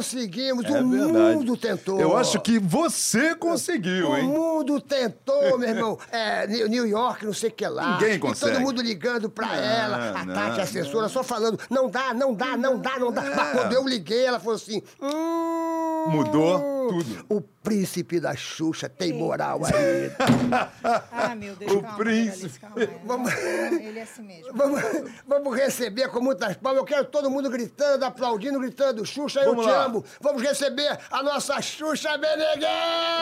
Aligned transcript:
conseguimos, 0.00 0.64
É 0.64 0.68
o 0.80 0.88
verdade. 0.88 1.12
mundo 1.36 1.56
tentou. 1.56 2.00
Eu 2.00 2.16
acho 2.16 2.40
que 2.40 2.58
você 2.58 3.34
conseguiu, 3.34 4.10
O 4.10 4.16
hein? 4.16 4.24
mundo 4.24 4.80
tentou, 4.80 5.58
meu 5.58 5.68
irmão. 5.68 5.98
É, 6.10 6.46
New 6.46 6.86
York, 6.86 7.24
não 7.26 7.34
sei 7.34 7.50
o 7.50 7.52
que 7.52 7.66
lá. 7.66 7.92
Ninguém 7.98 8.14
E 8.14 8.18
consegue. 8.18 8.52
todo 8.54 8.62
mundo 8.62 8.80
ligando 8.82 9.28
pra 9.28 9.46
Não, 9.48 9.54
ela. 9.54 10.20
A 10.20 10.24
não, 10.24 10.34
Tati, 10.34 10.60
a 10.60 10.62
assessora, 10.62 11.02
não. 11.02 11.08
só 11.08 11.22
falando, 11.22 11.58
não 11.68 11.88
dá, 11.90 12.14
não 12.14 12.32
dá, 12.34 12.56
não 12.56 12.78
dá, 12.78 12.98
não 12.98 13.12
dá. 13.12 13.22
Mas 13.22 13.52
quando 13.52 13.72
eu 13.74 13.86
liguei, 13.86 14.24
ela 14.24 14.40
falou 14.40 14.54
assim... 14.54 14.82
Hum, 15.02 16.06
Mudou 16.08 16.58
tudo. 16.88 17.26
O 17.28 17.40
príncipe 17.40 18.18
da 18.18 18.34
Xuxa 18.34 18.88
tem 18.88 19.12
moral 19.12 19.60
aí. 19.64 20.10
Ah, 21.12 21.34
meu 21.36 21.54
Deus, 21.54 21.72
O 21.72 21.82
calma, 21.82 21.96
príncipe. 21.98 22.58
Doralice, 22.58 22.60
calma. 22.60 23.00
Vamos- 23.04 23.32
Ele 23.34 23.98
é 23.98 24.02
assim 24.02 24.22
mesmo. 24.22 24.52
Vamos, 24.54 24.80
vamos 25.26 25.56
receber 25.56 26.08
com 26.08 26.20
muitas 26.20 26.56
palmas. 26.56 26.80
Eu 26.80 26.86
quero 26.86 27.04
todo 27.04 27.30
mundo 27.30 27.48
gritando, 27.50 28.02
aplaudindo, 28.04 28.58
gritando. 28.58 29.04
Xuxa, 29.04 29.40
eu 29.40 29.50
Vamos 29.50 29.66
te 29.66 29.70
lá. 29.70 29.84
amo. 29.84 29.89
Vamos 30.20 30.42
receber 30.42 30.98
a 31.10 31.22
nossa 31.22 31.60
Xuxa 31.60 32.16
Meneghel! 32.18 32.68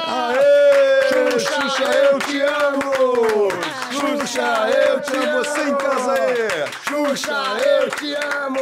Aê! 0.07 1.31
Xuxa, 1.31 1.61
Xuxa, 1.63 1.85
eu 1.85 2.19
te 2.19 2.41
amo! 2.41 3.51
Xuxa, 3.93 4.19
Xuxa, 4.19 4.71
eu 4.71 5.01
te 5.01 5.17
amo! 5.17 5.39
Você 5.45 5.61
em 5.63 5.75
casa 5.77 6.13
aí! 6.13 6.49
Xuxa, 6.85 7.33
eu 7.67 7.91
te 7.91 8.15
amo! 8.15 8.59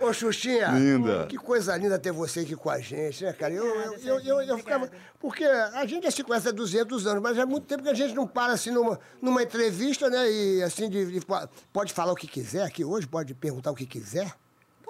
Ô, 0.00 0.12
Xuxinha. 0.12 0.68
Linda. 0.68 1.26
Que 1.26 1.36
coisa 1.36 1.76
linda 1.76 1.98
ter 1.98 2.12
você 2.12 2.40
aqui 2.40 2.56
com 2.56 2.70
a 2.70 2.78
gente, 2.80 3.24
né, 3.24 3.32
cara? 3.32 3.52
Eu, 3.52 3.64
eu, 3.66 3.98
eu, 4.02 4.20
eu, 4.20 4.42
eu 4.42 4.58
ficava... 4.58 4.90
Porque 5.20 5.44
a 5.44 5.84
gente 5.86 6.04
já 6.04 6.10
se 6.10 6.22
conhece 6.22 6.48
há 6.48 6.52
200 6.52 7.06
anos, 7.06 7.22
mas 7.22 7.38
é 7.38 7.44
muito 7.44 7.66
tempo 7.66 7.82
que 7.82 7.88
a 7.88 7.94
gente 7.94 8.14
não 8.14 8.26
para 8.26 8.52
assim 8.52 8.70
numa, 8.70 8.98
numa 9.20 9.42
entrevista, 9.42 10.08
né? 10.10 10.30
E 10.30 10.62
assim, 10.62 10.88
de, 10.88 11.20
de- 11.20 11.26
pode 11.72 11.92
falar 11.92 12.12
o 12.12 12.16
que 12.16 12.26
quiser 12.26 12.62
aqui 12.62 12.84
hoje, 12.84 13.06
pode 13.06 13.34
perguntar 13.34 13.70
o 13.70 13.74
que 13.74 13.86
quiser. 13.86 14.32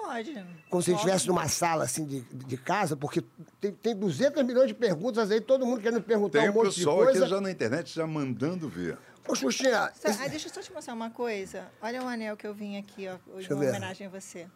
Pode. 0.07 0.45
Como 0.69 0.81
se 0.81 0.93
estivesse 0.93 1.27
numa 1.27 1.47
sala 1.49 1.83
assim 1.83 2.05
de, 2.05 2.21
de 2.21 2.57
casa, 2.57 2.95
porque 2.95 3.21
tem, 3.59 3.73
tem 3.73 3.93
200 3.95 4.41
milhões 4.43 4.67
de 4.69 4.73
perguntas 4.73 5.29
aí, 5.29 5.41
todo 5.41 5.65
mundo 5.65 5.81
querendo 5.81 6.01
perguntar 6.01 6.39
Tem 6.39 6.49
um 6.49 6.53
monte 6.53 6.69
de 6.69 6.75
pessoal 6.77 6.97
coisa. 6.97 7.19
aqui 7.21 7.29
já 7.29 7.41
na 7.41 7.51
internet 7.51 7.93
já 7.93 8.07
mandando 8.07 8.69
ver. 8.69 8.97
Ô, 9.27 9.35
Xuxinha, 9.35 9.91
Só- 9.93 10.07
esse- 10.09 10.23
ah, 10.23 10.27
deixa 10.29 10.47
eu 10.47 10.53
só 10.53 10.61
te 10.61 10.71
mostrar 10.71 10.93
uma 10.93 11.09
coisa. 11.09 11.69
Olha 11.81 12.01
o 12.01 12.07
anel 12.07 12.37
que 12.37 12.47
eu 12.47 12.53
vim 12.53 12.77
aqui, 12.77 13.07
ó, 13.09 13.17
em 13.39 13.53
homenagem 13.53 14.07
a 14.07 14.09
você. 14.09 14.47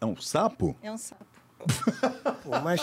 É 0.00 0.06
um 0.06 0.16
sapo? 0.16 0.74
É 0.82 0.90
um 0.90 0.96
sapo. 0.96 1.24
Pô, 2.42 2.60
mas. 2.62 2.80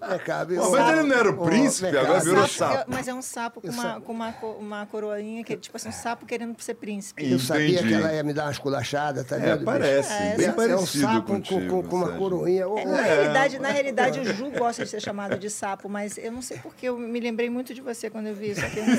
É, 0.00 0.44
viu? 0.44 0.62
Pô, 0.62 0.70
mas 0.70 0.98
ele 0.98 1.08
não 1.08 1.16
era 1.16 1.30
o 1.30 1.44
príncipe, 1.44 1.92
cá, 1.92 2.00
agora 2.00 2.20
virou 2.20 2.46
sapo. 2.48 2.74
sapo. 2.74 2.90
É- 2.90 2.94
mas 2.94 3.08
é 3.08 3.14
um 3.14 3.22
sapo 3.22 3.60
com, 3.60 3.68
uma, 3.68 4.00
com 4.00 4.12
uma, 4.12 4.34
uma 4.58 4.86
coroinha, 4.86 5.44
que, 5.44 5.56
tipo 5.56 5.76
assim, 5.76 5.88
um 5.88 5.92
sapo 5.92 6.26
querendo 6.26 6.58
ser 6.60 6.74
príncipe. 6.74 7.30
Eu 7.30 7.38
sabia 7.38 7.80
Entendi. 7.80 7.88
que 7.88 7.94
ela 7.94 8.12
ia 8.12 8.22
me 8.22 8.32
dar 8.32 8.44
uma 8.44 8.52
esculachada, 8.52 9.24
tá 9.24 9.36
É, 9.36 9.40
vendo? 9.40 9.52
bicho? 9.58 9.64
parece. 9.64 10.12
É, 10.12 10.36
bem 10.36 10.46
é 10.46 10.50
um 10.50 10.54
parecido 10.54 10.72
é 10.72 10.82
um 10.82 10.86
sapo 10.86 11.26
com, 11.26 11.32
contigo, 11.34 11.82
com, 11.82 11.88
com 11.88 11.96
uma 11.96 12.12
coroinha. 12.12 12.64
É, 12.64 12.84
na, 12.84 13.02
realidade, 13.02 13.58
na 13.58 13.68
realidade, 13.68 14.20
o 14.20 14.24
Ju 14.24 14.50
gosta 14.50 14.84
de 14.84 14.90
ser 14.90 15.00
chamado 15.00 15.38
de 15.38 15.50
sapo, 15.50 15.88
mas 15.88 16.16
eu 16.18 16.32
não 16.32 16.42
sei 16.42 16.58
porque 16.58 16.88
eu 16.88 16.98
me 16.98 17.20
lembrei 17.20 17.50
muito 17.50 17.74
de 17.74 17.80
você 17.80 18.10
quando 18.10 18.26
eu 18.26 18.34
vi 18.34 18.50
isso 18.50 18.64
aqui. 18.64 18.80
Não 18.80 18.96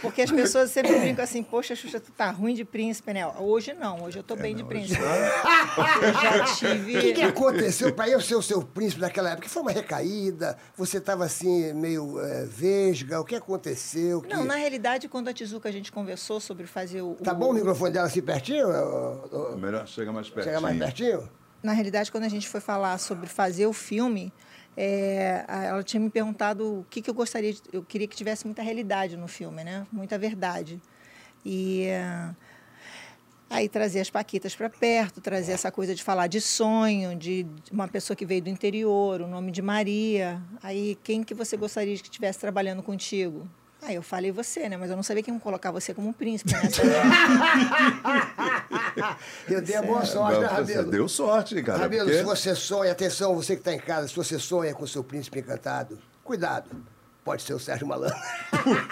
porque 0.00 0.22
as 0.22 0.30
pessoas 0.30 0.70
sempre 0.70 0.98
brincam 0.98 1.24
assim, 1.24 1.42
poxa, 1.42 1.74
Xuxa, 1.74 2.00
tu 2.00 2.12
tá 2.12 2.30
ruim 2.30 2.54
de 2.54 2.64
príncipe, 2.64 3.12
né? 3.12 3.26
Hoje 3.38 3.72
não, 3.72 4.02
hoje 4.04 4.18
eu 4.18 4.22
tô 4.22 4.36
bem 4.36 4.54
de 4.54 4.64
príncipe. 4.64 5.00
Eu 5.00 6.12
já 6.14 6.44
tive... 6.54 6.83
O 6.92 7.00
que, 7.00 7.12
que 7.12 7.22
aconteceu 7.22 7.92
pra 7.92 8.08
eu 8.08 8.20
ser 8.20 8.34
o 8.34 8.42
seu 8.42 8.62
príncipe 8.62 9.00
naquela 9.00 9.30
época? 9.30 9.48
Foi 9.48 9.62
uma 9.62 9.70
recaída? 9.70 10.56
Você 10.76 10.98
estava 10.98 11.24
assim, 11.24 11.72
meio 11.72 12.20
é, 12.20 12.44
vesga? 12.44 13.20
O 13.20 13.24
que 13.24 13.34
aconteceu? 13.34 14.22
Que... 14.22 14.28
Não, 14.34 14.44
na 14.44 14.56
realidade, 14.56 15.08
quando 15.08 15.28
a 15.28 15.32
Tizuca 15.32 15.68
a 15.68 15.72
gente 15.72 15.90
conversou 15.90 16.40
sobre 16.40 16.66
fazer 16.66 17.02
o. 17.02 17.14
Tá 17.14 17.32
bom 17.32 17.50
o 17.50 17.52
microfone 17.52 17.92
dela 17.92 18.06
assim 18.06 18.22
pertinho? 18.22 18.68
Melhor 19.58 19.86
chega 19.86 20.12
mais 20.12 20.28
perto. 20.28 20.46
Chega 20.46 20.60
mais 20.60 20.78
pertinho? 20.78 21.28
Na 21.62 21.72
realidade, 21.72 22.12
quando 22.12 22.24
a 22.24 22.28
gente 22.28 22.48
foi 22.48 22.60
falar 22.60 22.98
sobre 22.98 23.26
fazer 23.26 23.66
o 23.66 23.72
filme, 23.72 24.32
é, 24.76 25.44
ela 25.48 25.82
tinha 25.82 26.00
me 26.00 26.10
perguntado 26.10 26.80
o 26.80 26.86
que, 26.90 27.00
que 27.00 27.08
eu 27.08 27.14
gostaria. 27.14 27.52
De, 27.52 27.62
eu 27.72 27.82
queria 27.82 28.06
que 28.06 28.16
tivesse 28.16 28.44
muita 28.44 28.62
realidade 28.62 29.16
no 29.16 29.28
filme, 29.28 29.64
né? 29.64 29.86
Muita 29.90 30.18
verdade. 30.18 30.80
E. 31.44 31.84
é, 31.86 32.34
Aí 33.54 33.68
trazer 33.68 34.00
as 34.00 34.10
Paquitas 34.10 34.56
para 34.56 34.68
perto, 34.68 35.20
trazer 35.20 35.52
essa 35.52 35.70
coisa 35.70 35.94
de 35.94 36.02
falar 36.02 36.26
de 36.26 36.40
sonho, 36.40 37.14
de 37.14 37.46
uma 37.70 37.86
pessoa 37.86 38.16
que 38.16 38.26
veio 38.26 38.42
do 38.42 38.48
interior, 38.48 39.20
o 39.20 39.28
nome 39.28 39.52
de 39.52 39.62
Maria. 39.62 40.42
Aí, 40.60 40.98
quem 41.04 41.22
que 41.22 41.32
você 41.34 41.56
gostaria 41.56 41.94
de 41.94 42.02
que 42.02 42.08
estivesse 42.08 42.40
trabalhando 42.40 42.82
contigo? 42.82 43.48
Aí 43.80 43.94
eu 43.94 44.02
falei 44.02 44.32
você, 44.32 44.68
né? 44.68 44.76
Mas 44.76 44.90
eu 44.90 44.96
não 44.96 45.04
sabia 45.04 45.22
quem 45.22 45.38
colocar 45.38 45.70
você 45.70 45.94
como 45.94 46.08
um 46.08 46.12
príncipe 46.12 46.52
nessa. 46.52 46.82
Eu 49.48 49.60
dei 49.62 49.76
a 49.76 49.82
boa 49.82 50.04
sorte, 50.04 50.40
né, 50.40 50.48
Você 50.48 50.54
Rabelo? 50.54 50.90
deu 50.90 51.08
sorte, 51.08 51.62
cara. 51.62 51.78
Rabelo, 51.80 52.04
porque- 52.06 52.18
se 52.18 52.24
você 52.24 52.54
sonha, 52.56 52.90
atenção, 52.92 53.34
você 53.36 53.54
que 53.54 53.60
está 53.60 53.72
em 53.74 53.78
casa, 53.78 54.08
se 54.08 54.16
você 54.16 54.38
sonha 54.38 54.74
com 54.74 54.84
o 54.84 54.88
seu 54.88 55.04
príncipe 55.04 55.38
encantado, 55.38 55.98
cuidado. 56.24 56.70
Pode 57.24 57.42
ser 57.42 57.54
o 57.54 57.58
Sérgio 57.58 57.86
Malandro. 57.86 58.16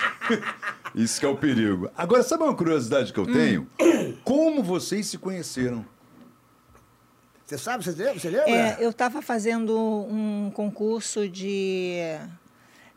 Isso 0.94 1.20
que 1.20 1.26
é 1.26 1.28
o 1.28 1.36
perigo. 1.36 1.90
Agora, 1.96 2.22
sabe 2.22 2.42
uma 2.44 2.54
curiosidade 2.54 3.12
que 3.12 3.20
Hum. 3.20 3.24
eu 3.28 3.32
tenho? 3.32 4.16
Como 4.24 4.62
vocês 4.62 5.06
se 5.06 5.18
conheceram? 5.18 5.84
Você 7.44 7.58
sabe, 7.58 7.84
você 7.84 7.90
lembra? 7.90 8.18
Você 8.20 8.30
lembra? 8.30 8.50
É, 8.50 8.76
eu 8.80 8.90
estava 8.90 9.20
fazendo 9.20 9.76
um 9.78 10.50
concurso 10.54 11.28
de. 11.28 11.98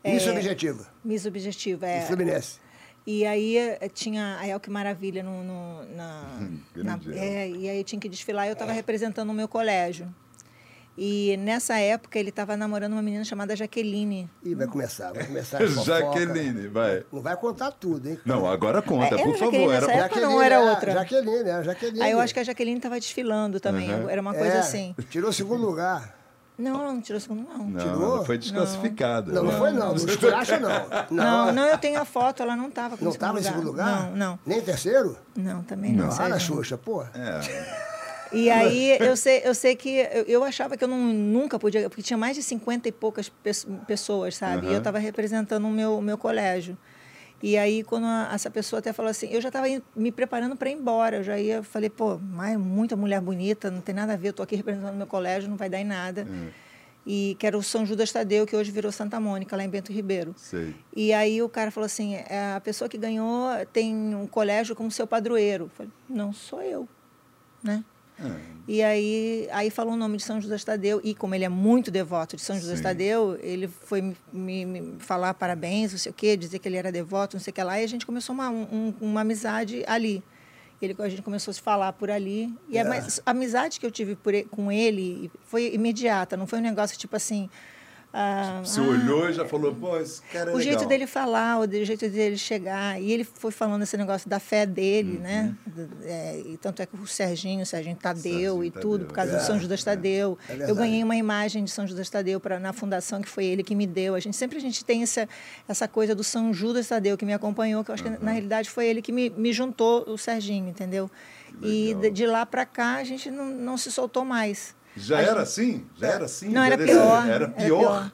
Miss 0.03 0.25
é, 0.27 0.31
Objetiva, 0.31 0.87
Miss 1.03 1.25
Objetiva, 1.25 1.85
é. 1.87 2.01
Fluminense. 2.01 2.59
E 3.07 3.25
aí 3.25 3.57
eh, 3.57 3.89
tinha 3.93 4.37
a 4.39 4.47
El 4.47 4.59
Que 4.59 4.69
Maravilha 4.69 5.21
no, 5.23 5.43
no- 5.43 5.85
na, 5.95 6.23
na- 6.75 6.99
é, 7.13 7.49
E 7.49 7.69
aí 7.69 7.83
tinha 7.83 7.99
que 7.99 8.07
desfilar 8.09 8.45
e 8.45 8.49
eu 8.49 8.53
estava 8.53 8.71
representando 8.71 9.29
o 9.29 9.33
meu 9.33 9.47
colégio. 9.47 10.07
E 10.97 11.35
nessa 11.37 11.77
época 11.77 12.17
ele 12.17 12.29
estava 12.29 12.55
namorando 12.55 12.93
uma 12.93 13.01
menina 13.01 13.23
chamada 13.25 13.55
Jaqueline. 13.55 14.29
Ih, 14.43 14.55
vai 14.55 14.65
começar, 14.67 15.11
vai 15.11 15.25
começar. 15.25 15.59
Jaqueline, 15.67 16.67
vai. 16.69 17.03
Não 17.11 17.21
vai 17.21 17.35
contar 17.35 17.71
tudo, 17.71 18.07
hein? 18.09 18.19
Não, 18.25 18.47
agora 18.47 18.81
conta, 18.81 19.15
É, 19.15 19.17
por 19.17 19.29
era 19.29 19.37
favor. 19.37 19.51
Jaqueline 19.51 19.73
Era 19.73 19.93
época? 19.93 20.21
não 20.21 20.41
era 20.41 20.55
é, 20.55 20.59
outra? 20.59 20.91
Jaqueline, 20.93 21.49
é, 21.49 21.63
Jaqueline. 21.63 22.01
Aí 22.01 22.11
eu 22.11 22.19
acho 22.19 22.33
que 22.33 22.39
a 22.39 22.43
Jaqueline 22.43 22.77
estava 22.77 22.95
desfilando 22.99 23.59
também. 23.59 23.93
Uhum. 23.93 24.09
Era 24.09 24.21
uma 24.21 24.33
coisa 24.33 24.55
É, 24.55 24.59
assim. 24.59 24.95
Tirou 25.09 25.29
o 25.29 25.33
segundo 25.33 25.65
lugar. 25.65 26.15
Não, 26.57 26.81
ela 26.81 26.93
não 26.93 27.01
tirou 27.01 27.19
segundo, 27.19 27.45
não. 27.49 27.67
Não, 27.67 27.79
Tirou? 27.79 28.15
ela 28.15 28.25
foi 28.25 28.37
desclassificada. 28.37 29.29
Não, 29.33 29.43
não 29.43 29.51
foi 29.51 29.71
não, 29.71 29.87
não 29.89 29.95
esculacha 30.07 30.57
não. 30.57 30.69
Não, 31.11 31.51
não, 31.51 31.63
eu 31.67 31.77
tenho 31.77 31.99
a 31.99 32.05
foto, 32.05 32.41
ela 32.41 32.55
não 32.55 32.69
estava 32.69 32.97
Não 33.01 33.11
estava 33.11 33.39
em 33.39 33.43
segundo 33.43 33.65
lugar? 33.65 34.11
Não, 34.11 34.15
não. 34.15 34.39
Nem 34.45 34.59
em 34.59 34.61
terceiro? 34.61 35.17
Não, 35.35 35.61
também 35.63 35.91
não. 35.91 36.07
Para, 36.07 36.29
Sérgio. 36.29 36.55
Xuxa, 36.55 36.77
pô. 36.77 37.03
É. 37.03 37.84
E 38.35 38.49
aí 38.51 38.97
eu 38.99 39.15
sei, 39.15 39.41
eu 39.45 39.53
sei 39.55 39.75
que 39.75 39.89
eu, 39.89 40.23
eu 40.23 40.43
achava 40.43 40.75
que 40.77 40.83
eu 40.83 40.87
não, 40.87 40.97
nunca 41.13 41.57
podia, 41.59 41.89
porque 41.89 42.01
tinha 42.01 42.17
mais 42.17 42.35
de 42.35 42.43
50 42.43 42.87
e 42.87 42.91
poucas 42.91 43.29
pe- 43.29 43.51
pessoas, 43.87 44.35
sabe? 44.35 44.67
E 44.67 44.71
eu 44.73 44.77
estava 44.79 44.99
representando 44.99 45.65
o 45.65 45.71
meu, 45.71 46.01
meu 46.01 46.17
colégio. 46.17 46.77
E 47.43 47.57
aí, 47.57 47.83
quando 47.83 48.05
a- 48.05 48.29
essa 48.33 48.49
pessoa 48.49 48.79
até 48.79 48.91
falou 48.93 49.09
assim, 49.09 49.27
eu 49.29 49.39
já 49.41 49.49
estava 49.49 49.67
me 49.95 50.11
preparando 50.11 50.55
para 50.55 50.69
ir 50.69 50.73
embora. 50.73 51.17
Eu 51.17 51.23
já 51.23 51.37
ia, 51.39 51.61
falei, 51.63 51.89
pô, 51.89 52.17
mas 52.17 52.57
muita 52.57 52.95
mulher 52.95 53.21
bonita, 53.21 53.69
não 53.69 53.81
tem 53.81 53.93
nada 53.93 54.13
a 54.13 54.15
ver, 54.15 54.27
eu 54.27 54.31
estou 54.31 54.43
aqui 54.43 54.55
representando 54.55 54.93
o 54.93 54.97
meu 54.97 55.07
colégio, 55.07 55.49
não 55.49 55.57
vai 55.57 55.69
dar 55.69 55.79
em 55.79 55.85
nada. 55.85 56.25
E 57.05 57.35
que 57.37 57.45
era 57.45 57.55
o 57.55 57.61
São 57.61 57.85
Judas 57.85 58.11
Tadeu, 58.11 58.47
que 58.47 58.55
hoje 58.55 58.71
virou 58.71 58.91
Santa 58.91 59.19
Mônica, 59.19 59.55
lá 59.55 59.63
em 59.63 59.69
Bento 59.69 59.91
Ribeiro. 59.93 60.33
Sei. 60.37 60.73
E 60.95 61.13
aí 61.13 61.39
o 61.39 61.47
cara 61.47 61.69
falou 61.69 61.85
assim, 61.85 62.15
"É, 62.15 62.53
a 62.55 62.59
pessoa 62.59 62.89
que 62.89 62.97
ganhou 62.97 63.47
tem 63.71 63.93
um 64.15 64.25
colégio 64.25 64.75
como 64.75 64.89
seu 64.89 65.05
padroeiro. 65.05 65.65
Eu 65.65 65.69
falei, 65.69 65.91
não, 66.09 66.33
sou 66.33 66.63
eu, 66.63 66.87
né? 67.61 67.83
E 68.67 68.81
aí, 68.81 69.47
aí 69.51 69.69
falou 69.69 69.93
o 69.93 69.97
nome 69.97 70.17
de 70.17 70.23
São 70.23 70.41
José 70.41 70.57
Tadeu, 70.57 70.99
e 71.03 71.13
como 71.13 71.35
ele 71.35 71.43
é 71.45 71.49
muito 71.49 71.91
devoto 71.91 72.35
de 72.35 72.41
São 72.41 72.59
José 72.59 72.75
Sim. 72.77 72.81
Tadeu, 72.83 73.37
ele 73.41 73.67
foi 73.67 74.01
me, 74.01 74.15
me- 74.33 74.65
me 74.65 74.99
falar 74.99 75.33
parabéns, 75.35 75.91
não 75.91 75.99
sei 75.99 76.11
o 76.11 76.15
quê, 76.15 76.35
dizer 76.35 76.57
que 76.59 76.67
ele 76.67 76.77
era 76.77 76.91
devoto, 76.91 77.35
não 77.35 77.41
sei 77.43 77.51
o 77.51 77.53
que 77.53 77.61
lá, 77.63 77.79
e 77.79 77.83
a 77.83 77.87
gente 77.87 78.05
começou 78.05 78.33
uma, 78.33 78.49
um- 78.49 78.93
uma 78.99 79.21
amizade 79.21 79.83
ali. 79.85 80.23
Ele, 80.81 80.95
a 80.99 81.07
gente 81.09 81.21
começou 81.21 81.51
a 81.51 81.53
se 81.53 81.61
falar 81.61 81.93
por 81.93 82.09
ali. 82.09 82.53
E 82.69 82.77
É. 82.77 82.81
a, 82.81 83.07
a 83.25 83.31
amizade 83.31 83.79
que 83.79 83.85
eu 83.85 83.91
tive 83.91 84.15
por 84.15 84.33
com 84.49 84.71
ele 84.71 85.31
foi 85.45 85.73
imediata, 85.73 86.35
não 86.35 86.47
foi 86.47 86.59
um 86.59 86.63
negócio 86.63 86.97
tipo 86.97 87.15
assim. 87.15 87.49
Ah, 88.17 88.61
Você 88.63 88.79
ah, 88.79 88.83
olhou 88.83 89.29
e 89.29 89.33
já 89.33 89.43
falou, 89.45 89.75
pô, 89.75 89.97
esse 89.99 90.21
cara 90.31 90.51
é 90.51 90.53
o 90.53 90.57
legal. 90.57 90.61
jeito 90.61 90.87
dele 90.87 91.05
falar, 91.05 91.59
o 91.59 91.69
jeito 91.83 92.07
dele 92.09 92.37
chegar. 92.37 92.97
E 93.01 93.11
ele 93.11 93.25
foi 93.25 93.51
falando 93.51 93.81
esse 93.81 93.97
negócio 93.97 94.29
da 94.29 94.39
fé 94.39 94.65
dele, 94.65 95.17
né? 95.17 95.53
D- 95.65 95.87
é, 96.05 96.39
e 96.45 96.55
tanto 96.57 96.81
é 96.81 96.85
que 96.85 96.95
o 96.95 97.05
Serginho, 97.05 97.63
o 97.63 97.65
Serginho 97.65 97.97
Tadeu 97.97 98.21
Serginho 98.21 98.63
e 98.63 98.71
Tadeu, 98.71 98.81
tudo, 98.89 99.05
por 99.05 99.13
causa 99.13 99.33
é, 99.33 99.37
do 99.37 99.41
São 99.43 99.59
Judas 99.59 99.83
Tadeu. 99.83 100.37
é 100.47 100.71
eu 100.71 100.75
ganhei 100.75 101.03
uma 101.03 101.17
imagem 101.17 101.65
de 101.65 101.71
São 101.71 101.85
Judas 101.85 102.09
Tadeu 102.09 102.39
pra, 102.39 102.57
na 102.57 102.71
fundação, 102.71 103.21
que 103.21 103.27
foi 103.27 103.43
ele 103.43 103.63
que 103.63 103.75
me 103.75 103.85
deu. 103.85 104.15
A 104.15 104.19
gente 104.21 104.37
sempre 104.37 104.57
a 104.57 104.61
gente 104.61 104.85
tem 104.85 105.03
essa, 105.03 105.27
essa 105.67 105.85
coisa 105.85 106.15
do 106.15 106.23
São 106.23 106.53
Judas 106.53 106.87
Tadeu 106.87 107.17
que 107.17 107.25
me 107.25 107.33
acompanhou, 107.33 107.83
que 107.83 107.91
eu 107.91 107.95
acho 107.95 108.03
que 108.03 108.09
na 108.09 108.31
realidade 108.31 108.69
foi 108.69 108.87
ele 108.87 109.01
que 109.01 109.11
me, 109.11 109.29
me 109.29 109.51
juntou, 109.51 110.05
o 110.07 110.17
Serginho, 110.17 110.69
entendeu? 110.69 111.11
E 111.61 111.93
de, 111.95 112.09
de 112.11 112.25
lá 112.25 112.45
para 112.45 112.65
cá 112.65 112.95
a 112.95 113.03
gente 113.03 113.29
não, 113.29 113.45
não 113.47 113.77
se 113.77 113.91
soltou 113.91 114.23
mais. 114.23 114.73
Já 114.95 115.17
A 115.17 115.21
era 115.21 115.41
assim? 115.41 115.85
Já 115.97 116.07
era 116.07 116.25
assim? 116.25 116.47
Não, 116.49 116.53
Já 116.61 116.65
era 116.67 116.77
desse- 116.77 116.91
pior. 116.93 117.27
Era 117.27 117.47
pior? 117.49 118.11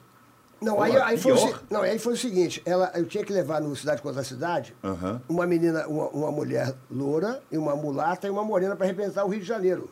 Não, 0.60 0.76
Pô, 0.76 0.82
aí, 0.82 0.96
aí 0.96 1.18
foi 1.18 1.32
o, 1.32 1.36
pior. 1.36 1.62
não, 1.68 1.82
aí 1.82 1.98
foi 1.98 2.12
o 2.12 2.16
seguinte, 2.16 2.62
ela, 2.64 2.92
eu 2.94 3.04
tinha 3.04 3.24
que 3.24 3.32
levar 3.32 3.60
no 3.60 3.74
Cidade 3.74 4.00
contra 4.00 4.22
Cidade 4.22 4.76
Aham. 4.84 5.20
uma 5.28 5.44
menina, 5.44 5.88
uma, 5.88 6.06
uma 6.10 6.30
mulher 6.30 6.72
loura, 6.88 7.42
e 7.50 7.58
uma 7.58 7.74
mulata 7.74 8.28
e 8.28 8.30
uma 8.30 8.44
morena 8.44 8.76
para 8.76 8.86
representar 8.86 9.24
o 9.24 9.28
Rio 9.28 9.40
de 9.40 9.46
Janeiro. 9.46 9.90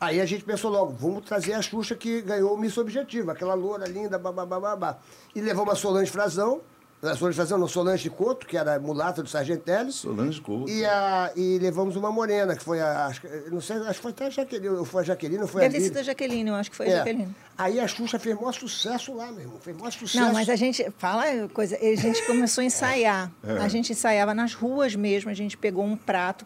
Aí 0.00 0.20
a 0.20 0.24
gente 0.26 0.44
pensou 0.44 0.70
logo, 0.70 0.92
vamos 0.92 1.24
trazer 1.24 1.54
a 1.54 1.60
Xuxa 1.62 1.96
que 1.96 2.22
ganhou 2.22 2.54
o 2.54 2.56
Miss 2.56 2.78
Objetivo, 2.78 3.32
aquela 3.32 3.54
loura 3.54 3.88
linda, 3.88 4.16
babá, 4.16 4.46
babá. 4.46 4.96
E 5.34 5.40
levamos 5.40 5.72
a 5.72 5.76
Solange 5.76 6.08
Frazão, 6.12 6.60
a 6.60 6.75
Solange 7.16 7.36
Frazão, 7.36 7.58
não, 7.58 7.68
Solange 7.68 8.10
Couto, 8.10 8.46
que 8.46 8.56
era 8.56 8.80
mulata 8.80 9.22
do 9.22 9.28
Sargento 9.28 9.62
Teles. 9.62 9.96
Solange 9.96 10.40
Couto. 10.40 10.70
E, 10.70 10.84
a, 10.84 11.30
e 11.36 11.58
levamos 11.58 11.94
uma 11.94 12.10
morena, 12.10 12.56
que 12.56 12.64
foi 12.64 12.80
a. 12.80 13.06
Acho, 13.06 13.22
não 13.50 13.60
sei, 13.60 13.76
acho 13.76 13.94
que 13.94 14.00
foi 14.02 14.10
até 14.10 14.26
a 14.26 14.30
Jaqueline, 14.30 14.68
ou 14.76 14.84
foi 14.84 15.02
a 15.02 15.04
Jaqueline, 15.04 15.42
ou 15.42 15.46
foi 15.48 15.60
Deve 15.60 15.76
a 15.76 15.78
ter 15.78 15.84
Lívia. 15.84 15.88
sido 15.94 16.00
a 16.00 16.02
Jaqueline, 16.02 16.48
eu 16.50 16.54
acho 16.56 16.70
que 16.70 16.76
foi 16.76 16.86
a 16.86 16.90
É. 16.90 16.96
Jaqueline. 16.96 17.36
Aí 17.58 17.78
a 17.80 17.86
Xuxa 17.86 18.18
fez 18.18 18.34
maior 18.34 18.52
sucesso 18.52 19.14
lá, 19.14 19.30
meu 19.30 19.40
irmão. 19.42 19.58
Fez 19.60 19.76
maior 19.76 19.90
sucesso. 19.92 20.24
Não, 20.24 20.32
mas 20.32 20.48
a 20.48 20.56
gente, 20.56 20.86
fala 20.98 21.24
coisa, 21.52 21.76
a 21.76 21.94
gente 21.96 22.22
começou 22.26 22.62
a 22.62 22.64
ensaiar. 22.64 23.30
É. 23.46 23.52
A 23.58 23.68
gente 23.68 23.92
ensaiava 23.92 24.34
nas 24.34 24.54
ruas 24.54 24.96
mesmo, 24.96 25.30
a 25.30 25.34
gente 25.34 25.56
pegou 25.56 25.84
um 25.84 25.96
prato, 25.96 26.44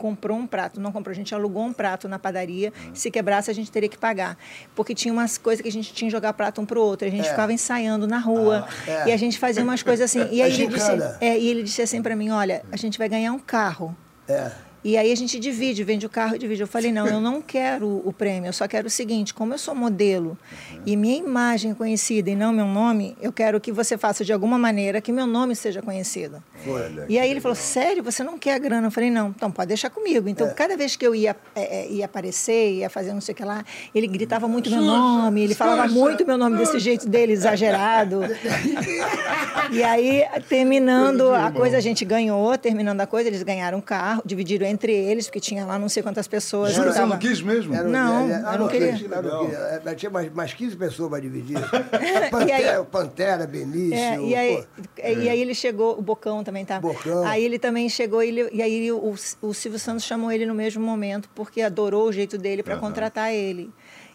comprou 0.00 0.38
um 0.38 0.46
prato, 0.46 0.80
não 0.80 0.90
comprou, 0.90 1.12
a 1.12 1.14
gente 1.14 1.34
alugou 1.34 1.62
um 1.62 1.72
prato 1.74 2.08
na 2.08 2.18
padaria, 2.18 2.72
É. 2.90 2.94
se 2.94 3.10
quebrasse 3.10 3.50
a 3.50 3.54
gente 3.54 3.70
teria 3.70 3.88
que 3.88 3.98
pagar. 3.98 4.38
Porque 4.74 4.94
tinha 4.94 5.12
umas 5.12 5.36
coisas 5.36 5.60
que 5.62 5.68
a 5.68 5.72
gente 5.72 5.92
tinha 5.92 6.08
que 6.08 6.12
jogar 6.12 6.32
prato 6.32 6.58
um 6.60 6.64
pro 6.64 6.80
outro, 6.80 7.06
a 7.06 7.10
gente 7.10 7.26
É. 7.26 7.30
ficava 7.30 7.52
ensaiando 7.52 8.06
na 8.06 8.18
rua, 8.18 8.66
é. 8.88 9.08
e 9.08 9.12
a 9.12 9.16
gente 9.18 9.38
fazia 9.38 9.62
umas 9.62 9.82
coisas 9.82 10.06
assim. 10.10 10.26
E 10.32 10.40
A 10.40 10.46
aí 10.46 10.54
ele 10.62 10.66
disse, 10.68 10.90
é, 11.20 11.38
e 11.38 11.48
ele 11.48 11.62
disse 11.62 11.82
assim 11.82 12.00
para 12.00 12.16
mim, 12.16 12.30
olha, 12.30 12.62
a 12.72 12.76
gente 12.76 12.96
vai 12.98 13.08
ganhar 13.08 13.30
um 13.32 13.38
carro. 13.38 13.94
É. 14.26 14.50
E 14.82 14.96
aí 14.96 15.12
a 15.12 15.14
gente 15.14 15.38
divide, 15.38 15.84
vende 15.84 16.06
o 16.06 16.08
carro 16.08 16.36
e 16.36 16.38
divide. 16.38 16.62
Eu 16.62 16.66
falei, 16.66 16.90
não, 16.90 17.06
eu 17.06 17.20
não 17.20 17.42
quero 17.42 18.02
o 18.04 18.12
prêmio, 18.12 18.48
eu 18.48 18.52
só 18.52 18.66
quero 18.66 18.86
o 18.86 18.90
seguinte, 18.90 19.34
como 19.34 19.52
eu 19.52 19.58
sou 19.58 19.74
modelo 19.74 20.38
e 20.86 20.96
minha 20.96 21.18
imagem 21.18 21.72
é 21.72 21.74
conhecida 21.74 22.30
e 22.30 22.34
não 22.34 22.52
meu 22.52 22.66
nome, 22.66 23.16
eu 23.20 23.32
quero 23.32 23.60
que 23.60 23.70
você 23.70 23.98
faça 23.98 24.24
de 24.24 24.32
alguma 24.32 24.58
maneira 24.58 25.00
que 25.00 25.12
meu 25.12 25.26
nome 25.26 25.54
seja 25.54 25.82
conhecido. 25.82 26.42
Olha, 26.66 27.06
E 27.08 27.18
aí 27.18 27.30
ele 27.30 27.40
falou, 27.40 27.54
sério, 27.54 28.02
você 28.02 28.22
não 28.22 28.38
quer 28.38 28.54
a 28.54 28.58
grana? 28.58 28.86
Eu 28.86 28.90
falei, 28.90 29.10
não, 29.10 29.28
então 29.28 29.50
pode 29.50 29.68
deixar 29.68 29.90
comigo. 29.90 30.28
Então, 30.28 30.50
cada 30.54 30.76
vez 30.76 30.96
que 30.96 31.06
eu 31.06 31.14
ia, 31.14 31.36
é, 31.54 31.80
é, 31.80 31.90
ia 31.90 32.04
aparecer, 32.04 32.74
ia 32.74 32.90
fazer 32.90 33.12
não 33.12 33.20
sei 33.20 33.32
o 33.32 33.36
que 33.36 33.44
lá, 33.44 33.64
ele 33.94 34.06
gritava 34.06 34.48
muito 34.48 34.70
meu 34.70 34.80
nome, 34.80 35.42
ele 35.42 35.54
falava 35.54 35.86
muito 35.88 36.26
meu 36.26 36.38
nome 36.38 36.56
desse 36.56 36.78
jeito 36.78 37.08
dele, 37.08 37.32
exagerado. 37.32 38.20
E 39.72 39.84
aí, 39.84 40.24
terminando 40.48 41.32
a 41.32 41.52
coisa, 41.52 41.76
a 41.76 41.80
gente 41.80 42.04
ganhou, 42.04 42.58
terminando 42.58 43.00
a 43.00 43.06
coisa, 43.06 43.28
eles 43.28 43.42
ganharam 43.42 43.78
um 43.78 43.80
carro, 43.80 44.20
dividiram 44.24 44.66
entre 44.70 44.92
eles, 44.92 45.26
porque 45.26 45.40
tinha 45.40 45.66
lá 45.66 45.78
não 45.78 45.88
sei 45.88 46.02
quantas 46.02 46.26
pessoas. 46.28 46.72
Jura 46.72 46.86
que 46.88 46.92
você 46.94 46.98
tava- 47.00 47.12
não 47.14 47.18
quis 47.18 47.42
mesmo? 47.42 47.74
Era- 47.74 47.88
Não, 47.88 48.28
era- 48.30 48.40
eu 48.40 48.48
era 48.48 48.58
não 48.58 48.68
queria. 48.68 48.92
quê? 48.94 49.08
Era 49.12 49.40
o 49.42 49.48
quê? 49.48 49.54
Era- 49.54 49.94
Tinha 49.94 50.10
mais, 50.10 50.32
mais 50.32 50.54
15 50.54 50.76
pessoas 50.76 51.10
para 51.10 51.20
dividir. 51.20 51.56
Pantera, 52.30 52.60
E 52.62 52.68
aí- 52.68 52.84
Pantera 52.86 53.46
Benício. 53.46 53.94
É, 53.94 54.18
e, 54.20 54.34
aí, 54.34 54.56
pô. 54.56 54.86
e 55.02 55.28
aí 55.28 55.40
ele 55.40 55.54
chegou, 55.54 55.98
o 55.98 56.02
Bocão 56.02 56.42
também 56.44 56.64
tá. 56.64 56.80
Bocão. 56.80 57.26
Aí 57.26 57.44
ele 57.44 57.58
também 57.58 57.88
chegou, 57.88 58.22
ele, 58.22 58.48
e 58.52 58.62
aí 58.62 58.90
o, 58.92 59.14
o 59.42 59.52
Silvio 59.54 59.78
Santos 59.78 60.04
chamou 60.04 60.30
ele 60.32 60.46
no 60.46 60.54
mesmo 60.54 60.82
momento, 60.84 61.28
porque 61.34 61.60
adorou 61.62 62.08
o 62.08 62.12
jeito 62.12 62.38
dele 62.38 62.62
para 62.62 62.76
contratar 62.76 63.32
ele. 63.32 63.70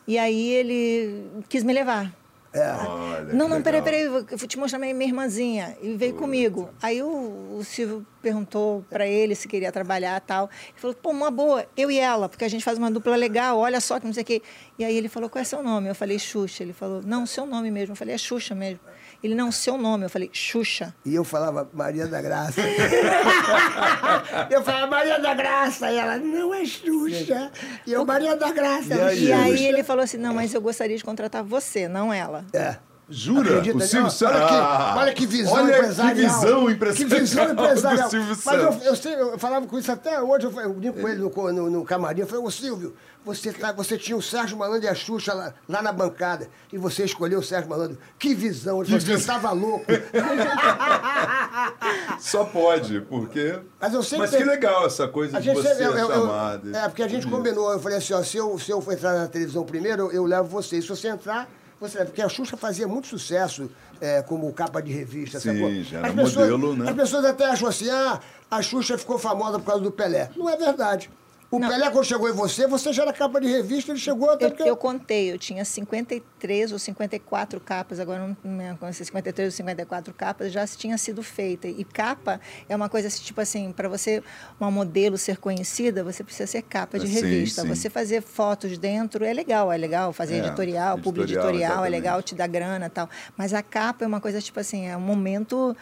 E 0.08 0.18
aí 0.18 0.52
ele 0.52 1.26
quis 1.50 1.64
me 1.64 1.74
levar. 1.74 2.14
É. 2.56 2.72
Olha, 2.72 3.34
não, 3.34 3.50
não, 3.50 3.62
peraí, 3.62 3.82
peraí, 3.82 4.04
eu 4.04 4.26
vou 4.26 4.48
te 4.48 4.58
mostrar 4.58 4.80
minha, 4.80 4.94
minha 4.94 5.10
irmãzinha. 5.10 5.78
E 5.82 5.94
veio 5.96 6.14
comigo. 6.14 6.70
Aí 6.82 7.04
o, 7.04 7.58
o 7.58 7.64
Silvio 7.66 8.06
perguntou 8.22 8.86
para 8.90 9.06
ele 9.06 9.36
se 9.36 9.48
queria 9.48 9.72
trabalhar 9.72 10.18
e 10.18 10.26
tal. 10.26 10.50
Ele 10.70 10.80
falou, 10.80 10.96
pô, 10.96 11.12
uma 11.12 11.30
boa, 11.30 11.66
eu 11.76 11.92
e 11.92 12.00
ela, 12.00 12.30
porque 12.30 12.46
a 12.46 12.48
gente 12.48 12.64
faz 12.64 12.78
uma 12.78 12.90
dupla 12.90 13.16
legal, 13.16 13.60
olha 13.60 13.82
só 13.82 14.00
que 14.00 14.06
não 14.06 14.14
sei 14.14 14.24
o 14.24 14.26
quê. 14.26 14.42
E 14.80 14.86
aí 14.86 14.96
ele 14.96 15.10
falou, 15.10 15.30
qual 15.30 15.42
é 15.42 15.44
seu 15.44 15.62
nome? 15.62 15.90
Eu 15.90 15.96
falei, 15.96 16.18
Xuxa. 16.18 16.64
Ele 16.64 16.74
falou, 16.74 17.02
não, 17.06 17.26
seu 17.26 17.46
nome 17.46 17.70
mesmo. 17.70 17.92
Eu 17.92 17.98
falei, 17.98 18.16
é 18.16 18.18
Xuxa 18.18 18.56
mesmo. 18.56 18.80
Ele, 19.26 19.34
não, 19.34 19.52
seu 19.52 19.76
nome. 19.76 20.06
Eu 20.06 20.10
falei, 20.10 20.30
Xuxa. 20.32 20.94
E 21.04 21.16
eu 21.16 21.24
falava 21.24 21.68
Maria 21.74 22.06
da 22.06 22.22
Graça. 22.22 22.62
eu 24.52 24.64
falava 24.64 24.86
Maria 24.86 25.20
da 25.20 25.34
Graça. 25.34 25.92
E 25.92 25.98
ela, 25.98 26.18
não 26.18 26.54
é 26.54 26.64
Xuxa. 26.64 27.52
E 27.88 27.92
eu, 27.92 28.06
Maria 28.06 28.36
da 28.36 28.52
Graça. 28.52 28.94
E 28.94 29.02
aí? 29.02 29.26
E 29.26 29.34
aí 29.34 29.66
ele 29.66 29.84
falou 29.84 30.04
assim, 30.04 30.18
não, 30.18 30.32
mas 30.32 30.54
eu 30.54 30.62
gostaria 30.62 30.96
de 30.96 31.04
contratar 31.04 31.44
você, 31.44 31.88
não 31.88 32.14
ela. 32.14 32.46
É. 32.54 32.76
Jura? 33.08 33.60
Acredita? 33.60 33.78
O 33.78 33.82
Silvio 33.82 34.02
Não, 34.04 34.10
Santos. 34.10 34.36
olha, 34.36 34.48
que, 34.48 34.54
Ah, 34.56 34.96
olha 34.98 35.14
que 35.14 35.26
visão 35.28 35.54
olha 35.54 35.78
empresarial. 35.78 36.16
Que 36.16 36.22
visão 36.22 36.70
empresarial. 36.72 37.10
Que 37.10 37.20
visão 37.20 37.52
empresarial. 37.52 38.10
Silvio 38.10 38.38
Mas 38.46 38.62
eu, 38.62 38.82
eu, 38.90 38.96
sei, 38.96 39.14
eu 39.14 39.38
falava 39.40 39.68
com 39.68 39.78
isso 39.78 39.92
até 39.92 40.20
hoje. 40.22 40.46
Eu, 40.48 40.74
brinco 40.74 41.00
com 41.00 41.08
ele 41.10 41.20
no, 41.22 41.54
no, 41.54 41.70
no 41.70 41.86
camarim. 41.86 42.22
Eu 42.22 42.28
falei, 42.28 42.44
ô 42.44 42.50
Silvio, 42.50 42.96
você, 43.24 43.52
tá, 43.54 43.72
você 43.72 43.96
tinha 43.98 44.18
o 44.18 44.22
Sérgio 44.22 44.58
Malandro 44.58 44.86
e 44.86 44.88
a 44.88 44.96
Xuxa 44.96 45.34
lá, 45.34 45.54
lá 45.70 45.82
na 45.84 45.92
bancada. 45.92 46.48
E 46.74 46.78
você 46.80 47.04
escolheu 47.06 47.40
o 47.40 47.44
Sérgio 47.44 47.70
Malandro. 47.70 47.98
Que 48.18 48.34
visão. 48.34 48.82
Ele 48.82 48.92
Que 48.92 49.00
falou, 49.00 49.16
estava 49.18 49.52
louco. 49.52 49.86
Só 52.20 52.44
pode, 52.46 53.02
porque. 53.02 53.60
Mas 53.80 53.94
eu 53.94 54.04
sempre 54.04 54.28
Mas 54.28 54.36
que 54.36 54.44
legal 54.44 54.86
essa 54.86 55.08
coisa 55.08 55.40
de 55.40 55.52
você 55.52 55.84
eu- 55.84 55.98
eu- 55.98 56.58
de- 56.60 56.76
É, 56.76 56.88
porque 56.88 57.04
a 57.04 57.08
gente 57.08 57.28
combinou. 57.28 57.72
Eu 57.72 57.80
falei 57.80 57.98
assim, 57.98 58.14
ó, 58.14 58.24
se 58.24 58.38
eu, 58.38 58.58
se 58.58 58.72
eu 58.72 58.82
for 58.82 58.94
entrar 58.94 59.14
na 59.14 59.28
televisão 59.28 59.64
primeiro, 59.64 60.04
eu, 60.08 60.12
eu 60.12 60.26
levo 60.26 60.48
você. 60.48 60.78
E 60.78 60.82
se 60.82 60.88
você 60.90 61.10
entrar, 61.10 61.48
você 61.88 61.98
leva. 62.00 62.10
Porque 62.10 62.22
a 62.22 62.30
Xuxa 62.30 62.56
fazia 62.58 62.88
muito 62.88 63.08
sucesso 63.08 63.70
é, 64.02 64.22
como 64.22 64.52
capa 64.54 64.82
de 64.82 64.92
revista. 64.92 65.40
Sim, 65.40 65.84
já 65.84 66.00
era 66.00 66.08
As 66.10 66.14
pessoas- 66.16 66.36
modelo, 66.50 66.76
né? 66.76 66.90
As 66.90 66.96
pessoas 66.96 67.26
até 67.26 67.46
acham 67.46 67.68
assim, 67.68 67.90
ah, 67.90 68.20
a 68.52 68.62
Xuxa 68.62 68.98
ficou 68.98 69.18
famosa 69.18 69.60
por 69.60 69.66
causa 69.66 69.82
do 69.84 69.92
Pelé. 69.92 70.30
Não 70.36 70.50
é 70.50 70.58
verdade. 70.58 71.10
O 71.56 71.60
Pelé, 71.60 71.90
quando 71.90 72.06
chegou 72.06 72.30
em 72.30 72.34
você, 72.34 72.68
você 72.68 72.92
já 72.92 73.04
era 73.04 73.14
capa 73.14 73.40
de 73.40 73.48
revista, 73.48 73.92
ele 73.92 74.00
chegou 74.00 74.30
até 74.30 74.46
Eu, 74.46 74.52
porque... 74.52 74.70
eu 74.70 74.78
contei, 74.78 75.32
eu 75.32 75.38
tinha 75.38 75.64
53 75.64 76.72
ou 76.72 76.80
54 76.80 77.60
capas, 77.60 78.00
agora 78.00 78.20
não 78.20 78.38
me 78.52 78.58
lembro 78.58 78.94
se 78.94 79.06
53 79.06 79.48
ou 79.48 79.52
54 79.52 80.14
capas 80.14 80.52
já 80.52 80.66
tinha 80.68 80.98
sido 80.98 81.24
feita. 81.24 81.68
E 81.68 81.84
capa 81.84 82.40
é 82.68 82.76
uma 82.76 82.90
coisa 82.90 83.08
assim, 83.08 83.24
tipo 83.24 83.42
assim, 83.42 83.72
para 83.72 83.88
você, 83.88 84.22
uma 84.60 84.70
modelo 84.70 85.18
ser 85.18 85.38
conhecida, 85.38 86.04
você 86.04 86.24
precisa 86.24 86.48
ser 86.48 86.62
capa 86.62 87.00
de 87.00 87.08
Sim, 87.08 87.14
revista. 87.14 87.62
sim. 87.62 87.68
Você 87.68 87.90
fazer 87.90 88.22
fotos 88.22 88.78
dentro 88.78 89.24
é 89.24 89.34
legal, 89.34 89.72
é 89.72 89.78
legal 89.78 90.12
fazer 90.14 90.36
É, 90.36 90.38
editorial, 90.40 90.98
publi 91.00 91.24
editorial, 91.24 91.50
editorial, 91.50 91.86
é 91.86 91.90
legal, 91.90 92.22
te 92.22 92.36
dá 92.36 92.48
grana 92.48 92.88
e 92.88 92.90
tal. 92.90 93.10
Mas 93.38 93.54
a 93.54 93.62
capa 93.62 94.04
é 94.04 94.08
uma 94.08 94.20
coisa 94.22 94.42
tipo 94.42 94.60
assim, 94.60 94.88
é 94.88 94.96
um 94.98 95.02
momento 95.02 95.76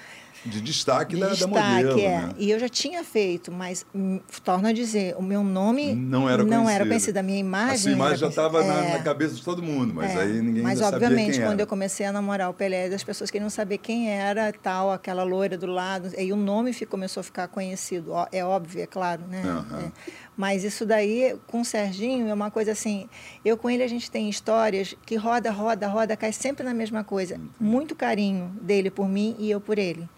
De 0.45 0.59
destaque, 0.61 1.15
de 1.15 1.21
da, 1.21 1.27
da 1.27 1.33
destaque, 1.33 1.53
modelo. 1.83 1.99
é. 1.99 2.21
Né? 2.21 2.29
E 2.37 2.51
eu 2.51 2.59
já 2.59 2.67
tinha 2.67 3.03
feito, 3.03 3.51
mas 3.51 3.85
hum, 3.95 4.19
torno 4.43 4.67
a 4.67 4.71
dizer, 4.73 5.15
o 5.17 5.21
meu 5.21 5.43
nome 5.43 5.93
Não 5.95 6.29
era 6.29 6.43
não 6.43 6.49
conhecido. 6.49 6.69
era 6.71 6.85
conhecido, 6.85 7.17
a 7.17 7.23
minha 7.23 7.39
imagem 7.39 7.75
A 7.75 7.77
sua 7.79 7.91
imagem 7.91 8.17
já 8.17 8.27
estava 8.27 8.59
conhecida. 8.59 8.81
na, 8.81 8.87
É. 8.89 8.97
na 8.97 9.03
cabeça 9.03 9.35
de 9.35 9.43
todo 9.43 9.63
mundo, 9.63 9.93
mas 9.93 10.11
É, 10.11 10.21
aí 10.21 10.41
ninguém 10.41 10.61
Mas, 10.63 10.81
obviamente, 10.81 11.39
quando 11.39 11.59
eu 11.61 11.67
comecei 11.67 12.05
a 12.05 12.11
namorar 12.11 12.49
o 12.49 12.53
Pelé, 12.53 12.85
as 12.87 13.03
pessoas 13.03 13.31
queriam 13.31 13.49
saber 13.49 13.77
quem 13.77 14.09
era 14.09 14.51
tal, 14.51 14.91
aquela 14.91 15.23
loira 15.23 15.57
do 15.57 15.67
lado. 15.67 16.11
E 16.17 16.31
o 16.33 16.35
nome 16.35 16.73
começou 16.85 17.21
a 17.21 17.23
ficar 17.23 17.47
conhecido. 17.47 18.11
É 18.31 18.43
óbvio, 18.43 18.81
é 18.83 18.87
claro, 18.87 19.23
né? 19.29 19.41
É. 19.85 19.91
Mas 20.35 20.63
isso 20.63 20.85
daí, 20.85 21.35
com 21.47 21.61
o 21.61 21.65
Serginho, 21.65 22.27
é 22.27 22.33
uma 22.33 22.49
coisa 22.51 22.71
assim. 22.71 23.07
Eu 23.45 23.55
com 23.55 23.69
ele, 23.69 23.83
a 23.83 23.87
gente 23.87 24.09
tem 24.09 24.29
histórias 24.29 24.95
que 25.05 25.15
roda, 25.15 25.51
roda, 25.51 25.87
roda, 25.87 26.17
cai 26.17 26.33
sempre 26.33 26.63
na 26.65 26.73
mesma 26.73 27.03
coisa. 27.03 27.39
Muito 27.59 27.95
carinho 27.95 28.51
dele 28.61 28.89
por 28.89 29.07
mim 29.07 29.35
e 29.39 29.49
eu 29.49 29.61
por 29.61 29.77
ele. 29.77 30.09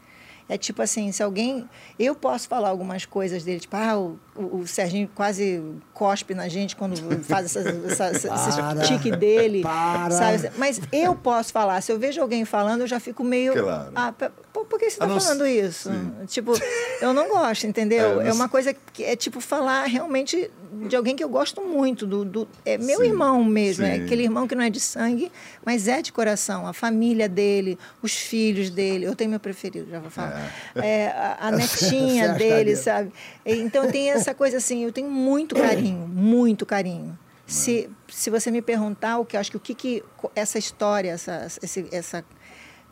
É 0.47 0.57
tipo 0.57 0.81
assim, 0.81 1.11
se 1.11 1.23
alguém. 1.23 1.67
Eu 1.97 2.15
posso 2.15 2.47
falar 2.47 2.69
algumas 2.69 3.05
coisas 3.05 3.43
dele, 3.43 3.59
tipo, 3.59 3.75
ah, 3.75 3.97
o, 3.97 4.19
o, 4.35 4.59
o 4.59 4.67
Serginho 4.67 5.09
quase 5.15 5.61
cospe 5.93 6.33
na 6.33 6.47
gente 6.47 6.75
quando 6.75 6.95
faz 7.23 7.45
essa, 7.55 7.69
essa, 8.09 8.27
Para. 8.61 8.81
esse 8.83 8.93
tique 8.93 9.11
dele. 9.11 9.61
Para. 9.61 10.11
Sabe? 10.11 10.51
Mas 10.57 10.81
eu 10.91 11.15
posso 11.15 11.51
falar. 11.53 11.81
Se 11.81 11.91
eu 11.91 11.97
vejo 11.99 12.21
alguém 12.21 12.43
falando, 12.45 12.81
eu 12.81 12.87
já 12.87 12.99
fico 12.99 13.23
meio. 13.23 13.53
Claro. 13.53 13.91
Ah, 13.95 14.11
p- 14.11 14.29
pô, 14.51 14.65
por 14.65 14.77
que 14.79 14.89
você 14.89 15.01
A 15.01 15.05
está 15.05 15.07
não 15.07 15.19
falando 15.19 15.47
isso? 15.47 15.89
sim. 15.89 16.11
Tipo, 16.27 16.53
eu 17.01 17.13
não 17.13 17.29
gosto, 17.29 17.65
entendeu? 17.67 18.21
É, 18.21 18.27
É, 18.29 18.33
uma 18.33 18.49
coisa 18.49 18.75
que 18.93 19.03
é 19.03 19.15
tipo 19.15 19.39
falar 19.39 19.85
realmente 19.85 20.49
de 20.89 20.95
alguém 20.95 21.15
que 21.15 21.23
eu 21.23 21.29
gosto 21.29 21.61
muito. 21.61 22.05
Do, 22.05 22.25
do- 22.25 22.47
é 22.65 22.77
meu 22.77 22.99
Sim, 22.99 23.05
irmão 23.05 23.43
mesmo. 23.43 23.85
É 23.85 23.95
sim. 23.95 24.03
aquele 24.03 24.23
irmão 24.23 24.45
que 24.47 24.55
não 24.55 24.63
é 24.63 24.69
de 24.69 24.79
sangue, 24.79 25.31
mas 25.65 25.87
é 25.87 26.01
de 26.01 26.11
coração. 26.11 26.67
A 26.67 26.73
família 26.73 27.29
dele, 27.29 27.77
os 28.01 28.11
filhos 28.13 28.69
dele. 28.69 29.05
Eu 29.05 29.15
tenho 29.15 29.29
meu 29.29 29.39
preferido, 29.39 29.89
já 29.89 29.99
vou 29.99 30.09
falar. 30.11 30.51
É, 30.75 31.07
a, 31.07 31.47
a 31.47 31.51
netinha 31.55 32.33
dele, 32.33 32.75
sabe? 32.75 33.11
Então 33.45 33.89
tem 33.89 34.09
essa 34.11 34.24
coisa 34.33 34.57
assim, 34.57 34.83
eu 34.83 34.91
tenho 34.91 35.09
muito 35.09 35.55
carinho, 35.55 36.07
muito 36.07 36.65
carinho. 36.65 37.17
Se, 37.45 37.89
se 38.07 38.29
você 38.29 38.49
me 38.49 38.61
perguntar 38.61 39.19
o 39.19 39.25
que 39.25 39.37
acho 39.37 39.51
que 39.51 39.57
o 39.57 39.59
que, 39.59 39.75
que 39.75 40.03
essa 40.35 40.57
história, 40.57 41.11
essa, 41.11 41.47
esse, 41.61 41.87
essa 41.91 42.25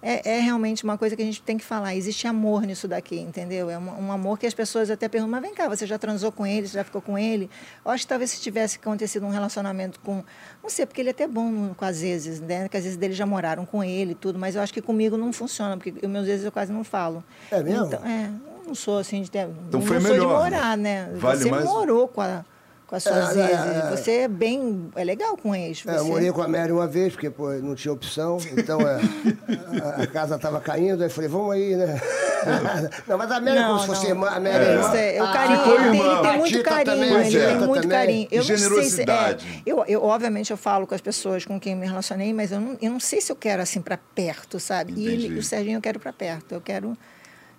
é, 0.03 0.37
é 0.37 0.39
realmente 0.41 0.83
uma 0.83 0.97
coisa 0.97 1.15
que 1.15 1.21
a 1.21 1.25
gente 1.25 1.41
tem 1.41 1.57
que 1.57 1.63
falar. 1.63 1.95
Existe 1.95 2.27
amor 2.27 2.63
nisso 2.63 2.87
daqui, 2.89 3.17
entendeu? 3.17 3.69
É 3.69 3.77
um, 3.77 4.07
um 4.07 4.11
amor 4.11 4.37
que 4.37 4.45
as 4.45 4.53
pessoas 4.53 4.91
até 4.91 5.07
perguntam, 5.07 5.31
mas 5.31 5.41
vem 5.41 5.55
cá, 5.55 5.69
você 5.69 5.87
já 5.87 5.97
transou 5.97 6.29
com 6.29 6.45
ele, 6.45 6.67
você 6.67 6.73
já 6.73 6.83
ficou 6.83 7.01
com 7.01 7.17
ele? 7.17 7.49
Eu 7.83 7.89
acho 7.89 8.03
que 8.03 8.09
talvez 8.09 8.31
se 8.31 8.41
tivesse 8.41 8.77
acontecido 8.77 9.25
um 9.25 9.29
relacionamento 9.29 9.99
com. 10.01 10.21
Não 10.61 10.69
sei, 10.69 10.85
porque 10.85 11.01
ele 11.01 11.09
é 11.09 11.11
até 11.11 11.25
bom 11.25 11.73
com 11.73 11.85
as 11.85 12.01
vezes, 12.01 12.41
né? 12.41 12.67
Que 12.67 12.75
às 12.75 12.83
vezes 12.83 12.97
deles 12.97 13.15
já 13.15 13.25
moraram 13.25 13.65
com 13.65 13.81
ele 13.81 14.11
e 14.11 14.15
tudo, 14.15 14.37
mas 14.37 14.55
eu 14.55 14.61
acho 14.61 14.73
que 14.73 14.81
comigo 14.81 15.15
não 15.15 15.31
funciona, 15.31 15.77
porque 15.77 15.93
eu, 16.01 16.09
meus 16.09 16.27
vezes 16.27 16.43
eu 16.45 16.51
quase 16.51 16.73
não 16.73 16.83
falo. 16.83 17.23
É 17.49 17.63
mesmo? 17.63 17.85
Então, 17.85 18.05
é, 18.05 18.29
não 18.65 18.75
sou 18.75 18.99
assim 18.99 19.21
de 19.21 19.29
ter. 19.31 19.47
Então 19.67 19.79
não 19.79 19.87
foi 19.87 19.99
sou 19.99 20.07
de 20.11 20.13
melhor, 20.19 20.43
morar, 20.43 20.77
né? 20.77 21.09
Vale 21.15 21.43
você 21.43 21.49
mais- 21.51 21.65
morou 21.65 22.07
com 22.07 22.21
a, 22.21 22.43
com 22.87 22.95
as 22.95 23.03
suas 23.03 23.35
É, 23.37 23.41
ex. 23.41 23.49
é, 23.51 23.53
é. 23.53 23.89
Você 23.95 24.11
é 24.11 24.27
bem. 24.27 24.89
É 24.95 25.03
legal 25.03 25.35
com 25.37 25.53
ex. 25.55 25.81
Você... 25.81 25.89
É, 25.89 25.97
eu 25.97 26.05
morei 26.05 26.31
com 26.31 26.41
a 26.41 26.47
Mary 26.47 26.71
uma 26.71 26.87
vez, 26.87 27.13
porque 27.13 27.29
pô, 27.29 27.49
não 27.53 27.75
tinha 27.75 27.91
opção, 27.93 28.37
então 28.57 28.79
é, 28.81 28.99
a, 29.99 30.03
a 30.03 30.07
casa 30.07 30.35
estava 30.35 30.59
caindo, 30.59 31.01
aí 31.01 31.07
eu 31.07 31.11
falei, 31.11 31.29
vamos 31.29 31.51
aí, 31.53 31.75
né? 31.75 31.99
não, 33.07 33.17
mas 33.17 33.31
a 33.31 33.39
Mary 33.39 33.57
é 33.57 33.63
como 33.65 33.79
se 33.79 33.85
fosse 33.87 34.07
irmã, 34.07 34.27
a 34.27 34.39
Mary 34.39 34.55
é, 34.65 34.71
irmã. 34.73 34.87
Isso 34.87 34.95
é, 34.97 35.21
o 35.21 35.25
A- 35.25 35.33
carinho, 35.33 35.57
ficou 35.59 35.73
ele 35.75 35.83
tem, 35.83 35.93
irmã. 36.01 36.11
ele 36.13 36.21
tem 36.21 36.29
A 36.31 36.37
muito 36.37 36.63
carinho, 36.63 36.85
também, 36.85 37.27
ele 37.27 37.41
a 37.41 37.47
tem 37.47 37.57
muito 37.57 37.73
também. 37.81 37.89
carinho. 37.89 38.27
Eu 38.31 38.37
não 38.39 38.45
sei 38.75 38.83
se, 38.89 39.01
é, 39.01 39.37
eu, 39.65 39.85
eu, 39.87 40.03
obviamente, 40.03 40.51
eu 40.51 40.57
falo 40.57 40.85
com 40.85 40.93
as 40.93 41.01
pessoas 41.01 41.45
com 41.45 41.59
quem 41.59 41.75
me 41.75 41.87
relacionei, 41.87 42.33
mas 42.33 42.51
eu 42.51 42.59
não, 42.59 42.77
eu 42.81 42.91
não 42.91 42.99
sei 42.99 43.21
se 43.21 43.31
eu 43.31 43.35
quero 43.35 43.61
assim 43.61 43.81
para 43.81 43.97
perto, 43.97 44.59
sabe? 44.59 44.93
E 44.95 45.07
ele, 45.07 45.25
Entendi. 45.27 45.39
o 45.39 45.43
Serginho 45.43 45.77
eu 45.77 45.81
quero 45.81 45.99
para 45.99 46.11
perto. 46.13 46.51
Eu 46.53 46.61
quero. 46.61 46.97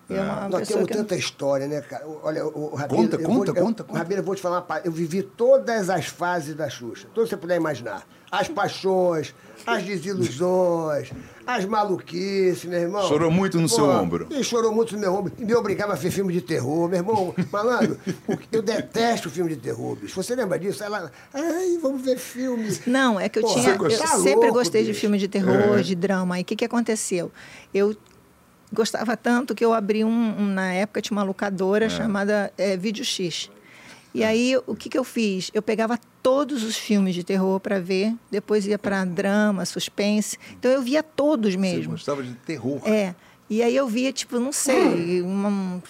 Eu, 0.08 0.23
uma 0.23 0.49
Nós 0.49 0.68
temos 0.68 0.87
que 0.87 0.92
eu- 0.92 0.96
tanta 0.99 1.16
história, 1.16 1.66
né, 1.66 1.80
cara? 1.80 2.04
Olha, 2.23 2.44
o, 2.44 2.49
o 2.49 2.70
Conta, 2.70 2.82
eu 2.84 2.88
conta, 2.88 3.16
vou, 3.18 3.46
eu, 3.46 3.54
conta, 3.54 3.84
conta. 3.84 3.99
Rabino, 3.99 4.20
eu 4.20 4.25
vou 4.25 4.34
te 4.34 4.42
falar 4.42 4.56
uma 4.56 4.62
parada. 4.62 4.87
Eu 4.87 4.92
vivi 4.92 5.23
todas 5.23 5.88
as 5.88 6.06
fases 6.06 6.54
da 6.54 6.68
Xuxa. 6.68 7.06
Tudo 7.14 7.25
que 7.25 7.30
você 7.30 7.37
puder 7.37 7.56
imaginar. 7.56 8.02
As 8.30 8.49
paixões, 8.49 9.32
as 9.64 9.82
desilusões, 9.84 11.11
as 11.46 11.64
maluquices, 11.64 12.64
meu 12.64 12.80
irmão. 12.80 13.06
Chorou 13.08 13.30
muito 13.30 13.61
no 13.61 13.68
seu 13.68 13.84
ombro. 13.88 14.26
E 14.30 14.42
chorou 14.42 14.75
muito 14.75 14.94
no 14.94 15.00
meu 15.00 15.14
ombro. 15.14 15.32
E 15.38 15.44
me 15.44 15.54
obrigava 15.54 15.92
a 15.92 15.96
ver 15.96 16.11
filme 16.11 16.32
de 16.32 16.40
terror. 16.40 16.88
Meu 16.88 16.99
irmão, 16.99 17.34
malandro, 17.52 17.96
eu 18.50 18.61
detesto 18.61 19.30
filme 19.30 19.50
de 19.54 19.61
terror, 19.61 19.94
bicho. 19.96 20.20
Você 20.20 20.34
lembra 20.34 20.58
disso? 20.58 20.82
Ela, 20.82 21.12
ai, 21.32 21.78
vamos 21.80 22.02
ver 22.02 22.18
filme. 22.18 22.76
Não, 22.87 23.20
é 23.20 23.28
que 23.28 23.38
eu 23.38 23.42
Porra, 23.42 23.54
tinha. 23.61 23.75
Eu 23.75 23.99
tá 23.99 24.06
sempre 24.16 24.34
louco, 24.34 24.54
gostei 24.54 24.82
de 24.82 24.88
bicho. 24.88 25.00
filme 25.00 25.16
de 25.18 25.28
terror, 25.28 25.80
de 25.80 25.94
drama. 25.94 26.38
E 26.38 26.42
o 26.42 26.44
que, 26.44 26.56
que 26.56 26.64
aconteceu? 26.64 27.30
Eu 27.73 27.94
gostava 28.73 29.16
tanto 29.16 29.54
que 29.54 29.64
eu 29.64 29.73
abri 29.73 30.04
um. 30.04 30.09
um- 30.38 30.47
na 30.47 30.73
época 30.73 31.00
tinha 31.02 31.16
uma 31.16 31.23
locadora 31.23 31.88
chamada 31.88 32.52
é, 32.59 32.76
Vídeo 32.76 33.04
X. 33.04 33.50
E 34.12 34.23
aí, 34.23 34.56
o 34.66 34.76
que, 34.76 34.88
que 34.88 34.97
eu 34.97 35.02
fiz? 35.02 35.50
Eu 35.52 35.61
pegava 35.61 35.99
todos 36.23 36.62
os 36.62 36.76
filmes 36.76 37.16
de 37.16 37.25
terror 37.25 37.59
para 37.59 37.80
ver, 37.80 38.14
depois 38.30 38.64
ia 38.64 38.78
para 38.78 39.04
drama, 39.04 39.64
suspense. 39.64 40.38
Então 40.52 40.71
eu 40.71 40.80
via 40.80 41.02
todos 41.02 41.54
Você 41.54 41.59
mesmo. 41.61 41.90
gostava 41.92 42.23
de 42.23 42.33
terror. 42.35 42.80
É. 42.88 43.12
E 43.50 43.61
aí 43.62 43.75
eu 43.75 43.88
via, 43.88 44.12
tipo, 44.12 44.38
não 44.38 44.52
sei, 44.52 45.21
uma, 45.26 45.83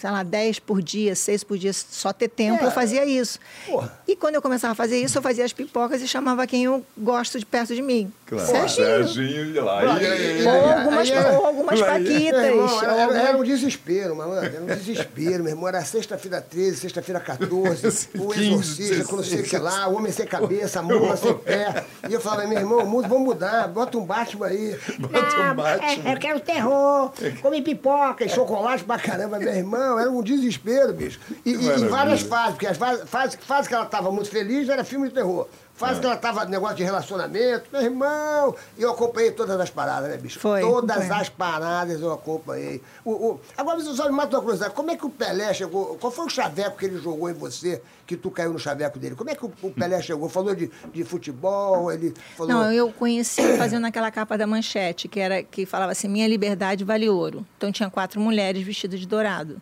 sei 0.00 0.10
lá, 0.10 0.22
10 0.22 0.58
por 0.58 0.82
dia, 0.82 1.14
6 1.14 1.44
por 1.44 1.56
dia, 1.58 1.72
só 1.72 2.12
ter 2.12 2.28
tempo, 2.28 2.62
É. 2.62 2.66
eu 2.66 2.70
fazia 2.70 3.04
isso. 3.04 3.38
Porra. 3.66 3.98
E 4.08 4.16
quando 4.16 4.34
eu 4.34 4.42
começava 4.42 4.72
a 4.72 4.74
fazer 4.74 4.98
isso, 5.00 5.16
eu 5.18 5.22
fazia 5.22 5.44
as 5.44 5.52
pipocas 5.52 6.02
e 6.02 6.08
chamava 6.08 6.46
quem 6.46 6.64
eu 6.64 6.84
gosto 6.98 7.38
de 7.38 7.46
perto 7.46 7.74
de 7.74 7.82
mim. 7.82 8.12
Claro. 8.26 8.46
Serginho. 8.46 8.86
Serginho 8.86 9.52
de 9.52 9.60
lá. 9.60 9.84
E 10.00 10.06
aí? 10.06 10.46
Ou 10.46 10.72
algumas, 10.72 11.10
é- 11.10 11.30
ou 11.38 11.46
algumas 11.46 11.80
é- 11.80 11.84
paquitas. 11.84 12.44
Irmão, 12.44 12.82
era, 12.82 13.18
era- 13.28 13.38
um 13.38 13.44
desespero, 13.44 14.16
malandro. 14.16 14.46
Era 14.46 14.62
um 14.62 14.66
desespero, 14.66 15.44
meu 15.44 15.52
irmão. 15.52 15.68
Era 15.68 15.84
sexta-feira 15.84 16.40
13, 16.40 16.76
sexta-feira 16.78 17.20
14, 17.20 18.08
o 18.18 18.28
15, 18.32 18.46
exorcista, 18.48 19.16
não 19.16 19.22
sei 19.22 19.40
o 19.40 19.42
que 19.44 19.58
lá, 19.58 19.88
o 19.88 19.96
homem 19.96 20.10
sem 20.12 20.26
cabeça, 20.26 20.80
a 20.80 20.82
mula 20.82 21.16
sem 21.16 21.34
pé. 21.38 21.84
E 22.08 22.12
eu 22.12 22.20
falava, 22.20 22.46
meu 22.48 22.58
irmão, 22.58 22.84
muda, 22.86 23.06
vamos 23.08 23.24
mudar, 23.24 23.68
bota 23.68 23.98
um 23.98 24.04
Batman 24.04 24.46
aí. 24.46 24.76
Bota 24.98 25.18
um 25.36 25.46
Não, 25.48 25.54
Batman. 25.54 26.10
é, 26.10 26.14
eu 26.14 26.18
quero 26.18 26.40
terror, 26.40 27.12
come 27.42 27.62
pipoca 27.62 28.24
e 28.24 28.28
chocolate 28.28 28.82
pra 28.84 28.98
caramba, 28.98 29.38
meu 29.38 29.48
irmão. 29.52 29.61
Era 29.98 30.10
um 30.10 30.22
desespero, 30.22 30.92
bicho. 30.92 31.18
E, 31.44 31.50
e- 31.52 31.88
várias 31.88 32.20
fases, 32.22 32.52
porque 32.54 32.66
as 32.66 32.76
fase, 32.76 33.04
fase, 33.06 33.36
que 33.68 33.74
ela 33.74 33.86
tava 33.86 34.10
muito 34.10 34.30
feliz 34.30 34.68
era 34.68 34.84
filme 34.84 35.08
de 35.08 35.14
terror. 35.14 35.48
Fase 35.88 36.00
que 36.00 36.06
ela 36.06 36.16
tava 36.16 36.44
negócio 36.44 36.76
de 36.76 36.82
relacionamento, 36.84 37.64
meu 37.72 37.82
irmão. 37.82 38.54
E 38.78 38.82
eu 38.82 38.90
acompanhei 38.90 39.30
todas 39.32 39.58
as 39.60 39.70
paradas, 39.70 40.08
né, 40.10 40.16
bicho? 40.16 40.38
Foi, 40.38 40.60
Todas 40.60 41.06
foi. 41.06 41.16
as 41.16 41.28
paradas 41.28 42.00
eu 42.00 42.12
acompanhei. 42.12 42.80
O, 43.04 43.10
o- 43.10 43.40
Agora, 43.56 43.80
você 43.80 43.94
só 43.94 44.06
me 44.06 44.12
mata 44.16 44.36
uma 44.36 44.42
curiosidade. 44.42 44.74
Como 44.74 44.90
é 44.90 44.96
que 44.96 45.04
o 45.06 45.10
Pelé 45.10 45.52
chegou? 45.54 45.96
Qual 46.00 46.12
foi 46.12 46.26
o 46.26 46.28
chaveco 46.28 46.76
que 46.78 46.84
ele 46.86 46.98
jogou 46.98 47.28
em 47.28 47.34
você, 47.34 47.82
que 48.06 48.16
tu 48.16 48.30
caiu 48.30 48.52
no 48.52 48.58
chaveco 48.58 48.98
dele? 48.98 49.14
Como 49.14 49.30
é 49.30 49.34
que 49.34 49.44
o, 49.44 49.52
o 49.62 49.70
Pelé 49.70 50.00
chegou? 50.02 50.28
Falou 50.28 50.54
de, 50.54 50.70
de 50.92 51.04
futebol, 51.04 51.90
ele 51.92 52.14
falou... 52.36 52.52
Não, 52.52 52.72
eu 52.72 52.90
conheci 52.92 53.56
fazendo 53.56 53.86
aquela 53.86 54.10
capa 54.10 54.36
da 54.38 54.46
manchete, 54.46 55.08
que 55.08 55.18
era 55.20 55.42
que 55.42 55.66
falava 55.66 55.92
assim: 55.92 56.08
minha 56.08 56.28
liberdade 56.28 56.84
vale 56.84 57.08
ouro. 57.08 57.44
Então 57.56 57.70
tinha 57.72 57.90
quatro 57.90 58.20
mulheres 58.20 58.62
vestidas 58.62 59.00
de 59.00 59.06
dourado. 59.06 59.60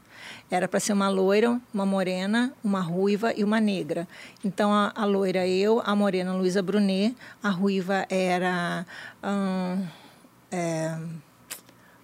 Era 0.50 0.66
para 0.66 0.80
ser 0.80 0.92
uma 0.92 1.08
loira, 1.08 1.60
uma 1.72 1.86
morena, 1.86 2.52
uma 2.62 2.80
ruiva 2.80 3.32
e 3.34 3.44
uma 3.44 3.60
negra. 3.60 4.08
Então 4.44 4.72
a, 4.72 4.92
a 4.94 5.04
loira 5.04 5.46
eu, 5.46 5.80
a 5.84 5.94
morena 5.94 6.34
Luísa 6.34 6.60
Brunet, 6.60 7.14
a 7.42 7.50
ruiva 7.50 8.04
era 8.10 8.84
hum, 9.22 9.86
é, 10.50 10.98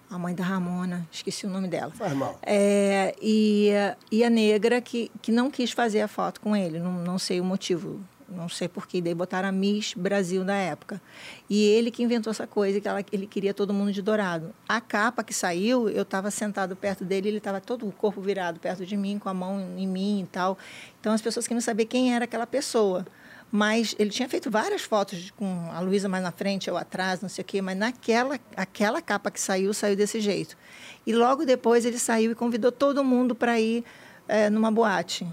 a 0.09 0.17
mãe 0.17 0.33
da 0.33 0.43
Ramona, 0.43 1.05
esqueci 1.11 1.45
o 1.45 1.49
nome 1.49 1.67
dela. 1.67 1.91
Faz 1.91 2.13
mal. 2.13 2.39
É, 2.41 3.13
e, 3.21 3.71
e 4.11 4.23
a 4.23 4.29
negra 4.29 4.79
que, 4.79 5.11
que 5.21 5.31
não 5.31 5.51
quis 5.51 5.71
fazer 5.71 6.01
a 6.01 6.07
foto 6.07 6.39
com 6.39 6.55
ele, 6.55 6.79
não, 6.79 6.93
não 6.93 7.19
sei 7.19 7.41
o 7.41 7.43
motivo, 7.43 7.99
não 8.29 8.49
sei 8.49 8.67
porquê. 8.67 9.01
Daí 9.01 9.13
botaram 9.13 9.49
a 9.49 9.51
Miss 9.51 9.93
Brasil 9.93 10.43
da 10.43 10.55
época. 10.55 11.01
E 11.49 11.63
ele 11.63 11.91
que 11.91 12.03
inventou 12.03 12.31
essa 12.31 12.45
coisa, 12.45 12.79
que 12.79 12.87
ela, 12.87 13.03
ele 13.11 13.27
queria 13.27 13.53
todo 13.53 13.73
mundo 13.73 13.91
de 13.91 14.01
dourado. 14.01 14.53
A 14.67 14.81
capa 14.81 15.23
que 15.23 15.33
saiu, 15.33 15.89
eu 15.89 16.03
estava 16.03 16.29
sentado 16.31 16.75
perto 16.75 17.05
dele, 17.05 17.29
ele 17.29 17.37
estava 17.37 17.61
todo 17.61 17.87
o 17.87 17.91
corpo 17.91 18.21
virado 18.21 18.59
perto 18.59 18.85
de 18.85 18.97
mim, 18.97 19.17
com 19.19 19.29
a 19.29 19.33
mão 19.33 19.59
em 19.77 19.87
mim 19.87 20.21
e 20.21 20.27
tal. 20.27 20.57
Então 20.99 21.13
as 21.13 21.21
pessoas 21.21 21.47
queriam 21.47 21.61
saber 21.61 21.85
quem 21.85 22.13
era 22.13 22.25
aquela 22.25 22.47
pessoa. 22.47 23.05
Mas 23.49 23.95
ele 23.97 24.09
tinha 24.09 24.27
feito 24.27 24.51
várias 24.51 24.81
fotos 24.81 25.31
com 25.31 25.69
a 25.71 25.79
Luísa 25.79 26.09
mais 26.09 26.21
na 26.21 26.31
frente, 26.31 26.67
eu 26.67 26.75
atrás, 26.75 27.21
não 27.21 27.29
sei 27.29 27.43
o 27.43 27.45
quê, 27.45 27.61
mas 27.61 27.77
naquela 27.77 28.37
aquela 28.57 29.01
capa 29.01 29.31
que 29.31 29.39
saiu, 29.39 29.73
saiu 29.73 29.95
desse 29.95 30.19
jeito. 30.19 30.57
E 31.05 31.13
logo 31.13 31.45
depois 31.45 31.85
ele 31.85 31.97
saiu 31.97 32.31
e 32.31 32.35
convidou 32.35 32.73
todo 32.73 33.01
mundo 33.05 33.33
para 33.33 33.57
ir 33.57 33.85
eh, 34.27 34.49
numa 34.49 34.69
boate. 34.69 35.25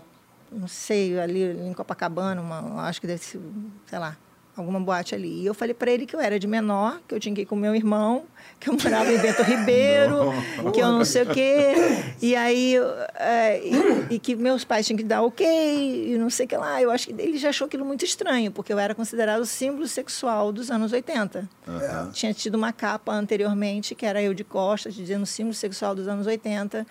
Não 0.54 0.68
sei, 0.68 1.18
ali 1.18 1.42
em 1.42 1.72
Copacabana, 1.72 2.40
uma, 2.40 2.82
acho 2.82 3.00
que 3.00 3.06
deve 3.06 3.22
ser, 3.22 3.40
sei 3.86 3.98
lá, 3.98 4.16
alguma 4.56 4.80
boate 4.80 5.14
ali. 5.14 5.42
E 5.42 5.46
eu 5.46 5.54
falei 5.54 5.74
para 5.74 5.90
ele 5.90 6.06
que 6.06 6.14
eu 6.14 6.20
era 6.20 6.38
de 6.38 6.46
menor, 6.46 7.00
que 7.06 7.14
eu 7.14 7.20
tinha 7.20 7.34
que 7.34 7.42
ir 7.42 7.46
com 7.46 7.56
meu 7.56 7.74
irmão, 7.74 8.24
que 8.60 8.70
eu 8.70 8.74
morava 8.80 9.12
em 9.12 9.18
Bento 9.18 9.42
Ribeiro, 9.42 10.32
que 10.72 10.80
eu 10.80 10.88
não 10.88 11.04
sei 11.04 11.22
o 11.22 11.26
quê. 11.26 11.74
E 12.22 12.34
aí, 12.34 12.76
eh, 13.16 13.60
e, 14.08 14.14
e 14.14 14.18
que 14.18 14.34
meus 14.34 14.64
pais 14.64 14.86
tinham 14.86 14.96
que 14.96 15.04
dar 15.04 15.20
ok, 15.22 15.44
e 15.46 16.16
não 16.16 16.30
sei 16.30 16.46
o 16.46 16.48
que 16.48 16.56
lá. 16.56 16.80
Eu 16.80 16.90
acho 16.90 17.08
que 17.08 17.12
ele 17.20 17.36
já 17.36 17.50
achou 17.50 17.66
aquilo 17.66 17.84
muito 17.84 18.04
estranho, 18.04 18.50
porque 18.50 18.72
eu 18.72 18.78
era 18.78 18.94
considerado 18.94 19.40
o 19.40 19.46
símbolo 19.46 19.86
sexual 19.86 20.50
dos 20.50 20.70
anos 20.70 20.92
80. 20.92 21.48
Tinha 22.12 22.32
tido 22.32 22.54
uma 22.54 22.72
capa 22.72 23.12
anteriormente, 23.12 23.94
que 23.94 24.06
era 24.06 24.22
eu 24.22 24.32
de 24.32 24.42
costas, 24.42 24.94
dizendo 24.94 25.26
símbolo 25.26 25.54
sexual 25.54 25.94
dos 25.94 26.08
anos 26.08 26.26
80. 26.26 26.86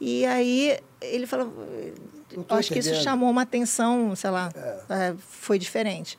E 0.00 0.26
aí 0.26 0.76
ele 1.00 1.26
falou. 1.26 1.52
Acho 2.58 2.68
que 2.72 2.78
isso 2.80 2.88
chamou 3.02 3.30
uma 3.30 3.42
atenção, 3.42 4.14
sei 4.16 4.30
lá, 4.30 4.50
é, 4.88 5.14
foi 5.18 5.58
diferente. 5.58 6.18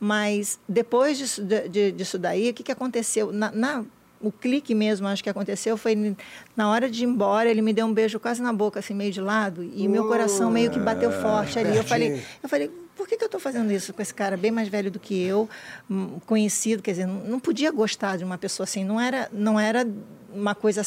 Mas 0.00 0.58
depois 0.68 1.16
disso, 1.18 1.42
de- 1.44 1.92
disso 1.92 2.18
daí, 2.18 2.50
o 2.50 2.54
que, 2.54 2.62
que 2.62 2.72
aconteceu? 2.72 3.32
Na, 3.32 3.50
na- 3.52 3.84
o 4.20 4.30
clique 4.30 4.72
mesmo, 4.74 5.06
acho 5.08 5.22
que 5.22 5.28
aconteceu, 5.30 5.76
foi 5.76 6.16
na 6.56 6.70
hora 6.70 6.88
de 6.88 7.02
ir 7.02 7.06
embora, 7.08 7.50
ele 7.50 7.60
me 7.60 7.72
deu 7.72 7.86
um 7.86 7.92
beijo 7.92 8.20
quase 8.20 8.40
na 8.40 8.52
boca, 8.52 8.78
assim, 8.78 8.94
meio 8.94 9.10
de 9.12 9.20
lado, 9.20 9.64
e 9.64 9.88
meu 9.88 10.04
coração 10.06 10.48
meio 10.50 10.70
que 10.70 10.78
bateu 10.78 11.10
forte 11.10 11.58
ali. 11.58 11.76
Eu 11.76 11.82
falei, 11.84 12.08
eu 12.42 12.48
falei, 12.48 12.70
por 12.96 13.08
que, 13.08 13.16
que 13.16 13.24
eu 13.24 13.26
estou 13.26 13.40
fazendo 13.40 13.72
isso 13.72 13.92
com 13.92 14.00
esse 14.00 14.14
cara 14.14 14.36
bem 14.36 14.52
mais 14.52 14.68
velho 14.68 14.92
do 14.92 15.00
que 15.00 15.20
eu, 15.20 15.48
hum, 15.90 16.20
conhecido, 16.24 16.80
quer 16.82 16.92
dizer, 16.92 17.06
não, 17.06 17.14
não 17.24 17.40
podia 17.40 17.72
gostar 17.72 18.16
de 18.16 18.22
uma 18.24 18.38
pessoa 18.38 18.62
assim, 18.64 18.84
não 18.84 19.00
era, 19.00 19.28
não 19.32 19.58
era 19.58 19.84
uma 20.32 20.54
coisa 20.54 20.82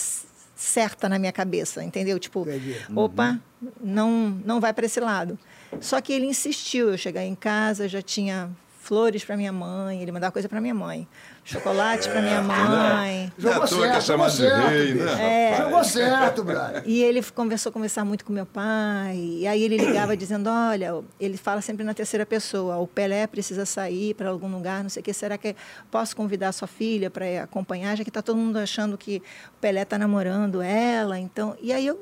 certa 0.56 1.10
na 1.10 1.20
minha 1.20 1.32
cabeça, 1.32 1.84
entendeu? 1.84 2.18
Tipo, 2.18 2.42
Entendi. 2.42 2.78
opa, 2.96 3.40
não, 3.82 4.30
não 4.46 4.60
vai 4.60 4.74
para 4.74 4.86
esse 4.86 5.00
lado. 5.00 5.38
Só 5.82 6.00
que 6.00 6.14
ele 6.14 6.26
insistiu, 6.26 6.92
eu 6.92 6.98
chegar 6.98 7.24
em 7.24 7.36
casa, 7.36 7.88
já 7.88 8.02
tinha 8.02 8.50
flores 8.86 9.26
para 9.26 9.36
minha 9.36 9.52
mãe, 9.52 10.00
ele 10.02 10.12
mandava 10.12 10.32
coisa 10.32 10.48
para 10.48 10.62
minha 10.62 10.74
mãe, 10.76 11.08
chocolate 11.44 12.08
para 12.08 12.22
minha 12.22 12.42
mãe. 12.42 13.32
É 13.44 13.48
à 13.48 13.66
Jogou 13.66 13.68
que 13.68 13.74
é 13.74 14.02
certo, 14.02 14.06
jogou 14.06 14.28
de 14.28 14.36
certo, 14.36 14.68
rei, 14.68 14.94
né? 14.94 15.52
É. 15.54 15.58
Jogou 15.64 15.84
certo, 15.84 16.44
brother. 16.44 16.84
E 16.86 17.02
ele 17.04 17.24
conversou, 17.24 17.72
conversar 17.72 18.06
muito 18.06 18.24
com 18.24 18.32
meu 18.32 18.46
pai. 18.46 19.18
E 19.18 19.48
aí 19.48 19.64
ele 19.64 19.78
ligava 19.78 20.16
dizendo: 20.18 20.50
Olha, 20.50 20.94
ele 21.20 21.36
fala 21.36 21.62
sempre 21.62 21.84
na 21.84 21.94
terceira 21.96 22.26
pessoa: 22.28 22.78
o 22.78 22.86
Pelé 22.86 23.26
precisa 23.26 23.66
sair 23.66 24.14
para 24.14 24.30
algum 24.30 24.48
lugar, 24.52 24.84
não 24.84 24.90
sei 24.90 25.02
o 25.02 25.04
que. 25.04 25.14
Será 25.14 25.36
que 25.38 25.56
posso 25.90 26.16
convidar 26.16 26.52
sua 26.52 26.68
filha 26.68 27.10
para 27.10 27.26
acompanhar? 27.44 27.98
Já 27.98 28.04
que 28.04 28.10
está 28.12 28.22
todo 28.22 28.38
mundo 28.38 28.58
achando 28.58 28.98
que 28.98 29.18
o 29.18 29.60
Pelé 29.60 29.82
está 29.82 29.98
namorando 29.98 30.62
ela. 30.62 31.18
Então, 31.20 31.56
e 31.60 31.74
aí 31.74 31.88
eu, 31.88 32.00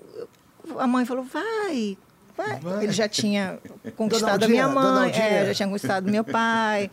eu- 0.67 0.79
a 0.79 0.85
mãe 0.87 1.05
falou: 1.05 1.23
Vai. 1.23 1.97
Vai. 2.35 2.59
Vai. 2.59 2.83
Ele 2.83 2.93
já 2.93 3.07
tinha 3.07 3.59
conquistado 3.95 4.43
a 4.43 4.47
minha 4.47 4.67
mãe, 4.67 5.11
é, 5.11 5.45
já 5.47 5.53
tinha 5.53 5.67
conquistado 5.67 6.09
meu 6.09 6.23
pai. 6.23 6.89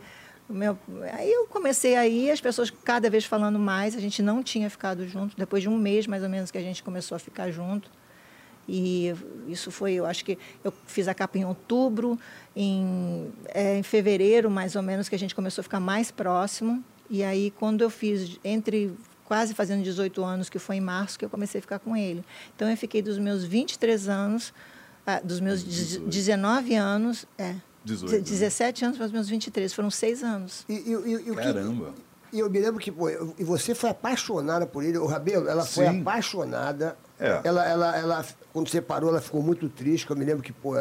Meu, 0.49 0.77
aí 1.13 1.31
eu 1.31 1.47
comecei 1.47 1.95
aí, 1.95 2.29
as 2.29 2.41
pessoas 2.41 2.69
cada 2.69 3.09
vez 3.09 3.23
falando 3.23 3.57
mais. 3.57 3.95
A 3.95 3.99
gente 3.99 4.21
não 4.21 4.43
tinha 4.43 4.69
ficado 4.69 5.07
junto. 5.07 5.35
Depois 5.37 5.63
de 5.63 5.69
um 5.69 5.77
mês, 5.77 6.05
mais 6.07 6.23
ou 6.23 6.29
menos, 6.29 6.51
que 6.51 6.57
a 6.57 6.61
gente 6.61 6.83
começou 6.83 7.15
a 7.15 7.19
ficar 7.19 7.49
junto. 7.51 7.89
E 8.67 9.13
isso 9.47 9.71
foi, 9.71 9.93
eu 9.93 10.05
acho 10.05 10.23
que 10.23 10.37
eu 10.63 10.73
fiz 10.85 11.07
a 11.07 11.13
capa 11.13 11.37
em 11.37 11.45
outubro, 11.45 12.19
em, 12.55 13.31
é, 13.47 13.77
em 13.77 13.83
fevereiro, 13.83 14.49
mais 14.49 14.75
ou 14.75 14.81
menos, 14.81 15.09
que 15.09 15.15
a 15.15 15.19
gente 15.19 15.33
começou 15.33 15.61
a 15.61 15.63
ficar 15.63 15.79
mais 15.79 16.11
próximo. 16.11 16.83
E 17.09 17.23
aí, 17.23 17.51
quando 17.51 17.81
eu 17.81 17.89
fiz, 17.89 18.39
entre 18.43 18.93
quase 19.25 19.53
fazendo 19.53 19.83
18 19.83 20.23
anos, 20.23 20.49
que 20.49 20.59
foi 20.59 20.77
em 20.77 20.81
março, 20.81 21.17
que 21.17 21.25
eu 21.25 21.29
comecei 21.29 21.59
a 21.59 21.61
ficar 21.61 21.79
com 21.79 21.95
ele. 21.95 22.23
Então, 22.55 22.69
eu 22.69 22.77
fiquei 22.77 23.01
dos 23.01 23.17
meus 23.17 23.43
23 23.43 24.07
anos, 24.07 24.53
ah, 25.05 25.19
dos 25.23 25.39
meus 25.39 25.63
19 25.63 26.75
anos, 26.75 27.25
é, 27.37 27.55
18. 27.83 28.23
17 28.23 28.85
anos 28.85 28.97
para 28.97 29.05
os 29.07 29.11
meus 29.11 29.27
23. 29.29 29.73
Foram 29.73 29.89
seis 29.89 30.23
anos. 30.23 30.63
E, 30.69 30.73
e, 30.73 30.77
e, 30.77 31.11
e 31.27 31.31
o 31.31 31.35
que- 31.35 31.41
Caramba. 31.41 31.93
E 32.33 32.39
eu 32.39 32.49
me 32.49 32.59
lembro 32.59 32.79
que, 32.79 32.89
pô, 32.91 33.09
e 33.09 33.43
você 33.43 33.75
foi 33.75 33.89
apaixonada 33.89 34.65
por 34.65 34.85
ele. 34.85 34.97
O 34.97 35.05
Rabelo, 35.05 35.49
ela 35.49 35.65
foi 35.65 35.85
Sim. 35.89 35.99
apaixonada. 35.99 36.95
É. 37.19 37.41
Ela, 37.43 37.65
ela, 37.67 37.97
ela, 37.97 38.25
quando 38.53 38.69
separou, 38.69 39.09
ela 39.09 39.19
ficou 39.19 39.43
muito 39.43 39.67
triste, 39.67 40.05
que 40.05 40.13
eu 40.13 40.15
me 40.15 40.23
lembro 40.23 40.41
que, 40.41 40.53
pô, 40.53 40.75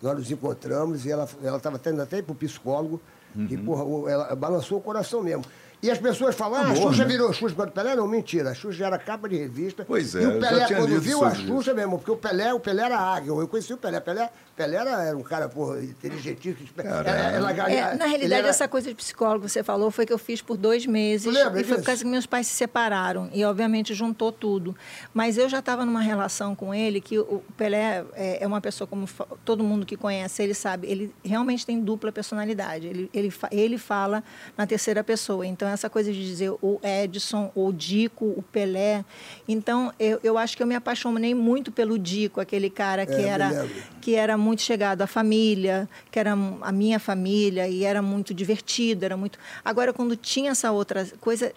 nós 0.00 0.16
nos 0.16 0.30
encontramos 0.30 1.04
e 1.04 1.10
ela 1.10 1.28
ela 1.42 1.58
estava 1.58 1.78
tendo 1.78 2.00
até 2.00 2.18
ir 2.18 2.22
pro 2.22 2.34
psicólogo. 2.34 3.02
E, 3.36 3.56
Uhum. 3.56 3.64
porra, 3.66 3.84
o- 3.84 4.08
ela 4.08 4.34
balançou 4.34 4.78
o 4.78 4.80
coração 4.80 5.22
mesmo. 5.22 5.44
E 5.84 5.90
as 5.90 5.98
pessoas 5.98 6.34
falam, 6.34 6.60
ah, 6.60 6.62
a 6.62 6.64
Amor, 6.70 6.76
Xuxa 6.76 7.04
né? 7.04 7.10
virou 7.10 7.30
Xuxa 7.30 7.54
quando 7.54 7.70
Pelé? 7.70 7.94
Não, 7.94 8.06
mentira. 8.08 8.52
A 8.52 8.54
Xuxa 8.54 8.86
era 8.86 8.98
capa 8.98 9.28
de 9.28 9.36
revista. 9.36 9.84
Pois 9.86 10.14
é, 10.14 10.22
E 10.22 10.26
o 10.26 10.40
já 10.40 10.48
Pelé, 10.48 10.66
quando 10.66 10.98
viu 10.98 11.22
a 11.22 11.34
Xuxa 11.34 11.74
mesmo, 11.74 11.98
porque 11.98 12.10
o 12.10 12.16
Pelé, 12.16 12.54
o 12.54 12.58
Pelé 12.58 12.84
era 12.84 12.98
águia. 12.98 13.28
Eu 13.32 13.46
conheci 13.46 13.74
o 13.74 13.76
Pelé. 13.76 14.00
Pelé, 14.00 14.30
Pelé 14.56 14.76
era, 14.76 15.02
era 15.04 15.16
um 15.16 15.22
cara, 15.22 15.48
porra, 15.48 15.80
inteligentíssimo. 15.82 16.68
Caramba. 16.76 17.10
Ela- 17.10 17.50
ela- 17.52 17.70
É, 17.70 17.94
na 17.96 18.04
ele 18.04 18.10
realidade, 18.10 18.40
era- 18.42 18.48
essa 18.48 18.68
coisa 18.68 18.88
de 18.88 18.94
psicólogo 18.94 19.44
que 19.46 19.50
você 19.50 19.62
falou 19.64 19.90
foi 19.90 20.06
que 20.06 20.12
eu 20.12 20.18
fiz 20.18 20.40
por 20.40 20.56
dois 20.56 20.86
meses. 20.86 21.32
Lembra 21.32 21.60
e 21.60 21.64
foi 21.64 21.74
por 21.74 21.74
disso? 21.76 21.86
causa 21.86 22.04
que 22.04 22.08
meus 22.10 22.26
pais 22.26 22.46
se 22.46 22.54
separaram. 22.54 23.28
E, 23.32 23.44
obviamente, 23.44 23.92
juntou 23.94 24.30
tudo. 24.30 24.76
Mas 25.12 25.36
eu 25.38 25.48
já 25.48 25.58
estava 25.58 25.84
numa 25.84 26.00
relação 26.00 26.54
com 26.54 26.72
ele 26.74 27.00
que 27.00 27.18
o 27.18 27.42
Pelé 27.56 28.04
é, 28.14 28.44
é 28.44 28.46
uma 28.46 28.60
pessoa, 28.60 28.86
como 28.86 29.08
todo 29.44 29.64
mundo 29.64 29.84
que 29.84 29.96
conhece, 29.96 30.42
ele 30.42 30.54
sabe, 30.54 30.86
ele 30.88 31.12
realmente 31.24 31.66
tem 31.66 31.80
dupla 31.80 32.12
personalidade. 32.12 32.86
Ele, 32.86 33.10
ele, 33.12 33.32
ele 33.50 33.78
fala 33.78 34.22
na 34.56 34.66
terceira 34.66 35.02
pessoa. 35.02 35.44
Então, 35.46 35.68
essa 35.68 35.90
coisa 35.90 36.12
de 36.12 36.24
dizer 36.24 36.50
o 36.62 36.78
Edson, 36.82 37.50
o 37.54 37.72
Dico, 37.72 38.24
o 38.24 38.42
Pelé. 38.52 39.04
Então, 39.48 39.92
eu, 39.98 40.20
eu 40.22 40.38
acho 40.38 40.56
que 40.56 40.62
eu 40.62 40.66
me 40.66 40.74
apaixonei 40.74 41.34
muito 41.34 41.72
pelo 41.72 41.98
Dico, 41.98 42.40
aquele 42.40 42.70
cara 42.70 43.04
que 43.04 43.12
É, 43.14 43.22
era 43.28 43.66
que 44.00 44.14
era 44.14 44.36
muito 44.44 44.62
chegado 44.62 45.02
à 45.02 45.06
família, 45.06 45.88
que 46.10 46.18
era 46.18 46.32
a 46.32 46.72
minha 46.72 47.00
família 47.00 47.66
e 47.66 47.82
era 47.84 48.02
muito 48.02 48.34
divertido, 48.34 49.04
era 49.04 49.16
muito. 49.16 49.38
Agora 49.64 49.92
quando 49.92 50.14
tinha 50.16 50.50
essa 50.50 50.70
outra 50.70 51.06
coisa, 51.20 51.52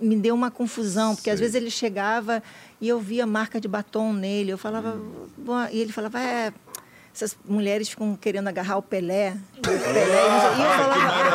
me 0.00 0.16
deu 0.16 0.34
uma 0.34 0.50
confusão, 0.50 1.14
porque 1.14 1.30
às 1.30 1.38
Sei. 1.38 1.44
vezes 1.46 1.54
ele 1.54 1.70
chegava 1.70 2.42
e 2.80 2.88
eu 2.88 2.98
via 2.98 3.26
marca 3.26 3.60
de 3.60 3.68
batom 3.68 4.12
nele, 4.12 4.50
eu 4.50 4.58
falava, 4.58 4.94
Hum. 4.96 5.26
E 5.72 5.78
ele 5.78 5.92
falava, 5.92 6.20
é, 6.20 6.52
essas 7.14 7.36
mulheres 7.44 7.88
ficam 7.88 8.16
querendo 8.16 8.48
agarrar 8.48 8.76
o 8.76 8.82
Pelé, 8.82 9.36
e 9.56 9.60
o 9.60 9.62
Pelé, 9.62 10.04
e 10.04 10.62
eu 10.62 10.70
falava, 10.70 11.34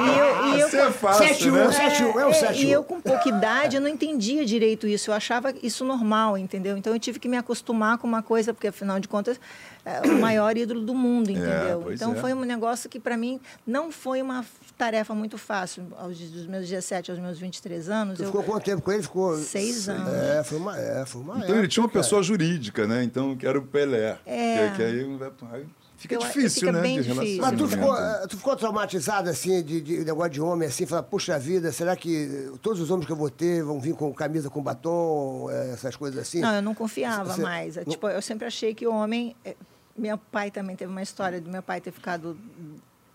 e 0.00 0.18
eu, 0.18 0.46
e 0.46 0.60
eu 0.60 0.68
Você 0.70 0.78
é 0.78 0.90
fácil, 0.90 1.26
7-1, 1.26 1.52
né? 1.52 1.90
7-1, 1.90 2.20
é 2.20 2.26
o 2.26 2.30
é, 2.30 2.32
7-1. 2.32 2.54
E 2.56 2.72
eu, 2.72 2.82
com 2.82 3.00
pouca 3.00 3.28
idade, 3.28 3.76
eu 3.76 3.82
não 3.82 3.88
entendia 3.88 4.42
direito 4.44 4.86
isso. 4.86 5.10
Eu 5.10 5.14
achava 5.14 5.54
isso 5.62 5.84
normal, 5.84 6.38
entendeu? 6.38 6.78
Então, 6.78 6.94
eu 6.94 6.98
tive 6.98 7.18
que 7.18 7.28
me 7.28 7.36
acostumar 7.36 7.98
com 7.98 8.06
uma 8.06 8.22
coisa, 8.22 8.54
porque, 8.54 8.68
afinal 8.68 8.98
de 8.98 9.06
contas, 9.06 9.38
é 9.84 10.00
o 10.08 10.18
maior 10.18 10.56
ídolo 10.56 10.80
do 10.80 10.94
mundo, 10.94 11.30
entendeu? 11.30 11.82
pois 11.82 12.00
então, 12.00 12.14
é. 12.14 12.16
foi 12.16 12.32
um 12.32 12.40
negócio 12.40 12.88
que, 12.88 12.98
para 12.98 13.16
mim, 13.16 13.38
não 13.66 13.92
foi 13.92 14.22
uma 14.22 14.42
tarefa 14.84 15.14
muito 15.14 15.38
fácil. 15.38 15.86
Aos, 15.96 16.18
dos 16.18 16.46
meus 16.46 16.68
17 16.68 17.10
aos 17.10 17.20
meus 17.20 17.38
23 17.38 17.88
anos, 17.88 18.16
Tu 18.16 18.22
eu... 18.22 18.26
ficou 18.26 18.42
quanto 18.42 18.64
tempo 18.64 18.82
com 18.82 18.90
ele? 18.92 19.02
Ficou... 19.02 19.36
Seis 19.38 19.88
anos. 19.88 20.12
É, 20.12 20.42
foi 20.42 20.58
uma, 20.58 20.78
é, 20.78 21.06
foi 21.06 21.20
uma 21.20 21.38
Então 21.38 21.56
ele 21.56 21.68
tinha 21.68 21.82
uma 21.82 21.88
época, 21.88 22.00
pessoa 22.00 22.22
jurídica, 22.22 22.86
né? 22.86 23.04
Então 23.04 23.36
que 23.36 23.46
era 23.46 23.58
o 23.58 23.62
Pelé. 23.66 24.18
É. 24.26 24.70
Que, 24.70 24.76
que 24.76 24.82
aí, 24.82 25.18
aí 25.52 25.66
fica 25.96 26.14
Eu- 26.16 26.20
difícil, 26.20 26.60
fica 26.60 26.72
né? 26.72 26.80
bem 26.80 27.00
de 27.00 27.12
difícil. 27.12 27.40
Mas 27.40 27.56
tu 27.56 27.68
ficou, 27.68 27.94
tu 28.28 28.36
ficou 28.36 28.56
traumatizado, 28.56 29.30
assim, 29.30 29.62
de, 29.62 29.80
de 29.80 30.04
negócio 30.04 30.30
de 30.32 30.40
homem, 30.40 30.66
assim, 30.68 30.84
falar, 30.84 31.04
puxa 31.04 31.38
vida, 31.38 31.70
será 31.70 31.94
que 31.94 32.50
todos 32.60 32.80
os 32.80 32.90
homens 32.90 33.06
que 33.06 33.12
eu 33.12 33.16
vou 33.16 33.30
ter 33.30 33.62
vão 33.62 33.78
vir 33.80 33.94
com 33.94 34.12
camisa 34.12 34.50
com 34.50 34.60
batom, 34.60 35.48
eh, 35.48 35.70
essas 35.74 35.94
coisas 35.94 36.20
assim? 36.20 36.40
Não, 36.40 36.54
eu 36.56 36.62
não 36.62 36.74
confiava 36.74 37.32
Você- 37.32 37.42
mais. 37.42 37.76
É, 37.76 37.84
não- 37.84 37.92
Tipo, 37.92 38.08
eu 38.08 38.20
sempre 38.20 38.46
achei 38.46 38.74
que 38.74 38.84
o 38.86 38.92
homem. 38.92 39.36
é, 39.44 39.54
Meu 39.96 40.16
pai 40.18 40.50
também 40.50 40.74
teve 40.74 40.90
uma 40.90 41.02
história 41.02 41.38
do 41.40 41.50
meu 41.50 41.62
pai 41.62 41.78
ter 41.78 41.92
ficado 41.92 42.36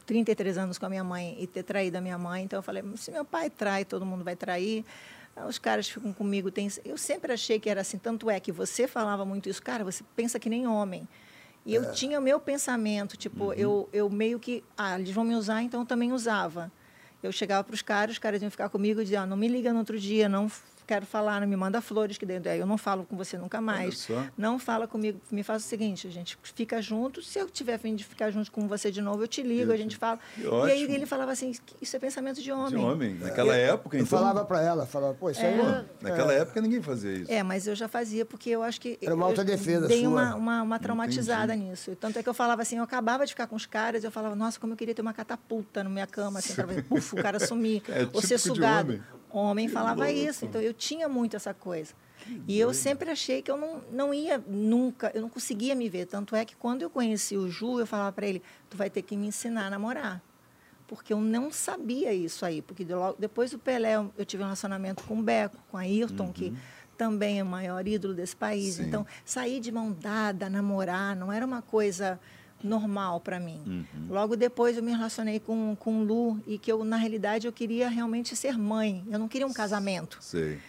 33 0.07 0.57
anos 0.57 0.77
com 0.79 0.85
a 0.87 0.89
minha 0.89 1.03
mãe 1.03 1.35
e 1.39 1.45
ter 1.45 1.61
traído 1.63 1.97
a 1.97 2.01
minha 2.01 2.17
mãe. 2.17 2.43
Então 2.43 2.57
eu 2.57 2.63
falei, 2.63 2.81
se 2.95 3.11
meu 3.11 3.23
pai 3.25 3.49
trai, 3.51 3.85
todo 3.85 4.03
mundo 4.05 4.23
vai 4.23 4.35
trair. 4.35 4.83
Os 5.47 5.59
caras 5.59 5.87
ficam 5.87 6.11
comigo. 6.11 6.49
Tem... 6.49 6.67
Eu 6.83 6.97
sempre 6.97 7.31
achei 7.31 7.59
que 7.59 7.69
era 7.69 7.81
assim. 7.81 7.99
Tanto 7.99 8.27
é 8.29 8.39
que 8.39 8.51
você 8.51 8.87
falava 8.87 9.23
muito 9.25 9.47
isso, 9.47 9.61
cara, 9.61 9.83
você 9.83 10.03
pensa 10.15 10.39
que 10.39 10.49
nem 10.49 10.65
homem. 10.65 11.07
E 11.65 11.75
É. 11.75 11.77
eu 11.77 11.91
tinha 11.91 12.17
o 12.17 12.21
meu 12.23 12.39
pensamento, 12.39 13.15
tipo, 13.17 13.47
Uhum. 13.47 13.53
eu, 13.53 13.89
eu 13.93 14.09
meio 14.09 14.39
que, 14.39 14.63
ah, 14.77 14.97
eles 14.97 15.13
vão 15.13 15.23
me 15.25 15.35
usar, 15.35 15.61
então 15.61 15.81
eu 15.81 15.85
também 15.85 16.11
usava. 16.13 16.71
Eu 17.21 17.31
chegava 17.31 17.63
para 17.63 17.73
os 17.75 17.81
caras, 17.81 18.13
os 18.13 18.19
caras 18.19 18.41
iam 18.41 18.49
ficar 18.49 18.69
comigo 18.69 19.01
e 19.01 19.03
diziam, 19.03 19.23
ah, 19.23 19.25
não 19.27 19.35
me 19.37 19.47
liga 19.49 19.73
no 19.73 19.79
outro 19.79 19.99
dia, 19.99 20.29
não 20.29 20.49
quero 20.87 21.05
falar, 21.05 21.41
não 21.41 21.47
me 21.47 21.55
manda 21.55 21.81
flores, 21.81 22.17
que 22.17 22.25
daí 22.25 22.59
eu 22.59 22.65
não 22.65 22.77
falo 22.77 23.03
com 23.05 23.17
você 23.17 23.37
nunca 23.37 23.59
mais. 23.59 24.07
Não 24.37 24.57
fala 24.57 24.87
comigo, 24.87 25.19
me 25.29 25.43
faz 25.43 25.63
o 25.63 25.67
seguinte, 25.67 26.07
a 26.07 26.09
gente 26.09 26.37
fica 26.55 26.81
junto, 26.81 27.21
se 27.21 27.37
eu 27.37 27.49
tiver 27.49 27.77
fim 27.77 27.93
de 27.93 28.05
ficar 28.05 28.31
junto 28.31 28.51
com 28.51 28.67
você 28.67 28.89
de 28.89 29.01
novo, 29.01 29.21
eu 29.21 29.27
te 29.27 29.43
ligo, 29.43 29.71
a 29.71 29.77
gente 29.77 29.97
fala. 29.97 30.19
Que 30.33 30.41
E 30.41 30.71
aí 30.71 30.83
ele 30.83 31.05
falava 31.05 31.31
assim, 31.31 31.51
isso 31.81 31.95
é 31.95 31.99
pensamento 31.99 32.41
de 32.41 32.51
homem. 32.51 32.69
De 32.69 32.75
homem. 32.77 33.13
Naquela 33.15 33.55
época, 33.55 33.97
eu 33.97 34.03
então. 34.03 34.17
falava 34.17 34.45
pra 34.45 34.61
ela, 34.61 34.85
falava, 34.85 35.13
pô, 35.13 35.29
isso 35.29 35.41
aí... 35.41 35.57
Pô, 35.57 35.65
é- 35.67 35.85
naquela 36.01 36.33
época 36.33 36.61
ninguém 36.61 36.81
fazia 36.81 37.11
isso. 37.11 37.31
É, 37.31 37.43
mas 37.43 37.67
eu 37.67 37.75
já 37.75 37.87
fazia 37.89 38.25
porque 38.25 38.49
eu 38.49 38.63
acho 38.63 38.79
que. 38.79 38.97
Era 39.01 39.13
uma 39.13 39.25
eu 39.25 39.29
autodefesa 39.29 39.87
Dei 39.87 40.01
sua. 40.01 40.09
uma, 40.09 40.35
uma, 40.35 40.61
uma 40.63 40.79
traumatizada 40.79 41.53
nisso. 41.55 41.95
Tanto 41.95 42.17
é 42.19 42.23
que 42.23 42.29
eu 42.29 42.33
falava 42.33 42.61
assim, 42.61 42.77
eu 42.77 42.83
acabava 42.83 43.25
de 43.25 43.33
ficar 43.33 43.47
com 43.47 43.55
os 43.55 43.65
caras, 43.65 44.03
eu 44.03 44.11
falava, 44.11 44.35
nossa, 44.35 44.59
como 44.59 44.73
eu 44.73 44.77
queria 44.77 44.95
ter 44.95 45.01
uma 45.01 45.13
catapulta 45.13 45.83
na 45.83 45.89
minha 45.89 46.07
cama, 46.07 46.39
assim, 46.39 46.53
pra 46.53 46.65
ver, 46.65 46.83
puf, 46.87 47.13
o 47.13 47.21
cara 47.21 47.39
sumir, 47.39 47.83
É 47.89 48.07
ou 48.13 48.21
ser 48.21 48.37
sugado. 48.37 49.03
Homem. 49.37 49.51
Homem 49.51 49.67
Que 49.67 49.73
falava 49.73 50.05
louco. 50.05 50.19
isso. 50.19 50.45
Então 50.45 50.61
eu 50.61 50.73
tinha 50.73 51.07
muito 51.07 51.35
essa 51.35 51.53
coisa. 51.53 51.93
E 52.47 52.59
eu 52.59 52.73
sempre 52.73 53.09
achei 53.09 53.41
que 53.41 53.49
eu 53.49 53.57
não, 53.57 53.81
não 53.91 54.13
ia 54.13 54.37
nunca, 54.47 55.11
eu 55.13 55.21
não 55.21 55.29
conseguia 55.29 55.73
me 55.73 55.87
ver. 55.87 56.07
Tanto 56.07 56.35
é 56.35 56.43
que 56.43 56.55
quando 56.55 56.81
eu 56.81 56.89
conheci 56.89 57.37
o 57.37 57.49
Ju, 57.49 57.79
eu 57.79 57.87
falava 57.87 58.11
para 58.11 58.27
ele, 58.27 58.41
tu 58.69 58.75
vai 58.75 58.89
ter 58.89 59.01
que 59.01 59.15
me 59.15 59.27
ensinar 59.27 59.67
a 59.67 59.69
namorar. 59.69 60.21
Porque 60.87 61.13
eu 61.13 61.21
não 61.21 61.51
sabia 61.51 62.13
isso 62.13 62.45
aí. 62.45 62.61
Porque 62.61 62.85
depois 63.17 63.51
do 63.51 63.59
Pelé, 63.59 63.95
eu 63.95 64.25
tive 64.25 64.43
um 64.43 64.45
relacionamento 64.45 65.03
com 65.03 65.19
o 65.19 65.23
Beco, 65.23 65.57
com 65.69 65.77
a 65.77 65.81
Ayrton, 65.81 66.31
que 66.33 66.53
também 66.97 67.39
é 67.39 67.43
o 67.43 67.45
maior 67.45 67.87
ídolo 67.87 68.13
desse 68.13 68.35
país. 68.35 68.75
Sim. 68.75 68.83
Então, 68.83 69.05
sair 69.23 69.59
de 69.59 69.71
mão 69.71 69.91
dada, 69.91 70.49
namorar, 70.49 71.15
não 71.15 71.31
era 71.31 71.45
uma 71.45 71.61
coisa 71.61 72.19
normal 72.63 73.19
para 73.19 73.39
mim. 73.39 73.85
Logo 74.09 74.35
depois 74.35 74.77
eu 74.77 74.83
me 74.83 74.91
relacionei 74.91 75.39
com, 75.39 75.75
com 75.79 76.01
o 76.01 76.03
Lu 76.03 76.41
e 76.47 76.57
que 76.57 76.71
eu, 76.71 76.83
na 76.83 76.97
realidade, 76.97 77.47
eu 77.47 77.53
queria 77.53 77.89
realmente 77.89 78.35
ser 78.35 78.57
mãe. 78.57 79.03
Eu 79.09 79.19
não 79.19 79.27
queria 79.27 79.47
um 79.47 79.53
casamento. 79.53 80.17
Sei. 80.21 80.59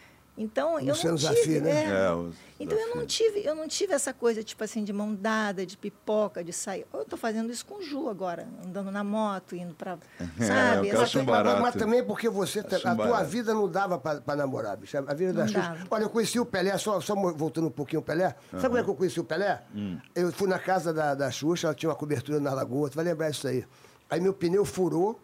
Então, 0.41 0.79
eu 0.79 0.87
não 0.87 0.95
tive... 0.95 1.17
Zafir, 1.19 1.63
né? 1.63 1.71
é. 1.71 1.89
É, 1.91 2.31
Então, 2.61 2.79
eu 2.79 2.95
não, 2.95 3.05
tive, 3.05 3.45
eu 3.45 3.55
não 3.57 3.67
tive 3.67 3.93
essa 3.93 4.15
coisa, 4.15 4.43
tipo 4.43 4.63
assim, 4.63 4.85
de 4.85 4.93
mão 4.93 5.13
dada, 5.15 5.67
de 5.67 5.77
pipoca, 5.77 6.45
de 6.45 6.53
sair. 6.53 6.87
Eu 6.95 7.03
estou 7.03 7.19
fazendo 7.19 7.51
isso 7.53 7.67
com 7.67 7.77
o 7.77 7.83
Ju 7.83 8.09
agora, 8.09 8.47
andando 8.65 8.91
na 8.93 9.03
moto, 9.03 9.57
indo 9.57 9.75
para... 9.75 9.99
É, 10.39 10.45
Sabe? 10.45 10.89
eu 10.91 11.01
acho 11.01 11.19
coisa- 11.19 11.31
barato. 11.31 11.61
Mas 11.61 11.75
também 11.75 12.05
porque 12.05 12.29
você, 12.29 12.61
Acho 12.61 12.77
a 12.77 12.95
tua 12.95 12.95
barato. 12.95 13.25
vida 13.31 13.53
não 13.53 13.69
dava 13.69 13.99
para 13.99 14.37
namorar, 14.37 14.77
bicho. 14.77 14.97
A 14.97 15.13
vida 15.15 15.33
da 15.33 15.41
Não 15.41 15.49
Xuxa. 15.49 15.61
dava. 15.61 15.87
Olha, 15.91 16.03
eu 16.05 16.11
conheci 16.11 16.39
o 16.39 16.47
Pelé, 16.47 16.79
só, 16.79 17.01
só 17.01 17.15
voltando 17.17 17.67
um 17.67 17.71
pouquinho 17.71 18.01
o 18.01 18.05
Pelé. 18.05 18.35
Sabe 18.53 18.63
como 18.69 18.79
é 18.79 18.85
que 18.85 18.91
eu 18.91 18.95
conheci 18.95 19.19
o 19.19 19.25
Pelé? 19.25 19.61
Hum. 19.75 19.99
Eu 20.15 20.31
fui 20.33 20.47
na 20.49 20.59
casa 20.61 20.93
da, 20.95 21.15
da 21.17 21.31
Xuxa, 21.33 21.67
ela 21.67 21.75
tinha 21.75 21.91
uma 21.91 21.97
cobertura 21.97 22.39
na 22.39 22.55
lagoa, 22.55 22.89
tu 22.89 22.95
vai 22.95 23.05
lembrar 23.05 23.29
isso 23.31 23.47
aí. 23.49 23.65
Aí 24.09 24.21
meu 24.21 24.33
pneu 24.33 24.65
furou, 24.65 25.21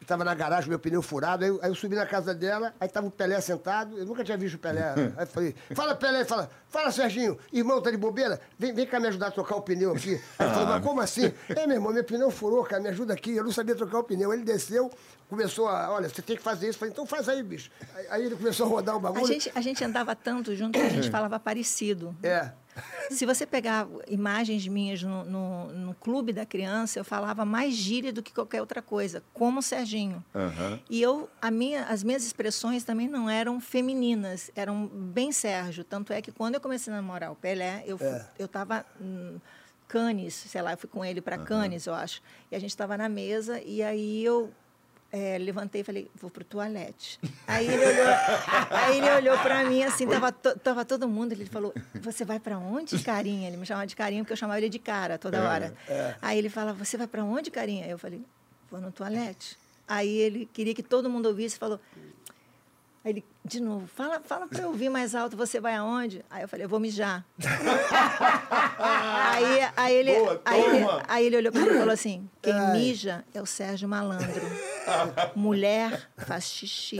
estava 0.00 0.22
na 0.24 0.34
garagem, 0.34 0.68
meu 0.68 0.78
pneu 0.78 1.02
furado, 1.02 1.42
aí, 1.44 1.50
eu- 1.50 1.58
aí 1.62 1.70
eu 1.70 1.74
subi 1.74 1.96
na 1.96 2.06
casa 2.06 2.34
dela, 2.34 2.72
aí 2.78 2.86
estava 2.86 3.06
o 3.06 3.10
Pelé 3.10 3.40
sentado, 3.40 3.98
eu 3.98 4.04
nunca 4.06 4.22
tinha 4.22 4.36
visto 4.36 4.54
o 4.54 4.58
Pelé. 4.58 4.92
Aí 4.94 5.12
eu 5.24 5.26
falei, 5.26 5.54
fala 5.74 5.94
Pelé, 5.96 6.24
fala, 6.24 6.48
fala 6.68 6.90
Serginho, 6.92 7.36
irmão, 7.52 7.80
tá 7.82 7.90
de 7.90 7.96
bobeira? 7.96 8.40
Vem, 8.58 8.72
vem 8.72 8.86
cá 8.86 9.00
me 9.00 9.08
ajudar 9.08 9.28
a 9.28 9.30
trocar 9.30 9.56
o 9.56 9.62
pneu 9.62 9.92
aqui. 9.92 10.20
Aí 10.38 10.46
eu 10.46 10.52
falei, 10.52 10.66
mas 10.66 10.82
como 10.84 11.00
assim? 11.00 11.32
É, 11.48 11.66
meu 11.66 11.76
irmão, 11.76 11.92
meu 11.92 12.04
pneu 12.04 12.30
furou, 12.30 12.62
cara, 12.64 12.80
me 12.82 12.88
ajuda 12.88 13.14
aqui. 13.14 13.34
Eu 13.34 13.44
não 13.44 13.50
sabia 13.52 13.74
trocar 13.74 13.98
o 13.98 14.04
pneu. 14.04 14.32
Ele 14.32 14.44
desceu, 14.44 14.90
começou 15.28 15.66
a, 15.68 15.90
olha, 15.92 16.08
você 16.08 16.22
tem 16.22 16.36
que 16.36 16.42
fazer 16.42 16.68
isso. 16.68 16.76
Eu 16.76 16.80
falei, 16.80 16.92
então 16.92 17.06
faz 17.06 17.28
aí, 17.28 17.42
bicho. 17.42 17.70
Aí, 17.94 18.06
aí 18.10 18.26
ele 18.26 18.36
começou 18.36 18.66
a 18.66 18.68
rodar 18.68 18.96
o 18.96 19.00
bagulho. 19.00 19.24
A 19.24 19.28
gente, 19.28 19.50
a 19.54 19.60
gente 19.60 19.82
andava 19.82 20.14
tanto 20.14 20.54
junto 20.54 20.78
que 20.78 20.84
a 20.86 20.90
gente 20.90 21.08
falava 21.10 21.38
parecido. 21.40 22.14
É. 22.22 22.50
Se 23.10 23.24
você 23.24 23.46
pegar 23.46 23.86
imagens 24.08 24.66
minhas 24.68 25.02
no, 25.02 25.24
no, 25.24 25.72
no 25.72 25.94
clube 25.94 26.32
da 26.32 26.44
criança, 26.44 26.98
eu 26.98 27.04
falava 27.04 27.44
mais 27.44 27.74
gíria 27.74 28.12
do 28.12 28.22
que 28.22 28.32
qualquer 28.32 28.60
outra 28.60 28.82
coisa, 28.82 29.22
como 29.32 29.60
o 29.60 29.62
Serginho. 29.62 30.24
Aham. 30.34 30.80
E 30.90 31.00
eu, 31.00 31.28
a 31.40 31.50
minha, 31.50 31.84
as 31.84 32.02
minhas 32.02 32.24
expressões 32.24 32.84
também 32.84 33.08
não 33.08 33.28
eram 33.30 33.60
femininas, 33.60 34.50
eram 34.54 34.86
bem 34.86 35.32
Sérgio. 35.32 35.84
Tanto 35.84 36.12
é 36.12 36.20
que 36.20 36.32
quando 36.32 36.54
eu 36.56 36.60
comecei 36.60 36.92
a 36.92 36.96
namorar 36.96 37.32
o 37.32 37.36
Pelé, 37.36 37.82
eu 37.86 37.96
É. 38.00 38.26
eu 38.38 38.46
estava 38.46 38.84
em 39.00 39.40
Cannes, 39.88 40.34
sei 40.34 40.60
lá, 40.62 40.72
eu 40.72 40.76
fui 40.78 40.88
com 40.90 41.04
ele 41.04 41.20
para 41.20 41.38
Cannes, 41.38 41.86
eu 41.86 41.94
acho. 41.94 42.20
E 42.50 42.56
a 42.56 42.58
gente 42.58 42.70
estava 42.70 42.96
na 42.98 43.08
mesa 43.08 43.60
e 43.62 43.82
aí 43.82 44.24
eu 44.24 44.52
é, 45.12 45.38
levantei 45.38 45.80
e 45.80 45.84
falei, 45.84 46.10
vou 46.14 46.30
pro 46.30 46.44
toalete. 46.44 47.18
Aí 47.46 47.66
ele 47.66 47.84
olhou, 47.86 48.14
aí 48.70 48.98
ele 48.98 49.10
olhou 49.10 49.38
para 49.38 49.64
mim 49.64 49.82
assim, 49.84 50.06
tava, 50.06 50.32
to- 50.32 50.58
tava 50.58 50.84
todo 50.84 51.08
mundo, 51.08 51.32
ele 51.32 51.46
falou, 51.46 51.72
você 52.00 52.24
vai 52.24 52.38
para 52.40 52.58
onde, 52.58 52.98
carinha? 53.02 53.48
Ele 53.48 53.56
me 53.56 53.64
chamava 53.66 53.86
de 53.86 53.96
carinha 53.96 54.22
porque 54.22 54.32
eu 54.32 54.36
chamava 54.36 54.58
ele 54.58 54.68
de 54.68 54.78
cara 54.78 55.16
toda 55.18 55.38
hora. 55.48 55.74
Aí 56.20 56.36
ele 56.38 56.48
fala, 56.48 56.72
você 56.72 56.96
vai 56.96 57.06
para 57.06 57.24
onde, 57.24 57.50
carinha? 57.50 57.86
Eu 57.86 57.98
falei, 57.98 58.20
vou 58.70 58.80
no 58.80 58.90
toalete. 58.92 59.56
Aí 59.88 60.16
ele 60.18 60.48
queria 60.52 60.74
que 60.74 60.82
todo 60.82 61.08
mundo 61.08 61.26
ouvisse 61.26 61.56
e 61.56 61.58
falou, 61.58 61.80
Aí 63.04 63.12
ele, 63.12 63.24
de 63.44 63.60
novo, 63.60 63.86
fala, 63.86 64.20
fala 64.24 64.48
para 64.48 64.62
eu 64.62 64.66
ouvir 64.66 64.88
mais 64.88 65.14
alto, 65.14 65.36
você 65.36 65.60
vai 65.60 65.76
aonde? 65.76 66.24
Aí 66.28 66.42
eu 66.42 66.48
falei, 66.48 66.64
eu 66.64 66.68
vou 66.68 66.80
mijar. 66.80 67.24
aí, 68.78 69.68
aí, 69.76 69.94
ele, 69.94 70.14
Boa, 70.18 70.42
aí, 70.44 70.60
ele, 70.64 70.86
aí 71.06 71.26
ele 71.26 71.36
olhou 71.36 71.52
para 71.52 71.60
mim 71.62 71.70
e 71.70 71.78
falou 71.78 71.92
assim: 71.94 72.28
quem 72.42 72.52
mija 72.72 73.24
é 73.32 73.40
o 73.40 73.46
Sérgio 73.46 73.88
Malandro. 73.88 74.42
Mulher 75.34 76.08
faz 76.16 76.44
xixi. 76.44 76.98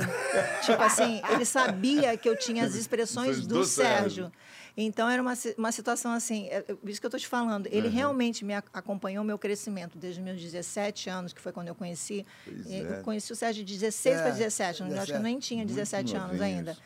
Tipo 0.65 0.83
assim, 0.83 1.21
ele 1.33 1.45
sabia 1.45 2.17
que 2.17 2.29
eu 2.29 2.37
tinha 2.37 2.65
as 2.65 2.75
expressões 2.75 3.47
do, 3.47 3.59
Do 3.59 3.65
Sérgio. 3.65 4.25
Sérgio. 4.25 4.33
Então 4.79 5.09
era 5.09 5.23
uma, 5.23 5.33
uma 5.57 5.73
situação 5.73 6.13
assim, 6.13 6.49
é, 6.49 6.59
é 6.59 6.77
isso 6.85 7.01
que 7.01 7.07
eu 7.07 7.09
estou 7.09 7.19
te 7.21 7.27
falando. 7.27 7.67
Ele 7.71 7.89
realmente 7.89 8.45
me 8.45 8.53
acompanhou 8.55 9.25
meu 9.25 9.39
crescimento 9.39 9.97
desde 9.97 10.21
meus 10.21 10.39
17 10.41 11.09
anos, 11.09 11.33
que 11.33 11.41
foi 11.41 11.51
quando 11.51 11.69
eu 11.69 11.75
conheci. 11.75 12.27
Pois 12.45 12.71
Eu 12.71 12.95
é. 12.97 13.03
conheci 13.03 13.33
o 13.33 13.37
Sérgio 13.37 13.65
de 13.65 13.73
16 13.79 14.17
para 14.21 14.29
É, 14.29 14.33
17, 14.33 14.81
eu 14.83 14.87
acho 14.87 14.95
que 14.95 15.01
eu 15.01 15.07
17. 15.07 15.23
nem 15.23 15.39
tinha 15.39 15.65
17 15.65 16.15
anos 16.17 16.33
novinho 16.39 16.45
ainda. 16.59 16.77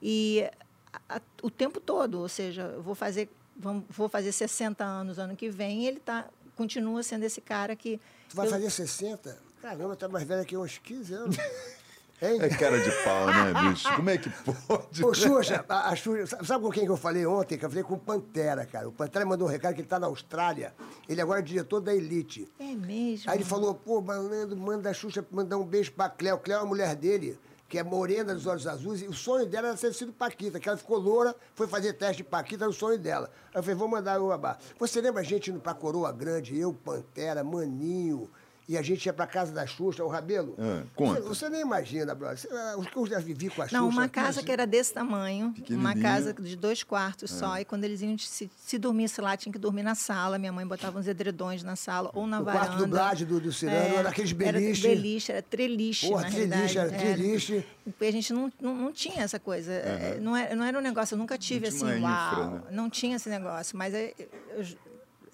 E 0.00 0.48
a- 1.08 1.16
a- 1.16 1.20
o 1.42 1.50
tempo 1.50 1.80
todo, 1.80 2.18
ou 2.20 2.28
seja, 2.30 2.62
eu 2.62 2.82
vou 2.82 2.94
fazer, 2.94 3.28
vamos- 3.54 3.84
vou 3.90 4.08
fazer 4.08 4.32
60 4.32 4.82
anos 4.82 5.18
ano 5.18 5.36
que 5.36 5.50
vem, 5.50 5.82
e 5.82 5.86
ele 5.86 6.00
tá, 6.00 6.24
continua 6.56 7.02
sendo 7.02 7.24
esse 7.24 7.42
cara 7.42 7.76
que. 7.76 8.00
Tu 8.30 8.36
vai 8.36 8.46
eu- 8.46 8.50
fazer 8.52 8.70
60? 8.70 9.38
Caramba, 9.64 9.96
tá 9.96 10.06
mais 10.10 10.26
velho 10.26 10.44
que 10.44 10.54
uns 10.58 10.76
15 10.76 11.14
anos. 11.14 11.38
Hein? 11.38 11.44
É 12.40 12.48
cara 12.48 12.80
de 12.80 12.90
pau, 13.02 13.26
né, 13.26 13.52
bicho? 13.68 13.96
Como 13.96 14.08
é 14.08 14.16
que 14.16 14.30
pode? 14.30 15.04
Ô, 15.04 15.12
Xuxa, 15.12 15.64
a, 15.68 15.88
a 15.90 15.96
Xuxa, 15.96 16.26
sa- 16.26 16.44
sabe 16.44 16.64
com 16.64 16.70
quem 16.70 16.84
que 16.84 16.90
eu 16.90 16.96
falei 16.96 17.26
ontem? 17.26 17.58
Que 17.58 17.64
eu 17.64 17.68
falei 17.68 17.82
com 17.82 17.94
o 17.94 17.98
Pantera, 17.98 18.64
cara. 18.64 18.88
O 18.88 18.92
Pantera 18.92 19.26
mandou 19.26 19.48
um 19.48 19.50
recado 19.50 19.74
que 19.74 19.80
ele 19.80 19.88
tá 19.88 19.98
na 19.98 20.06
Austrália. 20.06 20.72
Ele 21.08 21.20
agora 21.20 21.40
é 21.40 21.42
diretor 21.42 21.80
da 21.80 21.94
Elite. 21.94 22.50
É 22.58 22.72
mesmo. 22.72 23.30
Aí 23.30 23.36
ele 23.38 23.44
falou, 23.44 23.74
pô, 23.74 24.00
malandro, 24.00 24.56
manda 24.56 24.88
a 24.88 24.94
Xuxa 24.94 25.26
mandar 25.30 25.58
um 25.58 25.64
beijo 25.64 25.92
pra 25.92 26.08
Cléo. 26.08 26.38
Cléo 26.38 26.58
é 26.58 26.60
a 26.60 26.64
mulher 26.64 26.94
dele, 26.94 27.36
que 27.68 27.78
é 27.78 27.82
morena 27.82 28.32
dos 28.32 28.46
olhos 28.46 28.66
azuis. 28.66 29.02
E 29.02 29.08
o 29.08 29.12
sonho 29.12 29.44
dela 29.44 29.68
era 29.68 29.76
ter 29.76 29.92
sido 29.92 30.12
Paquita, 30.12 30.60
que 30.60 30.68
ela 30.68 30.78
ficou 30.78 30.98
loura, 30.98 31.34
foi 31.54 31.66
fazer 31.66 31.94
teste 31.94 32.18
de 32.22 32.24
Paquita, 32.28 32.64
era 32.64 32.70
o 32.70 32.72
sonho 32.74 32.96
dela. 32.98 33.28
Aí 33.52 33.58
eu 33.58 33.62
falei, 33.62 33.76
vou 33.76 33.88
mandar 33.88 34.20
o 34.22 34.28
babá. 34.28 34.56
Você 34.78 35.00
lembra 35.00 35.20
a 35.20 35.24
gente 35.24 35.50
indo 35.50 35.58
pra 35.60 35.74
Coroa 35.74 36.12
Grande, 36.12 36.56
eu, 36.58 36.72
Pantera, 36.72 37.42
Maninho, 37.42 38.30
e 38.68 38.78
a 38.78 38.82
gente 38.82 39.04
ia 39.06 39.12
pra 39.12 39.26
casa 39.26 39.52
da 39.52 39.66
Xuxa, 39.66 40.02
o 40.04 40.08
Rabelo? 40.08 40.54
Ah, 40.58 40.82
conta. 40.94 41.20
Você, 41.20 41.28
você 41.28 41.48
nem 41.50 41.60
imagina, 41.60 42.14
brother. 42.14 42.38
Ah, 42.50 42.76
Os 42.78 42.86
que 42.88 42.96
eu 42.96 43.06
já 43.06 43.18
vivi 43.18 43.50
com 43.50 43.60
a 43.62 43.66
Xuxa... 43.66 43.76
Não, 43.78 43.88
uma 43.88 44.08
casa 44.08 44.24
imagina. 44.26 44.42
que 44.44 44.52
era 44.52 44.66
desse 44.66 44.94
tamanho, 44.94 45.54
uma 45.70 45.94
casa 45.94 46.32
de 46.32 46.56
dois 46.56 46.82
quartos 46.82 47.30
só, 47.30 47.58
e 47.58 47.64
quando 47.64 47.84
eles 47.84 48.00
iam 48.00 48.16
se, 48.18 48.50
se 48.56 48.78
dormisse 48.78 49.20
lá, 49.20 49.36
tinha 49.36 49.52
que 49.52 49.58
dormir 49.58 49.82
na 49.82 49.94
sala. 49.94 50.38
Minha 50.38 50.52
mãe 50.52 50.66
botava 50.66 50.98
uns 50.98 51.06
edredões 51.06 51.62
na 51.62 51.76
sala 51.76 52.10
ou 52.14 52.26
na 52.26 52.40
O 52.40 52.44
varanda. 52.44 52.66
quarto 52.66 52.78
do 52.78 52.86
Blade, 52.86 53.24
do- 53.26 53.40
do 53.40 53.52
Cirano, 53.52 53.96
era 53.96 54.08
aqueles 54.08 54.32
beliche. 54.32 54.86
Era 54.86 54.94
beliche, 54.96 55.32
era 55.32 55.42
treliche, 55.42 56.08
Porra, 56.08 56.22
na 56.22 56.30
treliche, 56.30 56.78
era 56.78 56.90
treliche. 56.90 57.66
E 58.00 58.06
a 58.06 58.10
gente 58.10 58.32
não, 58.32 58.52
não, 58.60 58.74
não 58.74 58.92
tinha 58.92 59.22
essa 59.22 59.38
coisa. 59.38 59.70
é, 59.72 60.18
Não, 60.20 60.34
era, 60.36 60.54
não 60.56 60.64
era 60.64 60.78
um 60.78 60.82
negócio, 60.82 61.14
eu 61.14 61.18
nunca 61.18 61.36
tive 61.36 61.68
assim, 61.68 61.84
uma 61.84 62.08
uau. 62.08 62.32
infra, 62.32 62.50
né? 62.50 62.62
Não 62.70 62.88
tinha 62.88 63.16
esse 63.16 63.28
negócio. 63.28 63.76
Mas 63.76 63.92
é, 63.92 64.14
eu, 64.56 64.64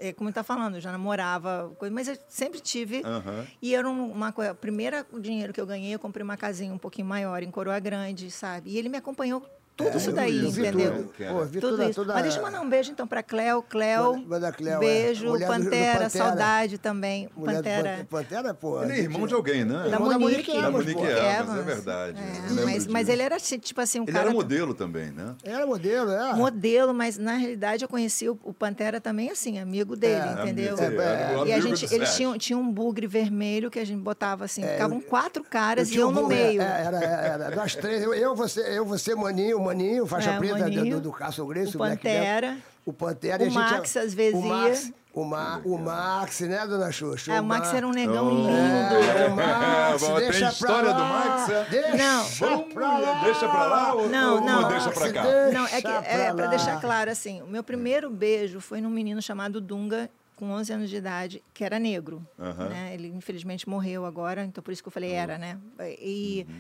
é, 0.00 0.12
como 0.12 0.28
está 0.30 0.42
falando, 0.42 0.76
eu 0.76 0.80
já 0.80 0.90
namorava, 0.90 1.72
coisa, 1.78 1.94
mas 1.94 2.08
eu 2.08 2.16
sempre 2.28 2.58
tive. 2.60 3.02
Aham. 3.04 3.46
E 3.60 3.74
era 3.74 3.88
um- 3.88 4.10
uma 4.10 4.32
coisa. 4.32 4.52
O 4.52 4.54
primeiro 4.54 4.96
dinheiro 5.20 5.52
que 5.52 5.60
eu 5.60 5.66
ganhei, 5.66 5.94
eu 5.94 5.98
comprei 5.98 6.24
uma 6.24 6.36
casinha 6.36 6.72
um 6.72 6.78
pouquinho 6.78 7.06
maior, 7.06 7.42
em 7.42 7.50
Coroa 7.50 7.78
Grande, 7.78 8.30
sabe? 8.30 8.70
E 8.70 8.78
ele 8.78 8.88
me 8.88 8.96
acompanhou 8.96 9.42
tudo 9.82 9.96
isso 9.98 10.12
daí, 10.12 10.36
isso, 10.36 10.46
Eu 10.46 10.50
vi 10.52 10.60
entendeu? 10.60 10.92
tudo. 10.92 11.44
Vi 11.46 11.60
Tudo 11.60 11.70
toda, 11.76 11.84
isso. 11.86 11.94
toda... 12.00 12.14
Mas 12.14 12.22
deixa 12.22 12.38
eu 12.38 12.42
mandar 12.42 12.60
um 12.60 12.68
beijo 12.68 12.90
então 12.90 13.06
para 13.06 13.22
Cleo. 13.22 13.62
Cleo, 13.62 14.16
Manda- 14.26 14.54
é. 14.58 14.78
beijo. 14.78 15.26
Mulher 15.26 15.46
do- 15.48 15.54
do 15.56 15.64
Pantera, 15.64 15.92
Pantera. 15.92 16.08
saudade 16.10 16.78
também. 16.78 17.28
Mulher 17.36 17.56
Pantera. 17.56 17.90
Pante- 17.90 18.04
Pantera, 18.06 18.54
pô. 18.54 18.82
Ele 18.82 18.92
é 18.92 18.98
irmão 19.00 19.26
de 19.26 19.34
alguém, 19.34 19.64
né? 19.64 19.84
Da 19.90 19.98
da 19.98 20.18
Monique. 20.18 20.60
Da 20.60 20.70
Monique. 20.70 21.00
Evans, 21.02 21.58
é 21.58 21.62
verdade. 21.62 22.18
É, 22.18 22.38
Eu 22.50 22.54
lembro 22.54 22.64
mas, 22.64 22.86
mas 22.86 23.08
ele 23.08 23.22
era 23.22 23.36
assim, 23.36 23.58
tipo 23.58 23.80
assim, 23.80 24.00
um 24.00 24.04
Ele 24.04 24.12
cara. 24.12 24.24
era 24.26 24.32
modelo 24.34 24.74
também, 24.74 25.10
né? 25.10 25.34
Era 25.44 25.66
modelo, 25.66 26.10
é. 26.10 26.32
modelo, 26.34 26.92
mas 26.94 27.16
na 27.18 27.34
realidade 27.34 27.84
eu 27.84 27.88
conheci 27.88 28.28
o, 28.28 28.38
o 28.42 28.52
Pantera 28.52 29.00
também 29.00 29.30
assim, 29.30 29.58
amigo 29.58 29.96
dele, 29.96 30.20
É, 30.28 30.42
entendeu? 30.42 30.76
amigo, 30.78 31.00
é, 31.00 31.46
e 31.46 31.52
a 31.52 31.60
gente, 31.60 31.92
eles 31.94 32.14
tinham, 32.14 32.36
tinham 32.38 32.60
um 32.60 32.70
bugre 32.70 33.06
vermelho 33.06 33.70
que 33.70 33.78
a 33.78 33.84
gente 33.84 34.00
botava 34.00 34.44
assim, 34.44 34.62
ficavam 34.62 35.00
quatro 35.00 35.42
caras 35.44 35.90
e 35.90 35.96
eu 35.96 36.10
no 36.10 36.26
meio. 36.26 36.60
É, 36.62 36.82
era, 36.86 36.98
era, 37.04 37.56
nós 37.56 37.74
três, 37.74 38.02
eu, 38.02 38.12
eu, 38.14 38.34
você, 38.34 38.60
eu, 38.78 38.84
você, 38.84 39.14
Maninho, 39.14 39.60
Maninho, 39.70 40.06
faixa 40.06 40.30
É, 40.30 40.38
preta 40.38 40.68
do- 40.70 40.90
do, 40.90 41.00
do 41.00 41.12
Cássio 41.12 41.46
Grace, 41.46 41.74
o 41.76 41.78
Black 41.78 41.96
Pantera, 42.02 42.56
o 42.84 42.92
Pantera. 42.92 43.42
o 43.42 43.46
a 43.46 43.48
gente 43.48 43.54
Max, 43.54 43.96
às 43.96 44.12
vezes, 44.14 44.34
O 44.34 44.42
Max, 44.46 44.86
ia. 44.88 44.94
o, 45.14 45.24
Ma, 45.24 45.60
o 45.64 45.78
Max, 45.78 46.40
né, 46.40 46.66
dona 46.66 46.90
Xuxa? 46.90 47.32
Ah, 47.36 47.40
o 47.40 47.44
Max 47.44 47.68
Ma- 47.70 47.76
era 47.76 47.86
um 47.86 47.90
negão 47.92 48.26
Oh. 48.26 48.30
lindo. 48.30 48.50
É, 48.50 49.26
o 49.28 49.36
Max, 49.36 50.00
Bom, 50.02 50.16
tem 50.16 50.24
deixa 50.30 50.38
pra 50.40 50.48
história 50.50 50.90
lá, 50.90 50.96
do 50.96 51.04
Max, 51.04 51.48
é? 51.50 51.64
Deixa 51.70 52.46
Não. 52.50 52.62
pra 52.68 52.98
lá. 52.98 53.24
Deixa 53.24 53.48
pra 53.48 53.66
lá 53.66 53.94
ou, 53.94 54.08
Não, 54.08 54.34
ou 54.36 54.40
não. 54.40 54.68
deixa 54.68 54.90
pra 54.90 55.12
cá? 55.12 55.22
Deixa 55.22 55.52
Não, 55.58 55.66
é 55.66 55.76
que 55.76 55.82
pra 55.82 56.04
é 56.06 56.28
lá. 56.28 56.34
para 56.34 56.46
deixar 56.48 56.80
claro 56.80 57.10
assim, 57.10 57.40
o 57.42 57.46
meu 57.46 57.62
primeiro 57.62 58.10
beijo 58.10 58.60
foi 58.60 58.80
num 58.80 58.90
menino 58.90 59.20
chamado 59.22 59.60
Dunga, 59.60 60.10
com 60.36 60.50
11 60.52 60.72
anos 60.72 60.88
de 60.88 60.96
idade, 60.96 61.42
que 61.52 61.62
era 61.62 61.78
negro. 61.78 62.26
Aham. 62.38 62.68
né? 62.70 62.90
Ele 62.94 63.08
infelizmente 63.08 63.68
morreu 63.68 64.06
agora, 64.06 64.42
então 64.42 64.64
por 64.64 64.72
isso 64.72 64.82
que 64.82 64.88
eu 64.88 64.92
falei 64.92 65.12
era, 65.12 65.36
né? 65.36 65.58
E 66.00 66.46
Uhum. 66.48 66.54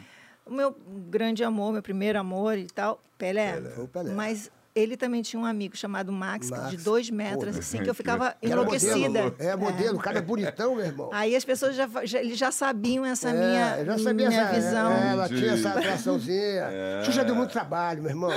O 0.50 0.54
meu 0.54 0.76
grande 1.08 1.44
amor, 1.44 1.72
meu 1.72 1.82
primeiro 1.82 2.18
amor 2.18 2.58
e 2.58 2.66
tal, 2.66 3.00
Pelé. 3.16 3.60
Foi 3.74 3.84
o 3.84 3.88
Pelé. 3.88 4.12
Mas 4.12 4.50
ele 4.74 4.96
também 4.96 5.20
tinha 5.20 5.40
um 5.40 5.44
amigo 5.44 5.76
chamado 5.76 6.12
Max, 6.12 6.48
Max. 6.48 6.70
de 6.70 6.76
dois 6.76 7.10
metros, 7.10 7.54
Pô, 7.54 7.58
assim, 7.60 7.82
que 7.82 7.90
eu 7.90 7.94
ficava 7.94 8.34
Que 8.40 8.48
enlouquecida. 8.48 8.94
modelo, 9.08 9.34
é, 9.38 9.56
modelo, 9.56 9.98
o 9.98 10.00
cara 10.00 10.18
é 10.18 10.22
bonitão, 10.22 10.76
meu 10.76 10.84
irmão. 10.84 11.10
Aí 11.12 11.34
as 11.34 11.44
pessoas 11.44 11.74
já, 11.74 11.88
já, 12.04 12.20
eles 12.20 12.38
já 12.38 12.50
sabiam 12.52 13.04
essa 13.04 13.30
É, 13.30 13.32
minha, 13.32 13.84
já 13.84 13.98
sabia 13.98 14.28
minha 14.28 14.40
essa, 14.42 14.52
visão. 14.54 14.92
é, 14.92 15.10
ela 15.12 15.28
tinha 15.28 15.52
essa 15.52 15.68
atraçãozinha. 15.70 16.64
Xuxa 17.04 17.24
deu 17.24 17.34
muito 17.34 17.50
trabalho, 17.50 18.00
meu 18.02 18.10
irmão. 18.10 18.30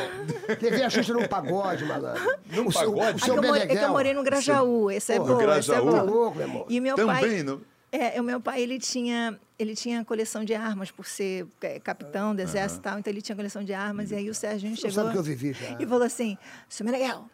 Levei 0.61 0.83
a 0.83 0.89
Xuxa 0.89 1.13
num 1.13 1.27
pagode, 1.27 1.85
malandro. 1.85 2.21
Num 2.51 2.67
o 2.67 2.71
seu, 2.71 2.91
pagode? 2.93 3.17
O 3.21 3.25
seu 3.25 3.35
eu 3.35 3.41
morei, 3.43 3.61
é 3.63 3.67
que 3.67 3.77
eu 3.77 3.89
morei 3.89 4.13
no 4.13 4.23
Grajaú, 4.23 4.91
esse 4.91 5.13
é 5.13 5.17
Porra, 5.17 5.33
bom, 5.33 5.39
esse 5.39 5.71
é 5.71 5.75
Grajaú? 5.75 5.85
bom. 5.85 5.91
Tá 5.97 6.01
louco, 6.01 6.37
meu 6.37 6.47
irmão. 6.47 6.65
E 6.69 6.79
meu 6.79 6.95
Também, 6.95 7.15
pai, 7.15 7.43
não? 7.43 7.61
é, 7.91 8.19
o 8.19 8.23
meu 8.23 8.41
pai 8.41 8.61
ele 8.63 8.79
tinha 8.79 9.39
ele 9.63 9.75
tinha 9.75 10.03
coleção 10.05 10.43
de 10.45 10.53
armas 10.53 10.91
por 10.91 11.05
ser 11.05 11.47
é, 11.61 11.79
capitão 11.79 12.35
do 12.35 12.41
exército 12.41 12.81
e 12.81 12.83
tal, 12.83 12.99
então 12.99 13.11
ele 13.11 13.21
tinha 13.21 13.35
coleção 13.35 13.63
de 13.63 13.73
armas 13.73 14.11
e 14.11 14.15
aí 14.15 14.29
o 14.29 14.33
Serginho 14.35 14.75
chegou 14.75 14.91
sabe 14.91 15.11
que 15.11 15.17
eu 15.17 15.23
vivi 15.23 15.53
já. 15.53 15.77
e 15.79 15.85
falou 15.87 16.03
assim, 16.03 16.37
seu 16.69 16.85
Meneghel, 16.85 17.25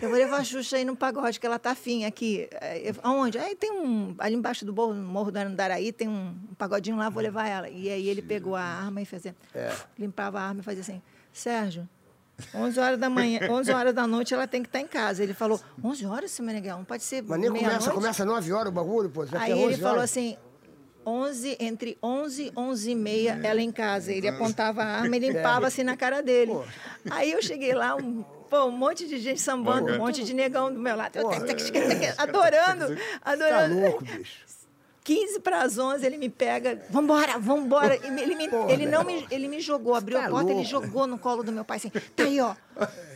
eu 0.00 0.08
vou 0.08 0.16
levar 0.18 0.38
a 0.38 0.44
Xuxa 0.44 0.76
aí 0.76 0.84
no 0.84 0.94
pagode, 0.96 1.40
que 1.40 1.46
ela 1.46 1.58
tá 1.58 1.72
afim 1.72 2.04
aqui. 2.04 2.48
Eu- 2.84 2.94
Aonde? 3.02 3.36
Aí 3.38 3.56
tem 3.56 3.72
um, 3.72 4.14
ali 4.18 4.34
embaixo 4.36 4.64
do 4.64 4.72
morro, 4.72 4.94
no 4.94 5.02
Morro 5.02 5.32
do 5.32 5.36
Andaraí, 5.38 5.92
tem 5.92 6.08
um, 6.08 6.34
um 6.50 6.54
pagodinho 6.54 6.96
lá, 6.96 7.08
vou 7.10 7.20
levar 7.22 7.48
ela. 7.48 7.68
E 7.68 7.90
aí 7.90 8.08
ele 8.08 8.22
pegou 8.22 8.54
a 8.54 8.62
arma 8.62 9.00
e 9.02 9.04
fazia, 9.04 9.34
É. 9.54 9.74
limpava 9.98 10.38
a 10.40 10.42
arma 10.48 10.60
e 10.60 10.62
fazia 10.62 10.82
assim, 10.82 11.02
Sérgio, 11.32 11.88
11 12.54 12.78
horas 12.80 12.98
da 12.98 13.10
manhã, 13.10 13.40
11 13.50 13.72
horas 13.72 13.92
da 13.94 14.06
noite 14.06 14.32
ela 14.32 14.46
tem 14.46 14.62
que 14.62 14.68
estar 14.68 14.80
em 14.80 14.86
casa. 14.86 15.22
Ele 15.22 15.34
falou, 15.34 15.60
11 15.82 16.06
horas, 16.06 16.30
seu 16.30 16.44
Meneghel, 16.44 16.76
não 16.78 16.84
pode 16.84 17.02
ser 17.02 17.22
Mas 17.22 17.40
nem 17.40 17.48
começa, 17.48 17.66
meia-noite?" 17.66 17.94
começa 17.94 18.24
9 18.24 18.52
horas 18.52 18.68
o 18.68 18.72
bagulho, 18.72 19.10
pô. 19.10 19.22
Aí 19.22 19.28
tem 19.28 19.54
11 19.54 19.62
ele 19.64 19.76
falou 19.78 19.90
horas. 19.98 20.04
assim, 20.10 20.36
11, 21.06 21.56
entre 21.60 21.98
11 22.02 22.42
e 22.44 22.52
11 22.56 22.90
e 22.90 22.94
meia, 22.94 23.40
ela 23.42 23.60
em 23.60 23.70
casa. 23.72 24.12
Ele 24.12 24.28
apontava 24.28 24.82
a 24.82 24.86
arma 25.02 25.16
e 25.16 25.18
limpava 25.18 25.66
assim 25.66 25.82
na 25.82 25.96
cara 25.96 26.22
dele. 26.22 26.52
Aí 27.10 27.32
eu 27.32 27.42
cheguei 27.42 27.74
lá, 27.74 27.94
um, 27.96 28.22
pô, 28.48 28.64
um 28.66 28.70
monte 28.70 29.06
de 29.06 29.18
gente 29.18 29.40
sambando, 29.40 29.92
um 29.92 29.98
monte 29.98 30.22
de 30.24 30.34
negão 30.34 30.72
do 30.72 30.78
meu 30.78 30.96
lado. 30.96 31.12
Tac, 31.12 31.22
adorando, 32.18 32.96
Tá 32.96 33.32
adorando. 33.32 33.80
louco, 33.80 34.04
bicho. 34.04 34.52
15 35.04 35.40
para 35.40 35.62
as 35.62 35.78
11, 35.78 36.06
ele 36.06 36.16
me 36.16 36.28
pega, 36.28 36.80
vambora, 36.88 37.36
vambora. 37.36 37.96
Ele, 37.96 38.36
me, 38.36 38.48
ele 38.68 38.86
não 38.86 39.02
me, 39.02 39.26
ele 39.32 39.48
me 39.48 39.60
jogou, 39.60 39.96
abriu 39.96 40.16
Tá 40.16 40.26
a 40.26 40.30
porta, 40.30 40.52
ele 40.52 40.62
jogou 40.64 41.08
no 41.08 41.18
colo 41.18 41.42
do 41.42 41.50
meu 41.50 41.64
pai 41.64 41.78
assim, 41.78 41.90
tá 41.90 42.22
aí, 42.22 42.40
ó. 42.40 42.54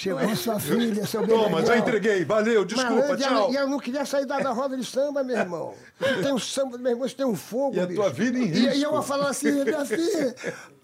Chegou 0.00 0.36
sua 0.36 0.60
filha, 0.60 1.04
seu 1.08 1.26
Toma, 1.26 1.48
Beneguel. 1.48 1.66
já 1.66 1.76
entreguei. 1.78 2.24
Valeu, 2.24 2.64
desculpa, 2.64 2.90
Malandro, 2.94 3.14
e 3.16 3.18
tchau. 3.18 3.52
E 3.52 3.56
ela 3.56 3.66
não 3.68 3.80
queria 3.80 4.04
sair 4.04 4.26
da, 4.26 4.38
da 4.38 4.50
roda 4.52 4.76
de 4.76 4.84
samba, 4.84 5.24
meu 5.24 5.36
irmão. 5.36 5.74
Tem 6.22 6.32
um 6.32 6.38
samba, 6.38 6.78
meu 6.78 6.92
irmão, 6.92 7.08
você 7.08 7.16
tem 7.16 7.26
um 7.26 7.34
fogo, 7.34 7.74
E 7.74 7.80
a 7.80 7.86
bicho. 7.86 8.00
tua 8.00 8.08
vida 8.10 8.38
em 8.38 8.42
E, 8.42 8.46
e 8.46 8.68
risco. 8.68 8.94
eu 8.94 9.02
falando 9.02 9.30
assim, 9.30 9.50
minha 9.64 9.84
filha, 9.84 10.36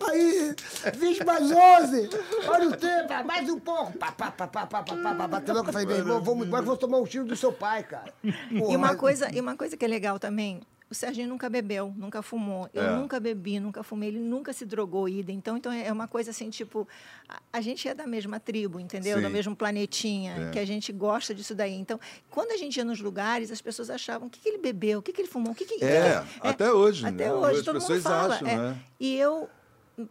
aí, 0.09 0.55
20 0.96 1.24
mais 1.24 1.42
11, 1.48 2.11
olha 2.48 2.68
o 2.70 2.77
tempo, 2.77 3.24
mais 3.24 3.48
um 3.48 3.61
pouco. 3.61 3.92
Pá, 3.98 4.11
pá, 4.11 4.33
pá, 4.33 4.48
pá, 4.48 4.66
pá, 4.66 4.83
pá, 4.83 4.94
pá, 4.94 5.29
pá, 5.29 5.42
eu 5.46 5.64
falei, 5.64 5.87
meu 5.87 5.96
irmão, 5.96 6.20
vamos 6.20 6.46
embora 6.48 6.62
que 6.64 6.68
eu 6.68 6.72
vou 6.72 6.77
tomar 6.77 6.98
um 6.98 7.05
tiro 7.05 7.24
do 7.24 7.37
seu 7.37 7.53
pai, 7.53 7.85
cara. 7.85 8.12
Pô, 8.20 8.29
E 8.72 8.77
uma, 8.77 8.88
mas- 8.88 8.96
coisa, 8.96 9.29
e 9.33 9.40
uma 9.40 9.57
coisa 9.57 9.77
que 9.77 9.85
é 9.85 9.88
legal 9.88 10.18
também, 10.18 10.61
o 10.90 10.94
Serginho 10.94 11.29
nunca 11.29 11.49
bebeu, 11.49 11.92
nunca 11.97 12.23
fumou. 12.23 12.68
Eu 12.73 12.83
É. 12.83 12.97
nunca 12.97 13.18
bebi, 13.18 13.59
nunca 13.59 13.83
fumei. 13.83 14.11
Ele 14.11 14.18
nunca 14.20 14.53
se 14.53 14.64
drogou, 14.64 15.09
ida. 15.09 15.33
Então, 15.33 15.57
então 15.57 15.73
é 15.73 15.90
uma 15.90 16.07
coisa 16.07 16.31
assim, 16.31 16.51
tipo, 16.51 16.87
a, 17.29 17.40
a 17.55 17.61
gente 17.61 17.88
é 17.88 17.94
da 17.94 18.07
mesma 18.07 18.38
tribo, 18.38 18.79
entendeu? 18.79 19.16
Sim. 19.16 19.23
Do 19.25 19.31
mesmo 19.31 19.57
planetinha, 19.57 20.49
É. 20.49 20.51
que 20.51 20.59
a 20.59 20.64
gente 20.66 20.92
gosta 20.92 21.35
disso 21.35 21.55
daí. 21.55 21.73
Então, 21.75 21.99
quando 22.31 22.53
a 22.53 22.57
gente 22.57 22.77
ia 22.77 22.85
nos 22.85 23.01
lugares, 23.01 23.51
as 23.51 23.61
pessoas 23.61 23.90
achavam, 23.90 24.29
o 24.29 24.31
que, 24.31 24.40
que 24.40 24.49
ele 24.49 24.59
bebeu? 24.59 24.99
O 24.99 25.03
que, 25.03 25.12
que 25.12 25.20
ele 25.23 25.29
fumou? 25.29 25.53
O 25.53 25.55
que, 25.55 25.64
que, 25.64 25.85
É, 25.85 26.23
até 26.40 26.70
hoje, 26.73 27.05
Até 27.07 27.27
né? 27.27 27.33
hoje, 27.33 27.59
As 27.61 27.64
todo 27.64 27.75
pessoas 27.81 27.99
mundo 28.05 28.12
fala. 28.12 28.35
acham, 28.35 28.49
é. 28.49 28.57
né? 28.57 28.79
E 29.01 29.16
eu 29.16 29.49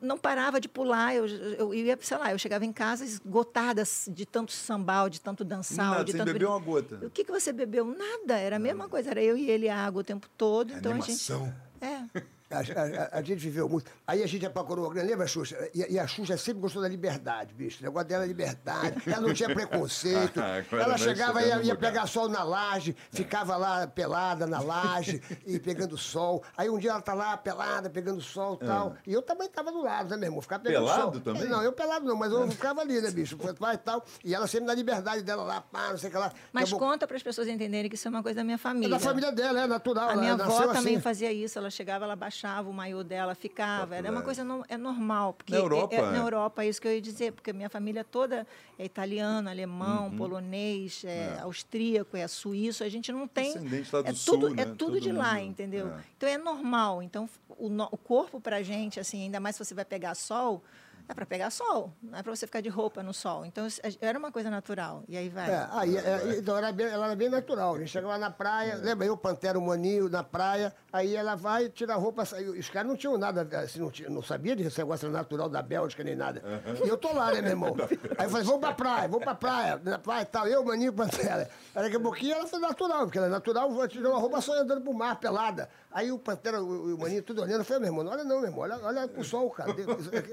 não 0.01 0.17
parava 0.17 0.59
de 0.59 0.67
pular, 0.69 1.15
eu, 1.15 1.27
eu 1.27 1.73
ia, 1.73 1.97
sei 2.01 2.17
lá, 2.17 2.31
eu 2.31 2.39
chegava 2.39 2.65
em 2.65 2.71
casa 2.71 3.03
esgotada 3.03 3.83
de 4.07 4.25
tanto 4.25 4.51
sambal, 4.51 5.09
de 5.09 5.19
tanto 5.19 5.43
dançar, 5.43 5.91
Nada, 5.91 6.03
de 6.03 6.11
sem 6.11 6.19
tanto 6.19 6.31
beber 6.31 6.47
uma 6.47 6.59
gota. 6.59 6.99
o 7.05 7.09
que, 7.09 7.23
que 7.23 7.31
você 7.31 7.51
bebeu? 7.51 7.85
Nada, 7.85 8.37
era 8.37 8.55
a 8.55 8.59
mesma 8.59 8.87
coisa, 8.87 9.11
era 9.11 9.21
eu 9.21 9.37
e 9.37 9.49
ele 9.49 9.67
a 9.69 9.77
água 9.77 10.01
o 10.01 10.03
tempo 10.03 10.27
todo. 10.37 10.73
Então 10.73 10.91
Animação. 10.91 11.53
a 11.81 11.85
gente. 11.87 12.17
É. 12.17 12.21
A, 12.53 13.15
a, 13.15 13.19
a, 13.19 13.21
gente 13.21 13.39
viveu 13.39 13.67
muito. 13.67 13.89
Aí 14.05 14.21
a 14.21 14.27
gente 14.27 14.47
procurou, 14.49 14.89
lembra, 14.89 15.25
Xuxa? 15.25 15.57
E, 15.73 15.93
e, 15.93 15.99
a 15.99 16.05
Xuxa 16.05 16.37
sempre 16.37 16.61
gostou 16.61 16.81
da 16.81 16.87
liberdade, 16.87 17.53
bicho. 17.53 17.79
O 17.81 17.83
negócio 17.83 18.07
dela 18.07 18.23
é 18.23 18.27
liberdade. 18.27 19.01
Ela 19.07 19.21
não 19.21 19.33
tinha 19.33 19.53
preconceito. 19.53 20.39
ela 20.71 20.97
chegava 20.97 21.41
e 21.41 21.47
ia, 21.47 21.61
ia 21.63 21.75
pegar 21.75 22.05
sol 22.05 22.29
na 22.29 22.43
laje, 22.43 22.95
ficava 23.11 23.57
lá 23.57 23.87
pelada 23.87 24.45
na 24.45 24.59
laje 24.59 25.21
e 25.45 25.59
pegando 25.59 25.97
sol. 25.97 26.43
Aí 26.55 26.69
um 26.69 26.77
dia 26.77 26.91
ela 26.91 27.01
tá 27.01 27.13
lá 27.13 27.35
pelada, 27.35 27.89
pegando 27.89 28.21
sol 28.21 28.59
e 28.61 28.65
tal. 28.65 28.95
E 29.07 29.13
eu 29.13 29.21
também 29.21 29.49
tava 29.49 29.71
do 29.71 29.81
lado, 29.81 30.11
né, 30.11 30.17
meu 30.17 30.27
irmão? 30.27 30.41
Ficava 30.41 30.63
pegando 30.63 30.85
pelado 30.85 31.13
sol. 31.13 31.21
também? 31.21 31.49
Não, 31.49 31.63
eu 31.63 31.73
pelado 31.73 32.05
não, 32.05 32.15
mas 32.15 32.31
eu 32.31 32.49
ficava 32.51 32.81
ali, 32.81 33.01
né, 33.01 33.09
bicho? 33.09 33.37
Vai 33.59 33.75
e 33.75 33.77
tal. 33.77 34.05
E 34.23 34.35
ela 34.35 34.47
sempre 34.47 34.67
na 34.67 34.73
liberdade 34.73 35.23
dela 35.23 35.43
lá, 35.43 35.61
pá, 35.61 35.89
não 35.89 35.97
sei 35.97 36.09
o 36.09 36.11
que 36.11 36.17
lá. 36.17 36.31
Mas 36.51 36.71
conta 36.71 37.07
para 37.07 37.17
as 37.17 37.23
pessoas 37.23 37.47
entenderem 37.47 37.89
que 37.89 37.95
isso 37.95 38.07
é 38.07 38.11
uma 38.11 38.21
coisa 38.21 38.37
da 38.37 38.43
minha 38.43 38.57
família. 38.57 38.87
É 38.87 38.89
da 38.89 38.99
família 38.99 39.31
dela, 39.31 39.61
é 39.61 39.67
natural. 39.67 40.09
A 40.09 40.15
minha 40.15 40.33
avó 40.33 40.67
também 40.67 40.95
assim. 40.95 41.01
fazia 41.01 41.31
isso. 41.31 41.57
Ela 41.57 41.69
chegava, 41.69 42.05
ela 42.05 42.15
baixava 42.15 42.42
o 42.69 42.73
maiô 42.73 43.03
dela, 43.03 43.35
ficava. 43.35 43.95
Era 43.95 44.11
uma 44.11 44.21
coisa 44.21 44.43
no, 44.43 44.63
é 44.67 44.77
normal. 44.77 45.33
Porque 45.33 45.53
na 45.53 45.59
Europa, 45.59 45.95
é, 45.95 45.99
é, 45.99 46.01
na 46.01 46.17
Europa, 46.17 46.63
é 46.63 46.69
isso 46.69 46.81
que 46.81 46.87
eu 46.87 46.93
ia 46.93 47.01
dizer. 47.01 47.31
Porque 47.33 47.53
minha 47.53 47.69
família 47.69 48.03
toda 48.03 48.45
é 48.77 48.85
italiano, 48.85 49.49
alemão, 49.49 50.05
uhum. 50.07 50.17
polonês, 50.17 51.03
é, 51.05 51.35
é, 51.37 51.39
austríaco, 51.41 52.17
é 52.17 52.27
suíço. 52.27 52.83
A 52.83 52.89
gente 52.89 53.11
não 53.11 53.27
tem... 53.27 53.53
Descendente 53.53 53.95
lá 53.95 54.01
do 54.01 54.09
é 54.09 54.13
sul, 54.13 54.39
tudo, 54.39 54.55
né? 54.55 54.63
É 54.63 54.65
tudo 54.65 54.99
de 54.99 55.11
lá, 55.11 55.41
entendeu? 55.41 55.87
É. 55.87 55.99
Então 56.17 56.29
é 56.29 56.37
normal. 56.37 57.01
Então 57.01 57.29
o, 57.49 57.67
o 57.67 57.97
corpo 57.97 58.39
pra 58.39 58.61
gente, 58.61 58.99
assim, 58.99 59.23
ainda 59.23 59.39
mais 59.39 59.55
se 59.55 59.63
você 59.63 59.73
vai 59.73 59.85
pegar 59.85 60.15
sol 60.15 60.61
é 61.07 61.13
para 61.13 61.25
pegar 61.25 61.49
sol, 61.49 61.93
não 62.01 62.17
é 62.17 62.23
para 62.23 62.35
você 62.35 62.45
ficar 62.45 62.61
de 62.61 62.69
roupa 62.69 63.03
no 63.03 63.13
sol. 63.13 63.45
Então, 63.45 63.67
era 63.99 64.17
uma 64.17 64.31
coisa 64.31 64.49
natural. 64.49 65.03
E 65.07 65.17
aí 65.17 65.29
vai. 65.29 65.49
É, 65.49 65.67
aí, 65.71 65.97
é, 65.97 66.37
então 66.37 66.57
era 66.57 66.71
bem, 66.71 66.87
ela 66.87 67.07
era 67.07 67.15
bem 67.15 67.29
natural. 67.29 67.75
A 67.75 67.79
gente 67.79 67.89
chegava 67.89 68.17
na 68.17 68.29
praia, 68.29 68.73
é. 68.73 68.75
lembra 68.75 69.05
eu, 69.05 69.17
Pantera 69.17 69.59
Maninho, 69.59 70.09
na 70.09 70.23
praia, 70.23 70.73
aí 70.91 71.15
ela 71.15 71.35
vai, 71.35 71.69
tira 71.69 71.93
a 71.93 71.97
roupa, 71.97 72.25
sai. 72.25 72.45
Os 72.45 72.69
caras 72.69 72.87
não 72.87 72.95
tinham 72.95 73.17
nada, 73.17 73.47
assim, 73.59 73.79
não, 73.79 73.91
tinha, 73.91 74.09
não 74.09 74.23
sabia 74.23 74.55
desse 74.55 74.77
negócio 74.79 75.09
natural 75.09 75.49
da 75.49 75.61
Bélgica 75.61 76.03
nem 76.03 76.15
nada. 76.15 76.41
Uhum. 76.43 76.85
E 76.85 76.89
eu 76.89 76.97
tô 76.97 77.13
lá, 77.13 77.31
né, 77.31 77.41
meu 77.41 77.51
irmão? 77.51 77.75
Aí 78.17 78.25
eu 78.25 78.29
falei, 78.29 78.45
vamos 78.45 78.61
pra 78.61 78.73
praia, 78.73 79.07
vamos 79.07 79.23
pra 79.23 79.35
praia, 79.35 79.81
na 79.83 79.99
praia 79.99 80.21
e 80.21 80.25
tal, 80.25 80.47
eu, 80.47 80.63
Maninho, 80.63 80.93
Pantera. 80.93 81.49
Aí 81.75 81.83
daqui 81.83 81.97
a 81.97 81.99
pouquinho 81.99 82.35
ela 82.35 82.47
foi 82.47 82.59
natural, 82.59 83.05
porque 83.05 83.17
ela 83.17 83.27
é 83.27 83.31
natural, 83.31 83.87
tirou 83.87 84.15
a 84.15 84.19
roupa 84.19 84.41
só 84.41 84.53
andando 84.53 84.81
pro 84.81 84.93
mar, 84.93 85.19
pelada. 85.19 85.69
Aí 85.93 86.11
o 86.11 86.17
Pantera, 86.17 86.61
o, 86.61 86.95
o 86.95 86.97
Maninho, 86.97 87.21
tudo 87.21 87.41
olhando, 87.43 87.59
eu 87.59 87.65
falei, 87.65 87.81
meu 87.81 87.89
irmão, 87.89 88.11
olha 88.11 88.23
não, 88.23 88.37
meu 88.37 88.49
irmão, 88.49 88.61
olha, 88.61 88.79
olha 88.81 89.07
pro 89.07 89.23
sol, 89.23 89.49
cara. 89.51 89.71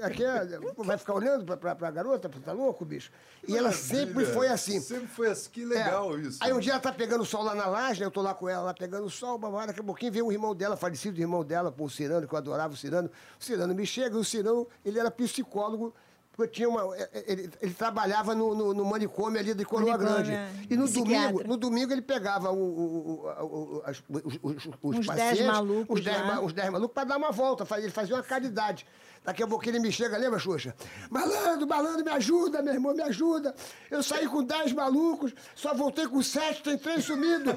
Aqui 0.01 0.23
é, 0.23 0.59
vai 0.77 0.97
ficar 0.97 1.13
olhando 1.13 1.45
pra, 1.45 1.55
pra, 1.55 1.75
pra 1.75 1.91
garota, 1.91 2.27
tá 2.27 2.51
louco, 2.51 2.83
bicho? 2.83 3.11
E 3.47 3.55
ela 3.55 3.71
sempre 3.71 4.25
foi 4.25 4.47
assim. 4.47 4.79
Sempre 4.79 5.07
foi 5.07 5.29
assim, 5.29 5.49
que 5.51 5.63
legal 5.63 6.17
é. 6.17 6.21
isso. 6.21 6.39
Aí 6.41 6.51
um 6.51 6.59
dia 6.59 6.73
ela 6.73 6.81
tá 6.81 6.91
pegando 6.91 7.23
sol 7.23 7.43
lá 7.43 7.53
na 7.53 7.67
laje, 7.67 8.01
eu 8.01 8.09
tô 8.09 8.21
lá 8.21 8.33
com 8.33 8.49
ela, 8.49 8.63
lá 8.63 8.73
pegando 8.73 9.07
sol, 9.09 9.37
babá, 9.37 9.67
daqui 9.67 9.79
a 9.79 9.83
pouquinho 9.83 10.11
vem 10.11 10.23
um 10.23 10.31
irmão 10.31 10.55
dela, 10.55 10.75
falecido 10.75 11.19
irmão 11.19 11.43
dela, 11.43 11.71
pô, 11.71 11.85
o 11.85 11.89
Cirano, 11.89 12.27
que 12.27 12.33
eu 12.33 12.37
adorava 12.37 12.73
o 12.73 12.77
Cirano. 12.77 13.11
O 13.39 13.43
Cirano 13.43 13.75
me 13.75 13.85
chega, 13.85 14.17
o 14.17 14.23
Cirano, 14.23 14.67
ele 14.83 14.97
era 14.99 15.11
psicólogo, 15.11 15.93
porque 16.35 16.53
tinha 16.53 16.69
uma. 16.69 16.95
É, 16.95 17.09
é, 17.13 17.31
ele, 17.31 17.49
ele 17.61 17.73
trabalhava 17.73 18.33
no, 18.33 18.55
no, 18.55 18.73
no, 18.73 18.85
manicômio 18.85 19.39
ali 19.39 19.53
de 19.53 19.65
Coroa 19.65 19.97
Grande. 19.97 20.31
É. 20.31 20.49
E 20.69 20.77
no 20.77 20.87
domingo, 20.87 21.43
no 21.43 21.57
domingo 21.57 21.91
ele 21.91 22.01
pegava 22.01 22.51
o, 22.51 22.57
o, 22.57 23.27
o, 23.27 23.83
os, 23.89 24.03
os, 24.09 24.39
os, 24.41 24.65
os 24.81 25.07
pacientes. 25.07 25.37
Dez 25.37 25.45
malucos 25.45 25.99
os 25.99 26.05
10 26.05 26.39
os 26.43 26.53
dez 26.53 26.69
malucos 26.69 26.93
para 26.93 27.03
dar 27.03 27.17
uma 27.17 27.31
volta. 27.31 27.67
Ele 27.77 27.91
fazia 27.91 28.15
uma 28.15 28.23
caridade. 28.23 28.85
Daqui 29.23 29.43
a 29.43 29.47
pouco 29.47 29.67
ele 29.69 29.79
me 29.79 29.91
chega, 29.91 30.17
lembra, 30.17 30.39
Xuxa? 30.39 30.75
Malandro, 31.09 31.67
malandro, 31.67 32.03
me 32.03 32.09
ajuda, 32.11 32.59
meu 32.63 32.73
irmão, 32.73 32.93
me 32.93 33.03
ajuda. 33.03 33.53
Eu 33.89 34.01
saí 34.01 34.27
com 34.27 34.43
10 34.43 34.73
malucos, 34.73 35.31
só 35.53 35.75
voltei 35.75 36.07
com 36.07 36.23
7, 36.23 36.63
tem 36.63 36.75
três 36.75 37.05
sumidos. 37.05 37.53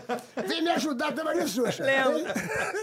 Vem 0.47 0.63
me 0.63 0.71
ajudar, 0.71 1.15
lembra 1.15 1.35
disso, 1.35 1.65
Xuxa? 1.65 1.83
Lembro. 1.83 2.23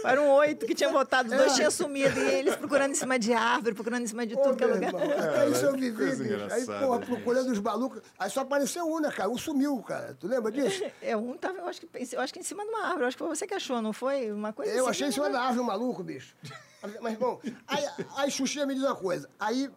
Eram 0.03 0.29
oito 0.29 0.65
que 0.65 0.73
tinham 0.73 0.91
voltado, 0.91 1.31
é. 1.31 1.37
dois 1.37 1.53
tinham 1.53 1.69
sumido. 1.69 2.19
E 2.19 2.33
eles 2.33 2.55
procurando 2.55 2.91
em 2.91 2.95
cima 2.95 3.19
de 3.19 3.31
árvore, 3.33 3.75
procurando 3.75 4.03
em 4.03 4.07
cima 4.07 4.25
de 4.25 4.35
tudo 4.35 4.55
que 4.55 4.63
é 4.63 4.67
lugar. 4.67 4.93
É, 4.95 5.49
isso 5.49 5.65
eu 5.65 5.73
vivi, 5.73 6.15
bicho. 6.15 6.47
Aí, 6.49 6.65
porra, 6.65 6.99
procurando 6.99 7.51
os 7.51 7.59
malucos. 7.59 8.01
Aí 8.17 8.31
só 8.31 8.41
apareceu 8.41 8.85
um, 8.85 8.99
né, 8.99 9.11
cara? 9.11 9.29
Um 9.29 9.37
sumiu, 9.37 9.77
cara. 9.83 10.17
Tu 10.19 10.27
lembra 10.27 10.51
disso? 10.51 10.83
É, 11.01 11.17
um 11.17 11.35
tava, 11.35 11.57
eu 11.57 11.67
acho 11.67 11.81
que, 11.81 11.89
eu 12.15 12.21
acho 12.21 12.33
que 12.33 12.39
em 12.39 12.43
cima 12.43 12.63
de 12.63 12.69
uma 12.69 12.85
árvore. 12.85 13.03
Eu 13.03 13.07
acho 13.07 13.17
que 13.17 13.23
foi 13.23 13.35
você 13.35 13.47
que 13.47 13.53
achou, 13.53 13.81
não 13.81 13.91
foi? 13.91 14.31
Uma 14.31 14.53
coisa 14.53 14.71
Eu 14.71 14.83
assim, 14.83 14.89
achei 14.89 15.07
em 15.07 15.11
cima 15.11 15.29
da 15.29 15.41
árvore 15.41 15.59
um 15.61 15.63
maluco, 15.65 16.03
bicho. 16.03 16.35
Mas, 17.01 17.17
bom, 17.17 17.39
aí, 17.67 17.85
aí 18.17 18.31
Xuxinha 18.31 18.65
me 18.65 18.73
diz 18.73 18.83
uma 18.83 18.95
coisa. 18.95 19.29
Aí, 19.39 19.69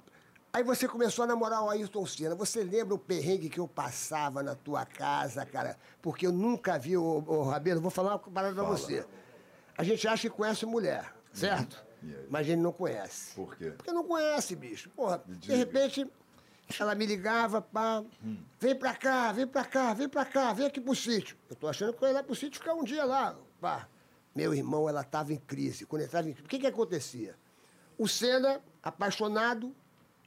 aí 0.53 0.63
você 0.63 0.89
começou 0.89 1.25
a 1.25 1.27
namorar 1.27 1.63
o 1.63 1.71
Ayrton 1.71 2.07
Senna. 2.07 2.35
Você 2.35 2.63
lembra 2.63 2.95
o 2.95 2.99
perrengue 2.99 3.51
que 3.51 3.61
eu 3.61 3.69
passava 3.69 4.43
na 4.43 4.55
tua 4.55 4.87
casa, 4.87 5.45
cara? 5.45 5.77
Porque 6.01 6.27
eu 6.27 6.33
nunca 6.33 6.79
vi 6.79 6.97
o, 6.97 7.03
o 7.27 7.43
Rabelo. 7.43 7.81
Vou 7.81 7.91
falar 7.91 8.13
uma 8.13 8.19
parada 8.19 8.55
pra 8.55 8.65
você. 8.65 9.05
A 9.77 9.83
gente 9.83 10.07
acha 10.07 10.31
que 10.31 10.37
conhece 10.37 10.65
mulher, 10.65 11.15
certo? 11.33 11.85
Uhum. 12.03 12.27
Mas 12.31 12.41
a 12.43 12.45
gente 12.45 12.61
não 12.61 12.73
conhece. 12.73 13.35
Por 13.35 13.57
quê? 13.57 13.71
Porque 13.71 13.93
não 13.93 14.05
conhece, 14.05 14.55
bicho. 14.55 14.89
Porra, 14.91 15.23
de 15.27 15.55
repente, 15.55 16.07
ela 16.79 16.95
me 16.95 17.07
ligava, 17.07 17.61
pá, 17.61 18.03
hum. 18.23 18.37
vem 18.61 18.75
pra 18.75 18.95
cá, 18.95 19.33
vem 19.33 19.47
pra 19.47 19.65
cá, 19.65 19.93
vem 19.95 20.09
pra 20.09 20.25
cá, 20.25 20.53
vem 20.53 20.67
aqui 20.67 20.81
pro 20.81 20.95
sítio. 20.95 21.37
Eu 21.51 21.57
tô 21.57 21.69
achando 21.69 21.93
que 21.93 22.03
eu 22.03 22.09
ia 22.09 22.15
lá 22.15 22.23
pro 22.23 22.35
sítio 22.35 22.61
ficar 22.61 22.75
um 22.75 22.85
dia 22.85 23.05
lá, 23.05 23.37
pá. 23.61 23.89
Meu 24.35 24.53
irmão, 24.55 24.89
ela 24.89 25.03
estava 25.03 25.33
em 25.33 25.37
crise. 25.37 25.87
Quando 25.87 26.03
entrava 26.03 26.29
em 26.29 26.33
crise, 26.33 26.47
o 26.47 26.49
que, 26.49 26.59
que 26.59 26.67
acontecia? 26.67 27.37
O 27.97 28.09
Senna, 28.09 28.61
apaixonado, 28.83 29.75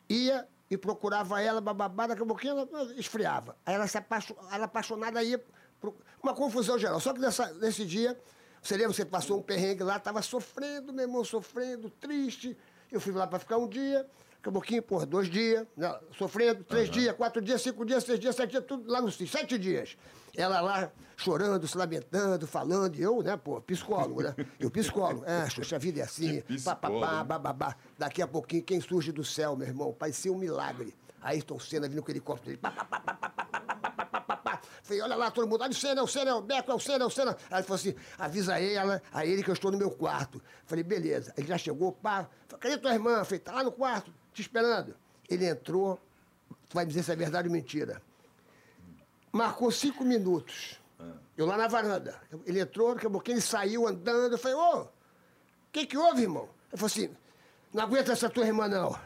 ia 0.10 0.48
e 0.70 0.78
procurava 0.78 1.42
ela, 1.42 1.62
bababá, 1.62 2.08
daqui 2.08 2.24
a 2.24 2.26
pouquinho 2.26 2.68
ela 2.72 2.94
esfriava. 2.96 3.58
Aí 3.66 3.76
ela, 3.76 3.88
se 3.88 3.98
apaixon... 3.98 4.36
ela 4.52 4.66
apaixonada 4.66 5.24
ia. 5.24 5.44
Pro... 5.80 5.96
Uma 6.22 6.34
confusão 6.34 6.78
geral. 6.78 7.00
Só 7.00 7.14
que 7.14 7.20
nessa, 7.20 7.54
nesse 7.54 7.86
dia, 7.86 8.18
você 8.62 8.76
lembra, 8.76 8.94
você 8.94 9.06
passou 9.06 9.40
um 9.40 9.42
perrengue 9.42 9.84
lá, 9.84 9.98
estava 9.98 10.22
sofrendo, 10.22 10.92
meu 10.94 11.04
irmão, 11.06 11.24
sofrendo, 11.24 11.90
triste. 11.90 12.58
Eu 12.92 13.00
fui 13.00 13.14
lá 13.14 13.28
para 13.28 13.40
ficar 13.40 13.58
um 13.58 13.68
dia, 13.68 14.04
daqui 14.38 14.50
a 14.50 14.52
pouquinho, 14.52 14.84
por 14.84 15.06
dois 15.06 15.30
dias, 15.30 15.66
não, 15.76 16.00
sofrendo, 16.18 16.64
três 16.64 16.88
uhum. 16.88 16.94
dias, 16.94 17.16
quatro 17.16 17.42
dias, 17.42 17.62
cinco 17.62 17.86
dias, 17.86 18.04
seis 18.04 18.20
dias, 18.20 18.36
sete 18.36 18.52
dias, 18.52 18.66
tudo 18.66 18.90
lá 18.92 19.02
no 19.02 19.12
sete 19.12 19.58
dias. 19.58 19.98
Ela 20.38 20.62
lá 20.62 20.92
chorando, 21.18 21.68
se 21.68 21.76
lamentando, 21.76 22.46
falando, 22.46 22.96
e 22.96 23.02
eu, 23.02 23.24
né, 23.24 23.36
pô, 23.36 23.60
psicólogo, 23.60 24.22
né? 24.22 24.36
Eu 24.60 24.70
psicólogo. 24.70 25.26
É, 25.26 25.50
Xuxa, 25.50 25.76
a 25.76 25.80
vida 25.80 26.00
é 26.00 26.04
assim, 26.04 26.44
papapá, 26.64 27.24
bababá. 27.24 27.76
Daqui 27.98 28.22
a 28.22 28.28
pouquinho, 28.28 28.64
quem 28.64 28.80
surge 28.80 29.12
do 29.12 29.24
céu, 29.24 29.56
meu 29.56 29.68
irmão? 29.68 29.92
Parecia 29.92 30.32
um 30.32 30.38
milagre. 30.38 30.96
Ayrton 31.20 31.60
Senna 31.60 31.90
vindo 31.90 32.04
com 32.04 32.10
o 32.10 32.12
helicóptero 32.12 32.56
dele, 32.56 32.62
Falei, 34.84 35.02
olha 35.02 35.16
lá, 35.18 35.32
todo 35.32 35.46
mundo, 35.48 35.62
olha 35.62 35.72
o 35.72 35.76
Senna, 35.76 36.00
é 36.00 36.04
o 36.04 36.08
Senna, 36.08 36.32
é 36.32 36.34
o 36.34 36.42
Beco, 36.42 36.72
é 36.72 36.74
o 36.74 36.80
Senna, 36.80 37.04
é 37.04 37.08
o 37.08 37.10
Senna. 37.10 37.36
Aí 37.50 37.58
ele 37.58 37.64
falou 37.64 37.76
assim, 37.76 37.94
avisa 38.18 38.58
ela, 38.58 39.02
a 39.12 39.26
ele 39.26 39.44
que 39.44 39.50
eu 39.50 39.54
estou 39.54 39.70
no 39.70 39.78
meu 39.78 39.92
quarto. 39.92 40.42
Falei, 40.66 40.82
beleza. 40.82 41.34
Ele 41.36 41.46
já 41.46 41.58
chegou, 41.58 41.92
pá. 41.92 42.30
Falei, 42.48 42.60
cadê 42.62 42.78
tua 42.78 42.94
irmã? 42.94 43.22
Falei, 43.26 43.40
tá 43.40 43.52
lá 43.52 43.64
no 43.64 43.72
quarto, 43.72 44.14
te 44.32 44.42
esperando. 44.42 44.96
Ele 45.30 45.46
entrou, 45.46 46.00
tu 46.70 46.76
vai 46.76 46.86
dizer 46.86 47.04
se 47.04 47.12
é 47.12 47.16
verdade 47.18 47.50
ou 47.50 47.54
mentira. 47.54 48.02
Marcou 49.38 49.72
cinco 49.72 50.04
minutos. 50.04 50.80
Eu 51.38 51.46
lá 51.46 51.56
na 51.56 51.68
varanda. 51.68 52.20
Ele 52.46 52.60
entrou, 52.60 52.96
daqui 52.96 53.32
a 53.32 53.34
ele 53.34 53.42
saiu 53.42 53.88
andando. 53.88 54.34
Eu 54.34 54.38
falei, 54.38 54.58
ô, 54.58 54.82
o 54.82 54.90
que 55.72 55.86
que 55.86 55.98
houve, 55.98 56.24
irmão? 56.24 56.50
Ele 56.72 56.78
falou 56.78 56.88
assim, 56.88 57.16
não 57.72 57.84
aguenta 57.84 58.12
essa 58.12 58.28
tua 58.28 58.46
irmã, 58.46 58.68
não. 58.68 58.98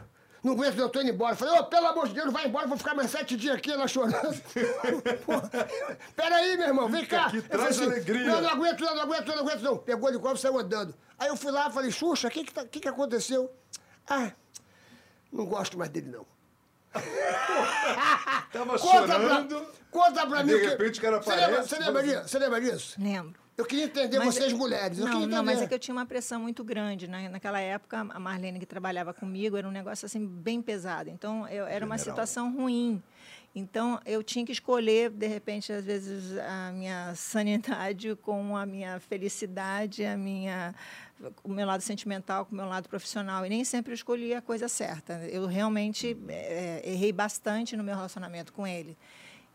Não 0.42 0.54
aguento, 0.54 0.78
eu 0.78 0.88
tô 0.88 1.02
indo 1.02 1.10
embora. 1.10 1.34
Eu 1.34 1.36
falei, 1.36 1.58
ô, 1.58 1.64
pelo 1.64 1.86
amor 1.86 2.08
de 2.08 2.14
Deus, 2.14 2.32
vai 2.32 2.46
embora, 2.46 2.66
vou 2.66 2.78
ficar 2.78 2.94
mais 2.94 3.10
sete 3.10 3.36
dias 3.36 3.56
aqui, 3.56 3.70
ela 3.70 3.86
chorando. 3.86 4.42
Peraí, 6.16 6.56
meu 6.56 6.68
irmão, 6.68 6.88
vem 6.88 7.04
cá. 7.04 7.26
Aqui 7.26 7.42
traz 7.42 7.78
assim, 7.78 7.84
alegria. 7.84 8.24
Não, 8.24 8.40
não 8.40 8.50
aguento, 8.50 8.80
não, 8.80 8.94
não 8.94 9.02
aguento, 9.02 9.28
não 9.28 9.38
aguento, 9.38 9.60
não. 9.60 9.76
Pegou 9.76 10.10
de 10.10 10.18
copo 10.18 10.34
e 10.34 10.38
saiu 10.38 10.58
andando. 10.58 10.94
Aí 11.18 11.28
eu 11.28 11.36
fui 11.36 11.52
lá 11.52 11.70
falei, 11.70 11.90
Xuxa, 11.92 12.28
o 12.28 12.30
que 12.30 12.44
que, 12.44 12.52
tá, 12.54 12.64
que 12.66 12.80
que 12.80 12.88
aconteceu? 12.88 13.52
Ah, 14.08 14.32
não 15.30 15.44
gosto 15.44 15.78
mais 15.78 15.90
dele, 15.90 16.08
não. 16.08 16.26
Tava 18.52 18.78
conta 18.78 18.78
chorando. 18.78 19.56
Pra, 19.56 19.66
conta 19.90 20.26
pra 20.26 20.44
mim. 20.44 20.54
De 20.54 20.66
repente 20.66 20.98
o 20.98 21.02
cara 21.02 21.16
aparece. 21.16 21.68
Você 21.68 21.78
lembra, 21.78 22.02
disso? 22.02 22.28
Você 22.28 22.38
lembra 22.38 22.60
disso? 22.60 22.96
Lembro. 23.00 23.42
Eu 23.56 23.66
queria 23.66 23.84
entender 23.84 24.18
mas 24.18 24.34
vocês, 24.34 24.52
mulheres. 24.52 24.98
Eu 24.98 25.06
não, 25.06 25.26
não, 25.26 25.44
mas 25.44 25.60
é 25.60 25.66
que 25.66 25.74
eu 25.74 25.78
tinha 25.78 25.94
uma 25.94 26.06
pressão 26.06 26.40
muito 26.40 26.64
grande. 26.64 27.06
Né? 27.06 27.28
Naquela 27.28 27.60
época, 27.60 27.98
a 27.98 28.18
Marlene 28.18 28.58
que 28.58 28.66
trabalhava 28.66 29.12
comigo 29.12 29.56
era 29.56 29.68
um 29.68 29.70
negócio 29.70 30.06
assim 30.06 30.26
bem 30.26 30.62
pesado. 30.62 31.10
Então, 31.10 31.46
eu, 31.48 31.66
era 31.66 31.84
uma 31.84 31.98
situação 31.98 32.54
ruim. 32.54 33.02
Então, 33.54 34.00
eu 34.06 34.22
tinha 34.22 34.46
que 34.46 34.52
escolher, 34.52 35.10
de 35.10 35.26
repente, 35.26 35.72
às 35.72 35.84
vezes, 35.84 36.38
a 36.38 36.72
minha 36.72 37.14
sanidade 37.16 38.16
com 38.16 38.56
a 38.56 38.64
minha 38.64 38.98
felicidade, 38.98 40.04
a 40.04 40.16
minha, 40.16 40.74
o 41.44 41.50
meu 41.50 41.66
lado 41.66 41.82
sentimental 41.82 42.46
com 42.46 42.52
o 42.52 42.56
meu 42.56 42.66
lado 42.66 42.88
profissional. 42.88 43.44
E 43.44 43.50
nem 43.50 43.62
sempre 43.62 43.92
eu 43.92 43.94
escolhi 43.94 44.34
a 44.34 44.40
coisa 44.40 44.68
certa. 44.68 45.14
Eu 45.30 45.46
realmente 45.46 46.16
é, 46.28 46.82
errei 46.84 47.12
bastante 47.12 47.76
no 47.76 47.84
meu 47.84 47.94
relacionamento 47.94 48.52
com 48.54 48.66
ele. 48.66 48.96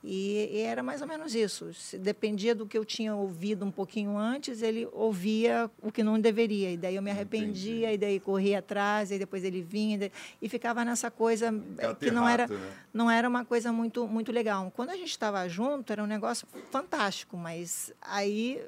E, 0.09 0.49
e, 0.53 0.61
era 0.61 0.81
mais 0.81 1.01
ou 1.01 1.07
menos 1.07 1.35
isso. 1.35 1.73
Se 1.73 1.97
dependia 1.97 2.55
do 2.55 2.65
que 2.65 2.77
eu 2.77 2.85
tinha 2.85 3.13
ouvido 3.13 3.65
um 3.65 3.71
pouquinho 3.71 4.17
antes, 4.17 4.61
ele 4.61 4.87
ouvia 4.93 5.69
o 5.81 5.91
que 5.91 6.01
não 6.01 6.17
deveria. 6.17 6.71
E 6.71 6.77
daí 6.77 6.95
eu 6.95 7.01
me 7.01 7.11
arrependia, 7.11 7.87
Entendi. 7.87 7.93
e 7.93 7.97
daí 7.97 8.19
corria 8.21 8.59
atrás, 8.59 9.11
e 9.11 9.19
depois 9.19 9.43
ele 9.43 9.61
vinha. 9.61 10.09
E 10.41 10.47
ficava 10.47 10.85
nessa 10.85 11.11
coisa 11.11 11.53
é 11.77 11.93
que 11.93 12.09
não 12.09 12.25
era, 12.25 12.47
né? 12.47 12.73
não 12.93 13.11
era 13.11 13.27
uma 13.27 13.43
coisa 13.43 13.73
muito, 13.73 14.07
muito 14.07 14.31
legal. 14.31 14.71
Quando 14.73 14.91
a 14.91 14.95
gente 14.95 15.09
estava 15.09 15.45
junto, 15.49 15.91
era 15.91 16.01
um 16.01 16.07
negócio 16.07 16.47
fantástico, 16.71 17.35
mas 17.35 17.93
aí 18.01 18.61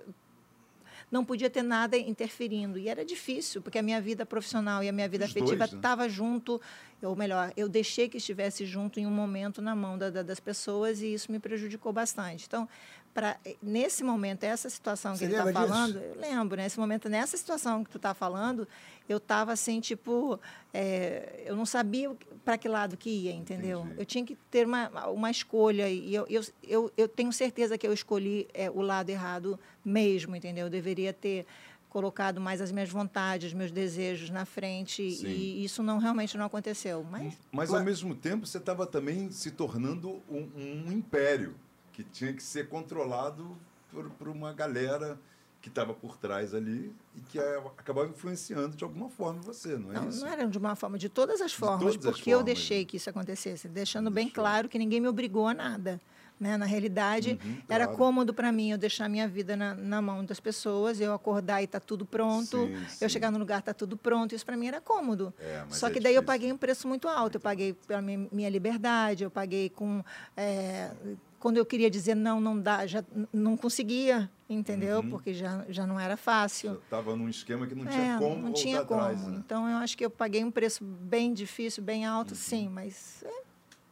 não 1.11 1.25
podia 1.25 1.49
ter 1.49 1.63
nada 1.63 1.97
interferindo. 1.97 2.77
E 2.77 2.87
era 2.87 3.03
difícil, 3.03 3.61
porque 3.61 3.77
a 3.77 3.81
minha 3.81 3.99
vida 3.99 4.25
profissional 4.25 4.83
e 4.83 4.89
a 4.89 4.91
minha 4.91 5.07
vida 5.07 5.25
Os 5.25 5.31
afetiva 5.31 5.65
estavam 5.65 6.05
né? 6.05 6.09
junto, 6.09 6.61
ou 7.01 7.15
melhor, 7.15 7.51
eu 7.57 7.67
deixei 7.67 8.07
que 8.07 8.17
estivesse 8.17 8.65
junto 8.65 8.99
em 8.99 9.07
um 9.07 9.11
momento 9.11 9.61
na 9.61 9.75
mão 9.75 9.97
da, 9.97 10.09
da, 10.09 10.23
das 10.23 10.39
pessoas 10.39 11.01
e 11.01 11.13
isso 11.13 11.31
me 11.31 11.39
prejudicou 11.39 11.91
bastante. 11.91 12.45
Então, 12.45 12.67
para 13.13 13.37
nesse 13.61 14.03
momento, 14.03 14.43
essa 14.43 14.69
situação 14.69 15.13
que 15.13 15.19
Você 15.19 15.25
ele 15.25 15.35
está 15.35 15.51
falando, 15.51 15.97
eu 15.97 16.15
lembro, 16.15 16.57
nesse 16.57 16.79
momento, 16.79 17.09
nessa 17.09 17.35
situação 17.35 17.83
que 17.83 17.89
tu 17.89 17.97
está 17.97 18.13
falando, 18.13 18.67
eu 19.13 19.17
estava 19.17 19.51
assim, 19.51 19.79
tipo, 19.79 20.39
é, 20.73 21.43
eu 21.45 21.55
não 21.55 21.65
sabia 21.65 22.15
para 22.45 22.57
que 22.57 22.67
lado 22.67 22.95
que 22.97 23.09
ia, 23.09 23.31
entendeu? 23.31 23.81
Entendi. 23.81 23.99
Eu 23.99 24.05
tinha 24.05 24.25
que 24.25 24.35
ter 24.49 24.65
uma, 24.65 25.07
uma 25.09 25.31
escolha 25.31 25.89
e 25.89 26.13
eu, 26.13 26.25
eu, 26.29 26.41
eu, 26.63 26.91
eu 26.97 27.07
tenho 27.07 27.31
certeza 27.33 27.77
que 27.77 27.85
eu 27.85 27.93
escolhi 27.93 28.47
é, 28.53 28.69
o 28.69 28.81
lado 28.81 29.09
errado 29.09 29.59
mesmo, 29.83 30.35
entendeu? 30.35 30.67
Eu 30.67 30.69
deveria 30.69 31.11
ter 31.13 31.45
colocado 31.89 32.39
mais 32.39 32.61
as 32.61 32.71
minhas 32.71 32.89
vontades, 32.89 33.51
meus 33.51 33.71
desejos 33.71 34.29
na 34.29 34.45
frente 34.45 35.09
Sim. 35.11 35.27
e 35.27 35.65
isso 35.65 35.81
não 35.81 35.97
realmente 35.97 36.37
não 36.37 36.45
aconteceu. 36.45 37.03
Mas, 37.03 37.33
mas 37.51 37.73
ao 37.73 37.83
mesmo 37.83 38.15
tempo 38.15 38.45
você 38.45 38.59
estava 38.59 38.85
também 38.85 39.31
se 39.31 39.51
tornando 39.51 40.21
um, 40.29 40.47
um 40.87 40.91
império 40.91 41.55
que 41.91 42.03
tinha 42.03 42.31
que 42.31 42.43
ser 42.43 42.69
controlado 42.69 43.57
por, 43.91 44.09
por 44.11 44.27
uma 44.27 44.53
galera 44.53 45.19
que 45.61 45.67
estava 45.67 45.93
por 45.93 46.17
trás 46.17 46.53
ali 46.53 46.93
e 47.15 47.19
que 47.21 47.39
é, 47.39 47.57
acabava 47.77 48.07
influenciando 48.07 48.77
de 48.77 48.83
alguma 48.83 49.09
forma 49.09 49.41
você, 49.41 49.77
não 49.77 49.91
é 49.91 49.95
não, 49.95 50.09
isso? 50.09 50.21
Não 50.21 50.27
era 50.27 50.47
de 50.47 50.57
uma 50.57 50.75
forma, 50.75 50.97
de 50.97 51.09
todas 51.09 51.41
as 51.41 51.53
formas, 51.53 51.95
todas 51.95 52.15
porque 52.15 52.31
as 52.31 52.37
eu 52.37 52.43
deixei 52.43 52.85
que 52.85 52.97
isso 52.97 53.09
acontecesse, 53.09 53.67
deixando 53.67 54.09
bem 54.09 54.29
claro 54.29 54.69
que 54.69 54.77
ninguém 54.77 55.01
me 55.01 55.07
obrigou 55.07 55.47
a 55.47 55.53
nada. 55.53 55.99
Né? 56.39 56.55
Na 56.55 56.65
realidade, 56.65 57.37
uhum, 57.43 57.57
era 57.67 57.85
cômodo 57.85 58.33
para 58.33 58.49
mim 58.49 58.71
eu 58.71 58.77
deixar 58.77 59.09
minha 59.09 59.27
vida 59.27 59.57
na, 59.57 59.75
na, 59.75 60.01
mão 60.01 60.23
das 60.23 60.39
pessoas, 60.39 61.01
eu 61.01 61.13
acordar 61.13 61.61
e 61.61 61.67
tá 61.67 61.81
tudo 61.81 62.05
pronto, 62.05 62.65
sim, 62.65 62.85
sim. 62.87 63.03
eu 63.03 63.09
chegar 63.09 63.29
no 63.29 63.37
lugar 63.37 63.61
tá 63.61 63.73
tudo 63.73 63.97
pronto, 63.97 64.33
isso 64.33 64.45
para 64.45 64.55
mim 64.55 64.67
era 64.67 64.79
cômodo. 64.79 65.33
É, 65.37 65.65
Só 65.69 65.87
é 65.87 65.89
que 65.89 65.99
daí 65.99 66.13
difícil. 66.13 66.21
eu 66.21 66.23
paguei 66.23 66.53
um 66.53 66.57
preço 66.57 66.87
muito 66.87 67.09
alto, 67.09 67.35
eu 67.35 67.41
paguei 67.41 67.73
pela 67.73 68.01
minha, 68.01 68.49
liberdade, 68.49 69.25
eu 69.25 69.29
paguei 69.29 69.69
com 69.69 70.01
é, 70.37 70.91
quando 71.39 71.57
eu 71.57 71.65
queria 71.65 71.89
dizer 71.89 72.15
não, 72.15 72.39
não 72.39 72.59
dá, 72.59 72.85
já 72.85 73.03
não 73.31 73.55
conseguia, 73.55 74.29
entendeu? 74.49 74.99
Uhum. 74.99 75.09
Porque 75.09 75.33
já, 75.33 75.65
já 75.69 75.87
não 75.87 75.99
era 75.99 76.17
fácil. 76.17 76.73
Estava 76.83 77.15
num 77.15 77.29
esquema 77.29 77.65
que 77.65 77.73
não 77.73 77.85
tinha 77.85 78.15
é, 78.15 78.17
como 78.17 78.41
não 78.41 78.53
tinha 78.53 78.85
como. 78.85 78.99
Atrás, 78.99 79.25
né? 79.25 79.37
Então 79.37 79.67
eu 79.69 79.77
acho 79.77 79.97
que 79.97 80.05
eu 80.05 80.09
paguei 80.09 80.43
um 80.43 80.51
preço 80.51 80.83
bem 80.83 81.33
difícil, 81.33 81.81
bem 81.81 82.05
alto, 82.05 82.31
uhum. 82.31 82.35
sim, 82.35 82.69
mas. 82.69 83.23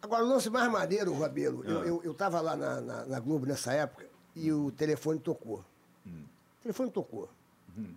Agora, 0.01 0.23
o 0.23 0.27
lance 0.27 0.49
mais 0.49 0.71
maneiro, 0.71 1.17
Rabelo, 1.17 1.63
ah. 1.65 1.85
eu 2.03 2.11
estava 2.11 2.39
lá 2.39 2.55
na, 2.55 2.81
na, 2.81 3.05
na, 3.05 3.19
Globo 3.19 3.45
nessa 3.45 3.73
época 3.73 4.05
e 4.35 4.51
o 4.51 4.71
telefone 4.71 5.19
tocou. 5.19 5.63
Hum. 6.05 6.23
O 6.59 6.61
telefone 6.61 6.91
tocou. 6.91 7.29
Hum. 7.77 7.93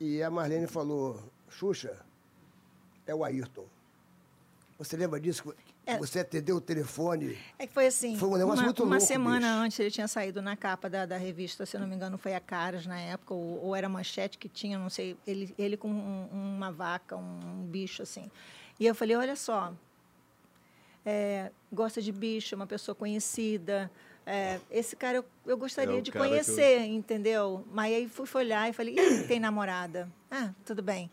E 0.00 0.22
a 0.22 0.30
Marlene 0.30 0.66
falou, 0.66 1.22
Xuxa, 1.48 1.96
é 3.06 3.14
o 3.14 3.24
Ayrton. 3.24 3.66
Você 4.78 4.96
lembra 4.96 5.20
disso? 5.20 5.54
É, 5.86 5.98
você 5.98 6.20
atendeu 6.20 6.56
o 6.56 6.60
telefone. 6.60 7.38
É 7.58 7.66
que 7.66 7.72
foi 7.72 7.86
assim. 7.86 8.16
Foi 8.16 8.28
um 8.28 8.36
negócio 8.36 8.60
uma, 8.60 8.64
muito 8.64 8.78
louco. 8.80 8.94
Uma 8.94 9.00
semana 9.00 9.48
bicho. 9.48 9.64
antes 9.64 9.78
ele 9.78 9.90
tinha 9.90 10.08
saído 10.08 10.40
na 10.40 10.56
capa 10.56 10.88
da, 10.88 11.04
da 11.04 11.16
revista, 11.16 11.66
se 11.66 11.78
não 11.78 11.86
me 11.86 11.94
engano, 11.94 12.16
foi 12.16 12.34
a 12.34 12.40
Caras 12.40 12.86
na 12.86 12.98
época, 12.98 13.34
ou, 13.34 13.66
ou 13.66 13.76
era 13.76 13.88
manchete 13.88 14.38
que 14.38 14.48
tinha, 14.48 14.78
não 14.78 14.88
sei, 14.88 15.16
ele, 15.26 15.54
ele 15.58 15.76
com 15.76 15.88
um, 15.88 16.28
uma 16.32 16.72
vaca, 16.72 17.16
um, 17.16 17.60
um, 17.60 17.66
bicho 17.66 18.02
assim. 18.02 18.30
E 18.80 18.86
eu 18.86 18.94
falei: 18.94 19.14
olha 19.14 19.36
só, 19.36 19.74
é, 21.04 21.50
gosta 21.72 22.00
de 22.00 22.10
bicho, 22.10 22.56
uma 22.56 22.66
pessoa 22.66 22.94
conhecida. 22.94 23.90
É, 24.26 24.58
esse 24.70 24.96
cara 24.96 25.18
eu, 25.18 25.24
eu 25.46 25.56
gostaria 25.56 25.98
é 25.98 26.00
de 26.00 26.10
conhecer, 26.10 26.80
eu... 26.80 26.94
entendeu? 26.94 27.64
Mas 27.70 27.94
aí 27.94 28.08
fui 28.08 28.26
olhar 28.34 28.68
e 28.70 28.72
falei: 28.72 28.94
tem 29.28 29.38
namorada? 29.38 30.08
Ah, 30.30 30.52
tudo 30.64 30.82
bem. 30.82 31.10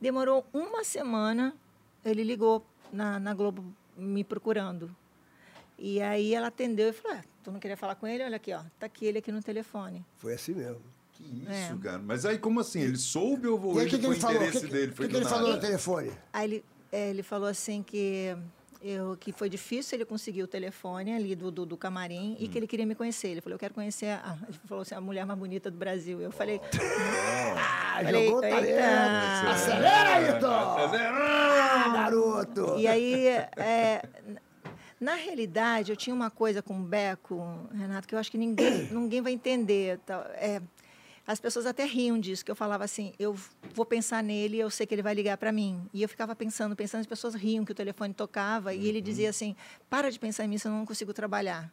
Demorou 0.00 0.46
uma 0.52 0.84
semana, 0.84 1.54
ele 2.04 2.22
ligou 2.22 2.64
na, 2.92 3.18
na 3.18 3.34
Globo 3.34 3.64
me 3.96 4.22
procurando. 4.22 4.94
E 5.78 6.00
aí 6.00 6.34
ela 6.34 6.48
atendeu 6.48 6.90
e 6.90 6.92
falou: 6.92 7.18
ah, 7.18 7.24
tu 7.42 7.50
não 7.50 7.58
queria 7.58 7.76
falar 7.76 7.96
com 7.96 8.06
ele? 8.06 8.22
Olha 8.22 8.36
aqui, 8.36 8.52
ó, 8.52 8.62
tá 8.78 8.86
aqui 8.86 9.06
ele 9.06 9.18
aqui 9.18 9.32
no 9.32 9.42
telefone. 9.42 10.04
Foi 10.18 10.34
assim 10.34 10.54
mesmo. 10.54 10.82
Que 11.12 11.24
isso, 11.24 11.74
é. 11.74 11.78
cara. 11.82 11.98
Mas 11.98 12.24
aí 12.24 12.38
como 12.38 12.60
assim? 12.60 12.80
Ele 12.80 12.96
soube 12.96 13.48
ou 13.48 13.80
ele, 13.80 13.90
que 13.90 13.98
que 13.98 14.06
ele 14.06 14.16
falou? 14.16 14.36
interesse 14.36 14.60
que, 14.60 14.72
dele? 14.72 14.92
O 14.92 14.94
que, 14.94 15.08
que 15.08 15.16
ele 15.16 15.24
nada? 15.24 15.36
falou 15.36 15.52
no 15.52 15.60
telefone? 15.60 16.12
Aí 16.32 16.44
ele, 16.44 16.64
é, 16.92 17.10
ele 17.10 17.22
falou 17.22 17.48
assim 17.48 17.82
que 17.82 18.36
eu, 18.82 19.16
que 19.16 19.32
foi 19.32 19.48
difícil 19.48 19.96
ele 19.96 20.04
conseguir 20.04 20.42
o 20.42 20.46
telefone 20.46 21.14
ali 21.14 21.36
do, 21.36 21.50
do, 21.50 21.64
do 21.64 21.76
camarim 21.76 22.32
hum. 22.32 22.36
e 22.38 22.48
que 22.48 22.58
ele 22.58 22.66
queria 22.66 22.84
me 22.84 22.94
conhecer. 22.94 23.28
Ele 23.28 23.40
falou, 23.40 23.54
eu 23.54 23.58
quero 23.58 23.72
conhecer 23.72 24.06
a, 24.06 24.36
ele 24.48 24.58
falou 24.66 24.82
assim, 24.82 24.94
a 24.94 25.00
mulher 25.00 25.24
mais 25.24 25.38
bonita 25.38 25.70
do 25.70 25.78
Brasil. 25.78 26.20
Eu 26.20 26.32
falei, 26.32 26.60
oh. 26.62 27.58
ah, 27.58 28.00
falei, 28.02 28.26
jogou 28.26 28.40
talento. 28.40 29.48
Acelera, 29.48 30.10
Ayrton! 30.10 30.84
Acelera, 30.84 31.92
garoto! 31.92 32.74
E 32.78 32.86
aí, 32.86 33.26
é, 33.26 34.02
na 35.00 35.14
realidade, 35.14 35.90
eu 35.90 35.96
tinha 35.96 36.14
uma 36.14 36.30
coisa 36.30 36.62
com 36.62 36.78
o 36.78 36.82
Beco, 36.82 37.68
Renato, 37.72 38.06
que 38.06 38.14
eu 38.14 38.18
acho 38.18 38.30
que 38.30 38.38
ninguém, 38.38 38.88
ninguém 38.90 39.20
vai 39.20 39.32
entender. 39.32 40.00
É, 40.34 40.60
as 41.26 41.40
pessoas 41.40 41.66
até 41.66 41.84
riam 41.84 42.18
disso, 42.18 42.44
que 42.44 42.50
eu 42.50 42.56
falava 42.56 42.84
assim, 42.84 43.12
eu 43.18 43.36
vou 43.74 43.86
pensar 43.86 44.22
nele, 44.22 44.58
eu 44.58 44.70
sei 44.70 44.86
que 44.86 44.94
ele 44.94 45.02
vai 45.02 45.14
ligar 45.14 45.36
para 45.36 45.52
mim. 45.52 45.80
E 45.92 46.02
eu 46.02 46.08
ficava 46.08 46.34
pensando, 46.34 46.74
pensando, 46.74 47.00
as 47.00 47.06
pessoas 47.06 47.34
riam 47.34 47.64
que 47.64 47.72
o 47.72 47.74
telefone 47.74 48.12
tocava 48.12 48.70
uhum. 48.70 48.76
e 48.76 48.88
ele 48.88 48.98
uhum. 48.98 49.04
dizia 49.04 49.30
assim, 49.30 49.54
para 49.88 50.10
de 50.10 50.18
pensar 50.18 50.44
em 50.44 50.48
mim, 50.48 50.58
senão 50.58 50.76
eu 50.76 50.78
não 50.80 50.86
consigo 50.86 51.12
trabalhar. 51.12 51.70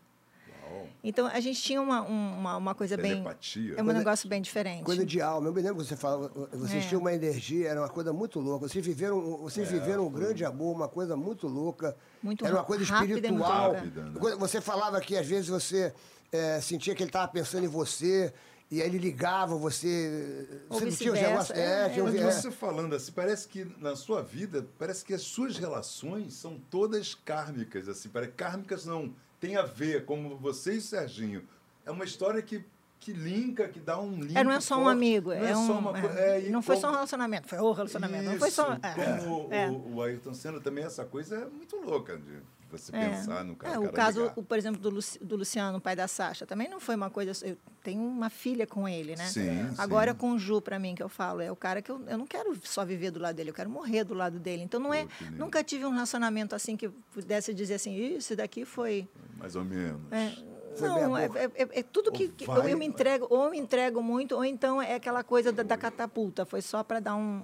Então 1.03 1.27
a 1.27 1.39
gente 1.39 1.62
tinha 1.62 1.81
uma, 1.81 2.01
uma, 2.01 2.57
uma 2.57 2.75
coisa 2.75 2.97
Telepatia. 2.97 3.75
bem. 3.75 3.79
É 3.79 3.83
um 3.83 3.85
negócio 3.85 4.27
bem 4.27 4.41
diferente. 4.41 4.83
Coisa 4.83 5.05
de 5.05 5.21
alma. 5.21 5.47
Eu 5.47 5.53
me 5.53 5.62
lembro 5.62 5.77
que 5.77 5.88
você 5.88 5.95
falava, 5.95 6.29
vocês 6.51 6.83
é. 6.83 6.88
tinham 6.88 7.01
uma 7.01 7.13
energia, 7.13 7.69
era 7.69 7.81
uma 7.81 7.89
coisa 7.89 8.12
muito 8.12 8.39
louca. 8.39 8.67
Vocês 8.67 8.85
viveram, 8.85 9.38
vocês 9.38 9.67
é, 9.67 9.71
viveram 9.71 10.05
um 10.05 10.12
grande 10.12 10.43
amor, 10.43 10.75
uma 10.75 10.88
coisa 10.88 11.15
muito 11.15 11.47
louca. 11.47 11.95
Muito 12.21 12.45
era 12.45 12.55
uma 12.55 12.63
coisa 12.63 12.83
espiritual. 12.83 13.73
Rápida, 13.73 14.03
né? 14.03 14.19
Você 14.38 14.62
falava 14.62 14.99
que 14.99 15.15
às 15.15 15.25
vezes 15.25 15.47
você 15.47 15.93
é, 16.31 16.59
sentia 16.62 16.93
que 16.93 17.01
ele 17.01 17.09
estava 17.09 17.27
pensando 17.31 17.63
em 17.63 17.69
você. 17.69 18.33
E 18.71 18.82
aí 18.82 18.88
ele 18.88 18.99
ligava, 18.99 19.55
você. 19.55 20.62
Ou 20.69 20.79
você 20.79 20.91
tinha 20.91 21.13
os 21.13 21.19
negócios. 21.19 21.58
É, 21.58 21.88
é, 21.88 21.89
tinha 21.89 22.03
Mas 22.03 22.15
é. 22.15 22.32
você 22.32 22.51
falando 22.51 22.93
assim, 22.95 23.12
parece 23.12 23.47
que 23.47 23.65
na 23.79 23.95
sua 23.95 24.21
vida, 24.21 24.67
parece 24.77 25.03
que 25.03 25.13
as 25.13 25.21
suas 25.21 25.58
relações 25.58 26.36
são 26.36 26.60
todas 26.69 27.15
kármicas, 27.15 27.89
assim, 27.89 28.10
parece 28.10 28.34
kármicas 28.34 28.86
não, 28.86 29.13
tem 29.39 29.55
a 29.55 29.63
ver, 29.63 30.05
como 30.05 30.38
você 30.38 30.73
e 30.73 30.82
Serginho. 30.82 31.43
É 31.84 31.89
uma 31.89 32.05
história 32.05 32.41
que 32.41 32.63
que 32.99 33.13
linka, 33.13 33.67
que 33.69 33.79
dá 33.79 33.99
um 33.99 34.19
link. 34.19 34.36
É, 34.36 34.43
não 34.43 34.51
é 34.51 34.60
só 34.60 34.75
forte. 34.75 34.88
um 34.88 34.89
amigo, 34.89 35.29
não 35.29 35.38
é, 35.38 35.51
é 35.51 35.58
um, 35.58 35.77
uma, 35.77 35.99
é, 35.99 36.45
é, 36.45 36.49
não 36.49 36.62
foi 36.62 36.75
como, 36.75 36.82
só 36.82 36.89
um 36.89 36.95
relacionamento, 36.95 37.47
foi 37.47 37.58
o 37.58 37.71
relacionamento. 37.71 38.23
Isso, 38.23 38.32
não 38.32 38.39
foi 38.39 38.51
só. 38.51 38.65
Como 38.65 39.53
é. 39.53 39.69
o, 39.69 39.95
o 39.95 40.01
Ayrton 40.01 40.34
Senna 40.34 40.60
também, 40.60 40.84
essa 40.84 41.05
coisa 41.05 41.38
é 41.38 41.45
muito 41.45 41.77
louca 41.77 42.17
de 42.17 42.39
você 42.69 42.95
é. 42.95 43.10
pensar 43.10 43.43
no 43.43 43.55
cara. 43.55 43.75
É, 43.75 43.79
o 43.79 43.91
caso, 43.91 44.32
o, 44.36 44.43
por 44.43 44.58
exemplo, 44.58 44.79
do, 44.79 44.89
Luci, 44.89 45.17
do 45.19 45.36
Luciano, 45.36 45.79
pai 45.82 45.95
da 45.95 46.08
Sasha, 46.08 46.45
também 46.45 46.69
não 46.69 46.79
foi 46.79 46.95
uma 46.95 47.10
coisa. 47.10 47.32
Eu 47.45 47.58
tenho 47.84 48.01
uma 48.01 48.29
filha 48.29 48.67
com 48.67 48.88
ele, 48.88 49.15
né? 49.15 49.25
Sim, 49.25 49.69
Agora 49.77 50.12
sim. 50.12 50.17
com 50.17 50.32
o 50.34 50.39
Ju, 50.39 50.62
para 50.62 50.77
mim, 50.77 50.95
que 50.95 51.03
eu 51.03 51.10
falo, 51.10 51.41
é 51.41 51.51
o 51.51 51.55
cara 51.55 51.82
que 51.82 51.91
eu, 51.91 52.01
eu 52.08 52.17
não 52.17 52.27
quero 52.27 52.55
só 52.63 52.86
viver 52.86 53.12
do 53.12 53.19
lado 53.19 53.36
dele, 53.36 53.49
eu 53.49 53.53
quero 53.53 53.69
morrer 53.69 54.03
do 54.03 54.13
lado 54.13 54.39
dele. 54.39 54.63
Então 54.63 54.79
não 54.79 54.93
é. 54.93 55.08
Nunca 55.32 55.63
tive 55.63 55.86
um 55.86 55.91
relacionamento 55.91 56.55
assim 56.55 56.77
que 56.77 56.89
pudesse 57.13 57.53
dizer 57.53 57.75
assim, 57.75 57.95
isso 57.95 58.36
daqui 58.36 58.65
foi. 58.65 59.08
Mais 59.38 59.55
ou 59.55 59.63
menos. 59.63 60.01
É, 60.12 60.34
não, 60.79 61.17
é, 61.17 61.25
é, 61.25 61.45
é, 61.63 61.79
é, 61.79 61.83
tudo 61.83 62.11
que, 62.11 62.29
que 62.29 62.45
vai, 62.45 62.73
eu 62.73 62.77
me 62.77 62.85
entrego, 62.85 63.27
ou 63.29 63.45
eu 63.45 63.51
me 63.51 63.57
entrego 63.57 64.01
muito, 64.01 64.35
ou 64.35 64.45
então 64.45 64.81
é 64.81 64.95
aquela 64.95 65.23
coisa 65.23 65.51
da, 65.51 65.63
da 65.63 65.77
catapulta. 65.77 66.45
Foi 66.45 66.61
só 66.61 66.83
para 66.83 66.99
dar 66.99 67.15
um. 67.15 67.41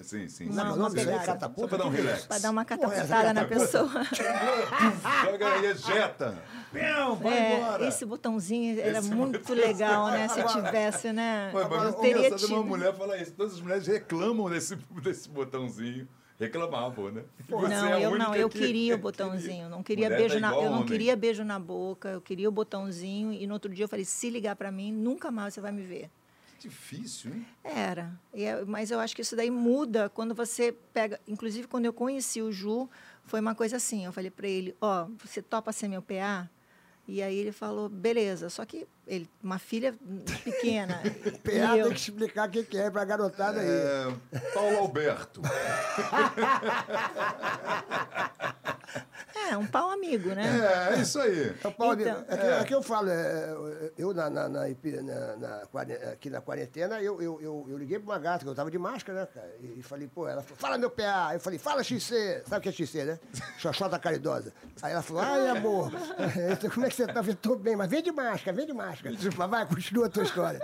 Sim, 0.00 0.28
sim. 0.28 0.46
Não, 0.50 0.76
uma 0.76 0.90
pegada. 0.90 1.24
Só 1.56 1.66
para 1.66 1.78
dar 1.78 1.86
um 1.86 1.90
relax. 1.90 2.26
Para 2.26 2.38
dar 2.38 2.50
uma 2.50 2.64
catapultada 2.64 3.32
na 3.32 3.44
pessoa. 3.46 3.88
Joga 4.12 5.56
e 5.58 5.66
ejeta. 5.66 6.42
Vai 6.72 7.38
é, 7.38 7.56
embora. 7.56 7.86
Esse 7.86 8.04
botãozinho 8.04 8.78
era 8.80 8.98
esse 8.98 9.10
muito 9.10 9.54
legal, 9.54 10.08
né? 10.08 10.28
Se 10.28 10.42
tivesse, 10.44 11.12
né? 11.12 11.50
Mas, 11.52 11.68
mas, 11.68 11.94
teria 11.96 12.30
tido. 12.32 12.54
uma 12.54 12.62
mulher 12.62 12.94
falar 12.94 13.16
isso. 13.16 13.32
Todas 13.32 13.54
as 13.54 13.60
mulheres 13.60 13.86
reclamam 13.86 14.50
desse, 14.50 14.76
desse 15.02 15.28
botãozinho 15.28 16.06
reclamavam, 16.38 17.10
né? 17.10 17.24
não, 17.48 17.94
é 17.94 18.04
eu 18.04 18.18
não, 18.18 18.34
eu 18.34 18.48
que, 18.48 18.58
queria 18.58 18.94
o 18.94 18.98
botãozinho, 18.98 19.68
não 19.68 19.82
queria 19.82 20.08
Mulher 20.08 20.18
beijo 20.18 20.34
tá 20.34 20.40
na, 20.40 20.54
eu 20.54 20.62
não 20.62 20.72
homem. 20.74 20.86
queria 20.86 21.16
beijo 21.16 21.44
na 21.44 21.58
boca, 21.58 22.08
eu 22.08 22.20
queria 22.20 22.48
o 22.48 22.52
botãozinho 22.52 23.32
e 23.32 23.46
no 23.46 23.54
outro 23.54 23.72
dia 23.72 23.84
eu 23.84 23.88
falei, 23.88 24.04
se 24.04 24.30
ligar 24.30 24.56
para 24.56 24.70
mim, 24.70 24.92
nunca 24.92 25.30
mais 25.30 25.54
você 25.54 25.60
vai 25.60 25.72
me 25.72 25.82
ver. 25.82 26.10
Que 26.58 26.68
difícil, 26.68 27.32
hein? 27.32 27.46
Era, 27.62 28.12
é, 28.32 28.64
mas 28.64 28.90
eu 28.90 28.98
acho 28.98 29.14
que 29.14 29.22
isso 29.22 29.36
daí 29.36 29.50
muda 29.50 30.08
quando 30.08 30.34
você 30.34 30.72
pega, 30.92 31.20
inclusive 31.26 31.68
quando 31.68 31.84
eu 31.84 31.92
conheci 31.92 32.42
o 32.42 32.50
Ju, 32.50 32.88
foi 33.24 33.40
uma 33.40 33.54
coisa 33.54 33.76
assim, 33.76 34.04
eu 34.04 34.12
falei 34.12 34.30
para 34.30 34.48
ele, 34.48 34.74
ó, 34.80 35.04
oh, 35.04 35.12
você 35.24 35.40
topa 35.40 35.72
ser 35.72 35.88
meu 35.88 36.02
PA? 36.02 36.50
E 37.06 37.22
aí 37.22 37.38
ele 37.38 37.52
falou, 37.52 37.86
beleza, 37.88 38.48
só 38.48 38.64
que 38.64 38.86
ele, 39.06 39.28
uma 39.42 39.58
filha 39.58 39.94
pequena. 40.42 41.02
PA 41.42 41.52
eu... 41.76 41.84
tem 41.84 41.94
que 41.94 42.00
explicar 42.00 42.48
o 42.48 42.50
que 42.50 42.76
é 42.76 42.90
para 42.90 43.02
a 43.02 43.04
garotada 43.04 43.60
aí. 43.60 43.68
É, 43.68 44.06
Paulo 44.54 44.78
Alberto. 44.78 45.42
é, 49.50 49.56
um 49.56 49.66
pau 49.66 49.90
amigo. 49.90 50.30
né? 50.30 50.44
É, 50.92 50.94
é 50.98 51.00
isso 51.02 51.18
aí. 51.20 51.54
É 51.62 51.68
o 51.68 51.72
Paulo 51.72 52.00
Então, 52.00 52.14
Amigo. 52.16 52.32
é, 52.32 52.36
que, 52.36 52.46
é 52.46 52.64
que 52.64 52.74
eu 52.74 52.82
falo, 52.82 53.08
é, 53.10 53.54
eu 53.98 54.12
na, 54.14 54.28
na, 54.30 54.48
na, 54.48 54.60
na- 54.66 55.62
aqui 56.12 56.30
na 56.30 56.40
quarentena, 56.40 57.00
eu, 57.02 57.20
eu, 57.20 57.40
eu, 57.40 57.66
eu 57.68 57.78
liguei 57.78 57.98
pra 57.98 58.12
uma 58.14 58.18
gata, 58.18 58.44
que 58.44 58.50
eu 58.50 58.54
tava 58.54 58.70
de 58.70 58.78
máscara, 58.78 59.20
né, 59.20 59.28
cara? 59.32 59.50
E, 59.60 59.78
e 59.78 59.82
falei, 59.82 60.08
pô, 60.08 60.26
ela 60.28 60.42
falou, 60.42 60.56
fala 60.58 60.78
meu 60.78 60.90
PA. 60.90 61.30
Eu 61.34 61.40
falei, 61.40 61.58
fala 61.58 61.82
XC. 61.82 62.42
Sabe 62.46 62.58
o 62.58 62.62
que 62.62 62.68
é 62.68 62.72
XC, 62.72 63.04
né? 63.04 63.18
Xoxota 63.58 63.98
caridosa. 63.98 64.52
Aí 64.82 64.92
ela 64.92 65.02
falou, 65.02 65.22
ai, 65.22 65.48
amor, 65.48 65.92
então, 66.52 66.70
como 66.70 66.86
é 66.86 66.88
que 66.88 66.96
você 66.96 67.06
tá? 67.06 67.22
Eu 67.26 67.34
tô 67.34 67.56
bem, 67.56 67.76
mas 67.76 67.88
vem 67.90 68.02
de 68.02 68.12
máscara, 68.12 68.56
vem 68.56 68.66
de 68.66 68.72
máscara. 68.72 69.14
Vai, 69.48 69.66
continua 69.66 70.06
a 70.06 70.10
tua 70.10 70.22
história. 70.22 70.60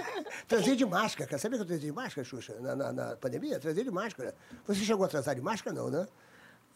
Transei 0.48 0.76
de 0.76 0.84
máscara, 0.84 1.28
cara. 1.28 1.38
Sabia 1.40 1.58
que 1.58 1.62
eu 1.62 1.66
transei 1.66 1.88
de 1.88 1.94
máscara, 1.94 2.24
Xuxa? 2.24 2.54
Na, 2.60 2.74
na, 2.76 2.92
na 2.92 3.16
pandemia? 3.16 3.58
Transei 3.58 3.84
de 3.84 3.90
máscara. 3.90 4.34
Você 4.66 4.80
chegou 4.80 5.04
a 5.04 5.08
transar 5.08 5.34
de 5.34 5.40
máscara, 5.40 5.74
não, 5.74 5.90
né? 5.90 6.06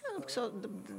Não, 0.09 0.21
porque 0.21 0.33
só- 0.33 0.51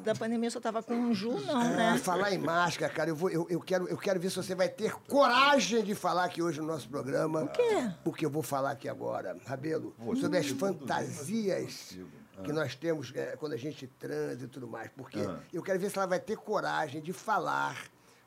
da 0.03 0.13
pandemia 0.15 0.47
eu 0.47 0.51
só 0.51 0.59
tava 0.61 0.81
com 0.83 0.93
um 0.93 1.13
Ju, 1.13 1.31
não, 1.41 1.57
Ah, 1.59 1.63
né? 1.65 1.97
falar 1.97 2.31
em 2.31 2.37
máscara, 2.37 2.91
cara, 2.93 3.09
eu, 3.09 3.15
vou, 3.15 3.29
eu, 3.29 3.45
eu 3.49 3.59
quero, 3.59 3.87
eu 3.87 3.97
quero 3.97 4.19
ver 4.19 4.29
se 4.29 4.35
você 4.37 4.55
vai 4.55 4.69
ter 4.69 4.93
coragem 5.07 5.83
de 5.83 5.93
falar 5.95 6.25
aqui 6.25 6.41
hoje 6.41 6.61
no 6.61 6.67
nosso 6.67 6.87
programa. 6.87 7.43
O 7.43 7.47
quê? 7.49 7.91
Porque 8.03 8.25
eu 8.25 8.29
vou 8.29 8.43
falar 8.43 8.71
aqui 8.71 8.87
agora, 8.87 9.37
Rabelo, 9.45 9.93
sobre 10.19 10.37
as 10.37 10.47
fantasias 10.47 11.97
que 12.43 12.53
nós 12.53 12.75
temos 12.75 13.11
é, 13.15 13.35
quando 13.35 13.53
a 13.53 13.57
gente 13.57 13.85
transa 13.87 14.45
e 14.45 14.47
tudo 14.47 14.67
mais. 14.67 14.89
Porque 14.95 15.19
Ah. 15.19 15.39
eu 15.51 15.61
quero 15.61 15.79
ver 15.79 15.89
se 15.89 15.97
ela 15.97 16.07
vai 16.07 16.19
ter 16.19 16.37
coragem 16.37 17.01
de 17.01 17.11
falar 17.11 17.75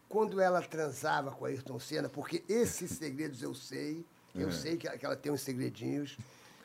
quando 0.09 0.41
ela 0.41 0.61
transava 0.61 1.30
com 1.30 1.47
a 1.47 1.49
Ayrton 1.49 1.78
Senna, 1.78 2.09
porque 2.09 2.45
esses 2.49 2.91
segredos 2.91 3.43
eu 3.43 3.55
sei. 3.55 4.05
Eu 4.35 4.51
sei 4.51 4.76
que 4.78 4.87
ela, 4.89 4.97
que 4.97 5.05
ela 5.07 5.16
tem 5.16 5.30
uns 5.33 5.43
segredinhos. 5.43 6.16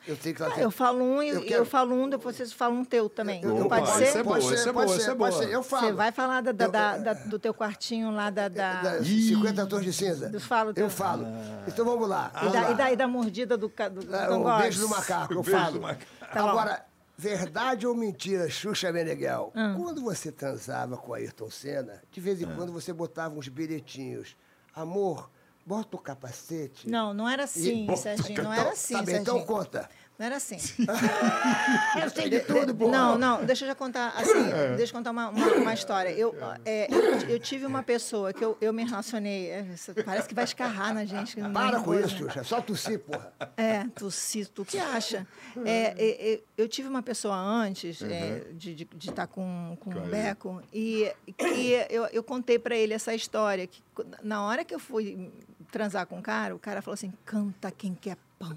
Eu 0.08 0.16
sei 0.16 0.32
que 0.32 0.42
ela 0.42 0.54
Ah, 0.54 0.60
eu 0.60 0.70
falo 0.70 1.04
um 1.04 1.22
e 1.22 1.28
Eu 1.28 1.34
eu, 1.36 1.42
quero- 1.42 1.64
falo 1.66 1.94
um, 1.94 2.08
depois 2.08 2.34
vocês 2.34 2.50
falam 2.52 2.78
um 2.78 2.84
teu 2.84 3.10
também. 3.10 3.42
Eu- 3.42 3.56
eu- 3.58 3.66
Opa, 3.66 3.80
Pode 3.80 3.90
isso 3.90 3.98
ser? 4.12 4.18
é 4.18 4.22
boa, 4.22 4.38
isso 4.38 4.48
é 4.54 4.72
boa, 4.72 4.72
pode 4.86 4.90
isso 4.96 5.04
ser, 5.04 5.10
é 5.10 5.14
pode 5.14 5.34
boa. 5.34 5.44
ser. 5.46 5.52
Eu 5.52 5.62
falo. 5.62 5.86
Você 5.86 5.92
vai 5.92 6.12
falar 6.12 6.40
da, 6.40 6.52
da- 6.52 6.64
Eu- 6.64 6.70
da- 6.72 6.96
da- 6.98 7.12
do 7.12 7.38
teu 7.38 7.52
quartinho 7.52 8.10
lá 8.10 8.30
da. 8.30 8.48
da- 8.48 8.80
Da 8.82 9.04
50 9.04 9.66
tons 9.66 9.84
de 9.84 9.92
cinza. 9.92 10.30
Eu 10.32 10.40
falo, 10.40 10.72
Eu 10.74 10.88
falo. 10.88 11.26
Então 11.66 11.84
vamos 11.84 12.08
lá. 12.08 12.30
e, 12.34 12.38
vamos 12.38 12.52
da, 12.54 12.60
lá. 12.62 12.70
e, 12.70 12.74
da, 12.74 12.92
e 12.92 12.96
da 12.96 13.06
mordida 13.06 13.56
do, 13.58 13.68
do, 13.68 14.02
do 14.02 14.16
É, 14.16 14.30
o 14.30 14.58
beijo 14.58 14.80
do 14.80 14.88
macaco, 14.88 15.34
eu 15.34 15.44
falo. 15.44 15.72
do 15.74 15.80
macaco. 15.82 16.06
Tá. 16.32 16.40
Agora, 16.42 16.84
verdade 17.16 17.86
ou 17.86 17.94
mentira, 17.94 18.48
Xuxa 18.48 18.90
Meneghel? 18.90 19.52
Hum. 19.54 19.74
Quando 19.76 20.00
você 20.02 20.32
transava 20.32 20.96
com 20.96 21.12
a 21.12 21.18
Ayrton 21.18 21.50
Senna, 21.50 22.00
de 22.10 22.20
vez 22.20 22.40
em 22.40 22.46
Ah. 22.46 22.52
quando 22.56 22.72
você 22.72 22.92
botava 22.94 23.34
uns 23.38 23.48
bilhetinhos. 23.48 24.36
Amor, 24.74 25.28
bota 25.66 25.96
o 25.96 25.98
capacete. 25.98 26.88
Não, 26.88 27.12
não 27.12 27.28
era 27.28 27.44
assim, 27.44 27.86
E- 27.92 27.96
Serginho. 27.96 28.42
Não 28.42 28.52
Então, 28.52 28.52
era 28.52 28.70
assim, 28.70 28.94
tá 28.94 29.02
bem, 29.02 29.14
Serginho. 29.16 29.36
então 29.36 29.44
conta. 29.46 29.88
Não 30.18 30.26
era 30.26 30.36
assim. 30.36 30.56
Eu 32.02 32.10
sei 32.10 32.28
de 32.28 32.40
tudo, 32.40 32.74
porra. 32.74 32.90
Não, 32.90 33.18
não, 33.18 33.44
deixa 33.44 33.64
eu 33.64 33.68
já 33.68 33.74
contar, 33.74 34.08
assim, 34.16 34.50
deixa 34.76 34.92
eu 34.92 34.96
contar 34.96 35.12
uma, 35.12 35.28
uma, 35.28 35.46
uma 35.54 35.74
história. 35.74 36.10
Eu, 36.10 36.34
é, 36.64 36.92
eu, 36.92 37.28
eu 37.28 37.38
tive 37.38 37.64
uma 37.64 37.84
pessoa 37.84 38.32
que 38.32 38.44
eu, 38.44 38.56
eu 38.60 38.72
me 38.72 38.84
relacionei, 38.84 39.50
é, 39.50 39.66
parece 40.04 40.28
que 40.28 40.34
vai 40.34 40.44
escarrar 40.44 40.92
na 40.92 41.04
gente. 41.04 41.36
Para 41.52 41.78
é 41.78 41.82
com 41.82 41.94
isso, 41.94 42.16
Xuxa. 42.16 42.42
Só 42.42 42.60
tossir, 42.60 42.98
porra. 42.98 43.32
É, 43.56 43.86
se, 44.10 44.44
tu 44.46 44.64
que 44.64 44.78
acha? 44.78 45.26
É, 45.64 45.94
é, 45.96 46.32
é, 46.32 46.40
eu 46.56 46.68
tive 46.68 46.88
uma 46.88 47.02
pessoa 47.02 47.36
antes 47.36 48.02
é, 48.02 48.46
de 48.52 48.72
estar 48.82 48.96
estar 48.96 49.26
com, 49.28 49.76
com 49.78 49.92
ele. 49.92 50.08
Beco 50.08 50.62
e 50.72 51.12
que 51.36 51.86
eu, 51.90 52.06
eu 52.06 52.22
contei 52.24 52.58
para 52.58 52.76
ele 52.76 52.92
essa 52.92 53.14
história. 53.14 53.66
Que 53.66 53.82
na 54.22 54.42
hora 54.44 54.64
que 54.64 54.74
eu 54.74 54.80
fui 54.80 55.30
transar 55.70 56.06
com 56.06 56.18
o 56.18 56.22
cara, 56.22 56.54
o 56.54 56.58
cara 56.58 56.82
falou 56.82 56.94
assim: 56.94 57.12
canta 57.24 57.70
quem 57.70 57.94
quer 57.94 58.16
pão. 58.38 58.56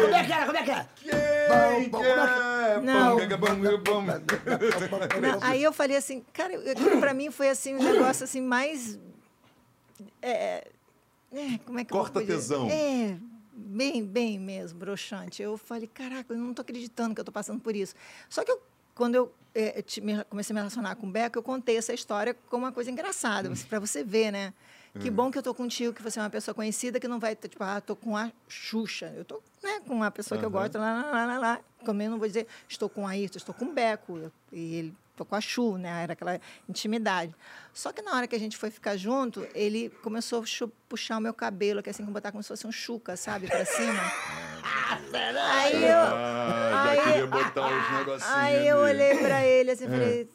Como 0.00 0.14
é 0.14 0.24
que 0.24 0.32
era? 0.32 0.46
Como 0.46 0.58
é 0.58 0.62
que 0.62 0.70
era? 0.70 0.88
Quem 0.96 1.10
Bom, 1.48 1.90
bom? 1.90 2.02
Não. 5.20 5.38
Aí 5.42 5.62
eu 5.62 5.72
falei 5.72 5.96
assim, 5.96 6.24
cara, 6.32 6.52
eu- 6.52 6.72
aquilo 6.72 7.00
pra 7.00 7.12
mim 7.14 7.30
foi 7.30 7.48
assim 7.48 7.74
um 7.74 7.82
negócio 7.82 8.24
assim 8.24 8.40
mais 8.40 8.98
é, 10.22 10.68
é, 11.32 11.58
como 11.64 11.78
é 11.78 11.84
que 11.84 11.92
eu 11.92 11.98
Corta 11.98 12.20
dizer? 12.20 12.34
tesão. 12.34 12.68
É, 12.70 13.16
bem, 13.52 14.04
bem 14.04 14.38
mesmo, 14.38 14.78
broxante. 14.78 15.42
Eu 15.42 15.56
falei, 15.58 15.86
caraca, 15.92 16.32
eu 16.32 16.38
não 16.38 16.54
tô 16.54 16.62
acreditando 16.62 17.14
que 17.14 17.20
eu 17.20 17.24
tô 17.24 17.32
passando 17.32 17.60
por 17.60 17.74
isso. 17.74 17.94
Só 18.28 18.44
que 18.44 18.50
eu, 18.50 18.60
quando 18.94 19.14
eu 19.16 19.32
é, 19.54 19.82
te- 19.82 20.00
me- 20.00 20.24
comecei 20.24 20.52
a 20.52 20.54
me 20.54 20.60
relacionar 20.60 20.94
com 20.96 21.06
o 21.06 21.10
Beco, 21.10 21.38
eu 21.38 21.42
contei 21.42 21.76
essa 21.76 21.92
história 21.92 22.34
como 22.48 22.64
uma 22.64 22.72
coisa 22.72 22.90
engraçada, 22.90 23.50
para 23.68 23.78
você 23.80 24.04
ver, 24.04 24.30
né? 24.30 24.52
Que 24.98 25.08
bom 25.10 25.30
que 25.30 25.38
eu 25.38 25.42
tô 25.42 25.54
contigo, 25.54 25.92
que 25.92 26.02
você 26.02 26.18
é 26.18 26.22
uma 26.22 26.30
pessoa 26.30 26.54
conhecida, 26.54 26.98
que 26.98 27.06
não 27.06 27.20
vai, 27.20 27.36
tipo, 27.36 27.62
ah, 27.62 27.80
tô 27.80 27.94
com 27.94 28.16
a 28.16 28.30
Xuxa. 28.48 29.12
Eu 29.16 29.24
tô 29.24 29.40
né, 29.62 29.80
com 29.86 29.94
uma 29.94 30.10
pessoa 30.10 30.38
que 30.38 30.44
eu 30.44 30.50
gosto, 30.50 30.78
lá, 30.78 31.02
lá, 31.02 31.10
lá, 31.12 31.26
lá, 31.26 31.38
lá. 31.38 31.60
Como 31.84 32.02
eu 32.02 32.10
não 32.10 32.18
vou 32.18 32.26
dizer, 32.26 32.46
estou 32.68 32.88
com 32.88 33.06
a 33.06 33.10
Ayrton, 33.10 33.38
estou 33.38 33.54
com 33.54 33.66
o 33.66 33.72
Beco. 33.72 34.16
Eu- 34.18 34.32
e 34.50 34.74
ele, 34.74 34.94
tô 35.16 35.24
com 35.24 35.36
a 35.36 35.40
Chu, 35.40 35.76
né? 35.78 36.02
Era 36.02 36.14
aquela 36.14 36.40
intimidade. 36.68 37.32
Só 37.72 37.92
que 37.92 38.02
na 38.02 38.16
hora 38.16 38.26
que 38.26 38.34
a 38.34 38.38
gente 38.38 38.56
foi 38.56 38.70
ficar 38.70 38.96
junto, 38.96 39.46
ele 39.54 39.90
começou 40.02 40.42
a 40.42 40.68
puxar 40.88 41.18
o 41.18 41.20
meu 41.20 41.32
cabelo, 41.34 41.82
que 41.82 41.88
é 41.88 41.92
assim, 41.92 42.04
que 42.04 42.10
botar 42.10 42.32
como 42.32 42.42
se 42.42 42.48
fosse 42.48 42.66
um 42.66 42.72
chuca, 42.72 43.16
sabe? 43.16 43.46
Pra 43.46 43.64
cima. 43.64 43.92
Aí 45.12 45.84
eu... 45.84 45.96
Ah, 45.96 46.82
já 46.84 46.90
aí- 46.90 47.02
queria 47.12 47.26
botar 47.26 47.66
os 47.66 47.90
negocinhos 47.98 48.34
Aí 48.34 48.66
eu 48.68 48.78
olhei 48.78 49.16
pra 49.18 49.44
ele 49.46 49.70
assim 49.70 49.84
e 49.84 49.88
falei, 49.88 50.30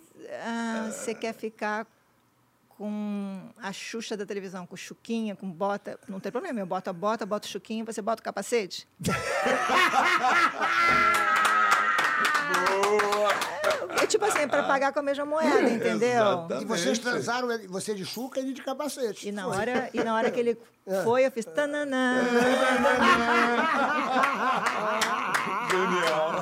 ah, 0.45 0.89
você 0.91 1.13
quer 1.13 1.33
ficar 1.33 1.85
com 2.77 3.49
a 3.61 3.71
Xuxa 3.71 4.17
da 4.17 4.25
televisão, 4.25 4.65
com 4.65 4.75
chuquinha, 4.75 5.35
com 5.35 5.49
bota, 5.49 5.99
não 6.07 6.19
tem 6.19 6.31
problema, 6.31 6.59
eu 6.59 6.65
boto 6.65 6.89
a 6.89 6.93
bota, 6.93 7.25
boto 7.25 7.47
o 7.47 7.51
chuquinho, 7.51 7.85
você 7.85 8.01
bota 8.01 8.21
o 8.21 8.23
capacete? 8.23 8.87
É 14.01 14.07
tipo 14.07 14.25
assim, 14.25 14.47
para 14.47 14.63
pagar 14.63 14.93
com 14.93 14.99
a 14.99 15.01
mesma 15.01 15.25
moeda, 15.25 15.67
entendeu? 15.69 16.09
Exatamente. 16.09 16.63
E 16.63 16.65
vocês 16.65 16.99
transaram, 16.99 17.47
você 17.69 17.95
de 17.95 18.05
chuca 18.05 18.39
e 18.39 18.43
ele 18.43 18.53
de 18.53 18.61
capacete. 18.61 19.27
E 19.27 19.31
na 19.31 19.45
Foi. 19.45 19.57
hora, 19.57 19.89
e 19.93 20.03
na 20.03 20.15
hora 20.15 20.29
que 20.29 20.39
ele 20.39 20.57
foi, 21.03 21.25
eu 21.25 21.31
fiz 21.31 21.45
tananã. 21.45 22.21
Genial. 25.69 26.41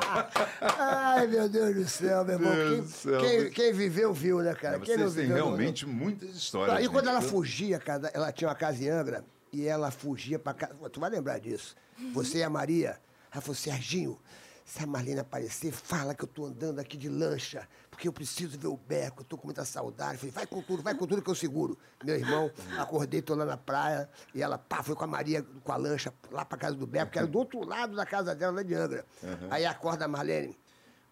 Ai, 0.60 1.26
meu 1.26 1.48
Deus 1.48 1.74
do 1.74 1.88
céu, 1.88 2.24
meu 2.24 2.34
irmão. 2.34 2.52
Quem, 2.52 2.86
céu. 2.86 3.20
quem- 3.20 3.50
quem 3.50 3.72
viveu, 3.72 4.12
viu, 4.12 4.38
né, 4.40 4.54
cara? 4.54 4.78
Quem 4.80 4.96
não 4.96 5.04
Vocês 5.04 5.14
têm 5.14 5.22
viveu, 5.26 5.38
não- 5.38 5.46
realmente 5.48 5.86
muitas 5.86 6.30
histórias. 6.36 6.76
Aí 6.76 6.88
quando 6.88 7.06
gente. 7.06 7.12
ela 7.16 7.22
fugia, 7.22 7.78
cara, 7.78 8.10
ela 8.14 8.32
tinha 8.32 8.48
uma 8.48 8.54
casa 8.54 8.82
em 8.82 8.88
Angra 8.88 9.24
e 9.52 9.66
ela 9.66 9.90
fugia 9.90 10.38
pra 10.38 10.54
casa. 10.54 10.74
Tu 10.90 11.00
vai 11.00 11.10
lembrar 11.10 11.38
disso. 11.38 11.74
Você 12.12 12.38
e 12.38 12.42
a 12.42 12.50
Maria. 12.50 12.98
Ela 13.32 13.40
falou, 13.40 13.54
Serginho, 13.56 14.18
se 14.64 14.82
a 14.82 14.86
Marlene 14.86 15.20
aparecer, 15.20 15.72
fala 15.72 16.14
que 16.14 16.22
eu 16.24 16.28
tô 16.28 16.46
andando 16.46 16.78
aqui 16.78 16.96
de 16.96 17.08
lancha, 17.08 17.68
porque 17.94 18.08
eu 18.08 18.12
preciso 18.12 18.58
ver 18.58 18.66
o 18.66 18.76
Beco, 18.76 19.20
eu 19.20 19.24
tô 19.24 19.38
com 19.38 19.46
muita 19.46 19.64
saudade. 19.64 20.14
Eu 20.14 20.18
falei, 20.18 20.32
vai 20.32 20.46
com 20.46 20.60
tudo, 20.60 20.82
vai 20.82 20.94
com 20.94 21.06
tudo 21.06 21.22
que 21.22 21.30
eu 21.30 21.34
seguro. 21.34 21.78
Meu 22.02 22.16
irmão, 22.16 22.50
acordei, 22.76 23.22
tô 23.22 23.34
lá 23.36 23.44
na 23.44 23.56
praia, 23.56 24.08
e 24.34 24.42
ela, 24.42 24.58
pá, 24.58 24.82
foi 24.82 24.96
com 24.96 25.04
a 25.04 25.06
Maria, 25.06 25.42
com 25.62 25.72
a 25.72 25.76
lancha, 25.76 26.12
lá 26.30 26.44
pra 26.44 26.58
casa 26.58 26.74
do 26.74 26.86
Beco, 26.86 27.12
que 27.12 27.18
era 27.18 27.26
do 27.26 27.38
outro 27.38 27.64
lado 27.64 27.94
da 27.94 28.04
casa 28.04 28.34
dela, 28.34 28.56
lá 28.56 28.62
de 28.64 28.74
Angra. 28.74 29.04
Aí 29.48 29.64
acorda 29.64 30.04
a 30.06 30.08
Marlene. 30.08 30.58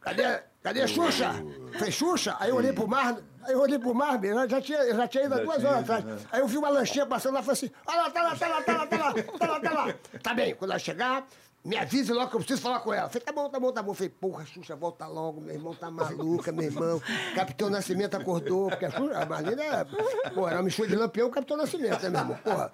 Cadê, 0.00 0.42
cadê 0.60 0.82
a 0.82 0.86
Xuxa? 0.88 1.32
Falei, 1.74 1.92
Xuxa? 1.92 2.36
Aí 2.40 2.50
eu 2.50 2.56
olhei 2.56 2.72
pro 2.72 2.88
mar, 2.88 3.16
aí 3.44 3.52
eu 3.52 3.60
olhei 3.60 3.78
pro 3.78 3.94
mar, 3.94 4.22
eu 4.24 4.48
já 4.48 4.60
tinha, 4.60 4.78
eu 4.80 4.96
já 4.96 5.06
tinha 5.06 5.24
ido 5.26 5.34
há 5.34 5.38
duas 5.38 5.62
horas 5.62 5.78
atrás. 5.88 6.04
né? 6.04 6.18
Aí 6.32 6.40
eu 6.40 6.48
vi 6.48 6.58
uma 6.58 6.68
lanchinha 6.68 7.06
passando 7.06 7.34
lá 7.34 7.40
e 7.40 7.44
falei 7.44 7.52
assim: 7.52 7.70
olha 7.86 8.02
lá, 8.02 8.10
tá 8.10 8.22
lá, 8.24 8.36
tá 8.36 8.48
lá, 8.48 8.62
tá 8.62 8.72
lá, 8.72 8.86
tá 8.88 8.96
lá, 8.96 9.12
tá 9.38 9.46
lá, 9.46 9.60
tá 9.60 9.70
lá. 9.70 9.94
Tá 10.20 10.34
bem, 10.34 10.56
quando 10.56 10.72
ela 10.72 10.80
chegar, 10.80 11.24
me 11.64 11.76
avise 11.78 12.12
logo 12.12 12.28
que 12.28 12.34
eu 12.36 12.40
preciso 12.40 12.60
falar 12.60 12.80
com 12.80 12.92
ela. 12.92 13.08
Falei, 13.08 13.22
tá 13.24 13.32
bom, 13.32 13.48
tá 13.48 13.60
bom, 13.60 13.72
tá 13.72 13.82
bom. 13.82 13.94
Falei, 13.94 14.08
porra, 14.08 14.44
Xuxa, 14.44 14.74
volta 14.74 15.06
logo, 15.06 15.40
meu 15.40 15.54
irmão 15.54 15.74
tá 15.74 15.90
maluca, 15.90 16.50
meu 16.50 16.64
irmão. 16.64 17.00
Capitão 17.36 17.70
Nascimento 17.70 18.16
acordou, 18.16 18.68
porque 18.68 18.84
a, 18.86 18.90
Xuxa, 18.90 19.18
a 19.18 19.26
Marlene 19.26 19.62
é, 19.62 19.84
porra, 20.34 20.50
era 20.50 20.56
uma 20.58 20.64
mistura 20.64 20.88
de 20.88 20.96
lampião 20.96 21.28
com 21.28 21.34
Capitão 21.34 21.56
Nascimento, 21.56 22.02
né, 22.02 22.08
meu 22.10 22.20
irmão? 22.20 22.36
Porra. 22.42 22.72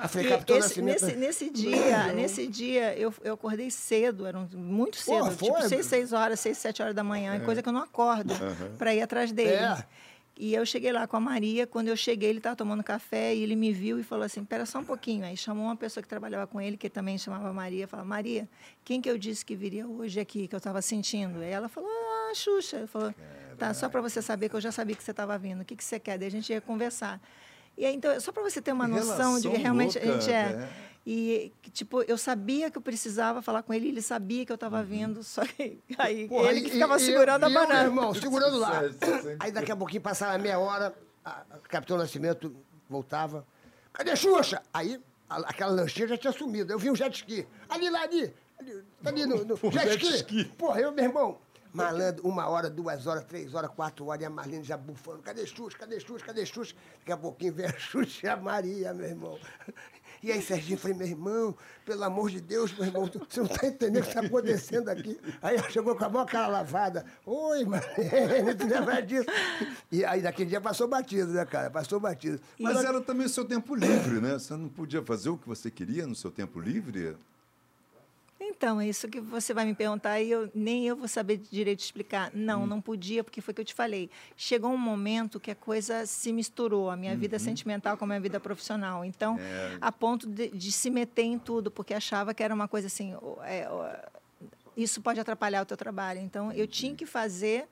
Aí 0.00 0.08
falei, 0.08 0.28
Capitão 0.30 0.56
esse- 0.56 0.66
Nascimento. 0.82 1.02
nesse, 1.04 1.16
nesse 1.16 1.50
dia, 1.50 2.12
nesse 2.14 2.46
dia 2.46 2.96
eu, 2.96 3.12
eu 3.22 3.34
acordei 3.34 3.70
cedo, 3.70 4.26
era 4.26 4.38
um- 4.38 4.48
muito 4.54 4.96
cedo, 4.96 5.18
Porra, 5.36 5.58
tipo? 5.62 5.68
6, 5.68 5.86
6 5.86 6.12
horas, 6.12 6.40
6, 6.40 6.56
7 6.58 6.82
horas 6.82 6.94
da 6.94 7.04
manhã, 7.04 7.38
coisa 7.40 7.62
que 7.62 7.68
eu 7.68 7.72
não 7.72 7.82
acordo 7.82 8.32
para 8.78 8.94
ir 8.94 9.02
atrás 9.02 9.30
dele. 9.30 9.50
É. 9.52 9.84
E 10.36 10.54
eu 10.54 10.64
cheguei 10.64 10.90
lá 10.92 11.06
com 11.06 11.16
a 11.16 11.20
Maria, 11.20 11.66
quando 11.66 11.88
eu 11.88 11.96
cheguei, 11.96 12.30
ele 12.30 12.38
estava 12.38 12.56
tomando 12.56 12.82
café 12.82 13.34
e 13.34 13.42
ele 13.42 13.54
me 13.54 13.72
viu 13.72 14.00
e 14.00 14.02
falou 14.02 14.24
assim: 14.24 14.44
"Pera 14.44 14.64
só 14.64 14.78
um 14.78 14.84
pouquinho". 14.84 15.24
Aí 15.24 15.36
chamou 15.36 15.66
uma 15.66 15.76
pessoa 15.76 16.02
que 16.02 16.08
trabalhava 16.08 16.46
com 16.46 16.60
ele, 16.60 16.76
que 16.76 16.88
também 16.88 17.18
chamava 17.18 17.52
Maria, 17.52 17.86
falou: 17.86 18.06
"Maria, 18.06 18.48
quem 18.84 19.00
que 19.00 19.10
eu 19.10 19.18
disse 19.18 19.44
que 19.44 19.54
viria 19.54 19.86
hoje 19.86 20.18
aqui, 20.18 20.48
que 20.48 20.54
eu 20.54 20.58
estava 20.58 20.80
sentindo?". 20.80 21.40
Aí 21.40 21.50
ela 21.50 21.68
falou: 21.68 21.90
"Ah, 21.90 22.32
Xuxa". 22.34 22.78
Ele 22.78 22.86
falou: 22.86 23.14
"Tá, 23.58 23.74
só 23.74 23.88
para 23.88 24.00
você 24.00 24.22
saber 24.22 24.48
que 24.48 24.56
eu 24.56 24.60
já 24.60 24.72
sabia 24.72 24.96
que 24.96 25.02
você 25.02 25.10
estava 25.10 25.36
vindo. 25.38 25.60
O 25.60 25.64
que 25.64 25.76
que 25.76 25.84
você 25.84 26.00
quer?". 26.00 26.18
Daí 26.18 26.28
a 26.28 26.30
gente 26.30 26.50
ia 26.50 26.60
conversar. 26.60 27.20
E 27.76 27.86
aí, 27.86 27.94
então, 27.94 28.18
só 28.20 28.32
para 28.32 28.42
você 28.42 28.60
ter 28.60 28.72
uma 28.72 28.86
noção 28.86 29.40
de 29.40 29.48
que 29.48 29.56
realmente 29.56 29.98
a 29.98 30.04
louca, 30.04 30.20
gente 30.20 30.32
é. 30.32 30.56
né? 30.56 30.68
E, 31.04 31.52
tipo, 31.72 32.02
eu 32.02 32.16
sabia 32.16 32.70
que 32.70 32.78
eu 32.78 32.82
precisava 32.82 33.42
falar 33.42 33.62
com 33.64 33.74
ele, 33.74 33.88
ele 33.88 34.00
sabia 34.02 34.46
que 34.46 34.52
eu 34.52 34.54
estava 34.54 34.82
vindo, 34.84 35.22
só 35.24 35.44
que 35.44 35.78
aí 35.98 36.28
Porra, 36.28 36.50
ele 36.50 36.60
que 36.62 36.70
ficava 36.70 36.96
e- 36.96 37.00
segurando 37.00 37.42
e 37.42 37.46
a 37.46 37.48
banana. 37.60 37.82
irmão, 37.84 38.14
segurando 38.14 38.56
lá. 38.58 38.82
Aí 39.40 39.50
daqui 39.50 39.72
a 39.72 39.76
pouquinho 39.76 40.00
passava 40.02 40.38
meia 40.38 40.58
hora, 40.60 40.94
a, 41.24 41.42
a 41.50 41.58
Capitão 41.68 41.96
Nascimento 41.98 42.54
voltava. 42.88 43.44
Cadê 43.92 44.14
Xuxa? 44.14 44.62
Aí 44.72 45.00
a- 45.28 45.38
aquela 45.40 45.72
lanchinha 45.72 46.06
já 46.08 46.16
tinha 46.16 46.32
sumido. 46.32 46.72
Eu 46.72 46.78
vi 46.78 46.88
um 46.90 46.94
jet 46.94 47.14
ski. 47.16 47.46
Ali, 47.68 47.90
lá, 47.90 48.02
ali. 48.02 48.32
ali, 48.60 48.84
ali 49.04 49.26
no, 49.26 49.44
no 49.44 49.54
O 49.60 49.70
jet, 49.72 49.88
jet 49.98 50.04
ski. 50.04 50.40
ski. 50.42 50.44
Porra, 50.56 50.80
eu, 50.82 50.92
meu 50.92 51.04
irmão. 51.04 51.38
Malandro, 51.74 52.28
uma 52.28 52.46
hora, 52.48 52.68
duas 52.68 53.06
horas, 53.06 53.24
três 53.24 53.54
horas, 53.54 53.70
quatro 53.70 54.04
horas, 54.06 54.20
e 54.22 54.26
a 54.26 54.30
Marlene 54.30 54.62
já 54.62 54.76
bufando. 54.76 55.22
Cadê 55.22 55.46
Xuxa? 55.46 55.78
Cadê 55.78 55.98
Xuxa? 55.98 56.24
Cadê 56.26 56.44
Xuxa? 56.44 56.74
Daqui 56.98 57.12
a 57.12 57.16
pouquinho 57.16 57.54
vem 57.54 57.64
a 57.64 57.72
Xuxa 57.80 58.26
e 58.26 58.28
a 58.28 58.36
Maria, 58.36 58.92
meu 58.92 59.06
irmão. 59.08 59.38
E 60.22 60.30
aí, 60.30 60.40
Serginho, 60.40 60.78
falei, 60.78 60.96
meu 60.96 61.06
irmão, 61.06 61.56
pelo 61.84 62.04
amor 62.04 62.30
de 62.30 62.40
Deus, 62.40 62.72
meu 62.72 62.86
irmão, 62.86 63.06
você 63.06 63.40
não 63.40 63.46
está 63.46 63.66
entendendo 63.66 64.02
o 64.02 64.04
que 64.04 64.08
está 64.08 64.20
acontecendo 64.20 64.88
aqui. 64.88 65.18
Aí 65.42 65.56
ela 65.56 65.68
chegou 65.68 65.96
com 65.96 66.04
a 66.04 66.08
mão 66.08 66.24
cara 66.24 66.46
lavada. 66.46 67.04
Oi, 67.26 67.64
Marlene, 67.64 68.54
tu 68.54 68.66
lembra 68.66 69.02
disso? 69.02 69.26
E 69.90 70.04
aí, 70.04 70.22
naquele 70.22 70.50
dia, 70.50 70.60
passou 70.60 70.86
batido, 70.86 71.32
né, 71.32 71.44
cara? 71.44 71.70
Passou 71.70 71.98
batido. 71.98 72.40
Mas, 72.56 72.74
Mas 72.74 72.84
era 72.84 73.00
também 73.00 73.26
o 73.26 73.28
seu 73.28 73.44
tempo 73.44 73.74
livre, 73.74 74.20
né? 74.20 74.34
Você 74.34 74.54
não 74.54 74.68
podia 74.68 75.02
fazer 75.02 75.28
o 75.28 75.36
que 75.36 75.48
você 75.48 75.72
queria 75.72 76.06
no 76.06 76.14
seu 76.14 76.30
tempo 76.30 76.60
livre? 76.60 77.16
Então, 78.54 78.80
é 78.80 78.86
isso 78.86 79.08
que 79.08 79.20
você 79.20 79.54
vai 79.54 79.64
me 79.64 79.74
perguntar 79.74 80.20
e 80.20 80.30
eu, 80.30 80.50
nem 80.54 80.86
eu 80.86 80.94
vou 80.94 81.08
saber 81.08 81.38
direito 81.38 81.80
explicar. 81.80 82.30
Não, 82.34 82.62
hum. 82.62 82.66
não 82.66 82.80
podia, 82.80 83.24
porque 83.24 83.40
foi 83.40 83.52
o 83.52 83.54
que 83.54 83.60
eu 83.62 83.64
te 83.64 83.74
falei. 83.74 84.10
Chegou 84.36 84.70
um 84.70 84.78
momento 84.78 85.40
que 85.40 85.50
a 85.50 85.54
coisa 85.54 86.06
se 86.06 86.32
misturou, 86.32 86.90
a 86.90 86.96
minha 86.96 87.12
uhum. 87.12 87.18
vida 87.18 87.38
sentimental 87.38 87.96
com 87.96 88.04
a 88.04 88.08
minha 88.08 88.20
vida 88.20 88.38
profissional. 88.38 89.04
Então, 89.04 89.38
é. 89.38 89.78
a 89.80 89.90
ponto 89.90 90.28
de, 90.28 90.48
de, 90.48 90.70
se 90.70 90.90
meter 90.90 91.22
em 91.22 91.38
tudo, 91.38 91.70
porque 91.70 91.94
achava 91.94 92.34
que 92.34 92.42
era 92.42 92.54
uma 92.54 92.68
coisa 92.68 92.86
assim, 92.86 93.14
é, 93.42 93.66
isso 94.76 95.00
pode 95.00 95.18
atrapalhar 95.18 95.62
o 95.62 95.66
teu 95.66 95.76
trabalho. 95.76 96.20
Então, 96.20 96.52
eu 96.52 96.66
tinha 96.66 96.94
que 96.94 97.06
fazer 97.06 97.66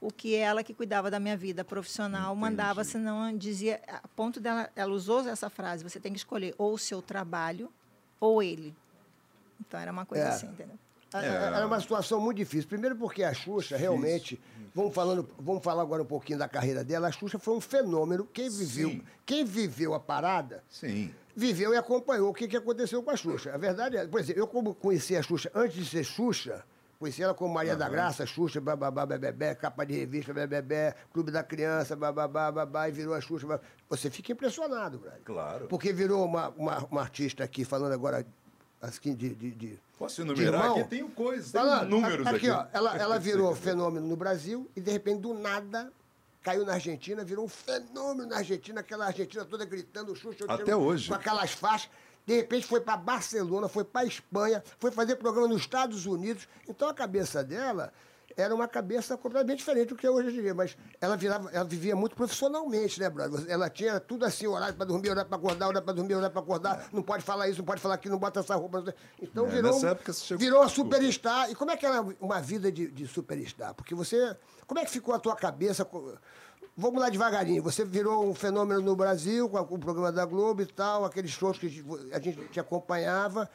o 0.00 0.12
que 0.12 0.34
ela 0.34 0.62
que 0.62 0.74
cuidava 0.74 1.10
da 1.10 1.18
minha 1.18 1.36
vida 1.36 1.64
profissional 1.64 2.32
Entendi. 2.32 2.40
mandava, 2.40 2.84
senão 2.84 3.36
dizia, 3.36 3.80
a 3.88 4.06
ponto 4.08 4.38
dela, 4.38 4.70
ela 4.76 4.92
usou 4.92 5.26
essa 5.26 5.48
frase, 5.48 5.82
você 5.82 5.98
tem 5.98 6.12
que 6.12 6.18
escolher 6.18 6.54
ou 6.58 6.74
o 6.74 6.78
seu 6.78 7.00
trabalho 7.00 7.72
ou 8.20 8.42
ele. 8.42 8.74
Então 9.60 9.78
era 9.78 9.92
uma 9.92 10.06
coisa 10.06 10.24
é. 10.24 10.28
assim, 10.28 10.46
entendeu? 10.46 10.78
É, 11.14 11.26
é. 11.26 11.56
Era 11.56 11.66
uma 11.66 11.80
situação 11.80 12.20
muito 12.20 12.38
difícil. 12.38 12.68
Primeiro 12.68 12.96
porque 12.96 13.22
a 13.22 13.32
Xuxa, 13.32 13.76
realmente, 13.76 14.40
vamos, 14.74 14.94
falando, 14.94 15.28
vamos 15.38 15.62
falar 15.62 15.82
agora 15.82 16.02
um 16.02 16.06
pouquinho 16.06 16.38
da 16.38 16.48
carreira 16.48 16.84
dela, 16.84 17.08
a 17.08 17.12
Xuxa 17.12 17.38
foi 17.38 17.54
um 17.54 17.60
fenômeno. 17.60 18.26
Quem 18.32 18.50
viveu, 18.50 19.00
quem 19.24 19.44
viveu 19.44 19.94
a 19.94 20.00
parada, 20.00 20.62
Sim. 20.68 21.14
viveu 21.34 21.72
e 21.72 21.76
acompanhou 21.76 22.30
o 22.30 22.34
que, 22.34 22.48
que 22.48 22.56
aconteceu 22.56 23.02
com 23.02 23.10
a 23.10 23.16
Xuxa. 23.16 23.54
A 23.54 23.58
verdade 23.58 23.96
é, 23.96 24.06
por 24.06 24.20
exemplo, 24.20 24.42
eu 24.42 24.46
como 24.46 24.74
conheci 24.74 25.16
a 25.16 25.22
Xuxa 25.22 25.50
antes 25.54 25.76
de 25.76 25.86
ser 25.86 26.04
Xuxa, 26.04 26.64
conheci 26.98 27.22
ela 27.22 27.34
como 27.34 27.54
Maria 27.54 27.74
uhum. 27.74 27.78
da 27.78 27.88
Graça, 27.88 28.26
Xuxa, 28.26 28.60
bababá, 28.60 29.06
bebê, 29.06 29.54
capa 29.54 29.84
de 29.84 29.94
revista, 29.94 30.32
bebê, 30.34 30.94
Clube 31.12 31.30
da 31.30 31.42
Criança, 31.42 31.94
bababá, 31.94 32.50
babá, 32.50 32.88
e 32.88 32.92
virou 32.92 33.14
a 33.14 33.20
Xuxa. 33.20 33.46
Babá. 33.46 33.62
Você 33.88 34.10
fica 34.10 34.32
impressionado, 34.32 34.98
velho. 34.98 35.22
Claro. 35.24 35.66
Porque 35.68 35.92
virou 35.92 36.24
uma, 36.24 36.48
uma, 36.50 36.78
uma 36.90 37.00
artista 37.02 37.44
aqui, 37.44 37.64
falando 37.64 37.92
agora 37.92 38.26
assim, 38.80 39.14
de, 39.14 39.30
de, 39.30 39.50
de 39.50 39.78
Posso 39.98 40.20
enumerar 40.20 40.72
aqui? 40.72 40.84
Tenho 40.84 41.08
coisas, 41.08 41.50
Fala, 41.50 41.84
números 41.84 42.26
aqui. 42.26 42.36
aqui. 42.36 42.50
Ó, 42.50 42.66
ela, 42.72 42.96
ela 42.96 43.18
virou 43.18 43.54
fenômeno 43.56 44.06
no 44.06 44.16
Brasil 44.16 44.68
e, 44.76 44.80
de 44.80 44.90
repente, 44.90 45.20
do 45.20 45.32
nada, 45.32 45.90
caiu 46.42 46.66
na 46.66 46.74
Argentina, 46.74 47.24
virou 47.24 47.46
um 47.46 47.48
fenômeno 47.48 48.28
na 48.28 48.36
Argentina, 48.36 48.80
aquela 48.80 49.06
Argentina 49.06 49.44
toda 49.44 49.64
gritando, 49.64 50.14
Xuxa. 50.14 50.44
Até 50.46 50.76
hoje. 50.76 51.08
Com 51.08 51.14
aquelas 51.14 51.52
faixas. 51.52 51.90
De 52.26 52.34
repente 52.34 52.66
foi 52.66 52.80
para 52.80 52.96
Barcelona, 52.96 53.68
foi 53.68 53.84
para 53.84 54.04
Espanha, 54.04 54.62
foi 54.80 54.90
fazer 54.90 55.14
programa 55.16 55.48
nos 55.48 55.60
Estados 55.62 56.06
Unidos. 56.06 56.48
Então 56.68 56.88
a 56.88 56.94
cabeça 56.94 57.42
dela 57.42 57.92
era 58.36 58.54
uma 58.54 58.68
cabeça 58.68 59.16
completamente 59.16 59.58
diferente 59.58 59.88
do 59.88 59.96
que 59.96 60.06
é 60.06 60.10
hoje 60.10 60.28
em 60.28 60.42
dia. 60.42 60.54
Mas 60.54 60.76
ela, 61.00 61.16
virava, 61.16 61.50
ela 61.50 61.64
vivia 61.64 61.96
muito 61.96 62.14
profissionalmente, 62.14 63.00
né, 63.00 63.08
brother? 63.08 63.46
Ela 63.48 63.70
tinha 63.70 63.98
tudo 63.98 64.24
assim, 64.24 64.46
horário 64.46 64.74
para 64.74 64.84
dormir, 64.84 65.10
horário 65.10 65.28
para 65.28 65.38
acordar, 65.38 65.68
horário 65.68 65.84
para 65.84 65.94
dormir, 65.94 66.14
horário 66.14 66.32
para 66.32 66.42
acordar. 66.42 66.88
Não 66.92 67.02
pode 67.02 67.24
falar 67.24 67.48
isso, 67.48 67.58
não 67.58 67.64
pode 67.64 67.80
falar 67.80 67.94
aquilo, 67.94 68.12
não 68.12 68.20
bota 68.20 68.40
essa 68.40 68.54
roupa. 68.54 68.84
Então 69.20 69.46
é, 69.46 69.50
virou, 69.50 69.80
virou 70.36 70.62
a 70.62 70.68
superstar. 70.68 71.50
E 71.50 71.54
como 71.54 71.70
é 71.70 71.76
que 71.76 71.86
era 71.86 72.02
uma 72.20 72.40
vida 72.40 72.70
de, 72.70 72.90
de 72.90 73.06
superstar? 73.06 73.74
Porque 73.74 73.94
você... 73.94 74.36
Como 74.66 74.78
é 74.78 74.84
que 74.84 74.90
ficou 74.90 75.14
a 75.14 75.18
tua 75.18 75.34
cabeça... 75.34 75.88
Vamos 76.78 77.00
lá 77.00 77.08
devagarinho. 77.08 77.62
Você 77.62 77.86
virou 77.86 78.28
um 78.28 78.34
fenômeno 78.34 78.82
no 78.82 78.94
Brasil 78.94 79.48
com, 79.48 79.58
o 79.60 79.78
programa 79.78 80.12
da 80.12 80.26
Globo 80.26 80.60
e 80.60 80.66
tal, 80.66 81.06
aqueles 81.06 81.30
shows 81.30 81.56
que 81.56 81.82
a 82.12 82.20
gente 82.20 82.48
te 82.48 82.60
acompanhava. 82.60 83.48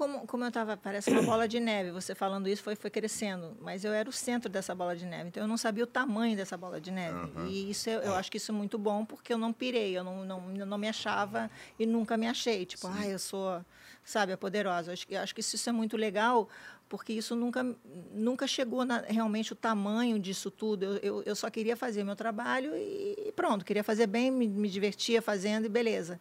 Como, 0.00 0.26
como 0.26 0.44
eu 0.44 0.48
estava, 0.48 0.78
parece 0.78 1.10
uma 1.10 1.20
bola 1.20 1.46
de 1.46 1.60
neve, 1.60 1.90
você 1.90 2.14
falando 2.14 2.48
isso 2.48 2.62
foi, 2.62 2.74
foi 2.74 2.88
crescendo, 2.88 3.54
mas 3.60 3.84
eu 3.84 3.92
era 3.92 4.08
o 4.08 4.12
centro 4.12 4.48
dessa 4.48 4.74
bola 4.74 4.96
de 4.96 5.04
neve, 5.04 5.28
então 5.28 5.42
eu 5.42 5.46
não 5.46 5.58
sabia 5.58 5.84
o 5.84 5.86
tamanho 5.86 6.34
dessa 6.34 6.56
bola 6.56 6.80
de 6.80 6.90
neve. 6.90 7.18
Uhum. 7.18 7.46
E 7.46 7.70
isso 7.70 7.90
eu, 7.90 8.00
eu, 8.00 8.14
acho 8.14 8.30
que 8.30 8.38
isso 8.38 8.50
é 8.50 8.54
muito 8.54 8.78
bom, 8.78 9.04
porque 9.04 9.30
eu 9.30 9.36
não 9.36 9.52
pirei, 9.52 9.94
eu 9.94 10.02
não, 10.02 10.24
não, 10.24 10.40
não 10.40 10.78
me 10.78 10.88
achava 10.88 11.50
e 11.78 11.84
nunca 11.84 12.16
me 12.16 12.26
achei. 12.26 12.64
Tipo, 12.64 12.86
ah, 12.86 13.06
eu 13.06 13.18
sou, 13.18 13.62
sabe, 14.02 14.32
a 14.32 14.38
poderosa. 14.38 14.88
Eu 14.88 14.92
acho, 14.94 15.06
eu 15.10 15.20
acho 15.20 15.34
que 15.34 15.42
isso, 15.42 15.54
isso 15.54 15.68
é 15.68 15.72
muito 15.72 15.98
legal, 15.98 16.48
porque 16.88 17.12
isso 17.12 17.36
nunca, 17.36 17.62
nunca 18.10 18.46
chegou 18.46 18.86
na, 18.86 19.00
realmente 19.00 19.52
o 19.52 19.56
tamanho 19.56 20.18
disso 20.18 20.50
tudo. 20.50 20.82
Eu, 20.82 20.96
eu, 20.96 21.22
eu, 21.26 21.36
só 21.36 21.50
queria 21.50 21.76
fazer 21.76 22.04
meu 22.04 22.16
trabalho 22.16 22.74
e 22.74 23.30
pronto, 23.36 23.66
queria 23.66 23.84
fazer 23.84 24.06
bem, 24.06 24.30
me, 24.30 24.48
me 24.48 24.70
divertia 24.70 25.20
fazendo 25.20 25.66
e 25.66 25.68
beleza. 25.68 26.18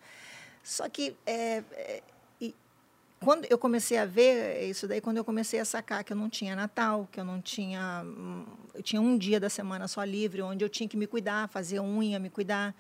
Só 0.62 0.90
que 0.90 1.16
é, 1.26 1.64
é 1.72 2.04
quando 3.20 3.46
eu 3.50 3.58
comecei 3.58 3.98
a 3.98 4.06
ver 4.06 4.70
isso 4.70 4.88
daí, 4.88 5.02
quando 5.02 5.18
eu 5.18 5.26
comecei 5.26 5.60
a 5.60 5.66
sacar 5.66 6.04
que 6.04 6.14
eu 6.14 6.18
não 6.18 6.30
tinha 6.30 6.56
Natal, 6.56 7.08
que 7.12 7.20
eu 7.20 7.26
não 7.26 7.42
tinha. 7.42 8.06
Eu 8.74 8.82
tinha 8.82 9.02
um 9.02 9.18
dia 9.18 9.40
da 9.40 9.50
semana 9.50 9.88
só 9.88 10.04
livre, 10.04 10.42
onde 10.42 10.64
eu 10.64 10.70
tinha 10.70 10.88
que 10.88 10.96
me 10.96 11.06
cuidar, 11.06 11.50
fazer 11.50 11.80
unha, 11.80 12.18
me 12.20 12.30
cuidar. 12.30 12.74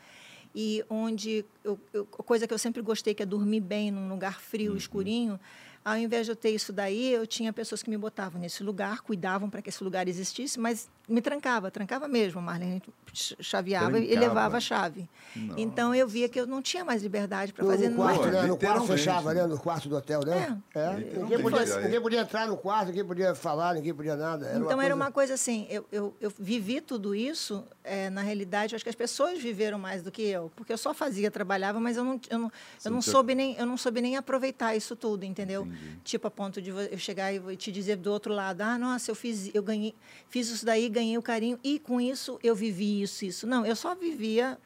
E 0.55 0.83
onde. 0.89 1.45
Eu, 1.63 1.79
eu, 1.93 2.05
coisa 2.05 2.47
que 2.47 2.53
eu 2.53 2.57
sempre 2.57 2.81
gostei, 2.81 3.13
que 3.13 3.21
é 3.21 3.25
dormir 3.25 3.59
bem 3.59 3.91
num 3.91 4.07
lugar 4.07 4.39
frio, 4.39 4.71
uhum. 4.71 4.77
escurinho 4.77 5.39
ao 5.83 5.97
invés 5.97 6.25
de 6.25 6.31
eu 6.31 6.35
ter 6.35 6.49
isso 6.49 6.71
daí, 6.73 7.13
eu 7.13 7.25
tinha 7.25 7.51
pessoas 7.53 7.81
que 7.81 7.89
me 7.89 7.97
botavam 7.97 8.39
nesse 8.39 8.63
lugar, 8.63 9.01
cuidavam 9.01 9.49
para 9.49 9.61
que 9.61 9.69
esse 9.69 9.83
lugar 9.83 10.07
existisse, 10.07 10.59
mas 10.59 10.89
me 11.07 11.21
trancava, 11.21 11.71
trancava 11.71 12.07
mesmo. 12.07 12.41
Marlene 12.41 12.81
chaveava 13.13 13.91
Trancava. 13.91 14.13
e 14.13 14.15
levava 14.15 14.57
a 14.57 14.59
chave. 14.59 15.09
Nossa. 15.35 15.59
Então 15.59 15.95
eu 15.95 16.07
via 16.07 16.29
que 16.29 16.39
eu 16.39 16.45
não 16.45 16.61
tinha 16.61 16.85
mais 16.85 17.01
liberdade 17.01 17.51
para 17.53 17.65
fazer 17.65 17.89
no 17.89 17.95
quarto, 17.95 18.25
nada. 18.25 18.41
Né? 18.41 18.47
No 18.47 18.57
quarto 18.57 18.85
fechava, 18.85 19.33
né? 19.33 19.47
No 19.47 19.59
quarto 19.59 19.89
do 19.89 19.95
hotel, 19.95 20.21
né? 20.25 20.57
É. 20.75 20.79
é. 20.79 20.95
Ninguém, 20.95 21.41
podia, 21.41 21.79
ninguém, 21.79 22.01
podia, 22.01 22.21
entrar 22.21 22.47
no 22.47 22.57
quarto, 22.57 22.87
ninguém 22.87 23.05
podia 23.05 23.33
falar, 23.33 23.73
ninguém 23.73 23.93
podia 23.93 24.15
nada. 24.15 24.45
Era 24.45 24.57
então 24.57 24.77
uma 24.77 24.85
era 24.85 24.95
uma 24.95 25.11
coisa 25.11 25.33
assim, 25.33 25.65
eu, 25.69 25.85
eu, 25.91 26.15
eu 26.21 26.31
vivi 26.37 26.81
tudo 26.81 27.15
isso, 27.15 27.63
é, 27.89 28.09
na 28.09 28.21
realidade, 28.21 28.75
acho 28.75 28.83
que 28.83 28.89
as 28.89 28.95
pessoas 28.95 29.39
viveram 29.39 29.79
mais 29.79 30.03
do 30.03 30.11
que 30.11 30.21
eu, 30.21 30.51
porque 30.55 30.71
eu 30.71 30.77
só 30.77 30.93
fazia, 30.93 31.31
trabalhava, 31.31 31.79
mas 31.79 31.97
eu 31.97 32.03
não, 32.03 32.21
eu 32.29 32.39
não, 32.39 32.51
eu 32.85 32.91
não, 32.91 33.01
soube, 33.01 33.33
nem, 33.33 33.55
eu 33.57 33.65
não 33.65 33.77
soube 33.77 33.99
nem 33.99 34.15
aproveitar 34.15 34.75
isso 34.75 34.95
tudo, 34.95 35.25
entendeu? 35.25 35.65
Entendi. 35.65 35.99
Tipo, 36.03 36.27
a 36.27 36.31
ponto 36.31 36.61
de 36.61 36.69
eu 36.69 36.97
chegar 36.99 37.33
e 37.33 37.57
te 37.57 37.71
dizer 37.71 37.97
do 37.97 38.11
outro 38.11 38.33
lado, 38.33 38.61
ah, 38.61 38.77
nossa, 38.77 39.09
eu 39.09 39.15
fiz, 39.15 39.49
eu 39.53 39.63
ganhei, 39.63 39.95
fiz 40.29 40.49
isso 40.49 40.65
daí, 40.65 40.87
ganhei 40.87 41.17
o 41.17 41.21
carinho, 41.21 41.59
e 41.63 41.79
com 41.79 41.99
isso 41.99 42.39
eu 42.43 42.55
vivi 42.55 43.01
isso, 43.01 43.25
isso. 43.25 43.47
Não, 43.47 43.65
eu 43.65 43.75
só 43.75 43.95
vivia 43.95 44.57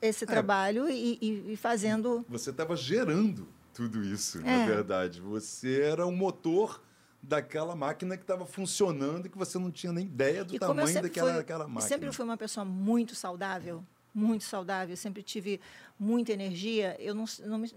esse 0.00 0.24
é. 0.24 0.26
trabalho 0.26 0.88
e, 0.88 1.18
e, 1.20 1.52
e, 1.52 1.56
fazendo. 1.56 2.24
Você 2.28 2.50
estava 2.50 2.74
gerando 2.74 3.46
tudo 3.74 4.02
isso, 4.02 4.38
é. 4.38 4.42
na 4.42 4.66
verdade. 4.66 5.20
Você 5.20 5.80
era 5.82 6.06
o 6.06 6.12
motor 6.12 6.82
daquela 7.22 7.76
máquina 7.76 8.16
que 8.16 8.24
estava 8.24 8.44
funcionando 8.44 9.26
e 9.26 9.28
que 9.28 9.38
você 9.38 9.58
não 9.58 9.70
tinha 9.70 9.92
nem 9.92 10.06
ideia 10.06 10.44
do 10.44 10.54
e 10.54 10.58
tamanho 10.58 11.02
daquela, 11.02 11.28
fui, 11.28 11.38
daquela 11.38 11.68
máquina. 11.68 11.88
Sempre 11.88 12.12
fui 12.12 12.24
uma 12.24 12.36
pessoa 12.36 12.64
muito 12.64 13.14
saudável, 13.14 13.84
muito 14.12 14.44
saudável, 14.44 14.96
sempre 14.96 15.22
tive 15.22 15.60
muita 15.98 16.32
energia. 16.32 16.96
Eu 16.98 17.14
não, 17.14 17.24
não 17.44 17.58
me 17.58 17.70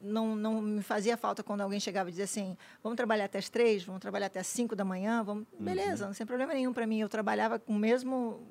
não, 0.00 0.36
não 0.36 0.60
me 0.60 0.82
fazia 0.82 1.16
falta 1.16 1.42
quando 1.42 1.62
alguém 1.62 1.80
chegava 1.80 2.08
e 2.08 2.12
dizia 2.12 2.26
assim: 2.26 2.56
vamos 2.82 2.96
trabalhar 2.96 3.24
até 3.24 3.38
as 3.38 3.48
três, 3.48 3.82
vamos 3.82 4.00
trabalhar 4.00 4.26
até 4.26 4.38
as 4.38 4.46
cinco 4.46 4.76
da 4.76 4.84
manhã, 4.84 5.22
vamos. 5.22 5.46
Uhum. 5.52 5.64
Beleza, 5.64 6.06
não 6.06 6.12
tem 6.12 6.26
problema 6.26 6.52
nenhum 6.52 6.72
para 6.72 6.86
mim. 6.86 7.00
Eu 7.00 7.08
trabalhava 7.08 7.58
com 7.58 7.72
o 7.72 7.78
mesmo 7.78 8.46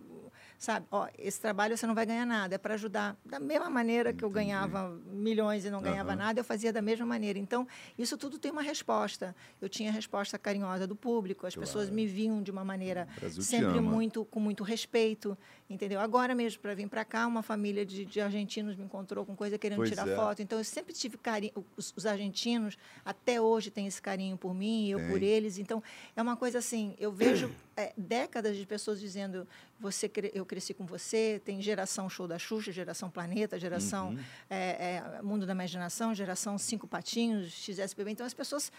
sabe? 0.64 0.86
Ó, 0.90 1.08
esse 1.18 1.42
trabalho 1.42 1.78
você 1.78 1.86
não 1.86 1.94
vai 1.94 2.06
ganhar 2.06 2.26
nada, 2.26 2.56
é 2.56 2.58
para 2.58 2.76
ajudar. 2.76 3.18
Da 3.26 3.38
mesma 3.38 3.70
maneira 3.70 4.10
Entendi. 4.10 4.20
que 4.20 4.26
eu 4.26 4.30
ganhava 4.30 4.98
milhões 5.12 5.66
e 5.66 5.70
não 5.70 5.82
ganhava 5.82 6.12
uhum. 6.12 6.18
nada, 6.18 6.40
eu 6.40 6.44
fazia 6.44 6.72
da 6.72 6.82
mesma 6.82 7.06
maneira. 7.06 7.38
Então, 7.38 7.68
isso 7.98 8.18
tudo 8.18 8.40
tem 8.40 8.50
uma 8.50 8.62
resposta. 8.62 9.36
Eu 9.62 9.68
tinha 9.68 9.92
resposta 9.92 10.40
carinhosa 10.40 10.88
do 10.88 10.96
público, 10.96 11.46
as 11.46 11.54
claro. 11.54 11.68
pessoas 11.68 11.90
me 11.90 12.08
viam 12.08 12.42
de 12.42 12.50
uma 12.50 12.64
maneira 12.64 13.08
sempre 13.42 13.82
muito 13.82 14.24
com 14.26 14.40
muito 14.40 14.64
respeito, 14.64 15.38
entendeu? 15.70 16.00
Agora 16.00 16.34
mesmo 16.34 16.62
para 16.62 16.74
vir 16.74 16.88
para 16.88 17.04
cá, 17.04 17.28
uma 17.28 17.44
família 17.44 17.86
de, 17.86 18.06
de, 18.06 18.22
argentinos 18.22 18.78
me 18.78 18.86
encontrou 18.86 19.26
com 19.26 19.36
coisa 19.36 19.58
querendo 19.58 19.78
pois 19.78 19.90
tirar 19.90 20.08
é. 20.08 20.16
foto. 20.16 20.42
Então, 20.42 20.58
eu 20.58 20.64
sempre 20.64 20.94
tive 20.94 21.18
carinho, 21.18 21.52
os, 21.76 21.94
os, 21.96 22.06
argentinos 22.06 22.78
até 23.04 23.42
hoje 23.42 23.70
têm 23.70 23.86
esse 23.86 24.02
carinho 24.02 24.38
por 24.38 24.54
mim, 24.54 24.88
eu 24.88 25.00
tem. 25.00 25.10
por 25.10 25.22
eles. 25.22 25.58
Então, 25.58 25.84
é 26.16 26.22
uma 26.22 26.38
coisa 26.38 26.60
assim, 26.60 26.96
eu 26.98 27.12
vejo 27.12 27.52
é, 27.76 27.94
décadas 27.98 28.56
de 28.56 28.66
pessoas 28.66 29.00
dizendo 29.00 29.48
você 29.80 30.12
eu 30.34 30.46
cresci 30.46 30.74
com 30.74 30.86
você 30.86 31.42
tem 31.44 31.62
geração 31.62 32.10
show 32.10 32.28
da 32.28 32.38
Xuxa 32.38 32.72
geração 32.72 33.10
Planeta 33.10 33.60
geração 33.60 34.12
uhum. 34.12 34.20
é, 34.50 35.02
é, 35.18 35.22
Mundo 35.22 35.46
da 35.46 35.54
Imaginação 35.54 36.14
geração 36.14 36.58
Cinco 36.58 36.88
Patinhos 36.88 37.52
XSPB 37.52 38.12
então 38.12 38.26
as 38.26 38.34
pessoas 38.34 38.72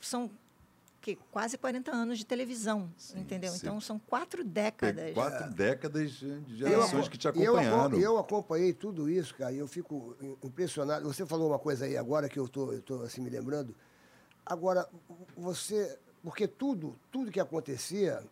são 0.00 0.30
que 1.04 1.18
quase 1.30 1.58
40 1.58 1.90
anos 1.90 2.16
de 2.16 2.24
televisão, 2.24 2.90
sim, 2.96 3.20
entendeu? 3.20 3.52
Sim. 3.52 3.58
Então 3.58 3.78
são 3.78 3.98
quatro 3.98 4.42
décadas. 4.42 5.12
Quatro 5.12 5.52
décadas 5.52 6.12
de 6.12 6.56
gerações 6.56 7.04
eu, 7.04 7.10
que 7.10 7.18
te 7.18 7.28
acompanharam. 7.28 7.98
Eu, 7.98 8.00
eu 8.00 8.18
acompanhei 8.18 8.72
tudo 8.72 9.10
isso, 9.10 9.34
cara, 9.34 9.52
e 9.52 9.58
eu 9.58 9.68
fico 9.68 10.16
impressionado. 10.42 11.06
Você 11.06 11.26
falou 11.26 11.50
uma 11.50 11.58
coisa 11.58 11.84
aí 11.84 11.94
agora 11.94 12.26
que 12.26 12.38
eu 12.38 12.48
tô, 12.48 12.72
estou 12.72 13.00
tô, 13.00 13.04
assim 13.04 13.20
me 13.20 13.28
lembrando. 13.28 13.76
Agora, 14.46 14.88
você 15.36 15.98
porque 16.24 16.48
tudo, 16.48 16.96
tudo 17.12 17.30
que 17.30 17.38
acontecia 17.38 18.22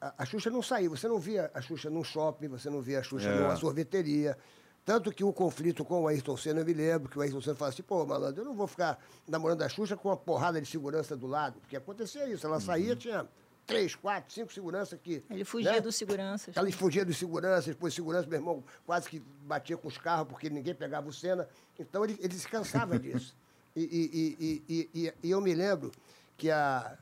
a, 0.00 0.14
a 0.18 0.24
Xuxa 0.24 0.48
não 0.48 0.62
saía. 0.62 0.88
Você 0.88 1.06
não 1.08 1.18
via 1.18 1.50
a 1.52 1.60
Xuxa 1.60 1.90
num 1.90 2.04
shopping, 2.04 2.48
você 2.48 2.70
não 2.70 2.80
via 2.80 3.00
a 3.00 3.02
Xuxa 3.02 3.28
É. 3.28 3.38
numa 3.40 3.56
sorveteria. 3.56 4.38
Tanto 4.84 5.12
que 5.12 5.22
o 5.22 5.32
conflito 5.32 5.84
com 5.84 6.02
o 6.02 6.08
Ayrton 6.08 6.36
Senna, 6.38 6.60
eu 6.60 6.64
me 6.64 6.72
lembro 6.72 7.08
que 7.10 7.18
o 7.18 7.20
Ayrton 7.20 7.40
Senna 7.42 7.54
falava 7.54 7.74
assim, 7.74 7.82
pô, 7.82 8.06
malandro, 8.06 8.40
eu 8.40 8.44
não 8.46 8.54
vou 8.54 8.66
ficar 8.66 8.98
namorando 9.28 9.60
a 9.62 9.68
Xuxa 9.68 9.96
com 9.96 10.08
uma 10.08 10.16
porrada 10.16 10.60
de 10.60 10.66
segurança 10.66 11.14
do 11.16 11.26
lado. 11.26 11.60
Porque 11.60 11.76
acontecia 11.76 12.26
isso. 12.28 12.46
Ela 12.46 12.58
saía, 12.60 12.96
tinha 12.96 13.28
três, 13.66 13.94
quatro, 13.94 14.32
cinco 14.32 14.52
seguranças 14.52 14.98
que... 15.00 15.22
Ele 15.30 15.44
fugia 15.44 15.72
né? 15.72 15.80
dos 15.80 15.94
seguranças. 15.94 16.56
Ela 16.56 16.72
fugia 16.72 17.04
dos 17.04 17.16
seguranças, 17.18 17.66
depois 17.66 17.92
segurança, 17.94 18.26
meu 18.26 18.38
irmão, 18.38 18.64
quase 18.86 19.08
que 19.08 19.20
batia 19.42 19.76
com 19.76 19.86
os 19.86 19.98
carros 19.98 20.26
porque 20.28 20.48
ninguém 20.48 20.74
pegava 20.74 21.08
o 21.08 21.12
Senna. 21.12 21.46
Então 21.78 22.02
ele, 22.04 22.16
ele 22.20 22.34
se 22.34 22.48
cansava 22.48 22.96
disso. 22.98 23.36
E, 23.76 23.82
e- 23.82 24.36
e- 24.40 24.62
e- 24.68 24.90
e- 25.06 25.14
e 25.22 25.30
eu 25.30 25.40
me 25.40 25.54
lembro 25.54 25.92
que 26.36 26.50
a. 26.50 26.96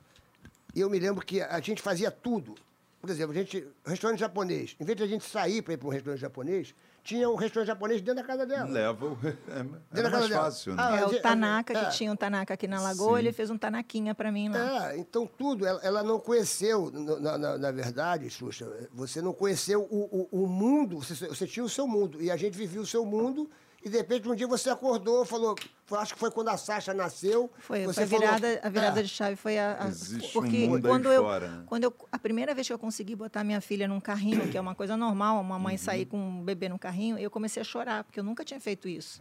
Eu 0.75 0.89
me 0.91 0.99
lembro 0.99 1.25
que 1.25 1.41
a 1.41 1.61
gente 1.61 1.81
fazia 1.83 2.11
tudo. 2.11 2.55
Por 3.01 3.11
exemplo, 3.11 3.31
a 3.31 3.35
gente, 3.35 3.65
restaurante 3.87 4.19
japonês, 4.19 4.75
em 4.81 4.85
vez 4.85 4.97
de 4.99 5.05
a 5.05 5.07
gente 5.07 5.25
sair 5.25 5.63
para 5.63 5.73
ir 5.75 5.77
para 5.77 5.87
um 5.87 5.91
restaurante 5.93 6.21
japonês, 6.21 6.75
tinha 7.05 7.31
um 7.31 7.37
restaurante 7.37 7.69
japonês 7.69 8.01
dentro 8.03 8.17
da 8.21 8.25
casa 8.27 8.45
dela. 8.45 8.69
Leva 8.69 9.07
o. 9.07 9.19
É, 9.49 9.63
Dentro 9.63 9.79
é 9.93 10.03
da 10.03 10.03
mais 10.03 10.13
casa 10.13 10.29
dela. 10.29 10.43
fácil, 10.45 10.75
né? 10.75 10.83
Ah, 10.85 10.97
É, 10.99 11.07
o 11.07 11.09
gente- 11.11 11.23
Tanaka, 11.23 11.73
é. 11.79 11.85
que 11.85 11.91
tinha 11.97 12.11
um 12.13 12.17
Tanaka 12.17 12.55
aqui 12.55 12.67
na 12.67 12.81
Lagoa, 12.81 13.13
Sim. 13.15 13.19
ele 13.25 13.33
fez 13.33 13.51
um 13.51 13.57
Tanaquinha 13.57 14.15
pra 14.17 14.33
mim 14.33 14.49
lá. 14.49 14.93
É, 14.93 14.99
então 14.99 15.27
tudo, 15.27 15.65
ela, 15.65 15.81
ela 15.83 16.03
não 16.03 16.19
conheceu, 16.19 16.91
na, 16.91 17.19
na- 17.21 17.39
na- 17.39 17.59
na 17.59 17.71
verdade, 17.71 18.29
Xuxa, 18.29 18.89
você 18.93 19.23
não 19.23 19.33
conheceu 19.33 19.83
o, 19.83 20.29
o, 20.33 20.43
o 20.45 20.47
mundo, 20.49 20.99
você, 20.99 21.29
você 21.29 21.47
tinha 21.47 21.65
o 21.65 21.69
seu 21.69 21.87
mundo, 21.87 22.21
e 22.21 22.33
a 22.33 22.37
gente 22.37 22.59
vivia 22.59 22.81
o 22.81 22.87
seu 22.87 23.07
mundo, 23.07 23.49
e 23.89 23.91
de 23.91 23.97
repente 23.97 24.29
um 24.29 24.35
dia 24.35 24.47
você 24.47 24.69
acordou, 24.71 25.25
falou, 25.25 25.57
foi- 25.87 25.99
acho 25.99 26.15
que 26.15 26.21
foi 26.21 26.31
quando 26.31 26.49
a 26.49 26.57
Sasha 26.57 26.93
nasceu. 26.95 27.51
Foi, 27.59 27.85
você 27.87 27.95
foi 27.95 28.05
a 28.05 28.07
falou, 28.07 28.37
virada, 28.37 28.61
a 28.63 28.69
virada 28.69 29.01
é, 29.01 29.03
de 29.03 29.09
chave 29.09 29.35
foi 29.37 29.59
a, 29.59 29.79
a- 29.85 29.89
Existe 29.89 30.33
porque 30.33 30.65
um 30.65 30.71
mundo 30.71 30.77
aí 30.87 30.93
quando 30.93 31.11
eu 31.11 31.23
fora, 31.23 31.49
né? 31.49 31.63
quando 31.67 31.85
eu 31.85 31.95
a 32.13 32.19
primeira 32.19 32.55
vez 32.55 32.67
que 32.67 32.73
eu 32.73 32.79
consegui 32.79 33.17
botar 33.17 33.43
minha 33.43 33.61
filha 33.61 33.89
num 33.89 34.01
carrinho, 34.01 34.49
que 34.49 34.57
é 34.57 34.61
uma 34.61 34.75
coisa 34.75 34.97
normal, 34.97 35.41
uma 35.41 35.57
Uhum. 35.57 35.61
mãe 35.63 35.77
sair 35.79 36.05
com 36.07 36.19
um 36.19 36.45
bebê 36.45 36.69
no 36.69 36.79
carrinho, 36.79 37.19
eu 37.19 37.31
comecei 37.31 37.61
a 37.61 37.65
chorar 37.65 38.05
porque 38.05 38.21
eu 38.21 38.25
nunca 38.25 38.45
tinha 38.45 38.61
feito 38.61 38.87
isso. 38.89 39.21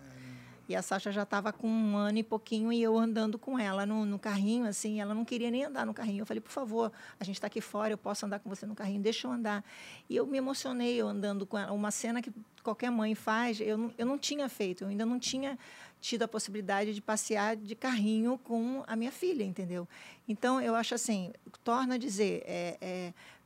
E 0.68 0.76
a 0.76 0.82
Sasha 0.82 1.12
já 1.12 1.24
estava 1.24 1.54
com 1.54 1.68
um 1.68 1.96
ano 1.96 2.18
e 2.18 2.24
pouquinho 2.24 2.74
e 2.74 2.82
eu 2.82 2.98
andando 2.98 3.40
com 3.40 3.58
ela 3.58 3.86
no, 3.86 4.06
no 4.06 4.20
carrinho, 4.20 4.66
assim, 4.66 5.00
ela 5.00 5.14
não 5.14 5.24
queria 5.24 5.50
nem 5.50 5.64
andar 5.64 5.86
no 5.86 5.94
carrinho. 5.94 6.22
Eu 6.22 6.26
falei, 6.26 6.42
por 6.42 6.52
favor, 6.52 6.92
a 7.20 7.24
gente 7.24 7.36
está 7.36 7.48
aqui 7.48 7.62
fora, 7.62 7.94
eu 7.94 7.98
posso 7.98 8.26
andar 8.26 8.40
com 8.40 8.50
você 8.50 8.66
no 8.66 8.76
carrinho, 8.76 9.02
deixa 9.02 9.28
eu 9.28 9.32
andar. 9.32 9.64
E 10.10 10.16
eu 10.16 10.26
me 10.26 10.38
emocionei 10.38 10.96
eu 10.96 11.08
andando 11.08 11.46
com 11.46 11.58
ela. 11.58 11.72
Uma 11.72 11.92
cena 11.92 12.22
que 12.22 12.32
qualquer 12.62 12.92
mãe 12.92 13.16
faz, 13.16 13.62
eu 13.62 13.78
não, 13.78 13.92
eu 13.98 14.06
não 14.06 14.18
tinha 14.18 14.50
feito, 14.50 14.84
eu 14.84 14.90
ainda 14.90 15.06
não 15.06 15.18
tinha 15.18 15.58
tido 16.02 16.24
a 16.24 16.28
possibilidade 16.28 16.94
de 16.94 17.02
passear 17.02 17.56
de 17.56 17.74
carrinho 17.74 18.38
com 18.38 18.84
a 18.86 18.96
minha 18.96 19.12
filha, 19.12 19.44
entendeu? 19.44 19.88
Então, 20.28 20.62
eu 20.62 20.76
acho 20.76 20.94
assim, 20.94 21.32
torna 21.64 21.96
a 21.96 21.98
dizer, 21.98 22.44
é, 22.46 22.78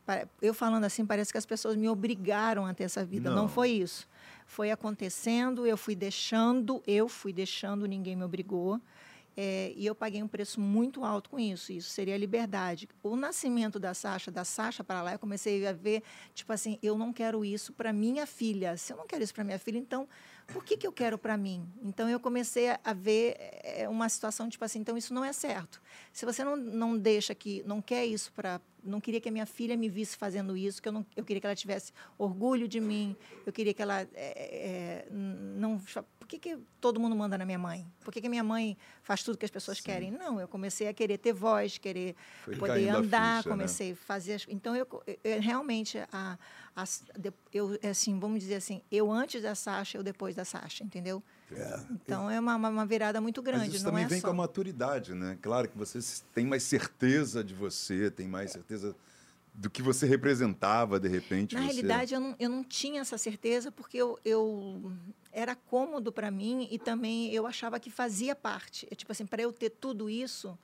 é, 0.08 0.28
eu 0.42 0.54
falando 0.54 0.84
assim, 0.84 1.06
parece 1.06 1.32
que 1.32 1.38
as 1.38 1.46
pessoas 1.46 1.76
me 1.76 1.88
obrigaram 1.88 2.66
a 2.66 2.74
ter 2.74 2.84
essa 2.84 3.06
vida. 3.06 3.30
Não, 3.30 3.44
Não. 3.44 3.48
foi 3.48 3.70
isso. 3.70 4.10
Foi 4.52 4.70
acontecendo, 4.70 5.66
eu 5.66 5.78
fui 5.78 5.96
deixando, 5.96 6.84
eu 6.86 7.08
fui 7.08 7.32
deixando, 7.32 7.86
ninguém 7.86 8.18
me 8.18 8.26
obrigou. 8.26 8.82
É, 9.38 9.72
e 9.78 9.86
eu 9.86 9.96
paguei 9.96 10.22
um 10.22 10.28
preço 10.28 10.60
muito 10.60 11.06
alto 11.06 11.30
com 11.30 11.40
isso. 11.40 11.72
Isso 11.72 11.90
seria 11.90 12.16
a 12.16 12.18
liberdade. 12.18 12.90
O 13.02 13.16
nascimento 13.16 13.80
da 13.80 13.94
Sasha, 13.94 14.30
da 14.30 14.44
Sasha 14.44 14.84
para 14.84 15.02
lá, 15.02 15.14
eu 15.14 15.20
comecei 15.20 15.66
a 15.66 15.72
ver, 15.72 16.04
tipo 16.36 16.52
assim, 16.52 16.78
eu 16.84 16.98
não 16.98 17.14
quero 17.14 17.46
isso 17.46 17.72
para 17.72 17.94
minha 17.94 18.28
filha. 18.28 18.76
Se 18.76 18.92
eu 18.92 18.98
não 18.98 19.08
quero 19.08 19.24
isso 19.24 19.34
para 19.34 19.46
minha 19.46 19.58
filha, 19.58 19.78
então 19.78 20.06
por 20.48 20.66
que, 20.66 20.76
que 20.76 20.86
eu 20.86 20.92
quero 20.92 21.18
para 21.18 21.38
mim? 21.38 21.66
Então 21.82 22.10
eu 22.10 22.20
comecei 22.20 22.72
a- 22.72 22.94
ver 22.94 23.38
é, 23.40 23.88
uma 23.88 24.10
situação 24.10 24.50
tipo 24.50 24.66
assim, 24.66 24.80
então 24.80 24.98
isso 24.98 25.14
não 25.14 25.24
é 25.24 25.32
certo. 25.32 25.82
Se 26.12 26.26
você 26.26 26.44
não, 26.44 26.58
não 26.58 26.98
deixa 26.98 27.34
que, 27.34 27.64
não 27.66 27.82
quer 27.82 28.06
isso 28.06 28.34
para, 28.34 28.60
não 28.84 29.00
queria 29.00 29.20
que 29.22 29.30
a 29.30 29.32
minha 29.32 29.46
filha 29.46 29.78
me 29.78 29.88
visse 29.90 30.18
fazendo 30.18 30.56
isso, 30.58 30.82
que 30.82 30.88
eu 30.88 30.92
não, 30.92 31.06
eu 31.16 31.24
queria 31.24 31.40
que 31.40 31.46
ela 31.48 31.56
tivesse 31.56 31.94
orgulho 32.18 32.68
de 32.68 32.80
mim, 32.80 33.16
eu 33.46 33.54
queria 33.54 33.74
que 33.74 33.82
ela 33.82 34.02
é, 34.02 34.08
é, 34.16 35.08
não, 35.12 35.80
por 36.20 36.28
que, 36.28 36.40
que 36.40 36.58
todo 36.80 37.00
mundo 37.00 37.16
manda 37.16 37.38
na 37.38 37.46
minha 37.46 37.60
mãe? 37.60 37.86
Por 38.04 38.12
que, 38.14 38.22
que 38.22 38.28
a 38.28 38.30
minha 38.30 38.44
mãe 38.44 38.78
faz 39.04 39.24
tudo 39.24 39.38
que 39.38 39.46
as 39.46 39.52
pessoas 39.52 39.80
querem? 39.80 40.10
Não, 40.12 40.40
eu 40.40 40.48
comecei 40.48 40.88
a 40.88 40.94
querer 40.94 41.18
ter 41.18 41.34
voz, 41.34 41.78
querer 41.78 42.16
Foi 42.44 42.56
poder 42.56 42.90
a 42.90 42.98
andar, 42.98 43.38
ficha, 43.44 43.50
né? 43.50 43.56
comecei 43.56 43.92
a 43.92 43.96
fazer 43.96 44.34
as, 44.34 44.46
então 44.50 44.76
eu, 44.76 44.88
eu- 45.24 45.42
realmente 45.42 45.98
a, 46.12 46.38
de- 47.18 47.34
eu 47.54 47.78
assim 47.90 48.20
vamos 48.20 48.40
dizer 48.40 48.56
assim 48.56 48.82
eu 48.92 49.12
antes 49.12 49.42
da 49.44 49.56
Sasha 49.56 49.98
eu 49.98 50.04
depois 50.04 50.36
da 50.36 50.46
Sasha 50.46 50.84
entendeu 50.84 51.22
então 51.92 52.30
é 52.30 52.40
uma, 52.40 52.56
uma- 52.56 52.86
virada 52.86 53.20
muito 53.20 53.42
grande 53.42 53.66
Mas 53.66 53.76
isso 53.76 53.86
também 53.86 54.06
é 54.06 54.08
vem 54.08 54.20
só 54.20 54.28
com 54.28 54.34
a 54.34 54.38
maturidade, 54.38 55.14
né? 55.14 55.38
Claro 55.42 55.68
que 55.68 55.78
você 55.78 56.00
tem 56.34 56.46
mais 56.46 56.64
certeza 56.64 57.44
de 57.44 57.54
você, 57.54 58.10
tem 58.10 58.28
mais 58.28 58.52
certeza 58.52 58.96
do 59.54 59.70
que 59.70 59.82
você 59.82 60.06
representava, 60.06 61.00
de 61.00 61.08
repente. 61.08 61.56
na 61.56 61.62
você... 61.62 61.68
realidade 61.68 62.14
eu 62.14 62.20
não, 62.20 62.36
eu 62.40 62.50
não 62.50 62.64
tinha 62.64 63.02
essa 63.02 63.18
certeza 63.18 63.72
porque 63.72 63.98
eu, 63.98 64.18
eu 64.24 64.92
era 65.32 65.56
cômodo 65.56 66.12
para 66.12 66.32
mim 66.32 66.68
e 66.72 66.80
também 66.80 67.34
eu 67.34 67.46
achava 67.46 67.80
que 67.80 67.90
fazia 67.90 68.36
parte 68.36 68.88
É 68.90 68.96
tipo 68.96 69.12
assim 69.12 69.26
para 69.26 69.42
eu 69.42 69.52
ter 69.52 69.70
tudo 69.70 70.10
isso 70.10 70.58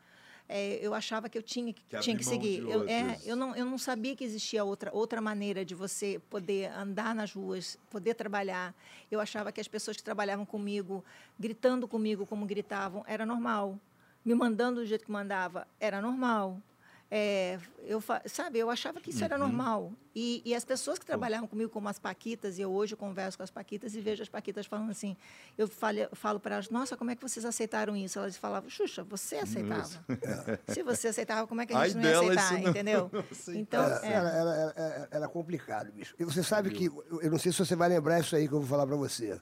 é, 0.50 0.80
eu 0.82 0.94
achava 0.94 1.28
que 1.28 1.38
eu 1.38 1.44
tinha 1.44 1.74
que, 1.74 1.84
Que 1.84 2.00
tinha 2.00 2.16
que 2.16 2.24
seguir. 2.24 2.60
Eu, 2.60 2.88
é, 2.88 3.20
eu, 3.26 3.36
não, 3.36 3.56
eu 3.56 3.66
não 3.66 3.78
sabia 3.78 4.16
que 4.16 4.24
existia 4.24 4.64
outra, 4.64 4.90
outra 4.94 5.20
maneira 5.20 5.66
de 5.66 5.76
você 5.76 6.22
poder 6.30 6.72
andar 6.72 7.14
nas 7.14 7.34
ruas, 7.34 7.78
poder 7.90 8.14
trabalhar. 8.14 8.74
Eu 9.12 9.20
achava 9.20 9.52
que 9.52 9.60
as 9.60 9.68
pessoas 9.68 9.98
que 9.98 10.04
trabalhavam 10.04 10.46
comigo, 10.46 11.04
gritando 11.38 11.88
comigo 11.88 12.26
como 12.26 12.46
gritavam, 12.46 13.04
era 13.08 13.26
normal. 13.26 13.78
Me 14.24 14.34
mandando 14.34 14.82
do 14.82 14.86
jeito 14.86 15.06
que 15.06 15.12
mandava, 15.12 15.68
era 15.80 16.02
normal. 16.02 16.62
É, 17.10 17.58
eu, 17.86 18.04
sabe, 18.26 18.60
eu 18.60 18.70
achava 18.70 19.00
que 19.00 19.12
isso 19.12 19.20
Uhum. 19.20 19.26
era 19.26 19.38
normal. 19.38 19.94
E, 20.14 20.42
e 20.44 20.54
as 20.54 20.66
pessoas 20.66 21.00
que 21.00 21.06
trabalhavam 21.06 21.48
comigo, 21.48 21.70
como 21.70 21.88
as 21.88 21.98
Paquitas, 21.98 22.58
e 22.58 22.62
eu 22.64 22.70
hoje 22.70 22.98
converso 22.98 23.38
com 23.38 23.44
as 23.44 23.50
Paquitas 23.50 23.96
e 23.96 24.02
vejo 24.02 24.22
as 24.24 24.28
Paquitas 24.28 24.66
falando 24.66 24.90
assim, 24.92 25.16
eu 25.58 25.70
falo, 25.70 26.00
falo 26.12 26.38
para 26.38 26.56
elas, 26.56 26.70
nossa, 26.70 26.98
como 26.98 27.10
é 27.10 27.16
que 27.16 27.22
vocês 27.22 27.46
aceitaram 27.46 27.96
isso? 27.96 28.20
Elas 28.20 28.36
falavam, 28.36 28.70
Xuxa, 28.70 29.04
você 29.06 29.38
aceitava. 29.38 29.88
Se 30.68 30.84
você 30.84 31.08
aceitava, 31.08 31.48
como 31.48 31.62
é 31.62 31.66
que 31.66 31.74
a 31.74 31.80
Ai 31.80 31.90
gente 31.92 31.98
não 31.98 32.04
ia 32.04 32.12
delas, 32.20 32.38
aceitar, 32.38 32.62
não- 32.62 32.70
entendeu? 32.72 33.10
não. 33.48 33.56
Então, 33.56 33.84
Era, 33.84 34.06
é, 34.06 34.12
era, 34.12 34.30
era, 34.30 34.74
era- 34.76 35.08
era 35.12 35.28
complicado, 35.30 35.90
bicho. 35.94 36.14
E 36.20 36.26
você 36.26 36.44
sabe 36.44 36.72
que, 36.72 36.88
eu 36.88 37.22
eu 37.22 37.32
não 37.32 37.40
sei 37.40 37.54
se 37.54 37.60
você 37.60 37.76
vai 37.76 37.88
lembrar 37.88 38.20
isso 38.20 38.36
aí 38.36 38.50
que 38.50 38.54
eu 38.54 38.60
vou 38.60 38.68
falar 38.68 38.86
para 38.86 38.98
você. 38.98 39.40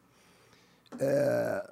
É, 1.00 1.70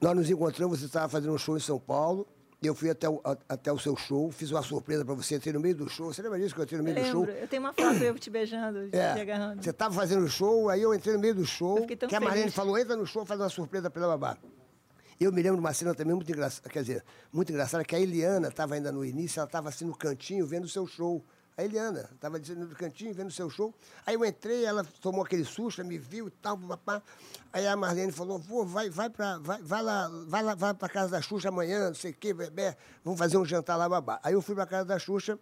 nós 0.00 0.14
nos 0.16 0.30
encontramos, 0.30 0.78
você 0.78 0.86
estava 0.86 1.08
fazendo 1.08 1.32
um 1.34 1.38
show 1.38 1.56
em 1.56 1.60
São 1.60 1.80
Paulo, 1.80 2.28
eu 2.62 2.74
fui 2.74 2.90
até 2.90 3.08
o, 3.08 3.20
a- 3.24 3.36
até 3.48 3.72
o 3.72 3.78
seu 3.78 3.96
show, 3.96 4.30
fiz 4.30 4.50
uma 4.50 4.62
surpresa 4.62 5.04
para 5.04 5.14
você, 5.14 5.36
entrei 5.36 5.52
no 5.52 5.60
meio 5.60 5.74
do 5.74 5.88
show. 5.88 6.12
Você 6.12 6.22
lembra 6.22 6.38
disso 6.38 6.54
que 6.54 6.60
eu 6.60 6.64
entrei 6.64 6.78
no 6.78 6.84
meio 6.84 6.96
do 6.96 7.02
lembro, 7.02 7.24
show? 7.26 7.34
eu 7.42 7.48
tenho 7.48 7.62
uma 7.62 7.72
foto 7.72 8.02
eu 8.02 8.18
te 8.18 8.30
beijando, 8.30 8.88
te 8.90 8.96
É, 8.96 9.20
agarrando. 9.20 9.62
você 9.62 9.70
estava 9.70 9.94
fazendo 9.94 10.26
show, 10.28 10.68
aí 10.68 10.82
eu 10.82 10.94
entrei 10.94 11.14
no 11.14 11.20
meio 11.20 11.34
do 11.34 11.44
show, 11.44 11.78
Eu 11.78 11.86
que 12.08 12.14
a 12.14 12.20
Marlene 12.20 12.50
falou, 12.50 12.78
entra 12.78 12.96
no 12.96 13.06
show, 13.06 13.24
faz 13.26 13.40
uma 13.40 13.48
surpresa 13.48 13.90
para 13.90 14.02
ela 14.04 14.16
babá. 14.18 14.38
Eu 15.18 15.32
me 15.32 15.40
lembro 15.42 15.56
de 15.56 15.60
uma 15.64 15.72
cena 15.72 15.94
também 15.94 16.14
muito 16.14 16.30
engraçada, 16.30 16.68
quer 16.68 16.80
dizer, 16.82 17.04
muito 17.32 17.50
engraçada, 17.50 17.82
que 17.84 17.94
a 17.96 18.00
Eliana 18.00 18.48
estava 18.48 18.74
ainda 18.74 18.92
no 18.92 19.04
início, 19.04 19.38
ela 19.40 19.46
estava 19.46 19.68
assim 19.68 19.84
no 19.84 19.96
cantinho, 19.96 20.46
vendo 20.46 20.64
o 20.64 20.68
seu 20.68 20.86
show. 20.86 21.24
A 21.58 21.64
Eliana 21.64 22.10
estava 22.14 22.38
no 22.38 22.68
cantinho, 22.74 23.14
vendo 23.14 23.28
o 23.28 23.32
seu 23.32 23.48
show. 23.48 23.74
Aí 24.04 24.14
eu 24.14 24.24
entrei, 24.26 24.66
ela 24.66 24.84
tomou 25.00 25.24
aquele 25.24 25.44
susto, 25.44 25.82
me 25.82 25.96
viu 25.96 26.28
e 26.28 26.30
tal, 26.30 26.58
papá. 26.58 27.02
Aí 27.50 27.66
a 27.66 27.74
Marlene 27.74 28.12
falou, 28.12 28.38
vô, 28.38 28.62
vai, 28.62 28.90
vai, 28.90 29.08
pra, 29.08 29.38
vai, 29.38 29.62
vai 29.62 29.82
lá, 29.82 30.08
vai 30.26 30.42
lá, 30.42 30.54
vai 30.54 30.74
pra 30.74 30.86
casa 30.86 31.12
da 31.12 31.22
Xuxa 31.22 31.48
amanhã, 31.48 31.88
não 31.88 31.94
sei 31.94 32.10
o 32.10 32.14
quê, 32.14 32.34
bebê, 32.34 32.76
vamos 33.02 33.18
fazer 33.18 33.38
um 33.38 33.44
jantar 33.44 33.76
lá, 33.76 33.88
babá. 33.88 34.20
Aí 34.22 34.34
eu 34.34 34.42
fui 34.42 34.54
pra 34.54 34.66
casa 34.66 34.84
da 34.84 34.98
Xuxa, 34.98 35.38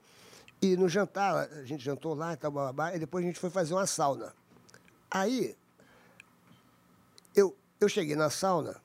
e 0.63 0.77
no 0.77 0.89
jantar, 0.89 1.49
a 1.51 1.65
gente 1.65 1.83
jantou 1.83 2.15
lá 2.15 2.33
e 2.33 2.37
tal, 2.37 2.53
babá, 2.53 2.95
e 2.95 2.99
depois 3.01 3.25
a 3.25 3.27
gente 3.27 3.41
foi 3.41 3.51
fazer 3.51 3.75
uma 3.75 3.87
sauna. 3.87 4.33
Aí, 5.11 5.57
eu, 7.35 7.57
eu 7.81 7.89
cheguei 7.89 8.15
na 8.15 8.31
sauna 8.31 8.81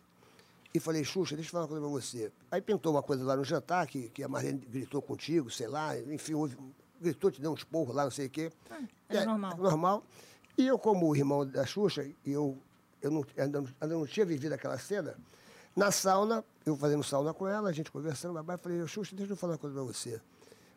e 0.73 0.79
falei, 0.79 1.03
Xuxa, 1.03 1.35
deixa 1.35 1.49
eu 1.49 1.51
falar 1.51 1.65
uma 1.65 1.69
coisa 1.69 1.83
pra 1.83 1.91
você. 1.91 2.31
Aí 2.49 2.59
pintou 2.59 2.91
uma 2.91 3.03
coisa 3.03 3.23
lá 3.23 3.35
no 3.35 3.43
jantar, 3.43 3.85
que, 3.85 4.09
que 4.09 4.23
a 4.23 4.27
Marlene 4.27 4.65
gritou 4.67 4.99
contigo, 4.99 5.51
sei 5.51 5.67
lá, 5.67 5.95
enfim, 5.99 6.33
houve, 6.33 6.57
gritou, 6.99 7.31
te 7.31 7.41
deu 7.41 7.51
um 7.51 7.55
esporro 7.55 7.93
lá, 7.93 8.03
não 8.03 8.11
sei 8.11 8.27
o 8.27 8.29
quê. 8.29 8.51
é 9.09 9.25
normal. 9.25 9.57
normal. 9.57 10.03
E 10.57 10.67
eu, 10.67 10.77
como 10.77 11.15
irmão 11.15 11.45
da 11.45 11.65
Xuxa, 11.65 12.03
e 12.25 12.31
eu, 12.31 12.57
eu 13.01 13.09
não, 13.11 13.25
ainda, 13.37 13.61
não- 13.61 13.69
ainda 13.79 13.95
não 13.95 14.05
tinha 14.05 14.25
vivido 14.25 14.53
aquela 14.53 14.77
cena, 14.77 15.15
na 15.75 15.91
sauna, 15.91 16.43
eu 16.65 16.75
fazendo 16.75 17.03
sauna 17.03 17.33
com 17.33 17.47
ela, 17.47 17.69
a 17.69 17.71
gente 17.71 17.91
conversando, 17.91 18.33
babá, 18.33 18.55
eu 18.55 18.57
falei, 18.57 18.87
Xuxa, 18.87 19.15
deixa 19.15 19.31
eu 19.33 19.37
falar 19.37 19.53
uma 19.53 19.59
coisa 19.59 19.75
pra 19.75 19.83
você. 19.83 20.19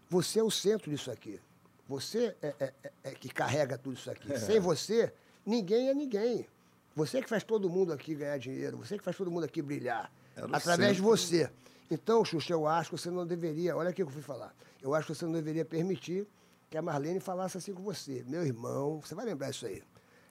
Você 0.08 0.38
é 0.38 0.42
o 0.44 0.50
centro 0.50 0.90
disso 0.90 1.10
aqui. 1.10 1.40
Você 1.88 2.36
é, 2.40 2.54
é- 2.60 2.72
é- 2.84 2.92
é 3.04 3.10
que 3.10 3.28
carrega 3.28 3.76
tudo 3.76 3.96
isso 3.96 4.10
aqui. 4.10 4.38
Sem 4.38 4.60
você, 4.60 5.12
ninguém 5.44 5.88
é 5.88 5.94
ninguém. 5.94 6.46
Você 6.94 7.20
que 7.22 7.28
faz 7.28 7.42
todo 7.42 7.68
mundo 7.68 7.92
aqui 7.92 8.14
ganhar 8.14 8.38
dinheiro, 8.38 8.76
você 8.76 8.96
que 8.98 9.02
faz 9.04 9.16
todo 9.16 9.30
mundo 9.30 9.44
aqui 9.44 9.60
brilhar. 9.62 10.12
Através 10.36 10.96
de 10.96 11.02
centro. 11.02 11.02
você. 11.02 11.50
Então, 11.92 12.24
Xuxa, 12.24 12.54
eu 12.54 12.66
acho 12.66 12.88
que 12.88 12.98
você 12.98 13.10
não 13.10 13.26
deveria, 13.26 13.76
olha 13.76 13.90
o 13.90 13.92
que 13.92 14.02
eu 14.02 14.08
fui 14.08 14.22
falar. 14.22 14.54
Eu 14.80 14.94
acho 14.94 15.08
que 15.08 15.14
você 15.14 15.26
não 15.26 15.32
deveria 15.32 15.62
permitir 15.62 16.26
que 16.70 16.78
a 16.78 16.80
Marlene 16.80 17.20
falasse 17.20 17.58
assim 17.58 17.74
com 17.74 17.82
você. 17.82 18.24
Meu 18.26 18.42
irmão, 18.46 18.98
você 18.98 19.14
vai 19.14 19.26
lembrar 19.26 19.50
isso 19.50 19.66
aí. 19.66 19.82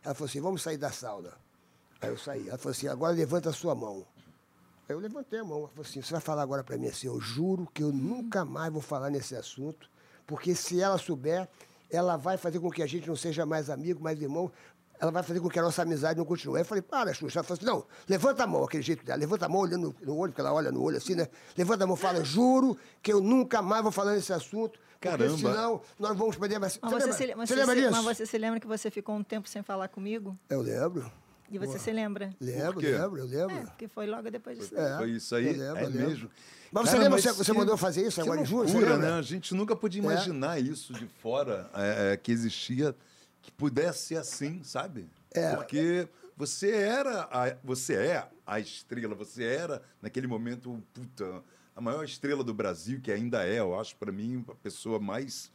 Ela 0.04 0.16
falou 0.16 0.28
assim, 0.28 0.42
vamos 0.42 0.64
sair 0.64 0.78
da 0.78 0.92
sauna. 0.92 1.34
Aí 2.02 2.10
eu 2.10 2.18
saí. 2.18 2.50
Ela 2.50 2.58
falou 2.58 2.72
assim, 2.72 2.88
agora 2.88 3.14
levanta 3.14 3.52
a 3.52 3.54
sua 3.54 3.76
mão. 3.76 4.08
Aí 4.90 4.96
eu 4.96 5.00
levantei 5.00 5.38
a 5.38 5.44
mão. 5.44 5.60
Ela 5.60 5.68
falou 5.68 5.86
assim, 5.86 6.02
você 6.02 6.12
vai 6.12 6.20
falar 6.20 6.42
agora 6.42 6.64
para 6.64 6.80
mim 6.80 6.88
assim, 6.88 7.06
eu 7.06 7.22
juro 7.22 7.68
que 7.72 7.84
eu 7.84 7.92
nunca 7.92 8.44
mais 8.44 8.74
vou 8.74 8.82
falar 8.82 9.12
nesse 9.12 9.36
assunto, 9.36 9.88
porque 10.26 10.56
se 10.56 10.82
ela 10.82 10.98
souber, 10.98 11.48
ela 11.92 12.18
vai 12.18 12.38
fazer 12.38 12.60
com 12.60 12.72
que 12.72 12.82
a 12.82 12.88
gente 12.88 13.08
não 13.08 13.16
seja 13.16 13.46
mais 13.46 13.70
amigo, 13.70 14.04
mais 14.04 14.20
irmão. 14.20 14.52
Ela 15.02 15.12
vai 15.12 15.24
fazer 15.24 15.40
com 15.40 15.50
que 15.50 15.58
a 15.58 15.64
nossa 15.64 15.82
amizade 15.82 16.20
não 16.20 16.26
continue. 16.26 16.58
Aí 16.58 16.62
eu 16.62 16.66
falei, 16.66 16.84
para, 16.84 17.12
Xuxa. 17.12 17.40
Ela 17.40 17.44
falou 17.44 17.58
assim, 17.58 17.66
não, 17.66 17.86
levanta 18.08 18.44
a 18.44 18.48
mão, 18.48 18.64
aquele 18.64 18.84
jeito 18.84 19.04
dela. 19.04 19.20
Levanta 19.20 19.48
a 19.48 19.50
mão 19.50 19.62
olhando 19.62 19.96
no 20.00 20.16
olho, 20.16 20.32
porque 20.32 20.42
ela 20.42 20.54
olha 20.54 20.72
no 20.72 20.80
olho 20.82 20.98
assim, 20.98 21.16
né? 21.16 21.28
Levanta 21.58 21.86
a 21.86 21.88
mão, 21.88 21.96
fala, 21.96 22.24
juro 22.24 22.78
que 23.02 23.12
eu 23.12 23.20
nunca 23.20 23.64
mais 23.64 23.82
vou 23.82 23.92
falar 23.92 24.14
nesse 24.14 24.32
assunto. 24.32 24.80
Caramba. 25.00 25.26
Porque 25.32 25.42
senão 25.42 25.82
nós 25.98 26.16
vamos 26.16 26.36
perder 26.36 26.60
mais. 26.60 26.78
Mas 26.80 26.92
você, 26.92 27.12
você, 27.12 27.26
lembra, 27.26 27.48
você, 27.48 27.54
você 27.54 27.60
lembra 27.60 27.76
disso? 27.76 27.92
Mas 27.92 28.18
você 28.18 28.26
se 28.28 28.38
lembra 28.38 28.60
que 28.60 28.68
você 28.68 28.92
ficou 28.92 29.16
um 29.16 29.24
tempo 29.24 29.50
sem 29.50 29.64
falar 29.64 29.88
comigo? 29.88 30.38
Eu 30.48 30.62
lembro. 30.62 31.12
E 31.50 31.58
você 31.58 31.78
se 31.78 31.92
lembra? 31.92 32.34
Lembro, 32.40 32.80
lembro, 32.80 33.18
eu 33.18 33.26
lembro. 33.26 33.56
É, 33.58 33.62
porque 33.66 33.88
foi 33.88 34.08
logo 34.08 34.32
depois 34.32 34.58
disso. 34.58 34.78
É, 34.78 34.98
foi 34.98 35.10
isso 35.10 35.36
aí, 35.36 35.52
lembro, 35.52 35.84
é 35.84 35.90
mesmo. 35.90 36.30
Mas 36.72 36.84
você 36.84 36.92
Cara, 36.92 37.04
lembra, 37.04 37.10
mas 37.22 37.36
você, 37.36 37.52
que, 37.52 37.58
mandou 37.58 37.76
fazer 37.76 38.08
isso 38.08 38.22
agora 38.22 38.40
em 38.40 38.46
julho? 38.46 38.98
né? 38.98 39.12
A 39.12 39.22
gente 39.22 39.54
nunca 39.54 39.76
podia 39.76 40.02
é. 40.02 40.06
imaginar 40.06 40.58
é. 40.58 40.62
isso 40.62 40.94
de 40.94 41.06
fora, 41.06 41.70
é, 41.74 42.14
é, 42.14 42.18
que 42.18 42.32
existia, 42.32 42.96
que 43.42 43.52
pudesse 43.52 44.08
ser 44.08 44.18
assim, 44.18 44.64
sabe? 44.64 45.10
É. 45.32 45.56
Porque 45.56 46.08
você 46.36 46.72
era, 46.72 47.28
a, 47.32 47.56
você 47.64 47.96
é 47.96 48.30
a 48.46 48.60
estrela, 48.60 49.16
você 49.16 49.44
era, 49.44 49.82
naquele 50.02 50.28
momento, 50.28 50.82
puta, 50.94 51.44
a 51.76 51.82
maior 51.82 52.04
estrela 52.04 52.44
do 52.44 52.54
Brasil, 52.54 53.00
que 53.02 53.12
ainda 53.12 53.46
é, 53.46 53.60
eu 53.60 53.80
acho, 53.80 53.96
para 53.96 54.12
mim, 54.12 54.44
a 54.48 54.56
pessoa 54.56 55.00
mais 55.00 55.52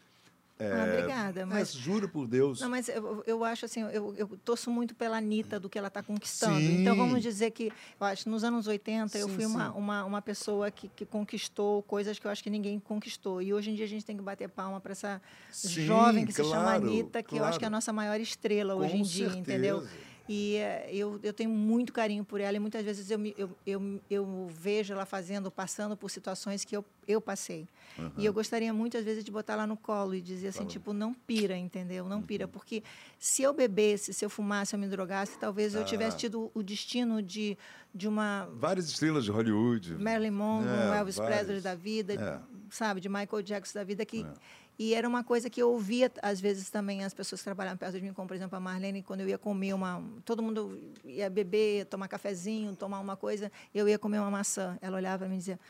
é, 0.58 0.72
ah, 0.72 0.84
obrigada. 0.84 1.44
Mas, 1.44 1.58
mas, 1.58 1.72
juro 1.72 2.08
por 2.08 2.26
Deus. 2.26 2.60
Não, 2.60 2.70
mas 2.70 2.88
eu, 2.88 3.22
eu 3.26 3.44
acho 3.44 3.66
assim, 3.66 3.82
eu, 3.82 4.14
eu 4.16 4.26
torço 4.42 4.70
muito 4.70 4.94
pela 4.94 5.18
Anitta 5.18 5.60
do 5.60 5.68
que 5.68 5.78
ela 5.78 5.88
está 5.88 6.02
conquistando. 6.02 6.58
Sim. 6.58 6.80
Então 6.80 6.96
vamos 6.96 7.22
dizer 7.22 7.50
que, 7.50 7.70
eu 8.00 8.06
acho, 8.06 8.28
nos 8.28 8.42
anos 8.42 8.66
80 8.66 9.08
sim, 9.08 9.18
eu 9.18 9.28
fui 9.28 9.44
uma, 9.44 9.70
uma, 9.72 10.04
uma 10.04 10.22
pessoa 10.22 10.70
que, 10.70 10.88
que 10.88 11.04
conquistou 11.04 11.82
coisas 11.82 12.18
que 12.18 12.26
eu 12.26 12.30
acho 12.30 12.42
que 12.42 12.48
ninguém 12.48 12.80
conquistou. 12.80 13.42
E 13.42 13.52
hoje 13.52 13.70
em 13.70 13.74
dia 13.74 13.84
a 13.84 13.88
gente 13.88 14.04
tem 14.04 14.16
que 14.16 14.22
bater 14.22 14.48
palma 14.48 14.80
para 14.80 14.92
essa 14.92 15.20
sim, 15.50 15.84
jovem 15.84 16.24
que 16.24 16.32
claro, 16.32 16.48
se 16.48 16.56
chama 16.56 16.74
Anitta, 16.74 17.22
que 17.22 17.30
claro. 17.30 17.44
eu 17.44 17.48
acho 17.48 17.58
que 17.58 17.64
é 17.64 17.68
a 17.68 17.70
nossa 17.70 17.92
maior 17.92 18.18
estrela 18.18 18.74
hoje 18.74 18.92
Com 18.92 18.98
em 18.98 19.02
dia, 19.02 19.30
certeza. 19.30 19.38
entendeu? 19.38 19.86
E 20.28 20.56
uh, 20.56 20.90
eu, 20.90 21.20
eu 21.22 21.32
tenho 21.32 21.50
muito 21.50 21.92
carinho 21.92 22.24
por 22.24 22.40
ela 22.40 22.56
e 22.56 22.60
muitas 22.60 22.84
vezes 22.84 23.10
eu, 23.10 23.20
eu, 23.36 23.50
eu, 23.66 24.00
eu 24.10 24.46
vejo 24.50 24.92
ela 24.92 25.06
fazendo, 25.06 25.50
passando 25.50 25.96
por 25.96 26.10
situações 26.10 26.64
que 26.64 26.76
eu, 26.76 26.84
eu 27.06 27.20
passei. 27.20 27.68
Uhum. 27.98 28.12
E 28.18 28.26
eu 28.26 28.32
gostaria 28.32 28.72
muitas 28.72 29.04
vezes 29.04 29.24
de 29.24 29.30
botar 29.30 29.54
ela 29.54 29.66
no 29.66 29.76
colo 29.76 30.14
e 30.14 30.20
dizer 30.20 30.48
assim, 30.48 30.58
Fala. 30.58 30.70
tipo, 30.70 30.92
não 30.92 31.14
pira, 31.14 31.56
entendeu? 31.56 32.08
Não 32.08 32.20
pira. 32.20 32.46
Uhum. 32.46 32.50
Porque 32.50 32.82
se 33.18 33.42
eu 33.42 33.54
bebesse, 33.54 34.12
se 34.12 34.24
eu 34.24 34.30
fumasse, 34.30 34.70
se 34.70 34.76
eu 34.76 34.80
me 34.80 34.88
drogasse, 34.88 35.38
talvez 35.38 35.74
eu 35.74 35.84
tivesse 35.84 36.16
ah. 36.16 36.20
tido 36.20 36.50
o 36.52 36.62
destino 36.62 37.22
de, 37.22 37.56
de 37.94 38.08
uma... 38.08 38.48
Várias 38.54 38.88
estrelas 38.88 39.24
de 39.24 39.30
Hollywood. 39.30 39.94
Marilyn 39.94 40.30
Monroe, 40.30 40.68
é, 40.68 40.98
Elvis 40.98 41.18
Presley 41.18 41.60
da 41.60 41.74
vida, 41.74 42.14
é. 42.14 42.40
sabe? 42.68 43.00
De 43.00 43.08
Michael 43.08 43.42
Jackson 43.42 43.78
da 43.78 43.84
vida, 43.84 44.04
que... 44.04 44.22
É 44.22 44.56
e 44.78 44.94
era 44.94 45.08
uma 45.08 45.24
coisa 45.24 45.48
que 45.48 45.60
eu 45.60 45.70
ouvia, 45.70 46.12
às 46.22 46.40
vezes, 46.40 46.68
também 46.68 47.02
as 47.02 47.14
pessoas 47.14 47.40
que 47.40 47.44
trabalhavam 47.44 47.78
perto 47.78 47.94
de 47.94 48.02
mim, 48.02 48.12
como, 48.12 48.28
por 48.28 48.34
exemplo, 48.34 48.56
a 48.56 48.60
Marlene, 48.60 49.02
quando 49.02 49.22
eu 49.22 49.28
ia 49.28 49.38
comer 49.38 49.72
uma... 49.72 50.02
Todo 50.24 50.42
mundo 50.42 50.78
ia 51.04 51.30
beber, 51.30 51.86
tomar 51.86 52.08
cafezinho, 52.08 52.76
tomar 52.76 53.00
uma 53.00 53.16
coisa, 53.16 53.50
eu 53.74 53.88
ia 53.88 53.98
comer 53.98 54.18
uma 54.18 54.30
maçã. 54.30 54.78
Ela 54.82 54.98
olhava 54.98 55.20
para 55.20 55.28
mim 55.28 55.36
e 55.36 55.38
dizia, 55.38 55.60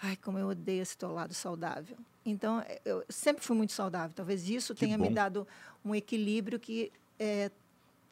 ai, 0.00 0.16
como 0.16 0.38
eu 0.38 0.48
odeio 0.48 0.82
esse 0.82 0.96
teu 0.96 1.12
lado 1.12 1.34
saudável. 1.34 1.96
Então, 2.24 2.64
eu 2.84 3.04
sempre 3.10 3.44
fui 3.44 3.56
muito 3.56 3.72
saudável. 3.72 4.14
Talvez 4.14 4.48
isso 4.48 4.74
que 4.74 4.80
tenha 4.80 4.96
bom. 4.96 5.04
me 5.04 5.10
dado 5.10 5.46
um 5.84 5.94
equilíbrio 5.94 6.58
que 6.58 6.90
é, 7.18 7.50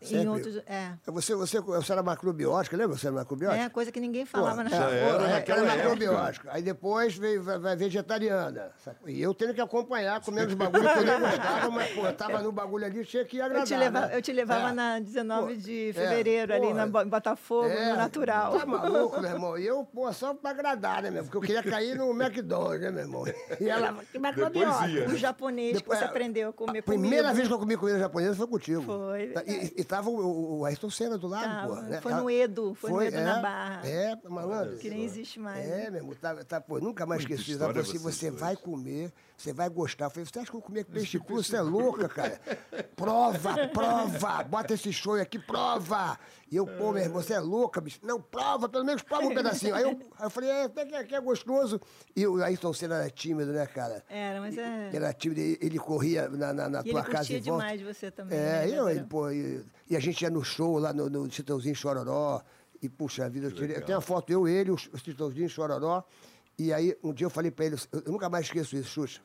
Sempre. 0.04 0.24
Em 0.24 0.28
outros, 0.28 0.56
é. 0.66 0.92
Você, 1.06 1.34
você, 1.34 1.60
você 1.60 1.92
era 1.92 2.02
macrobiótica, 2.02 2.76
lembra? 2.76 2.96
Você 2.96 3.06
era 3.06 3.16
macrobiótica? 3.16 3.64
É, 3.64 3.68
coisa 3.68 3.90
que 3.90 3.98
ninguém 3.98 4.26
falava 4.26 4.56
Pô, 4.56 4.62
na 4.64 4.68
já 4.68 4.90
era, 4.90 5.30
é, 5.30 5.44
era 5.46 5.64
macrobiótica. 5.64 6.48
Aí 6.52 6.62
depois 6.62 7.16
veio 7.16 7.42
vai, 7.42 7.74
vegetariana. 7.74 8.70
E 9.06 9.22
eu 9.22 9.32
tendo 9.32 9.54
que 9.54 9.60
acompanhar, 9.60 10.20
comendo 10.20 10.48
os 10.48 10.54
bagulhos 10.54 10.92
que 10.92 10.98
eu 10.98 11.04
nem 11.04 11.20
gostava, 11.20 11.70
mas, 11.70 11.90
pô, 11.92 12.06
eu 12.06 12.12
tava 12.12 12.42
no 12.42 12.52
bagulho 12.52 12.84
ali, 12.84 13.04
tinha 13.04 13.24
que 13.24 13.40
agradar. 13.40 13.62
Eu 13.62 13.66
te, 13.66 13.76
leva, 13.76 14.00
né? 14.00 14.16
eu 14.16 14.22
te 14.22 14.32
levava 14.32 14.68
é. 14.68 14.72
na 14.72 14.98
19 15.00 15.54
pô, 15.54 15.60
de 15.60 15.92
fevereiro, 15.94 16.52
é, 16.52 16.56
ali 16.56 16.66
pô, 16.68 16.74
na 16.74 16.86
Botafogo, 16.86 17.68
é, 17.68 17.90
no 17.90 17.96
natural. 17.96 18.58
Tá 18.58 18.66
maluco, 18.66 19.20
meu 19.20 19.30
irmão? 19.30 19.58
E 19.58 19.66
eu, 19.66 19.84
pô, 19.84 20.12
só 20.12 20.34
pra 20.34 20.50
agradar, 20.50 21.02
né, 21.02 21.10
meu? 21.10 21.24
Porque 21.24 21.36
eu 21.36 21.40
queria 21.40 21.62
cair 21.62 21.96
no 21.96 22.10
McDonald's, 22.10 22.80
né, 22.80 22.90
meu 22.90 23.02
irmão? 23.02 23.24
E 23.60 23.68
ela, 23.68 23.94
que 24.12 24.18
macrobiótica. 24.18 25.10
O 25.10 25.16
japonês 25.16 25.78
depois, 25.78 25.98
que 25.98 26.04
você 26.04 26.10
aprendeu 26.10 26.50
a 26.50 26.52
comer 26.52 26.80
A 26.80 26.82
primeira 26.82 27.32
vez 27.32 27.48
que 27.48 27.54
eu 27.54 27.58
comi 27.58 27.76
comida 27.76 27.98
japonesa 27.98 28.34
foi 28.34 28.46
contigo. 28.46 28.82
Foi. 28.82 29.32
E, 29.46 29.80
e 29.80 29.84
tava 29.94 30.10
o, 30.10 30.58
o 30.58 30.64
Ayrton 30.64 30.90
Senna 30.90 31.16
do 31.16 31.28
lado, 31.28 31.68
pô. 31.68 31.80
Né? 31.82 32.00
Foi 32.00 32.12
no 32.14 32.28
Edo, 32.28 32.74
foi, 32.74 32.90
foi 32.90 33.04
no 33.04 33.08
Edo 33.08 33.16
é, 33.16 33.24
na 33.24 33.38
Barra. 33.38 33.88
É, 33.88 34.18
malandro. 34.28 34.76
Que 34.78 34.90
nem 34.90 35.04
existe 35.04 35.38
mais. 35.38 35.64
É, 35.64 35.84
né? 35.84 35.90
meu 35.90 36.00
irmão, 36.00 36.14
tá, 36.20 36.34
tá, 36.44 36.60
pô, 36.60 36.80
nunca 36.80 37.06
mais 37.06 37.20
esqueci. 37.20 37.52
Ela 37.52 37.68
falou 37.68 37.82
assim, 37.82 37.98
você 37.98 38.28
vai 38.28 38.56
comer, 38.56 39.12
você 39.36 39.52
vai 39.52 39.68
gostar. 39.68 40.06
Eu 40.06 40.10
falei, 40.10 40.24
você 40.24 40.38
acha 40.40 40.50
que 40.50 40.56
eu 40.56 40.60
comer 40.60 40.84
peixe 40.84 41.20
cru? 41.20 41.36
Você 41.36 41.56
é 41.56 41.60
louca, 41.60 42.08
cara. 42.08 42.40
Prova, 42.96 43.68
prova, 43.72 44.42
bota 44.42 44.74
esse 44.74 44.92
show 44.92 45.14
aqui, 45.14 45.38
prova. 45.38 46.18
E 46.54 46.56
eu, 46.56 46.64
pô, 46.68 46.92
meu 46.92 47.02
irmão, 47.02 47.20
você 47.20 47.32
é 47.32 47.40
louca, 47.40 47.80
bicho. 47.80 47.98
Não, 48.00 48.20
prova, 48.20 48.68
pelo 48.68 48.84
menos 48.84 49.02
prova 49.02 49.26
um 49.26 49.34
pedacinho. 49.34 49.74
Aí 49.74 49.82
eu, 49.82 49.88
aí 49.90 50.26
eu 50.26 50.30
falei, 50.30 50.48
é, 50.48 50.62
até 50.62 50.86
que, 50.86 51.04
que 51.06 51.14
é 51.16 51.20
gostoso. 51.20 51.80
E 52.14 52.24
o 52.24 52.40
Ayrton 52.40 52.72
Senna 52.72 52.94
era 52.94 53.10
tímido, 53.10 53.50
né, 53.52 53.66
cara? 53.66 54.04
Era, 54.08 54.40
mas 54.40 54.56
é... 54.56 54.86
Ele 54.86 54.96
era 54.98 55.12
tímido, 55.12 55.40
ele 55.40 55.78
corria 55.80 56.28
na, 56.28 56.52
na, 56.52 56.68
na 56.68 56.84
tua 56.84 57.02
casa 57.02 57.32
e 57.32 57.40
volta. 57.40 57.64
demais 57.64 57.80
de 57.80 57.84
você 57.84 58.08
também. 58.08 58.38
É, 58.38 58.66
né, 58.66 58.70
eu, 58.70 58.88
ele, 58.88 59.02
pô, 59.02 59.32
e, 59.32 59.66
e, 59.90 59.96
a 59.96 59.98
gente 59.98 60.22
ia 60.22 60.30
no 60.30 60.44
show 60.44 60.78
lá 60.78 60.92
no, 60.92 61.10
no 61.10 61.28
Chitãozinho 61.28 61.74
Chororó. 61.74 62.40
E, 62.80 62.88
puxa 62.88 63.28
vida, 63.28 63.48
eu, 63.48 63.52
tirei, 63.52 63.76
eu 63.76 63.82
tenho 63.82 63.98
uma 63.98 64.02
foto, 64.02 64.30
eu, 64.30 64.46
ele, 64.46 64.70
o 64.70 64.76
Chitãozinho 64.78 65.48
Chororó. 65.48 66.04
E 66.56 66.72
aí, 66.72 66.96
um 67.02 67.12
dia 67.12 67.26
eu 67.26 67.30
falei 67.30 67.50
pra 67.50 67.64
ele, 67.64 67.74
eu, 67.92 68.02
eu 68.06 68.12
nunca 68.12 68.28
mais 68.28 68.46
esqueço 68.46 68.76
isso, 68.76 68.90
Xuxa. 68.90 69.20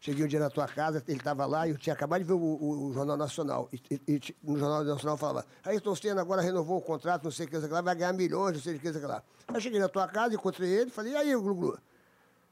Cheguei 0.00 0.24
um 0.24 0.28
dia 0.28 0.40
na 0.40 0.48
tua 0.48 0.66
casa, 0.66 1.04
ele 1.06 1.18
estava 1.18 1.44
lá 1.44 1.68
e 1.68 1.72
eu 1.72 1.78
tinha 1.78 1.92
acabado 1.92 2.22
de 2.22 2.24
ver 2.26 2.32
o, 2.32 2.38
o, 2.38 2.86
o 2.86 2.92
Jornal 2.94 3.18
Nacional. 3.18 3.68
E, 3.70 3.82
e, 3.90 4.00
e, 4.08 4.36
no 4.42 4.58
Jornal 4.58 4.82
Nacional 4.82 5.18
falava, 5.18 5.46
aí 5.62 5.78
Tosteno 5.78 6.18
agora 6.18 6.40
renovou 6.40 6.78
o 6.78 6.80
contrato, 6.80 7.24
não 7.24 7.30
sei 7.30 7.44
o 7.44 7.50
que, 7.50 7.58
lá, 7.58 7.82
vai 7.82 7.94
ganhar 7.94 8.14
milhões, 8.14 8.54
não 8.54 8.62
sei 8.62 8.76
o 8.76 8.80
que, 8.80 8.90
lá. 8.92 9.22
Aí 9.46 9.60
cheguei 9.60 9.78
na 9.78 9.90
tua 9.90 10.08
casa, 10.08 10.34
encontrei 10.34 10.70
ele, 10.70 10.90
falei, 10.90 11.12
e 11.12 11.16
aí, 11.16 11.36
Glu 11.36 11.78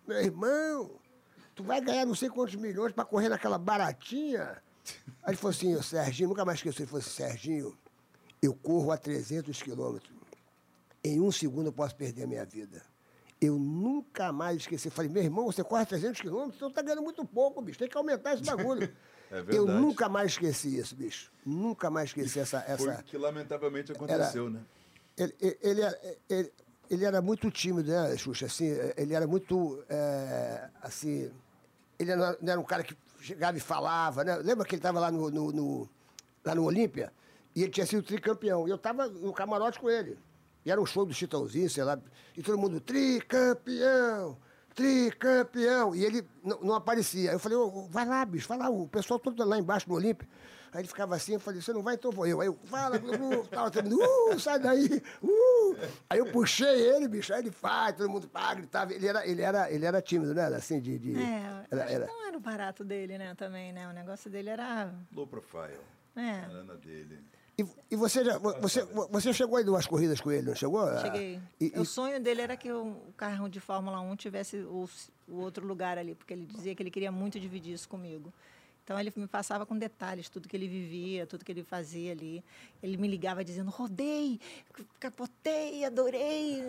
Meu 0.06 0.20
irmão, 0.20 0.90
tu 1.54 1.64
vai 1.64 1.80
ganhar 1.80 2.04
não 2.04 2.14
sei 2.14 2.28
quantos 2.28 2.54
milhões 2.54 2.92
para 2.92 3.06
correr 3.06 3.30
naquela 3.30 3.56
baratinha? 3.56 4.62
Aí 5.22 5.30
ele 5.30 5.36
falou 5.38 5.50
assim, 5.50 5.80
Serginho, 5.80 6.28
nunca 6.28 6.44
mais 6.44 6.58
esqueci, 6.58 6.82
ele 6.82 6.86
falou 6.86 7.00
assim, 7.00 7.10
Serginho, 7.10 7.74
eu 8.42 8.52
corro 8.52 8.92
a 8.92 8.98
300 8.98 9.62
quilômetros. 9.62 10.12
Em 11.02 11.18
um 11.18 11.32
segundo 11.32 11.68
eu 11.68 11.72
posso 11.72 11.96
perder 11.96 12.24
a 12.24 12.26
minha 12.26 12.44
vida. 12.44 12.82
Eu 13.40 13.56
nunca 13.56 14.32
mais 14.32 14.58
esqueci. 14.58 14.90
Falei, 14.90 15.10
meu 15.10 15.22
irmão, 15.22 15.46
você 15.46 15.62
corre 15.62 15.86
300 15.86 16.20
quilômetros, 16.20 16.56
então 16.56 16.70
tá 16.70 16.82
ganhando 16.82 17.02
muito 17.02 17.24
pouco, 17.24 17.62
bicho. 17.62 17.78
Tem 17.78 17.88
que 17.88 17.96
aumentar 17.96 18.34
esse 18.34 18.44
bagulho. 18.44 18.90
É 19.30 19.44
eu 19.48 19.66
nunca 19.66 20.08
mais 20.08 20.32
esqueci 20.32 20.78
isso, 20.78 20.96
bicho. 20.96 21.30
Nunca 21.44 21.90
mais 21.90 22.08
esqueci 22.08 22.40
essa, 22.40 22.64
essa. 22.66 22.94
Foi 22.94 23.02
que 23.02 23.18
lamentavelmente 23.18 23.92
aconteceu, 23.92 24.46
era, 24.46 24.54
né? 24.54 24.60
Ele, 25.18 25.34
ele, 25.40 25.58
ele, 25.62 26.18
ele, 26.30 26.52
ele, 26.88 27.04
era 27.04 27.20
muito 27.20 27.50
tímido, 27.50 27.90
né, 27.90 28.16
Xuxa? 28.16 28.46
Assim, 28.46 28.68
ele 28.96 29.12
era 29.12 29.26
muito. 29.26 29.84
É, 29.86 30.70
assim. 30.80 31.30
Ele 31.98 32.16
não 32.16 32.36
era 32.42 32.58
um 32.58 32.64
cara 32.64 32.82
que 32.82 32.96
chegava 33.20 33.56
e 33.56 33.60
falava, 33.60 34.24
né? 34.24 34.36
Lembra 34.36 34.64
que 34.64 34.74
ele 34.74 34.78
estava 34.78 34.98
lá 34.98 35.10
no, 35.10 35.30
no, 35.30 35.52
no, 35.52 35.88
lá 36.42 36.54
no 36.54 36.64
Olímpia? 36.64 37.12
E 37.54 37.62
ele 37.62 37.70
tinha 37.70 37.84
sido 37.84 38.02
tricampeão. 38.02 38.66
E 38.66 38.70
eu 38.70 38.76
estava 38.76 39.08
no 39.08 39.32
camarote 39.32 39.78
com 39.78 39.90
ele. 39.90 40.16
E 40.64 40.70
era 40.70 40.80
um 40.80 40.86
show 40.86 41.04
do 41.04 41.14
Chitãozinho, 41.14 41.68
sei 41.68 41.84
lá. 41.84 41.98
E 42.36 42.42
todo 42.42 42.58
mundo, 42.58 42.80
tricampeão, 42.80 44.36
tricampeão. 44.74 45.94
E 45.94 46.04
ele 46.04 46.26
não, 46.42 46.74
aparecia. 46.74 47.30
Aí 47.30 47.36
eu 47.36 47.40
falei, 47.40 47.56
oh, 47.58 47.88
vai 47.88 48.06
lá, 48.06 48.24
bicho, 48.24 48.48
vai 48.48 48.58
lá. 48.58 48.68
O 48.68 48.88
pessoal 48.88 49.18
todo 49.18 49.44
lá 49.44 49.58
embaixo 49.58 49.88
no 49.88 49.94
Olímpio. 49.94 50.28
Aí 50.72 50.82
ele 50.82 50.88
ficava 50.88 51.16
assim, 51.16 51.32
eu 51.32 51.40
falei, 51.40 51.62
você 51.62 51.72
não 51.72 51.82
vai, 51.82 51.94
então 51.94 52.10
vou 52.10 52.26
eu. 52.26 52.40
Aí 52.40 52.46
eu, 52.46 52.58
fala, 52.64 52.96
uh, 52.96 53.46
tava 53.48 53.70
todo 53.70 53.88
mundo, 53.88 54.02
uh, 54.02 54.38
sai 54.38 54.58
daí, 54.58 55.02
uh. 55.22 55.76
Aí 56.10 56.18
eu 56.18 56.30
puxei 56.30 56.90
ele, 56.90 57.08
bicho, 57.08 57.32
aí 57.32 57.40
ele 57.40 57.50
faz, 57.50 57.96
todo 57.96 58.10
mundo 58.10 58.28
pá, 58.28 58.52
gritava. 58.52 58.92
Ele 58.92 59.06
era, 59.06 59.26
ele 59.26 59.40
era, 59.40 59.72
ele 59.72 59.86
era 59.86 60.02
tímido, 60.02 60.34
né? 60.34 60.44
Assim, 60.48 60.78
de... 60.80 60.98
de 60.98 61.16
é, 61.16 61.64
era, 61.70 61.90
era... 61.90 62.06
não 62.06 62.26
era 62.28 62.36
o 62.36 62.40
barato 62.40 62.84
dele, 62.84 63.16
né, 63.16 63.34
também, 63.34 63.72
né? 63.72 63.88
O 63.88 63.92
negócio 63.92 64.30
dele 64.30 64.50
era... 64.50 64.92
Low 65.14 65.26
profile. 65.26 65.80
É. 66.14 66.40
A 66.40 66.74
dele. 66.74 67.24
E, 67.58 67.66
e, 67.90 67.96
você, 67.96 68.24
já, 68.24 68.38
você, 68.38 68.84
você 69.10 69.32
chegou 69.32 69.56
aí 69.56 69.64
duas 69.64 69.84
corridas 69.84 70.20
com 70.20 70.30
ele, 70.30 70.46
não 70.46 70.54
chegou? 70.54 70.86
Cheguei. 71.00 71.40
E, 71.60 71.72
o 71.76 71.84
sonho 71.84 72.20
dele 72.20 72.40
era 72.40 72.56
que 72.56 72.70
o 72.70 72.96
carro 73.16 73.48
de 73.48 73.58
Fórmula 73.58 73.98
1 74.00 74.14
tivesse 74.14 74.58
o, 74.58 74.88
o 75.26 75.36
outro 75.40 75.66
lugar 75.66 75.98
ali, 75.98 76.14
porque 76.14 76.34
ele 76.34 76.46
dizia 76.46 76.72
que 76.72 76.82
ele 76.82 76.90
queria 76.90 77.10
muito 77.10 77.40
dividir 77.40 77.74
isso 77.74 77.88
comigo. 77.88 78.32
Então 78.88 78.98
ele 78.98 79.12
me 79.14 79.26
passava 79.26 79.66
com 79.66 79.76
detalhes, 79.76 80.30
tudo 80.30 80.48
que 80.48 80.56
ele 80.56 80.66
vivia, 80.66 81.26
tudo 81.26 81.44
que 81.44 81.52
ele 81.52 81.62
fazia 81.62 82.10
ali. 82.10 82.42
Ele 82.82 82.96
me 82.96 83.06
ligava 83.06 83.44
dizendo: 83.44 83.70
rodei, 83.70 84.40
capotei, 84.98 85.84
adorei. 85.84 86.62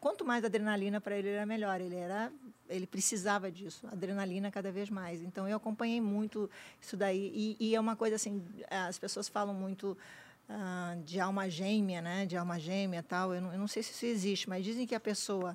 Quanto 0.00 0.24
mais 0.24 0.42
adrenalina 0.42 1.02
para 1.02 1.18
ele 1.18 1.28
era 1.28 1.44
melhor. 1.44 1.82
Ele 1.82 1.96
era, 1.96 2.32
ele 2.66 2.86
precisava 2.86 3.52
disso, 3.52 3.86
adrenalina 3.92 4.50
cada 4.50 4.72
vez 4.72 4.88
mais. 4.88 5.20
Então 5.20 5.46
eu 5.46 5.58
acompanhei 5.58 6.00
muito 6.00 6.48
isso 6.80 6.96
daí 6.96 7.30
e, 7.34 7.56
e 7.60 7.74
é 7.74 7.80
uma 7.80 7.94
coisa 7.94 8.16
assim, 8.16 8.42
as 8.70 8.98
pessoas 8.98 9.28
falam 9.28 9.52
muito 9.52 9.98
ah, 10.48 10.96
de 11.04 11.20
alma 11.20 11.50
gêmea, 11.50 12.00
né? 12.00 12.24
De 12.24 12.38
alma 12.38 12.58
gêmea, 12.58 13.02
tal. 13.02 13.34
Eu 13.34 13.42
não, 13.42 13.52
eu 13.52 13.58
não 13.58 13.68
sei 13.68 13.82
se 13.82 13.92
isso 13.92 14.06
existe, 14.06 14.48
mas 14.48 14.64
dizem 14.64 14.86
que 14.86 14.94
a 14.94 15.00
pessoa 15.00 15.54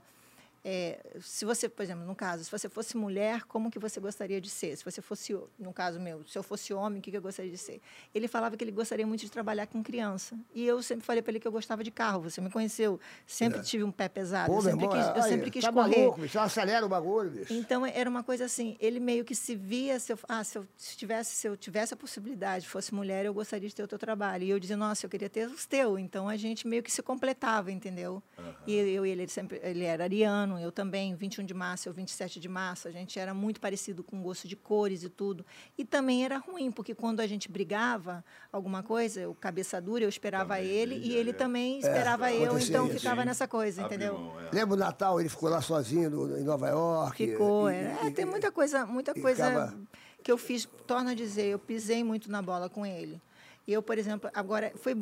é, 0.63 0.99
se 1.21 1.45
você, 1.45 1.69
por 1.69 1.83
exemplo, 1.83 2.05
no 2.05 2.15
caso, 2.15 2.43
se 2.43 2.51
você 2.51 2.67
fosse 2.67 2.97
mulher, 2.97 3.43
como 3.43 3.71
que 3.71 3.79
você 3.79 3.99
gostaria 3.99 4.41
de 4.41 4.49
ser? 4.49 4.75
Se 4.75 4.83
você 4.83 5.01
fosse, 5.01 5.37
no 5.57 5.71
caso 5.71 5.99
meu, 5.99 6.25
se 6.27 6.37
eu 6.37 6.43
fosse 6.43 6.73
homem, 6.73 6.99
o 6.99 7.01
que, 7.01 7.11
que 7.11 7.17
eu 7.17 7.21
gostaria 7.21 7.51
de 7.51 7.57
ser? 7.57 7.81
Ele 8.13 8.27
falava 8.27 8.57
que 8.57 8.63
ele 8.63 8.71
gostaria 8.71 9.07
muito 9.07 9.21
de 9.21 9.31
trabalhar 9.31 9.67
com 9.67 9.81
criança. 9.81 10.37
E 10.53 10.65
eu 10.65 10.81
sempre 10.81 11.05
falei 11.05 11.21
para 11.21 11.31
ele 11.31 11.39
que 11.39 11.47
eu 11.47 11.51
gostava 11.51 11.83
de 11.83 11.91
carro. 11.91 12.21
Você 12.21 12.41
me 12.41 12.49
conheceu. 12.49 12.99
Sempre 13.25 13.59
é. 13.59 13.61
tive 13.61 13.83
um 13.83 13.91
pé 13.91 14.09
pesado. 14.09 14.51
Pô, 14.51 14.57
eu 14.57 14.61
sempre 14.63 14.85
irmão, 14.85 15.13
quis, 15.13 15.17
eu 15.17 15.29
sempre 15.29 15.51
quis 15.51 15.63
tá 15.63 15.71
correr. 15.71 15.97
Maluco, 15.97 16.21
bicho, 16.21 16.39
acelera 16.39 16.85
o 16.85 16.89
bagulho, 16.89 17.29
bicho. 17.31 17.53
Então, 17.53 17.85
era 17.85 18.09
uma 18.09 18.23
coisa 18.23 18.45
assim, 18.45 18.75
ele 18.79 18.99
meio 18.99 19.23
que 19.23 19.35
se 19.35 19.55
via, 19.55 19.99
se 19.99 20.11
eu, 20.11 20.19
ah, 20.27 20.43
se 20.43 20.57
eu, 20.57 20.67
tivesse, 20.77 21.35
se 21.35 21.47
eu 21.47 21.55
tivesse 21.55 21.93
a 21.93 21.97
possibilidade, 21.97 22.67
fosse 22.67 22.93
mulher, 22.93 23.25
eu 23.25 23.33
gostaria 23.33 23.67
de 23.67 23.75
ter 23.75 23.83
o 23.83 23.87
teu 23.87 23.97
trabalho. 23.97 24.43
E 24.43 24.49
eu 24.49 24.59
dizia, 24.59 24.77
nossa, 24.77 25.05
eu 25.05 25.09
queria 25.09 25.29
ter 25.29 25.47
os 25.47 25.65
teus. 25.65 25.99
Então, 25.99 26.27
a 26.27 26.35
gente 26.35 26.67
meio 26.67 26.83
que 26.83 26.91
se 26.91 27.01
completava, 27.01 27.71
entendeu? 27.71 28.21
Uhum. 28.37 28.53
E 28.67 28.75
eu 28.75 29.05
e 29.05 29.09
ele, 29.09 29.19
ele, 29.23 29.31
sempre, 29.31 29.59
ele 29.63 29.83
era 29.83 30.03
ariano, 30.03 30.58
eu 30.59 30.71
também, 30.71 31.15
21 31.15 31.45
de 31.45 31.53
março 31.53 31.89
ou 31.89 31.95
27 31.95 32.39
de 32.39 32.47
março, 32.47 32.87
a 32.87 32.91
gente 32.91 33.19
era 33.19 33.33
muito 33.33 33.59
parecido 33.59 34.03
com 34.03 34.21
gosto 34.21 34.47
de 34.47 34.55
cores 34.55 35.03
e 35.03 35.09
tudo. 35.09 35.45
E 35.77 35.85
também 35.85 36.23
era 36.23 36.37
ruim, 36.37 36.71
porque 36.71 36.93
quando 36.93 37.19
a 37.19 37.27
gente 37.27 37.49
brigava 37.49 38.23
alguma 38.51 38.83
coisa, 38.83 39.29
o 39.29 39.33
cabeça 39.33 39.81
dura, 39.81 40.03
eu 40.03 40.09
esperava 40.09 40.55
também, 40.55 40.69
ele 40.69 40.95
e 40.95 41.15
ele 41.15 41.31
é. 41.31 41.33
também 41.33 41.79
esperava 41.79 42.31
é, 42.31 42.35
eu, 42.35 42.59
então 42.59 42.85
isso. 42.87 42.97
ficava 42.97 43.25
nessa 43.25 43.47
coisa, 43.47 43.81
entendeu? 43.81 44.33
é. 44.51 44.55
Lembra 44.55 44.75
o 44.75 44.77
Natal, 44.77 45.19
ele 45.19 45.29
ficou 45.29 45.49
lá 45.49 45.61
sozinho 45.61 46.09
no, 46.09 46.37
em 46.37 46.43
Nova 46.43 46.67
York? 46.67 47.15
Ficou, 47.15 47.69
e, 47.69 47.75
é. 47.75 47.99
E, 48.05 48.11
tem 48.11 48.25
muita 48.25 48.51
coisa, 48.51 48.85
muita 48.85 49.13
coisa 49.13 49.45
ficava... 49.45 49.77
que 50.23 50.31
eu 50.31 50.37
fiz, 50.37 50.67
torno 50.85 51.09
a 51.09 51.13
dizer, 51.13 51.45
eu 51.45 51.59
pisei 51.59 52.03
muito 52.03 52.29
na 52.31 52.41
bola 52.41 52.69
com 52.69 52.85
ele. 52.85 53.21
E 53.67 53.73
eu, 53.73 53.83
por 53.83 53.97
exemplo, 53.97 54.29
agora 54.33 54.71
foi 54.77 54.95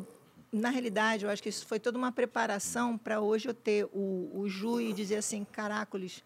na 0.51 0.69
realidade, 0.69 1.25
eu 1.25 1.31
acho 1.31 1.43
que 1.43 1.49
isso 1.49 1.65
foi 1.65 1.79
toda 1.79 1.97
uma 1.97 2.11
preparação 2.11 2.97
para 2.97 3.19
hoje 3.19 3.47
eu 3.47 3.53
ter 3.53 3.85
o, 3.93 4.31
o 4.33 4.47
Ju 4.47 4.79
e 4.79 4.93
dizer 4.93 5.17
assim, 5.17 5.45
caracoles, 5.45 6.23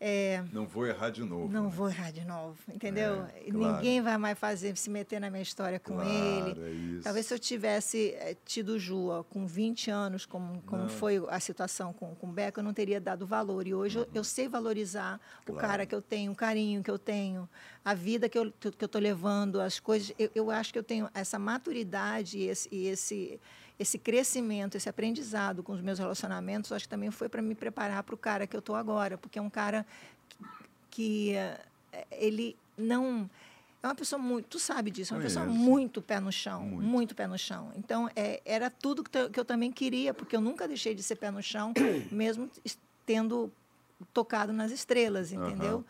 é, 0.00 0.44
não 0.52 0.64
vou 0.64 0.86
errar 0.86 1.10
de 1.10 1.24
novo. 1.24 1.48
Não 1.48 1.64
né? 1.64 1.70
vou 1.70 1.88
errar 1.88 2.12
de 2.12 2.24
novo, 2.24 2.56
entendeu? 2.72 3.24
É, 3.34 3.50
claro. 3.50 3.76
Ninguém 3.76 4.00
vai 4.00 4.16
mais 4.16 4.38
fazer, 4.38 4.76
se 4.76 4.88
meter 4.88 5.20
na 5.20 5.28
minha 5.28 5.42
história 5.42 5.80
com 5.80 5.94
claro, 5.94 6.08
ele. 6.08 6.98
É 6.98 7.02
Talvez 7.02 7.26
se 7.26 7.34
eu 7.34 7.38
tivesse 7.38 8.14
é, 8.14 8.36
tido 8.44 8.78
Ju 8.78 9.08
ó, 9.08 9.22
com 9.24 9.44
20 9.44 9.90
anos, 9.90 10.24
como, 10.24 10.62
como 10.62 10.88
foi 10.88 11.20
a 11.28 11.40
situação 11.40 11.92
com, 11.92 12.14
com 12.14 12.28
o 12.28 12.32
Beco, 12.32 12.60
eu 12.60 12.64
não 12.64 12.72
teria 12.72 13.00
dado 13.00 13.26
valor. 13.26 13.66
E 13.66 13.74
hoje 13.74 13.98
uhum. 13.98 14.04
eu, 14.04 14.10
eu, 14.20 14.24
sei 14.24 14.46
valorizar 14.46 15.20
claro. 15.44 15.58
o 15.58 15.60
cara 15.60 15.84
que 15.84 15.94
eu 15.94 16.00
tenho, 16.00 16.30
o 16.30 16.36
carinho 16.36 16.80
que 16.80 16.90
eu 16.90 16.98
tenho, 16.98 17.48
a 17.84 17.92
vida 17.92 18.28
que 18.28 18.38
eu 18.38 18.46
estou 18.46 18.70
que 18.70 18.96
eu 18.96 19.00
levando, 19.00 19.60
as 19.60 19.80
coisas. 19.80 20.12
Eu, 20.16 20.30
eu 20.32 20.50
acho 20.50 20.72
que 20.72 20.78
eu 20.78 20.84
tenho 20.84 21.10
essa 21.12 21.40
maturidade 21.40 22.38
e 22.38 22.46
esse, 22.46 22.68
e 22.70 22.86
esse 22.86 23.40
esse 23.78 23.98
crescimento, 23.98 24.76
esse 24.76 24.88
aprendizado 24.88 25.62
com 25.62 25.72
os 25.72 25.80
meus 25.80 25.98
relacionamentos, 25.98 26.72
acho 26.72 26.84
que 26.84 26.88
também 26.88 27.10
foi 27.10 27.28
para 27.28 27.40
me 27.40 27.54
preparar 27.54 28.02
para 28.02 28.14
o 28.14 28.18
cara 28.18 28.46
que 28.46 28.56
eu 28.56 28.60
estou 28.60 28.74
agora, 28.74 29.16
porque 29.16 29.38
é 29.38 29.42
um 29.42 29.50
cara 29.50 29.86
que, 30.28 30.44
que 30.90 31.34
eh, 31.34 32.06
ele 32.10 32.56
não 32.76 33.30
é 33.82 33.86
uma 33.86 33.94
pessoa 33.94 34.20
muito, 34.20 34.46
tu 34.46 34.58
sabe 34.58 34.90
disso, 34.90 35.14
é 35.14 35.16
uma 35.16 35.22
pessoa 35.22 35.46
muito 35.46 36.02
pé 36.02 36.18
no 36.18 36.32
chão, 36.32 36.62
muito, 36.62 36.86
muito 36.86 37.14
pé 37.14 37.28
no 37.28 37.38
chão. 37.38 37.70
Então, 37.76 38.10
é, 38.16 38.40
era 38.44 38.68
tudo 38.68 39.04
que, 39.04 39.28
que 39.28 39.38
eu 39.38 39.44
também 39.44 39.70
queria, 39.70 40.12
porque 40.12 40.34
eu 40.34 40.40
nunca 40.40 40.66
deixei 40.66 40.94
de 40.94 41.02
ser 41.02 41.14
pé 41.14 41.30
no 41.30 41.40
chão, 41.40 41.72
mesmo 42.10 42.50
tendo 43.06 43.52
tocado 44.12 44.52
nas 44.52 44.72
estrelas, 44.72 45.32
entendeu? 45.32 45.76
Uhum. 45.76 45.84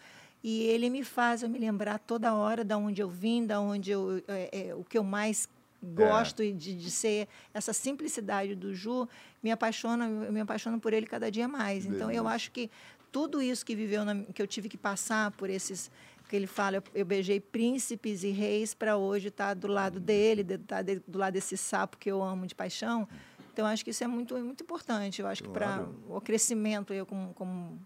E 0.44 0.64
ele 0.64 0.90
me 0.90 1.02
faz 1.02 1.42
eu 1.42 1.48
me 1.48 1.58
lembrar 1.58 1.98
toda 1.98 2.34
hora 2.34 2.62
da 2.62 2.76
onde 2.76 3.02
eu 3.02 3.08
vim, 3.08 3.44
da 3.44 3.58
onde 3.58 3.90
eu, 3.90 4.22
é, 4.28 4.68
é, 4.68 4.74
o 4.74 4.84
que 4.84 4.96
eu 4.98 5.02
mais 5.02 5.48
gosto 5.82 6.42
é. 6.42 6.50
de, 6.50 6.74
de 6.74 6.90
ser 6.90 7.28
essa 7.54 7.72
simplicidade 7.72 8.54
do 8.54 8.74
Ju 8.74 9.08
me 9.42 9.50
apaixona 9.50 10.08
me 10.08 10.40
apaixono 10.40 10.80
por 10.80 10.92
ele 10.92 11.06
cada 11.06 11.30
dia 11.30 11.46
mais 11.46 11.84
Beleza. 11.84 12.04
então 12.04 12.10
eu 12.10 12.26
acho 12.26 12.50
que 12.50 12.70
tudo 13.12 13.40
isso 13.40 13.64
que 13.64 13.74
viveu 13.74 14.04
na, 14.04 14.24
que 14.24 14.42
eu 14.42 14.46
tive 14.46 14.68
que 14.68 14.76
passar 14.76 15.30
por 15.32 15.48
esses 15.48 15.90
que 16.28 16.36
ele 16.36 16.46
fala 16.46 16.76
eu, 16.76 16.82
eu 16.94 17.06
beijei 17.06 17.40
príncipes 17.40 18.22
e 18.22 18.30
reis 18.30 18.74
para 18.74 18.96
hoje 18.96 19.28
estar 19.28 19.48
tá 19.48 19.54
do 19.54 19.68
lado 19.68 20.00
dele 20.00 20.42
estar 20.42 20.58
tá 20.66 20.82
de, 20.82 21.00
do 21.06 21.18
lado 21.18 21.34
desse 21.34 21.56
sapo 21.56 21.96
que 21.96 22.10
eu 22.10 22.22
amo 22.22 22.46
de 22.46 22.54
paixão 22.54 23.08
então 23.52 23.64
acho 23.66 23.84
que 23.84 23.90
isso 23.90 24.02
é 24.02 24.06
muito 24.06 24.36
muito 24.38 24.62
importante 24.62 25.22
eu 25.22 25.28
acho 25.28 25.44
claro. 25.44 25.86
que 25.86 26.08
para 26.08 26.16
o 26.16 26.20
crescimento 26.20 26.92
eu 26.92 27.06
como, 27.06 27.32
como 27.34 27.80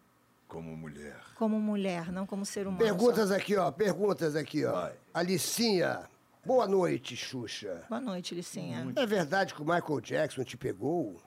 como 0.48 0.76
mulher 0.76 1.20
como 1.34 1.60
mulher 1.60 2.10
não 2.10 2.26
como 2.26 2.44
ser 2.46 2.66
humano 2.66 2.82
perguntas 2.82 3.28
só. 3.28 3.36
aqui 3.36 3.54
ó 3.56 3.70
perguntas 3.70 4.34
aqui 4.34 4.64
ó 4.64 4.72
Vai. 4.72 4.94
Alicinha 5.14 6.10
Boa 6.44 6.66
noite, 6.66 7.16
Xuxa. 7.16 7.84
Boa 7.88 8.00
noite, 8.00 8.34
Licinha. 8.34 8.92
É 8.96 9.06
verdade 9.06 9.54
que 9.54 9.62
o 9.62 9.64
Michael 9.64 10.00
Jackson 10.00 10.42
te 10.42 10.56
pegou? 10.56 11.22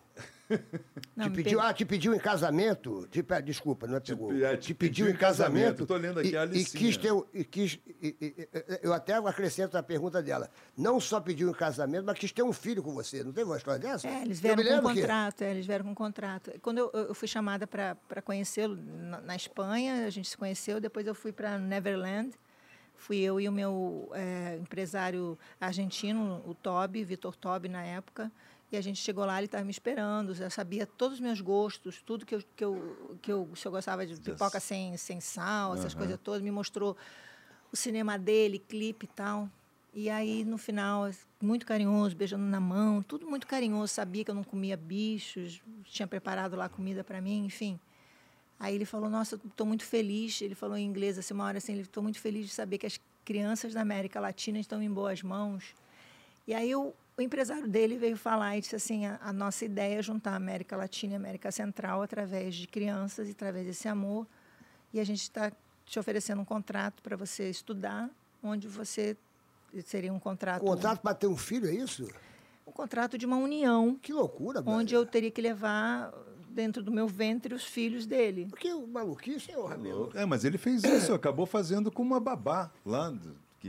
Não, 1.16 1.30
te 1.30 1.32
pediu, 1.32 1.62
ah, 1.62 1.74
te 1.74 1.86
pediu 1.86 2.14
em 2.14 2.20
casamento? 2.20 3.08
Te, 3.08 3.24
desculpa, 3.42 3.88
não 3.88 3.96
é 3.96 4.00
pegou. 4.02 4.34
Te, 4.34 4.44
é, 4.44 4.58
te, 4.58 4.68
te 4.68 4.74
pediu, 4.74 5.06
pediu, 5.06 5.16
em 5.16 5.18
casamento. 5.18 5.84
Estou 5.84 5.98
lendo 5.98 6.20
aqui 6.20 6.32
e, 6.32 6.38
a 6.38 6.42
Alicinha. 6.42 6.82
E 6.82 6.86
quis 6.86 6.98
ter, 6.98 7.12
e 7.34 7.44
quis, 7.46 7.80
e, 8.02 8.50
eu 8.84 8.94
até 8.94 9.14
acrescento 9.16 9.78
a 9.78 9.82
pergunta 9.82 10.22
dela. 10.22 10.50
Não 10.78 11.00
só 11.00 11.22
pediu 11.22 11.50
em 11.50 11.54
casamento, 11.54 12.06
mas 12.06 12.20
quis 12.20 12.34
ter 12.34 12.44
um 12.44 12.54
filho 12.54 12.84
com 12.84 12.94
você. 12.94 13.24
Não 13.24 13.32
teve 13.32 13.50
uma 13.50 13.58
história 13.58 13.80
dessa? 13.80 14.08
É, 14.08 14.22
eles 14.22 14.42
vieram 14.42 14.64
com 14.64 14.90
um 14.90 14.94
contrato. 14.94 15.42
É, 15.42 15.52
eles 15.52 15.66
vieram 15.66 15.86
com 15.86 15.92
um 15.92 15.96
contrato. 15.96 16.52
Quando 16.62 16.78
eu, 16.80 16.92
eu 16.94 17.16
fui 17.16 17.28
chamada 17.28 17.66
para 17.66 18.22
conhecê-lo 18.22 18.76
na, 18.76 19.22
na 19.22 19.36
Espanha, 19.36 20.06
a 20.06 20.10
gente 20.10 20.30
se 20.30 20.38
conheceu. 20.38 20.82
Depois 20.82 21.08
eu 21.08 21.16
fui 21.16 21.32
para 21.32 21.58
Neverland 21.58 22.38
Fui 23.06 23.18
eu 23.18 23.40
e 23.40 23.48
o 23.48 23.52
meu 23.52 24.10
é, 24.16 24.58
empresário 24.60 25.38
argentino, 25.62 26.42
o 26.44 26.56
Toby, 26.56 27.04
Vitor 27.04 27.36
Toby, 27.36 27.70
na 27.70 27.84
época. 27.84 28.32
E 28.72 28.76
a 28.76 28.82
gente 28.82 29.00
chegou 29.00 29.24
lá, 29.24 29.38
ele 29.38 29.46
estava 29.46 29.64
me 29.64 29.70
esperando, 29.70 30.34
já 30.34 30.50
sabia 30.50 30.88
todos 30.88 31.18
os 31.18 31.20
meus 31.20 31.40
gostos, 31.40 32.02
tudo 32.02 32.26
que 32.26 32.34
eu, 32.34 32.44
que 32.56 32.66
eu, 32.66 33.18
que 33.22 33.32
eu 33.32 33.48
se 33.56 33.68
eu 33.68 33.72
gostava 33.72 34.08
de 34.08 34.20
pipoca 34.20 34.60
sem, 34.60 34.98
sem 34.98 35.20
sal, 35.20 35.76
essas 35.76 35.94
uhum. 35.94 36.00
coisas 36.00 36.20
todas, 36.24 36.42
me 36.42 36.50
mostrou 36.50 36.98
o 37.72 37.76
cinema 37.76 38.18
dele, 38.18 38.58
clipe 38.58 39.06
e 39.06 39.10
tal. 39.10 39.48
E 39.94 40.10
aí, 40.10 40.44
no 40.44 40.58
final, 40.58 41.08
muito 41.40 41.64
carinhoso, 41.64 42.16
beijando 42.16 42.46
na 42.46 42.60
mão, 42.60 43.04
tudo 43.04 43.30
muito 43.30 43.46
carinhoso. 43.46 43.94
Sabia 43.94 44.26
que 44.26 44.32
eu 44.32 44.36
não 44.36 44.44
comia 44.44 44.76
bichos, 44.76 45.62
tinha 45.84 46.08
preparado 46.08 46.56
lá 46.56 46.68
comida 46.68 47.04
para 47.04 47.22
mim, 47.22 47.46
enfim. 47.46 47.80
Aí 48.66 48.74
ele 48.74 48.86
falou: 48.86 49.12
Nossa, 49.12 49.36
estou 49.36 49.68
muito 49.68 49.86
feliz. 49.86 50.42
Ele 50.42 50.56
falou 50.56 50.76
em 50.76 50.84
inglês 50.84 51.20
assim, 51.20 51.36
uma 51.36 51.44
hora 51.44 51.60
assim: 51.60 51.80
Estou 51.80 52.02
muito 52.02 52.20
feliz 52.20 52.48
de 52.48 52.52
saber 52.52 52.80
que 52.80 52.88
as 52.88 53.00
crianças 53.24 53.76
da 53.76 53.82
América 53.82 54.20
Latina 54.20 54.60
estão 54.60 54.82
em 54.82 54.90
boas 54.90 55.22
mãos. 55.22 55.76
E 56.48 56.54
aí 56.54 56.76
o, 56.76 56.92
o 57.16 57.22
empresário 57.22 57.68
dele 57.68 57.96
veio 57.96 58.18
falar 58.18 58.58
e 58.58 58.62
disse 58.62 58.76
assim: 58.76 59.06
a, 59.06 59.20
a, 59.22 59.32
nossa 59.32 59.66
ideia 59.66 60.00
é 60.00 60.02
juntar 60.02 60.32
a 60.32 60.36
América 60.38 60.76
Latina 60.76 61.14
e 61.14 61.16
a 61.16 61.20
América 61.20 61.52
Central 61.52 62.02
através 62.02 62.56
de 62.56 62.66
crianças 62.66 63.28
e 63.28 63.32
através 63.34 63.68
desse 63.68 63.88
amor. 63.88 64.26
E 64.92 65.00
a 65.00 65.04
gente 65.04 65.22
está 65.22 65.52
te 65.86 66.00
oferecendo 66.00 66.42
um 66.42 66.46
contrato 66.46 67.04
para 67.04 67.16
você 67.16 67.48
estudar, 67.48 68.10
onde 68.42 68.68
você 68.68 69.16
seria 69.86 70.12
um 70.12 70.20
contrato. 70.20 70.64
Contrato 70.64 71.02
para 71.02 71.14
ter 71.14 71.28
um 71.28 71.38
filho, 71.38 71.68
é 71.68 71.74
isso? 71.76 72.08
Um 72.66 72.72
contrato 72.72 73.16
de 73.16 73.28
uma 73.28 73.38
união. 73.38 73.96
Que 74.02 74.12
loucura, 74.12 74.64
Onde 74.66 74.96
eu 74.96 75.06
teria 75.06 75.30
que 75.30 75.40
levar 75.40 76.12
dentro 76.56 76.82
do 76.82 76.92
meu 76.92 77.08
ventre 77.08 77.54
os 77.54 77.66
filhos 77.66 78.06
dele. 78.06 78.48
Porque 78.50 78.72
o 78.72 78.88
maluquice 78.88 79.52
é 79.52 79.58
horrível. 79.58 80.10
É, 80.16 80.26
mas 80.26 80.46
ele 80.46 80.58
fez 80.58 80.84
isso, 80.84 81.14
acabou 81.14 81.46
fazendo 81.46 81.92
com 81.92 82.02
uma 82.02 82.20
babá 82.20 82.72
lá 82.86 83.14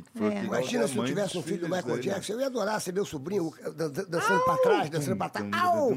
que 0.02 0.18
foi 0.18 0.34
é. 0.34 0.44
Imagina 0.44 0.88
se 0.88 0.96
eu 0.96 1.04
tivesse 1.04 1.38
um 1.38 1.42
filho 1.42 1.60
do 1.60 1.68
Michael 1.68 1.98
Jackson, 1.98 2.32
eu 2.34 2.40
ia 2.40 2.46
adorar 2.46 2.80
ser 2.80 2.92
meu 2.92 3.04
sobrinho 3.04 3.52
dançando 4.08 4.44
para 4.44 4.56
trás, 4.58 4.90
dançando 4.90 5.16
para 5.16 5.28
trás. 5.28 5.50
Au! 5.52 5.90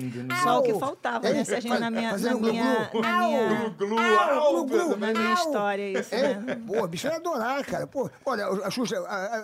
Só 0.44 0.60
o 0.60 0.64
que 0.64 0.74
faltava, 0.80 1.30
né, 1.30 1.44
Serginho, 1.44 1.80
na 1.80 1.90
minha, 1.90 2.18
na 2.18 2.34
minha, 2.36 2.92
na 2.94 3.20
minha, 3.20 3.70
glu, 3.70 4.00
au, 4.00 4.66
glu, 4.66 4.98
na 4.98 5.14
minha 5.14 5.34
história 5.34 6.00
isso, 6.00 6.14
é, 6.14 6.36
né? 6.36 6.56
Pô, 6.56 6.88
bicho, 6.88 7.08
eu 7.08 7.12
ia 7.12 7.18
adorar, 7.18 7.66
cara. 7.66 7.88
Pô, 7.88 8.10
olha, 8.26 8.48
a 8.48 8.70
Xuxa, 8.70 8.96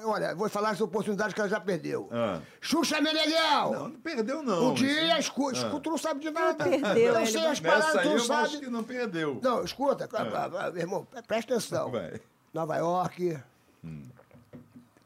olha, 0.05 0.35
vou 0.35 0.49
falar 0.49 0.71
essa 0.71 0.83
oportunidade 0.83 1.33
que 1.33 1.39
ela 1.39 1.49
já 1.49 1.59
perdeu. 1.59 2.09
Ah. 2.11 2.39
Xuxa 2.61 3.01
Meneghel! 3.01 3.71
Não, 3.71 3.89
não 3.89 3.99
perdeu 3.99 4.43
não. 4.43 4.69
Um 4.69 4.73
dia, 4.73 5.19
escuta, 5.19 5.67
ah. 5.67 5.79
tu 5.79 5.89
não 5.89 5.97
sabe 5.97 6.19
de 6.19 6.31
nada. 6.31 6.63
Perdeu. 6.63 7.13
Eu 7.19 7.25
sei 7.25 7.45
as 7.45 7.59
palavras, 7.59 8.01
tu 8.01 8.09
não 8.09 8.19
sabe. 8.19 8.43
acho 8.43 8.59
que 8.59 8.69
não 8.69 8.83
perdeu. 8.83 9.39
Não, 9.41 9.63
escuta, 9.63 10.09
ah. 10.13 10.71
meu 10.71 10.81
irmão, 10.81 11.07
presta 11.27 11.53
atenção. 11.53 11.91
Vai. 11.91 12.19
Nova 12.53 12.77
York... 12.77 13.37
Hum. 13.83 14.14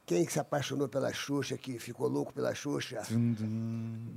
Quem 0.09 0.25
que 0.25 0.33
se 0.33 0.39
apaixonou 0.39 0.89
pela 0.89 1.13
Xuxa, 1.13 1.55
que 1.55 1.77
ficou 1.77 2.07
louco 2.07 2.33
pela 2.33 2.55
Xuxa? 2.55 3.03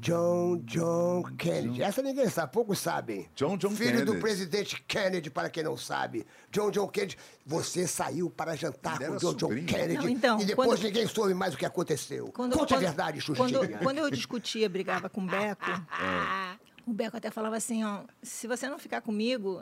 John 0.00 0.56
John 0.64 1.22
Kennedy. 1.36 1.82
Essa 1.82 2.00
ninguém 2.00 2.30
sabe, 2.30 2.50
poucos 2.50 2.78
sabem. 2.78 3.28
John 3.36 3.58
John 3.58 3.72
Filho 3.72 3.98
Kennedy. 3.98 4.10
do 4.10 4.18
presidente 4.18 4.82
Kennedy, 4.88 5.28
para 5.28 5.50
quem 5.50 5.62
não 5.62 5.76
sabe. 5.76 6.26
John 6.50 6.70
John 6.70 6.88
Kennedy. 6.88 7.18
Você 7.44 7.86
saiu 7.86 8.30
para 8.30 8.56
jantar 8.56 8.98
com 9.00 9.16
John 9.18 9.34
John 9.34 9.48
Kennedy. 9.66 9.96
Não, 9.96 10.08
então, 10.08 10.40
e 10.40 10.46
depois 10.46 10.66
quando... 10.66 10.82
ninguém 10.82 11.06
soube 11.06 11.34
mais 11.34 11.52
o 11.52 11.58
que 11.58 11.66
aconteceu. 11.66 12.32
Quando, 12.32 12.56
Conte 12.56 12.72
quando, 12.72 12.78
a 12.78 12.86
verdade, 12.86 13.20
Xuxa. 13.20 13.36
Quando, 13.36 13.78
quando 13.80 13.98
eu 13.98 14.10
discutia, 14.10 14.70
brigava 14.70 15.10
com 15.10 15.20
o 15.20 15.26
Beco, 15.26 15.70
é. 15.70 16.58
o 16.88 16.94
Beco 16.94 17.18
até 17.18 17.30
falava 17.30 17.56
assim, 17.58 17.84
ó, 17.84 18.04
se 18.22 18.46
você 18.46 18.66
não 18.66 18.78
ficar 18.78 19.02
comigo, 19.02 19.60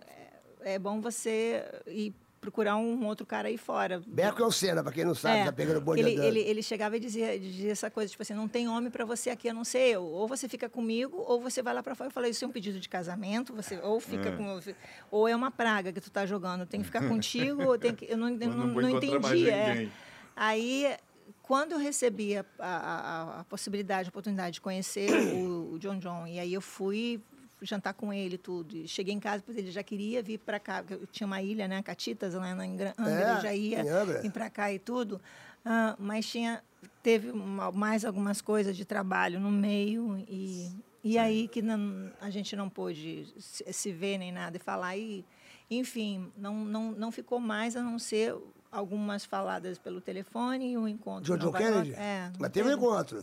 é, 0.61 0.75
é 0.75 0.79
bom 0.79 1.01
você 1.01 1.65
ir 1.89 2.15
procurar 2.41 2.77
um 2.77 3.05
outro 3.07 3.27
cara 3.27 3.49
aí 3.49 3.59
fora. 3.59 4.03
Beco 4.07 4.43
é 4.43 4.47
o 4.47 4.51
Senna, 4.51 4.83
pra 4.83 4.91
quem 4.93 5.05
não 5.05 5.15
sabe, 5.15 5.41
É, 5.41 5.45
tá 5.45 5.53
pegando 5.53 5.81
bonde 5.81 6.01
ele, 6.01 6.13
ele, 6.25 6.41
ele 6.41 6.63
chegava 6.63 6.97
e 6.97 7.01
dizia, 7.01 7.39
dizia 7.39 7.71
essa 7.73 7.91
coisa, 7.91 8.11
tipo 8.11 8.23
assim, 8.23 8.33
não 8.33 8.49
tem 8.49 8.67
homem 8.69 8.91
para 8.91 9.05
você 9.05 9.29
aqui, 9.31 9.49
a 9.49 9.55
não 9.55 9.65
ser 9.65 9.81
eu. 9.91 10.03
Ou 10.05 10.27
você 10.27 10.49
fica 10.49 10.69
comigo, 10.69 11.23
ou 11.27 11.41
você 11.41 11.63
vai 11.63 11.75
lá 11.75 11.83
para 11.83 11.95
fora. 11.95 12.09
Eu 12.09 12.13
falei, 12.13 12.31
isso 12.31 12.45
é 12.45 12.49
um 12.49 12.53
pedido 12.53 12.81
de 12.81 12.89
casamento, 12.89 13.55
você 13.55 13.79
ou 13.83 14.01
fica 14.01 14.33
com... 14.33 14.59
Ou 15.11 15.29
é 15.29 15.37
uma 15.37 15.51
praga 15.51 15.93
que 15.93 16.01
tu 16.01 16.11
tá 16.11 16.25
jogando, 16.25 16.65
tem 16.65 16.81
que 16.81 16.87
ficar 16.87 17.07
contigo, 17.09 17.63
ou 17.65 17.79
tem 17.79 17.95
que... 17.95 18.11
Eu 18.11 18.17
não, 18.17 18.29
eu 18.31 18.39
não, 18.49 18.67
não 18.69 18.81
não 18.83 18.91
entendi. 18.91 19.51
é. 19.51 19.89
Aí, 20.35 20.97
quando 21.43 21.73
eu 21.73 21.79
recebi 21.79 22.37
a, 22.39 22.45
a, 22.59 22.67
a- 22.77 23.41
a 23.41 23.45
possibilidade, 23.45 24.09
a 24.09 24.11
oportunidade 24.11 24.55
de 24.55 24.61
conhecer 24.61 25.11
o, 25.35 25.75
o 25.75 25.79
John 25.79 25.99
John, 25.99 26.27
e 26.27 26.39
aí 26.39 26.55
eu 26.55 26.61
fui 26.63 27.21
jantar 27.63 27.95
com 27.95 28.13
ele 28.13 28.37
tudo. 28.39 28.77
E 28.77 28.89
cheguei 28.89 29.15
em 29.15 29.21
casa, 29.21 29.43
porque 29.43 29.61
ele 29.61 29.71
já 29.71 29.83
queria 29.83 30.23
vir 30.23 30.39
para 30.39 30.59
cá, 30.59 30.85
eu 30.89 31.07
tinha 31.07 31.27
uma 31.27 31.41
ilha, 31.43 31.67
né, 31.69 31.83
Catitas, 31.83 32.35
lá 32.35 32.65
em 32.65 32.77
Gra- 32.77 32.95
Angra, 32.99 33.13
É, 33.13 33.33
ele 33.33 33.41
já 33.41 33.55
ia 33.55 33.85
vir 34.23 34.31
para 34.31 34.49
cá 34.51 34.73
e 34.73 34.79
tudo. 34.79 35.21
Ah, 35.65 35.95
mas 35.99 36.27
tinha, 36.27 36.63
teve 37.03 37.31
uma- 37.31 37.71
mais 37.71 38.05
algumas 38.05 38.41
coisas 38.41 38.77
de 38.77 38.85
trabalho 38.85 39.39
no 39.39 39.51
meio 39.51 40.17
e, 40.29 40.71
e 41.05 41.19
aí 41.19 41.49
que 41.49 41.61
não, 41.61 42.11
a 42.21 42.31
gente 42.31 42.57
não 42.57 42.69
pôde 42.69 43.27
se, 43.39 43.65
se 43.73 43.93
ver 43.93 44.17
nem 44.19 44.33
nada 44.33 44.57
e 44.57 44.61
falar. 44.61 44.97
E, 44.97 45.25
enfim, 45.71 46.33
não, 46.37 46.65
não, 46.65 46.93
não 46.93 47.13
ficou 47.13 47.39
mais 47.39 47.77
a 47.77 47.83
não 47.83 47.99
ser 47.99 48.35
algumas 48.73 49.25
faladas 49.25 49.79
pelo 49.79 50.01
telefone 50.01 50.73
e 50.73 50.79
um 50.79 50.89
encontro. 50.89 51.27
Jojo 51.27 51.47
Nova 51.47 51.59
Kennedy? 51.59 51.93
É, 51.93 52.31
Mas 52.39 52.51
teve 52.51 52.69
um 52.69 52.73
encontro. 52.73 53.23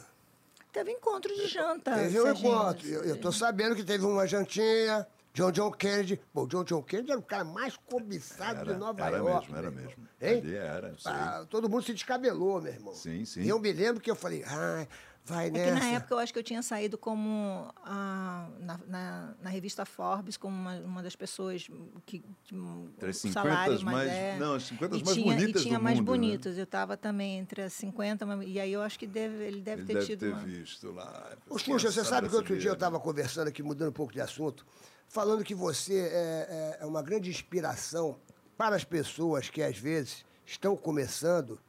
Teve 0.71 0.91
encontro 0.91 1.33
de 1.33 1.47
janta. 1.47 1.95
Teve 1.95 2.21
um 2.21 2.31
encontro. 2.31 2.87
Eu, 2.87 3.03
eu 3.03 3.19
tô 3.19 3.31
sabendo 3.31 3.75
que 3.75 3.83
teve 3.83 4.05
uma 4.05 4.27
jantinha. 4.27 5.07
John 5.33 5.51
John 5.51 5.71
Kennedy. 5.71 6.19
O 6.33 6.47
John 6.47 6.63
John 6.63 6.81
Kennedy 6.81 7.11
era 7.11 7.19
o 7.19 7.23
cara 7.23 7.43
mais 7.43 7.77
cobiçado 7.77 8.65
de 8.65 8.77
Nova 8.77 9.05
era 9.05 9.17
York. 9.17 9.45
mesmo, 9.45 9.57
era 9.57 9.69
meu 9.71 9.81
irmão. 9.81 9.95
mesmo. 9.95 10.07
Hein? 10.19 10.37
Ali 10.39 10.55
era. 10.55 10.95
Ah, 11.05 11.45
todo 11.47 11.69
mundo 11.69 11.83
se 11.83 11.93
descabelou, 11.93 12.59
meu 12.59 12.73
irmão. 12.73 12.93
Sim, 12.95 13.23
sim. 13.23 13.41
E 13.41 13.49
eu 13.49 13.59
me 13.59 13.71
lembro 13.71 14.01
que 14.01 14.09
eu 14.09 14.15
falei, 14.15 14.43
ai, 14.47 14.87
vai 15.27 15.47
É 15.47 15.51
que 15.51 15.57
nessa. 15.57 15.79
na 15.79 15.85
época 15.91 16.13
eu 16.13 16.19
acho 16.19 16.31
que 16.33 16.39
eu 16.39 16.43
tinha 16.43 16.61
saído 16.63 16.97
como 16.97 17.69
ah, 17.83 18.49
na, 18.59 18.79
na, 18.87 19.33
na 19.41 19.49
revista 19.49 19.85
Forbes 19.85 20.37
como 20.37 20.55
uma, 20.55 20.75
uma 20.79 21.03
das 21.03 21.15
pessoas 21.15 21.67
que 22.05 22.23
que, 22.45 22.55
Entre 22.55 23.09
as 23.09 23.17
o 23.17 23.19
50 23.19 23.33
salário 23.49 23.81
mais- 23.83 24.09
é, 24.09 24.37
não, 24.39 24.53
as 24.55 24.63
50 24.63 24.95
e 24.97 25.03
mais 25.03 25.17
tinha, 25.17 25.35
bonitas 25.35 25.61
e 25.61 25.65
tinha 25.65 25.77
do 25.77 25.83
mais 25.83 25.99
mundo, 25.99 26.11
né? 26.11 26.17
bonitas. 26.17 26.57
Eu 26.57 26.63
estava 26.63 26.95
também 26.95 27.37
entre 27.39 27.61
as 27.61 27.73
50, 27.73 28.25
mas- 28.25 28.47
e 28.47 28.59
aí 28.59 28.71
eu 28.71 28.81
acho 28.81 28.97
que 28.97 29.05
deve, 29.05 29.43
ele 29.43 29.61
deve 29.61 29.81
Ele 29.81 29.87
ter 29.87 29.93
deve 29.95 30.05
tido 30.05 30.19
ter 30.21 30.29
uma... 30.33 30.39
visto 30.39 30.91
lá. 30.91 31.35
Ô, 31.49 31.57
Xuxa, 31.57 31.91
você 31.91 32.03
sabe 32.05 32.29
que 32.29 32.35
outro 32.35 32.57
dia 32.57 32.69
eu 32.69 32.73
estava 32.73 32.99
conversando 32.99 33.49
aqui, 33.49 33.61
mudando 33.61 33.89
um 33.89 33.93
pouco 33.93 34.13
de 34.13 34.21
assunto, 34.21 34.65
falando 35.09 35.43
que 35.43 35.53
você 35.53 35.93
é, 35.99 36.77
é- 36.79 36.83
é 36.83 36.85
uma 36.85 37.01
grande 37.03 37.29
inspiração 37.29 38.17
para 38.57 38.75
as 38.75 38.83
pessoas 38.83 39.49
que 39.49 39.61
às 39.61 39.77
vezes 39.77 40.25
estão 40.45 40.75
começando 40.75 41.59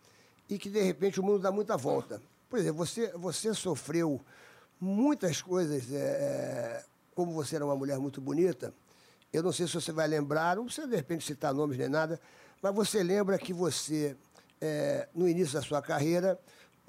e 0.48 0.56
que 0.58 0.70
de 0.70 0.80
repente 0.80 1.20
o 1.20 1.22
mundo 1.22 1.40
dá 1.40 1.50
muita 1.52 1.76
volta. 1.76 2.22
Por 2.48 2.58
exemplo, 2.58 2.78
você, 2.84 3.12
você 3.16 3.52
sofreu 3.54 4.20
muitas 4.80 5.42
coisas, 5.42 5.92
é, 5.92 5.96
é, 5.96 6.84
como 7.14 7.32
você 7.32 7.56
era 7.56 7.64
uma 7.64 7.76
mulher 7.76 7.98
muito 7.98 8.20
bonita. 8.20 8.72
Eu 9.32 9.42
não 9.42 9.52
sei 9.52 9.66
se 9.66 9.74
você 9.74 9.92
vai 9.92 10.08
lembrar, 10.08 10.56
não 10.56 10.64
precisa 10.64 10.86
de 10.86 10.96
repente 10.96 11.24
citar 11.26 11.52
nomes 11.52 11.76
nem 11.76 11.88
nada, 11.88 12.18
mas 12.62 12.74
você 12.74 13.02
lembra 13.02 13.38
que 13.38 13.52
você, 13.52 14.16
é, 14.60 15.08
no 15.14 15.28
início 15.28 15.54
da 15.54 15.62
sua 15.62 15.82
carreira, 15.82 16.38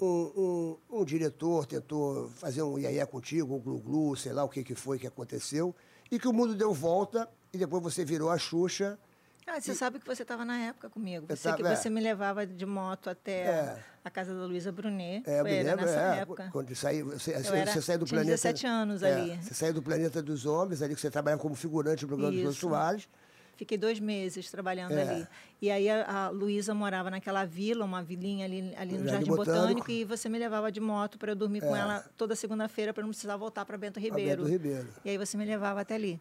um, 0.00 0.78
um- 0.90 1.00
um 1.00 1.04
diretor 1.04 1.66
tentou 1.66 2.30
fazer 2.30 2.62
um 2.62 2.78
iaié 2.78 3.04
contigo, 3.04 3.54
um 3.54 3.60
glu-glu, 3.60 4.16
sei 4.16 4.32
lá 4.32 4.42
o 4.44 4.48
que, 4.48 4.64
que 4.64 4.74
foi 4.74 4.98
que 4.98 5.06
aconteceu, 5.06 5.76
e 6.10 6.18
que 6.18 6.26
o 6.26 6.32
mundo 6.32 6.54
deu 6.54 6.72
volta 6.72 7.28
e 7.52 7.58
depois 7.58 7.82
você 7.82 8.02
virou 8.04 8.30
a 8.30 8.38
Xuxa. 8.38 8.98
Ah, 9.46 9.60
você 9.60 9.74
sabe 9.74 9.98
que 9.98 10.06
você 10.06 10.22
estava 10.22 10.44
na 10.44 10.58
época 10.58 10.88
comigo. 10.88 11.26
Você, 11.28 11.42
tava- 11.48 11.56
que 11.56 11.62
é. 11.66 11.74
você 11.74 11.90
me 11.90 12.00
levava 12.00 12.46
de 12.46 12.64
moto 12.64 13.10
até 13.10 13.40
É. 13.40 13.78
a 14.04 14.10
casa 14.10 14.32
da 14.34 14.44
Luísa 14.46 14.70
Brunet. 14.70 15.22
É, 15.28 15.40
Foi 15.40 15.50
me 15.50 15.62
lembro, 15.62 15.84
nessa 15.86 16.00
é, 16.16 16.18
época. 16.20 16.48
quando 16.52 16.74
saiu, 16.76 17.06
você, 17.06 17.32
você, 17.42 17.56
era- 17.56 17.80
saiu 17.82 17.98
do 17.98 18.04
tinha 18.04 18.18
planeta. 18.20 18.36
17 18.36 18.66
anos 18.66 19.02
é, 19.02 19.12
ali. 19.12 19.38
Você 19.42 19.54
saiu 19.54 19.74
do 19.74 19.82
planeta 19.82 20.22
dos 20.22 20.46
homens, 20.46 20.82
ali 20.82 20.94
que 20.94 21.00
você 21.00 21.10
trabalhava 21.10 21.42
como 21.42 21.54
figurante 21.54 22.02
no 22.02 22.08
programa 22.08 22.32
do 22.32 22.42
Jô 22.42 22.50
Isso. 22.50 22.60
Soares. 22.60 23.08
Fiquei 23.56 23.76
dois 23.76 24.00
meses 24.00 24.50
trabalhando 24.50 24.92
É. 24.92 25.02
ali. 25.02 25.26
E 25.60 25.70
aí 25.70 25.90
a, 25.90 26.06
a 26.26 26.28
Luísa 26.30 26.72
morava 26.72 27.10
naquela 27.10 27.44
vila, 27.44 27.84
uma 27.84 28.02
vilinha 28.02 28.46
ali, 28.46 28.72
ali 28.74 28.92
no 28.92 28.98
Jardim 29.00 29.10
Jardim 29.10 29.30
Botânico. 29.30 29.58
Botânico, 29.60 29.90
e 29.90 30.04
você 30.04 30.28
me 30.30 30.38
levava 30.38 30.72
de 30.72 30.80
moto 30.80 31.18
para 31.18 31.32
eu 31.32 31.36
dormir 31.36 31.60
com 31.60 31.76
ela 31.76 32.02
toda 32.16 32.34
segunda-feira 32.34 32.94
para 32.94 33.02
não 33.02 33.10
precisar 33.10 33.36
voltar 33.36 33.66
para 33.66 33.76
Bento 33.76 34.00
Ribeiro. 34.00 34.44
Bento 34.44 34.50
Ribeiro. 34.52 34.88
E 35.04 35.10
aí 35.10 35.18
você 35.18 35.36
me 35.36 35.44
levava 35.44 35.80
até 35.82 35.94
ali. 35.96 36.18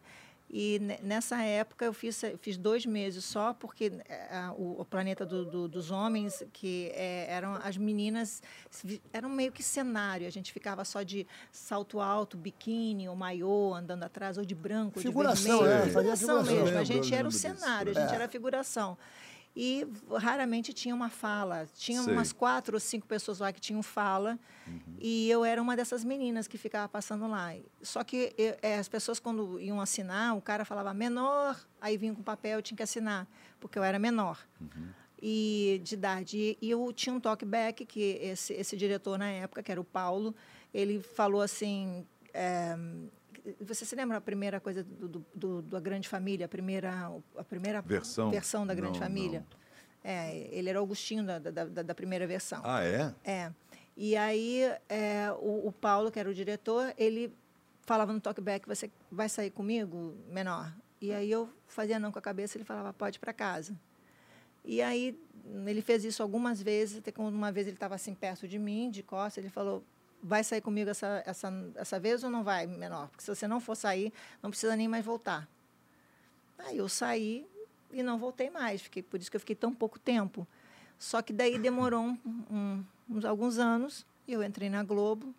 E 0.52 0.80
ne- 0.80 1.00
nessa 1.04 1.44
época 1.44 1.86
eu 1.86 1.94
fiz, 1.94 2.20
fiz 2.42 2.58
dois 2.58 2.84
meses 2.86 3.24
só, 3.24 3.54
porque 3.54 3.92
eh, 4.08 4.28
a- 4.36 4.52
o, 4.58 4.82
o 4.82 4.86
planeta 4.86 5.24
do- 5.24 5.46
do- 5.46 5.68
dos 5.68 5.92
homens, 5.92 6.44
que 6.52 6.92
eh, 6.96 7.28
eram 7.30 7.54
as 7.64 7.78
meninas, 7.78 8.42
eram 9.14 9.30
meio 9.30 9.52
que 9.52 9.62
cenário. 9.62 10.26
A 10.26 10.30
gente 10.32 10.52
ficava 10.52 10.84
só 10.84 11.04
de 11.04 11.28
salto 11.52 12.00
alto, 12.02 12.36
biquíni 12.36 13.08
ou 13.08 13.16
maiô 13.16 13.76
andando 13.76 14.04
atrás, 14.04 14.40
ou 14.40 14.46
de 14.46 14.56
branco, 14.56 15.00
Figuração, 15.00 15.60
de 15.60 15.66
é, 15.66 15.68
vermelho. 15.68 15.92
fazia 15.94 16.18
figuração 16.18 16.44
figuração. 16.46 16.64
mesmo. 16.66 16.80
A 16.80 16.84
gente 16.84 17.14
era 17.14 17.28
o 17.28 17.32
cenário, 17.32 17.92
a 17.96 18.02
gente 18.02 18.16
era 18.16 18.26
a 18.26 18.30
figuração. 18.30 18.98
E 19.56 19.86
raramente 20.18 20.72
tinha 20.74 20.94
uma 20.96 21.10
fala. 21.10 21.68
Tinha 21.76 22.02
Sei. 22.02 22.14
umas 22.14 22.32
quatro 22.32 22.76
ou 22.76 22.80
cinco 22.80 23.06
pessoas 23.08 23.40
lá 23.40 23.52
que 23.52 23.60
tinham 23.60 23.82
fala. 23.84 24.40
E 25.00 25.30
eu 25.30 25.44
era 25.44 25.62
uma 25.62 25.76
dessas 25.76 26.04
meninas 26.04 26.48
que 26.48 26.58
ficava 26.58 26.88
passando 26.88 27.28
lá. 27.28 27.54
Só 27.82 28.04
que 28.04 28.34
eu- 28.38 28.58
eh, 28.62 28.78
as 28.78 28.88
pessoas, 28.88 29.20
quando 29.20 29.60
iam 29.60 29.82
assinar, 29.82 30.38
o 30.38 30.42
cara 30.42 30.64
falava 30.64 30.94
menor, 30.94 31.60
aí 31.82 31.98
vinha 31.98 32.14
com 32.14 32.22
papel, 32.22 32.60
eu 32.60 32.62
tinha 32.62 32.78
que 32.78 32.84
assinar, 32.84 33.28
porque 33.60 33.78
eu 33.80 33.84
era 33.84 33.98
menor. 33.98 34.38
E 35.22 35.82
de 35.84 35.96
idade. 35.96 36.58
E, 36.62 36.70
eu 36.70 36.94
tinha 36.94 37.14
um 37.14 37.20
talkback 37.20 37.86
que 37.86 38.18
esse, 38.22 38.54
esse 38.54 38.78
diretor 38.78 39.18
na 39.18 39.30
época, 39.30 39.62
que 39.62 39.72
era 39.72 39.82
o 39.82 39.84
Paulo, 39.84 40.34
ele 40.74 41.02
falou 41.02 41.42
assim. 41.42 42.06
eh, 42.34 42.78
você 43.62 43.86
se 43.86 43.96
lembra 43.96 44.18
a 44.18 44.22
primeira 44.22 44.60
coisa 44.60 44.84
do, 44.84 45.08
do, 45.08 45.26
do- 45.36 45.62
da 45.62 45.80
Grande 45.80 46.08
Família, 46.08 46.46
a 46.46 46.50
primeira, 46.50 47.12
a 47.38 47.44
primeira 47.44 47.82
Versão? 47.82 48.30
versão 48.32 48.66
da 48.66 48.74
Grande 48.74 49.00
Não, 49.00 49.06
Família? 49.08 49.46
não. 49.52 49.60
É, 50.12 50.48
ele 50.52 50.70
era 50.70 50.80
Augustinho 50.80 51.24
da, 51.26 51.40
da, 51.40 51.52
da, 51.66 51.82
da 51.84 51.96
primeira 51.96 52.26
versão. 52.26 52.62
Ah, 52.64 52.84
é? 52.84 53.14
É. 53.24 53.52
E 53.98 54.16
aí, 54.16 54.62
é, 54.88 55.30
o, 55.40 55.68
o 55.68 55.72
Paulo, 55.74 56.10
que 56.10 56.18
era 56.20 56.30
o 56.30 56.34
diretor, 56.34 56.94
ele 56.98 57.34
falava 57.82 58.14
no 58.14 58.22
talkback, 58.22 58.66
você 58.68 58.90
vai 59.12 59.28
sair 59.28 59.50
comigo, 59.52 60.16
menor? 60.30 60.74
E 61.02 61.12
aí 61.14 61.30
eu 61.30 61.50
fazia 61.68 62.00
não 62.00 62.12
com 62.12 62.20
a 62.20 62.22
cabeça, 62.22 62.58
ele 62.58 62.64
falava, 62.64 62.94
pode 62.94 63.18
ir 63.18 63.20
para 63.20 63.34
casa. 63.34 63.76
E 64.64 64.82
aí, 64.82 65.20
ele 65.66 65.82
fez 65.82 66.06
isso 66.06 66.22
algumas 66.24 66.62
vezes, 66.62 67.00
até 67.00 67.12
que 67.12 67.20
uma 67.20 67.52
vez 67.52 67.68
ele 67.68 67.76
estava 67.76 67.96
assim 67.96 68.14
perto 68.14 68.48
de 68.48 68.58
mim, 68.60 68.90
de 68.90 69.02
costas, 69.04 69.44
ele 69.44 69.50
falou, 69.52 69.84
vai 70.22 70.44
sair 70.44 70.62
comigo 70.62 70.90
essa, 70.90 71.24
essa, 71.26 71.52
essa 71.76 72.00
vez 72.00 72.24
ou 72.24 72.30
não 72.30 72.44
vai, 72.44 72.68
menor? 72.68 73.08
Porque 73.10 73.24
se 73.24 73.34
você 73.34 73.48
não 73.48 73.60
for 73.60 73.76
sair, 73.76 74.12
não 74.42 74.50
precisa 74.50 74.76
nem 74.76 74.88
mais 74.88 75.04
voltar. 75.06 75.48
Aí 76.58 76.78
eu 76.78 76.90
saí 76.90 77.48
e 77.92 78.04
não 78.04 78.18
voltei 78.20 78.50
mais, 78.50 78.82
fiquei, 78.82 79.02
por 79.02 79.20
isso 79.20 79.32
que 79.32 79.38
eu 79.38 79.40
fiquei 79.40 79.56
tão 79.56 79.74
pouco 79.74 79.98
tempo. 79.98 80.48
Só 80.98 81.22
que 81.22 81.32
daí 81.32 81.58
demorou 81.58 82.02
um- 82.04 82.18
um- 82.52 82.86
uns 83.10 83.26
alguns 83.26 83.58
anos, 83.58 84.06
e 84.28 84.34
eu 84.34 84.44
entrei 84.44 84.70
na 84.70 84.84
Globo, 84.84 85.34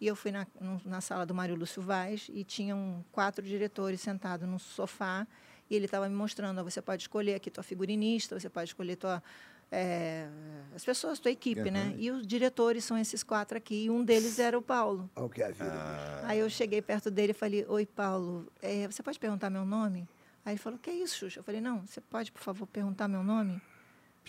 e 0.00 0.06
eu 0.06 0.14
fui 0.14 0.30
na, 0.30 0.46
na 0.84 1.00
sala 1.00 1.24
do 1.26 1.34
Mário 1.34 1.56
Lúcio 1.56 1.82
Vaz, 1.82 2.30
e 2.32 2.44
tinham 2.44 3.04
quatro 3.10 3.44
diretores 3.44 4.00
sentados 4.00 4.46
num 4.46 4.58
sofá, 4.58 5.26
e 5.70 5.74
ele 5.74 5.86
estava 5.86 6.08
me 6.08 6.14
mostrando, 6.14 6.62
você 6.62 6.80
pode 6.80 7.02
escolher 7.02 7.34
aqui 7.34 7.50
tua 7.50 7.64
figurinista, 7.64 8.38
você 8.38 8.48
pode 8.48 8.70
escolher 8.70 8.96
tua... 8.96 9.22
é, 9.70 10.26
as 10.74 10.84
pessoas, 10.84 11.18
tua 11.18 11.30
equipe, 11.30 11.70
né? 11.70 11.94
E 11.98 12.10
os 12.10 12.26
diretores 12.26 12.84
são 12.84 12.96
esses 12.96 13.22
quatro 13.22 13.58
aqui, 13.58 13.84
e 13.84 13.90
um 13.90 14.04
deles 14.04 14.38
era 14.38 14.58
o 14.58 14.62
Paulo. 14.62 15.10
Olha 15.16 15.28
que 15.28 15.42
é 15.42 15.46
a 15.46 15.50
vida. 15.50 15.72
Ah. 15.72 16.22
Aí 16.26 16.38
eu 16.38 16.48
cheguei 16.48 16.80
perto 16.80 17.10
dele 17.10 17.32
e 17.32 17.34
falei, 17.34 17.64
oi, 17.68 17.86
Paulo, 17.86 18.50
é, 18.62 18.86
você 18.86 19.02
pode 19.02 19.18
perguntar 19.18 19.50
meu 19.50 19.64
nome? 19.64 20.08
Aí 20.44 20.52
ele 20.52 20.58
falou, 20.58 20.78
que 20.78 20.88
é 20.88 20.94
isso, 20.94 21.18
Xuxa? 21.18 21.40
Eu 21.40 21.44
falei, 21.44 21.60
não, 21.60 21.86
você 21.86 22.00
pode, 22.00 22.32
por 22.32 22.40
favor, 22.40 22.66
perguntar 22.66 23.08
meu 23.08 23.22
nome? 23.22 23.60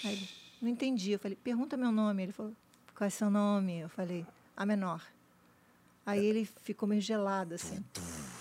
Aí 0.04 0.14
ele, 0.14 0.30
não 0.62 0.70
entendi. 0.70 1.12
Eu 1.12 1.20
falei, 1.20 1.38
pergunta 1.42 1.78
meu 1.78 1.92
nome. 1.92 2.24
Ele 2.24 2.32
falou, 2.34 2.54
qual 2.96 3.08
é 3.08 3.10
seu 3.10 3.30
nome? 3.30 3.80
Eu 3.80 3.90
falei, 3.90 4.26
a 4.58 4.66
menor. 4.66 5.02
Aí 6.06 6.26
ele 6.26 6.46
ficou 6.64 6.88
meio 6.88 7.02
gelado, 7.02 7.56
assim. 7.56 7.84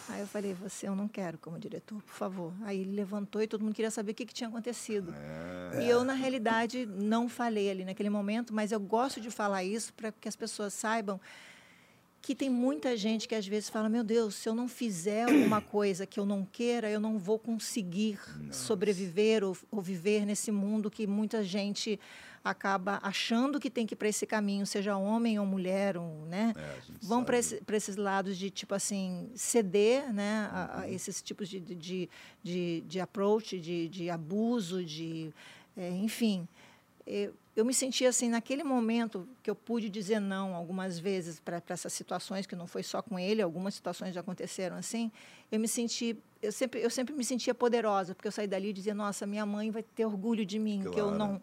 Aí 0.08 0.20
eu 0.20 0.26
falei, 0.26 0.54
você 0.54 0.88
eu 0.88 0.96
não 0.96 1.06
quero 1.06 1.36
como 1.38 1.58
diretor, 1.58 2.00
por 2.02 2.14
favor. 2.14 2.52
Aí 2.62 2.80
ele 2.80 2.92
levantou 2.92 3.42
e 3.42 3.46
todo 3.46 3.62
mundo 3.62 3.74
queria 3.74 3.90
saber 3.90 4.12
o 4.12 4.14
que, 4.14 4.24
que 4.24 4.32
tinha 4.32 4.48
acontecido. 4.48 5.14
É. 5.74 5.82
E 5.82 5.88
eu, 5.88 6.02
na 6.02 6.14
realidade, 6.14 6.86
não 6.86 7.28
falei 7.28 7.70
ali 7.70 7.84
naquele 7.84 8.08
momento, 8.08 8.54
mas 8.54 8.72
eu 8.72 8.80
gosto 8.80 9.20
de 9.20 9.30
falar 9.30 9.64
isso 9.64 9.92
para 9.92 10.10
que 10.10 10.28
as 10.28 10.34
pessoas 10.34 10.72
saibam 10.72 11.20
que 12.20 12.34
tem 12.34 12.50
muita 12.50 12.96
gente 12.96 13.28
que 13.28 13.34
às 13.34 13.46
vezes 13.46 13.68
fala: 13.68 13.88
meu 13.88 14.02
Deus, 14.02 14.34
se 14.34 14.48
eu 14.48 14.54
não 14.54 14.68
fizer 14.68 15.24
alguma 15.24 15.60
coisa 15.60 16.06
que 16.06 16.18
eu 16.18 16.26
não 16.26 16.44
queira, 16.44 16.90
eu 16.90 17.00
não 17.00 17.18
vou 17.18 17.38
conseguir 17.38 18.18
sobreviver 18.50 19.44
ou, 19.44 19.56
ou 19.70 19.80
viver 19.80 20.26
nesse 20.26 20.50
mundo 20.50 20.90
que 20.90 21.06
muita 21.06 21.42
gente 21.44 21.98
acaba 22.50 22.98
achando 23.02 23.58
que 23.60 23.70
tem 23.70 23.86
que 23.86 23.94
ir 23.94 23.96
para 23.96 24.08
esse 24.08 24.26
caminho, 24.26 24.66
seja 24.66 24.96
homem 24.96 25.38
ou 25.38 25.46
mulher, 25.46 25.96
ou, 25.96 26.24
né? 26.26 26.54
É, 26.56 26.78
Vão 27.02 27.24
para 27.24 27.38
esse, 27.38 27.62
esses 27.72 27.96
lados 27.96 28.36
de 28.36 28.50
tipo 28.50 28.74
assim 28.74 29.30
ceder, 29.34 30.12
né? 30.12 30.48
A, 30.52 30.80
a 30.80 30.90
esses 30.90 31.22
tipos 31.22 31.48
de, 31.48 31.60
de, 31.60 32.08
de, 32.42 32.80
de 32.86 33.00
approach, 33.00 33.58
de, 33.58 33.88
de 33.88 34.10
abuso, 34.10 34.84
de 34.84 35.32
É, 35.76 35.90
enfim, 35.90 36.46
eu, 37.06 37.32
eu 37.56 37.64
me 37.64 37.72
senti 37.72 38.04
assim, 38.04 38.28
naquele 38.28 38.62
momento 38.62 39.26
que 39.42 39.50
eu 39.50 39.54
pude 39.54 39.88
dizer 39.88 40.20
não 40.20 40.54
algumas 40.54 40.98
vezes 40.98 41.40
para 41.40 41.62
essas 41.68 41.92
situações, 41.92 42.46
que 42.46 42.54
não 42.54 42.66
foi 42.66 42.82
só 42.82 43.00
com 43.00 43.18
ele, 43.18 43.40
algumas 43.40 43.74
situações 43.74 44.14
já 44.14 44.20
aconteceram 44.20 44.76
assim, 44.76 45.10
eu 45.50 45.58
me 45.58 45.66
senti, 45.66 46.16
eu 46.42 46.52
sempre, 46.52 46.82
eu 46.82 46.90
sempre 46.90 47.14
me 47.14 47.24
sentia 47.24 47.54
poderosa, 47.54 48.14
porque 48.14 48.28
eu 48.28 48.32
saí 48.32 48.46
dali 48.46 48.68
e 48.68 48.72
dizia, 48.72 48.94
nossa, 48.94 49.26
minha 49.26 49.46
mãe 49.46 49.70
vai 49.70 49.82
ter 49.82 50.04
orgulho 50.04 50.44
de 50.44 50.58
mim, 50.58 50.80
claro. 50.82 50.92
que 50.92 51.00
eu 51.00 51.10
não... 51.10 51.40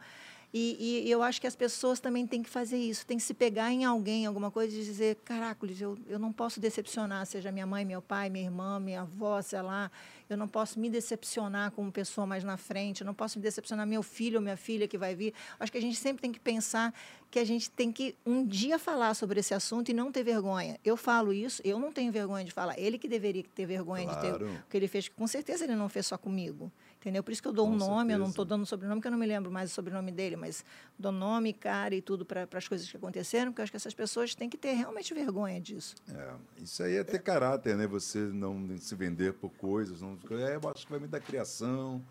E, 0.58 1.04
e, 1.04 1.12
eu 1.12 1.22
acho 1.22 1.42
que 1.42 1.48
as 1.48 1.56
pessoas 1.56 2.00
também 2.00 2.26
têm 2.26 2.42
que 2.42 2.50
fazer 2.50 2.78
isso, 2.78 3.06
têm 3.06 3.18
que 3.18 3.24
se 3.24 3.34
pegar 3.34 3.74
em 3.74 3.84
alguém, 3.84 4.26
alguma 4.26 4.50
coisa, 4.50 4.74
e 4.74 4.86
dizer: 4.86 5.18
caracoles, 5.26 5.82
eu, 5.82 5.98
eu 6.08 6.18
não 6.18 6.32
posso 6.32 6.62
decepcionar, 6.62 7.26
seja 7.26 7.52
minha 7.52 7.66
mãe, 7.66 7.84
meu 7.84 8.02
pai, 8.02 8.30
minha 8.30 8.46
irmã, 8.46 8.80
minha 8.80 9.02
avó, 9.02 9.42
sei 9.42 9.62
lá. 9.62 9.92
Eu 10.30 10.38
não 10.38 10.48
posso 10.48 10.80
me 10.80 10.90
decepcionar 10.90 11.72
como 11.72 11.92
pessoa 11.92 12.26
mais 12.26 12.42
na 12.46 12.56
frente, 12.56 13.02
eu 13.02 13.06
não 13.06 13.14
posso 13.14 13.38
me 13.38 13.44
decepcionar 13.44 13.86
meu 13.86 14.02
filho 14.02 14.38
ou 14.38 14.42
minha 14.42 14.56
filha 14.56 14.88
que 14.88 14.98
vai 14.98 15.14
vir. 15.14 15.34
Acho 15.60 15.70
que 15.70 15.78
a 15.78 15.82
gente 15.82 15.98
sempre 15.98 16.22
tem 16.22 16.32
que 16.32 16.40
pensar 16.40 16.94
que 17.30 17.38
a 17.38 17.44
gente 17.44 17.70
tem 17.70 17.92
que 17.92 18.16
um 18.26 18.48
dia 18.48 18.80
falar 18.80 19.14
sobre 19.14 19.42
esse 19.42 19.54
assunto 19.54 19.90
e 19.90 19.94
não 19.94 20.10
ter 20.10 20.24
vergonha. 20.24 20.80
Eu 20.86 20.96
falo 20.96 21.34
isso, 21.34 21.62
eu 21.66 21.78
não 21.78 21.92
tenho 21.92 22.14
vergonha 22.14 22.46
de 22.46 22.54
falar. 22.54 22.80
Ele 22.80 22.98
que 22.98 23.10
deveria 23.10 23.44
ter 23.54 23.66
vergonha 23.66 24.06
claro. 24.06 24.40
de 24.40 24.46
ter 24.46 24.46
o 24.46 24.64
que 24.70 24.78
ele 24.78 24.88
fez, 24.88 25.10
com 25.10 25.28
certeza 25.28 25.66
ele 25.66 25.76
não 25.76 25.90
fez 25.90 26.06
só 26.06 26.18
comigo. 26.18 26.72
Entendeu? 27.06 27.22
Por 27.22 27.32
isso 27.32 27.42
que 27.42 27.48
eu 27.48 27.54
dou 27.54 27.68
Com 27.68 27.74
um 27.74 27.78
nome, 27.78 27.96
certeza. 27.98 28.14
eu 28.14 28.20
não 28.20 28.30
estou 28.30 28.44
dando 28.44 28.66
sobrenome, 28.66 29.00
porque 29.00 29.08
eu 29.08 29.12
não 29.12 29.20
me 29.20 29.28
lembro 29.28 29.52
mais 29.52 29.70
o 29.70 29.74
sobrenome 29.76 30.12
dele, 30.12 30.36
mas 30.36 30.66
dou 30.98 31.12
nome, 31.12 31.54
cara 31.54 31.94
e 31.94 32.02
tudo 32.02 32.26
para 32.26 32.48
as 32.52 32.68
coisas 32.68 32.90
que 32.90 32.98
aconteceram, 32.98 33.52
porque 33.52 33.62
eu 33.62 33.64
acho 33.64 33.72
que 33.72 33.78
essas 33.78 33.94
pessoas 33.94 34.34
têm 34.34 34.50
que 34.50 34.58
ter 34.58 34.74
realmente 34.74 35.14
vergonha 35.14 35.62
disso. 35.62 35.94
É, 36.12 36.34
isso 36.64 36.82
aí 36.82 36.96
é 36.96 37.04
ter 37.04 37.20
caráter, 37.20 37.78
né? 37.78 37.86
Você 37.86 38.18
não 38.18 38.76
se 38.80 38.96
vender 38.96 39.34
por 39.34 39.52
coisas. 39.52 40.02
Não, 40.02 40.18
é, 40.32 40.56
eu 40.56 40.68
acho 40.68 40.88
que 40.88 40.92
vai 40.92 41.00
me 41.00 41.08
dar 41.08 41.20
criação, 41.20 42.04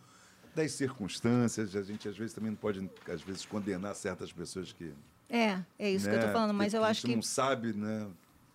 das 0.54 0.70
circunstâncias. 0.70 1.74
A 1.74 1.82
gente, 1.82 2.08
às 2.08 2.16
vezes, 2.16 2.32
também 2.32 2.52
não 2.52 2.56
pode, 2.56 2.88
às 3.08 3.20
vezes, 3.20 3.44
condenar 3.44 3.96
certas 3.96 4.32
pessoas 4.32 4.72
que. 4.72 4.94
É, 5.28 5.60
é 5.76 5.90
isso 5.90 6.06
né? 6.06 6.12
que 6.12 6.16
eu 6.16 6.20
estou 6.20 6.32
falando, 6.32 6.54
mas 6.54 6.72
que, 6.72 6.78
eu 6.78 6.84
acho 6.84 7.00
que. 7.00 7.06
A 7.08 7.10
gente 7.10 7.16
não 7.16 7.22
sabe, 7.22 7.72
né? 7.72 8.06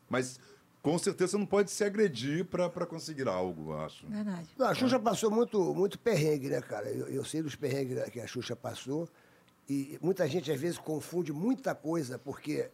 Mas 0.09 0.39
com 0.81 0.97
certeza 0.97 1.31
você 1.31 1.37
não 1.37 1.45
pode 1.45 1.71
se 1.71 1.83
agredir 1.83 2.45
para 2.45 2.85
conseguir 2.85 3.27
algo, 3.27 3.73
acho. 3.73 4.07
Verdade. 4.07 4.47
Não, 4.57 4.67
a 4.67 4.73
Xuxa 4.73 4.99
passou 4.99 5.29
muito, 5.29 5.73
muito 5.73 5.99
perrengue, 5.99 6.49
né, 6.49 6.61
cara? 6.61 6.89
Eu, 6.89 7.07
eu 7.07 7.25
sei 7.25 7.41
dos 7.41 7.55
perrengues 7.55 8.01
que 8.09 8.19
a 8.19 8.27
Xuxa 8.27 8.55
passou. 8.55 9.07
E 9.67 9.99
muita 10.01 10.27
gente, 10.27 10.51
às 10.51 10.59
vezes, 10.59 10.77
confunde 10.77 11.31
muita 11.31 11.75
coisa, 11.75 12.17
porque 12.17 12.71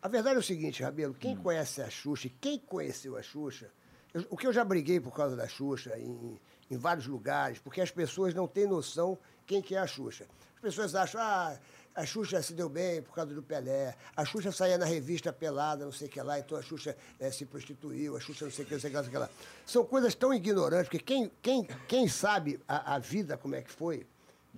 a 0.00 0.06
verdade 0.06 0.36
é 0.36 0.38
o 0.38 0.42
seguinte, 0.42 0.82
Rabelo, 0.82 1.14
quem 1.14 1.36
hum. 1.36 1.42
conhece 1.42 1.82
a 1.82 1.90
Xuxa, 1.90 2.30
quem 2.40 2.58
conheceu 2.58 3.16
a 3.16 3.22
Xuxa, 3.22 3.70
eu, 4.14 4.24
o 4.30 4.36
que 4.36 4.46
eu 4.46 4.52
já 4.52 4.64
briguei 4.64 5.00
por 5.00 5.14
causa 5.14 5.34
da 5.34 5.48
Xuxa 5.48 5.98
em, 5.98 6.38
em 6.70 6.76
vários 6.76 7.06
lugares, 7.06 7.58
porque 7.58 7.80
as 7.80 7.90
pessoas 7.90 8.34
não 8.34 8.46
têm 8.46 8.66
noção 8.66 9.18
quem 9.46 9.60
que 9.60 9.74
é 9.74 9.78
a 9.78 9.86
Xuxa. 9.86 10.26
As 10.54 10.60
pessoas 10.60 10.94
acham, 10.94 11.20
ah, 11.20 11.58
a 11.98 12.06
Xuxa 12.06 12.40
se 12.40 12.54
deu 12.54 12.68
bem 12.68 13.02
por 13.02 13.12
causa 13.12 13.34
do 13.34 13.42
Pelé. 13.42 13.92
A 14.16 14.24
Xuxa 14.24 14.52
saía 14.52 14.78
na 14.78 14.86
revista 14.86 15.32
pelada, 15.32 15.84
não 15.84 15.90
sei 15.90 16.06
o 16.06 16.10
que 16.10 16.22
lá, 16.22 16.38
então 16.38 16.56
a 16.56 16.62
Xuxa 16.62 16.96
é, 17.18 17.28
se 17.32 17.44
prostituiu, 17.44 18.16
a 18.16 18.20
Xuxa 18.20 18.44
não 18.44 18.52
sei 18.52 18.64
o 18.64 18.68
que, 18.68 18.74
não 18.74 18.80
sei 18.80 18.88
o 18.88 18.92
que, 18.92 18.96
não 18.96 19.02
sei 19.02 19.10
o 19.10 19.12
que 19.12 19.18
lá. 19.18 19.30
São 19.66 19.84
coisas 19.84 20.14
tão 20.14 20.32
ignorantes, 20.32 20.88
porque 20.88 21.00
quem, 21.00 21.28
quem, 21.42 21.64
quem 21.88 22.06
sabe 22.06 22.60
a, 22.68 22.94
a 22.94 22.98
vida 23.00 23.36
como 23.36 23.56
é 23.56 23.62
que 23.62 23.72
foi, 23.72 24.06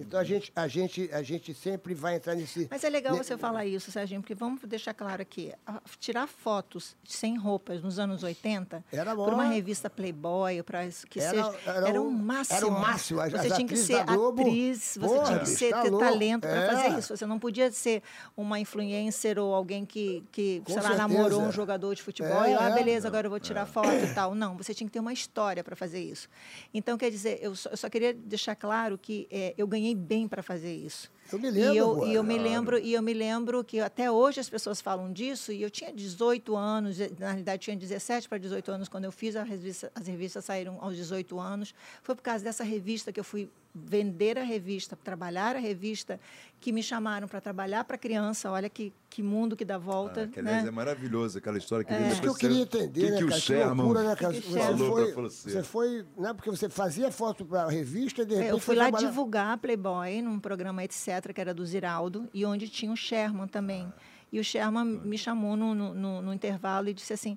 então 0.01 0.19
a 0.19 0.25
gente, 0.25 0.53
a 0.57 0.67
gente, 0.67 1.11
a 1.13 1.23
gente 1.23 1.55
sempre 1.55 1.95
vai 1.95 2.17
entrar 2.17 2.35
nesse. 2.35 2.67
Mas 2.71 2.83
é 2.85 2.89
legal 2.89 3.17
você 3.17 3.37
falar 3.37 3.67
isso, 3.67 3.91
Serginho, 3.93 4.21
porque 4.21 4.35
vamos 4.35 4.61
deixar 4.63 4.95
claro 4.95 5.21
aqui: 5.21 5.53
tirar 5.99 6.27
fotos 6.27 6.97
sem 7.05 7.37
roupas 7.37 7.83
nos 7.83 7.99
anos 7.99 8.23
80 8.23 8.85
era 8.93 9.15
para 9.15 9.35
uma 9.35 9.45
revista 9.45 9.91
Playboy, 9.91 10.63
para 10.63 10.89
que 11.09 11.21
era, 11.21 11.31
seja, 11.31 11.61
era, 11.67 11.89
era 11.89 12.03
o 12.03 12.11
máximo. 12.11 12.57
Era 12.57 12.67
o 12.67 12.71
máximo. 12.71 13.21
As, 13.21 13.33
você 13.33 13.47
as 13.49 13.55
tinha 13.57 13.69
que 13.69 13.77
ser 13.77 14.05
Globo, 14.05 14.43
atriz, 14.43 14.97
você 14.99 15.15
porra, 15.15 15.27
tinha 15.27 15.39
que 15.41 15.49
ser, 15.49 15.71
tá 15.71 15.83
ter 15.83 15.91
louco. 15.91 16.05
talento 16.05 16.41
para 16.43 16.63
é. 16.63 16.67
fazer 16.67 16.99
isso. 16.99 17.17
Você 17.17 17.27
não 17.27 17.39
podia 17.39 17.71
ser 17.71 18.03
uma 18.37 18.59
influencer 18.59 19.39
ou 19.39 19.55
alguém 19.55 19.85
que, 19.85 20.25
que 20.33 20.63
sei 20.67 20.81
lá, 20.81 20.95
namorou 20.95 21.43
um 21.43 21.53
jogador 21.53 21.95
de 21.95 22.03
futebol 22.03 22.45
é, 22.45 22.53
e, 22.53 22.55
ah, 22.55 22.71
beleza, 22.71 23.07
agora 23.07 23.27
eu 23.27 23.31
vou 23.31 23.41
tirar 23.41 23.63
é. 23.63 23.67
foto 23.67 23.89
e 23.89 24.15
tal. 24.15 24.35
Não, 24.35 24.57
você 24.57 24.73
tinha 24.73 24.87
que 24.87 24.93
ter 24.93 25.01
uma 25.01 25.13
história 25.13 25.63
para 25.63 25.77
fazer 25.77 26.01
isso. 26.01 26.29
Então, 26.73 26.97
quer 26.97 27.11
dizer, 27.11 27.39
eu 27.43 27.55
só, 27.55 27.71
eu 27.71 27.77
só 27.77 27.89
queria 27.89 28.15
deixar 28.15 28.55
claro 28.55 28.97
que 28.97 29.29
é, 29.31 29.55
eu 29.57 29.67
ganhei 29.67 29.90
bem 29.95 30.29
para 30.29 30.43
fazer 30.43 30.75
isso. 30.75 31.11
Eu 31.33 31.39
me 31.39 31.51
lembro. 31.51 31.75
E 31.75 31.77
eu, 31.77 32.07
e 32.07 32.15
eu 32.15 32.23
me 32.23 32.39
lembro, 32.39 32.79
e 32.79 32.93
eu 32.93 33.03
me 33.03 33.15
lembro 33.15 33.65
que 33.65 33.81
até 33.81 34.11
hoje 34.11 34.41
as 34.41 34.49
pessoas 34.49 34.81
falam 34.81 35.13
disso, 35.13 35.53
e 35.53 35.63
eu 35.63 35.71
tinha 35.71 35.93
18 35.93 36.57
anos, 36.57 36.99
na 37.19 37.29
realidade 37.29 37.63
tinha 37.63 37.77
17 37.77 38.29
para 38.29 38.39
18 38.39 38.71
anos 38.71 38.89
quando 38.89 39.05
eu 39.05 39.13
fiz 39.13 39.37
a 39.37 39.43
revista, 39.43 39.91
as 39.95 40.07
revistas 40.07 40.45
saíram 40.45 40.79
aos 40.81 40.97
18 40.97 41.39
anos. 41.39 41.75
Foi 42.03 42.15
por 42.15 42.23
causa 42.23 42.45
dessa 42.45 42.65
revista 42.65 43.13
que 43.13 43.21
eu 43.21 43.25
fui 43.25 43.49
vender 43.75 44.39
a 44.39 44.43
revista, 44.43 44.97
trabalhar 44.97 45.55
a 45.55 45.59
revista, 45.59 46.19
que 46.61 46.73
me 46.73 46.83
chamaram 46.83 47.29
para 47.29 47.41
trabalhar 47.41 47.85
para 47.85 47.97
criança. 47.97 48.51
Olha 48.51 48.69
que, 48.69 48.93
que 49.09 49.23
mundo 49.23 49.57
que 49.57 49.65
dá 49.65 49.79
volta. 49.79 50.25
Ah, 50.25 50.27
que, 50.27 50.41
aliás, 50.41 50.65
né? 50.65 50.69
é 50.69 50.73
maravilhoso 50.73 51.39
aquela 51.39 51.57
história 51.57 51.85
que 51.85 51.93
é. 51.93 52.09
Isso 52.09 52.21
que 52.21 52.29
eu 52.29 52.35
queria 52.35 52.63
entender, 52.63 53.01
que, 53.01 53.11
né, 53.11 53.19
que 53.19 53.25
cara? 53.25 53.37
o 53.37 53.41
Sherman 53.41 53.77
loucura, 53.77 54.03
né, 54.03 54.17
cara? 54.17 54.35
Você 54.35 54.43
foi, 54.77 55.13
você. 55.13 55.51
você 55.51 55.63
foi, 55.63 56.07
né, 56.17 56.35
porque 56.35 56.51
você 56.51 56.69
fazia 56.69 57.11
foto 57.11 57.45
para 57.45 57.63
a 57.63 57.71
revista 57.71 58.23
e 58.23 58.27
de 58.27 58.35
repente. 58.35 58.51
Eu 58.51 58.59
fui 58.59 58.75
lá 58.75 58.85
trabalhar... 58.85 59.09
divulgar 59.09 59.59
Playboy 59.59 60.23
num 60.23 60.39
programa 60.39 60.85
etc, 60.85 61.20
que 61.23 61.41
era 61.41 61.53
do 61.53 61.65
Ziraldo, 61.65 62.29
e 62.33 62.45
onde 62.45 62.69
tinha 62.69 62.93
o 62.93 62.97
Sherman 62.97 63.47
também. 63.47 63.93
E 64.33 64.39
o 64.41 64.45
Sherman 64.45 64.83
ah. 64.83 65.07
me 65.07 65.19
chamou 65.19 65.57
no, 65.57 65.75
no, 65.75 65.95
no, 65.95 66.23
no 66.23 66.35
intervalo 66.35 66.89
e 66.89 66.95
disse 66.95 67.13
assim: 67.13 67.37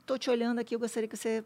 estou 0.00 0.18
te 0.18 0.30
olhando 0.30 0.58
aqui, 0.58 0.74
eu 0.74 0.78
gostaria 0.78 1.08
que 1.08 1.16
você 1.16 1.44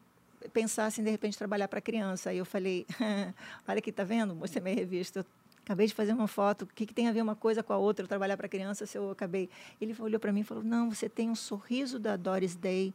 pensasse 0.53 1.01
em, 1.01 1.05
de 1.05 1.11
repente, 1.11 1.37
trabalhar 1.39 1.69
para 1.69 1.81
criança. 1.81 2.31
Aí 2.31 2.39
eu 2.39 2.45
falei, 2.45 2.87
olha 3.67 3.79
aqui, 3.79 3.93
tá 3.93 4.05
vendo? 4.05 4.35
Mostrei 4.35 4.63
minha 4.63 4.75
revista. 4.75 5.21
Eu 5.21 5.27
acabei 5.65 5.87
de 5.87 5.95
fazer 5.95 6.13
uma 6.13 6.29
foto. 6.29 6.63
O 6.63 6.67
que, 6.67 6.87
que 6.87 6.95
tem 6.95 7.09
a 7.09 7.13
ver 7.13 7.23
uma 7.23 7.35
coisa 7.35 7.63
com 7.63 7.73
a 7.73 7.77
outra? 7.77 8.05
Eu 8.05 8.09
trabalhar 8.09 8.37
para 8.37 8.49
criança, 8.49 8.87
se 8.87 8.97
eu 8.97 9.11
acabei... 9.11 9.49
Ele 9.81 9.95
olhou 9.99 10.21
para 10.21 10.33
mim 10.33 10.41
e 10.41 10.45
falou, 10.45 10.63
não, 10.63 10.91
você 10.91 11.09
tem 11.09 11.31
um 11.31 11.35
sorriso 11.35 11.99
da 11.99 12.17
Doris 12.17 12.55
Day, 12.55 12.95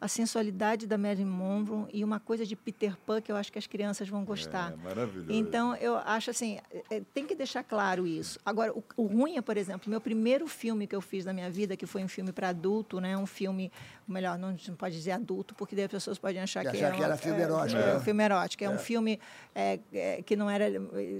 a 0.00 0.08
sensualidade 0.08 0.86
da 0.86 0.98
Marilyn 0.98 1.24
Monroe 1.24 1.86
e 1.92 2.04
uma 2.04 2.20
coisa 2.20 2.44
de 2.44 2.54
Peter 2.54 2.96
Pan 3.06 3.20
que 3.20 3.32
eu 3.32 3.36
acho 3.36 3.50
que 3.50 3.58
as 3.58 3.66
crianças 3.66 4.08
vão 4.08 4.24
gostar. 4.24 4.72
É, 4.72 4.76
maravilhoso. 4.76 5.32
Então, 5.32 5.74
eu 5.76 5.96
acho 5.96 6.30
assim, 6.30 6.58
é, 6.90 7.00
tem 7.14 7.26
que 7.26 7.34
deixar 7.34 7.64
claro 7.64 8.06
isso. 8.06 8.38
Agora, 8.44 8.72
o, 8.72 8.84
o, 8.96 9.06
ruim 9.06 9.36
é, 9.36 9.40
por 9.40 9.56
exemplo, 9.56 9.88
meu 9.88 10.00
primeiro 10.00 10.46
filme 10.46 10.86
que 10.86 10.94
eu 10.94 11.00
fiz 11.00 11.24
na 11.24 11.32
minha 11.32 11.50
vida, 11.50 11.76
que 11.76 11.86
foi 11.86 12.04
um 12.04 12.08
filme 12.08 12.32
para 12.32 12.50
adulto, 12.50 13.00
né? 13.00 13.16
um 13.16 13.26
filme, 13.26 13.72
melhor, 14.06 14.38
não, 14.38 14.56
não 14.68 14.76
pode 14.76 14.94
dizer 14.94 15.12
adulto, 15.12 15.54
porque 15.54 15.74
daí 15.74 15.86
as 15.86 15.90
pessoas 15.90 16.18
podem 16.18 16.42
achar 16.42 16.62
que, 16.62 16.68
achar 16.68 16.92
é 16.92 16.96
que 16.96 17.02
era 17.02 17.16
filme 17.16 17.40
erótico. 17.40 17.80
É, 17.80 17.90
é 17.90 17.96
um 17.96 18.00
filme 18.00 18.24
erótico. 18.24 18.64
É, 18.64 18.68
um 18.68 18.78
filme 18.78 19.20
é, 19.54 19.80
é, 19.92 20.22
que 20.22 20.36
não 20.36 20.50
era 20.50 20.66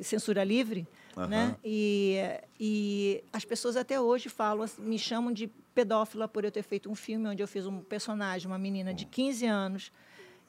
censura 0.02 0.44
livre, 0.44 0.86
Uhum. 1.16 1.26
Né? 1.26 1.56
E, 1.64 2.18
e 2.58 3.24
as 3.32 3.44
pessoas 3.44 3.76
até 3.76 4.00
hoje 4.00 4.28
falam, 4.28 4.66
me 4.78 4.98
chamam 4.98 5.32
de 5.32 5.48
pedófila 5.74 6.28
por 6.28 6.44
eu 6.44 6.50
ter 6.50 6.62
feito 6.62 6.90
um 6.90 6.94
filme 6.94 7.28
onde 7.28 7.42
eu 7.42 7.48
fiz 7.48 7.66
um 7.66 7.80
personagem, 7.80 8.46
uma 8.46 8.58
menina 8.58 8.94
de 8.94 9.04
15 9.04 9.46
anos, 9.46 9.92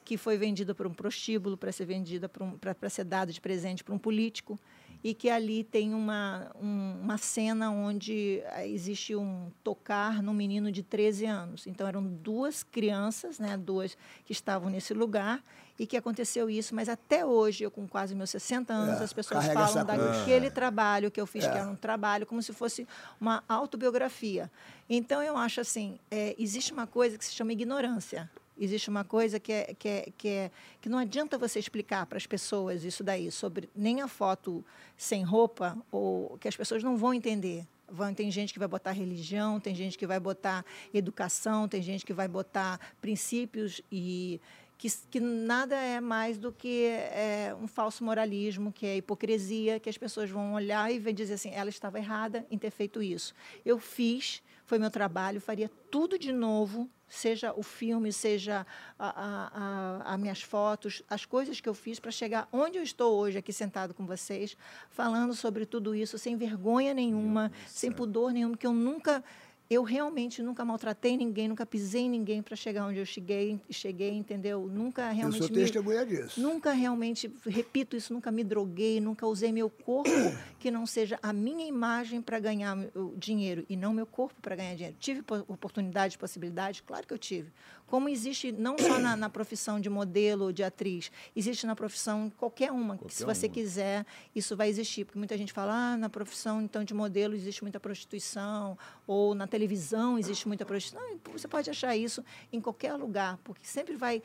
que 0.04 0.16
foi 0.16 0.36
vendida 0.36 0.74
por 0.74 0.86
um 0.86 0.94
prostíbulo 0.94 1.56
para 1.56 1.72
ser 1.72 1.84
vendida 1.84 2.28
para 2.28 2.44
um, 2.44 2.58
ser 2.88 3.04
dado 3.04 3.32
de 3.32 3.40
presente 3.40 3.82
para 3.82 3.94
um 3.94 3.98
político 3.98 4.58
e 5.06 5.14
que 5.14 5.30
ali 5.30 5.62
tem 5.62 5.94
uma, 5.94 6.50
um, 6.60 6.96
uma 7.00 7.16
cena 7.16 7.70
onde 7.70 8.42
eh, 8.44 8.68
existe 8.68 9.14
um 9.14 9.52
tocar 9.62 10.20
num 10.20 10.34
menino 10.34 10.72
de 10.72 10.82
13 10.82 11.26
anos. 11.26 11.64
Então, 11.68 11.86
eram 11.86 12.02
duas 12.02 12.64
crianças, 12.64 13.38
né, 13.38 13.56
duas 13.56 13.96
que 14.24 14.32
estavam 14.32 14.68
nesse 14.68 14.92
lugar, 14.92 15.44
e 15.78 15.86
que 15.86 15.96
aconteceu 15.96 16.50
isso, 16.50 16.74
mas 16.74 16.88
até 16.88 17.24
hoje, 17.24 17.62
eu 17.62 17.70
com 17.70 17.86
quase 17.86 18.16
meus 18.16 18.30
60 18.30 18.74
anos, 18.74 19.00
é, 19.00 19.04
as 19.04 19.12
pessoas 19.12 19.46
falam 19.46 19.84
daquele 19.84 20.50
trabalho 20.50 21.08
que 21.08 21.20
eu 21.20 21.26
fiz, 21.26 21.44
é. 21.44 21.52
que 21.52 21.56
era 21.56 21.68
um 21.68 21.76
trabalho, 21.76 22.26
como 22.26 22.42
se 22.42 22.52
fosse 22.52 22.84
uma 23.20 23.44
autobiografia. 23.48 24.50
Então, 24.90 25.22
eu 25.22 25.36
acho 25.36 25.60
assim, 25.60 26.00
é, 26.10 26.34
existe 26.36 26.72
uma 26.72 26.88
coisa 26.88 27.16
que 27.16 27.24
se 27.24 27.32
chama 27.32 27.52
ignorância. 27.52 28.28
Existe 28.58 28.88
uma 28.88 29.04
coisa 29.04 29.38
que, 29.38 29.52
é, 29.52 29.74
que, 29.78 29.88
é, 29.88 30.12
que, 30.16 30.28
é, 30.28 30.50
que 30.80 30.88
não 30.88 30.98
adianta 30.98 31.36
você 31.36 31.58
explicar 31.58 32.06
para 32.06 32.16
as 32.16 32.26
pessoas 32.26 32.84
isso 32.84 33.04
daí, 33.04 33.30
sobre 33.30 33.68
nem 33.74 34.00
a 34.00 34.08
foto 34.08 34.64
sem 34.96 35.22
roupa, 35.22 35.76
ou 35.90 36.38
que 36.38 36.48
as 36.48 36.56
pessoas 36.56 36.82
não 36.82 36.96
vão 36.96 37.12
entender. 37.12 37.66
Vão, 37.88 38.12
tem 38.12 38.30
gente 38.30 38.52
que 38.52 38.58
vai 38.58 38.66
botar 38.66 38.92
religião, 38.92 39.60
tem 39.60 39.74
gente 39.74 39.96
que 39.96 40.06
vai 40.06 40.18
botar 40.18 40.64
educação, 40.92 41.68
tem 41.68 41.80
gente 41.82 42.04
que 42.04 42.12
vai 42.12 42.26
botar 42.26 42.80
princípios 43.00 43.80
e 43.92 44.40
que, 44.78 44.88
que 45.10 45.20
nada 45.20 45.76
é 45.76 46.00
mais 46.00 46.36
do 46.36 46.52
que 46.52 46.86
é, 46.86 47.54
um 47.60 47.66
falso 47.66 48.04
moralismo, 48.04 48.72
que 48.72 48.86
é 48.86 48.96
hipocrisia, 48.96 49.80
que 49.80 49.88
as 49.88 49.96
pessoas 49.96 50.30
vão 50.30 50.54
olhar 50.54 50.92
e 50.92 50.98
dizer 51.12 51.34
assim, 51.34 51.50
ela 51.50 51.70
estava 51.70 51.98
errada 51.98 52.46
em 52.50 52.58
ter 52.58 52.70
feito 52.70 53.02
isso. 53.02 53.34
Eu 53.64 53.78
fiz, 53.78 54.42
foi 54.66 54.78
meu 54.78 54.90
trabalho, 54.90 55.40
faria 55.40 55.70
tudo 55.90 56.18
de 56.18 56.32
novo, 56.32 56.90
seja 57.08 57.54
o 57.56 57.62
filme, 57.62 58.12
seja 58.12 58.66
as 58.98 60.18
minhas 60.18 60.42
fotos, 60.42 61.02
as 61.08 61.24
coisas 61.24 61.60
que 61.60 61.68
eu 61.68 61.74
fiz 61.74 62.00
para 62.00 62.10
chegar 62.10 62.48
onde 62.52 62.76
eu 62.76 62.82
estou 62.82 63.16
hoje 63.16 63.38
aqui 63.38 63.52
sentado 63.52 63.94
com 63.94 64.04
vocês, 64.04 64.56
falando 64.90 65.34
sobre 65.34 65.64
tudo 65.64 65.94
isso 65.94 66.18
sem 66.18 66.36
vergonha 66.36 66.92
nenhuma, 66.92 67.52
sem 67.68 67.92
pudor 67.92 68.32
nenhum, 68.32 68.54
que 68.54 68.66
eu 68.66 68.72
nunca 68.72 69.22
eu 69.68 69.82
realmente 69.82 70.42
nunca 70.42 70.64
maltratei 70.64 71.16
ninguém, 71.16 71.48
nunca 71.48 71.66
pisei 71.66 72.02
em 72.02 72.10
ninguém 72.10 72.40
para 72.40 72.54
chegar 72.54 72.86
onde 72.86 72.98
eu 72.98 73.06
cheguei, 73.06 73.60
cheguei, 73.68 74.12
entendeu? 74.12 74.68
Nunca 74.72 75.10
realmente. 75.10 75.40
Eu 75.40 75.48
sou 75.48 75.56
testemunha 75.56 76.04
me, 76.04 76.06
disso. 76.06 76.40
Nunca 76.40 76.72
realmente, 76.72 77.30
repito 77.44 77.96
isso, 77.96 78.12
nunca 78.12 78.30
me 78.30 78.44
droguei, 78.44 79.00
nunca 79.00 79.26
usei 79.26 79.50
meu 79.50 79.68
corpo 79.68 80.10
que 80.60 80.70
não 80.70 80.86
seja 80.86 81.18
a 81.20 81.32
minha 81.32 81.66
imagem 81.66 82.22
para 82.22 82.38
ganhar 82.38 82.76
dinheiro 83.16 83.66
e 83.68 83.76
não 83.76 83.92
meu 83.92 84.06
corpo 84.06 84.40
para 84.40 84.54
ganhar 84.54 84.74
dinheiro. 84.74 84.96
Tive 85.00 85.24
oportunidade, 85.48 86.16
possibilidade? 86.16 86.82
Claro 86.84 87.06
que 87.06 87.12
eu 87.12 87.18
tive. 87.18 87.50
Como 87.86 88.08
existe 88.08 88.50
não 88.50 88.76
só 88.76 88.98
na, 88.98 89.16
na 89.16 89.30
profissão 89.30 89.80
de 89.80 89.88
modelo, 89.88 90.52
de 90.52 90.64
atriz, 90.64 91.10
existe 91.34 91.66
na 91.66 91.76
profissão 91.76 92.30
qualquer 92.36 92.72
uma, 92.72 92.96
qualquer 92.96 93.06
que 93.08 93.14
se 93.14 93.24
você 93.24 93.46
uma. 93.46 93.54
quiser, 93.54 94.06
isso 94.34 94.56
vai 94.56 94.68
existir. 94.68 95.04
Porque 95.04 95.18
muita 95.18 95.38
gente 95.38 95.52
fala, 95.52 95.92
ah, 95.92 95.96
na 95.96 96.08
profissão 96.08 96.60
então 96.60 96.82
de 96.82 96.92
modelo 96.92 97.34
existe 97.34 97.62
muita 97.62 97.78
prostituição, 97.78 98.76
ou 99.06 99.34
na 99.34 99.46
televisão 99.46 100.18
existe 100.18 100.48
muita 100.48 100.64
prostituição. 100.64 101.08
Não, 101.08 101.32
você 101.32 101.46
pode 101.46 101.70
achar 101.70 101.96
isso 101.96 102.24
em 102.52 102.60
qualquer 102.60 102.94
lugar, 102.94 103.38
porque 103.44 103.66
sempre 103.66 103.94
vai 103.96 104.22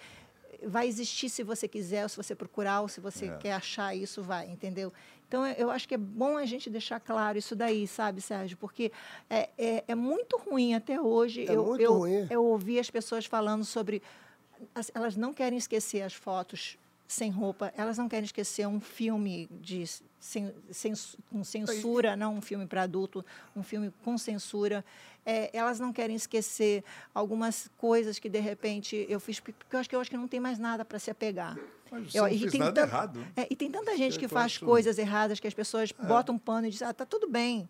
vai 0.63 0.87
existir 0.87 1.29
se 1.29 1.41
você 1.41 1.67
quiser, 1.67 2.03
ou 2.03 2.09
se 2.09 2.17
você 2.17 2.35
procurar, 2.35 2.81
ou 2.81 2.87
se 2.87 2.99
você 2.99 3.25
é. 3.25 3.37
quer 3.37 3.53
achar 3.53 3.95
isso, 3.95 4.21
vai, 4.21 4.47
entendeu? 4.47 4.93
Então, 5.31 5.47
eu 5.47 5.71
acho 5.71 5.87
que 5.87 5.95
é 5.95 5.97
bom 5.97 6.35
a 6.35 6.45
gente 6.45 6.69
deixar 6.69 6.99
claro 6.99 7.37
isso 7.37 7.55
daí, 7.55 7.87
sabe, 7.87 8.19
Sérgio? 8.19 8.57
Porque 8.57 8.91
é, 9.29 9.49
é, 9.57 9.83
é 9.87 9.95
muito 9.95 10.35
ruim 10.35 10.73
até 10.73 10.99
hoje. 10.99 11.47
É 11.47 11.55
eu, 11.55 11.65
muito 11.67 11.81
eu, 11.81 11.93
ruim. 11.99 12.27
Eu 12.29 12.43
ouvi 12.43 12.77
as 12.77 12.89
pessoas 12.89 13.25
falando 13.25 13.63
sobre. 13.63 14.01
Elas 14.93 15.15
não 15.15 15.31
querem 15.31 15.57
esquecer 15.57 16.01
as 16.01 16.13
fotos 16.13 16.77
sem 17.07 17.31
roupa, 17.31 17.73
elas 17.77 17.97
não 17.97 18.09
querem 18.09 18.25
esquecer 18.25 18.67
um 18.67 18.81
filme 18.81 19.49
de 19.49 19.85
sem, 20.19 20.53
sem, 20.69 20.93
com 21.29 21.43
censura, 21.45 22.17
não 22.17 22.35
um 22.35 22.41
filme 22.41 22.65
para 22.65 22.83
adulto, 22.83 23.25
um 23.55 23.63
filme 23.63 23.89
com 24.03 24.17
censura. 24.17 24.83
É, 25.25 25.55
elas 25.55 25.79
não 25.79 25.93
querem 25.93 26.15
esquecer 26.15 26.83
algumas 27.13 27.69
coisas 27.77 28.17
que 28.17 28.27
de 28.27 28.39
repente 28.39 29.05
eu 29.07 29.19
fiz 29.19 29.39
porque 29.39 29.75
eu 29.75 29.79
acho 29.79 29.89
que 29.89 29.95
eu 29.95 30.01
acho 30.01 30.09
que 30.09 30.17
não 30.17 30.27
tem 30.27 30.39
mais 30.39 30.57
nada 30.57 30.83
para 30.83 30.97
se 30.97 31.11
apegar. 31.11 31.57
Mas 31.91 32.15
eu, 32.15 32.27
e, 32.27 32.49
tem 32.49 32.59
nada 32.59 32.81
errado. 32.81 33.25
É, 33.35 33.45
e 33.49 33.55
tem 33.55 33.69
tanta 33.69 33.95
gente 33.97 34.17
que 34.17 34.27
faz 34.27 34.57
coisas 34.57 34.97
erradas 34.97 35.39
que 35.39 35.47
as 35.47 35.53
pessoas 35.53 35.93
é. 35.97 36.05
botam 36.05 36.35
um 36.35 36.39
pano 36.39 36.65
e 36.65 36.71
dizem, 36.71 36.87
ah, 36.87 36.93
tá 36.93 37.05
tudo 37.05 37.29
bem. 37.29 37.69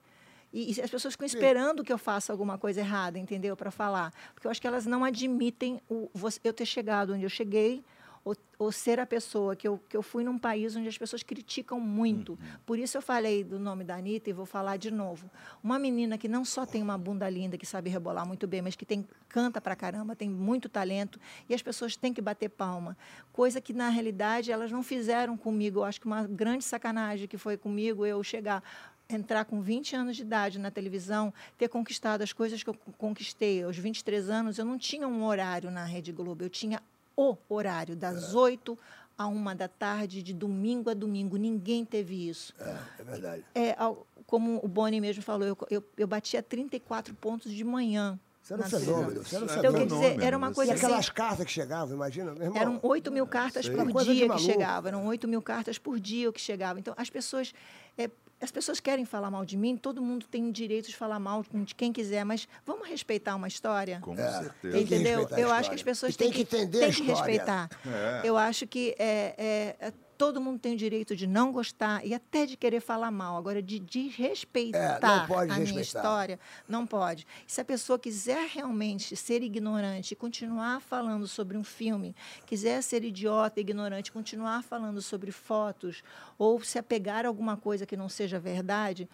E, 0.54 0.74
e, 0.74 0.82
as 0.82 0.90
pessoas 0.90 1.14
ficam 1.14 1.26
esperando 1.26 1.84
que 1.84 1.92
eu 1.92 1.98
faça 1.98 2.32
alguma 2.32 2.58
coisa 2.58 2.82
errada, 2.82 3.18
entendeu? 3.18 3.56
Para 3.58 3.72
falar. 3.72 4.14
Porque 4.34 4.46
eu 4.46 4.52
acho 4.52 4.62
que 4.62 4.68
elas 4.68 4.86
não 4.86 5.04
admitem 5.04 5.82
o, 5.90 6.10
eu 6.44 6.54
ter 6.54 6.66
chegado 6.66 7.14
onde 7.14 7.24
eu 7.24 7.30
cheguei, 7.30 7.84
ou, 8.24 8.36
ou, 8.60 8.72
ser 8.72 9.00
a 9.00 9.06
pessoa 9.06 9.56
que 9.56 9.68
eu, 9.68 9.80
que 9.90 9.98
eu 9.98 10.04
fui 10.04 10.24
num 10.24 10.38
país 10.38 10.76
onde 10.76 10.88
as 10.88 10.98
pessoas 10.98 11.24
criticam 11.24 11.80
muito. 11.80 12.34
Uhum. 12.34 12.38
Por 12.66 12.78
isso 12.78 12.98
eu 12.98 13.02
falei 13.02 13.44
do 13.44 13.60
nome 13.60 13.84
da 13.84 13.96
Anitta 13.96 14.30
e 14.30 14.34
vou 14.34 14.46
falar 14.46 14.78
de 14.78 14.92
novo. 14.92 15.30
Uma 15.64 15.80
menina 15.80 16.18
que 16.18 16.28
não 16.28 16.46
só 16.46 16.66
tem 16.66 16.84
uma 16.84 16.98
bunda 16.98 17.28
linda, 17.30 17.58
que 17.58 17.66
sabe 17.66 17.90
rebolar 17.90 18.28
muito 18.28 18.48
bem, 18.48 18.62
mas 18.62 18.76
que 18.76 18.86
tem 18.86 19.08
canta 19.28 19.62
pra 19.62 19.76
caramba, 19.76 20.16
tem 20.16 20.30
muito 20.30 20.68
talento, 20.68 21.20
e 21.48 21.54
as 21.54 21.62
pessoas 21.62 21.96
têm 21.96 22.14
que 22.14 22.22
bater 22.22 22.50
palma. 22.50 22.98
Coisa 23.32 23.62
que, 23.62 23.74
na 23.74 23.90
realidade, 23.90 24.52
elas 24.52 24.72
não 24.72 24.84
fizeram 24.84 25.38
comigo. 25.38 25.80
Eu 25.80 25.84
acho 25.86 26.02
que 26.02 26.06
uma 26.06 26.28
grande 26.28 26.64
sacanagem 26.64 27.28
que 27.28 27.38
foi 27.38 27.58
comigo 27.58 28.06
eu 28.06 28.22
chegar 28.24 28.62
entrar 29.10 29.46
com 29.46 29.62
20 29.62 29.96
anos 29.96 30.16
de 30.16 30.22
idade 30.22 30.58
na 30.58 30.72
televisão, 30.72 31.34
ter 31.58 31.68
conquistado 31.68 32.22
as 32.22 32.32
coisas 32.32 32.64
que 32.64 32.70
eu 32.70 32.74
conquistei 32.98 33.64
aos 33.64 33.78
23 33.78 34.30
anos, 34.30 34.58
eu 34.58 34.66
não 34.66 34.78
tinha 34.78 35.08
um 35.08 35.26
horário 35.26 35.70
na 35.70 35.84
Rede 35.84 36.12
Globo, 36.12 36.44
eu 36.44 36.50
tinha 36.50 36.82
o 37.16 37.38
horário, 37.50 37.96
das 37.96 38.34
é. 38.34 38.38
8 38.38 38.78
a 39.18 39.28
uma 39.28 39.54
da 39.54 39.68
tarde, 39.68 40.24
de 40.24 40.34
domingo 40.34 40.90
a 40.90 40.94
domingo. 40.94 41.38
Ninguém 41.38 41.86
teve 41.86 42.28
isso. 42.28 42.54
É, 42.60 42.78
é 43.00 43.04
verdade. 43.04 43.46
É, 43.54 43.76
como 44.26 44.60
o 44.64 44.68
Boni 44.68 45.00
mesmo 45.00 45.22
falou, 45.22 45.48
eu, 45.48 45.58
eu, 45.70 45.84
eu 45.98 46.08
batia 46.08 46.42
34 46.42 47.14
pontos 47.14 47.52
de 47.52 47.64
manhã. 47.64 48.20
Você 48.58 48.76
era 48.76 48.78
um 48.78 48.86
fenômeno. 48.86 49.24
Você 49.24 49.36
era 49.36 49.44
um 49.44 49.58
então, 49.58 49.74
quer 49.74 49.86
dizer, 49.86 50.24
era 50.24 50.38
uma 50.38 50.54
coisa 50.54 50.74
E 50.74 50.76
aquelas 50.76 51.00
assim, 51.00 51.12
cartas 51.14 51.46
que 51.46 51.52
chegavam, 51.52 51.96
imagina, 51.96 52.34
meu 52.34 52.44
irmão. 52.44 52.62
Eram 52.62 52.80
8 52.82 53.12
mil 53.12 53.28
cartas 53.28 53.68
por 53.68 54.04
dia 54.04 54.30
que 54.30 54.40
chegavam. 54.40 54.88
Eram 54.90 55.06
8 55.06 55.28
mil 55.28 55.42
cartas 55.42 55.78
por 55.78 56.00
dia 56.00 56.32
que 56.32 56.42
chegavam. 56.42 56.80
Então, 56.80 56.94
as 56.98 57.10
pessoas 57.10 57.54
é, 57.98 58.10
as 58.42 58.52
pessoas 58.52 58.80
querem 58.80 59.06
falar 59.06 59.30
mal 59.30 59.46
de 59.46 59.56
mim, 59.56 59.78
todo 59.78 60.02
mundo 60.02 60.26
tem 60.26 60.48
o 60.50 60.52
direito 60.52 60.88
de 60.88 60.96
falar 60.96 61.20
mal 61.20 61.46
de 61.54 61.76
quem 61.76 61.94
quiser, 61.94 62.26
mas 62.26 62.48
vamos 62.66 62.88
respeitar 62.88 63.36
uma 63.36 63.48
história? 63.48 64.00
Com 64.02 64.16
é, 64.16 64.32
certeza. 64.32 64.80
Entendeu? 64.80 65.28
Eu 65.38 65.52
acho 65.52 65.70
que 65.70 65.76
as 65.76 65.84
pessoas 65.84 66.16
têm 66.16 66.32
que, 66.32 66.42
entender 66.42 66.80
têm 66.80 66.92
que 66.92 67.04
respeitar. 67.04 67.70
É. 67.86 68.22
Eu 68.24 68.36
acho 68.36 68.66
que 68.66 68.96
é, 68.98 69.76
é 69.80 69.94
todo 70.22 70.40
mundo 70.40 70.60
tem 70.60 70.76
o 70.76 70.78
direito 70.78 71.16
de 71.16 71.26
não 71.26 71.52
gostar 71.52 72.06
e 72.06 72.14
até 72.14 72.46
de 72.46 72.56
querer 72.56 72.80
falar 72.80 73.10
mal. 73.10 73.36
Agora, 73.38 73.60
de 73.60 73.80
desrespeitar 73.80 75.02
é, 75.02 75.04
a 75.04 75.20
respeitar. 75.20 75.60
minha 75.62 75.82
história, 75.82 76.40
não 76.70 76.86
pode. 76.86 77.26
Se 77.48 77.60
a 77.60 77.66
pessoa 77.66 77.98
quiser 77.98 78.48
realmente 78.48 79.16
ser 79.16 79.42
ignorante 79.42 80.12
e 80.12 80.16
continuar 80.16 80.80
falando 80.80 81.28
sobre 81.28 81.58
um 81.58 81.64
filme, 81.64 82.16
quiser 82.46 82.84
ser 82.84 83.04
idiota, 83.04 83.60
ignorante, 83.60 84.12
continuar 84.12 84.62
falando 84.62 85.02
sobre 85.02 85.32
fotos, 85.32 86.04
ou 86.38 86.62
se 86.62 86.78
apegar 86.78 87.26
a 87.26 87.28
alguma 87.28 87.58
coisa 87.58 87.88
que 87.88 87.98
não 87.98 88.08
seja 88.08 88.40
verdade, 88.40 89.10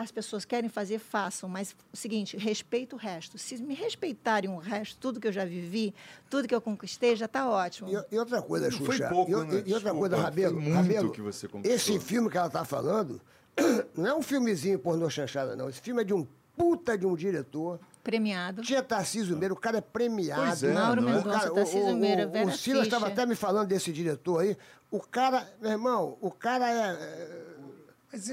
as 0.00 0.10
pessoas 0.10 0.46
querem 0.46 0.70
fazer, 0.70 0.98
façam, 0.98 1.48
mas 1.48 1.76
o 1.92 1.96
seguinte, 1.96 2.36
respeito 2.36 2.96
o 2.96 2.98
resto. 2.98 3.36
Se 3.36 3.62
me 3.62 3.74
respeitarem 3.74 4.50
o 4.50 4.56
resto, 4.56 4.96
tudo 4.98 5.20
que 5.20 5.28
eu 5.28 5.32
já 5.32 5.44
vivi, 5.44 5.94
tudo 6.30 6.48
que 6.48 6.54
eu 6.54 6.60
conquistei, 6.60 7.14
já 7.14 7.26
está 7.26 7.48
ótimo. 7.48 7.90
E, 7.90 8.14
e, 8.14 8.18
outra 8.18 8.40
coisa, 8.40 8.70
Xuxa, 8.70 8.84
foi 8.84 9.08
pouco, 9.08 9.30
e, 9.30 9.44
né? 9.44 9.62
e, 9.66 9.74
outra 9.74 9.92
coisa, 9.92 10.16
Rabelo, 10.16 10.58
muito 10.58 10.74
Rabelo, 10.74 11.10
que 11.12 11.20
você 11.20 11.46
conquistou. 11.46 11.76
esse 11.76 12.00
filme 12.00 12.30
que 12.30 12.38
ela 12.38 12.46
está 12.46 12.64
falando 12.64 13.20
não 13.94 14.06
é 14.06 14.14
um 14.14 14.22
filmezinho 14.22 14.78
pornô 14.78 15.10
chanchada, 15.10 15.54
não. 15.54 15.68
Esse 15.68 15.82
filme 15.82 16.00
é 16.00 16.04
de 16.04 16.14
um 16.14 16.26
puta 16.56 16.96
de 16.96 17.06
um 17.06 17.14
diretor. 17.14 17.78
Premiado. 18.02 18.62
Tinha 18.62 18.82
Tarcísio 18.82 19.36
Meira, 19.36 19.52
o 19.52 19.56
cara 19.56 19.78
é 19.78 19.80
premiado. 19.82 20.42
Pois 20.46 20.62
é, 20.62 20.72
Mauro 20.72 21.06
é? 21.06 21.12
Mendonça, 21.12 21.50
Tarcísio 21.50 21.96
Meira, 21.96 22.26
O, 22.26 22.48
o 22.48 22.52
Silas 22.52 22.84
estava 22.84 23.08
até 23.08 23.26
me 23.26 23.34
falando 23.34 23.68
desse 23.68 23.92
diretor 23.92 24.40
aí. 24.40 24.56
O 24.90 24.98
cara, 24.98 25.46
meu 25.60 25.72
irmão, 25.72 26.16
o 26.22 26.30
cara 26.30 26.68
é 26.70 27.49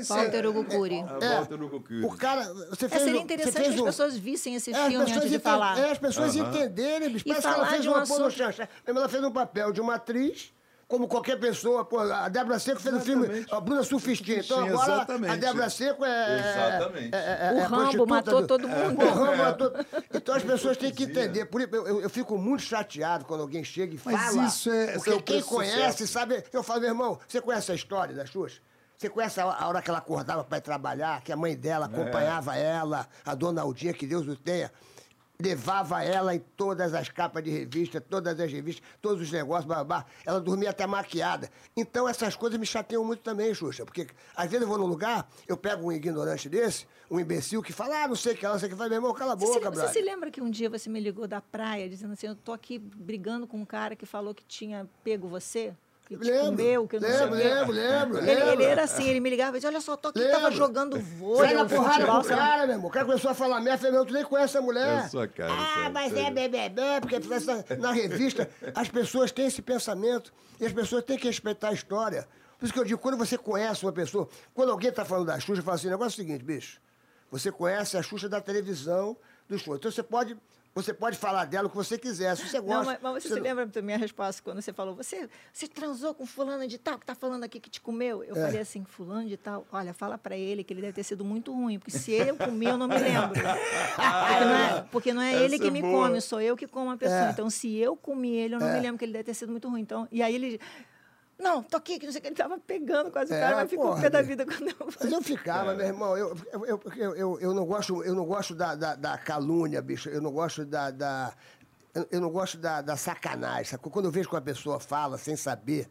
Walter 0.07 0.47
Hugo 0.47 0.65
Cury. 0.65 0.95
É, 1.21 1.25
é, 1.25 1.35
Walter 1.37 1.61
Hugo 1.61 1.81
Cury. 1.81 2.05
O 2.05 2.17
cara, 2.17 2.53
você 2.69 2.89
fez 2.89 3.01
é, 3.01 3.05
seria 3.05 3.21
interessante 3.21 3.69
que 3.69 3.75
as 3.75 3.81
pessoas 3.81 4.17
vissem 4.17 4.55
esse 4.55 4.73
é, 4.73 4.89
filme 4.89 5.11
antes 5.11 5.29
de 5.29 5.39
falar. 5.39 5.77
É, 5.77 5.91
as 5.91 5.97
pessoas 5.97 6.35
uh 6.35 6.39
-huh. 6.39 6.49
entenderem, 6.49 7.09
bicho. 7.09 7.25
Parece 7.25 7.47
que 7.47 7.53
ela 7.53 7.67
fez 7.67 7.85
uma 7.85 8.01
assunto... 8.01 8.31
chancha. 8.31 8.69
Ela 8.85 9.09
fez 9.09 9.23
um 9.23 9.31
papel 9.31 9.71
de 9.71 9.79
uma 9.79 9.95
atriz 9.95 10.51
como 10.87 11.07
qualquer 11.07 11.37
pessoa. 11.37 11.83
Pô, 11.85 11.99
a 11.99 12.29
Débora 12.29 12.57
Seco 12.59 12.79
fez 12.79 12.95
exatamente. 12.95 13.29
o 13.29 13.33
filme 13.33 13.45
A 13.51 13.59
Bruna 13.59 13.83
Surfistinha. 13.83 14.39
Então 14.39 14.65
agora 14.65 14.93
exatamente. 14.93 15.31
a 15.31 15.35
Débora 15.35 15.69
Seco 15.69 16.05
é. 16.05 16.39
Exatamente. 16.39 17.15
É, 17.15 17.47
é, 17.47 17.53
o 17.53 17.67
Rambo 17.67 18.07
matou 18.07 18.41
do... 18.41 18.47
todo 18.47 18.67
mundo. 18.67 18.97
O 19.05 19.09
Rambo 19.09 19.37
matou. 19.37 19.73
Então 20.13 20.35
as 20.35 20.43
pessoas 20.43 20.77
têm 20.77 20.91
que 20.91 21.03
entender. 21.03 21.45
Por 21.45 21.61
isso, 21.61 21.75
eu, 21.75 22.01
eu, 22.01 22.09
fico 22.09 22.37
muito 22.37 22.63
chateado 22.63 23.25
quando 23.25 23.41
alguém 23.41 23.63
chega 23.63 23.93
e 23.93 23.99
Mas 24.03 24.33
fala. 24.33 24.47
Isso 24.47 24.71
é, 24.71 24.93
porque 24.93 25.21
quem 25.21 25.41
conhece 25.41 26.07
sabe. 26.07 26.43
Eu 26.51 26.63
falo, 26.63 26.81
meu 26.81 26.89
irmão, 26.89 27.19
você 27.27 27.41
conhece 27.41 27.71
a 27.71 27.75
história 27.75 28.15
das 28.15 28.29
suas? 28.29 28.61
Você 28.97 29.09
conhece 29.09 29.39
a 29.39 29.67
hora 29.67 29.79
que 29.79 29.91
ela 29.91 29.99
acordava 29.99 30.43
para 30.43 30.57
ir 30.57 30.61
trabalhar, 30.61 31.21
que 31.21 31.31
a 31.31 31.35
mãe 31.35 31.55
dela 31.55 31.85
acompanhava 31.85 32.57
é. 32.57 32.63
ela, 32.63 33.07
a 33.23 33.35
dona 33.35 33.61
Aldinha, 33.61 33.93
que 33.93 34.07
Deus 34.07 34.27
o 34.27 34.35
tenha, 34.35 34.71
levava 35.39 36.03
ela 36.03 36.33
em 36.33 36.39
todas 36.39 36.95
as 36.95 37.07
capas 37.07 37.43
de 37.43 37.51
revista, 37.51 38.01
todas 38.01 38.39
as 38.39 38.51
revistas, 38.51 38.83
todos 38.99 39.21
os 39.21 39.31
negócios, 39.31 39.65
babá. 39.65 40.03
Ela 40.25 40.41
dormia 40.41 40.71
até 40.71 40.87
maquiada. 40.87 41.51
Então 41.75 42.09
essas 42.09 42.35
coisas 42.35 42.59
me 42.59 42.65
chateiam 42.65 43.05
muito 43.05 43.21
também, 43.21 43.53
Xuxa, 43.53 43.85
porque 43.85 44.07
às 44.35 44.49
vezes 44.49 44.63
eu 44.63 44.67
vou 44.67 44.79
num 44.79 44.87
lugar, 44.87 45.29
eu 45.47 45.55
pego 45.55 45.89
um 45.89 45.91
ignorante 45.91 46.49
desse, 46.49 46.87
um 47.07 47.19
imbecil 47.19 47.61
que 47.61 47.71
fala, 47.71 48.03
ah, 48.03 48.07
não 48.07 48.15
sei 48.15 48.33
o 48.33 48.35
que 48.35 48.43
ela, 48.43 48.55
não 48.55 48.59
sei 48.59 48.67
o 48.67 48.71
que 48.71 48.77
faz, 48.77 48.89
meu 48.89 48.97
irmão, 48.97 49.13
cala 49.13 49.33
a 49.33 49.35
boca, 49.35 49.69
Você, 49.69 49.79
você 49.79 49.93
se 49.93 50.01
lembra 50.01 50.31
que 50.31 50.41
um 50.41 50.49
dia 50.49 50.71
você 50.71 50.89
me 50.89 50.99
ligou 50.99 51.27
da 51.27 51.39
praia 51.39 51.87
dizendo 51.87 52.13
assim, 52.13 52.25
eu 52.25 52.35
tô 52.35 52.51
aqui 52.51 52.79
brigando 52.79 53.45
com 53.45 53.57
um 53.59 53.65
cara 53.65 53.95
que 53.95 54.07
falou 54.07 54.33
que 54.33 54.43
tinha 54.43 54.89
pego 55.03 55.27
você? 55.27 55.75
Que 56.07 56.17
te 56.17 56.23
lembro, 56.31 56.45
comeu, 56.45 56.87
que 56.87 56.99
não 57.01 57.09
lembro, 57.09 57.35
sei 57.35 57.49
lembro, 57.49 57.71
lembro, 57.73 58.17
ele, 58.19 58.41
ele, 58.51 58.63
era 58.63 58.83
assim, 58.83 59.09
ele 59.09 59.19
me 59.19 59.29
ligava 59.29 59.57
e 59.57 59.59
dizia, 59.59 59.69
olha 59.69 59.81
só, 59.81 59.97
tô 59.97 60.07
aqui, 60.07 60.19
lembro. 60.19 60.35
tava 60.35 60.51
jogando 60.51 60.97
vôlei. 60.97 61.49
Sai 61.49 61.53
na 61.53 61.65
porrada 61.65 62.05
com 62.05 62.17
o 62.17 62.23
cara, 62.23 62.65
meu 62.65 62.75
irmão. 62.75 62.87
O 62.87 62.91
cara 62.91 63.05
começou 63.05 63.29
a 63.29 63.33
falar 63.33 63.59
merda, 63.59 63.79
falei, 63.79 63.91
meu, 63.91 64.05
tu 64.05 64.13
nem 64.13 64.23
conhece 64.23 64.57
a 64.57 64.61
mulher. 64.61 65.03
É 65.03 65.09
sua 65.09 65.27
cara, 65.27 65.51
ah, 65.51 65.89
mas 65.89 66.15
é 66.15 66.31
bebê, 66.31 66.71
porque 67.01 67.19
na, 67.19 67.77
na 67.77 67.91
revista 67.91 68.49
as 68.73 68.87
pessoas 68.87 69.33
têm 69.33 69.47
esse 69.47 69.61
pensamento 69.61 70.31
e 70.61 70.65
as 70.65 70.71
pessoas 70.71 71.03
têm 71.03 71.17
que 71.17 71.27
respeitar 71.27 71.69
a 71.69 71.73
história. 71.73 72.25
Por 72.57 72.65
isso 72.65 72.73
que 72.73 72.79
eu 72.79 72.85
digo, 72.85 72.99
quando 72.99 73.17
você 73.17 73.37
conhece 73.37 73.85
uma 73.85 73.91
pessoa, 73.91 74.29
quando 74.53 74.71
alguém 74.71 74.91
tá 74.91 75.03
falando 75.03 75.27
da 75.27 75.37
Xuxa, 75.39 75.61
fala 75.61 75.75
assim, 75.75 75.87
o 75.87 75.91
negócio 75.91 76.21
é 76.21 76.23
o 76.23 76.25
seguinte, 76.25 76.43
bicho, 76.43 76.79
você 77.29 77.51
conhece 77.51 77.97
a 77.97 78.01
Xuxa 78.01 78.29
da 78.29 78.39
televisão, 78.39 79.17
dos 79.47 79.61
shows. 79.61 79.77
Então 79.77 79.91
você 79.91 80.03
pode 80.03 80.37
você 80.77 80.93
pode 80.93 81.17
falar 81.17 81.45
dela 81.45 81.67
o 81.67 81.69
que 81.69 81.75
você 81.75 81.97
quiser, 81.97 82.35
se 82.37 82.47
você 82.47 82.59
gosta. 82.59 82.77
Não, 82.77 82.85
mas, 82.85 82.99
mas 83.01 83.23
você, 83.23 83.29
você 83.29 83.33
se 83.33 83.39
lembra 83.39 83.65
da 83.65 83.81
minha 83.81 83.97
resposta 83.97 84.41
quando 84.43 84.61
você 84.61 84.71
falou, 84.71 84.95
você, 84.95 85.27
você 85.51 85.67
transou 85.67 86.13
com 86.13 86.25
fulano 86.25 86.67
de 86.67 86.77
tal, 86.77 86.97
que 86.97 87.03
está 87.03 87.15
falando 87.15 87.43
aqui 87.43 87.59
que 87.59 87.69
te 87.69 87.81
comeu? 87.81 88.23
Eu 88.23 88.35
é. 88.35 88.41
falei 88.45 88.61
assim, 88.61 88.85
fulano 88.85 89.27
de 89.27 89.37
tal, 89.37 89.65
olha, 89.71 89.93
fala 89.93 90.17
para 90.17 90.37
ele 90.37 90.63
que 90.63 90.73
ele 90.73 90.81
deve 90.81 90.93
ter 90.93 91.03
sido 91.03 91.25
muito 91.25 91.51
ruim, 91.51 91.79
porque 91.79 91.91
se 91.91 92.11
ele 92.11 92.33
comer, 92.33 92.69
eu 92.69 92.77
não 92.77 92.87
me 92.87 92.97
lembro. 92.97 93.33
porque 93.97 94.45
não 94.45 94.55
é, 94.55 94.87
porque 94.91 95.13
não 95.13 95.21
é 95.21 95.43
ele 95.43 95.57
que 95.57 95.67
é 95.67 95.71
me 95.71 95.81
boa. 95.81 96.07
come, 96.07 96.21
sou 96.21 96.39
eu 96.39 96.55
que 96.55 96.67
como 96.67 96.91
a 96.91 96.97
pessoa. 96.97 97.27
É. 97.27 97.31
Então, 97.31 97.49
se 97.49 97.75
eu 97.75 97.95
comi 97.95 98.35
ele, 98.35 98.55
eu 98.55 98.59
não 98.59 98.67
é. 98.67 98.75
me 98.75 98.79
lembro 98.79 98.99
que 98.99 99.05
ele 99.05 99.13
deve 99.13 99.23
ter 99.23 99.33
sido 99.33 99.51
muito 99.51 99.67
ruim. 99.67 99.81
Então, 99.81 100.07
e 100.11 100.21
aí 100.21 100.35
ele 100.35 100.59
Não, 101.39 101.61
tô 101.61 101.77
aqui, 101.77 101.99
que 101.99 102.05
não 102.05 102.11
sei 102.11 102.19
o 102.19 102.21
que. 102.21 102.27
Ele 102.29 102.35
tava 102.35 102.57
pegando 102.57 103.11
quase 103.11 103.31
o 103.31 103.39
cara, 103.39 103.57
mas 103.57 103.69
ficou 103.69 103.89
porra, 103.89 104.01
pé 104.01 104.09
da 104.09 104.21
vida 104.21 104.45
quando 104.45 104.69
eu 104.69 104.75
Mas 104.99 105.11
eu 105.11 105.21
ficava, 105.21 105.75
meu 105.75 105.85
irmão, 105.85 106.17
eu, 106.17 106.35
eu, 106.51 106.65
eu, 106.65 106.81
eu, 106.95 107.15
eu, 107.15 107.39
eu 107.39 107.53
não 107.53 107.65
gosto, 107.65 108.03
eu 108.03 108.15
não 108.15 108.25
gosto 108.25 108.55
da, 108.55 108.73
da, 108.73 108.95
da 108.95 109.17
calúnia, 109.17 109.81
bicho. 109.81 110.09
Eu 110.09 110.21
não 110.21 110.31
gosto 110.31 110.65
da. 110.65 110.89
da 110.89 111.33
eu, 111.93 112.07
eu 112.11 112.21
não 112.21 112.31
gosto 112.31 112.57
da, 112.57 112.81
da 112.81 112.97
sacanagem. 112.97 113.65
Sacou? 113.65 113.91
Quando 113.91 114.05
eu 114.05 114.11
vejo 114.11 114.29
que 114.29 114.35
uma 114.35 114.41
pessoa 114.41 114.79
fala 114.79 115.17
sem 115.17 115.35
saber. 115.35 115.89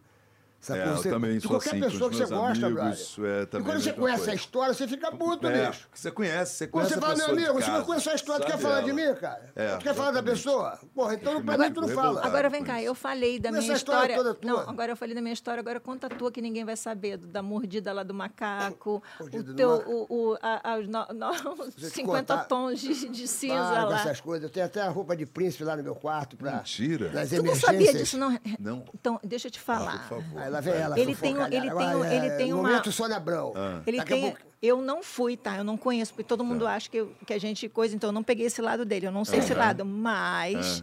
Sacou? 0.60 0.82
É, 0.82 0.88
eu 0.88 0.96
Você- 0.96 1.10
também 1.10 1.34
de 1.36 1.40
sou 1.42 1.50
qualquer 1.52 1.68
assim 1.70 1.80
pessoa 1.80 2.10
que 2.10 2.16
você 2.16 2.26
gosta, 2.26 2.66
amigos, 2.66 3.16
é, 3.20 3.46
também 3.46 3.66
e 3.66 3.70
quando 3.70 3.76
a 3.76 3.80
você 3.80 3.92
conhece 3.92 4.16
coisa. 4.18 4.30
a 4.32 4.34
história, 4.34 4.74
você 4.74 4.88
fica 4.88 5.12
puto, 5.12 5.46
É, 5.46 5.66
bicho. 5.68 5.88
você 5.94 6.10
conhece, 6.10 6.54
você 6.56 6.66
Quando 6.66 6.72
conhece 6.88 6.94
você 6.94 6.98
a 6.98 7.02
fala, 7.02 7.16
meu 7.16 7.26
amigo, 7.46 7.62
você 7.62 7.70
não 7.70 7.84
conhece 7.84 8.08
a 8.10 8.14
história, 8.14 8.40
tu 8.40 8.46
quer 8.46 8.52
sabe 8.52 8.62
falar 8.64 8.80
de 8.80 8.90
ela. 8.90 9.10
mim, 9.12 9.14
cara? 9.20 9.50
É, 9.54 9.76
tu 9.76 9.82
quer 9.84 9.94
falar 9.94 10.10
da 10.10 10.22
pessoa? 10.22 10.78
Porra, 10.94 11.14
então 11.14 11.44
pra 11.44 11.58
mim 11.58 11.72
tu 11.72 11.80
não 11.82 11.88
fala. 11.88 12.24
Agora 12.26 12.48
vem 12.50 12.64
cá, 12.64 12.82
eu 12.82 12.94
falei 12.94 13.38
da 13.38 13.50
minha 13.52 13.60
história 13.74 13.76
história. 13.76 14.16
toda 14.16 14.34
tua? 14.34 14.50
Não, 14.50 14.70
agora 14.70 14.92
eu 14.92 14.96
falei 14.96 15.14
da 15.14 15.20
minha 15.20 15.32
história, 15.34 15.60
agora 15.60 15.78
conta 15.78 16.06
a 16.08 16.10
tua 16.10 16.32
que 16.32 16.40
ninguém 16.42 16.64
vai 16.64 16.76
saber, 16.76 17.16
do- 17.18 17.26
da 17.28 17.42
mordida 17.42 17.92
lá 17.92 18.02
do 18.02 18.14
macaco, 18.14 19.02
o 19.20 19.54
teu, 19.54 19.70
o, 19.86 20.06
o, 20.32 20.38
a, 20.42 20.72
a, 20.72 20.78
os 20.78 20.88
no, 20.88 21.06
no, 21.14 21.70
te 21.70 21.90
50 21.90 22.34
contar- 22.34 22.44
tons 22.46 22.80
de, 22.80 23.08
de 23.08 23.28
cinza 23.28 23.54
lá. 23.84 24.00
essas 24.00 24.20
coisas. 24.20 24.44
Eu 24.44 24.50
tenho 24.50 24.66
até 24.66 24.80
a 24.80 24.88
roupa 24.88 25.14
de 25.16 25.26
príncipe 25.26 25.62
lá 25.64 25.76
no 25.76 25.82
meu 25.84 25.94
quarto 25.94 26.36
pra. 26.36 26.56
Mentira. 26.56 27.10
Tu 27.28 27.42
não 27.42 27.54
sabia 27.54 27.92
disso, 27.92 28.18
não? 28.18 28.36
Não. 28.58 28.84
Então, 28.94 29.20
deixa 29.22 29.46
eu 29.48 29.50
te 29.52 29.60
falar. 29.60 30.08
Por 30.08 30.18
favor. 30.20 30.45
Lá 30.48 30.60
vem 30.60 30.74
ela. 30.74 30.98
Ele 30.98 31.14
tem 31.14 31.36
um- 31.36 31.46
ele 31.46 31.60
tem 31.60 31.70
um- 31.70 31.78
Agora, 31.78 32.14
ele 32.14 32.26
é, 32.26 32.36
tem 32.36 32.52
uma- 32.52 32.62
Momento 32.62 32.92
Sônia 32.92 33.16
Abrão. 33.16 33.52
Ele 33.86 33.96
Daqui 33.98 34.12
tem. 34.12 34.22
pouco- 34.22 34.38
Eu 34.62 34.80
não 34.80 35.02
fui, 35.02 35.36
tá? 35.36 35.56
Eu 35.58 35.64
não 35.64 35.76
conheço, 35.76 36.12
porque 36.12 36.24
todo 36.24 36.42
mundo 36.42 36.66
acha 36.66 36.88
que, 36.90 36.96
eu- 36.96 37.12
que 37.26 37.32
a 37.34 37.38
gente 37.38 37.68
coisa, 37.68 37.94
então 37.94 38.08
eu 38.08 38.12
não 38.12 38.22
peguei 38.22 38.46
esse 38.46 38.60
lado 38.62 38.84
dele. 38.84 39.06
Eu 39.06 39.12
não 39.12 39.24
sei 39.24 39.38
esse 39.40 39.52
lado, 39.54 39.84
mas. 39.84 40.82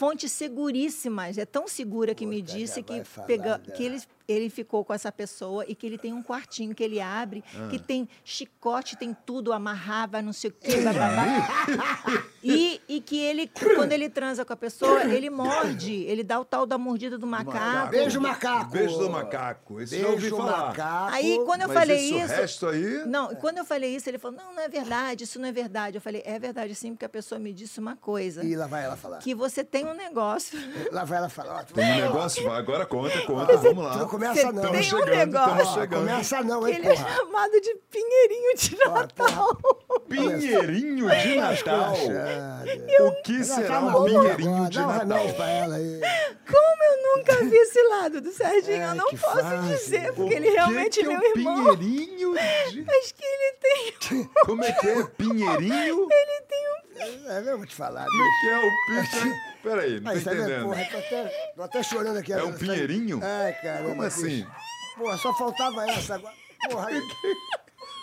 Fontes 0.00 0.32
seguríssimas, 0.32 1.36
é 1.36 1.44
tão 1.44 1.68
segura 1.68 2.14
que 2.14 2.24
me 2.24 2.40
disse 2.40 2.82
que, 2.82 3.02
pega, 3.26 3.58
que 3.58 3.82
ele, 3.84 4.00
ele 4.26 4.48
ficou 4.48 4.82
com 4.82 4.94
essa 4.94 5.12
pessoa 5.12 5.62
e 5.68 5.74
que 5.74 5.86
ele 5.86 5.98
tem 5.98 6.10
um 6.14 6.22
quartinho 6.22 6.74
que 6.74 6.82
ele 6.82 6.98
abre, 7.02 7.44
que 7.68 7.78
tem 7.78 8.08
chicote, 8.24 8.96
tem 8.96 9.14
tudo, 9.26 9.52
amarrava, 9.52 10.22
não 10.22 10.32
sei 10.32 10.48
o 10.48 10.54
quê, 10.54 10.70
e, 12.42 12.80
e 12.88 13.00
que 13.02 13.18
ele, 13.18 13.46
quando 13.76 13.92
ele 13.92 14.08
transa 14.08 14.42
com 14.42 14.52
a 14.52 14.56
pessoa, 14.56 15.04
ele 15.04 15.28
morde, 15.28 15.92
ele 16.04 16.24
dá 16.24 16.40
o 16.40 16.46
tal 16.46 16.64
da 16.64 16.78
mordida 16.78 17.18
do 17.18 17.26
macaco. 17.26 17.90
Beijo, 17.90 18.20
macaco. 18.22 18.70
Beijo 18.70 18.98
do 18.98 19.10
macaco. 19.10 19.80
Esse 19.82 20.00
já 20.00 20.08
ouvi 20.08 20.22
Beijo, 20.22 20.36
falar. 20.38 20.68
macaco. 20.68 21.12
Aí, 21.14 21.38
quando 21.44 21.60
eu 21.62 21.68
Mas 21.68 21.78
falei 21.78 21.98
isso. 21.98 22.26
resto 22.34 22.66
aí- 22.68 23.04
Não, 23.06 23.34
quando 23.34 23.58
eu 23.58 23.64
falei 23.66 23.94
isso, 23.94 24.08
ele 24.08 24.18
falou: 24.18 24.38
não, 24.38 24.54
não 24.54 24.62
é 24.62 24.68
verdade, 24.68 25.24
isso 25.24 25.38
não 25.38 25.48
é 25.48 25.52
verdade. 25.52 25.98
Eu 25.98 26.00
falei: 26.00 26.22
é 26.24 26.38
verdade 26.38 26.74
sim, 26.74 26.92
porque 26.92 27.04
a 27.04 27.08
pessoa 27.10 27.38
me 27.38 27.52
disse 27.52 27.78
uma 27.78 27.96
coisa. 27.96 28.42
E 28.42 28.56
lá 28.56 28.66
vai 28.66 28.84
ela 28.84 28.96
falar. 28.96 29.18
Que 29.18 29.34
você 29.34 29.62
tem 29.62 29.84
um 29.90 29.94
negócio. 29.96 30.58
Lá 30.92 31.04
vai 31.04 31.18
ela 31.18 31.28
falar. 31.28 31.60
ó, 31.60 31.74
Tem 31.74 31.92
um 31.92 31.96
negócio, 31.96 32.44
vai, 32.44 32.58
agora 32.58 32.86
conta, 32.86 33.20
conta, 33.22 33.56
vamos 33.56 33.84
lá. 33.84 33.96
Não 33.96 34.08
começa 34.08 34.52
não. 34.52 34.62
tem 34.62 34.80
um 34.80 34.82
chegando, 34.82 35.06
negócio. 35.10 35.66
Ó, 35.66 35.74
chegando. 35.74 36.00
começa 36.00 36.42
não, 36.42 36.62
Que 36.64 36.70
hein, 36.70 36.76
ele 36.76 36.86
é 36.88 36.94
porra. 36.96 37.08
chamado 37.14 37.60
de 37.60 37.74
Pinheirinho 37.90 38.56
de 38.56 38.78
Ó, 38.86 38.90
Natal. 38.90 39.58
Pinheirinho 40.08 41.08
de 41.08 41.36
Natal. 41.36 41.92
Esculachada. 41.94 42.64
O 43.00 43.22
que 43.22 43.44
será 43.44 43.80
tá 43.80 43.86
um 43.86 44.04
pinheirinho 44.04 44.68
de 44.70 44.78
um 44.78 44.86
Natal? 44.86 45.34
pra 45.34 45.48
ela 45.50 45.76
aí. 45.76 46.00
Como 46.46 46.82
eu 46.84 47.16
nunca 47.16 47.36
vi 47.44 47.56
esse 47.56 47.82
lado 47.88 48.20
do 48.20 48.30
Serginho, 48.32 48.82
eu 48.82 48.94
não 48.94 49.06
posso 49.06 49.18
fácil. 49.18 49.62
dizer, 49.76 50.10
O 50.10 50.14
porque 50.14 50.34
ele 50.34 50.46
que 50.48 50.52
realmente 50.54 51.00
é 51.00 51.02
é 51.04 51.06
meu 51.06 51.18
um 51.20 51.24
irmão. 51.24 51.76
Pinheirinho 51.76 52.34
de... 52.70 52.82
Mas 52.84 53.12
que 53.12 53.24
ele 53.24 53.52
tem. 53.60 54.30
Como 54.44 54.64
é 54.64 54.72
que 54.72 54.88
é? 54.88 55.04
Pinheirinho? 55.04 56.08
Ele 56.10 56.40
tem 56.48 56.66
um. 56.76 56.79
É, 57.00 57.50
eu 57.50 57.56
vou 57.56 57.66
te 57.66 57.74
falar, 57.74 58.04
Como 58.04 58.24
bicho. 58.24 58.36
é 58.36 58.40
que 58.40 58.48
é 58.48 59.30
o? 59.30 59.60
Peraí, 59.62 60.00
não 60.00 60.12
tô 60.12 60.18
vendo? 60.18 60.34
entendendo. 60.34 60.64
Porra, 60.64 60.84
tô 60.84 60.96
até, 60.98 61.52
tô 61.54 61.62
até 61.62 61.82
chorando 61.82 62.18
aqui. 62.18 62.32
É 62.32 62.42
um 62.42 62.52
pinheirinho? 62.52 63.20
Ai, 63.22 63.52
caramba. 63.54 63.88
Como 63.88 64.02
assim? 64.02 64.46
Porra, 64.96 65.16
só 65.18 65.34
faltava 65.34 65.90
essa 65.90 66.14
agora. 66.16 66.34
Porra, 66.68 66.88
aí. 66.88 67.00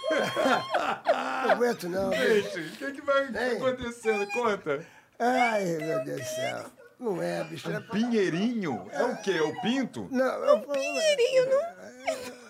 Não 1.44 1.52
aguento 1.52 1.90
não, 1.90 2.10
bicho. 2.10 2.24
Gente, 2.24 2.60
o 2.60 2.78
que, 2.78 2.92
que 2.94 3.02
vai 3.02 3.30
Ei. 3.36 3.58
acontecendo? 3.58 4.28
Conta. 4.32 4.86
Ai, 5.20 5.66
meu 5.66 6.04
Deus 6.04 6.22
do 6.22 6.28
céu. 6.28 6.66
Não 7.00 7.22
é, 7.22 7.44
bicho. 7.44 7.70
É... 7.70 7.80
Pinheirinho? 7.80 8.88
É 8.92 9.04
o 9.04 9.18
quê? 9.18 9.32
É 9.32 9.42
o 9.42 9.62
pinto? 9.62 10.08
Não, 10.12 10.26
eu... 10.26 10.60
Pinheirinho, 10.62 11.50
não. 11.50 12.47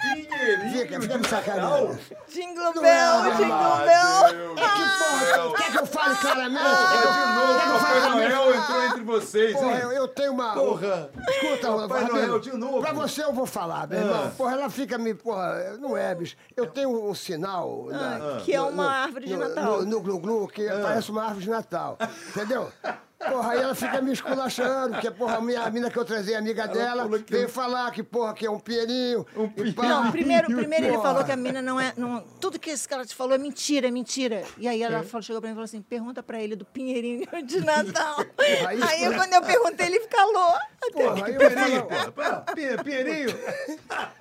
Pinheirinho 0.00 0.70
Fica, 0.72 1.00
fica 1.00 1.18
me 1.18 1.22
de 1.24 1.28
sacaneando. 1.28 1.98
Jingle 2.32 2.74
Não 2.74 2.82
Bell, 2.82 3.24
é, 3.24 3.36
Jingle 3.36 3.52
Ah, 3.52 3.84
Bell. 3.84 4.34
Deus 4.38 4.60
Que 4.60 4.66
porra, 4.98 5.56
quer 5.56 5.70
que 5.72 5.78
eu 5.78 5.86
fale 5.86 6.16
claramente? 6.16 6.62
Ah, 6.64 6.94
eu- 7.04 7.12
de 7.12 7.34
novo, 7.34 7.78
Papai 7.80 8.10
Noel 8.10 8.54
entrou 8.54 8.84
entre 8.84 9.02
vocês, 9.02 9.52
Porra, 9.52 9.72
hein? 9.72 9.78
eu, 9.82 9.92
eu 9.92 10.08
tenho 10.08 10.32
uma. 10.32 10.54
Porra. 10.54 11.10
Escuta, 11.28 11.72
Papai 11.88 12.04
Noel, 12.04 12.38
de 12.40 12.52
novo. 12.56 12.80
Pra 12.80 12.92
você 12.92 13.22
eu 13.24 13.32
vou 13.32 13.46
falar, 13.46 13.86
meu 13.88 13.98
Ah. 13.98 14.02
irmão. 14.02 14.30
Porra, 14.36 14.52
ela 14.54 14.70
fica 14.70 14.96
me. 14.96 15.12
Porra, 15.14 15.76
não 15.78 15.96
é, 15.96 16.14
bicho. 16.14 16.36
Eu 16.56 16.66
tenho 16.66 16.88
um 17.10 17.14
sinal. 17.14 17.86
na- 17.90 18.40
que 18.44 18.54
é 18.54 18.60
uma 18.60 18.90
árvore 18.90 19.26
de 19.26 19.34
no- 19.36 19.48
Natal. 19.48 19.64
No, 19.64 19.84
no 19.84 20.00
Glu 20.00 20.18
Glu, 20.18 20.48
que 20.48 20.66
Ah. 20.68 20.80
parece 20.82 21.10
uma 21.10 21.24
árvore 21.24 21.44
de 21.44 21.50
Natal. 21.50 21.98
Entendeu? 22.28 22.70
Porra, 23.28 23.52
aí 23.52 23.58
ela 23.60 23.74
fica 23.74 24.00
me 24.00 24.12
esculachando, 24.12 24.94
porque, 24.94 25.10
porra, 25.10 25.36
a 25.36 25.40
minha 25.42 25.60
a 25.62 25.70
mina 25.70 25.90
que 25.90 25.98
eu 25.98 26.04
trazei, 26.06 26.34
amiga 26.34 26.66
dela, 26.66 27.06
que- 27.18 27.30
veio 27.32 27.48
falar 27.50 27.90
que, 27.90 28.02
porra, 28.02 28.32
que 28.32 28.46
é 28.46 28.50
um 28.50 28.58
pinheirinho. 28.58 29.26
Um 29.36 29.48
pá. 29.74 29.82
Não, 29.86 30.10
primeiro, 30.10 30.46
primeiro 30.46 30.86
ele 30.86 30.96
Porra. 30.96 31.08
falou 31.08 31.24
que 31.24 31.30
a 31.32 31.36
mina 31.36 31.60
não 31.60 31.78
é. 31.78 31.92
Não, 31.98 32.20
tudo 32.40 32.58
que 32.58 32.70
esse 32.70 32.88
cara 32.88 33.04
te 33.04 33.14
falou 33.14 33.34
é 33.34 33.38
mentira, 33.38 33.88
é 33.88 33.90
mentira. 33.90 34.42
E 34.56 34.66
aí 34.66 34.82
ela 34.82 35.02
falou, 35.02 35.22
chegou 35.22 35.40
pra 35.40 35.48
mim 35.48 35.52
e 35.52 35.56
falou 35.56 35.64
assim: 35.64 35.82
pergunta 35.82 36.22
pra 36.22 36.40
ele 36.40 36.56
do 36.56 36.64
Pinheirinho 36.64 37.26
de 37.44 37.60
Natal. 37.60 38.24
aí- 38.66 38.82
aí 38.82 39.14
quando 39.14 39.34
eu 39.34 39.42
perguntei, 39.42 39.86
ele 39.86 40.00
calou. 40.06 40.54
Porra, 40.92 41.26
aí 41.26 41.34
eu 41.34 41.40
vou 41.40 42.84
Pinheirinho, 42.84 43.34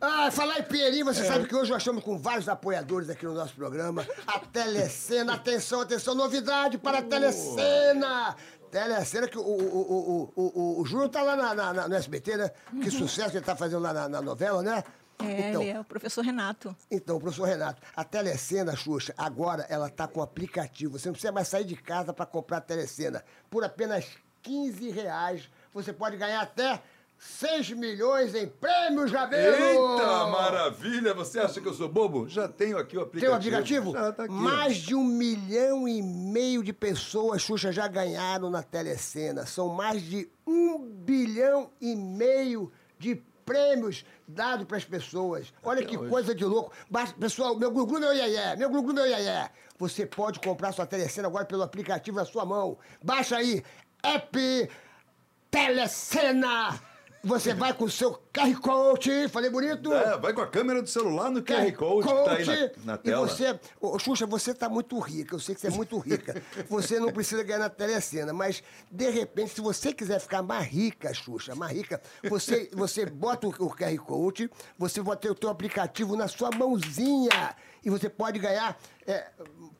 Ah, 0.00 0.30
falar 0.30 0.58
em 0.58 0.62
Pinheirinho, 0.62 1.08
É. 1.08 1.12
você 1.14 1.24
sabe 1.24 1.46
que 1.48 1.54
hoje 1.54 1.70
nós 1.70 1.80
estamos 1.82 2.02
com 2.04 2.18
vários 2.18 2.48
apoiadores 2.48 3.08
aqui 3.08 3.24
no 3.24 3.34
nosso 3.34 3.54
programa. 3.54 4.06
A 4.26 4.38
Telecena, 4.38 5.34
atenção, 5.34 5.80
atenção, 5.80 6.14
novidade 6.14 6.76
para 6.78 6.98
a 6.98 7.02
Telecena! 7.02 8.36
Telecena, 8.70 9.28
que 9.28 9.38
o, 9.38 9.42
o, 9.42 9.46
o, 9.46 10.32
o, 10.36 10.42
o, 10.76 10.80
o 10.80 10.84
Júnior 10.86 11.08
tá 11.08 11.22
lá 11.22 11.36
na, 11.36 11.54
na- 11.54 11.72
na- 11.72 11.88
no 11.88 11.94
SBT, 11.94 12.36
né? 12.36 12.50
Que 12.82 12.90
sucesso 12.90 13.30
que 13.30 13.36
ele 13.36 13.44
tá 13.44 13.54
fazendo 13.54 13.80
lá 13.82 13.92
na, 13.92 14.08
na 14.08 14.20
novela, 14.20 14.62
né? 14.62 14.82
É, 15.20 15.50
então, 15.50 15.62
ele 15.62 15.70
é 15.70 15.78
o 15.80 15.84
professor 15.84 16.22
Renato. 16.24 16.74
então, 16.90 17.20
professor 17.20 17.44
Renato, 17.44 17.80
a 17.94 18.02
Telecena, 18.02 18.74
Xuxa, 18.74 19.14
agora 19.16 19.64
ela 19.68 19.88
tá 19.88 20.08
com 20.08 20.20
aplicativo. 20.20 20.98
Você 20.98 21.06
não 21.08 21.12
precisa 21.12 21.32
mais 21.32 21.46
sair 21.46 21.64
de 21.64 21.76
casa 21.76 22.12
para 22.12 22.26
comprar 22.26 22.56
a 22.56 22.60
Telecena. 22.60 23.24
Por 23.48 23.62
apenas 23.64 24.04
15 24.42 24.90
reais, 24.90 25.48
você 25.72 25.92
pode 25.92 26.16
ganhar 26.16 26.40
até 26.40 26.82
6 27.18 27.70
milhões 27.72 28.34
em 28.34 28.46
prêmios, 28.46 29.10
Rabelo! 29.10 29.94
Eita, 29.96 30.26
maravilha! 30.26 31.14
Você 31.14 31.38
acha 31.40 31.60
que 31.60 31.66
eu 31.66 31.72
sou 31.74 31.88
bobo? 31.88 32.28
Já 32.28 32.46
tenho 32.48 32.76
aqui 32.76 32.96
o 32.96 33.00
aplicativo. 33.02 33.20
Tem 33.20 33.28
o 33.30 33.34
aplicativo? 33.34 33.92
Já 33.92 34.12
tá 34.12 34.24
aqui. 34.24 34.32
Mais 34.32 34.76
de 34.76 34.94
um 34.94 35.04
milhão 35.04 35.88
e 35.88 36.02
meio 36.02 36.62
de 36.62 36.72
pessoas, 36.72 37.40
Xuxa, 37.42 37.72
já 37.72 37.88
ganharam 37.88 38.50
na 38.50 38.62
Telecena. 38.62 39.46
São 39.46 39.68
mais 39.68 40.02
de 40.02 40.28
um 40.46 40.78
bilhão 40.78 41.70
e 41.80 41.96
meio 41.96 42.70
de 42.98 43.16
prêmios 43.46 44.04
dados 44.28 44.66
para 44.66 44.76
as 44.76 44.84
pessoas. 44.84 45.52
Olha 45.62 45.84
que 45.84 45.96
coisa 45.96 46.34
de 46.34 46.44
louco. 46.44 46.72
Basta- 46.90 47.14
pessoal, 47.18 47.54
meu 47.56 47.70
glu-glu, 47.70 48.00
meu 48.00 48.12
iaié, 48.14 48.56
meu 48.56 48.68
glu-glu, 48.70 48.92
meu 48.94 49.06
iaié. 49.06 49.50
Você 49.78 50.04
pode 50.06 50.40
comprar 50.40 50.72
sua 50.72 50.86
Telecena 50.86 51.28
agora 51.28 51.44
pelo 51.44 51.62
aplicativo 51.62 52.16
na 52.18 52.24
sua 52.24 52.44
mão. 52.44 52.78
Baixa 53.02 53.36
aí, 53.36 53.62
app 54.02 54.70
Telecena. 55.50 56.78
Você 57.24 57.54
vai 57.54 57.72
com 57.72 57.84
o 57.84 57.90
seu 57.90 58.12
QR 58.32 58.60
Code, 58.60 59.28
falei 59.28 59.48
bonito? 59.48 59.92
É, 59.92 60.18
vai 60.18 60.32
com 60.32 60.42
a 60.42 60.46
câmera 60.46 60.82
do 60.82 60.88
celular 60.88 61.30
no 61.30 61.42
QR 61.42 61.72
Code, 61.72 62.06
que 62.06 62.14
tá 62.24 62.32
aí 62.32 62.46
na, 62.84 62.84
na 62.84 62.94
E 62.94 62.98
tela. 62.98 63.26
você, 63.26 63.58
ô, 63.80 63.98
Xuxa, 63.98 64.26
você 64.26 64.52
tá 64.52 64.68
muito 64.68 64.98
rica, 64.98 65.34
eu 65.34 65.40
sei 65.40 65.54
que 65.54 65.60
você 65.62 65.68
é 65.68 65.70
muito 65.70 65.98
rica. 65.98 66.42
Você 66.68 66.98
não 67.00 67.12
precisa 67.12 67.42
ganhar 67.42 67.58
na 67.60 67.68
telecena, 67.70 68.32
mas 68.32 68.62
de 68.90 69.08
repente, 69.10 69.54
se 69.54 69.60
você 69.60 69.92
quiser 69.92 70.18
ficar 70.20 70.42
mais 70.42 70.66
rica, 70.66 71.12
Xuxa, 71.14 71.54
mais 71.54 71.72
rica, 71.76 72.00
você, 72.28 72.68
você 72.72 73.06
bota 73.06 73.46
o, 73.46 73.50
o 73.50 73.70
QR 73.74 73.96
Code, 73.98 74.50
você 74.78 75.00
vai 75.00 75.16
ter 75.16 75.30
o 75.30 75.34
teu 75.34 75.48
aplicativo 75.50 76.16
na 76.16 76.28
sua 76.28 76.50
mãozinha 76.50 77.54
e 77.84 77.90
você 77.90 78.08
pode 78.08 78.38
ganhar 78.38 78.78
é, 79.06 79.26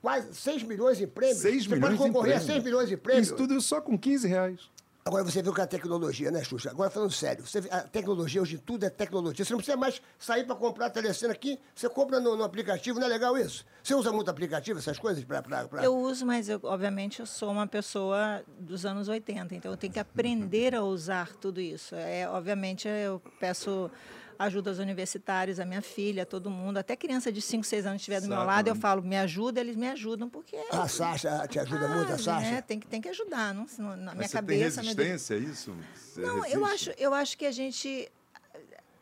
quase 0.01 0.35
6 0.35 0.63
milhões 0.63 1.01
em 1.01 1.07
prêmios. 1.07 1.39
6 1.39 1.65
você 1.67 1.75
milhões 1.75 1.97
pode 1.99 2.13
concorrer 2.13 2.37
a 2.37 2.41
6 2.41 2.47
prêmio. 2.47 2.65
milhões 2.65 2.93
em 2.93 2.97
prêmios. 2.97 3.27
Isso 3.29 3.37
tudo 3.37 3.61
só 3.61 3.81
com 3.81 3.99
15 3.99 4.29
reais. 4.29 4.61
Agora 5.07 5.23
você 5.23 5.43
viu 5.43 5.53
que 5.53 5.61
a 5.61 5.67
tecnologia, 5.67 6.31
né, 6.31 6.43
Xuxa? 6.43 6.71
Agora 6.71 6.89
falando 6.89 7.11
sério, 7.13 7.47
você, 7.47 7.61
vê- 7.61 7.69
a 7.71 7.83
tecnologia, 7.83 8.41
hoje 8.41 8.57
tudo 8.57 8.87
é 8.87 8.89
tecnologia. 8.89 9.45
Você 9.45 9.53
não 9.53 9.59
precisa 9.59 9.77
mais 9.77 10.01
sair 10.19 10.45
para 10.45 10.57
comprar 10.57 10.87
a 10.87 10.91
telecena 10.91 11.31
aqui, 11.35 11.61
você 11.75 11.91
compra 11.91 12.19
no, 12.19 12.35
no 12.35 12.43
aplicativo, 12.43 12.99
não 12.99 13.07
é 13.07 13.11
legal 13.11 13.37
isso? 13.37 13.67
Você 13.83 13.95
usa 13.95 14.11
muito 14.11 14.31
aplicativo, 14.31 14.79
essas 14.79 14.99
coisas? 14.99 15.23
Pra, 15.23 15.43
pra, 15.43 15.69
pra... 15.69 15.85
Eu 15.85 15.95
uso, 15.95 16.25
mas 16.25 16.49
eu, 16.49 16.59
obviamente 16.63 17.21
eu 17.21 17.27
sou 17.27 17.51
uma 17.51 17.67
pessoa 17.67 18.43
dos 18.59 18.87
anos 18.87 19.07
80, 19.07 19.55
então 19.55 19.71
eu 19.73 19.77
tenho 19.77 19.93
que 19.93 19.99
aprender 19.99 20.75
a 20.75 20.83
usar 20.83 21.35
tudo 21.37 21.61
isso. 21.61 21.95
É, 21.95 22.27
obviamente 22.27 22.89
eu 22.89 23.21
peço 23.39 23.91
ajudo 24.39 24.69
aos 24.69 24.79
universitários, 24.79 25.61
a 25.61 25.65
minha 25.65 25.83
filha, 25.83 26.25
todo 26.27 26.51
mundo. 26.51 26.79
Até 26.79 26.97
criança 26.97 27.31
de 27.33 27.41
5, 27.41 27.65
6 27.65 27.87
anos 27.87 28.01
estiver 28.03 28.21
do 28.21 28.29
meu 28.29 28.45
lado, 28.45 28.69
eu 28.69 28.75
né? 28.75 28.81
falo, 28.81 29.03
me 29.03 29.17
ajuda, 29.17 29.61
eles 29.61 29.77
me 29.77 29.89
ajudam, 29.89 30.29
porque... 30.29 30.57
A 30.71 30.89
Sasha 30.89 31.47
te 31.49 31.59
ajuda 31.59 31.89
muito, 31.89 32.13
a 32.13 32.15
Ah, 32.15 32.19
Sasha? 32.19 32.51
né, 32.51 32.63
tem, 32.63 32.79
que, 32.81 32.87
tem 32.87 33.01
que 33.01 33.09
ajudar, 33.09 33.55
não, 33.55 33.67
na 33.79 33.97
minha 33.97 34.15
Mas 34.17 34.31
você 34.31 34.37
cabeça... 34.37 34.81
tem 34.83 34.95
meu- 34.95 35.05
resistência 35.05 35.37
a 35.37 35.39
isso? 35.39 35.77
Você 35.97 36.21
Não, 36.21 36.45
eu 36.47 36.65
acho, 36.65 36.91
eu 36.99 37.15
acho 37.15 37.37
que 37.39 37.47
a 37.47 37.53
gente, 37.53 38.11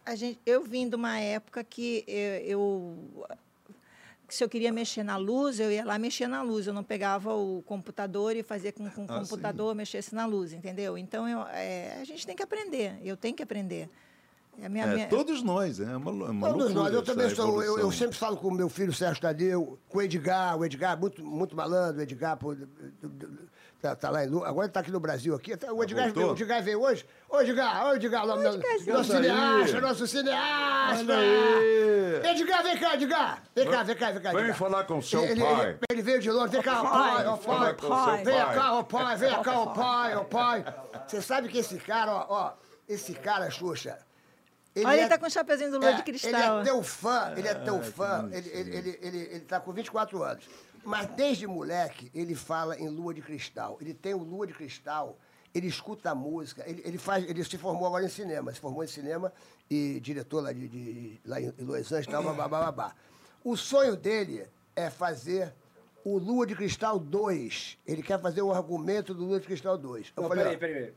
a 0.05 0.15
gente, 0.15 0.41
eu 0.47 0.63
vim 0.63 0.89
de 0.89 0.97
uma 0.97 1.19
época 1.19 1.63
que 1.65 2.05
eu, 2.07 2.41
eu- 2.47 3.27
se 4.29 4.43
eu 4.43 4.49
queria 4.49 4.73
mexer 4.73 5.03
na 5.03 5.19
luz, 5.19 5.61
eu 5.61 5.71
ia 5.71 5.85
lá 5.85 5.99
mexer 5.99 6.27
na 6.27 6.41
luz. 6.41 6.67
Eu 6.67 6.73
não 6.73 6.83
pegava 6.83 7.35
o 7.35 7.63
computador 7.67 8.35
e 8.35 8.43
fazia 8.43 8.73
com 8.73 8.89
que 8.89 8.99
o 8.99 9.05
Ah, 9.07 9.19
computador 9.19 9.75
mexesse 9.75 10.15
na 10.15 10.25
luz, 10.25 10.55
entendeu? 10.55 10.97
Então 10.97 11.29
eu, 11.29 11.43
é, 11.49 11.99
a 12.01 12.05
gente 12.05 12.27
tem 12.27 12.35
que 12.35 12.43
aprender. 12.43 12.99
Eu 13.05 13.15
tenho 13.15 13.37
que 13.37 13.43
aprender. 13.43 13.91
É 14.61 14.67
a 14.67 14.69
minha, 14.69 14.85
É, 14.85 14.95
minha- 14.95 15.09
todos 15.09 15.43
nós, 15.43 15.81
é 15.81 15.97
uma, 15.97 16.11
é 16.27 16.31
uma 16.31 16.49
Todos 16.49 16.65
loucura 16.67 16.85
nós. 16.85 16.93
Eu 16.95 17.03
também 17.03 17.31
sou. 17.35 17.63
Eu, 17.63 17.79
eu 17.79 17.91
sempre 17.91 18.17
falo 18.17 18.37
com 18.37 18.49
o 18.49 18.53
meu 18.55 18.69
filho 18.69 18.93
Sérgio 18.93 19.21
Tadeu, 19.23 19.79
com 19.89 19.99
o 19.99 20.03
Edgar. 20.03 20.57
O 20.59 20.65
Edgar, 20.65 20.99
muito, 21.01 21.25
muito 21.25 21.57
malandro. 21.57 21.99
O 22.01 22.03
Edgar, 22.03 22.37
pô, 22.37 22.55
tá, 23.81 23.97
tá 23.97 24.11
lá 24.11 24.25
em 24.25 24.29
Lu- 24.29 24.45
Agora 24.45 24.67
ele 24.67 24.73
tá 24.73 24.81
aqui 24.81 24.91
no 24.93 25.01
Brasil. 25.01 25.35
Aqui. 25.35 25.55
Até 25.55 25.73
O 25.73 25.83
Edgar, 25.83 26.05
voltou? 26.13 26.31
o 26.31 26.37
Edgar 26.37 26.63
veio 26.63 26.81
hoje. 26.83 27.05
Ô, 27.31 27.41
Edgar, 27.41 27.87
ô, 27.89 27.95
Edgar, 27.95 28.27
nosso, 28.27 28.41
Edgarzinho. 28.47 28.95
nosso 28.95 29.13
Olha 29.13 29.23
cineasta, 29.23 29.81
nosso 29.81 30.07
cineasta. 30.07 31.13
Edgar, 32.31 32.63
vem 32.63 32.79
cá, 32.79 32.95
Edgar. 32.95 33.43
Vem 33.55 33.71
cá, 33.71 33.83
vem 33.83 33.97
cá, 33.97 34.11
vem 34.13 34.23
cá. 34.23 34.31
Vem 34.33 34.41
Edgar. 34.43 34.57
falar 34.57 34.85
com 34.85 35.01
seu 35.03 35.25
ele, 35.25 35.41
pai. 35.43 35.67
Ele, 35.71 35.79
ele 35.91 36.03
veio 36.03 36.21
de 36.21 36.31
longe. 36.31 36.53
Vem 36.53 36.63
cá, 36.63 36.83
ó, 36.83 36.85
pai, 36.91 37.27
ó, 37.27 37.37
Fala 37.37 37.75
pai. 37.75 38.17
seu 38.17 38.25
Vem 38.25 38.45
pai. 38.45 38.55
cá, 38.55 38.75
ó, 38.75 38.83
pai, 38.83 39.17
vem 39.17 39.43
cá, 39.43 39.59
ó, 39.61 39.67
pai, 39.67 40.15
ó, 40.17 40.25
pai. 40.25 40.65
Você 41.09 41.21
sabe 41.23 41.49
que 41.49 41.59
esse 41.59 41.77
cara, 41.79 42.13
ó, 42.13 42.27
ó, 42.29 42.53
esse 42.89 43.15
cara, 43.15 43.51
Xuxa. 43.51 43.99
Olha, 44.77 44.93
ele 44.95 45.01
é- 45.03 45.09
tá 45.09 45.19
com 45.19 45.27
um 45.27 45.31
chapeuzinho 45.31 45.71
do 45.71 45.79
Lua 45.79 45.93
de 45.95 46.01
é, 46.01 46.05
Cristal. 46.05 46.31
Ele 46.61 46.61
é 46.61 46.65
teu 46.65 46.83
fã, 46.83 47.35
ele 47.37 47.49
é 47.49 47.55
teu 47.55 47.83
fã, 47.83 48.29
ele, 48.33 48.49
ele, 48.51 48.77
ele, 48.77 48.99
ele, 49.03 49.19
ele 49.19 49.41
tá 49.41 49.61
com 49.61 49.73
24 49.73 50.23
anos. 50.23 50.49
Mas 50.85 51.07
desde 51.09 51.47
moleque, 51.47 52.11
ele 52.15 52.35
fala 52.35 52.77
em 52.79 52.89
Lua 52.89 53.13
de 53.15 53.21
Cristal. 53.23 53.77
Ele 53.81 53.93
tem 53.95 54.15
o 54.15 54.19
Lua 54.23 54.47
de 54.47 54.53
Cristal, 54.55 55.17
ele 55.55 55.67
escuta 55.67 56.11
a 56.11 56.15
música, 56.15 56.65
ele, 56.67 56.83
ele 56.85 56.99
faz, 56.99 57.29
ele 57.29 57.45
se 57.45 57.59
formou 57.59 57.87
agora 57.87 58.05
em 58.05 58.09
cinema, 58.09 58.53
se 58.53 58.59
formou 58.61 58.83
em 58.83 58.87
cinema 58.89 59.33
e 59.71 60.01
diretor 60.01 60.43
lá, 60.43 60.53
de, 60.53 60.67
de- 60.67 61.21
lá 61.25 61.41
em 61.41 61.53
Los 61.59 61.93
Angeles, 61.93 62.07
tal, 62.07 62.23
babá, 62.23 62.49
babá. 62.49 62.95
O 63.45 63.57
sonho 63.57 63.95
dele 63.97 64.47
é 64.75 64.89
fazer 64.89 65.53
o 66.05 66.19
Lua 66.19 66.47
de 66.47 66.57
Cristal 66.57 66.99
2. 66.99 67.79
Ele 67.87 68.03
quer 68.03 68.19
fazer 68.21 68.43
o 68.43 68.51
argumento 68.53 69.13
do 69.15 69.25
Lua 69.25 69.39
de 69.39 69.47
Cristal 69.47 69.77
2. 69.79 70.13
Eu 70.17 70.23
Não, 70.23 70.29
falei, 70.29 70.57
peraí, 70.57 70.75
peraí. 70.75 70.95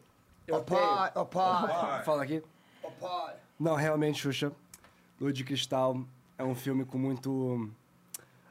ó, 0.50 0.52
Eu 0.52 0.56
ó 0.56 0.60
pai, 0.64 1.12
ó 1.16 1.26
pai. 1.26 2.04
Fala 2.04 2.24
aqui. 2.24 2.42
ó 2.84 2.90
pai. 2.92 3.36
Não, 3.60 3.76
realmente, 3.76 4.20
Xuxa, 4.20 4.52
Lua 5.20 5.32
de 5.32 5.44
Cristal 5.44 6.00
é 6.38 6.44
um 6.44 6.56
filme 6.56 6.86
com 6.86 6.98
muito... 6.98 7.70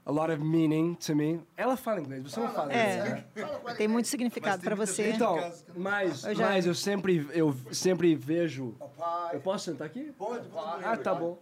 A 0.06 0.10
lot 0.12 0.30
of 0.30 0.42
meaning 0.44 0.94
to 0.96 1.16
me. 1.16 1.40
Ela 1.56 1.78
fala 1.78 1.98
inglês, 1.98 2.22
você 2.24 2.38
não 2.38 2.50
fala 2.50 2.66
inglês, 2.70 2.96
É, 2.96 3.08
né? 3.08 3.24
tem 3.78 3.88
muito 3.88 4.06
significado 4.06 4.62
para 4.62 4.74
você. 4.74 5.12
Então, 5.12 5.38
mas, 5.74 6.24
Eu 6.24 6.34
já- 6.34 6.46
mas 6.46 6.66
eu 6.66 6.74
sempre, 6.74 7.26
eu 7.32 7.56
sempre 7.72 8.14
vejo... 8.14 8.74
Eu 9.32 9.40
posso 9.40 9.64
sentar 9.64 9.86
aqui? 9.86 10.12
Pode, 10.18 10.46
pode. 10.48 10.84
Ah, 10.84 10.94
tá 10.98 11.14
bom. 11.14 11.38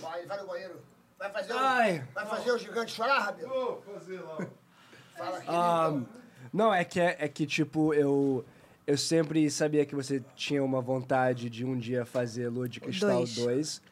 Vai, 0.00 0.26
vai 0.26 0.40
no 0.40 0.48
banheiro. 0.48 0.80
Vai 1.16 1.30
fazer, 1.30 1.52
Ai. 1.52 1.98
o, 2.10 2.14
vai 2.14 2.26
fazer 2.26 2.50
o 2.50 2.58
gigante 2.58 2.90
chorar, 2.92 3.20
Rabelo? 3.20 3.48
Vou 3.86 3.94
fazer 3.94 4.20
lá. 4.20 4.46
Fala 5.16 5.38
aqui. 5.38 5.46
Ah, 5.48 6.00
não, 6.52 6.74
é 6.74 6.84
que, 6.84 6.98
é 6.98 7.28
que 7.28 7.46
tipo, 7.46 7.94
eu, 7.94 8.44
eu 8.86 8.98
sempre 8.98 9.48
sabia 9.50 9.86
que 9.86 9.94
você 9.94 10.22
tinha 10.34 10.62
uma 10.62 10.80
vontade 10.80 11.48
de 11.48 11.64
um 11.64 11.78
dia 11.78 12.04
fazer 12.04 12.48
Lua 12.48 12.68
de 12.68 12.80
Cristal 12.80 13.18
Dois. 13.18 13.36
2. 13.36 13.82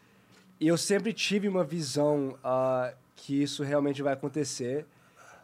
E 0.60 0.68
eu 0.68 0.76
sempre 0.76 1.12
tive 1.12 1.48
uma 1.48 1.64
visão 1.64 2.36
ah, 2.42 2.92
que 3.16 3.40
isso 3.42 3.62
realmente 3.62 4.02
vai 4.02 4.12
acontecer. 4.12 4.84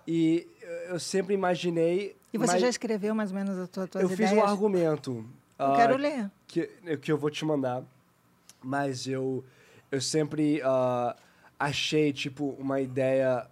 E 0.06 0.46
eu 0.88 0.98
sempre 0.98 1.34
imaginei... 1.34 2.16
E 2.32 2.38
você 2.38 2.52
mas 2.52 2.60
já 2.60 2.68
escreveu 2.68 3.14
mais 3.14 3.30
ou 3.30 3.36
menos 3.36 3.56
as 3.56 3.68
tuas, 3.68 3.88
tuas 3.88 4.02
Eu 4.02 4.08
fiz 4.08 4.30
ideias? 4.30 4.34
um 4.34 4.42
argumento. 4.42 5.24
Eu 5.58 5.66
ah, 5.66 5.76
quero 5.76 5.96
ler. 5.96 6.30
que, 6.46 6.66
que 7.00 7.10
eu 7.10 7.16
vou 7.16 7.30
te 7.30 7.44
mandar. 7.44 7.82
Mas 8.62 9.06
eu, 9.06 9.44
eu 9.90 10.00
sempre 10.00 10.60
ah, 10.62 11.16
achei, 11.58 12.12
tipo, 12.12 12.56
uma 12.58 12.80
ideia 12.80 13.46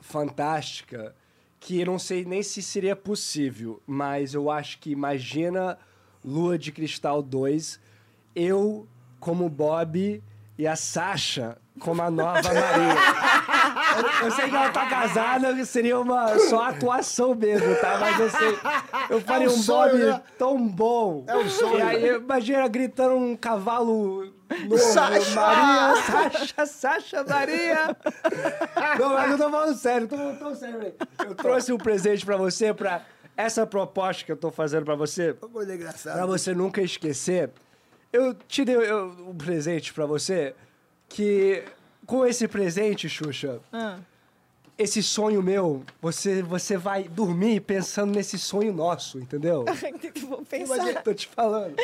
fantástica 0.00 1.14
que 1.60 1.78
eu 1.78 1.86
não 1.86 1.98
sei 1.98 2.24
nem 2.24 2.42
se 2.42 2.62
seria 2.62 2.96
possível, 2.96 3.80
mas 3.86 4.32
eu 4.32 4.50
acho 4.50 4.78
que 4.78 4.90
imagina 4.90 5.78
Lua 6.24 6.58
de 6.58 6.72
Cristal 6.72 7.22
2, 7.22 7.78
eu 8.34 8.88
como 9.20 9.48
Bob 9.50 10.22
e 10.56 10.66
a 10.66 10.74
Sasha 10.74 11.58
como 11.78 12.02
a 12.02 12.10
nova 12.10 12.42
Maria. 12.42 12.94
eu, 13.96 14.26
eu 14.26 14.30
sei 14.30 14.48
que 14.48 14.56
ela 14.56 14.70
tá 14.70 14.86
casada, 14.86 15.64
seria 15.64 15.98
uma 15.98 16.38
só 16.38 16.64
atuação 16.68 17.34
mesmo, 17.34 17.74
tá? 17.76 17.98
Mas 17.98 18.20
eu 18.20 18.30
sei, 18.30 18.58
eu 19.08 19.20
faria 19.20 19.48
um 19.48 19.52
um 19.52 19.56
sonho, 19.56 19.92
Bob 19.92 20.04
né? 20.04 20.22
tão 20.38 20.68
bom. 20.68 21.24
É 21.26 21.36
um 21.36 21.48
sonho. 21.48 21.78
E 21.78 21.82
aí, 21.82 22.16
imagina 22.16 22.68
gritando 22.68 23.16
um 23.16 23.36
cavalo 23.36 24.32
novo, 24.68 24.78
Sasha! 24.78 25.34
Maria, 25.40 26.02
Sasha, 26.02 26.66
Sasha, 26.66 27.24
Maria. 27.24 27.96
Não, 28.98 29.10
mas 29.14 29.30
eu 29.32 29.38
tô 29.38 29.50
falando 29.50 29.76
sério, 29.76 30.08
tô 30.08 30.16
falando 30.16 30.38
tão 30.38 30.54
sério. 30.54 30.94
Eu 31.24 31.34
trouxe 31.34 31.72
um 31.72 31.78
presente 31.78 32.24
pra 32.24 32.36
você, 32.36 32.72
pra 32.74 33.04
essa 33.36 33.66
proposta 33.66 34.24
que 34.24 34.32
eu 34.32 34.36
tô 34.36 34.50
fazendo 34.50 34.84
pra 34.84 34.94
você, 34.94 35.36
Uma 35.40 35.48
coisa 35.50 35.74
engraçada. 35.74 36.16
pra 36.16 36.26
você 36.26 36.52
nunca 36.54 36.82
esquecer. 36.82 37.50
Eu 38.12 38.34
te 38.34 38.64
dei 38.64 38.74
eu- 38.76 39.06
um 39.28 39.34
presente 39.36 39.94
pra 39.94 40.04
você 40.04 40.54
que, 41.08 41.62
com 42.06 42.26
esse 42.26 42.46
presente, 42.48 43.08
Xuxa, 43.08 43.60
Ah 43.72 43.98
esse 44.82 45.02
sonho 45.02 45.42
meu, 45.42 45.82
você, 46.00 46.42
você 46.42 46.78
vai 46.78 47.04
dormir 47.04 47.60
pensando 47.60 48.14
nesse 48.14 48.38
sonho 48.38 48.72
nosso, 48.72 49.18
entendeu? 49.18 49.66
Vou 50.26 50.42
pensar. 50.42 50.76
Mas 50.76 50.86
eu 50.86 51.02
tô 51.02 51.12
te 51.12 51.28
falando. 51.28 51.74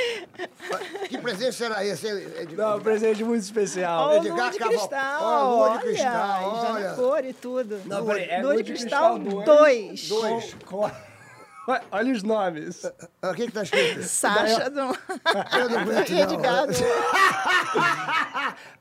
Que 1.06 1.18
presente 1.18 1.54
será 1.54 1.84
esse? 1.84 2.06
Edgar? 2.06 2.70
Não, 2.70 2.78
um 2.78 2.80
presente 2.80 3.22
muito 3.22 3.42
especial. 3.42 4.08
Oh, 4.08 4.16
Edgar 4.16 4.36
lua 4.36 4.50
de 4.50 4.58
cristal. 4.58 5.22
Oh, 5.22 5.56
lua 5.56 5.72
de 5.72 5.78
cristal, 5.80 6.54
olha. 6.54 6.62
Já 6.62 6.88
na 6.88 6.94
cor 6.94 7.24
e 7.24 7.32
tudo. 7.34 7.80
Não, 7.84 8.06
peraí, 8.06 8.30
é 8.30 8.42
lua, 8.42 8.56
de 8.56 8.64
cristal 8.64 9.18
2. 9.18 10.08
2. 10.08 10.56
Olha 11.90 12.12
os 12.12 12.22
nomes. 12.22 12.84
O 13.22 13.34
que 13.34 13.46
que 13.46 13.52
tá 13.52 13.62
escrito? 13.62 14.02
Sasha 14.06 14.70
do... 14.70 14.80
Eu 14.80 15.70
não 15.70 15.80
aguento, 15.80 16.10
não. 16.10 16.18
Edgar 16.18 16.66
do... 16.66 16.72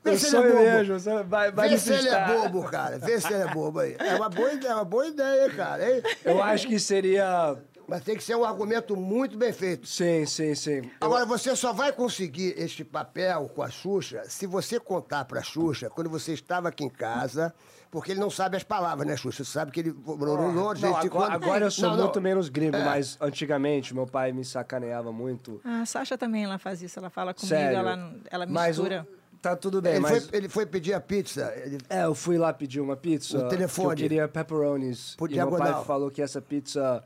Vê 0.04 0.16
se 0.16 0.36
ele 0.36 0.46
é 0.46 0.52
bobo. 0.52 0.62
mesmo. 0.62 1.24
Vai, 1.24 1.50
vai 1.50 1.68
Vê 1.68 1.78
se 1.78 1.92
ele 1.92 2.08
é 2.08 2.26
bobo, 2.26 2.62
cara. 2.64 2.98
Vê 2.98 3.20
se 3.20 3.32
ele 3.32 3.42
é 3.42 3.48
bobo 3.48 3.80
aí. 3.80 3.96
É 3.98 4.14
uma 4.14 4.28
boa 4.28 4.52
ideia, 4.52 4.70
é 4.70 4.74
uma 4.74 4.84
boa 4.84 5.06
ideia, 5.06 5.50
cara. 5.50 5.90
Hein? 5.90 6.02
Eu 6.24 6.42
acho 6.42 6.68
que 6.68 6.78
seria... 6.78 7.56
Mas 7.88 8.02
tem 8.02 8.16
que 8.16 8.24
ser 8.24 8.34
um 8.36 8.44
argumento 8.44 8.96
muito 8.96 9.38
bem 9.38 9.52
feito. 9.52 9.86
Sim, 9.86 10.26
sim, 10.26 10.54
sim. 10.54 10.90
Agora, 11.00 11.24
você 11.24 11.54
só 11.54 11.72
vai 11.72 11.92
conseguir 11.92 12.54
este 12.58 12.84
papel 12.84 13.48
com 13.54 13.62
a 13.62 13.70
Xuxa 13.70 14.24
se 14.28 14.46
você 14.46 14.80
contar 14.80 15.24
pra 15.24 15.40
Xuxa 15.42 15.88
quando 15.88 16.10
você 16.10 16.32
estava 16.32 16.68
aqui 16.68 16.82
em 16.84 16.88
casa, 16.88 17.54
porque 17.90 18.10
ele 18.10 18.18
não 18.20 18.28
sabe 18.28 18.56
as 18.56 18.64
palavras, 18.64 19.06
né, 19.06 19.16
Xuxa? 19.16 19.44
Você 19.44 19.50
sabe 19.52 19.70
que 19.70 19.80
ele. 19.80 19.94
Não, 19.94 20.96
agora, 20.96 21.34
agora 21.34 21.64
eu 21.66 21.70
sou 21.70 21.90
Não, 21.90 21.96
não. 21.96 22.04
muito 22.04 22.20
menos 22.20 22.48
gringo, 22.48 22.76
mas 22.78 23.16
antigamente 23.20 23.94
meu 23.94 24.06
pai 24.06 24.32
me 24.32 24.44
sacaneava 24.44 25.12
muito. 25.12 25.60
A 25.64 25.86
Sasha 25.86 26.18
também, 26.18 26.44
ela 26.44 26.58
faz 26.58 26.82
isso. 26.82 26.98
Ela 26.98 27.08
fala 27.10 27.32
comigo, 27.32 27.48
Sério. 27.48 27.78
ela, 27.78 27.96
não- 27.96 28.14
ela 28.30 28.46
Mas 28.46 28.78
o- 28.78 28.82
mistura. 28.82 29.06
tá 29.40 29.54
tudo 29.54 29.80
bem, 29.80 29.92
Ele, 29.92 30.00
mas... 30.00 30.26
foi, 30.26 30.38
ele 30.38 30.48
foi 30.48 30.66
pedir 30.66 30.92
a 30.92 31.00
pizza. 31.00 31.52
Ele, 31.64 31.78
É, 31.88 32.04
eu 32.04 32.14
fui 32.16 32.36
lá 32.36 32.52
pedir 32.52 32.80
uma 32.80 32.96
pizza. 32.96 33.46
O 33.46 33.48
telefone. 33.48 33.88
Que 33.88 33.92
eu 34.02 34.08
queria 34.08 34.28
pepperonis. 34.28 35.14
Por 35.16 35.30
e 35.30 35.36
meu 35.36 35.50
pai 35.52 35.84
falou 35.84 36.10
que 36.10 36.20
essa 36.20 36.42
pizza... 36.42 37.04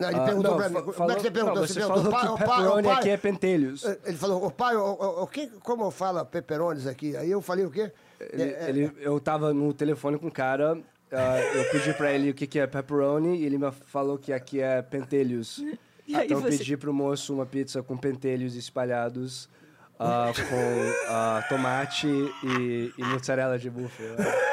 Não, 0.00 0.08
ele 0.08 0.18
ah, 0.18 0.24
perguntou 0.24 0.50
não, 0.52 0.58
pra 0.58 0.68
mim. 0.68 0.74
fa- 0.74 0.82
Como 0.82 0.92
é 0.92 0.96
falou- 0.96 1.14
que 1.16 1.22
você 1.22 1.30
perguntou? 1.30 1.54
Não, 1.60 1.66
Você 1.66 1.72
você 1.74 1.80
perguntou, 1.80 2.12
falou 2.12 2.12
pai, 2.12 2.20
que 2.22 2.44
pai, 2.44 2.56
ô, 2.56 2.60
pepperoni 2.62 2.88
pai. 2.88 2.98
aqui 2.98 3.08
é 3.10 3.16
pentelhos. 3.16 3.84
Ele 4.04 4.16
falou, 4.16 4.44
ô 4.46 4.50
pai, 4.50 4.76
o, 4.76 4.80
o, 4.80 5.22
o 5.22 5.26
que, 5.26 5.46
como 5.60 5.90
fala 5.90 6.24
peperones 6.24 6.86
aqui? 6.86 7.16
Aí 7.16 7.30
eu 7.30 7.40
falei 7.40 7.64
o 7.64 7.70
quê? 7.70 7.92
Ele, 8.18 8.42
É, 8.42 8.64
é, 8.64 8.68
ele- 8.68 8.92
eu 9.00 9.20
tava 9.20 9.52
no 9.54 9.72
telefone 9.72 10.18
com 10.18 10.26
o 10.28 10.32
cara, 10.32 10.78
ah, 11.12 11.40
eu 11.54 11.70
pedi 11.70 11.92
pra 11.94 12.12
ele 12.12 12.30
o 12.30 12.34
que, 12.34 12.46
que 12.46 12.58
é 12.58 12.66
pepperoni 12.66 13.38
e 13.38 13.44
ele 13.44 13.58
me 13.58 13.70
falou 13.86 14.18
que 14.18 14.32
aqui 14.32 14.60
é 14.60 14.80
pentelhos. 14.82 15.58
E 16.06 16.16
aí 16.16 16.24
então 16.26 16.38
eu 16.38 16.42
você- 16.42 16.58
pedi 16.58 16.76
pro 16.76 16.92
moço 16.92 17.32
uma 17.34 17.46
pizza 17.46 17.82
com 17.82 17.96
pentelhos 17.96 18.56
espalhados, 18.56 19.48
ah, 19.98 20.32
com 20.34 20.92
ah, 21.08 21.44
tomate 21.48 22.06
e, 22.08 22.92
e 22.98 23.04
mussarela 23.04 23.58
de 23.58 23.70
búfalo. 23.70 24.16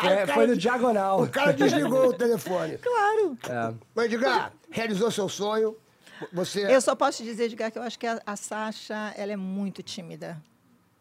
Foi, 0.00 0.26
foi 0.34 0.46
no 0.46 0.56
diagonal. 0.56 1.22
O 1.22 1.28
cara 1.28 1.52
desligou 1.52 2.08
o 2.08 2.12
telefone. 2.12 2.78
Claro. 2.82 3.38
É. 3.48 3.74
Mas, 3.94 4.06
Edgar, 4.06 4.52
realizou 4.70 5.10
seu 5.10 5.28
sonho. 5.28 5.76
Você... 6.32 6.64
Eu 6.74 6.80
só 6.80 6.94
posso 6.94 7.18
te 7.18 7.24
dizer, 7.24 7.44
Edgar, 7.44 7.70
que 7.70 7.78
eu 7.78 7.82
acho 7.82 7.98
que 7.98 8.06
a, 8.06 8.20
a 8.24 8.36
Sasha, 8.36 9.12
ela 9.16 9.32
é 9.32 9.36
muito 9.36 9.82
tímida. 9.82 10.42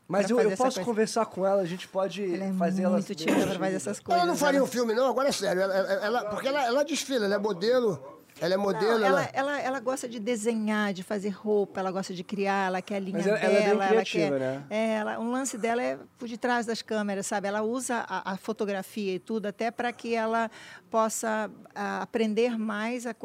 Mas 0.08 0.30
eu, 0.30 0.38
eu 0.40 0.50
posso 0.52 0.64
coisa. 0.76 0.84
conversar 0.84 1.26
com 1.26 1.46
ela, 1.46 1.62
a 1.62 1.66
gente 1.66 1.88
pode 1.88 2.22
Ela 2.36 2.46
é 2.46 2.54
fazer 2.54 2.84
ela. 2.84 2.94
muito 2.94 3.16
tímida 3.16 3.48
para 3.48 3.60
fazer 3.60 3.76
essas 3.76 4.00
coisas. 4.00 4.22
Ela 4.22 4.30
não 4.32 4.38
faria 4.38 4.58
ela- 4.58 4.68
um 4.68 4.70
filme, 4.70 4.94
não? 4.94 5.08
Agora 5.10 5.30
é 5.30 5.32
sério. 5.32 5.62
Ela, 5.62 5.74
ela- 5.74 6.06
ela- 6.06 6.26
porque 6.26 6.48
ela, 6.50 6.66
ela 6.66 6.84
desfila, 6.84 7.26
ela 7.26 7.36
é 7.36 7.40
modelo. 7.40 8.21
Ela 8.42 8.56
é 8.56 8.58
modelo, 8.58 9.00
Não, 9.00 9.06
ela, 9.08 9.22
ela- 9.22 9.30
ela, 9.34 9.62
ela 9.62 9.80
gosta 9.80 10.10
de 10.10 10.20
desenhar, 10.20 10.92
de 10.94 11.04
fazer 11.04 11.30
roupa, 11.30 11.80
ela 11.80 11.92
gosta 11.92 12.14
de 12.14 12.24
criar, 12.24 12.68
ela 12.68 12.82
quer 12.82 12.96
a 12.96 13.00
linha 13.00 13.18
Mas 13.18 13.28
ela- 13.28 13.38
dela. 13.38 13.54
ela 13.54 13.64
é 13.64 13.78
bem 13.80 13.88
criativa, 13.90 14.30
quer, 14.32 14.40
né? 14.40 14.64
É, 14.70 14.94
ela, 14.96 15.20
um 15.20 15.32
lance 15.32 15.58
dela 15.58 15.82
é 15.82 15.98
por 16.18 16.28
detrás 16.28 16.66
das 16.66 16.82
câmeras, 16.82 17.28
sabe? 17.28 17.48
Ela 17.48 17.62
usa 17.62 18.04
a, 18.08 18.34
a 18.34 18.38
fotografia 18.38 19.14
e 19.16 19.20
tudo 19.20 19.46
até 19.46 19.70
para 19.72 19.94
que 19.94 20.16
ela 20.16 20.50
possa 20.90 21.50
a, 21.76 22.02
aprender 22.02 22.58
mais 22.58 23.06
a- 23.06 23.16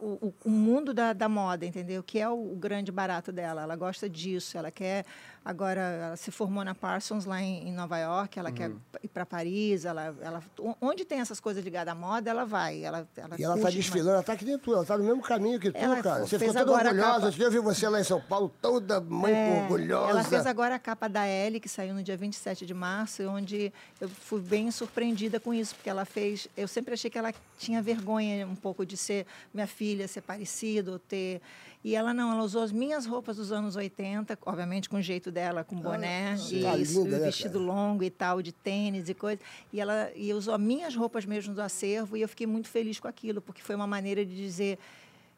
o, 0.00 0.32
o 0.44 0.50
mundo 0.50 0.92
da, 0.92 1.12
da 1.12 1.28
moda, 1.28 1.64
entendeu? 1.64 2.02
Que 2.02 2.18
é 2.18 2.28
o, 2.28 2.52
o 2.52 2.56
grande 2.56 2.90
barato 2.92 3.30
dela. 3.32 3.62
Ela 3.62 3.76
gosta 3.76 4.08
disso, 4.08 4.58
ela 4.58 4.70
quer... 4.70 5.04
Agora, 5.44 5.80
ela 5.80 6.16
se 6.16 6.30
formou 6.30 6.62
na 6.64 6.74
Parsons, 6.74 7.24
lá 7.24 7.40
em, 7.40 7.68
em 7.68 7.72
Nova 7.72 7.98
York, 7.98 8.38
ela 8.38 8.50
Uhum. 8.50 8.54
quer 8.54 8.70
ir 9.02 9.08
para 9.08 9.24
Paris, 9.24 9.84
ela, 9.84 10.14
ela, 10.20 10.42
onde 10.80 11.04
tem 11.04 11.20
essas 11.20 11.40
coisas 11.40 11.64
ligadas 11.64 11.92
à 11.92 11.94
moda, 11.94 12.28
ela 12.30 12.44
vai. 12.44 12.82
Ela, 12.84 13.08
ela 13.16 13.36
E 13.38 13.42
ela 13.44 13.54
tá 13.54 13.58
demais. 13.58 13.74
desfilando, 13.74 14.10
ela 14.10 14.22
tá 14.22 14.32
aqui 14.34 14.44
dentro, 14.44 14.72
ela 14.74 14.84
tá 14.84 14.98
no 14.98 15.04
mesmo 15.04 15.22
caminho 15.22 15.58
que 15.58 15.70
tu, 15.70 15.76
Ela 15.76 16.02
cara. 16.02 16.26
Você 16.26 16.38
ficou 16.38 16.52
toda 16.54 16.72
orgulhosa. 16.72 17.34
Eu 17.42 17.50
vi 17.50 17.58
você 17.60 17.88
lá 17.88 18.00
em 18.00 18.04
São 18.04 18.20
Paulo, 18.20 18.52
toda 18.60 19.00
mãe 19.00 19.32
É, 19.32 19.60
orgulhosa. 19.62 20.10
Ela 20.10 20.24
fez 20.24 20.44
agora 20.46 20.74
a 20.74 20.78
capa 20.78 21.08
da 21.08 21.26
Ellie, 21.26 21.60
que 21.60 21.68
saiu 21.68 21.94
no 21.94 22.02
dia 22.02 22.16
27 22.16 22.66
de 22.66 22.74
março, 22.74 23.22
onde 23.28 23.72
eu 24.00 24.08
fui 24.08 24.40
bem 24.40 24.70
surpreendida 24.70 25.40
com 25.40 25.54
isso, 25.54 25.74
porque 25.74 25.88
ela 25.88 26.04
fez. 26.04 26.46
Eu 26.56 26.68
sempre 26.68 26.94
achei 26.94 27.10
que 27.10 27.18
ela 27.18 27.32
tinha 27.58 27.80
vergonha 27.80 28.46
um 28.46 28.54
pouco 28.56 28.84
de 28.84 28.96
ser 28.96 29.26
minha 29.54 29.66
filha, 29.66 30.06
ser 30.08 30.20
parecida, 30.20 30.90
ou 30.92 30.98
ter. 30.98 31.40
E 31.84 31.94
ela 31.94 32.12
não, 32.12 32.32
ela 32.32 32.42
usou 32.42 32.62
as 32.62 32.72
minhas 32.72 33.06
roupas 33.06 33.36
dos 33.36 33.52
anos 33.52 33.76
80, 33.76 34.38
obviamente 34.44 34.88
com 34.88 34.96
o 34.96 35.02
jeito 35.02 35.30
dela, 35.30 35.62
com 35.62 35.76
boné, 35.76 36.36
e, 36.50 36.62
tá 36.62 36.76
isso, 36.76 37.04
linda, 37.04 37.18
né, 37.18 37.26
vestido 37.26 37.58
longo 37.58 38.02
e 38.02 38.10
tal, 38.10 38.42
de 38.42 38.52
tênis 38.52 39.08
e 39.08 39.14
coisa. 39.14 39.40
E 39.72 39.80
ela 39.80 40.10
e 40.16 40.32
usou 40.34 40.54
as 40.54 40.60
minhas 40.60 40.94
roupas 40.96 41.24
mesmo 41.24 41.54
do 41.54 41.62
acervo, 41.62 42.16
e 42.16 42.22
eu 42.22 42.28
fiquei 42.28 42.46
muito 42.46 42.68
feliz 42.68 42.98
com 42.98 43.06
aquilo, 43.06 43.40
porque 43.40 43.62
foi 43.62 43.76
uma 43.76 43.86
maneira 43.86 44.26
de 44.26 44.34
dizer 44.34 44.78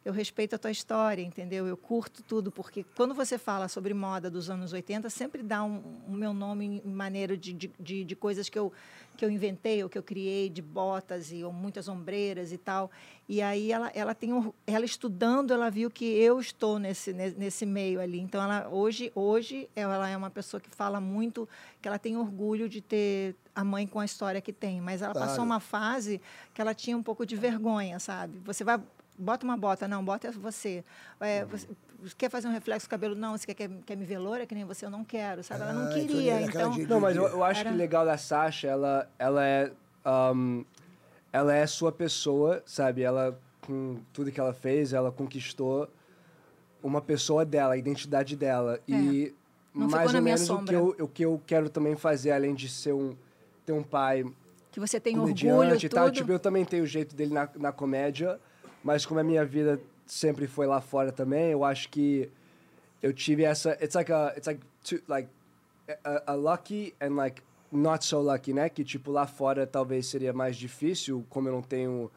eu 0.04 0.12
respeito 0.12 0.54
a 0.54 0.58
tua 0.58 0.70
história, 0.70 1.22
entendeu? 1.22 1.66
Eu 1.66 1.76
curto 1.76 2.22
tudo, 2.22 2.50
porque 2.50 2.84
quando 2.96 3.14
você 3.14 3.36
fala 3.36 3.68
sobre 3.68 3.92
moda 3.92 4.30
dos 4.30 4.48
anos 4.48 4.72
80, 4.72 5.10
sempre 5.10 5.42
dá 5.42 5.62
um, 5.62 5.82
um 6.08 6.12
meu 6.14 6.32
nome 6.32 6.80
em 6.84 6.90
maneira 6.90 7.36
de, 7.36 7.52
de, 7.52 7.70
de, 7.78 8.04
de 8.04 8.16
coisas 8.16 8.48
que 8.48 8.58
eu, 8.58 8.72
que 9.16 9.24
eu 9.24 9.30
inventei 9.30 9.82
ou 9.82 9.90
que 9.90 9.98
eu 9.98 10.02
criei, 10.02 10.48
de 10.48 10.62
botas 10.62 11.30
e 11.30 11.44
ou 11.44 11.52
muitas 11.52 11.86
ombreiras 11.86 12.50
e 12.50 12.56
tal. 12.56 12.90
E 13.28 13.42
aí 13.42 13.70
ela, 13.70 13.90
ela 13.94 14.14
tem 14.14 14.32
um, 14.32 14.50
ela 14.66 14.86
estudando, 14.86 15.52
ela 15.52 15.70
viu 15.70 15.90
que 15.90 16.06
eu 16.06 16.40
estou 16.40 16.78
nesse, 16.78 17.12
ne- 17.12 17.34
nesse 17.36 17.66
meio 17.66 18.00
ali. 18.00 18.20
Então 18.20 18.42
ela 18.42 18.68
hoje, 18.70 19.12
hoje 19.14 19.68
ela 19.76 20.08
é 20.08 20.16
uma 20.16 20.30
pessoa 20.30 20.60
que 20.62 20.70
fala 20.70 20.98
muito, 20.98 21.46
que 21.82 21.86
ela 21.86 21.98
tem 21.98 22.16
orgulho 22.16 22.70
de 22.70 22.80
ter 22.80 23.36
a 23.54 23.62
mãe 23.62 23.86
com 23.86 24.00
a 24.00 24.04
história 24.06 24.40
que 24.40 24.52
tem, 24.52 24.80
mas 24.80 25.02
ela 25.02 25.12
Claro. 25.12 25.28
passou 25.28 25.44
uma 25.44 25.60
fase 25.60 26.20
que 26.54 26.60
ela 26.62 26.72
tinha 26.74 26.96
um 26.96 27.02
pouco 27.02 27.26
de 27.26 27.36
vergonha, 27.36 27.98
sabe? 27.98 28.38
Você 28.46 28.64
vai 28.64 28.80
bota 29.20 29.44
uma 29.44 29.56
bota, 29.56 29.86
não, 29.86 30.04
bota 30.04 30.30
você. 30.32 30.82
É, 31.20 31.44
você 31.44 31.66
quer 32.16 32.30
fazer 32.30 32.48
um 32.48 32.52
reflexo 32.52 32.86
no 32.86 32.90
cabelo? 32.90 33.14
Não, 33.14 33.36
você 33.36 33.46
quer, 33.46 33.54
quer, 33.54 33.70
quer 33.86 33.96
me 33.96 34.04
ver 34.04 34.18
loura, 34.18 34.46
que 34.46 34.54
nem 34.54 34.64
você? 34.64 34.86
Eu 34.86 34.90
não 34.90 35.04
quero, 35.04 35.42
sabe? 35.44 35.60
Ela 35.62 35.72
não 35.72 35.86
Ah, 35.90 35.94
queria, 35.94 36.36
aquela 36.46 36.48
então... 36.48 36.70
de- 36.70 36.86
Não, 36.86 37.00
mas 37.00 37.16
eu, 37.16 37.26
eu 37.28 37.44
acho 37.44 37.60
Era- 37.60 37.70
que 37.70 37.76
legal 37.76 38.04
da 38.04 38.16
Sasha, 38.16 38.68
ela, 38.68 39.08
ela 39.18 39.44
é. 39.46 39.70
um, 40.34 40.64
ela 41.32 41.54
é 41.54 41.66
sua 41.66 41.92
pessoa, 41.92 42.62
sabe? 42.66 43.02
Ela, 43.02 43.38
com 43.66 43.98
tudo 44.12 44.32
que 44.32 44.40
ela 44.40 44.54
fez, 44.54 44.92
ela 44.92 45.12
conquistou 45.12 45.88
uma 46.82 47.00
pessoa 47.00 47.44
dela, 47.44 47.74
a 47.74 47.76
identidade 47.76 48.34
dela. 48.36 48.80
E 48.88 49.26
É. 49.36 49.40
Não 49.72 49.86
ficou 49.88 49.98
mais 50.00 50.14
ou 50.14 50.20
menos 50.22 50.50
o 50.50 50.64
que, 50.64 50.74
eu, 50.74 50.96
o 50.98 51.06
que 51.08 51.24
eu 51.24 51.40
quero 51.46 51.70
também 51.70 51.94
fazer, 51.94 52.32
além 52.32 52.54
de 52.56 52.68
ser 52.68 52.92
um, 52.92 53.14
ter 53.64 53.72
um 53.72 53.84
pai 53.84 54.24
Que 54.72 54.80
você 54.80 54.98
tem 54.98 55.16
orgulho, 55.16 55.76
e 55.76 55.88
tal. 55.88 56.06
tudo. 56.06 56.14
Tipo, 56.16 56.32
eu 56.32 56.40
também 56.40 56.64
tenho 56.64 56.82
o 56.82 56.86
jeito 56.88 57.14
dele 57.14 57.32
na, 57.32 57.48
na 57.56 57.70
comédia, 57.70 58.40
mas 58.82 59.04
como 59.04 59.20
a 59.20 59.24
minha 59.24 59.44
vida 59.44 59.80
sempre 60.06 60.46
foi 60.46 60.66
lá 60.66 60.80
fora 60.80 61.12
também, 61.12 61.50
eu 61.50 61.64
acho 61.64 61.88
que 61.88 62.30
eu 63.02 63.12
tive 63.12 63.44
essa. 63.44 63.72
It's 63.82 63.94
like 63.94 64.12
a. 64.12 64.34
It's 64.36 64.46
like, 64.46 64.60
two, 64.82 65.00
like 65.08 65.28
a, 66.04 66.32
a 66.32 66.34
lucky 66.34 66.94
and 67.00 67.16
like 67.16 67.42
not 67.72 68.04
so 68.04 68.20
lucky, 68.20 68.52
né? 68.52 68.68
Que 68.68 68.84
tipo, 68.84 69.10
lá 69.10 69.26
fora 69.26 69.66
talvez 69.66 70.06
seria 70.06 70.32
mais 70.32 70.56
difícil, 70.56 71.24
como 71.28 71.48
eu 71.48 71.52
não 71.52 71.62
tenho 71.62 72.10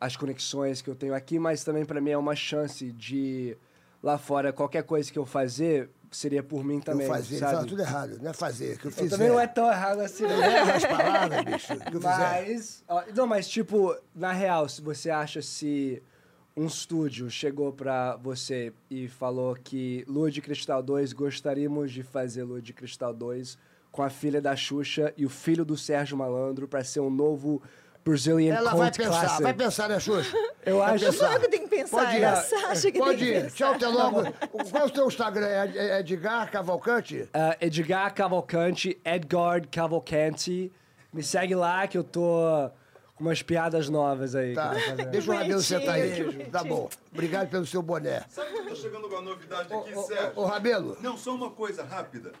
as 0.00 0.16
conexões 0.16 0.82
que 0.82 0.90
eu 0.90 0.94
tenho 0.94 1.14
aqui, 1.14 1.38
mas 1.38 1.64
também 1.64 1.84
para 1.84 2.00
mim 2.00 2.10
é 2.10 2.18
uma 2.18 2.36
chance 2.36 2.92
de 2.92 3.56
lá 4.02 4.18
fora 4.18 4.52
qualquer 4.52 4.82
coisa 4.82 5.10
que 5.10 5.18
eu 5.18 5.24
fazer 5.24 5.88
seria 6.14 6.42
por 6.42 6.64
mim 6.64 6.80
também, 6.80 7.06
eu 7.06 7.12
fazer, 7.12 7.34
ele 7.34 7.40
sabe? 7.40 7.52
fala 7.54 7.66
tudo 7.66 7.82
errado, 7.82 8.18
não 8.22 8.30
é 8.30 8.32
fazer, 8.32 8.78
que 8.78 8.86
eu 8.86 8.90
fizer. 8.90 9.08
também 9.08 9.28
não 9.28 9.40
é 9.40 9.46
tão 9.46 9.70
errado 9.70 10.00
assim, 10.00 10.24
né? 10.24 10.60
as 10.60 10.84
palavras, 10.84 11.44
bicho, 11.44 11.76
que 11.90 11.96
eu. 11.96 12.00
Mas, 12.00 12.84
ó, 12.88 13.02
não, 13.14 13.26
mas 13.26 13.48
tipo, 13.48 13.96
na 14.14 14.32
real, 14.32 14.68
se 14.68 14.80
você 14.80 15.10
acha 15.10 15.42
se 15.42 16.02
um 16.56 16.66
estúdio 16.66 17.28
chegou 17.28 17.72
pra 17.72 18.16
você 18.16 18.72
e 18.88 19.08
falou 19.08 19.56
que 19.56 20.04
Lua 20.06 20.30
de 20.30 20.40
Cristal 20.40 20.82
2, 20.82 21.12
gostaríamos 21.12 21.90
de 21.90 22.02
fazer 22.02 22.44
Lua 22.44 22.62
de 22.62 22.72
Cristal 22.72 23.12
2 23.12 23.58
com 23.90 24.02
a 24.02 24.10
filha 24.10 24.40
da 24.40 24.54
Xuxa 24.54 25.12
e 25.16 25.26
o 25.26 25.28
filho 25.28 25.64
do 25.64 25.76
Sérgio 25.76 26.16
Malandro 26.16 26.68
pra 26.68 26.82
ser 26.84 27.00
um 27.00 27.10
novo 27.10 27.62
Brazilian 28.04 28.54
Ela 28.54 28.74
vai 28.74 28.90
cult 28.90 28.98
pensar, 28.98 29.20
classic. 29.20 29.42
vai 29.42 29.54
pensar, 29.54 29.88
né, 29.88 29.98
Xuxa? 29.98 30.36
Eu 30.66 30.78
Vai 30.78 30.94
acho- 30.94 31.04
pensar. 31.06 31.40
Que 31.40 31.48
tem 31.48 31.60
que 31.62 31.68
pensar, 31.68 31.98
Pode 32.04 32.16
ir. 32.16 32.22
é 32.22 32.26
a 32.26 32.36
Sasha 32.36 32.92
que 32.92 32.98
Pode 32.98 33.24
ir. 33.24 33.50
Tchau, 33.52 33.72
até 33.74 33.86
logo. 33.88 34.22
Qual 34.70 34.82
é 34.82 34.86
o 34.86 34.90
teu 34.90 35.06
Instagram? 35.06 35.46
É 35.46 35.72
é 35.74 36.00
Edgar 36.00 36.50
Cavalcante? 36.50 37.28
Ah, 37.32 37.56
Edgar 37.60 38.12
Cavalcante, 38.14 38.98
Edgard 39.04 39.68
Cavalcante. 39.68 40.70
Me 41.12 41.22
segue 41.22 41.54
lá 41.54 41.86
que 41.86 41.96
eu 41.96 42.04
tô 42.04 42.70
com 43.14 43.24
umas 43.24 43.40
piadas 43.42 43.88
novas 43.88 44.34
aí. 44.34 44.54
Tá. 44.54 44.72
Deixa 45.10 45.30
o 45.30 45.34
Rabelo 45.36 45.60
sentar 45.62 45.94
aí. 45.94 46.44
Tá 46.50 46.64
bom. 46.64 46.88
Obrigado 47.12 47.48
pelo 47.48 47.64
seu 47.64 47.80
boné. 47.80 48.22
Sabe 48.28 48.52
que 48.52 48.58
eu 48.58 48.66
tô 48.66 48.74
chegando 48.74 49.08
com 49.08 49.14
uma 49.14 49.22
novidade 49.22 49.72
aqui, 49.72 49.94
Sérgio? 50.02 50.32
ô, 50.34 50.44
Rabelo. 50.44 50.96
Não, 51.00 51.16
só 51.16 51.34
uma 51.34 51.50
coisa 51.50 51.84
rápida. 51.84 52.32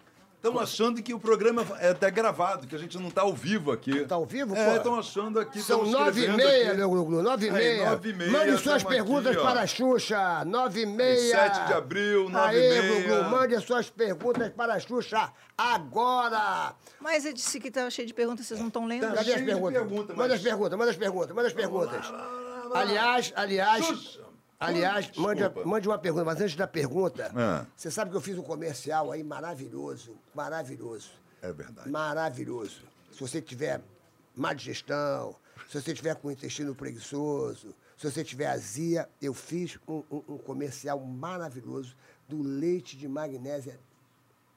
Estão 0.44 0.60
achando 0.60 1.02
que 1.02 1.14
o 1.14 1.18
programa 1.18 1.66
é 1.80 1.88
até 1.88 2.10
gravado, 2.10 2.66
que 2.66 2.74
a 2.74 2.78
gente 2.78 2.98
não 2.98 3.08
está 3.08 3.22
ao 3.22 3.32
vivo 3.32 3.72
aqui. 3.72 4.04
Tá 4.04 4.16
ao 4.16 4.26
vivo, 4.26 4.54
É, 4.54 4.76
estão 4.76 4.98
achando 4.98 5.40
aqui. 5.40 5.58
São 5.62 5.86
nove 5.86 6.22
e 6.26 6.28
meia, 6.28 6.68
aqui. 6.68 6.76
meu 6.76 6.90
Glu-Glu, 6.90 7.22
nove 7.22 7.46
e 7.46 7.48
Aí, 7.48 7.54
meia. 7.54 7.90
nove 7.92 8.10
e 8.10 8.12
meia, 8.12 8.30
Mande 8.30 8.58
suas 8.58 8.84
perguntas 8.84 9.32
aqui, 9.34 9.42
para 9.42 9.62
a 9.62 9.66
Xuxa, 9.66 10.44
nove 10.44 10.82
e 10.82 10.86
meia. 10.86 11.30
7 11.48 11.66
de 11.68 11.72
abril, 11.72 12.28
nove 12.28 12.58
Aê, 12.58 12.66
e 12.66 12.82
meia. 12.82 13.06
Glu-Glu, 13.08 13.30
mande 13.30 13.58
suas 13.60 13.88
perguntas 13.88 14.52
para 14.52 14.74
a 14.74 14.78
Xuxa 14.78 15.32
agora. 15.56 16.74
Mas 17.00 17.24
eu 17.24 17.32
disse 17.32 17.58
que 17.58 17.68
estava 17.68 17.88
cheio 17.90 18.06
de 18.06 18.12
perguntas, 18.12 18.44
vocês 18.46 18.60
não 18.60 18.68
estão 18.68 18.84
lendo? 18.86 19.00
Tá 19.08 19.14
Cadê 19.14 19.32
as 19.32 19.38
de 19.38 19.44
perguntas? 19.46 19.72
pergunta, 19.78 20.12
Manda 20.12 20.28
mas- 20.28 20.32
as 20.32 20.42
perguntas, 20.42 20.78
manda 20.78 20.90
as 20.90 20.96
perguntas, 20.98 21.34
manda 21.34 21.48
as 21.48 21.54
perguntas. 21.54 22.12
Aliás, 22.74 23.32
aliás, 23.34 23.82
Xuxa. 23.86 24.23
Aliás, 24.66 25.10
mande, 25.16 25.40
Desculpa. 25.42 25.68
mande 25.68 25.88
uma 25.88 25.98
pergunta, 25.98 26.24
mas 26.24 26.40
antes 26.40 26.56
da 26.56 26.66
pergunta, 26.66 27.30
Ah. 27.34 27.66
você 27.76 27.90
sabe 27.90 28.10
que 28.10 28.16
eu 28.16 28.20
fiz 28.20 28.36
um 28.38 28.42
comercial 28.42 29.10
aí 29.12 29.22
maravilhoso, 29.22 30.16
maravilhoso. 30.34 31.10
É 31.42 31.52
verdade. 31.52 31.90
Maravilhoso. 31.90 32.82
Se 33.12 33.20
você 33.20 33.40
tiver 33.40 33.80
má 34.34 34.52
digestão, 34.52 35.36
se 35.68 35.80
você 35.80 35.94
tiver 35.94 36.14
com 36.16 36.28
o 36.28 36.30
intestino 36.32 36.74
preguiçoso, 36.74 37.74
se 37.96 38.10
você 38.10 38.24
tiver 38.24 38.46
azia, 38.46 39.08
eu 39.22 39.32
fiz 39.34 39.78
um, 39.86 40.02
um- 40.10 40.22
um 40.30 40.38
comercial 40.38 40.98
maravilhoso 41.00 41.94
do 42.28 42.42
leite 42.42 42.96
de 42.96 43.06
magnésia 43.06 43.78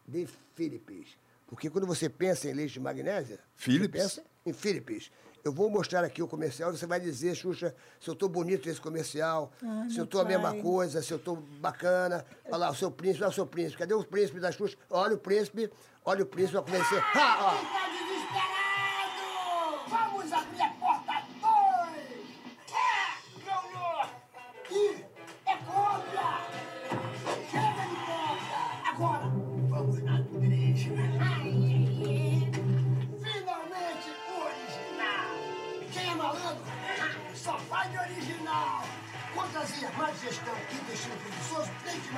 de 0.07 0.27
Philips. 0.55 1.17
Porque 1.45 1.69
quando 1.69 1.85
você 1.85 2.09
pensa 2.09 2.49
em 2.49 2.53
leite 2.53 2.73
de 2.73 2.79
magnésia, 2.79 3.39
Philips? 3.55 4.01
você 4.01 4.21
pensa 4.21 4.23
em 4.45 4.53
Philips. 4.53 5.11
Eu 5.43 5.51
vou 5.51 5.69
mostrar 5.69 6.03
aqui 6.03 6.21
o 6.21 6.27
comercial 6.27 6.73
e 6.73 6.77
você 6.77 6.85
vai 6.85 6.99
dizer, 6.99 7.35
Xuxa, 7.35 7.73
se 7.99 8.09
eu 8.09 8.13
estou 8.13 8.27
bonito 8.27 8.67
nesse 8.67 8.81
comercial, 8.81 9.51
Ah, 9.63 9.87
se 9.89 9.97
eu 9.97 10.03
estou 10.03 10.21
a 10.21 10.25
mesma 10.25 10.53
coisa, 10.55 11.01
se 11.01 11.11
eu 11.11 11.17
estou 11.17 11.35
bacana. 11.35 12.25
Olha 12.45 12.57
lá, 12.57 12.69
o 12.71 12.75
seu 12.75 12.91
príncipe, 12.91 13.23
olha 13.23 13.31
o 13.31 13.33
seu 13.33 13.45
príncipe. 13.45 13.77
Cadê 13.77 13.93
o 13.93 14.03
príncipe 14.03 14.39
da 14.39 14.51
Xuxa? 14.51 14.77
Olha 14.89 15.15
o 15.15 15.17
príncipe, 15.17 15.71
olha 16.03 16.23
o 16.23 16.25
príncipe, 16.25 16.53
vai 16.55 16.63
convencer. 16.63 17.03
Ha, 17.15 17.37
ó. 17.41 18.06
Má 39.97 40.09
e 40.09 40.75
intestino 40.75 41.15
preguiçoso, 41.17 41.71
leite 41.85 42.09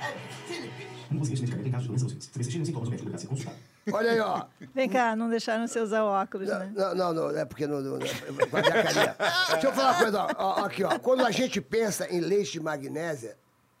é 0.00 0.12
de 0.12 0.70
Philips. 0.70 1.10
No 1.10 1.18
conseguinte 1.18 1.42
medicamento 1.42 1.68
em 1.68 1.72
caso 1.72 1.82
de 1.82 1.88
doença 1.88 2.04
ou 2.04 2.10
Se 2.10 2.16
você 2.16 2.40
existirem 2.40 2.64
sintomas, 2.64 2.88
o 2.88 2.90
médico 2.90 3.10
deverá 3.10 3.18
ser 3.20 3.26
consultado. 3.28 3.58
Olha 3.92 4.12
aí, 4.12 4.20
ó. 4.20 4.44
Vem 4.74 4.88
cá, 4.88 5.16
não 5.16 5.28
deixaram 5.28 5.66
você 5.66 5.80
usar 5.80 6.04
óculos, 6.04 6.48
né? 6.48 6.72
Não, 6.74 6.94
não, 6.94 7.12
não, 7.12 7.36
é 7.36 7.44
porque 7.44 7.66
não. 7.66 7.80
não, 7.80 7.98
não 7.98 8.06
a 8.06 8.82
carinha. 8.82 9.16
Deixa 9.50 9.66
eu 9.66 9.72
falar 9.72 9.90
uma 9.90 9.98
coisa, 9.98 10.22
ó, 10.22 10.34
ó, 10.38 10.64
aqui, 10.64 10.84
ó. 10.84 10.98
Quando 10.98 11.26
a 11.26 11.30
gente 11.30 11.60
pensa 11.60 12.06
em 12.08 12.20
leite 12.20 12.52
de 12.52 12.60
magnésia, 12.60 13.36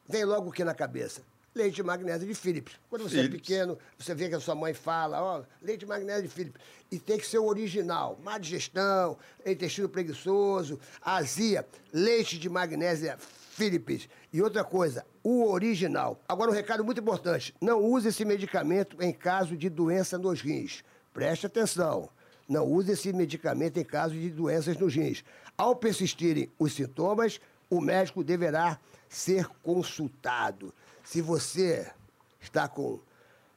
vem 0.08 0.24
logo 0.24 0.48
o 0.50 0.52
que 0.52 0.64
na 0.64 0.74
cabeça? 0.74 1.22
Leite 1.54 1.76
de 1.76 1.82
magnésio 1.82 2.26
de 2.26 2.34
Philips. 2.34 2.74
Quando 2.88 3.02
você 3.02 3.20
é 3.20 3.22
Philips. 3.22 3.40
pequeno, 3.40 3.78
você 3.98 4.14
vê 4.14 4.28
que 4.28 4.34
a 4.34 4.40
sua 4.40 4.54
mãe 4.54 4.72
fala, 4.74 5.22
ó, 5.22 5.42
leite 5.60 5.80
de 5.80 5.86
magnésio 5.86 6.22
de 6.22 6.28
Philips. 6.28 6.60
E 6.90 6.98
tem 6.98 7.18
que 7.18 7.26
ser 7.26 7.38
o 7.38 7.46
original. 7.46 8.18
Má 8.22 8.38
digestão, 8.38 9.18
intestino 9.44 9.88
preguiçoso, 9.88 10.78
azia, 11.00 11.66
leite 11.92 12.38
de 12.38 12.48
magnésio 12.48 13.16
Philips. 13.18 14.08
E 14.32 14.40
outra 14.40 14.64
coisa, 14.64 15.04
o 15.22 15.44
original. 15.50 16.20
Agora 16.28 16.50
um 16.50 16.54
recado 16.54 16.84
muito 16.84 17.00
importante. 17.00 17.54
Não 17.60 17.80
use 17.82 18.08
esse 18.08 18.24
medicamento 18.24 18.96
em 19.00 19.12
caso 19.12 19.56
de 19.56 19.68
doença 19.68 20.18
nos 20.18 20.40
rins. 20.40 20.82
Preste 21.12 21.46
atenção. 21.46 22.08
Não 22.48 22.66
use 22.66 22.92
esse 22.92 23.12
medicamento 23.12 23.78
em 23.78 23.84
caso 23.84 24.14
de 24.14 24.30
doenças 24.30 24.76
nos 24.76 24.94
rins. 24.94 25.22
Ao 25.56 25.76
persistirem 25.76 26.50
os 26.58 26.72
sintomas, 26.72 27.40
o 27.70 27.80
médico 27.80 28.24
deverá 28.24 28.78
ser 29.08 29.46
consultado. 29.62 30.74
Se 31.12 31.20
você 31.20 31.92
está 32.40 32.66
com 32.66 32.98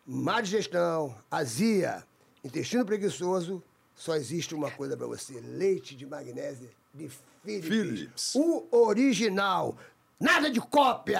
má 0.05 0.41
digestão, 0.41 1.15
azia, 1.31 2.03
intestino 2.43 2.85
preguiçoso, 2.85 3.63
só 3.95 4.17
existe 4.17 4.53
uma 4.53 4.69
coisa 4.69 4.97
para 4.97 5.07
você: 5.07 5.39
leite 5.39 5.95
de 5.95 6.05
magnésio 6.05 6.69
de 6.93 7.09
Philips. 7.45 7.65
Philips. 7.69 8.35
O 8.35 8.67
original. 8.71 9.77
Nada 10.19 10.49
de 10.49 10.61
cópia! 10.61 11.19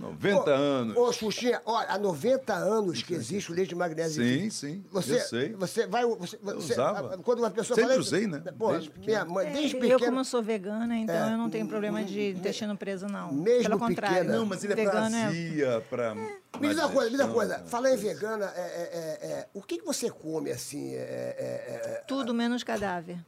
90 0.00 0.50
anos. 0.50 0.96
Ô, 0.96 1.12
Xuxinha, 1.12 1.62
olha, 1.64 1.86
há 1.88 1.98
90 1.98 2.52
anos 2.52 3.00
que 3.02 3.14
existe 3.14 3.52
o 3.52 3.54
leite 3.54 3.68
de 3.68 3.74
magnésio. 3.76 4.24
Sim, 4.24 4.50
sim, 4.50 4.84
Você, 4.90 5.14
eu 5.14 5.20
sei. 5.20 5.52
Você 5.52 5.86
vai. 5.86 6.04
Você, 6.04 6.36
você- 6.42 6.72
usava. 6.72 7.16
Quando 7.18 7.38
uma 7.38 7.50
pessoa 7.50 7.76
Sempre 7.76 7.90
fala. 7.92 8.00
usei, 8.00 8.26
né? 8.26 8.42
Pô, 8.58 8.72
Desde 8.72 8.90
minha 8.98 9.24
mãe, 9.24 9.52
desde 9.52 9.76
É, 9.76 9.80
pequeno. 9.80 9.92
eu, 9.92 10.00
como 10.06 10.18
eu 10.18 10.24
sou 10.24 10.42
vegana, 10.42 10.96
então 10.98 11.14
É, 11.14 11.32
eu 11.32 11.38
não 11.38 11.48
tenho 11.48 11.68
problema 11.68 12.02
de 12.02 12.30
intestino 12.30 12.76
preso, 12.76 13.06
não. 13.06 13.32
mesmo 13.32 13.62
Pelo 13.62 13.78
contrário. 13.78 14.16
pequena. 14.18 14.36
Não, 14.36 14.46
mas 14.46 14.64
ele 14.64 14.72
é 14.72 14.76
pra 14.76 14.84
vegano 14.84 15.16
é- 15.16 15.24
azia, 15.24 15.84
pra... 15.88 16.14
Me 16.16 16.68
diz 16.68 16.78
uma 16.78 16.88
coisa, 16.90 17.10
me 17.10 17.16
diz 17.16 17.24
uma 17.24 17.32
coisa. 17.34 17.58
Falar 17.66 17.92
em 17.92 17.96
vegana, 17.96 18.52
é, 18.56 18.60
é, 18.60 18.64
é, 18.64 19.26
é, 19.32 19.48
o 19.54 19.62
que, 19.62 19.78
que 19.78 19.84
você 19.84 20.10
come 20.10 20.50
assim? 20.50 20.92
É, 20.94 20.98
é, 20.98 21.74
é, 21.98 22.02
Tudo 22.08 22.34
menos 22.34 22.64
cadáver. 22.64 23.18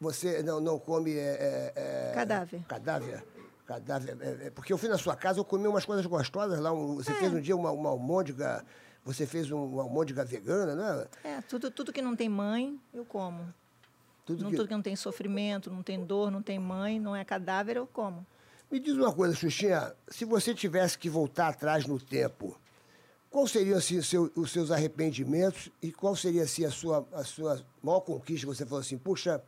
você 0.00 0.42
não, 0.42 0.60
não 0.60 0.78
come. 0.80 1.12
É, 1.16 1.72
é, 1.76 2.10
é, 2.10 2.12
Cadáver. 2.14 2.60
Cadáver. 2.66 3.24
Cadáver. 3.74 4.16
é, 4.20 4.46
é, 4.46 4.50
porque 4.50 4.72
eu 4.72 4.78
fui 4.78 4.88
na 4.88 4.98
sua 4.98 5.14
casa, 5.14 5.38
eu 5.38 5.44
comi 5.44 5.68
umas 5.68 5.84
coisas 5.84 6.04
gostosas 6.04 6.58
lá. 6.58 6.72
um- 6.72 6.94
É. 6.94 7.04
você 7.04 7.14
fez 7.14 7.32
um 7.32 7.40
dia 7.40 7.54
uma, 7.54 7.70
uma 7.70 7.90
almôndega. 7.90 8.64
Você 9.04 9.24
fez 9.26 9.48
um- 9.52 9.64
uma 9.64 9.82
almôndega 9.84 10.24
vegana, 10.24 10.74
né? 10.74 11.06
É, 11.22 11.40
tudo, 11.42 11.70
tudo 11.70 11.92
que 11.92 12.02
não 12.02 12.16
tem 12.16 12.28
mãe, 12.28 12.78
eu 12.92 13.04
como. 13.04 13.54
Tudo 14.26 14.42
não, 14.42 14.50
que- 14.50 14.56
Tudo 14.56 14.66
que 14.68 14.74
não 14.74 14.82
tem 14.82 14.96
sofrimento, 14.96 15.70
não 15.70 15.84
tem 15.84 16.04
dor, 16.04 16.32
não 16.32 16.42
tem 16.42 16.58
mãe, 16.58 16.98
não 16.98 17.14
é 17.14 17.24
cadáver, 17.24 17.76
eu 17.76 17.86
como. 17.86 18.26
Me 18.70 18.80
diz 18.80 18.94
uma 18.94 19.12
coisa, 19.12 19.34
Xuxinha, 19.36 19.94
se 20.08 20.24
você 20.24 20.52
tivesse 20.52 20.98
que 20.98 21.08
voltar 21.08 21.48
atrás 21.48 21.86
no 21.86 21.98
tempo, 22.00 22.58
qual 23.30 23.46
seriam 23.46 23.78
assim, 23.78 24.02
seu- 24.02 24.30
os 24.34 24.50
seus 24.50 24.72
arrependimentos 24.72 25.70
e 25.80 25.92
qual 25.92 26.16
seria 26.16 26.42
assim, 26.42 26.64
a, 26.64 26.70
sua, 26.72 27.06
a 27.12 27.22
sua 27.24 27.64
maior 27.80 28.00
conquista? 28.00 28.46
Você 28.48 28.66
falou 28.66 28.80
assim, 28.80 28.98
puxa, 28.98 29.40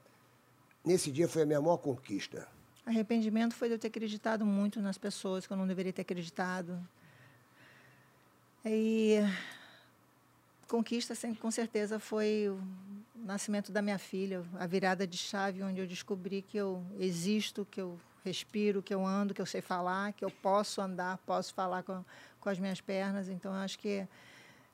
nesse 0.84 1.10
dia 1.10 1.26
foi 1.28 1.42
a 1.42 1.46
minha 1.46 1.60
maior 1.60 1.76
conquista. 1.78 2.46
Arrependimento 2.84 3.54
foi 3.54 3.68
de 3.68 3.74
eu 3.74 3.78
ter 3.78 3.88
acreditado 3.88 4.44
muito 4.44 4.80
nas 4.80 4.98
pessoas 4.98 5.46
que 5.46 5.52
eu 5.52 5.56
não 5.56 5.66
deveria 5.66 5.92
ter 5.92 6.02
acreditado. 6.02 6.78
E 8.64 9.18
conquista, 10.68 11.14
sem- 11.14 11.34
com 11.34 11.50
certeza, 11.50 11.98
foi 11.98 12.48
o 12.48 12.60
nascimento 13.24 13.70
da 13.70 13.80
minha 13.82 13.98
filha, 13.98 14.44
a 14.58 14.66
virada 14.66 15.06
de 15.06 15.16
chave 15.16 15.62
onde 15.62 15.80
eu 15.80 15.86
descobri 15.86 16.42
que 16.42 16.56
eu 16.56 16.84
existo, 16.98 17.66
que 17.70 17.80
eu 17.80 17.98
respiro, 18.24 18.82
que 18.82 18.94
eu 18.94 19.04
ando, 19.04 19.34
que 19.34 19.40
eu 19.40 19.46
sei 19.46 19.60
falar, 19.60 20.12
que 20.12 20.24
eu 20.24 20.30
posso 20.30 20.80
andar, 20.80 21.18
posso 21.18 21.54
falar 21.54 21.82
com, 21.82 22.04
com 22.40 22.48
as 22.48 22.58
minhas 22.58 22.80
pernas. 22.80 23.28
Então, 23.28 23.52
acho 23.52 23.78
que 23.78 24.06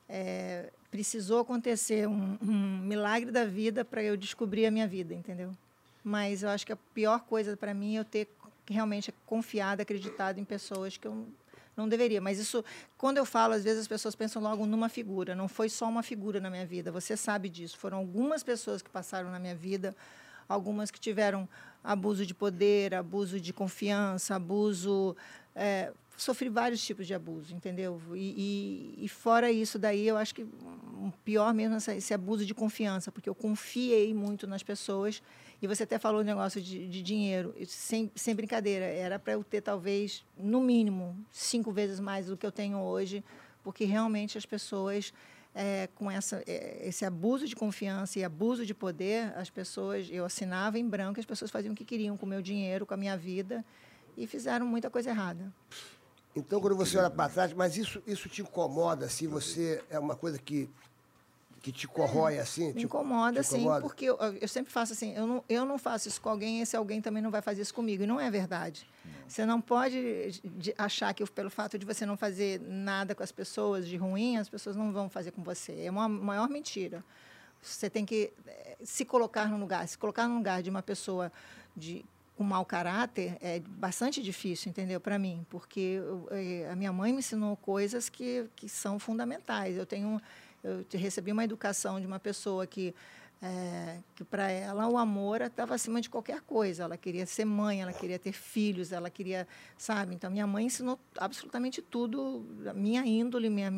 é, 0.07 0.71
precisou 0.89 1.41
acontecer 1.41 2.07
um, 2.07 2.37
um 2.41 2.77
milagre 2.79 3.31
da 3.31 3.45
vida 3.45 3.85
para 3.85 4.01
eu 4.01 4.17
descobrir 4.17 4.65
a 4.65 4.71
minha 4.71 4.87
vida, 4.87 5.13
entendeu? 5.13 5.55
Mas 6.03 6.43
eu 6.43 6.49
acho 6.49 6.65
que 6.65 6.73
a 6.73 6.77
pior 6.93 7.21
coisa 7.21 7.55
para 7.57 7.73
mim 7.73 7.95
é 7.95 7.99
eu 7.99 8.05
ter 8.05 8.27
realmente 8.69 9.13
confiado, 9.25 9.81
acreditado 9.81 10.39
em 10.39 10.45
pessoas 10.45 10.97
que 10.97 11.07
eu 11.07 11.27
não 11.75 11.87
deveria. 11.87 12.21
Mas 12.21 12.37
isso, 12.37 12.63
quando 12.97 13.17
eu 13.17 13.25
falo, 13.25 13.53
às 13.53 13.63
vezes 13.63 13.81
as 13.81 13.87
pessoas 13.87 14.15
pensam 14.15 14.41
logo 14.41 14.65
numa 14.65 14.89
figura. 14.89 15.35
Não 15.35 15.47
foi 15.47 15.69
só 15.69 15.87
uma 15.87 16.03
figura 16.03 16.39
na 16.39 16.49
minha 16.49 16.65
vida. 16.65 16.91
Você 16.91 17.17
sabe 17.17 17.49
disso. 17.49 17.77
Foram 17.77 17.97
algumas 17.97 18.43
pessoas 18.43 18.81
que 18.81 18.89
passaram 18.89 19.31
na 19.31 19.39
minha 19.39 19.55
vida, 19.55 19.95
algumas 20.47 20.91
que 20.91 20.99
tiveram 20.99 21.47
abuso 21.83 22.25
de 22.25 22.33
poder, 22.33 22.93
abuso 22.93 23.39
de 23.39 23.53
confiança, 23.53 24.35
abuso. 24.35 25.15
é, 25.55 25.91
sofri 26.17 26.49
vários 26.49 26.85
tipos 26.85 27.07
de 27.07 27.13
abuso, 27.13 27.55
entendeu? 27.55 28.01
E, 28.13 28.97
e, 28.97 29.05
e 29.05 29.07
fora 29.07 29.49
isso 29.49 29.79
daí, 29.79 30.05
eu 30.05 30.17
acho 30.17 30.35
que 30.35 30.43
o 30.43 31.13
pior 31.23 31.53
mesmo 31.53 31.77
é 31.87 31.97
esse 31.97 32.13
abuso 32.13 32.45
de 32.45 32.53
confiança, 32.53 33.09
porque 33.09 33.29
eu 33.29 33.35
confiei 33.35 34.13
muito 34.13 34.45
nas 34.45 34.61
pessoas. 34.61 35.23
E 35.61 35.67
você 35.67 35.83
até 35.83 35.99
falou 35.99 36.21
o 36.21 36.23
negócio 36.23 36.61
de, 36.61 36.87
de 36.87 37.01
dinheiro, 37.01 37.53
sem, 37.67 38.11
sem 38.15 38.33
brincadeira. 38.33 38.85
Era 38.85 39.19
para 39.19 39.33
eu 39.33 39.43
ter, 39.43 39.61
talvez, 39.61 40.23
no 40.37 40.61
mínimo, 40.61 41.17
cinco 41.31 41.71
vezes 41.71 41.99
mais 41.99 42.27
do 42.27 42.37
que 42.37 42.45
eu 42.45 42.51
tenho 42.51 42.79
hoje, 42.79 43.23
porque 43.61 43.83
realmente 43.83 44.37
as 44.37 44.45
pessoas, 44.45 45.13
é, 45.53 45.89
com 45.95 46.09
essa, 46.09 46.41
é, 46.47 46.87
esse 46.87 47.03
abuso 47.03 47.45
de 47.45 47.55
confiança 47.55 48.19
e 48.19 48.23
abuso 48.23 48.65
de 48.65 48.73
poder, 48.73 49.33
as 49.35 49.49
pessoas, 49.49 50.07
eu 50.09 50.23
assinava 50.23 50.79
em 50.79 50.87
branco, 50.87 51.19
as 51.19 51.25
pessoas 51.25 51.51
faziam 51.51 51.73
o 51.73 51.75
que 51.75 51.83
queriam 51.83 52.15
com 52.15 52.25
o 52.25 52.29
meu 52.29 52.41
dinheiro, 52.41 52.85
com 52.85 52.93
a 52.93 52.97
minha 52.97 53.17
vida, 53.17 53.65
e 54.15 54.25
fizeram 54.25 54.65
muita 54.65 54.89
coisa 54.89 55.09
errada. 55.09 55.53
Então, 56.35 56.61
quando 56.61 56.75
você 56.77 56.97
olha 56.97 57.09
para 57.09 57.27
trás, 57.27 57.51
mas 57.51 57.75
isso, 57.75 58.01
isso 58.07 58.29
te 58.29 58.41
incomoda, 58.41 59.05
assim, 59.05 59.27
você 59.27 59.83
é 59.89 59.99
uma 59.99 60.15
coisa 60.15 60.37
que, 60.37 60.69
que 61.59 61.71
te 61.71 61.87
corrói, 61.87 62.39
assim? 62.39 62.67
Me 62.67 62.73
te- 62.73 62.85
incomoda, 62.85 63.41
te 63.41 63.47
sim, 63.47 63.57
incomoda? 63.57 63.81
porque 63.81 64.05
eu, 64.05 64.17
eu 64.41 64.47
sempre 64.47 64.71
faço 64.71 64.93
assim, 64.93 65.13
eu 65.15 65.27
não, 65.27 65.43
eu 65.49 65.65
não 65.65 65.77
faço 65.77 66.07
isso 66.07 66.21
com 66.21 66.29
alguém, 66.29 66.61
esse 66.61 66.75
alguém 66.75 67.01
também 67.01 67.21
não 67.21 67.31
vai 67.31 67.41
fazer 67.41 67.61
isso 67.61 67.73
comigo. 67.73 68.03
E 68.03 68.07
não 68.07 68.19
é 68.19 68.29
verdade. 68.31 68.87
Você 69.27 69.45
não 69.45 69.61
pode 69.61 70.31
de- 70.43 70.73
achar 70.77 71.13
que 71.13 71.23
pelo 71.25 71.49
fato 71.49 71.77
de 71.77 71.85
você 71.85 72.05
não 72.05 72.17
fazer 72.17 72.59
nada 72.61 73.13
com 73.13 73.21
as 73.23 73.31
pessoas 73.31 73.87
de 73.87 73.95
ruim, 73.97 74.37
as 74.37 74.49
pessoas 74.49 74.75
não 74.75 74.91
vão 74.91 75.09
fazer 75.09 75.31
com 75.31 75.43
você. 75.43 75.83
É 75.85 75.91
uma 75.91 76.07
maior 76.09 76.49
mentira. 76.49 77.03
Você 77.61 77.89
tem 77.89 78.05
que 78.05 78.31
eh, 78.47 78.77
se 78.83 79.03
colocar 79.03 79.47
no 79.49 79.57
lugar, 79.57 79.87
se 79.87 79.97
colocar 79.97 80.27
no 80.27 80.35
lugar 80.37 80.63
de 80.63 80.69
uma 80.69 80.81
pessoa 80.81 81.31
de 81.75 82.05
com 82.37 82.43
mau 82.45 82.63
caráter 82.63 83.37
é 83.41 83.59
bastante 83.59 84.23
difícil, 84.23 84.69
entendeu? 84.69 85.01
Para 85.01 85.19
mim, 85.19 85.45
porque 85.49 85.99
eu, 85.99 86.25
eh, 86.31 86.69
a 86.71 86.75
minha 86.75 86.93
mãe 86.93 87.11
me 87.11 87.19
ensinou 87.19 87.57
coisas 87.57 88.07
que, 88.07 88.45
que 88.55 88.69
são 88.69 88.97
fundamentais. 88.97 89.75
Eu 89.75 89.85
tenho, 89.85 90.21
eu 90.63 90.85
recebi 90.93 91.31
uma 91.31 91.43
educação 91.43 91.99
de 91.99 92.07
uma 92.07 92.19
pessoa 92.19 92.65
que 92.67 92.93
eh, 93.41 93.99
que 94.15 94.23
para 94.25 94.51
ela 94.51 94.85
o 94.89 94.97
amor 94.97 95.39
estava 95.39 95.73
acima 95.73 96.01
de 96.01 96.09
qualquer 96.09 96.41
coisa. 96.41 96.83
Ela 96.83 96.97
queria 96.97 97.25
ser 97.25 97.45
mãe, 97.45 97.81
ela 97.81 97.93
queria 97.93 98.19
ter 98.19 98.33
filhos, 98.33 98.91
ela 98.91 99.09
queria, 99.09 99.47
sabe? 99.77 100.13
Então 100.13 100.29
minha 100.29 100.45
mãe 100.45 100.65
ensinou 100.65 100.99
absolutamente 101.17 101.81
tudo, 101.81 102.45
a 102.69 102.73
minha 102.73 103.05
índole, 103.05 103.49
minha, 103.49 103.71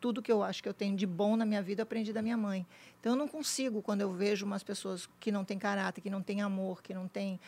tudo 0.00 0.20
que 0.20 0.32
eu 0.32 0.42
acho 0.42 0.60
que 0.60 0.68
eu 0.68 0.74
tenho 0.74 0.96
de 0.96 1.06
bom 1.06 1.36
na 1.36 1.46
minha 1.46 1.62
vida 1.62 1.82
eu 1.82 1.84
aprendi 1.84 2.12
da 2.12 2.20
minha 2.20 2.36
mãe. 2.36 2.66
Então 2.98 3.12
eu 3.12 3.16
não 3.16 3.28
consigo 3.28 3.80
quando 3.80 4.00
eu 4.00 4.12
vejo 4.12 4.44
umas 4.44 4.64
pessoas 4.64 5.08
que 5.20 5.30
não 5.30 5.44
têm 5.44 5.60
caráter, 5.60 6.00
que 6.00 6.10
não 6.10 6.20
têm 6.20 6.42
amor, 6.42 6.82
que 6.82 6.92
não 6.92 7.06
têm 7.06 7.38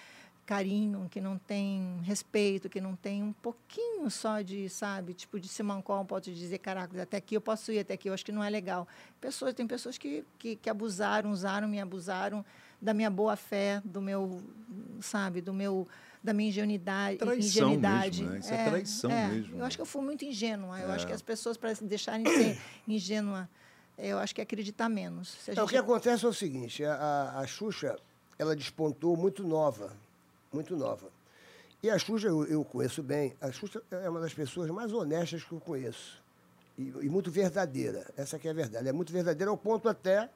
carinho, 0.50 1.06
que 1.08 1.20
não 1.20 1.38
tem 1.38 2.00
respeito, 2.02 2.68
que 2.68 2.80
não 2.80 2.96
tem 2.96 3.22
um 3.22 3.32
pouquinho 3.32 4.10
só 4.10 4.40
de, 4.40 4.68
sabe, 4.68 5.14
tipo 5.14 5.38
de 5.38 5.46
se 5.46 5.62
mancar, 5.62 6.04
pode 6.04 6.34
dizer, 6.34 6.58
caraca, 6.58 7.00
até 7.00 7.18
aqui 7.18 7.36
eu 7.36 7.40
posso 7.40 7.70
ir, 7.70 7.78
até 7.78 7.94
aqui 7.94 8.08
eu 8.08 8.12
acho 8.14 8.24
que 8.24 8.32
não 8.32 8.42
é 8.42 8.50
legal. 8.50 8.88
Pessoas, 9.20 9.54
tem 9.54 9.64
pessoas 9.64 9.96
que, 9.96 10.24
que, 10.40 10.56
que 10.56 10.68
abusaram, 10.68 11.30
usaram, 11.30 11.68
me 11.68 11.80
abusaram 11.80 12.44
da 12.82 12.92
minha 12.92 13.08
boa 13.08 13.36
fé, 13.36 13.80
do 13.84 14.02
meu, 14.02 14.42
sabe, 15.00 15.40
do 15.40 15.54
meu 15.54 15.86
da 16.22 16.34
minha 16.34 16.48
ingenuidade, 16.48 17.16
Traição 17.18 17.38
ingenuidade. 17.70 18.18
mesmo, 18.22 18.32
né? 18.34 18.38
Isso 18.40 18.52
é 18.52 18.64
traição 18.64 19.10
mesmo, 19.28 19.56
Eu 19.56 19.64
acho 19.64 19.76
que 19.76 19.82
eu 19.82 19.86
fui 19.86 20.02
muito 20.02 20.24
ingênua. 20.24 20.80
Eu 20.80 20.90
acho 20.90 21.04
É. 21.04 21.08
que 21.08 21.14
as 21.14 21.22
pessoas 21.22 21.56
para 21.56 21.72
deixarem 21.80 22.24
de 22.24 22.30
ser 22.30 22.58
ingênua, 22.88 23.48
eu 23.96 24.18
acho 24.18 24.34
que 24.34 24.40
é 24.40 24.44
acreditar 24.44 24.88
menos. 24.88 25.28
Se 25.28 25.52
a 25.52 25.54
É, 25.54 25.56
o 25.58 25.60
gente- 25.60 25.70
que 25.70 25.76
acontece 25.76 26.24
é 26.24 26.28
o 26.28 26.32
seguinte, 26.34 26.84
a, 26.84 26.94
a, 26.94 27.40
a 27.40 27.46
Xuxa, 27.46 27.96
ela 28.36 28.56
despontou 28.56 29.16
muito 29.16 29.42
nova, 29.46 29.96
muito 30.52 30.76
nova. 30.76 31.10
E 31.82 31.88
a 31.88 31.98
Xuxa, 31.98 32.28
eu, 32.28 32.44
eu 32.44 32.64
conheço 32.64 33.02
bem, 33.02 33.34
a 33.40 33.50
Xuxa 33.50 33.82
é 33.90 34.08
uma 34.08 34.20
das 34.20 34.34
pessoas 34.34 34.70
mais 34.70 34.92
honestas 34.92 35.42
que 35.42 35.52
eu 35.52 35.60
conheço. 35.60 36.22
E, 36.76 36.92
e 37.02 37.08
muito 37.08 37.30
verdadeira, 37.30 38.12
essa 38.16 38.38
que 38.38 38.48
é 38.48 38.50
a 38.50 38.54
verdade. 38.54 38.78
Ela 38.78 38.88
é 38.90 38.92
muito 38.92 39.12
verdadeira 39.12 39.50
ao 39.50 39.56
ponto 39.56 39.88
até 39.88 40.28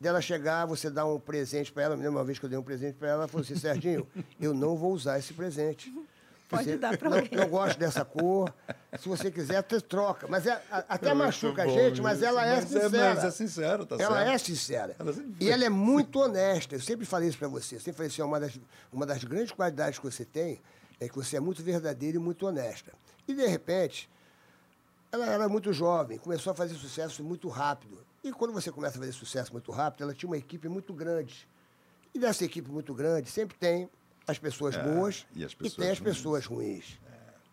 dela 0.00 0.20
chegar, 0.20 0.66
você 0.66 0.90
dar 0.90 1.06
um 1.06 1.18
presente 1.18 1.72
para 1.72 1.84
ela. 1.84 1.94
Eu 1.94 1.98
me 1.98 2.04
lembro 2.04 2.18
uma 2.18 2.24
vez 2.24 2.38
que 2.38 2.44
eu 2.44 2.50
dei 2.50 2.58
um 2.58 2.62
presente 2.62 2.96
para 2.96 3.08
ela, 3.08 3.22
ela 3.22 3.28
falou 3.28 3.44
assim, 3.44 3.56
Serginho, 3.56 4.06
eu 4.40 4.54
não 4.54 4.76
vou 4.76 4.92
usar 4.92 5.18
esse 5.18 5.34
presente. 5.34 5.92
Pode 6.48 6.64
Você- 6.64 6.76
dar 6.78 6.96
pra 6.96 7.10
não, 7.10 7.16
alguém. 7.18 7.36
não 7.38 7.48
gosto 7.48 7.76
dessa 7.76 8.04
cor. 8.04 8.54
Se 9.00 9.08
você 9.08 9.30
quiser, 9.32 9.56
até 9.56 9.80
troca. 9.80 10.28
Mas 10.28 10.46
é, 10.46 10.62
até 10.70 11.10
É 11.10 11.14
machuca 11.14 11.64
a 11.64 11.66
gente, 11.66 12.00
mas 12.00 12.22
ela 12.22 12.46
é 12.46 12.56
Mas 12.56 12.64
é- 12.76 12.80
sincera. 12.84 13.14
mas 13.14 13.24
é 13.24 13.30
sincero, 13.32 13.84
tá 13.86 13.96
ela 13.98 14.16
certo. 14.16 14.28
é 14.30 14.38
sincera. 14.38 14.96
Ela 14.98 15.12
sempre 15.12 15.32
E 15.40 15.44
foi. 15.44 15.48
ela 15.52 15.64
é 15.64 15.68
muito 15.68 16.20
honesta. 16.20 16.76
Eu 16.76 16.80
sempre 16.80 17.04
falei 17.04 17.28
isso 17.28 17.38
para 17.38 17.48
você. 17.48 17.74
Eu 17.76 17.80
sempre 17.80 17.94
falei 17.96 18.10
assim, 18.12 18.22
uma 18.22 18.38
das, 18.38 18.60
uma 18.92 19.04
das 19.04 19.24
grandes 19.24 19.50
qualidades 19.50 19.98
que 19.98 20.04
você 20.04 20.24
tem 20.24 20.60
é 21.00 21.08
que 21.08 21.14
você 21.16 21.36
é 21.36 21.40
muito 21.40 21.62
verdadeira 21.64 22.16
e 22.16 22.20
muito 22.20 22.46
honesta. 22.46 22.92
E, 23.26 23.34
de 23.34 23.44
repente, 23.46 24.08
ela 25.10 25.26
era 25.26 25.48
muito 25.48 25.72
jovem, 25.72 26.16
começou 26.16 26.52
a 26.52 26.54
fazer 26.54 26.74
sucesso 26.74 27.24
muito 27.24 27.48
rápido. 27.48 27.98
E 28.22 28.32
quando 28.32 28.52
você 28.52 28.70
começa 28.70 28.96
a 28.96 29.00
fazer 29.00 29.12
sucesso 29.12 29.52
muito 29.52 29.72
rápido, 29.72 30.04
ela 30.04 30.14
tinha 30.14 30.28
uma 30.30 30.38
equipe 30.38 30.68
muito 30.68 30.92
grande. 30.92 31.46
E 32.14 32.18
dessa 32.20 32.44
equipe 32.44 32.70
muito 32.70 32.94
grande, 32.94 33.28
sempre 33.30 33.56
tem 33.58 33.90
as 34.26 34.38
pessoas 34.38 34.74
É, 34.76 34.82
boas 34.82 35.26
e 35.34 35.44
as 35.44 35.54
tem 35.54 35.68
pessoas 35.70 35.88
as 35.90 35.98
ruins. 35.98 36.16
pessoas 36.16 36.46
ruins. 36.46 36.84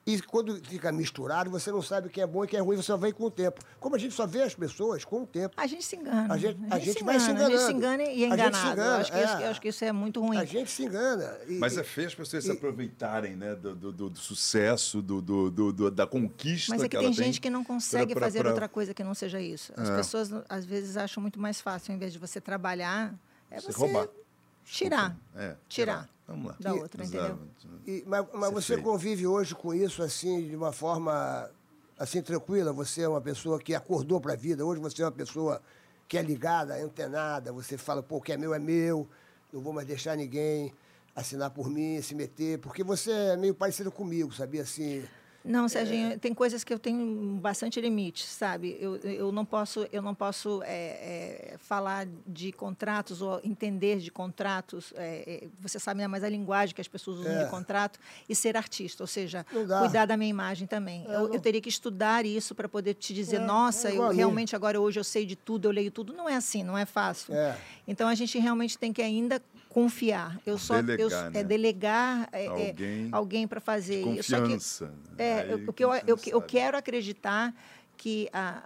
E 0.05 0.21
quando 0.21 0.57
fica 0.65 0.91
misturado, 0.91 1.49
você 1.49 1.71
não 1.71 1.81
sabe 1.81 2.07
o 2.07 2.09
que 2.09 2.19
é 2.19 2.27
bom 2.27 2.43
e 2.43 2.45
o 2.45 2.49
que 2.49 2.57
é 2.57 2.59
ruim, 2.59 2.75
você 2.75 2.83
só 2.87 2.97
vê 2.97 3.13
com 3.13 3.23
o 3.23 3.31
tempo. 3.31 3.61
Como 3.79 3.95
a 3.95 3.97
gente 3.97 4.13
só 4.13 4.27
vê 4.27 4.41
as 4.41 4.53
pessoas 4.53 5.05
com 5.05 5.23
o 5.23 5.25
tempo. 5.25 5.53
A 5.55 5.65
gente 5.65 5.85
se 5.85 5.95
engana. 5.95 6.33
A 6.33 6.37
gente- 6.37 6.59
a 6.69 6.77
gente 6.77 6.97
se 6.97 7.03
vai 7.05 7.17
se 7.21 7.31
engana, 7.31 7.47
A 7.47 7.49
gente 7.49 7.61
se 7.61 7.71
enganando. 7.71 8.01
engana 8.01 8.03
e 8.03 8.23
é 8.25 8.27
A 8.27 8.35
gente 8.35 8.57
se 8.57 8.61
enganado. 8.67 8.71
engana, 8.73 8.95
eu, 8.95 8.99
acho 8.99 9.11
que 9.13 9.17
isso, 9.23 9.33
é. 9.33 9.45
eu 9.45 9.49
acho 9.49 9.61
que 9.61 9.67
isso 9.69 9.85
é 9.85 9.91
muito 9.93 10.19
ruim. 10.19 10.37
A 10.37 10.43
gente 10.43 10.69
se 10.71 10.83
engana. 10.83 11.37
E- 11.47 11.53
Mas 11.53 11.77
e- 11.77 11.79
é 11.79 11.83
feio 11.85 12.07
as 12.07 12.15
pessoas 12.15 12.43
se 12.43 12.49
e- 12.49 12.53
aproveitarem 12.53 13.33
né, 13.37 13.55
do, 13.55 13.73
do- 13.75 13.91
do- 13.93 14.09
do 14.09 14.19
sucesso, 14.19 15.01
do, 15.01 15.21
do- 15.21 15.49
do- 15.49 15.71
do- 15.71 15.89
da 15.91 16.05
conquista 16.05 16.73
Mas 16.73 16.83
é 16.83 16.89
que 16.89 16.97
ela 16.97 17.05
tem 17.05 17.13
gente 17.13 17.39
que 17.39 17.49
não 17.49 17.63
consegue 17.63 18.07
pra- 18.07 18.19
pra- 18.19 18.27
fazer 18.27 18.39
pra- 18.39 18.49
outra 18.49 18.67
coisa 18.67 18.93
que 18.93 19.05
não 19.05 19.13
seja 19.13 19.39
isso. 19.39 19.71
As 19.77 19.87
É. 19.89 19.95
pessoas, 19.95 20.29
às 20.49 20.65
vezes, 20.65 20.97
acham 20.97 21.21
muito 21.21 21.39
mais 21.39 21.61
fácil, 21.61 21.93
ao 21.93 21.95
invés 21.95 22.11
de 22.11 22.19
você 22.19 22.41
trabalhar, 22.41 23.15
é 23.49 23.61
Você 23.61 23.71
você, 23.71 23.79
roubar. 23.79 24.09
tirar. 24.65 25.15
É, 25.33 25.55
Tirar. 25.69 26.09
Vamos 26.27 26.47
lá. 26.51 26.57
Da 26.59 26.73
outra, 26.73 27.03
entendeu? 27.03 27.37
E- 27.85 28.03
mas 28.07 28.25
mas 28.33 28.51
você 28.51 28.77
convive 28.83 29.27
hoje 29.27 29.53
com 29.55 29.73
isso 29.73 30.01
assim 30.01 30.47
de 30.47 30.55
uma 30.55 30.71
forma 30.71 31.49
assim 31.99 32.21
tranquila. 32.21 32.71
Você 32.73 33.01
é 33.01 33.07
uma 33.07 33.21
pessoa 33.21 33.59
que 33.59 33.75
acordou 33.75 34.19
para 34.21 34.33
a 34.33 34.35
vida. 34.35 34.65
Hoje 34.65 34.79
você 34.79 35.01
é 35.01 35.05
uma 35.05 35.11
pessoa 35.11 35.61
que 36.07 36.17
é 36.17 36.21
ligada, 36.21 36.75
antenada. 36.75 37.51
Você 37.51 37.77
fala, 37.77 38.01
pô, 38.01 38.17
o 38.17 38.21
que 38.21 38.31
é 38.31 38.37
meu 38.37 38.53
é 38.53 38.59
meu. 38.59 39.07
Não 39.51 39.61
vou 39.61 39.73
mais 39.73 39.85
deixar 39.87 40.15
ninguém 40.15 40.73
assinar 41.15 41.51
por 41.51 41.69
mim, 41.69 42.01
se 42.01 42.15
meter, 42.15 42.57
porque 42.59 42.83
você 42.83 43.11
é 43.11 43.37
meio 43.37 43.53
parecido 43.53 43.91
comigo, 43.91 44.33
sabia 44.33 44.63
assim. 44.63 45.03
Não, 45.45 45.67
Serginho, 45.67 46.17
tem 46.19 46.33
coisas 46.33 46.63
que 46.63 46.73
eu 46.73 46.79
tenho 46.79 47.35
bastante 47.41 47.81
limite, 47.81 48.25
sabe? 48.25 48.77
Eu, 48.79 48.95
eu 48.97 49.31
não 49.31 49.43
posso, 49.43 49.85
eu 49.91 50.01
não 50.01 50.15
posso 50.15 50.61
é, 50.63 51.51
é, 51.53 51.57
falar 51.57 52.07
de 52.25 52.51
contratos 52.53 53.21
ou 53.21 53.41
entender 53.43 53.99
de 53.99 54.09
contratos. 54.09 54.93
é, 54.95 55.43
é, 55.43 55.47
você 55.59 55.79
sabe 55.79 55.99
né, 55.99 56.07
mais 56.07 56.23
a 56.23 56.29
linguagem 56.29 56.73
que 56.73 56.79
as 56.79 56.87
pessoas 56.87 57.19
usam 57.19 57.31
É. 57.31 57.43
de 57.43 57.49
contrato 57.49 57.99
e 58.29 58.33
ser 58.33 58.55
artista, 58.55 59.03
ou 59.03 59.07
seja, 59.07 59.45
cuidar 59.79 60.05
da 60.05 60.15
minha 60.15 60.29
imagem 60.29 60.65
também. 60.65 61.03
É, 61.07 61.15
eu, 61.15 61.27
não- 61.27 61.33
eu 61.33 61.39
teria 61.41 61.59
que 61.59 61.69
estudar 61.69 62.25
isso 62.25 62.55
para 62.55 62.69
poder 62.69 62.93
te 62.93 63.13
dizer, 63.13 63.37
É, 63.37 63.39
nossa, 63.39 63.89
é 63.89 63.97
eu 63.97 64.09
realmente 64.09 64.55
agora 64.55 64.79
hoje 64.79 64.99
eu 64.99 65.03
sei 65.03 65.25
de 65.25 65.35
tudo, 65.35 65.67
eu 65.67 65.71
leio 65.71 65.91
tudo. 65.91 66.13
Não 66.13 66.29
é 66.29 66.35
assim, 66.35 66.63
não 66.63 66.77
é 66.77 66.85
fácil. 66.85 67.33
É. 67.33 67.57
Então 67.85 68.07
a 68.07 68.15
gente 68.15 68.39
realmente 68.39 68.77
tem 68.77 68.93
que 68.93 69.01
ainda 69.01 69.41
confiar. 69.73 70.39
Eu 70.45 70.57
só 70.57 70.77
eu, 70.77 70.83
Delegar, 70.83 71.31
né? 71.31 71.39
é 71.39 71.43
delegar 71.43 72.29
é, 72.31 72.45
é, 72.45 72.47
Alguém 72.47 73.09
alguém 73.11 73.47
para 73.47 73.59
fazer. 73.59 74.03
que- 74.03 74.15
confiança. 74.17 74.85
né? 74.85 74.93
é, 75.17 75.39
Aí 75.41 75.51
eu, 75.51 75.57
o 75.57 75.59
que 75.67 75.73
que 75.73 75.83
eu, 75.83 75.93
eu, 75.93 76.01
eu 76.07 76.17
sabe. 76.17 76.45
quero 76.47 76.77
acreditar 76.77 77.53
que 77.97 78.27
a- 78.33 78.63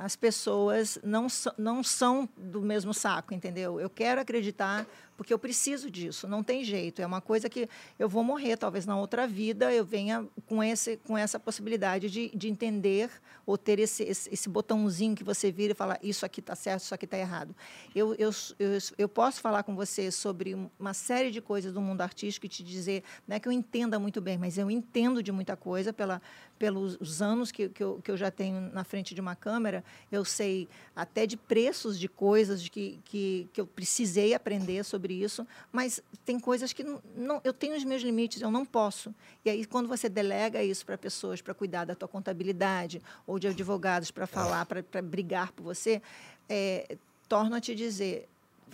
a- 0.00 0.04
as 0.04 0.14
pessoas 0.16 0.98
não, 1.02 1.28
so- 1.28 1.52
não 1.58 1.82
são 1.82 2.28
do 2.36 2.60
mesmo 2.60 2.92
saco, 2.94 3.34
entendeu? 3.34 3.80
Eu 3.80 3.90
quero 3.90 4.20
acreditar 4.20 4.86
porque 5.16 5.32
eu 5.32 5.38
preciso 5.38 5.90
disso, 5.90 6.28
não 6.28 6.42
tem 6.42 6.62
jeito. 6.64 7.00
É 7.00 7.06
uma 7.06 7.20
coisa 7.20 7.48
que 7.48 7.68
eu 7.98 8.08
vou 8.08 8.22
morrer, 8.22 8.56
talvez 8.56 8.84
na 8.86 8.98
outra 8.98 9.26
vida 9.26 9.72
eu 9.72 9.84
venha 9.84 10.26
com, 10.46 10.62
esse, 10.62 10.96
com 10.98 11.16
essa 11.16 11.38
possibilidade 11.38 12.10
de, 12.10 12.30
de 12.34 12.48
entender 12.48 13.10
ou 13.46 13.56
ter 13.56 13.78
esse, 13.78 14.02
esse, 14.02 14.32
esse 14.32 14.48
botãozinho 14.48 15.14
que 15.14 15.24
você 15.24 15.50
vira 15.52 15.72
e 15.72 15.74
fala 15.74 15.98
isso 16.02 16.26
aqui 16.26 16.40
está 16.40 16.54
certo, 16.54 16.82
isso 16.82 16.94
aqui 16.94 17.04
está 17.04 17.16
errado. 17.16 17.54
Eu, 17.94 18.14
eu, 18.14 18.30
eu, 18.58 18.78
eu 18.98 19.08
posso 19.08 19.40
falar 19.40 19.62
com 19.62 19.74
você 19.74 20.10
sobre 20.10 20.56
uma 20.78 20.92
série 20.92 21.30
de 21.30 21.40
coisas 21.40 21.72
do 21.72 21.80
mundo 21.80 22.00
artístico 22.00 22.46
e 22.46 22.48
te 22.48 22.62
dizer, 22.64 23.02
não 23.26 23.36
é 23.36 23.40
que 23.40 23.48
eu 23.48 23.52
entenda 23.52 23.98
muito 23.98 24.20
bem, 24.20 24.36
mas 24.36 24.58
eu 24.58 24.70
entendo 24.70 25.22
de 25.22 25.30
muita 25.30 25.56
coisa 25.56 25.92
pela, 25.92 26.20
pelos 26.58 26.96
os 27.00 27.22
anos 27.22 27.52
que, 27.52 27.68
que, 27.68 27.82
eu, 27.82 28.00
que 28.02 28.10
eu 28.10 28.16
já 28.16 28.30
tenho 28.30 28.60
na 28.72 28.84
frente 28.84 29.14
de 29.14 29.20
uma 29.20 29.36
câmera, 29.36 29.84
eu 30.10 30.24
sei 30.24 30.68
até 30.94 31.26
de 31.26 31.36
preços 31.36 31.98
de 31.98 32.08
coisas 32.08 32.62
de 32.62 32.70
que, 32.70 33.00
que, 33.04 33.48
que 33.52 33.60
eu 33.60 33.66
precisei 33.66 34.34
aprender 34.34 34.84
sobre 34.84 35.05
isso, 35.14 35.46
mas 35.72 36.02
tem 36.24 36.38
coisas 36.38 36.72
que 36.72 36.82
não, 36.84 37.02
não, 37.16 37.40
eu 37.44 37.52
tenho 37.52 37.76
os 37.76 37.84
meus 37.84 38.02
limites, 38.02 38.40
eu 38.40 38.50
não 38.50 38.64
posso. 38.64 39.14
E 39.44 39.50
aí, 39.50 39.64
quando 39.64 39.88
você 39.88 40.08
delega 40.08 40.62
isso 40.62 40.84
para 40.84 40.96
pessoas 40.98 41.40
para 41.40 41.54
cuidar 41.54 41.84
da 41.84 41.94
tua 41.94 42.08
contabilidade 42.08 43.02
ou 43.26 43.38
de 43.38 43.48
advogados 43.48 44.10
para 44.10 44.26
falar, 44.26 44.66
para 44.66 45.02
brigar 45.02 45.52
por 45.52 45.62
você, 45.62 46.00
é, 46.48 46.96
torno 47.28 47.54
a 47.56 47.60
te 47.60 47.74
dizer, 47.74 48.28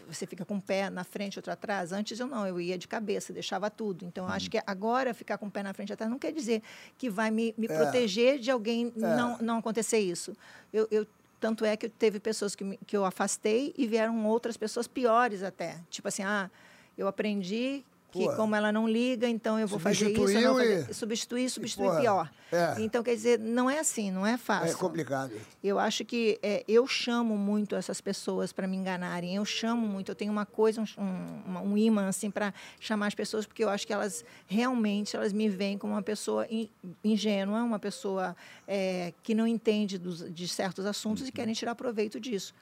você 0.08 0.26
fica 0.26 0.44
com 0.44 0.54
um 0.54 0.60
pé 0.60 0.90
na 0.90 1.04
frente, 1.04 1.38
outro 1.38 1.52
atrás. 1.52 1.92
Antes 1.92 2.18
eu 2.18 2.26
não, 2.26 2.46
eu 2.46 2.60
ia 2.60 2.76
de 2.76 2.88
cabeça, 2.88 3.32
deixava 3.32 3.70
tudo. 3.70 4.04
Então, 4.04 4.26
acho 4.26 4.50
que 4.50 4.60
agora 4.66 5.14
ficar 5.14 5.38
com 5.38 5.46
o 5.46 5.50
pé 5.50 5.62
na 5.62 5.72
frente 5.72 5.92
atrás 5.92 6.10
não 6.10 6.18
quer 6.18 6.32
dizer 6.32 6.62
que 6.98 7.08
vai 7.08 7.30
me, 7.30 7.54
me 7.56 7.66
É. 7.66 7.76
proteger 7.76 8.38
de 8.38 8.50
alguém 8.50 8.92
não, 8.96 9.38
não 9.38 9.58
acontecer 9.58 9.98
isso. 10.00 10.36
Eu, 10.72 10.88
eu- 10.90 11.06
tanto 11.42 11.64
é 11.64 11.76
que 11.76 11.88
teve 11.88 12.20
pessoas 12.20 12.54
que, 12.54 12.62
me- 12.62 12.78
que 12.86 12.96
eu 12.96 13.04
afastei 13.04 13.74
e 13.76 13.84
vieram 13.84 14.24
outras 14.26 14.56
pessoas 14.56 14.86
piores 14.86 15.42
até. 15.42 15.80
Tipo 15.90 16.06
assim, 16.06 16.22
ah, 16.22 16.48
eu 16.96 17.08
aprendi 17.08 17.84
que 18.12 18.26
Pô. 18.26 18.36
como 18.36 18.54
ela 18.54 18.70
não 18.70 18.86
liga, 18.86 19.26
então 19.26 19.58
eu 19.58 19.66
vou 19.66 19.78
fazer 19.78 20.10
isso, 20.12 20.38
eu 20.38 20.54
fazer, 20.54 20.90
e- 20.90 20.94
substituir, 20.94 21.48
substituir 21.48 21.86
porra, 21.86 22.00
pior. 22.00 22.30
é. 22.52 22.74
Então, 22.82 23.02
quer 23.02 23.14
dizer, 23.14 23.38
não 23.38 23.70
é 23.70 23.78
assim, 23.78 24.10
não 24.10 24.26
é 24.26 24.36
fácil. 24.36 24.76
É 24.76 24.78
complicado. 24.78 25.32
Eu 25.64 25.78
acho 25.78 26.04
que 26.04 26.38
é, 26.42 26.62
eu 26.68 26.86
chamo 26.86 27.38
muito 27.38 27.74
essas 27.74 28.02
pessoas 28.02 28.52
para 28.52 28.66
me 28.68 28.76
enganarem. 28.76 29.34
Eu 29.34 29.44
chamo 29.46 29.86
muito. 29.86 30.10
Eu 30.10 30.14
tenho 30.14 30.30
uma 30.30 30.44
coisa, 30.44 30.82
um, 30.82 31.02
um, 31.02 31.72
um 31.72 31.78
imã 31.78 32.06
assim 32.06 32.30
para 32.30 32.52
chamar 32.78 33.06
as 33.06 33.14
pessoas, 33.14 33.46
porque 33.46 33.64
eu 33.64 33.70
acho 33.70 33.86
que 33.86 33.92
elas 33.94 34.22
realmente 34.46 35.16
elas 35.16 35.32
me 35.32 35.48
veem 35.48 35.78
como 35.78 35.94
uma 35.94 36.02
pessoa 36.02 36.46
in- 36.50 36.68
ingênua, 37.02 37.62
uma 37.62 37.78
pessoa 37.78 38.36
é, 38.68 39.14
que 39.22 39.34
não 39.34 39.46
entende 39.46 39.96
dos, 39.96 40.30
de 40.34 40.46
certos 40.48 40.84
assuntos 40.84 41.26
e 41.26 41.32
querem 41.32 41.54
tirar 41.54 41.74
proveito 41.74 42.20
disso. 42.20 42.54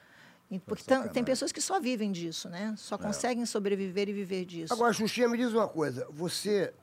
Porque 0.59 0.83
tem 1.13 1.23
pessoas 1.23 1.51
que 1.51 1.61
só 1.61 1.79
vivem 1.79 2.11
disso, 2.11 2.49
né? 2.49 2.73
Só 2.77 2.97
conseguem 2.97 3.45
sobreviver 3.45 4.09
e 4.09 4.13
viver 4.13 4.45
disso. 4.45 4.73
Agora, 4.73 4.91
Xuxinha, 4.91 5.29
me 5.29 5.37
diz 5.37 5.53
uma 5.53 5.67
coisa. 5.67 6.07
Você 6.11 6.73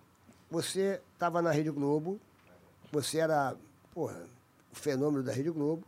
você 0.50 1.00
estava 1.12 1.42
na 1.42 1.50
Rede 1.50 1.70
Globo, 1.70 2.18
você 2.90 3.18
era, 3.18 3.54
porra, 3.92 4.18
o 4.72 4.76
fenômeno 4.76 5.22
da 5.22 5.32
Rede 5.32 5.50
Globo. 5.50 5.84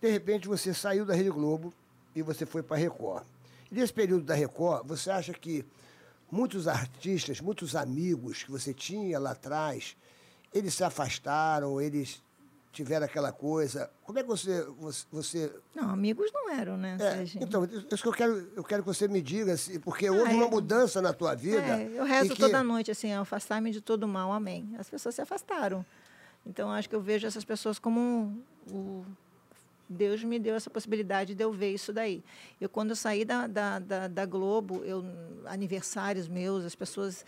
De 0.00 0.10
repente, 0.10 0.46
você 0.46 0.74
saiu 0.74 1.06
da 1.06 1.14
Rede 1.14 1.30
Globo 1.30 1.72
e 2.14 2.20
você 2.20 2.44
foi 2.44 2.62
para 2.62 2.76
a 2.76 2.80
Record. 2.80 3.24
E 3.70 3.74
nesse 3.74 3.92
período 3.92 4.24
da 4.24 4.34
Record, 4.34 4.86
você 4.86 5.10
acha 5.10 5.32
que 5.32 5.64
muitos 6.30 6.68
artistas, 6.68 7.40
muitos 7.40 7.74
amigos 7.74 8.42
que 8.42 8.50
você 8.50 8.74
tinha 8.74 9.18
lá 9.18 9.30
atrás, 9.30 9.96
eles 10.52 10.74
se 10.74 10.84
afastaram, 10.84 11.80
eles 11.80 12.22
tiveram 12.76 13.06
aquela 13.06 13.32
coisa. 13.32 13.90
Como 14.04 14.18
é 14.18 14.22
que 14.22 14.28
você. 14.28 14.62
você, 14.78 15.06
você 15.10 15.52
Não, 15.74 15.88
amigos 15.90 16.30
não 16.30 16.50
eram, 16.50 16.76
né, 16.76 16.98
é, 17.00 17.24
então, 17.42 17.64
isso 17.90 18.02
que 18.02 18.08
eu 18.08 18.12
quero, 18.12 18.52
eu 18.54 18.62
quero 18.62 18.82
que 18.82 18.86
você 18.86 19.08
me 19.08 19.22
diga, 19.22 19.54
assim, 19.54 19.80
porque 19.80 20.08
houve 20.10 20.30
Ah, 20.32 20.34
uma 20.34 20.44
é. 20.44 20.50
mudança 20.50 21.00
na 21.00 21.12
tua 21.14 21.34
vida. 21.34 21.62
É, 21.62 21.90
eu 21.94 22.04
rezo 22.04 22.34
que- 22.34 22.40
toda 22.40 22.62
noite, 22.62 22.90
assim, 22.90 23.12
afastar-me 23.14 23.70
de 23.70 23.80
todo 23.80 24.06
mal, 24.06 24.30
amém. 24.30 24.74
As 24.78 24.90
pessoas 24.90 25.14
se 25.14 25.22
afastaram. 25.22 25.84
Então, 26.44 26.70
acho 26.70 26.88
que 26.88 26.94
eu 26.94 27.00
vejo 27.00 27.26
essas 27.26 27.44
pessoas 27.44 27.78
como 27.78 28.38
o 28.70 29.04
Deus 29.88 30.22
me 30.22 30.38
deu 30.38 30.54
essa 30.54 30.68
possibilidade 30.68 31.34
de 31.34 31.42
eu 31.42 31.50
ver 31.52 31.72
isso 31.72 31.92
daí. 31.92 32.22
Eu, 32.60 32.68
quando 32.68 32.90
eu 32.90 32.96
saí 32.96 33.24
da, 33.24 33.46
da, 33.46 33.78
da, 33.78 34.06
da 34.08 34.26
Globo, 34.26 34.84
eu, 34.84 35.02
aniversários 35.46 36.28
meus, 36.28 36.64
as 36.64 36.74
pessoas... 36.74 37.24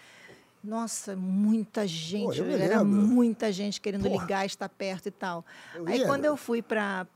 Nossa, 0.68 1.16
muita 1.16 1.86
gente, 1.86 2.42
me 2.42 2.52
era 2.52 2.84
muita 2.84 3.50
gente 3.50 3.80
querendo 3.80 4.02
Porra. 4.06 4.20
ligar, 4.20 4.44
estar 4.44 4.68
perto 4.68 5.06
e 5.06 5.10
tal. 5.10 5.42
Eu 5.74 5.88
Aí, 5.88 6.04
quando 6.04 6.26
eu 6.26 6.36
fui 6.36 6.60
para 6.60 7.06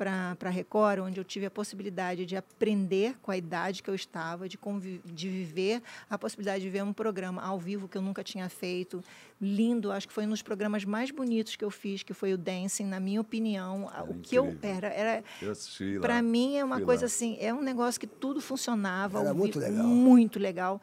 a 0.42 0.48
Record, 0.48 1.00
onde 1.00 1.20
eu 1.20 1.24
tive 1.24 1.44
a 1.44 1.50
possibilidade 1.50 2.24
de 2.24 2.34
aprender 2.34 3.14
com 3.20 3.30
a 3.30 3.36
idade 3.36 3.82
que 3.82 3.90
eu 3.90 3.94
estava, 3.94 4.48
de, 4.48 4.58
de 5.04 5.28
viver 5.28 5.82
a 6.08 6.16
possibilidade 6.16 6.62
de 6.64 6.70
ver 6.70 6.82
um 6.82 6.94
programa 6.94 7.42
ao 7.42 7.58
vivo 7.58 7.86
que 7.86 7.98
eu 7.98 8.00
nunca 8.02 8.24
tinha 8.24 8.48
feito, 8.48 9.04
lindo, 9.38 9.92
acho 9.92 10.08
que 10.08 10.14
foi 10.14 10.24
um 10.24 10.30
dos 10.30 10.40
programas 10.40 10.86
mais 10.86 11.10
bonitos 11.10 11.54
que 11.54 11.64
eu 11.64 11.70
fiz, 11.70 12.02
que 12.02 12.14
foi 12.14 12.32
o 12.32 12.38
Dancing, 12.38 12.84
na 12.86 12.98
minha 13.00 13.20
opinião. 13.20 13.90
a- 13.92 14.02
o 14.02 14.14
que 14.14 14.34
eu 14.34 14.46
incrível. 14.46 14.70
era, 14.70 14.88
era 14.88 15.24
para 16.00 16.22
mim 16.22 16.56
é 16.56 16.64
uma 16.64 16.80
coisa 16.80 17.04
assim, 17.04 17.36
é 17.38 17.52
um 17.52 17.60
negócio 17.60 18.00
que 18.00 18.06
tudo 18.06 18.40
funcionava, 18.40 19.20
Era 19.20 19.28
ao 19.28 19.34
muito 19.34 19.60
vivo, 19.60 19.70
legal. 19.70 19.86
muito 19.86 20.38
legal. 20.38 20.80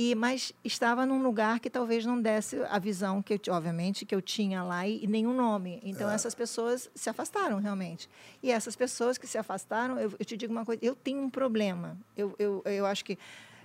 E 0.00 0.14
mas 0.14 0.52
estava 0.64 1.04
num 1.04 1.20
lugar 1.20 1.58
que 1.58 1.68
talvez 1.68 2.06
não 2.06 2.22
desse 2.22 2.62
a 2.70 2.78
visão 2.78 3.20
que 3.20 3.34
eu, 3.34 3.40
obviamente 3.52 4.06
que 4.06 4.14
eu 4.14 4.22
tinha 4.22 4.62
lá 4.62 4.86
e, 4.86 5.02
e 5.02 5.08
nenhum 5.08 5.34
nome. 5.34 5.80
É. 5.82 5.88
Então 5.88 6.08
essas 6.08 6.36
pessoas 6.36 6.88
se 6.94 7.10
afastaram 7.10 7.58
realmente. 7.58 8.08
E 8.40 8.52
essas 8.52 8.76
pessoas 8.76 9.18
que 9.18 9.26
se 9.26 9.36
afastaram, 9.36 9.98
eu, 9.98 10.14
eu 10.16 10.24
te 10.24 10.36
digo 10.36 10.52
uma 10.52 10.64
coisa, 10.64 10.78
eu 10.84 10.94
tenho 10.94 11.20
um 11.20 11.28
problema. 11.28 11.98
Eu, 12.16 12.32
eu, 12.38 12.62
eu 12.64 12.86
acho 12.86 13.04
que 13.04 13.18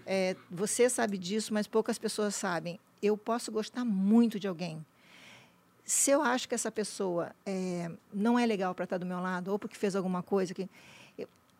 é, 0.07 0.35
você 0.49 0.89
sabe 0.89 1.19
disso, 1.19 1.53
mas 1.53 1.67
poucas 1.67 1.99
pessoas 1.99 2.33
sabem. 2.33 2.79
Eu 2.99 3.15
posso 3.15 3.51
gostar 3.51 3.85
muito 3.85 4.39
de 4.39 4.47
alguém, 4.47 4.83
se 5.85 6.09
eu 6.09 6.23
acho 6.23 6.49
que 6.49 6.55
essa 6.55 6.71
pessoa 6.71 7.31
é, 7.45 7.91
não 8.11 8.39
é 8.39 8.45
legal 8.47 8.73
para 8.73 8.85
estar 8.85 8.97
do 8.97 9.05
meu 9.05 9.19
lado, 9.19 9.51
ou 9.51 9.59
porque 9.59 9.75
fez 9.75 9.95
alguma 9.95 10.23
coisa 10.23 10.51
que. 10.51 10.67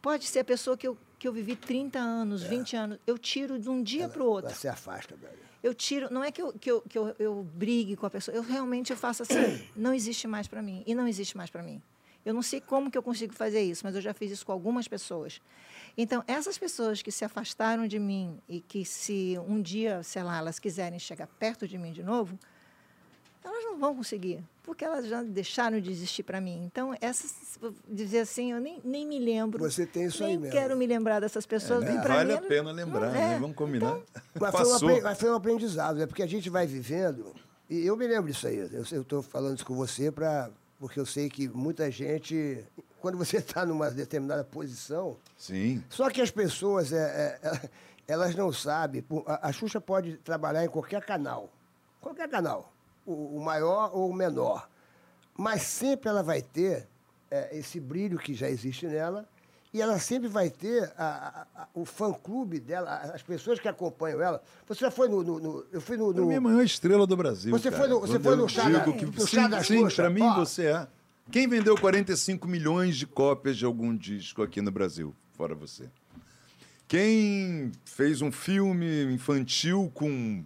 Pode 0.04 0.26
ser 0.26 0.40
a 0.40 0.44
pessoa 0.44 0.78
que 0.78 0.86
eu, 0.86 0.98
que 1.18 1.26
eu 1.26 1.32
vivi 1.32 1.56
30 1.56 1.98
anos, 1.98 2.44
20 2.44 2.76
anos, 2.76 3.00
eu 3.08 3.18
tiro 3.18 3.58
de 3.58 3.70
um 3.70 3.82
dia 3.82 4.10
para 4.10 4.22
o 4.22 4.28
outro. 4.28 4.54
Se 4.54 4.68
afasta, 4.68 5.16
velho. 5.16 5.40
Eu 5.64 5.74
tiro, 5.74 6.14
não 6.14 6.22
é 6.22 6.30
que, 6.30 6.42
eu, 6.42 6.52
que, 6.52 6.70
eu, 6.70 6.82
que 6.82 6.98
eu, 6.98 7.16
eu 7.18 7.44
brigue 7.56 7.96
com 7.96 8.06
a 8.06 8.10
pessoa, 8.10 8.36
eu 8.36 8.44
realmente 8.44 8.92
eu 8.92 8.98
faço 8.98 9.24
assim, 9.24 9.66
não 9.74 9.94
existe 9.94 10.28
mais 10.28 10.46
para 10.46 10.62
mim, 10.62 10.84
e 10.86 10.94
não 10.94 11.08
existe 11.08 11.38
mais 11.38 11.50
para 11.50 11.64
mim. 11.64 11.82
Eu 12.26 12.34
não 12.34 12.42
sei 12.42 12.60
como 12.60 12.92
que 12.92 12.98
eu 12.98 13.04
consigo 13.04 13.34
fazer 13.34 13.62
isso, 13.62 13.82
mas 13.86 13.96
eu 13.96 14.02
já 14.02 14.14
fiz 14.14 14.30
isso 14.30 14.46
com 14.46 14.52
algumas 14.52 14.90
pessoas. 14.90 15.42
Então, 15.98 16.22
essas 16.28 16.58
pessoas 16.58 17.02
que 17.02 17.12
se 17.12 17.24
afastaram 17.24 17.88
de 17.88 17.98
mim 17.98 18.38
e 18.48 18.60
que 18.60 18.84
se 18.84 19.38
um 19.48 19.62
dia, 19.62 20.04
sei 20.04 20.24
lá, 20.24 20.38
elas 20.38 20.60
quiserem 20.60 21.00
chegar 21.00 21.28
perto 21.28 21.66
de 21.66 21.78
mim 21.78 21.94
de 21.94 22.04
novo, 22.04 22.38
elas 23.44 23.64
não 23.66 23.78
vão 23.78 23.96
conseguir, 23.96 24.44
porque 24.64 24.86
elas 24.86 25.06
já 25.08 25.22
deixaram 25.22 25.80
de 25.80 25.92
existir 25.92 26.24
para 26.24 26.40
mim. 26.40 26.64
Então, 26.66 26.96
essas, 27.02 27.60
dizer 27.88 28.20
assim, 28.20 28.52
eu 28.52 28.60
nem, 28.60 28.80
nem 28.84 29.06
me 29.06 29.20
lembro. 29.20 29.60
Você 29.60 29.86
tem 29.86 30.06
isso 30.06 30.24
nem 30.24 30.34
aí 30.34 30.38
mesmo. 30.38 30.52
quero 30.54 30.78
me 30.78 30.88
lembrar 30.88 31.20
dessas 31.20 31.46
pessoas. 31.46 31.84
e 31.84 32.00
pra 32.02 32.16
Vale 32.16 32.34
mim, 32.34 32.40
a 32.40 32.42
pena 32.42 32.72
lembrar, 32.72 33.08
não 33.08 33.14
né? 33.14 33.36
é. 33.36 33.40
Vamos 33.40 33.56
combinar. 33.56 34.00
Mas 34.40 34.80
foi, 34.80 35.00
um 35.00 35.04
mas 35.04 35.20
foi 35.20 35.30
um 35.30 35.36
aprendizado, 35.36 36.02
é 36.02 36.08
porque 36.08 36.24
a 36.24 36.28
gente 36.28 36.50
vai 36.50 36.66
vivendo, 36.66 37.34
e 37.70 37.86
eu 37.86 37.96
me 37.96 38.08
lembro 38.08 38.32
disso 38.32 38.48
aí, 38.48 38.58
eu 38.58 39.02
estou 39.02 39.22
falando 39.22 39.56
isso 39.56 39.66
com 39.66 39.76
você 39.76 40.12
pra, 40.12 40.50
porque 40.80 41.00
eu 41.00 41.06
sei 41.06 41.30
que 41.30 41.48
muita 41.48 41.90
gente, 41.92 42.64
quando 43.00 43.18
você 43.18 43.38
está 43.38 43.66
numa 43.68 43.90
determinada 43.92 44.44
posição, 44.44 45.18
Sim. 45.38 45.84
só 45.90 46.10
que 46.10 46.22
as 46.22 46.32
pessoas, 46.32 46.92
é, 46.94 47.40
é, 47.42 47.48
é, 47.48 47.70
elas 48.08 48.36
não 48.36 48.52
sabem, 48.52 49.04
a 49.26 49.52
Xuxa 49.52 49.80
pode 49.80 50.18
trabalhar 50.18 50.64
em 50.66 50.70
qualquer 50.70 51.04
canal, 51.06 51.50
qualquer 52.02 52.28
canal, 52.30 52.73
o, 53.06 53.40
maior 53.44 53.92
ou 53.94 54.10
o 54.10 54.14
menor, 54.14 54.70
mas 55.38 55.64
sempre 55.64 56.10
ela 56.10 56.24
vai 56.24 56.42
ter 56.42 56.88
é, 57.32 57.58
esse 57.58 57.80
brilho 57.80 58.18
que 58.20 58.34
já 58.34 58.50
existe 58.50 58.86
nela, 58.88 59.28
e 59.74 59.82
ela 59.82 59.98
sempre 59.98 60.28
vai 60.28 60.52
ter 60.52 60.84
a- 60.96 61.48
a- 61.56 61.64
a- 61.64 61.68
o 61.74 61.84
fã-clube 61.84 62.60
dela, 62.60 62.92
as 63.14 63.24
pessoas 63.24 63.60
que 63.60 63.68
acompanham 63.68 64.22
ela. 64.22 64.44
Você 64.68 64.82
já 64.82 64.92
foi 64.92 65.08
no... 65.10 65.24
no- 65.24 65.40
no- 65.40 65.66
eu 65.72 65.82
fui 65.82 65.98
no... 65.98 66.14
No- 66.14 66.28
mim 66.28 66.36
é 66.36 66.40
estrela 66.64 67.08
do 67.08 67.18
Brasil. 67.18 67.52
Você 67.52 67.72
cara. 67.72 67.82
foi 67.82 67.90
no- 67.92 68.00
você 68.00 68.14
Quando 68.20 68.24
foi 68.24 68.36
no 68.36 68.48
chá 68.50 68.70
da- 68.70 68.94
que, 68.94 69.06
no 69.08 69.12
sim, 69.28 69.36
chá 69.36 69.64
sim, 69.64 69.96
pra 69.96 70.10
mim 70.12 70.22
Ó. 70.22 70.36
você 70.36 70.68
é. 70.68 70.88
Quem 71.32 71.48
vendeu 71.48 71.76
45 71.76 72.48
milhões 72.48 72.96
de 72.98 73.08
cópias 73.08 73.58
de 73.58 73.66
algum 73.66 73.96
disco 73.98 74.44
aqui 74.44 74.62
no 74.62 74.70
Brasil, 74.72 75.16
fora 75.36 75.56
você? 75.56 75.90
Quem 76.88 77.72
fez 77.86 78.22
um 78.22 78.32
filme 78.32 79.06
infantil 79.12 79.90
com 79.94 80.44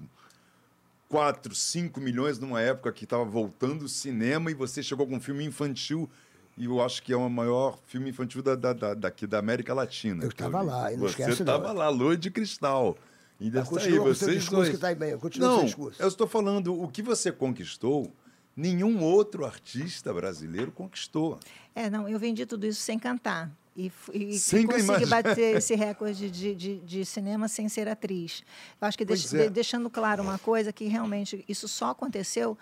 4, 1.10 1.54
5 1.56 2.00
milhões 2.02 2.38
numa 2.40 2.62
época 2.62 2.92
que 2.92 3.04
estava 3.06 3.24
voltando 3.24 3.84
o 3.84 3.90
cinema 3.90 4.52
e 4.52 4.54
você 4.54 4.84
chegou 4.84 5.08
com 5.08 5.16
um 5.16 5.20
filme 5.22 5.46
infantil 5.46 6.10
e 6.58 6.66
eu 6.66 6.84
acho 6.84 7.02
que 7.04 7.14
é 7.14 7.16
o 7.16 7.30
maior 7.30 7.78
filme 7.86 8.10
infantil 8.10 8.42
da, 8.42 8.56
da, 8.56 8.74
da- 8.74 8.94
daqui 8.94 9.26
da 9.28 9.38
América 9.40 9.74
Latina. 9.74 10.24
Eu 10.24 10.30
estava 10.30 10.62
lá, 10.62 10.92
e 10.92 10.98
não 10.98 11.08
Você 11.08 11.24
estava 11.30 11.72
lá, 11.72 11.88
Lua 11.90 12.18
de 12.18 12.30
Cristal. 12.32 12.98
Ainda 13.40 13.60
Mas 13.60 13.68
está 13.70 13.80
aí, 13.80 13.86
continua 13.86 14.00
com 14.08 14.14
vocês 14.16 14.32
discurso 14.40 14.56
dois. 14.64 14.70
que 14.72 14.78
tá 14.78 14.88
aí 14.88 14.96
bem, 14.96 15.18
continua 15.18 15.48
Não, 15.50 15.56
com 15.56 15.60
o 15.60 15.62
seu 15.62 15.68
discurso. 15.68 16.02
eu 16.02 16.08
estou 16.08 16.28
falando, 16.28 16.74
o 16.82 16.88
que 16.88 17.04
você 17.04 17.32
conquistou, 17.32 18.12
nenhum 18.56 19.02
outro 19.04 19.46
artista 19.46 20.12
brasileiro 20.12 20.72
conquistou. 20.72 21.40
É, 21.76 21.88
não, 21.90 22.10
eu 22.10 22.18
vendi 22.18 22.46
tudo 22.48 22.66
isso 22.66 22.82
sem 22.82 22.98
cantar. 22.98 23.52
E, 23.78 23.92
e 24.12 24.40
Sem 24.40 24.66
consegui 24.66 24.84
imagem. 24.86 25.08
bater 25.08 25.56
esse 25.58 25.76
recorde 25.76 26.32
de, 26.32 26.56
de, 26.56 26.80
de 26.80 27.06
cinema 27.06 27.48
sem 27.48 27.70
ser 27.70 27.88
atriz. 27.88 28.44
Eu 28.82 28.88
acho 28.88 28.98
que 28.98 29.06
deix- 29.06 29.32
é. 29.34 29.44
de- 29.44 29.50
deixando 29.52 29.88
claro 29.90 30.24
uma 30.24 30.40
coisa, 30.40 30.74
que 30.74 30.86
realmente 30.86 31.46
isso 31.48 31.68
só 31.68 31.92
aconteceu 31.92 32.58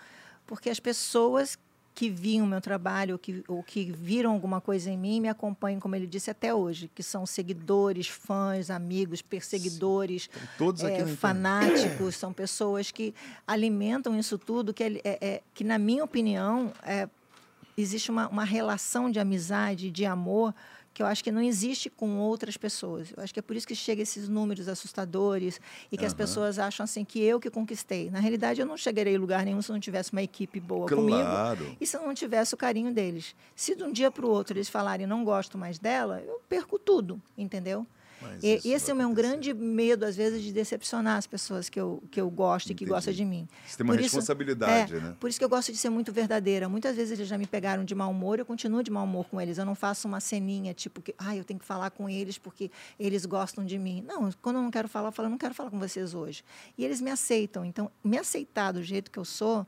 porque 0.46 0.68
as 0.68 0.78
pessoas 0.78 1.58
que 1.94 2.10
viam 2.10 2.46
meu 2.46 2.60
trabalho, 2.60 3.14
ou 3.14 3.18
que, 3.18 3.42
ou 3.48 3.62
que 3.62 3.90
viram 3.90 4.30
alguma 4.32 4.60
coisa 4.60 4.90
em 4.90 4.98
mim, 4.98 5.18
me 5.18 5.30
acompanham, 5.30 5.80
como 5.80 5.96
ele 5.96 6.06
disse, 6.06 6.30
até 6.30 6.52
hoje, 6.52 6.90
que 6.94 7.02
são 7.02 7.24
seguidores, 7.24 8.06
fãs, 8.06 8.68
amigos, 8.68 9.22
perseguidores, 9.22 10.28
todos 10.58 10.82
é, 10.84 11.06
fanáticos, 11.06 12.14
são 12.16 12.34
pessoas 12.34 12.90
que 12.90 13.14
alimentam 13.46 14.18
isso 14.18 14.36
tudo, 14.36 14.74
que, 14.74 14.84
é- 14.84 15.00
é- 15.22 15.42
que 15.54 15.64
na 15.64 15.78
minha 15.78 16.04
opinião, 16.04 16.70
é, 16.82 17.08
existe 17.78 18.10
uma, 18.10 18.28
uma 18.28 18.44
relação 18.44 19.10
de 19.10 19.18
amizade, 19.18 19.90
de 19.90 20.04
amor, 20.04 20.54
que 20.96 21.02
eu 21.02 21.06
acho 21.06 21.22
que 21.22 21.30
não 21.30 21.42
existe 21.42 21.90
com 21.90 22.16
outras 22.20 22.56
pessoas. 22.56 23.12
Eu 23.14 23.22
acho 23.22 23.30
que 23.30 23.38
é 23.38 23.42
por 23.42 23.54
isso 23.54 23.66
que 23.68 23.74
chega 23.74 24.00
esses 24.00 24.30
números 24.30 24.66
assustadores 24.66 25.60
e 25.92 25.98
que 25.98 26.06
as 26.06 26.14
pessoas 26.14 26.58
acham 26.58 26.84
assim 26.84 27.04
que 27.04 27.22
eu 27.22 27.38
que 27.38 27.50
conquistei. 27.50 28.10
Na 28.10 28.18
realidade, 28.18 28.62
eu 28.62 28.66
não 28.66 28.78
chegaria 28.78 29.12
em 29.12 29.18
lugar 29.18 29.44
nenhum 29.44 29.60
se 29.60 29.70
não 29.70 29.78
tivesse 29.78 30.10
uma 30.12 30.22
equipe 30.22 30.58
boa 30.58 30.86
Claro. 30.88 31.02
comigo 31.58 31.76
e 31.78 31.86
se 31.86 31.98
eu 31.98 32.00
não 32.00 32.14
tivesse 32.14 32.54
o 32.54 32.56
carinho 32.56 32.94
deles. 32.94 33.36
Se 33.54 33.76
de 33.76 33.84
um 33.84 33.92
dia 33.92 34.10
para 34.10 34.24
o 34.24 34.30
outro 34.30 34.56
eles 34.56 34.70
falarem 34.70 35.06
não 35.06 35.22
gosto 35.22 35.58
mais 35.58 35.78
dela, 35.78 36.22
eu 36.26 36.40
perco 36.48 36.78
tudo, 36.78 37.20
entendeu? 37.36 37.86
E, 38.42 38.54
isso 38.56 38.68
esse 38.68 38.90
é 38.90 38.94
o 38.94 38.96
meu 38.96 39.12
grande 39.12 39.52
medo, 39.54 40.04
às 40.04 40.16
vezes, 40.16 40.42
de 40.42 40.52
decepcionar 40.52 41.16
as 41.16 41.26
pessoas 41.26 41.68
que 41.68 41.78
eu, 41.78 42.02
que 42.10 42.20
eu 42.20 42.30
gosto 42.30 42.66
e 42.70 42.74
que 42.74 42.84
Entendi. 42.84 42.90
gostam 42.90 43.12
de 43.14 43.24
mim. 43.24 43.48
Você 43.66 43.76
tem 43.76 43.84
uma 43.84 43.94
Por 43.94 44.00
isso- 44.00 44.16
responsabilidade, 44.16 44.94
é, 44.94 45.00
né? 45.00 45.16
Por 45.20 45.28
isso 45.28 45.38
que 45.38 45.44
eu 45.44 45.48
gosto 45.48 45.70
de 45.72 45.78
ser 45.78 45.90
muito 45.90 46.12
verdadeira. 46.12 46.68
Muitas 46.68 46.96
vezes 46.96 47.12
eles 47.18 47.28
já 47.28 47.36
me 47.38 47.46
pegaram 47.46 47.84
de 47.84 47.94
mau 47.94 48.10
humor, 48.10 48.38
eu 48.38 48.46
continuo 48.46 48.82
de 48.82 48.90
mau 48.90 49.04
humor 49.04 49.26
com 49.26 49.40
eles. 49.40 49.58
Eu 49.58 49.64
não 49.64 49.74
faço 49.74 50.08
uma 50.08 50.20
ceninha 50.20 50.72
tipo 50.74 51.00
que, 51.02 51.14
ah, 51.18 51.36
eu 51.36 51.44
tenho 51.44 51.60
que 51.60 51.66
falar 51.66 51.90
com 51.90 52.08
eles 52.08 52.38
porque 52.38 52.70
eles 52.98 53.24
gostam 53.26 53.64
de 53.64 53.78
mim. 53.78 54.02
Não, 54.06 54.30
quando 54.42 54.56
eu 54.56 54.62
não 54.62 54.70
quero 54.70 54.88
falar, 54.88 55.08
eu 55.08 55.12
falo, 55.12 55.26
eu 55.26 55.30
não 55.30 55.38
quero 55.38 55.54
falar 55.54 55.70
com 55.70 55.78
vocês 55.78 56.14
hoje. 56.14 56.44
E 56.76 56.84
eles 56.84 57.00
me 57.00 57.10
aceitam. 57.10 57.64
Então, 57.64 57.90
me 58.02 58.18
aceitar 58.18 58.72
do 58.72 58.82
jeito 58.82 59.10
que 59.10 59.18
eu 59.18 59.24
sou 59.24 59.66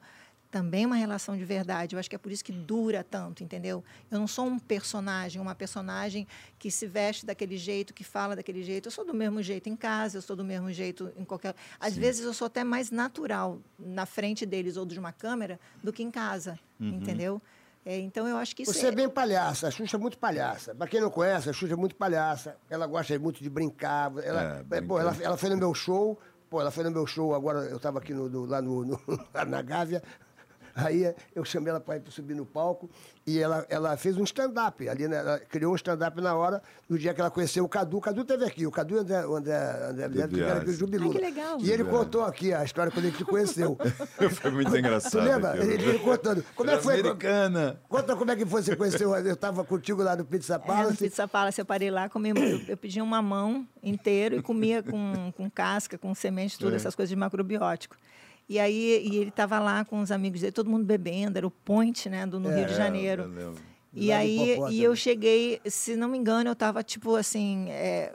também 0.50 0.84
é 0.84 0.86
uma 0.86 0.96
relação 0.96 1.36
de 1.36 1.44
verdade. 1.44 1.94
Eu 1.94 2.00
acho 2.00 2.08
que 2.08 2.16
é 2.16 2.18
por 2.18 2.32
isso 2.32 2.42
que 2.44 2.52
dura 2.52 3.04
tanto, 3.04 3.42
entendeu? 3.44 3.84
Eu 4.10 4.18
não 4.18 4.26
sou 4.26 4.46
um 4.46 4.58
personagem, 4.58 5.40
uma 5.42 5.54
personagem 5.54 6.26
que 6.58 6.70
se 6.70 6.86
veste 6.86 7.26
daquele 7.26 7.56
jeito, 7.56 7.92
que 7.92 8.02
fala 8.04 8.34
daquele 8.34 8.62
jeito. 8.62 8.86
Eu 8.86 8.90
sou 8.90 9.04
do 9.04 9.12
mesmo 9.14 9.42
jeito 9.42 9.68
em 9.68 9.76
casa, 9.76 10.16
eu 10.18 10.22
sou 10.22 10.34
do 10.34 10.44
mesmo 10.44 10.72
jeito 10.72 11.12
em 11.16 11.24
qualquer. 11.24 11.54
Às 11.78 11.94
vezes 11.96 12.24
eu 12.24 12.32
sou 12.32 12.46
até 12.46 12.64
mais 12.64 12.90
natural 12.90 13.60
na 13.78 14.06
frente 14.06 14.46
deles 14.46 14.76
ou 14.76 14.86
de 14.86 14.98
uma 14.98 15.12
câmera 15.12 15.60
do 15.82 15.92
que 15.92 16.02
em 16.02 16.10
casa, 16.10 16.58
entendeu? 16.80 17.42
É, 17.84 17.98
então 17.98 18.26
eu 18.28 18.36
acho 18.36 18.54
que 18.54 18.62
isso 18.64 18.72
Você 18.72 18.88
é 18.88 18.92
bem 18.92 19.08
palhaça, 19.08 19.68
a 19.68 19.70
Xuxa 19.70 19.96
é 19.96 20.00
muito 20.00 20.18
palhaça. 20.18 20.74
Pra 20.74 20.86
quem 20.86 21.00
não 21.00 21.10
conhece, 21.10 21.48
a 21.48 21.52
Xuxa 21.52 21.72
é 21.72 21.76
muito 21.76 21.94
palhaça. 21.94 22.56
Ela 22.68 22.86
gosta 22.86 23.18
muito 23.18 23.42
de 23.42 23.48
brincar. 23.48 24.12
Ela, 24.22 24.64
É, 24.70 24.76
é, 24.76 24.80
pô, 24.82 24.98
ela, 24.98 25.16
ela 25.22 25.36
foi 25.38 25.48
no 25.48 25.56
meu 25.56 25.72
show, 25.74 26.18
pô, 26.50 26.60
ela 26.60 26.70
foi 26.70 26.84
no 26.84 26.90
meu 26.90 27.06
show, 27.06 27.34
agora 27.34 27.60
eu 27.60 27.76
estava 27.76 27.98
aqui 27.98 28.12
no, 28.12 28.28
no- 28.28 28.44
lá 28.44 28.60
no, 28.60 28.84
no- 28.84 29.00
lá 29.32 29.44
na 29.46 29.62
Gávea. 29.62 30.02
Aí 30.78 31.12
eu 31.34 31.44
chamei 31.44 31.70
ela 31.70 31.80
para 31.80 31.96
ir 31.96 32.02
subir 32.08 32.34
no 32.34 32.46
palco 32.46 32.88
e 33.26 33.38
ela, 33.38 33.66
ela 33.68 33.96
fez 33.96 34.16
um 34.16 34.22
stand-up. 34.22 34.88
Ali, 34.88 35.08
né, 35.08 35.18
ela 35.18 35.38
criou 35.40 35.72
um 35.72 35.76
stand-up 35.76 36.20
na 36.20 36.34
hora, 36.36 36.62
no 36.88 36.96
dia 36.96 37.12
que 37.12 37.20
ela 37.20 37.30
conheceu 37.30 37.64
o 37.64 37.68
Cadu. 37.68 37.98
O 37.98 38.00
Cadu 38.00 38.22
esteve 38.22 38.44
aqui, 38.44 38.64
o 38.66 38.70
Cadu 38.70 38.94
e 38.94 38.98
o 38.98 39.00
André, 39.00 39.26
o 39.26 39.36
André, 39.36 39.56
André 39.88 40.28
que 40.28 40.40
era 40.40 40.60
aqui 40.60 40.70
o. 40.70 40.72
Jubilu. 40.72 41.10
Ah, 41.10 41.14
que 41.14 41.18
legal. 41.18 41.58
E 41.60 41.70
ele 41.70 41.82
contou 41.82 42.22
aqui 42.22 42.54
a 42.54 42.62
história 42.62 42.92
quando 42.92 43.06
ele 43.06 43.16
te 43.16 43.24
conheceu. 43.24 43.76
Foi 44.40 44.50
muito 44.52 44.76
engraçado. 44.76 45.12
Tu 45.12 45.18
lembra? 45.18 45.50
aquilo. 45.50 45.72
Ele, 45.72 45.84
ele 45.84 45.98
contando. 45.98 46.44
Como 46.54 46.70
é 46.70 46.76
que 46.76 46.82
foi? 46.82 47.00
Americana. 47.00 47.80
Conta 47.88 48.16
como 48.16 48.30
é 48.30 48.36
que 48.36 48.46
foi 48.46 48.62
você 48.62 48.76
conheceu. 48.76 49.14
Eu 49.16 49.34
estava 49.34 49.64
contigo 49.64 50.02
lá 50.02 50.14
no 50.16 50.24
Pizza 50.24 50.54
É, 50.54 50.58
no 50.58 50.64
Palace. 50.64 50.96
Pizza 50.96 51.26
Palace 51.26 51.60
eu 51.60 51.64
parei 51.64 51.90
lá, 51.90 52.08
comi, 52.08 52.30
eu, 52.30 52.60
eu 52.68 52.76
pedia 52.76 53.02
um 53.02 53.06
mamão 53.06 53.66
inteiro 53.82 54.36
e 54.36 54.42
comia 54.42 54.82
com, 54.82 55.32
com 55.36 55.50
casca, 55.50 55.98
com 55.98 56.14
semente, 56.14 56.58
tudo, 56.58 56.76
essas 56.76 56.94
coisas 56.94 57.10
de 57.10 57.16
macrobiótico. 57.16 57.96
E 58.48 58.58
aí 58.58 59.06
e 59.06 59.16
ele 59.16 59.28
estava 59.28 59.58
lá 59.58 59.84
com 59.84 60.00
os 60.00 60.10
amigos 60.10 60.40
dele, 60.40 60.52
todo 60.52 60.70
mundo 60.70 60.84
bebendo, 60.84 61.36
era 61.36 61.46
o 61.46 61.50
point, 61.50 62.08
né, 62.08 62.26
do, 62.26 62.40
no 62.40 62.48
Rio 62.48 62.66
de 62.66 62.72
É, 62.72 62.76
Janeiro. 62.76 63.22
eu. 63.36 63.54
E 63.92 64.12
aí 64.12 64.56
e 64.70 64.82
eu 64.82 64.94
cheguei, 64.94 65.60
se 65.66 65.96
não 65.96 66.08
me 66.08 66.16
engano, 66.18 66.48
eu 66.48 66.52
estava 66.52 66.82
tipo 66.82 67.16
assim, 67.16 67.66
é, 67.70 68.12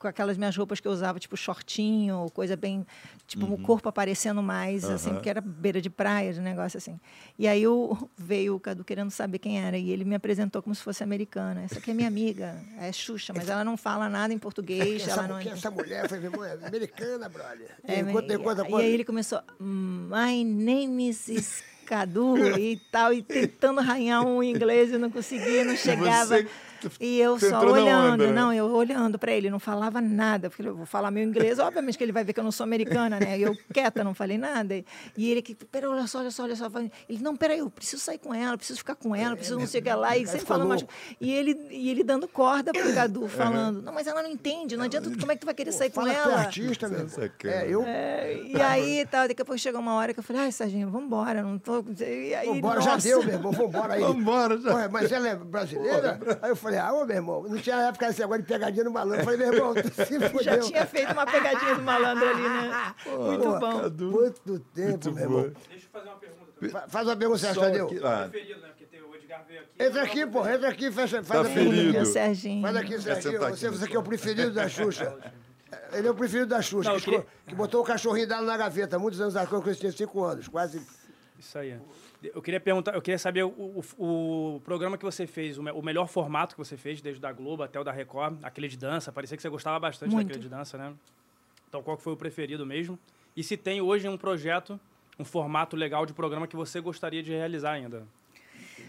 com 0.00 0.08
aquelas 0.08 0.38
minhas 0.38 0.56
roupas 0.56 0.80
que 0.80 0.88
eu 0.88 0.92
usava, 0.92 1.20
tipo 1.20 1.36
shortinho, 1.36 2.26
coisa 2.32 2.56
bem, 2.56 2.86
tipo 3.26 3.44
Uhum. 3.44 3.52
o 3.52 3.58
corpo 3.58 3.86
aparecendo 3.86 4.42
mais, 4.42 4.82
assim, 4.86 5.10
porque 5.10 5.28
era 5.28 5.42
beira 5.42 5.78
de 5.78 5.90
praia, 5.90 6.32
de 6.32 6.40
negócio 6.40 6.78
assim. 6.78 6.98
E 7.38 7.46
aí 7.46 7.62
eu, 7.62 8.08
veio 8.16 8.56
o 8.56 8.60
Cadu 8.60 8.82
querendo 8.82 9.10
saber 9.10 9.38
quem 9.38 9.60
era, 9.60 9.76
e 9.76 9.90
ele 9.90 10.06
me 10.06 10.14
apresentou 10.14 10.62
como 10.62 10.74
se 10.74 10.82
fosse 10.82 11.04
americana. 11.04 11.62
Essa 11.64 11.78
aqui 11.78 11.90
é 11.90 11.94
minha 11.94 12.08
amiga, 12.08 12.56
é 12.78 12.90
Xuxa, 12.90 13.34
mas 13.36 13.50
ela 13.50 13.62
não 13.62 13.76
fala 13.76 14.08
nada 14.08 14.32
em 14.32 14.38
português, 14.38 15.02
Essa, 15.02 15.20
ela 15.20 15.28
não... 15.28 15.38
essa 15.38 15.70
mulher 15.70 16.08
foi 16.08 16.18
é 16.18 16.66
americana, 16.66 17.28
brother. 17.28 17.68
É, 17.84 18.00
E 18.00 18.04
conta, 18.04 18.32
e, 18.34 18.70
e 18.70 18.74
aí 18.76 18.94
ele 18.94 19.04
começou, 19.04 19.42
My 19.60 20.42
name 20.42 21.10
is 21.10 21.62
Cadu 21.84 22.38
e 22.58 22.80
tal, 22.90 23.12
e 23.12 23.20
tentando 23.20 23.80
arranhar 23.80 24.24
um 24.24 24.42
inglês 24.42 24.92
e 24.92 24.96
não 24.96 25.10
conseguia, 25.10 25.62
não 25.62 25.76
chegava. 25.76 26.38
você 26.38 26.48
E 27.00 27.20
eu 27.20 27.38
só 27.38 27.60
olhando, 27.60 28.14
onda, 28.14 28.26
né? 28.26 28.32
não, 28.32 28.52
eu 28.52 28.66
olhando 28.66 29.18
para 29.18 29.32
ele, 29.32 29.50
não 29.50 29.58
falava 29.58 30.00
nada, 30.00 30.48
porque 30.48 30.62
eu 30.62 30.74
vou 30.74 30.86
falar 30.86 31.10
meu 31.10 31.22
inglês, 31.22 31.58
obviamente 31.58 31.98
que 31.98 32.04
ele 32.04 32.12
vai 32.12 32.24
ver 32.24 32.32
que 32.32 32.40
eu 32.40 32.44
não 32.44 32.52
sou 32.52 32.64
americana, 32.64 33.18
né? 33.18 33.38
E 33.38 33.42
eu 33.42 33.56
quieta, 33.72 34.02
não 34.04 34.14
falei 34.14 34.38
nada. 34.38 34.74
E 35.16 35.30
ele 35.30 35.42
que, 35.42 35.54
peraí, 35.54 35.88
olha 35.88 36.06
só, 36.06 36.20
olha 36.20 36.30
só, 36.30 36.44
olha 36.44 36.56
só. 36.56 36.70
Ele, 37.08 37.22
não, 37.22 37.36
peraí, 37.36 37.58
eu 37.58 37.70
preciso 37.70 38.02
sair 38.02 38.18
com 38.18 38.34
ela, 38.34 38.56
preciso 38.56 38.78
ficar 38.78 38.94
com 38.94 39.14
ela, 39.14 39.36
preciso 39.36 39.58
não 39.58 39.66
sei 39.66 39.80
o 39.80 39.84
que 39.84 39.92
lá. 39.92 40.16
E 40.16 40.26
sempre 40.26 40.46
falando 40.46 40.68
mais. 40.68 40.84
E 41.20 41.32
ele, 41.32 41.56
e 41.70 41.90
ele 41.90 42.02
dando 42.04 42.26
corda 42.28 42.72
pro 42.72 42.94
Cadu, 42.94 43.28
falando, 43.28 43.82
não, 43.82 43.92
mas 43.92 44.06
ela 44.06 44.22
não 44.22 44.30
entende, 44.30 44.76
não 44.76 44.84
adianta, 44.84 45.10
como 45.18 45.32
é 45.32 45.34
que 45.34 45.40
tu 45.40 45.46
vai 45.46 45.54
querer 45.54 45.72
sair 45.72 45.90
com 45.90 46.06
é 46.06 46.14
ela? 46.14 46.34
artista, 46.36 46.86
irmão. 46.86 47.08
Sacana. 47.08 47.54
É, 47.54 47.68
eu. 47.68 47.82
É, 47.82 48.40
e 48.44 48.60
aí, 48.60 49.06
tal, 49.10 49.28
daqui 49.28 49.42
a 49.42 49.44
pouco 49.44 49.58
chegou 49.58 49.80
uma 49.80 49.94
hora 49.94 50.12
que 50.14 50.20
eu 50.20 50.24
falei, 50.24 50.42
ai, 50.42 50.52
Serginho, 50.52 50.88
vambora, 50.90 51.42
não 51.42 51.58
tô. 51.58 51.84
E 52.00 52.34
aí, 52.34 52.48
Vambora, 52.48 52.80
já 52.80 52.96
deu, 52.96 53.22
meu 53.22 53.34
irmão, 53.34 53.52
vambora 53.52 53.94
aí. 53.94 54.00
Vambora, 54.00 54.58
já. 54.58 54.74
Ué, 54.74 54.88
mas 54.88 55.10
ela 55.12 55.28
é 55.28 55.36
brasileira? 55.36 56.18
Aí 56.42 56.50
eu 56.50 56.56
falei, 56.56 56.69
ah, 56.78 56.92
ô, 56.92 57.04
meu 57.04 57.16
irmão, 57.16 57.42
não 57.42 57.58
tinha 57.58 57.76
época 57.88 58.08
esse 58.08 58.20
negócio 58.20 58.42
de 58.42 58.48
pegadinha 58.48 58.84
no 58.84 58.90
malandro. 58.90 59.20
Eu 59.20 59.24
falei, 59.24 59.38
meu 59.38 59.52
irmão, 59.54 59.74
tu 59.74 59.88
se 60.04 60.20
fudeu. 60.30 60.42
Já 60.42 60.58
tinha 60.58 60.86
feito 60.86 61.12
uma 61.12 61.26
pegadinha 61.26 61.74
do 61.74 61.82
malandro 61.82 62.28
ali, 62.28 62.42
né? 62.42 62.94
Muito 63.06 63.42
Pô, 63.42 63.58
bom. 63.60 63.90
Muito 64.10 64.58
tempo, 64.74 65.12
meu 65.12 65.22
irmão. 65.24 65.52
Deixa 65.68 65.86
eu 65.86 65.90
fazer 65.92 66.08
uma 66.08 66.16
pergunta 66.16 66.52
também. 66.52 66.70
Fa- 66.70 66.88
Faz 66.88 67.06
uma 67.08 67.16
pergunta, 67.16 67.38
Sérgio 67.38 67.62
Tadeu. 67.62 67.86
ah, 68.06 68.28
Preferido, 68.30 68.60
né? 68.60 68.68
Porque 68.68 68.84
tem 68.86 69.00
o 69.02 69.14
Edgar 69.14 69.40
Edgar 69.40 69.44
veio 69.48 69.60
aqui. 69.60 69.70
Entra 69.82 70.02
aqui, 70.02 70.26
pô, 70.26 70.48
entra 70.48 70.68
aqui, 70.68 70.90
fecha, 70.92 71.22
faz 71.22 71.42
Tá 71.42 71.48
a 71.50 71.52
pergunta. 71.54 71.74
ferido. 71.76 71.92
Meu 71.92 72.04
Serginho. 72.06 72.62
Faz 72.62 72.76
aqui, 72.76 73.00
Serginho. 73.00 73.38
Você, 73.40 73.66
no 73.70 73.76
você 73.78 73.86
que 73.88 73.96
é 73.96 73.98
o 73.98 74.02
preferido 74.02 74.50
da 74.52 74.68
Xuxa. 74.68 75.16
Ele 75.92 76.06
é 76.06 76.10
o 76.10 76.14
preferido 76.14 76.48
da 76.48 76.60
Xuxa, 76.62 76.92
Não, 76.92 77.00
que, 77.00 77.22
que 77.46 77.54
botou 77.54 77.80
o 77.80 77.84
cachorrinho 77.84 78.26
dela 78.26 78.42
na 78.42 78.56
gaveta 78.56 78.98
muitos 78.98 79.20
anos 79.20 79.34
atrás, 79.36 79.48
quando 79.50 79.68
eu 79.68 79.76
tinha 79.76 79.92
cinco 79.92 80.22
anos, 80.24 80.46
quase. 80.48 80.80
Isso 81.38 81.56
aí. 81.58 81.78
Eu 82.22 82.42
queria 82.42 82.60
perguntar, 82.60 82.94
eu 82.94 83.00
queria 83.00 83.18
saber 83.18 83.44
o, 83.44 83.82
o, 83.98 84.56
o 84.56 84.60
programa 84.60 84.98
que 84.98 85.04
você 85.04 85.26
fez, 85.26 85.56
o, 85.56 85.62
me- 85.62 85.70
o 85.72 85.80
melhor 85.82 86.06
formato 86.06 86.54
que 86.54 86.58
você 86.58 86.76
fez, 86.76 87.00
desde 87.00 87.18
o 87.18 87.22
da 87.22 87.32
Globo 87.32 87.62
até 87.62 87.80
o 87.80 87.84
da 87.84 87.90
Record, 87.92 88.38
aquele 88.42 88.68
de 88.68 88.76
dança. 88.76 89.10
Parecia 89.10 89.36
que 89.36 89.42
você 89.42 89.48
gostava 89.48 89.78
bastante 89.80 90.12
Muito. 90.12 90.26
daquele 90.28 90.42
de 90.44 90.48
dança, 90.50 90.76
né? 90.76 90.92
Então, 91.68 91.82
qual 91.82 91.96
que 91.96 92.02
foi 92.02 92.12
o 92.12 92.16
preferido 92.16 92.66
mesmo? 92.66 92.98
E 93.34 93.42
se 93.42 93.56
tem 93.56 93.80
hoje 93.80 94.06
um 94.08 94.18
projeto, 94.18 94.78
um 95.18 95.24
formato 95.24 95.76
legal 95.76 96.04
de 96.04 96.12
programa 96.12 96.46
que 96.46 96.56
você 96.56 96.78
gostaria 96.80 97.22
de 97.22 97.30
realizar 97.30 97.72
ainda? 97.72 98.06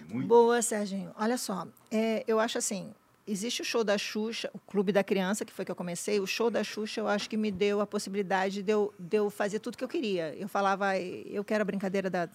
Boa, 0.10 0.62
Serginho. 0.62 1.12
Olha 1.18 1.38
só, 1.38 1.68
é, 1.90 2.24
eu 2.28 2.38
acho 2.40 2.58
assim, 2.58 2.94
existe 3.26 3.62
o 3.62 3.66
show 3.66 3.84
da 3.84 3.98
Xuxa, 3.98 4.49
o 4.53 4.60
Clube 4.60 4.91
da 4.91 5.03
Criança, 5.03 5.45
que 5.45 5.53
foi 5.53 5.64
que 5.64 5.72
eu 5.72 5.76
comecei. 5.76 6.20
O 6.20 6.28
show 6.28 6.49
da 6.49 6.64
Xuxa, 6.64 6.99
eu 6.99 7.08
acho 7.08 7.30
que 7.30 7.38
me 7.38 7.49
deu 7.52 7.80
a 7.80 7.88
possibilidade 7.88 8.62
de 8.62 8.72
eu, 8.74 8.94
de 8.99 9.18
eu 9.18 9.30
fazer 9.30 9.60
tudo 9.60 9.78
que 9.78 9.84
eu 9.84 9.88
queria. 9.88 10.36
Eu 10.36 10.49
falava, 10.49 10.98
eu 10.99 11.44
quero 11.45 11.62
a 11.62 11.66
brincadeira 11.66 12.10
da 12.10 12.28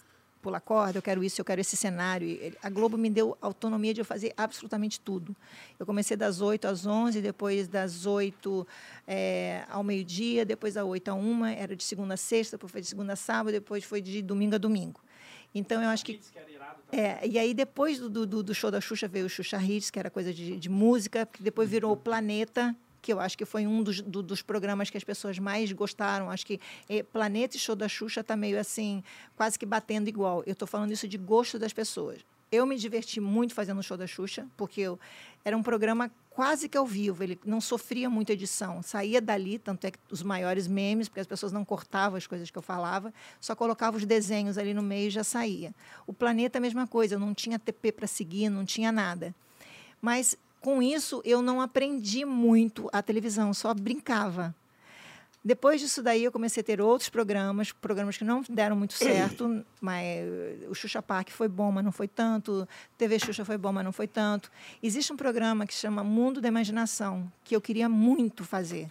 pular 0.46 0.60
corda, 0.60 0.98
eu 0.98 1.02
quero 1.02 1.24
isso, 1.24 1.40
eu 1.40 1.44
quero 1.44 1.60
esse 1.60 1.76
cenário. 1.76 2.38
A 2.62 2.70
Globo 2.70 2.96
me 2.96 3.10
deu 3.10 3.36
autonomia 3.40 3.92
de 3.92 4.00
eu 4.00 4.04
fazer 4.04 4.32
absolutamente 4.36 5.00
tudo. 5.00 5.34
Eu 5.76 5.84
comecei 5.84 6.16
das 6.16 6.40
8 6.40 6.68
às 6.68 6.86
11, 6.86 7.20
depois 7.20 7.66
das 7.66 8.06
8 8.06 8.64
é, 9.08 9.64
ao 9.68 9.82
meio-dia, 9.82 10.44
depois 10.44 10.74
da 10.74 10.84
8 10.84 11.08
à 11.08 11.14
1, 11.14 11.46
era 11.46 11.74
de 11.74 11.82
segunda 11.82 12.14
a 12.14 12.16
sexta, 12.16 12.56
depois 12.56 12.70
foi 12.70 12.80
de 12.80 12.86
segunda 12.86 13.14
a 13.14 13.16
sábado, 13.16 13.52
depois 13.54 13.82
foi 13.82 14.00
de 14.00 14.22
domingo 14.22 14.54
a 14.54 14.58
domingo. 14.58 15.00
Então, 15.52 15.82
eu 15.82 15.88
acho 15.88 16.04
que 16.04 16.20
é, 16.92 17.26
e 17.26 17.40
aí 17.40 17.52
depois 17.52 17.98
do, 17.98 18.24
do, 18.24 18.42
do 18.44 18.54
show 18.54 18.70
da 18.70 18.80
Xuxa 18.80 19.08
veio 19.08 19.26
o 19.26 19.28
Xuxa 19.28 19.60
Hits, 19.60 19.90
que 19.90 19.98
era 19.98 20.10
coisa 20.10 20.32
de, 20.32 20.56
de 20.56 20.68
música, 20.68 21.26
que 21.26 21.42
depois 21.42 21.68
virou 21.68 21.92
o 21.92 21.96
Planeta, 21.96 22.76
que 23.06 23.12
eu 23.12 23.20
acho 23.20 23.38
que 23.38 23.44
foi 23.44 23.68
um 23.68 23.84
dos, 23.84 24.00
do- 24.00 24.20
dos 24.20 24.42
programas 24.42 24.90
que 24.90 24.96
as 24.96 25.04
pessoas 25.04 25.38
mais 25.38 25.70
gostaram. 25.70 26.28
Acho 26.28 26.44
que 26.44 26.60
eh, 26.88 27.04
Planeta 27.04 27.56
e 27.56 27.60
show 27.60 27.76
da 27.76 27.86
Xuxa 27.86 28.24
tá 28.24 28.34
meio 28.36 28.58
assim, 28.58 29.00
quase 29.36 29.56
que 29.56 29.64
batendo 29.64 30.08
igual. 30.08 30.42
Eu 30.44 30.54
estou 30.54 30.66
falando 30.66 30.90
isso 30.90 31.06
de 31.06 31.16
gosto 31.16 31.56
das 31.56 31.72
pessoas. 31.72 32.18
Eu 32.50 32.66
me 32.66 32.76
diverti 32.76 33.20
muito 33.20 33.54
fazendo 33.54 33.78
o 33.78 33.82
show 33.82 33.96
da 33.96 34.08
Xuxa, 34.08 34.44
porque 34.56 34.80
eu, 34.80 34.98
era 35.44 35.56
um 35.56 35.62
programa 35.62 36.10
quase 36.30 36.68
que 36.68 36.76
ao 36.76 36.84
vivo, 36.84 37.22
ele 37.22 37.38
não 37.44 37.60
sofria 37.60 38.10
muita 38.10 38.32
edição, 38.32 38.82
saía 38.82 39.20
dali, 39.20 39.58
tanto 39.58 39.84
é 39.86 39.90
que 39.92 39.98
os 40.10 40.22
maiores 40.22 40.66
memes, 40.66 41.08
porque 41.08 41.20
as 41.20 41.26
pessoas 41.28 41.50
não 41.52 41.64
cortavam 41.64 42.16
as 42.18 42.26
coisas 42.26 42.50
que 42.50 42.58
eu 42.58 42.62
falava, 42.62 43.14
só 43.40 43.54
colocava 43.54 43.96
os 43.96 44.04
desenhos 44.04 44.58
ali 44.58 44.74
no 44.74 44.82
meio 44.82 45.06
e 45.08 45.10
já 45.10 45.22
saía. 45.24 45.72
O 46.08 46.12
Planeta, 46.12 46.58
a 46.58 46.60
mesma 46.60 46.86
coisa, 46.88 47.18
não 47.18 47.32
tinha 47.32 47.56
TP 47.58 47.92
para 47.92 48.06
seguir, 48.08 48.48
não 48.50 48.64
tinha 48.64 48.90
nada. 48.92 49.32
Mas 50.02 50.36
com 50.60 50.82
isso 50.82 51.22
eu 51.24 51.40
não 51.42 51.60
aprendi 51.60 52.24
muito 52.24 52.88
a 52.92 53.02
televisão, 53.02 53.52
só 53.54 53.72
brincava. 53.74 54.54
Depois 55.46 55.80
disso 55.80 56.02
daí 56.02 56.24
eu 56.24 56.32
comecei 56.32 56.60
a 56.60 56.64
ter 56.64 56.80
outros 56.80 57.08
programas, 57.08 57.70
programas 57.70 58.16
que 58.16 58.24
não 58.24 58.42
deram 58.48 58.74
muito 58.74 58.94
certo, 58.94 59.64
mas 59.80 60.26
o 60.68 60.74
Xuxa 60.74 61.00
Park 61.00 61.30
foi 61.30 61.46
bom, 61.46 61.70
mas 61.70 61.84
não 61.84 61.92
foi 61.92 62.08
tanto, 62.08 62.68
TV 62.98 63.16
Xuxa 63.20 63.44
foi 63.44 63.56
bom, 63.56 63.72
mas 63.72 63.84
não 63.84 63.92
foi 63.92 64.08
tanto. 64.08 64.50
Existe 64.82 65.12
um 65.12 65.16
programa 65.16 65.64
que 65.64 65.72
chama 65.72 66.02
Mundo 66.02 66.40
da 66.40 66.48
Imaginação, 66.48 67.30
que 67.44 67.54
eu 67.54 67.60
queria 67.60 67.88
muito 67.88 68.42
fazer. 68.42 68.90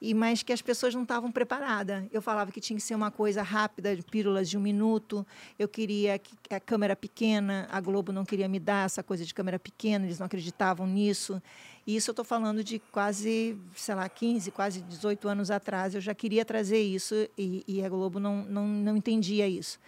E 0.00 0.12
mas 0.12 0.42
que 0.42 0.52
as 0.52 0.60
pessoas 0.60 0.94
não 0.94 1.02
estavam 1.02 1.32
preparadas. 1.32 2.04
Eu 2.12 2.20
falava 2.20 2.52
que 2.52 2.60
tinha 2.60 2.76
que 2.76 2.82
ser 2.82 2.94
uma 2.94 3.10
coisa 3.10 3.42
rápida, 3.42 3.96
pílulas 4.10 4.48
de 4.48 4.58
um 4.58 4.60
minuto. 4.60 5.26
Eu 5.58 5.68
queria 5.68 6.18
que 6.18 6.34
a 6.54 6.60
câmera 6.60 6.94
pequena, 6.94 7.66
a 7.70 7.80
Globo 7.80 8.12
não 8.12 8.24
queria 8.24 8.48
me 8.48 8.58
dar 8.58 8.86
essa 8.86 9.02
coisa 9.02 9.24
de 9.24 9.32
câmera 9.32 9.58
pequena, 9.58 10.04
eles 10.04 10.18
não 10.18 10.26
acreditavam 10.26 10.86
nisso. 10.86 11.42
E 11.86 11.96
isso 11.96 12.10
eu 12.10 12.12
estou 12.12 12.24
falando 12.24 12.62
de 12.62 12.78
quase, 12.78 13.56
sei 13.74 13.94
lá, 13.94 14.08
15, 14.08 14.50
quase 14.50 14.82
18 14.82 15.28
anos 15.28 15.50
atrás. 15.50 15.94
Eu 15.94 16.00
já 16.00 16.14
queria 16.14 16.44
trazer 16.44 16.82
isso 16.82 17.14
e, 17.38 17.64
e 17.66 17.84
a 17.84 17.88
Globo 17.88 18.18
não, 18.18 18.44
não, 18.44 18.66
não 18.66 18.96
entendia 18.96 19.48
isso. 19.48 19.78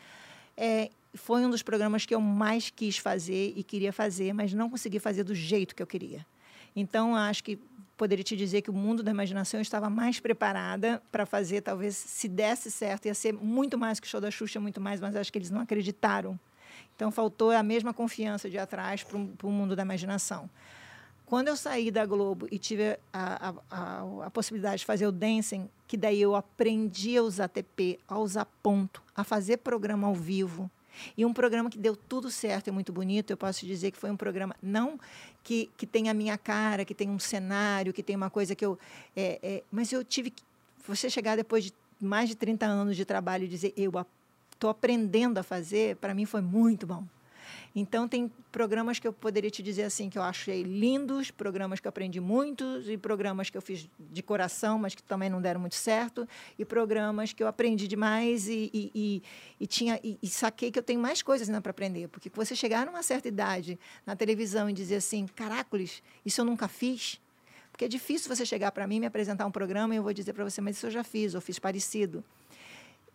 É, 0.56 0.90
foi 1.14 1.44
um 1.44 1.50
dos 1.50 1.62
programas 1.62 2.06
que 2.06 2.14
eu 2.14 2.20
mais 2.20 2.70
quis 2.70 2.98
fazer 2.98 3.52
e 3.56 3.62
queria 3.62 3.92
fazer, 3.92 4.32
mas 4.32 4.52
não 4.54 4.70
consegui 4.70 4.98
fazer 4.98 5.24
do 5.24 5.34
jeito 5.34 5.74
que 5.74 5.82
eu 5.82 5.86
queria. 5.86 6.24
Então, 6.74 7.14
acho 7.14 7.42
que 7.42 7.58
poderia 7.98 8.22
te 8.22 8.36
dizer 8.36 8.62
que 8.62 8.70
o 8.70 8.72
mundo 8.72 9.02
da 9.02 9.10
imaginação 9.10 9.60
estava 9.60 9.90
mais 9.90 10.20
preparada 10.20 11.02
para 11.10 11.26
fazer, 11.26 11.60
talvez, 11.60 11.96
se 11.96 12.28
desse 12.28 12.70
certo, 12.70 13.06
ia 13.06 13.14
ser 13.14 13.34
muito 13.34 13.76
mais 13.76 13.98
que 13.98 14.06
o 14.06 14.10
show 14.10 14.20
da 14.20 14.30
Xuxa, 14.30 14.60
muito 14.60 14.80
mais, 14.80 15.00
mas 15.00 15.16
acho 15.16 15.32
que 15.32 15.38
eles 15.38 15.50
não 15.50 15.60
acreditaram. 15.60 16.38
Então, 16.94 17.10
faltou 17.10 17.50
a 17.50 17.62
mesma 17.62 17.92
confiança 17.92 18.48
de 18.48 18.56
atrás 18.56 19.02
para 19.02 19.18
o 19.18 19.50
mundo 19.50 19.74
da 19.74 19.82
imaginação. 19.82 20.48
Quando 21.26 21.48
eu 21.48 21.56
saí 21.56 21.90
da 21.90 22.06
Globo 22.06 22.46
e 22.50 22.58
tive 22.58 22.98
a, 23.12 23.50
a, 23.50 23.54
a, 23.70 24.26
a 24.26 24.30
possibilidade 24.30 24.78
de 24.78 24.86
fazer 24.86 25.06
o 25.06 25.12
dancing, 25.12 25.68
que 25.86 25.96
daí 25.96 26.22
eu 26.22 26.34
aprendi 26.34 27.18
a 27.18 27.22
usar 27.22 27.48
TP, 27.48 27.98
a 28.08 28.18
usar 28.18 28.46
ponto, 28.62 29.02
a 29.14 29.24
fazer 29.24 29.58
programa 29.58 30.06
ao 30.06 30.14
vivo, 30.14 30.70
e 31.16 31.24
um 31.24 31.32
programa 31.32 31.70
que 31.70 31.78
deu 31.78 31.96
tudo 31.96 32.30
certo 32.30 32.68
e 32.68 32.70
muito 32.70 32.92
bonito, 32.92 33.30
eu 33.30 33.36
posso 33.36 33.66
dizer 33.66 33.90
que 33.90 33.98
foi 33.98 34.10
um 34.10 34.16
programa, 34.16 34.54
não 34.62 34.98
que, 35.42 35.70
que 35.76 35.86
tem 35.86 36.08
a 36.08 36.14
minha 36.14 36.36
cara, 36.36 36.84
que 36.84 36.94
tem 36.94 37.08
um 37.08 37.18
cenário, 37.18 37.92
que 37.92 38.02
tem 38.02 38.16
uma 38.16 38.30
coisa 38.30 38.54
que 38.54 38.64
eu. 38.64 38.78
É, 39.16 39.38
é, 39.42 39.62
mas 39.70 39.92
eu 39.92 40.04
tive 40.04 40.30
que. 40.30 40.42
Você 40.86 41.10
chegar 41.10 41.36
depois 41.36 41.64
de 41.64 41.72
mais 42.00 42.28
de 42.28 42.34
30 42.34 42.64
anos 42.64 42.96
de 42.96 43.04
trabalho 43.04 43.44
e 43.44 43.48
dizer, 43.48 43.74
eu 43.76 43.92
estou 44.52 44.70
aprendendo 44.70 45.38
a 45.38 45.42
fazer, 45.42 45.96
para 45.96 46.14
mim 46.14 46.24
foi 46.24 46.40
muito 46.40 46.86
bom. 46.86 47.04
Então, 47.74 48.08
tem 48.08 48.30
programas 48.50 48.98
que 48.98 49.06
eu 49.06 49.12
poderia 49.12 49.50
te 49.50 49.62
dizer 49.62 49.84
assim, 49.84 50.08
que 50.08 50.18
eu 50.18 50.22
achei 50.22 50.62
lindos, 50.62 51.30
programas 51.30 51.80
que 51.80 51.86
eu 51.86 51.90
aprendi 51.90 52.20
muito, 52.20 52.64
e 52.86 52.96
programas 52.96 53.50
que 53.50 53.56
eu 53.56 53.62
fiz 53.62 53.88
de 53.98 54.22
coração, 54.22 54.78
mas 54.78 54.94
que 54.94 55.02
também 55.02 55.28
não 55.28 55.40
deram 55.40 55.60
muito 55.60 55.74
certo, 55.74 56.26
e 56.58 56.64
programas 56.64 57.32
que 57.32 57.42
eu 57.42 57.46
aprendi 57.46 57.86
demais 57.86 58.48
e, 58.48 58.70
e, 58.72 58.90
e, 58.94 59.22
e 59.60 59.66
tinha, 59.66 60.00
e, 60.02 60.18
e 60.22 60.28
saquei 60.28 60.70
que 60.70 60.78
eu 60.78 60.82
tenho 60.82 61.00
mais 61.00 61.22
coisas 61.22 61.48
ainda 61.48 61.60
para 61.60 61.70
aprender. 61.70 62.08
Porque 62.08 62.30
você 62.34 62.56
chegar 62.56 62.86
numa 62.86 63.02
certa 63.02 63.28
idade 63.28 63.78
na 64.06 64.16
televisão 64.16 64.68
e 64.68 64.72
dizer 64.72 64.96
assim, 64.96 65.26
caracoles, 65.26 66.02
isso 66.24 66.40
eu 66.40 66.44
nunca 66.44 66.68
fiz, 66.68 67.20
porque 67.70 67.84
é 67.84 67.88
difícil 67.88 68.34
você 68.34 68.44
chegar 68.44 68.72
para 68.72 68.86
mim 68.86 68.98
me 68.98 69.06
apresentar 69.06 69.46
um 69.46 69.52
programa 69.52 69.94
e 69.94 69.98
eu 69.98 70.02
vou 70.02 70.12
dizer 70.12 70.32
para 70.32 70.42
você, 70.42 70.60
mas 70.60 70.76
isso 70.76 70.86
eu 70.86 70.90
já 70.90 71.04
fiz, 71.04 71.34
ou 71.34 71.40
fiz 71.40 71.58
parecido. 71.58 72.24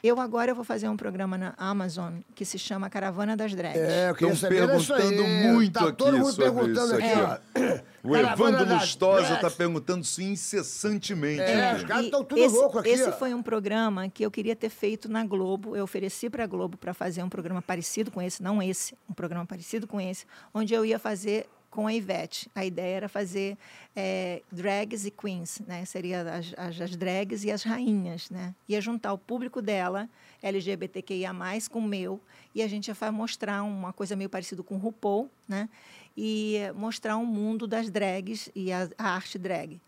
Eu 0.03 0.19
agora 0.19 0.51
eu 0.51 0.55
vou 0.55 0.65
fazer 0.65 0.89
um 0.89 0.97
programa 0.97 1.37
na 1.37 1.53
Amazon 1.57 2.15
que 2.35 2.43
se 2.43 2.59
chama 2.59 2.89
Caravana 2.89 3.37
das 3.37 3.55
Drags. 3.55 3.81
É, 3.81 4.09
eu 4.09 4.15
queria 4.15 4.33
Estão 4.33 4.49
perguntando 4.49 5.23
muito 5.25 5.71
tá 5.71 5.87
aqui 5.87 5.93
todo 5.93 6.17
mundo 6.17 6.29
sobre 6.29 6.43
perguntando 6.43 6.85
isso 6.87 6.95
aqui, 6.95 7.05
aqui, 7.05 7.21
ó. 7.21 7.83
O 8.03 8.11
Caravana 8.11 8.57
Evandro 8.57 8.75
Lustosa 8.75 9.33
está 9.35 9.49
perguntando 9.49 10.01
isso 10.01 10.21
incessantemente. 10.21 11.39
É, 11.39 11.75
os 11.75 11.83
caras 11.85 12.03
estão 12.03 12.21
tudo 12.21 12.37
esse, 12.37 12.53
louco 12.53 12.79
aqui, 12.79 12.89
Esse 12.89 13.07
ó. 13.07 13.11
foi 13.13 13.33
um 13.33 13.41
programa 13.41 14.09
que 14.09 14.25
eu 14.25 14.29
queria 14.29 14.57
ter 14.57 14.67
feito 14.67 15.07
na 15.07 15.25
Globo. 15.25 15.73
Eu 15.73 15.85
ofereci 15.85 16.29
para 16.29 16.43
a 16.43 16.47
Globo 16.47 16.77
para 16.77 16.93
fazer 16.93 17.23
um 17.23 17.29
programa 17.29 17.61
parecido 17.61 18.11
com 18.11 18.21
esse, 18.21 18.43
não 18.43 18.61
esse, 18.61 18.97
um 19.09 19.13
programa 19.13 19.45
parecido 19.45 19.87
com 19.87 20.01
esse, 20.01 20.25
onde 20.53 20.73
eu 20.73 20.83
ia 20.83 20.99
fazer 20.99 21.47
com 21.73 21.87
a 21.87 21.93
Ivete. 21.93 22.47
A 22.53 22.63
ideia 22.63 22.97
era 22.97 23.09
fazer 23.09 23.57
é, 23.95 24.43
drags 24.51 25.07
e 25.07 25.11
queens, 25.11 25.59
né? 25.65 25.83
Seria 25.85 26.21
as, 26.21 26.53
as, 26.55 26.81
as 26.81 26.95
drags 26.95 27.43
e 27.43 27.51
as 27.51 27.63
rainhas, 27.63 28.29
né? 28.29 28.53
Ia 28.69 28.79
juntar 28.79 29.11
o 29.11 29.17
público 29.17 29.59
dela, 29.59 30.07
LGBTQIA+, 30.43 31.33
com 31.71 31.79
o 31.79 31.81
meu, 31.81 32.21
e 32.53 32.61
a 32.61 32.67
gente 32.67 32.89
ia 32.89 33.11
mostrar 33.11 33.63
uma 33.63 33.91
coisa 33.91 34.15
meio 34.15 34.29
parecida 34.29 34.61
com 34.61 34.75
o 34.75 34.77
RuPaul, 34.77 35.27
né? 35.47 35.67
E 36.15 36.59
mostrar 36.75 37.17
um 37.17 37.25
mundo 37.25 37.65
das 37.65 37.89
drags 37.89 38.51
e 38.53 38.71
a, 38.71 38.87
a 38.95 39.09
arte 39.09 39.39
drag. 39.39 39.81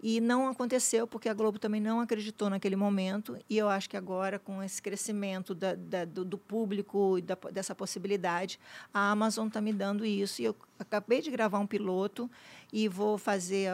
E 0.00 0.20
não 0.20 0.46
aconteceu 0.48 1.06
porque 1.08 1.28
a 1.28 1.34
Globo 1.34 1.58
também 1.58 1.80
não 1.80 2.00
acreditou 2.00 2.48
naquele 2.48 2.76
momento. 2.76 3.36
E 3.50 3.58
eu 3.58 3.68
acho 3.68 3.90
que 3.90 3.96
agora, 3.96 4.38
com 4.38 4.62
esse 4.62 4.80
crescimento 4.80 5.54
da, 5.54 5.74
da- 5.74 6.04
do, 6.04 6.24
do 6.24 6.38
público 6.38 7.18
e 7.18 7.22
da, 7.22 7.36
dessa 7.50 7.74
possibilidade, 7.74 8.60
a 8.94 9.10
Amazon 9.10 9.48
está 9.48 9.60
me 9.60 9.72
dando 9.72 10.04
isso. 10.06 10.40
E 10.40 10.44
eu 10.44 10.56
acabei 10.78 11.20
de 11.20 11.30
gravar 11.32 11.58
um 11.58 11.66
piloto 11.66 12.30
e 12.72 12.86
vou 12.86 13.18
fazer, 13.18 13.70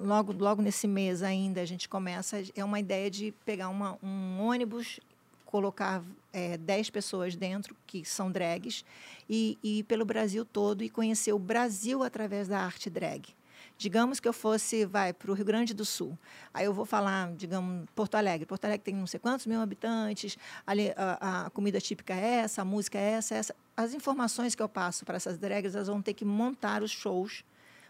logo, 0.00 0.32
logo 0.32 0.60
nesse 0.60 0.88
mês 0.88 1.22
ainda, 1.22 1.60
a 1.60 1.64
gente 1.64 1.88
começa. 1.88 2.42
É 2.56 2.64
uma 2.64 2.80
ideia 2.80 3.08
de 3.08 3.32
pegar 3.44 3.68
uma, 3.68 3.96
um 4.02 4.40
ônibus 4.40 4.98
colocar 5.46 6.02
é, 6.32 6.58
10 6.58 6.90
pessoas 6.90 7.34
dentro, 7.34 7.74
que 7.86 8.04
são 8.04 8.30
drags, 8.30 8.84
e, 9.30 9.56
e 9.62 9.78
ir 9.78 9.82
pelo 9.84 10.04
Brasil 10.04 10.44
todo 10.44 10.82
e 10.84 10.90
conhecer 10.90 11.32
o 11.32 11.38
Brasil 11.38 12.02
através 12.02 12.48
da 12.48 12.58
arte 12.60 12.90
drag. 12.90 13.34
Digamos 13.78 14.18
que 14.18 14.26
eu 14.26 14.32
fosse, 14.32 14.84
vai, 14.84 15.12
para 15.12 15.30
o 15.30 15.34
Rio 15.34 15.44
Grande 15.44 15.72
do 15.72 15.84
Sul. 15.84 16.18
Aí 16.52 16.64
eu 16.64 16.74
vou 16.74 16.84
falar, 16.84 17.32
digamos, 17.34 17.88
Porto 17.94 18.16
Alegre. 18.16 18.44
Porto 18.44 18.64
Alegre 18.64 18.84
tem 18.84 18.94
não 18.94 19.06
sei 19.06 19.20
quantos 19.20 19.46
mil 19.46 19.60
habitantes, 19.60 20.36
ali, 20.66 20.92
a, 20.96 21.46
a 21.46 21.50
comida 21.50 21.80
típica 21.80 22.12
é 22.12 22.40
essa, 22.40 22.62
a 22.62 22.64
música 22.64 22.98
é 22.98 23.12
essa, 23.12 23.36
essa. 23.36 23.54
As 23.76 23.94
informações 23.94 24.56
que 24.56 24.62
eu 24.62 24.68
passo 24.68 25.04
para 25.04 25.16
essas 25.16 25.38
drags, 25.38 25.76
elas 25.76 25.86
vão 25.86 26.02
ter 26.02 26.12
que 26.12 26.24
montar 26.24 26.82
os 26.82 26.90
shows 26.90 27.44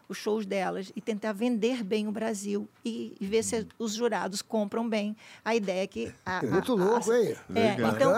os 0.08 0.16
shows 0.16 0.46
delas 0.46 0.90
e 0.96 1.00
tentar 1.00 1.32
vender 1.32 1.84
bem 1.84 2.08
o 2.08 2.12
Brasil 2.12 2.66
e, 2.84 3.14
e 3.20 3.26
ver 3.26 3.42
se 3.42 3.66
os 3.78 3.92
jurados 3.92 4.40
compram 4.40 4.88
bem 4.88 5.14
a 5.44 5.54
ideia 5.54 5.86
que 5.86 6.12
a, 6.24 6.42
Muito 6.46 6.72
a- 6.72 6.74
a- 6.74 6.78
louco, 6.84 7.12
hein? 7.12 7.36
É, 7.54 7.74
então, 7.94 8.10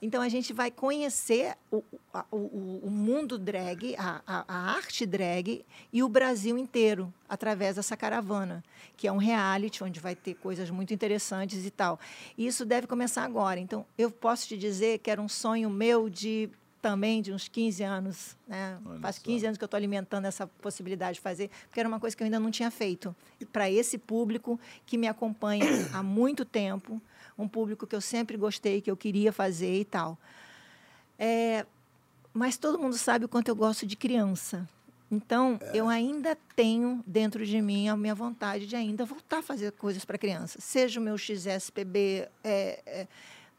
então 0.00 0.22
a 0.22 0.28
gente 0.28 0.52
vai 0.54 0.70
conhecer 0.70 1.54
o, 1.70 1.76
o- 1.78 2.36
o, 2.36 2.80
o 2.84 2.90
mundo 2.90 3.38
drag, 3.38 3.94
a, 3.98 4.22
a- 4.26 4.44
a 4.48 4.56
arte 4.76 5.04
drag 5.04 5.64
e 5.92 6.02
o 6.02 6.08
Brasil 6.08 6.56
inteiro 6.56 7.12
através 7.28 7.76
dessa 7.76 7.96
caravana, 7.96 8.62
que 8.96 9.06
é 9.06 9.12
um 9.12 9.16
reality 9.18 9.84
onde 9.84 10.00
vai 10.00 10.14
ter 10.14 10.34
coisas 10.34 10.70
muito 10.70 10.94
interessantes 10.94 11.66
e 11.66 11.70
tal. 11.70 11.98
E 12.38 12.46
isso 12.46 12.64
deve 12.64 12.86
começar 12.86 13.24
agora. 13.24 13.60
Então, 13.60 13.84
eu 13.98 14.10
posso 14.10 14.48
te 14.48 14.56
dizer 14.56 14.98
que 15.00 15.10
era 15.10 15.20
um 15.20 15.28
sonho 15.28 15.68
meu 15.68 16.08
de 16.08 16.48
também 16.84 17.22
de 17.22 17.32
uns 17.32 17.48
15 17.48 17.82
anos, 17.82 18.36
né? 18.46 18.78
Olha 18.84 19.00
Faz 19.00 19.16
só. 19.16 19.22
15 19.22 19.46
anos 19.46 19.56
que 19.56 19.64
eu 19.64 19.66
estou 19.66 19.78
alimentando 19.78 20.26
essa 20.26 20.46
possibilidade 20.46 21.14
de 21.14 21.22
fazer, 21.22 21.48
porque 21.66 21.80
era 21.80 21.88
uma 21.88 21.98
coisa 21.98 22.14
que 22.14 22.22
eu 22.22 22.26
ainda 22.26 22.38
não 22.38 22.50
tinha 22.50 22.70
feito. 22.70 23.16
E 23.40 23.46
para 23.46 23.70
esse 23.70 23.96
público 23.96 24.60
que 24.84 24.98
me 24.98 25.08
acompanha 25.08 25.64
há 25.94 26.02
muito 26.02 26.44
tempo, 26.44 27.00
um 27.38 27.48
público 27.48 27.86
que 27.86 27.96
eu 27.96 28.02
sempre 28.02 28.36
gostei, 28.36 28.82
que 28.82 28.90
eu 28.90 28.98
queria 28.98 29.32
fazer 29.32 29.80
e 29.80 29.84
tal. 29.86 30.18
É, 31.18 31.64
mas 32.34 32.58
todo 32.58 32.78
mundo 32.78 32.98
sabe 32.98 33.24
o 33.24 33.28
quanto 33.28 33.48
eu 33.48 33.56
gosto 33.56 33.86
de 33.86 33.96
criança. 33.96 34.68
Então, 35.10 35.58
eu 35.72 35.88
ainda 35.88 36.36
tenho 36.54 37.02
dentro 37.06 37.46
de 37.46 37.62
mim 37.62 37.88
a 37.88 37.96
minha 37.96 38.14
vontade 38.14 38.66
de 38.66 38.76
ainda 38.76 39.06
voltar 39.06 39.38
a 39.38 39.42
fazer 39.42 39.72
coisas 39.72 40.04
para 40.04 40.18
criança. 40.18 40.60
Seja 40.60 41.00
o 41.00 41.02
meu 41.02 41.16
XSPB, 41.16 42.28
é, 42.42 42.82
é, 42.84 43.06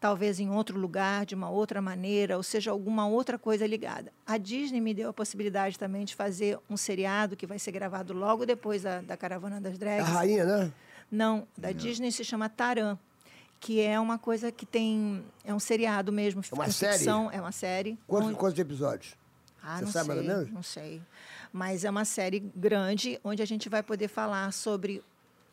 talvez 0.06 0.40
em 0.40 0.52
outro 0.52 0.78
lugar, 0.80 1.26
de 1.26 1.34
uma 1.34 1.50
outra 1.50 1.82
maneira, 1.82 2.38
ou 2.38 2.44
seja, 2.44 2.70
alguma 2.70 3.08
outra 3.08 3.40
coisa 3.40 3.66
ligada. 3.66 4.14
A 4.24 4.38
Disney 4.38 4.80
me 4.80 4.94
deu 4.94 5.10
a 5.10 5.14
possibilidade 5.14 5.80
também 5.80 6.06
de 6.06 6.14
fazer 6.14 6.60
um 6.70 6.78
seriado 6.78 7.36
que 7.36 7.48
vai 7.48 7.58
ser 7.58 7.72
gravado 7.72 8.14
logo 8.14 8.46
depois 8.46 8.84
da, 8.84 9.02
da 9.02 9.18
Caravana 9.18 9.60
das 9.60 9.74
A 9.74 9.78
Drags. 9.78 10.08
rainha, 10.10 10.46
né? 10.46 10.72
Não, 11.10 11.48
da 11.58 11.72
Disney 11.72 12.12
se 12.12 12.24
chama 12.24 12.48
Taran, 12.48 13.00
que 13.60 13.82
é 13.82 14.00
uma 14.00 14.20
coisa 14.20 14.52
que 14.52 14.64
tem. 14.64 15.24
É 15.44 15.52
um 15.52 15.60
seriado 15.60 16.12
mesmo. 16.12 16.42
É 16.52 16.54
uma 16.54 16.66
com 16.66 16.72
série? 16.72 16.94
ficção, 17.00 17.32
é 17.32 17.42
uma 17.42 17.52
série. 17.52 17.98
Quantos, 18.06 18.28
onde- 18.30 18.38
quantos 18.38 18.60
episódios? 18.60 19.16
ah, 19.64 19.78
Você 19.80 19.86
não 19.86 19.92
sabe 19.92 20.06
sei, 20.06 20.16
mais 20.16 20.28
ou 20.30 20.36
menos? 20.36 20.54
não 20.54 20.62
sei. 20.64 21.02
Mas 21.52 21.84
é 21.84 21.90
uma 21.90 22.06
série 22.06 22.40
grande 22.56 23.20
onde 23.24 23.42
a 23.42 23.46
gente 23.48 23.70
vai 23.70 23.82
poder 23.82 24.08
falar 24.08 24.54
sobre. 24.54 25.02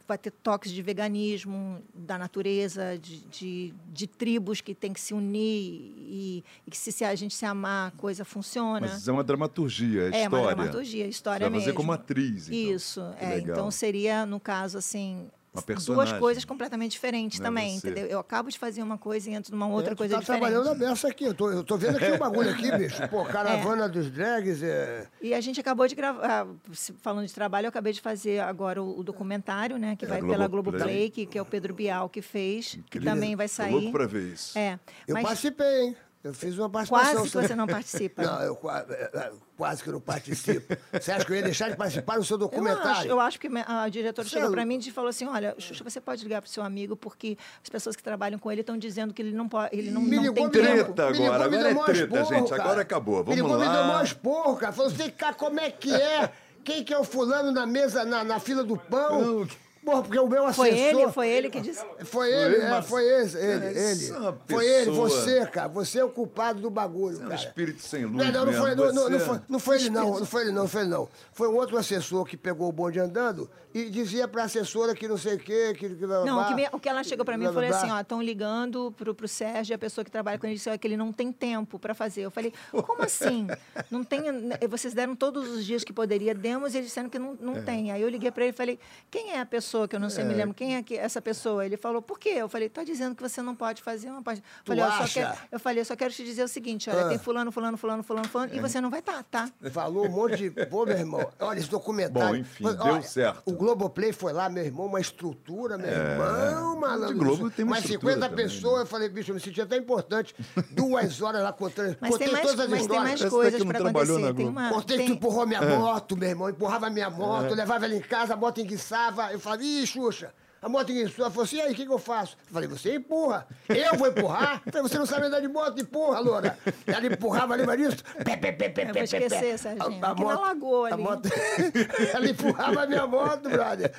Vai 0.06 0.18
ter 0.18 0.30
toques 0.30 0.70
de 0.72 0.82
veganismo, 0.82 1.80
da 1.94 2.18
natureza, 2.18 2.98
de, 2.98 3.20
de, 3.20 3.74
de 3.92 4.06
tribos 4.06 4.60
que 4.60 4.74
tem 4.74 4.92
que 4.92 5.00
se 5.00 5.14
unir 5.14 5.92
e, 5.96 6.44
e 6.66 6.70
que 6.70 6.76
se, 6.76 6.92
se 6.92 7.04
a 7.04 7.14
gente 7.14 7.34
se 7.34 7.44
amar, 7.46 7.88
a 7.88 7.90
coisa 7.92 8.24
funciona. 8.24 8.80
Mas 8.88 9.06
é 9.08 9.12
uma 9.12 9.24
dramaturgia, 9.24 10.02
é 10.02 10.22
É 10.22 10.28
uma 10.28 10.38
história. 10.38 10.56
dramaturgia, 10.56 11.06
história 11.06 11.46
Você 11.46 11.50
vai 11.50 11.58
fazer 11.60 11.66
mesmo. 11.66 11.76
como 11.76 11.92
atriz, 11.92 12.48
então. 12.48 12.74
Isso, 12.74 13.00
é. 13.18 13.38
Então 13.38 13.70
seria, 13.70 14.26
no 14.26 14.38
caso, 14.40 14.78
assim, 14.78 15.30
Uma 15.54 15.60
duas 15.60 15.64
personagem. 15.66 16.18
coisas 16.18 16.44
completamente 16.46 16.92
diferentes 16.92 17.38
Não 17.38 17.44
é 17.44 17.48
também, 17.48 17.78
você. 17.78 17.90
entendeu? 17.90 18.06
Eu 18.10 18.18
acabo 18.18 18.50
de 18.50 18.58
fazer 18.58 18.82
uma 18.82 18.96
coisa 18.96 19.28
e 19.30 19.34
entro 19.34 19.52
numa 19.52 19.66
outra 19.68 19.92
É, 19.92 19.96
coisa 19.96 20.14
tá 20.14 20.20
diferente. 20.20 20.40
trabalhando 20.40 20.70
a 20.70 20.74
beça 20.74 21.08
aqui. 21.08 21.24
Eu 21.24 21.34
tô, 21.34 21.50
eu 21.50 21.62
tô 21.62 21.76
vendo 21.76 21.96
aqui 21.96 22.10
o 22.10 22.18
bagulho 22.18 22.48
aqui, 22.50 22.70
bicho. 22.78 23.06
Pô, 23.08 23.22
caravana 23.26 23.86
dos 23.86 24.10
drags. 24.10 24.62
É... 24.62 25.06
E 25.20 25.34
a 25.34 25.40
gente 25.42 25.60
acabou 25.60 25.86
de 25.86 25.94
gravar, 25.94 26.46
se- 26.72 26.94
falando 27.02 27.26
de 27.26 27.34
trabalho, 27.34 27.66
eu 27.66 27.68
acabei 27.68 27.92
de 27.92 28.00
fazer 28.00 28.40
agora 28.40 28.82
o, 28.82 29.00
o 29.00 29.02
documentário, 29.02 29.76
né, 29.76 29.94
que 29.94 30.06
É, 30.06 30.08
vai 30.08 30.20
pela 30.22 30.46
Globoplay. 30.48 30.80
Globoplay, 30.80 31.10
que, 31.10 31.26
que 31.26 31.36
é 31.36 31.42
o 31.42 31.44
Pedro 31.44 31.74
Bial 31.74 32.08
que 32.08 32.22
fez, 32.22 32.70
que 32.70 32.78
Incrível. 32.78 33.12
também 33.12 33.36
vai 33.36 33.46
sair. 33.48 33.72
louco 33.72 33.92
pra 33.92 34.06
ver 34.06 34.32
isso. 34.32 34.58
É, 34.58 34.80
Eu 35.06 35.12
mas 35.14 35.24
participei, 35.24 35.80
hein? 35.82 35.96
Eu 36.24 36.32
fiz 36.32 36.56
uma 36.56 36.70
participação. 36.70 37.14
quase 37.14 37.30
que 37.30 37.36
você 37.48 37.56
não 37.56 37.66
participa. 37.66 38.22
Não, 38.22 38.40
eu 38.42 38.58
é, 38.70 39.10
é, 39.12 39.32
quase 39.56 39.82
que 39.82 39.90
não 39.90 40.00
participo. 40.00 40.76
Você 40.92 41.10
acha 41.10 41.24
que 41.24 41.32
eu 41.32 41.36
ia 41.36 41.42
deixar 41.42 41.68
de 41.70 41.76
participar 41.76 42.16
do 42.16 42.24
seu 42.24 42.36
Eu 42.38 42.44
acho, 42.44 42.50
documentário? 42.50 43.10
eu 43.10 43.18
acho 43.20 43.40
que 43.40 43.48
me- 43.48 43.64
a 43.66 43.88
diretora 43.88 44.28
Você 44.28 44.34
chegou 44.34 44.50
é 44.50 44.52
para 44.52 44.64
mim 44.64 44.78
e 44.78 44.90
falou 44.92 45.10
assim: 45.10 45.26
olha, 45.26 45.54
Xuxa, 45.58 45.82
você 45.82 46.00
pode 46.00 46.22
ligar 46.22 46.40
para 46.40 46.48
o 46.48 46.50
seu 46.50 46.62
amigo, 46.62 46.94
porque 46.96 47.36
as 47.62 47.68
pessoas 47.68 47.96
que 47.96 48.02
trabalham 48.04 48.38
com 48.38 48.52
ele 48.52 48.60
estão 48.60 48.78
dizendo 48.78 49.12
que 49.12 49.20
ele 49.20 49.32
não 49.32 49.48
pode, 49.48 49.76
ele 49.76 49.90
não, 49.90 50.00
Me 50.00 50.14
não 50.16 50.22
ligou, 50.22 50.34
tem 50.34 50.44
me 50.46 50.50
tempo. 50.52 50.92
Treta 50.92 51.10
ligou, 51.10 51.10
me 51.10 51.12
ligou, 51.18 51.32
agora, 51.34 51.50
me 51.50 51.56
agora 51.56 51.72
deu 51.74 51.82
é 51.82 51.84
treta, 51.86 52.04
esporro, 52.20 52.38
gente, 52.38 52.50
cara. 52.50 52.62
agora 52.62 52.82
acabou, 52.82 53.16
Me 53.18 53.22
vamos 53.24 53.36
ligou, 53.36 53.58
me 53.58 53.64
deu 53.64 53.72
lá. 53.72 53.86
mó 53.88 54.02
esporro, 54.02 54.56
cara. 54.56 54.72
Falou, 54.72 54.90
vem 54.92 55.10
cá, 55.10 55.34
como 55.34 55.58
é 55.58 55.70
que 55.72 55.92
é? 55.92 56.30
Quem 56.62 56.84
que 56.84 56.94
é 56.94 56.98
o 56.98 57.02
fulano 57.02 57.50
na 57.50 57.66
mesa, 57.66 58.04
na, 58.04 58.22
na 58.22 58.38
fila 58.38 58.62
do 58.62 58.76
pão? 58.76 59.20
Não. 59.40 59.48
Porra, 59.84 60.02
porque 60.02 60.18
o 60.18 60.28
meu 60.28 60.46
assessor... 60.46 60.64
Foi 60.66 60.78
ele, 60.78 61.08
foi 61.12 61.28
ele 61.28 61.50
que 61.50 61.60
disse. 61.60 61.84
Foi 62.04 62.32
ele, 62.32 62.56
é, 62.56 62.70
mas- 62.70 62.86
foi 62.86 63.04
esse, 63.04 63.36
ele, 63.36 63.60
Cara, 63.60 63.72
ele. 63.72 64.08
é 64.10 64.16
uma 64.18 64.38
Foi 64.48 64.66
ele, 64.66 64.86
pessoa- 64.86 65.08
você, 65.08 65.46
cara. 65.46 65.68
Você 65.68 65.98
é 65.98 66.04
o 66.04 66.08
culpado 66.08 66.60
do 66.60 66.70
bagulho, 66.70 67.16
Você 67.16 67.22
é 67.22 67.26
um 67.26 67.28
cara. 67.30 67.40
espírito 67.40 67.82
sem 67.82 68.04
luz 68.04 68.16
Não, 68.16 68.32
não, 68.32 68.46
não, 68.46 68.52
foi, 68.52 68.74
não, 68.76 68.92
não, 68.92 69.10
não 69.10 69.18
você- 69.18 69.24
foi, 69.26 69.40
não 69.48 69.58
foi 69.58 69.76
ele 69.76 69.90
não, 69.90 70.18
não 70.20 70.24
foi 70.26 70.42
ele 70.42 70.52
não, 70.52 70.62
não 70.62 70.68
foi 70.68 70.80
ele 70.82 70.90
não. 70.90 71.08
Foi 71.32 71.48
um 71.48 71.54
outro 71.56 71.76
assessor 71.76 72.24
que 72.24 72.36
pegou 72.36 72.68
o 72.68 72.72
bonde 72.72 73.00
andando 73.00 73.50
e 73.74 73.90
dizia 73.90 74.26
pra 74.28 74.44
assessora 74.44 74.94
que 74.94 75.06
não 75.08 75.16
sei 75.16 75.34
o 75.34 75.38
quê, 75.38 75.72
que... 75.76 75.88
que 75.88 76.06
blá, 76.06 76.22
blá, 76.22 76.24
Não, 76.26 76.42
o 76.42 76.46
que, 76.48 76.54
me- 76.54 76.68
o 76.72 76.78
que 76.80 76.88
ela 76.88 77.02
chegou 77.04 77.24
para 77.24 77.36
mim 77.36 77.44
e 77.44 77.48
Blá, 77.48 77.52
blá, 77.52 77.62
falou 77.62 77.76
assim, 77.78 77.86
blá. 77.88 77.96
ó, 77.98 78.00
estão 78.00 78.22
ligando 78.22 78.92
pro, 78.92 79.14
pro 79.14 79.26
Sérgio, 79.28 79.74
a 79.74 79.78
pessoa 79.78 80.04
que 80.04 80.10
trabalha 80.10 80.38
com 80.38 80.46
ele 80.46 80.54
disse 80.56 80.68
ó, 80.70 80.76
que 80.76 80.86
ele 80.86 80.96
não 80.96 81.12
tem 81.12 81.32
tempo 81.32 81.78
para 81.78 81.94
fazer. 81.94 82.22
Eu 82.22 82.30
falei, 82.30 82.52
como 82.70 83.02
assim? 83.02 83.46
Não 83.90 84.02
tem, 84.04 84.30
né, 84.32 84.56
vocês 84.68 84.94
deram 84.94 85.14
todos 85.16 85.48
os 85.48 85.64
dias 85.64 85.84
que 85.84 85.92
poderia, 85.92 86.34
demos 86.34 86.74
e 86.74 86.78
eles 86.78 86.88
disseram 86.88 87.08
que 87.08 87.18
não, 87.18 87.36
não 87.40 87.56
É. 87.56 87.62
tem. 87.62 87.90
Aí 87.92 88.00
eu 88.02 88.08
liguei 88.08 88.30
para 88.30 88.44
ele 88.44 88.52
e 88.52 88.56
falei, 88.56 88.78
quem 89.10 89.32
é 89.32 89.40
a 89.40 89.46
pessoa 89.46 89.86
que 89.88 89.96
eu 89.96 90.00
não 90.00 90.10
sei, 90.10 90.24
me 90.24 90.34
lembro, 90.34 90.54
quem 90.54 90.76
é 90.76 90.82
que, 90.82 90.96
essa 90.96 91.20
pessoa? 91.22 91.64
Ele 91.64 91.76
falou, 91.76 92.02
por 92.02 92.18
quê? 92.18 92.30
Eu 92.36 92.48
falei, 92.48 92.68
tá 92.68 92.84
dizendo 92.84 93.14
que 93.14 93.22
você 93.22 93.40
não 93.42 93.54
pode 93.54 93.82
fazer 93.82 94.10
uma 94.10 94.22
parte. 94.22 94.40
Eu 94.40 94.64
falei, 94.64 94.84
eu 94.84 95.08
quero, 95.12 95.38
eu 95.52 95.60
falei, 95.60 95.80
eu 95.80 95.84
só 95.84 95.96
quero 95.96 96.12
te 96.12 96.24
dizer 96.24 96.42
o 96.44 96.48
seguinte, 96.48 96.90
olha, 96.90 97.06
Ah. 97.06 97.08
tem 97.08 97.18
fulano, 97.18 97.50
fulano, 97.52 97.76
fulano, 97.76 98.02
fulano, 98.02 98.28
fulano, 98.28 98.54
e 98.54 98.60
você 98.60 98.80
não 98.80 98.90
vai 98.90 99.00
estar, 99.00 99.22
tá? 99.24 99.48
Falou 99.70 100.06
um 100.06 100.10
monte 100.10 100.36
de. 100.36 100.50
Pô, 100.66 100.84
meu 100.86 100.96
irmão, 100.96 101.30
olha 101.40 101.58
esse 101.58 101.68
documentário. 101.70 102.28
Bom, 102.28 102.36
enfim, 102.36 102.64
Olha, 102.66 102.76
deu 102.94 103.02
certo. 103.02 103.42
O 103.46 103.52
Globoplay 103.62 104.12
foi 104.12 104.32
lá, 104.32 104.48
meu 104.48 104.64
irmão, 104.64 104.86
uma 104.86 105.00
estrutura, 105.00 105.78
meu 105.78 105.86
irmão, 105.88 106.80
malandro. 106.80 107.16
Globo 107.16 107.48
tem 107.48 107.64
uma 107.64 107.72
Mais 107.72 107.84
estrutura 107.84 108.14
50 108.14 108.28
também, 108.28 108.44
pessoas, 108.44 108.74
né? 108.74 108.82
eu 108.82 108.86
falei, 108.86 109.08
bicho, 109.08 109.30
eu 109.30 109.34
me 109.36 109.40
senti 109.40 109.60
até 109.60 109.76
importante. 109.76 110.34
Duas 110.72 111.22
horas 111.22 111.42
lá 111.44 111.52
contando. 111.52 111.96
Mas 112.00 112.10
contei 112.10 112.26
tem 112.26 112.32
mais, 112.34 112.46
todas 112.46 112.60
as 112.64 112.68
mas 112.70 112.78
tem 112.78 112.82
histórias. 112.82 113.04
mais 113.04 113.20
Parece 113.20 113.30
coisas 113.36 113.54
que 113.54 113.64
não 113.64 113.72
para 113.72 113.80
trabalhou 113.80 114.16
acontecer. 114.16 114.34
Tem 114.34 114.48
uma, 114.48 114.68
Contei 114.68 114.96
que 114.96 115.02
tem- 115.04 115.12
tu 115.12 115.16
empurrou 115.16 115.46
minha 115.46 115.62
moto, 115.62 116.16
meu 116.16 116.28
irmão. 116.28 116.50
Empurrava 116.50 116.90
minha 116.90 117.08
moto, 117.08 117.46
eu 117.50 117.54
levava 117.54 117.84
ela 117.84 117.94
em 117.94 118.00
casa, 118.00 118.34
a 118.34 118.36
moto 118.36 118.60
enguiçava. 118.60 119.32
Eu 119.32 119.38
falava, 119.38 119.62
ih, 119.62 119.86
Xuxa, 119.86 120.34
a 120.62 120.68
moto 120.68 120.90
enguiçou. 120.92 121.24
Ela 121.24 121.30
falou 121.30 121.44
assim, 121.44 121.56
e 121.56 121.60
aí, 121.60 121.72
o 121.72 121.74
que, 121.74 121.84
que 121.84 121.92
eu 121.92 121.98
faço? 121.98 122.36
Eu 122.46 122.52
falei, 122.54 122.68
você 122.68 122.94
empurra. 122.94 123.46
Eu 123.68 123.98
vou 123.98 124.06
empurrar? 124.08 124.62
Eu 124.64 124.72
falei, 124.72 124.88
você 124.88 124.98
não 124.98 125.06
sabe 125.06 125.26
andar 125.26 125.40
de 125.40 125.48
moto? 125.48 125.80
Empurra, 125.80 126.20
loura. 126.20 126.56
Ela 126.86 127.06
empurrava, 127.06 127.54
lembra 127.56 127.76
disso? 127.76 128.02
Pé, 128.24 128.36
pé, 128.36 128.52
pé, 128.52 128.68
pé, 128.68 128.82
Eu 128.82 128.86
vou 128.86 128.94
pé, 128.94 129.00
pé, 129.00 129.04
esquecer, 129.04 129.28
pé. 129.40 129.56
Serginho. 129.56 130.04
Aqui 130.06 130.24
na 130.24 130.38
Lagoa 130.40 130.88
a 130.90 130.94
ali. 130.94 131.02
moto- 131.02 131.28
ela 132.14 132.30
empurrava 132.30 132.82
a 132.82 132.86
minha 132.86 133.06
moto, 133.06 133.48
brother. 133.50 133.92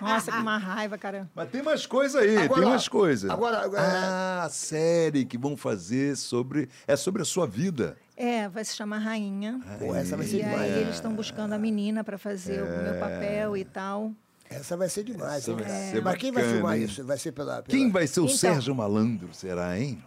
Nossa, 0.00 0.30
que 0.30 0.38
uma 0.38 0.56
raiva, 0.56 0.96
cara. 0.96 1.28
Mas 1.34 1.48
tem 1.50 1.62
mais 1.62 1.84
coisa 1.84 2.20
aí, 2.20 2.36
Agora, 2.38 2.60
tem 2.60 2.70
mais 2.70 2.88
coisas. 2.88 3.28
agora, 3.30 3.58
agora- 3.64 3.82
Ah, 3.82 4.44
a 4.44 4.48
série 4.48 5.24
que 5.24 5.36
vão 5.36 5.56
fazer 5.56 6.16
sobre... 6.16 6.68
É 6.86 6.94
sobre 6.96 7.22
a 7.22 7.24
sua 7.24 7.46
vida. 7.46 7.96
É, 8.16 8.48
vai 8.48 8.64
se 8.64 8.76
chamar 8.76 8.98
Rainha. 8.98 9.60
Pô, 9.78 9.94
essa 9.94 10.16
vai 10.16 10.26
ser 10.26 10.36
E 10.36 10.42
aí 10.42 10.50
demais. 10.50 10.72
eles 10.76 10.94
estão 10.94 11.12
buscando 11.12 11.52
a 11.54 11.58
menina 11.58 12.04
para 12.04 12.16
fazer 12.18 12.62
o 12.62 12.66
meu 12.82 13.00
papel 13.00 13.56
e 13.56 13.64
tal. 13.64 14.12
Essa 14.50 14.76
vai 14.76 14.88
ser 14.88 15.04
demais, 15.04 15.44
Essa 15.44 15.54
vai 15.54 15.64
cara? 15.64 15.78
ser 15.92 16.02
Mas 16.02 16.16
quem 16.18 16.32
vai 16.32 16.42
bacana, 16.42 16.58
filmar 16.58 16.76
hein? 16.76 16.84
isso? 16.84 17.04
Vai 17.04 17.16
ser 17.18 17.30
pela... 17.32 17.62
pela... 17.62 17.78
Quem 17.78 17.88
vai 17.88 18.06
ser 18.08 18.20
o 18.20 18.24
Então- 18.24 18.36
Sérgio 18.36 18.74
Malandro, 18.74 19.32
será, 19.32 19.78
hein? 19.78 20.02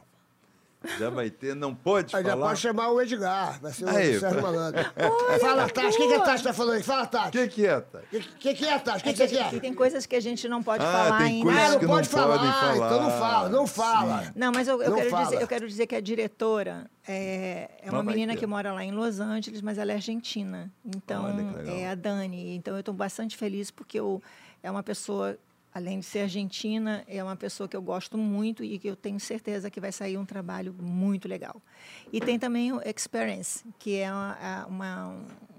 Já 0.99 1.09
vai 1.09 1.29
ter, 1.29 1.55
não 1.55 1.73
pode 1.73 2.15
Ah, 2.15 2.21
já 2.21 2.29
falar? 2.31 2.47
pode 2.47 2.59
chamar 2.59 2.89
o 2.91 3.01
Edgar, 3.01 3.59
vai 3.61 3.71
ser 3.71 3.85
o 3.85 3.89
Aí, 3.89 4.19
Sérgio 4.19 4.41
pá. 4.41 4.47
Malandro. 4.51 4.83
Fala, 5.39 5.69
Tati, 5.69 5.87
o 5.95 5.97
que, 5.97 6.07
que 6.07 6.13
a 6.13 6.19
Tati 6.21 6.43
tá 6.43 6.53
falando 6.53 6.75
aí? 6.75 6.83
Fala, 6.83 7.03
O 7.03 7.07
Tati. 7.07 7.31
que 7.37 7.47
que 7.47 7.65
é, 7.67 7.79
Tati? 7.81 8.05
O 8.05 8.09
que, 8.09 8.19
que, 8.37 8.53
que 8.53 8.65
é, 8.65 8.79
Tati? 8.79 8.99
O 8.99 9.03
que, 9.03 9.09
É 9.09 9.13
que 9.13 9.17
você 9.19 9.27
que 9.27 9.49
quer? 9.51 9.59
tem 9.61 9.73
coisas 9.73 10.05
que 10.05 10.15
a 10.15 10.19
gente 10.19 10.47
não 10.47 10.61
pode 10.61 10.83
Ah, 10.83 10.91
falar 10.91 11.17
tem 11.19 11.27
ainda. 11.27 11.45
coisas 11.45 11.63
Ah, 11.63 11.71
não 11.71 11.79
que 11.79 11.85
pode 11.87 12.09
não 12.11 12.17
falar, 12.21 12.37
falar. 12.37 12.75
então 12.87 13.01
não 13.03 13.09
fala, 13.19 13.49
não 13.49 13.67
fala. 13.67 14.33
Não, 14.35 14.51
mas 14.51 14.67
eu, 14.67 14.81
eu 14.81 14.89
Não 14.89 14.97
quero 14.97 15.09
fala. 15.09 15.23
dizer, 15.25 15.41
eu 15.41 15.47
quero 15.47 15.67
dizer 15.67 15.87
que 15.87 15.95
a 15.95 16.01
diretora 16.01 16.89
é, 17.07 17.69
é 17.81 17.89
uma 17.91 18.03
menina 18.03 18.33
ter. 18.33 18.39
que 18.39 18.45
mora 18.45 18.73
lá 18.73 18.83
em 18.83 18.91
Los 18.91 19.19
Angeles, 19.19 19.61
mas 19.61 19.77
ela 19.77 19.91
é 19.91 19.95
argentina. 19.95 20.71
Então, 20.85 21.25
Olha 21.25 21.71
é 21.71 21.89
a 21.89 21.95
Dani. 21.95 22.55
Então, 22.55 22.73
eu 22.73 22.79
estou 22.81 22.93
bastante 22.93 23.37
feliz 23.37 23.71
porque 23.71 23.99
eu, 23.99 24.21
é 24.61 24.69
uma 24.69 24.83
pessoa, 24.83 25.37
além 25.73 25.99
de 25.99 26.05
ser 26.05 26.19
argentina, 26.19 27.03
é 27.07 27.23
uma 27.23 27.35
pessoa 27.35 27.67
que 27.67 27.75
eu 27.75 27.81
gosto 27.81 28.17
muito 28.17 28.63
e 28.63 28.77
que 28.77 28.87
eu 28.87 28.95
tenho 28.95 29.19
certeza 29.19 29.69
que 29.71 29.79
vai 29.79 29.91
sair 29.91 30.17
um 30.17 30.25
trabalho 30.25 30.73
muito 30.79 31.27
legal. 31.27 31.61
E 32.11 32.21
tem 32.21 32.37
também 32.37 32.71
o 32.71 32.79
Experience, 32.87 33.63
que 33.79 33.97
é 33.97 34.11
uma, 34.11 34.65
uma, 34.67 35.07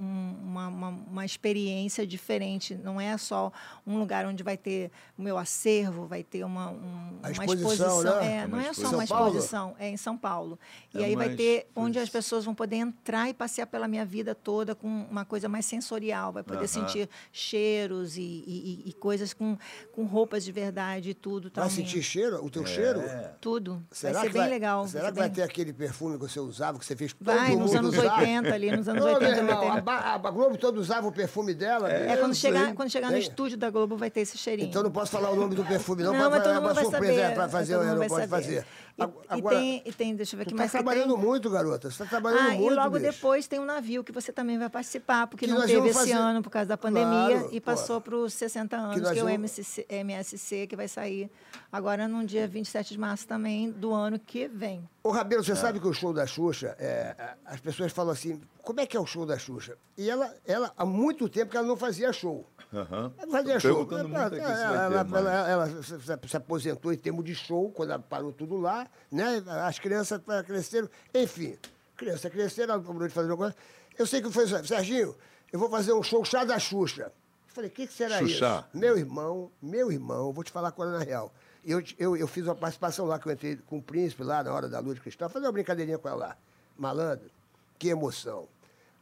um- 0.01 0.35
uma, 0.45 0.69
uma, 0.69 0.89
uma 0.89 1.24
experiência 1.24 2.07
diferente. 2.07 2.74
Não 2.74 3.01
é 3.01 3.16
só 3.19 3.53
um 3.86 3.99
lugar 3.99 4.24
onde 4.27 4.43
vai 4.43 4.57
ter 4.57 4.91
o 5.19 5.23
meu 5.23 5.36
acervo, 5.36 6.07
vai 6.07 6.23
ter 6.23 6.45
uma, 6.45 6.70
um- 6.70 7.19
A 7.23 7.28
uma 7.28 7.45
exposição, 7.45 7.73
exposição. 7.73 8.20
né? 8.20 8.36
É, 8.36 8.47
não 8.47 8.59
é 8.61 8.65
só 8.65 8.70
exposição. 8.70 8.99
uma 8.99 9.07
São 9.07 9.16
Paulo? 9.16 9.28
exposição, 9.31 9.77
é 9.78 9.89
em 9.89 9.97
São 9.97 10.16
Paulo. 10.16 10.59
E 10.95 11.03
É 11.03 11.05
aí 11.07 11.16
vai 11.16 11.31
ter 11.31 11.66
onde 11.74 11.99
as 11.99 12.09
pessoas 12.09 12.45
vão 12.45 12.55
poder 12.55 12.77
entrar 12.77 13.28
e 13.28 13.35
passear 13.35 13.66
pela 13.66 13.89
minha 13.89 14.05
vida 14.05 14.35
toda 14.35 14.74
com 14.74 14.86
uma 15.11 15.24
coisa 15.24 15.49
mais 15.49 15.66
sensorial, 15.66 16.32
vai 16.32 16.43
poder 16.43 16.59
Aham. 16.59 16.66
sentir 16.69 17.09
cheiros 17.32 18.16
e, 18.16 18.23
e- 18.23 18.82
e- 18.86 18.91
e 18.91 18.93
coisas 18.93 19.32
com, 19.35 19.57
com 19.93 20.04
com 20.07 20.11
roupas 20.15 20.45
de 20.45 20.53
verdade 20.53 21.11
e 21.11 21.15
tudo 21.15 21.45
Vai 21.45 21.51
também. 21.69 21.71
sentir 21.71 22.03
cheiro, 22.03 22.43
o 22.43 22.47
É. 22.47 22.51
teu 22.51 22.67
cheiro? 22.67 23.03
Tudo. 23.41 23.83
Será 23.91 24.13
vai 24.15 24.23
ser 24.25 24.33
que 24.33 24.39
bem 24.39 24.49
legal. 24.51 24.87
Será 24.87 25.05
vai 25.05 25.13
que 25.13 25.15
ser 25.17 25.21
vai 25.21 25.29
bem- 25.29 25.35
ter 25.37 25.43
aquele 25.43 25.73
perfume 25.73 26.19
que 26.19 26.23
você 26.29 26.41
usava, 26.41 26.79
que 26.79 26.85
você 26.85 26.95
fez 26.97 27.13
todo 27.13 27.25
Vai, 27.25 27.57
nos 27.57 27.71
mundo 27.73 27.79
anos 27.79 27.99
usar? 27.99 28.19
80 28.19 28.55
ali, 28.55 28.71
nos 28.77 28.89
anos 28.89 29.05
meu 29.05 29.15
80 29.15 29.35
vai 29.35 29.39
irmão, 29.55 29.83
ter. 29.83 29.91
a, 29.91 30.15
a 30.15 30.19
Globo 30.31 30.57
toda 30.59 30.79
usava 30.81 31.07
o 31.07 31.13
perfume 31.13 31.55
dela. 31.55 31.91
É, 31.91 32.17
quando 32.17 32.31
eu 32.31 32.35
chegar, 32.35 32.65
sei. 32.67 32.75
quando 32.75 32.91
chegar 32.91 33.07
no 33.09 33.13
Tem. 33.15 33.23
estúdio 33.23 33.57
da 33.59 33.71
Globo 33.71 33.97
vai 33.97 34.11
ter 34.11 34.21
esse 34.21 34.37
cheirinho. 34.39 34.69
Então 34.69 34.83
não 34.83 34.91
posso 34.91 35.11
falar 35.13 35.31
o 35.31 35.37
nome 35.37 35.55
do 35.55 35.65
perfume, 35.65 36.03
não, 36.03 36.13
Não, 36.13 36.21
pra- 36.21 36.31
mas 36.31 36.43
todo 36.43 36.53
é 36.53 36.61
mundo 36.61 36.75
vai 36.75 36.85
surpresa 36.85 37.23
saber. 37.23 37.35
para 37.35 37.49
fazer, 37.49 37.75
todo 37.75 37.83
mundo 37.83 37.91
não 37.93 37.99
vai 37.99 38.09
pode 38.09 38.29
saber. 38.29 38.45
fazer. 38.45 38.67
E, 38.97 39.03
Agora, 39.03 39.57
e, 39.57 39.59
tem, 39.59 39.83
e 39.87 39.93
tem, 39.93 40.15
deixa 40.15 40.35
eu 40.35 40.39
ver 40.39 40.43
aqui 40.45 40.53
tá 40.53 40.57
mais 40.59 40.71
que 40.71 40.77
trabalhando 40.79 41.15
tem. 41.16 41.25
muito, 41.25 41.51
garota. 41.51 41.91
Você 41.91 41.99
tá 42.05 42.09
trabalhando 42.09 42.41
Ah, 42.49 42.55
muito, 42.55 42.73
e 42.73 42.77
logo 42.77 42.91
bicho. 43.01 43.11
depois 43.11 43.49
tem 43.49 43.59
um 43.59 43.65
navio 43.65 44.05
que 44.05 44.12
você 44.12 44.33
também 44.33 44.57
vai 44.57 44.71
participar, 44.71 45.27
porque 45.27 45.47
Que 45.47 45.51
não 45.51 45.59
nós 45.59 45.66
teve 45.69 45.89
esse 45.89 45.99
fazer- 45.99 46.12
ano 46.12 46.41
por 46.43 46.51
causa 46.51 46.69
da 46.69 46.77
pandemia 46.77 47.39
Claro, 47.41 47.49
e 47.51 47.61
passou 47.61 48.01
para 48.01 48.15
os 48.15 48.33
60 48.35 48.77
anos, 48.77 49.01
nós 49.03 49.11
que, 49.12 49.19
é 49.19 49.23
o 49.23 49.27
vamos- 49.27 49.35
MSC, 49.35 49.87
MSC, 49.89 50.66
que 50.69 50.77
vai 50.77 50.87
sair 50.87 51.29
agora 51.73 52.07
no 52.07 52.25
dia 52.25 52.47
27 52.47 52.91
de 52.95 52.99
março 53.01 53.27
também 53.27 53.69
do 53.73 53.93
ano 53.93 54.16
que 54.16 54.47
vem. 54.47 54.89
Ô, 55.03 55.11
Rabelo, 55.11 55.43
você 55.43 55.57
sabe 55.57 55.81
que 55.81 55.89
o 55.89 55.93
show 55.93 56.12
da 56.12 56.25
Xuxa, 56.25 56.77
é, 56.79 57.16
as 57.45 57.59
pessoas 57.61 57.91
falam 57.93 58.12
assim, 58.12 58.41
como 58.62 58.81
é 58.81 58.87
que 58.87 58.97
é 58.97 59.01
o 59.01 59.05
show 59.05 59.27
da 59.27 59.37
Xuxa? 59.37 59.77
E 59.99 60.09
ela, 60.09 60.33
ela 60.47 60.73
há 60.77 60.87
muito 60.87 61.29
tempo 61.29 61.51
que 61.51 61.57
ela 61.57 61.66
não 61.66 61.77
fazia 61.77 62.12
show. 62.12 62.49
Ela 62.73 63.11
não 63.27 63.31
fazia 63.31 63.61
show. 63.61 63.87
Ela, 63.91 64.85
ela- 64.85 65.19
ela- 65.19 65.49
ela- 65.51 65.83
se 66.27 66.37
aposentou 66.37 66.93
em 66.93 66.97
termos 66.97 67.25
de 67.25 67.35
show, 67.35 67.71
quando 67.71 67.91
ela 67.91 67.99
parou 68.03 68.33
tudo 68.33 68.57
lá, 68.57 68.84
né? 69.11 69.43
As 69.65 69.78
crianças 69.78 70.20
cresceram, 70.47 70.89
enfim, 71.15 71.56
crianças 71.97 72.31
cresceram, 72.31 72.82
cobrou 72.82 73.09
de 73.09 73.15
fazer 73.15 73.28
uma 73.28 73.36
coisa. 73.36 73.56
Eu 73.98 74.06
sei 74.06 74.20
que 74.20 74.31
foi, 74.31 74.47
Serginho, 74.65 75.15
eu 75.52 75.59
vou 75.59 75.70
fazer 75.70 75.93
um 75.93 76.02
show 76.02 76.24
chá 76.24 76.44
da 76.44 76.59
Xuxa. 76.59 77.12
Eu 77.48 77.55
falei, 77.55 77.70
o 77.70 77.73
que, 77.73 77.86
que 77.86 77.93
será 77.93 78.19
Xuxa. 78.19 78.66
isso? 78.66 78.78
Meu 78.78 78.98
irmão, 78.98 79.51
meu 79.62 79.93
irmão, 79.93 80.32
vou 80.32 80.43
te 80.43 80.51
falar 80.51 80.74
é 80.77 80.85
na 80.85 80.98
real. 80.98 81.32
Eu, 81.65 81.82
eu, 81.98 82.16
eu 82.16 82.28
fiz 82.28 82.44
uma 82.44 82.55
participação 82.55 83.06
lá, 83.06 83.19
que 83.19 83.27
eu 83.28 83.32
entrei 83.32 83.56
com 83.56 83.78
o 83.78 83.82
príncipe 83.82 84.23
lá 84.23 84.43
na 84.43 84.52
hora 84.52 84.69
da 84.69 84.81
lua 84.81 84.94
de 84.94 85.01
cristal, 85.01 85.31
fazer 85.31 85.47
uma 85.47 85.52
brincadeirinha 85.52 85.97
com 85.97 86.09
ela 86.09 86.16
lá. 86.16 86.36
Malandro, 86.77 87.31
que 87.78 87.89
emoção. 87.89 88.48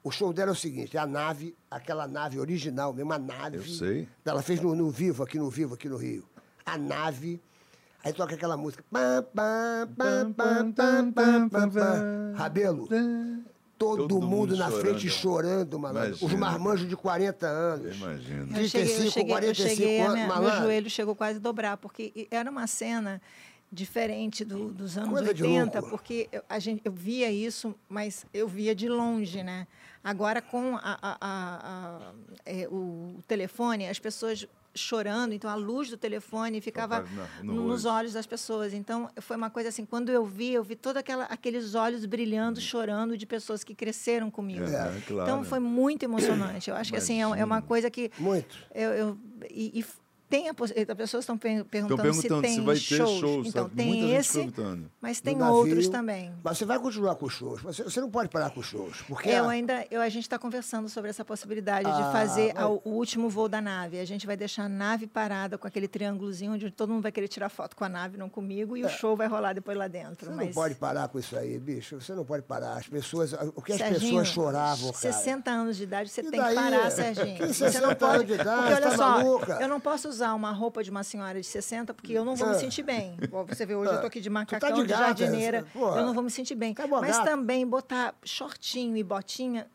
O 0.04 0.10
show 0.10 0.32
dela 0.32 0.50
é 0.50 0.52
o 0.52 0.56
seguinte, 0.56 0.96
é 0.96 1.00
a 1.00 1.06
nave, 1.06 1.56
aquela 1.70 2.06
nave 2.06 2.38
original 2.38 2.92
mesmo, 2.92 3.12
a 3.12 3.18
nave. 3.18 3.56
Eu 3.58 3.64
sei. 3.64 4.08
Ela 4.24 4.42
fez 4.42 4.60
no, 4.60 4.74
no 4.74 4.90
Vivo, 4.90 5.22
aqui 5.22 5.38
no 5.38 5.48
Vivo, 5.48 5.74
aqui 5.74 5.88
no 5.88 5.96
Rio. 5.96 6.24
A 6.66 6.76
nave. 6.76 7.40
Aí 8.04 8.12
toca 8.12 8.34
aquela 8.34 8.56
música. 8.56 8.84
Pam, 8.90 9.22
pam, 9.34 9.88
pam, 9.96 10.32
pam, 10.32 10.72
pam, 10.72 11.12
pam, 11.12 11.48
pam, 11.48 11.70
pam. 11.70 12.32
Rabelo. 12.36 12.88
Todo, 13.78 14.06
Todo 14.06 14.14
mundo, 14.20 14.26
mundo 14.28 14.56
na 14.56 14.66
chorando. 14.70 14.80
frente 14.80 15.10
chorando, 15.10 15.78
malandro. 15.78 16.12
Os 16.14 16.20
Imagina. 16.22 16.40
marmanjos 16.40 16.88
de 16.88 16.96
40 16.96 17.46
anos. 17.46 17.86
Eu 17.86 17.94
imagino. 17.94 18.56
Eu 18.56 18.68
cheguei, 18.68 18.92
eu 18.92 18.96
35, 18.96 19.10
cheguei, 19.10 19.22
eu 19.32 19.36
45 19.36 19.68
cheguei 19.76 20.00
a 20.00 20.04
anos, 20.04 20.14
minha- 20.24 20.40
meu 20.40 20.50
joelho 20.62 20.90
chegou 20.90 21.16
quase 21.16 21.38
a 21.38 21.40
dobrar, 21.40 21.76
porque 21.78 22.28
era 22.30 22.48
uma 22.50 22.66
cena 22.68 23.20
diferente 23.72 24.44
do- 24.44 24.68
dos 24.70 24.96
anos 24.96 25.10
Coisa 25.10 25.34
de 25.34 25.42
80, 25.42 25.80
louco. 25.80 25.90
porque 25.96 26.28
eu, 26.30 26.42
a 26.48 26.58
gente, 26.60 26.80
eu 26.84 26.92
via 26.92 27.30
isso, 27.32 27.74
mas 27.88 28.24
eu 28.32 28.46
via 28.46 28.72
de 28.74 28.88
longe, 28.88 29.42
né? 29.42 29.66
Agora, 30.04 30.40
com 30.42 30.76
a- 30.76 30.80
a- 31.02 31.16
a- 31.20 31.58
a- 32.00 32.12
é, 32.46 32.68
o 32.70 33.16
telefone, 33.26 33.88
as 33.88 33.98
pessoas 33.98 34.46
chorando, 34.74 35.32
então 35.34 35.50
a 35.50 35.54
luz 35.54 35.90
do 35.90 35.96
telefone 35.96 36.60
ficava 36.60 37.02
na- 37.02 37.28
no 37.42 37.66
nos 37.68 37.84
olhos 37.84 38.12
das 38.12 38.26
pessoas. 38.26 38.72
Então, 38.72 39.08
foi 39.20 39.36
uma 39.36 39.50
coisa 39.50 39.68
assim, 39.68 39.84
quando 39.84 40.10
eu 40.10 40.24
vi, 40.24 40.52
eu 40.52 40.62
vi 40.64 40.74
todos 40.76 41.02
aqueles 41.28 41.74
olhos 41.74 42.04
brilhando, 42.06 42.60
chorando 42.60 43.16
de 43.16 43.26
pessoas 43.26 43.62
que 43.64 43.74
cresceram 43.74 44.30
comigo. 44.30 44.64
É, 44.64 45.00
claro. 45.06 45.22
Então, 45.30 45.44
foi 45.44 45.58
muito 45.58 46.02
emocionante. 46.04 46.70
Eu 46.70 46.76
acho 46.76 46.90
que 46.92 46.98
assim, 46.98 47.20
é, 47.22 47.40
é 47.40 47.44
uma 47.44 47.60
coisa 47.62 47.90
que 47.90 48.10
Muito. 48.18 48.56
eu, 48.74 48.90
eu- 48.90 49.18
e, 49.50 49.80
e 49.80 49.84
tem 50.32 50.48
a 50.48 50.54
possi- 50.54 50.72
as 50.88 50.96
pessoas 50.96 51.24
estão 51.24 51.36
per- 51.36 51.62
perguntando, 51.66 52.00
perguntando 52.02 52.36
se 52.36 52.42
tem 52.42 52.54
se 52.54 52.60
vai 52.62 52.74
ter 52.74 52.80
shows. 52.80 53.20
shows, 53.20 53.46
Então 53.48 53.64
sabe? 53.64 53.76
tem 53.76 53.86
Muita 53.88 54.06
esse, 54.18 54.52
mas 54.98 55.20
tem 55.20 55.36
navio. 55.36 55.54
outros 55.56 55.88
também. 55.90 56.32
Mas 56.42 56.56
você 56.56 56.64
vai 56.64 56.78
continuar 56.78 57.16
com 57.16 57.26
os 57.26 57.34
shows. 57.34 57.60
Você, 57.60 57.82
você 57.82 58.00
não 58.00 58.10
pode 58.10 58.30
parar 58.30 58.48
com 58.50 58.60
os 58.60 58.66
shows. 58.66 59.02
Porque 59.06 59.28
Eu 59.28 59.44
a- 59.44 59.50
ainda, 59.50 59.86
eu, 59.90 60.00
a 60.00 60.08
gente 60.08 60.22
está 60.22 60.38
conversando 60.38 60.88
sobre 60.88 61.10
essa 61.10 61.22
possibilidade 61.22 61.86
Ah, 61.86 61.92
de 61.92 62.02
fazer 62.12 62.54
vai. 62.54 62.62
ao- 62.62 62.80
o 62.82 62.90
último 62.92 63.28
voo 63.28 63.46
da 63.46 63.60
nave. 63.60 64.00
A 64.00 64.04
gente 64.06 64.26
vai 64.26 64.34
deixar 64.36 64.64
a 64.64 64.68
nave 64.70 65.06
parada 65.06 65.58
com 65.58 65.66
aquele 65.68 65.86
triângulozinho 65.86 66.52
onde 66.54 66.70
todo 66.70 66.90
mundo 66.90 67.02
vai 67.02 67.12
querer 67.12 67.28
tirar 67.28 67.50
foto 67.50 67.76
com 67.76 67.84
a 67.84 67.88
nave, 67.90 68.16
não 68.16 68.30
comigo, 68.30 68.74
e 68.74 68.84
o 68.84 68.88
show 68.88 69.14
vai 69.14 69.26
rolar 69.28 69.52
depois 69.52 69.76
lá 69.76 69.86
dentro. 69.86 70.30
É. 70.30 70.30
Você 70.30 70.36
mas 70.36 70.46
não 70.46 70.52
pode 70.54 70.74
parar 70.76 71.08
com 71.08 71.18
isso 71.18 71.36
aí, 71.36 71.58
bicho. 71.58 72.00
Você 72.00 72.14
não 72.14 72.24
pode 72.24 72.42
parar. 72.44 72.78
As 72.78 72.88
pessoas. 72.88 73.34
O 73.54 73.60
que 73.60 73.72
as 73.72 73.78
Serginho, 73.78 74.00
pessoas 74.22 74.28
choravam, 74.28 74.92
cara. 74.92 75.12
60 75.12 75.50
anos 75.50 75.76
de 75.76 75.82
idade, 75.82 76.08
você 76.08 76.20
E 76.22 76.24
tem 76.24 76.32
que 76.32 76.38
daí? 76.38 76.54
parar, 76.54 76.90
Serginho. 76.90 77.36
Que 77.42 77.46
Você 77.48 77.70
60 77.70 77.86
não 77.86 77.94
pode. 77.94 78.14
anos 78.14 78.26
de 78.26 78.32
idade, 78.32 78.56
porque 78.60 78.72
olha 78.72 78.80
tá 78.90 78.96
só, 78.96 79.08
maluca? 79.10 79.58
eu 79.60 79.68
não 79.68 79.80
posso 79.80 80.08
usar 80.08 80.21
uma 80.34 80.52
roupa 80.52 80.82
de 80.82 80.90
uma 80.90 81.02
senhora 81.02 81.40
de 81.40 81.46
60 81.46 81.92
porque 81.94 82.12
eu 82.12 82.24
não 82.24 82.36
vou 82.36 82.48
Ah. 82.48 82.52
me 82.52 82.58
sentir 82.58 82.82
bem. 82.82 83.16
Você 83.48 83.66
vê, 83.66 83.74
hoje 83.74 83.92
eu 83.92 84.00
tô 84.00 84.06
aqui 84.06 84.20
de 84.20 84.30
macacão, 84.30 84.72
de 84.74 84.82
de, 84.82 84.86
gata, 84.88 85.02
jardineira, 85.04 85.64
eu 85.74 86.04
não 86.06 86.14
vou 86.14 86.22
me 86.22 86.30
sentir 86.30 86.54
bem. 86.54 86.74
Mas 87.00 87.18
também 87.20 87.66
botar 87.66 88.14
shortinho 88.24 88.96
e 88.96 89.02
botinha 89.02 89.66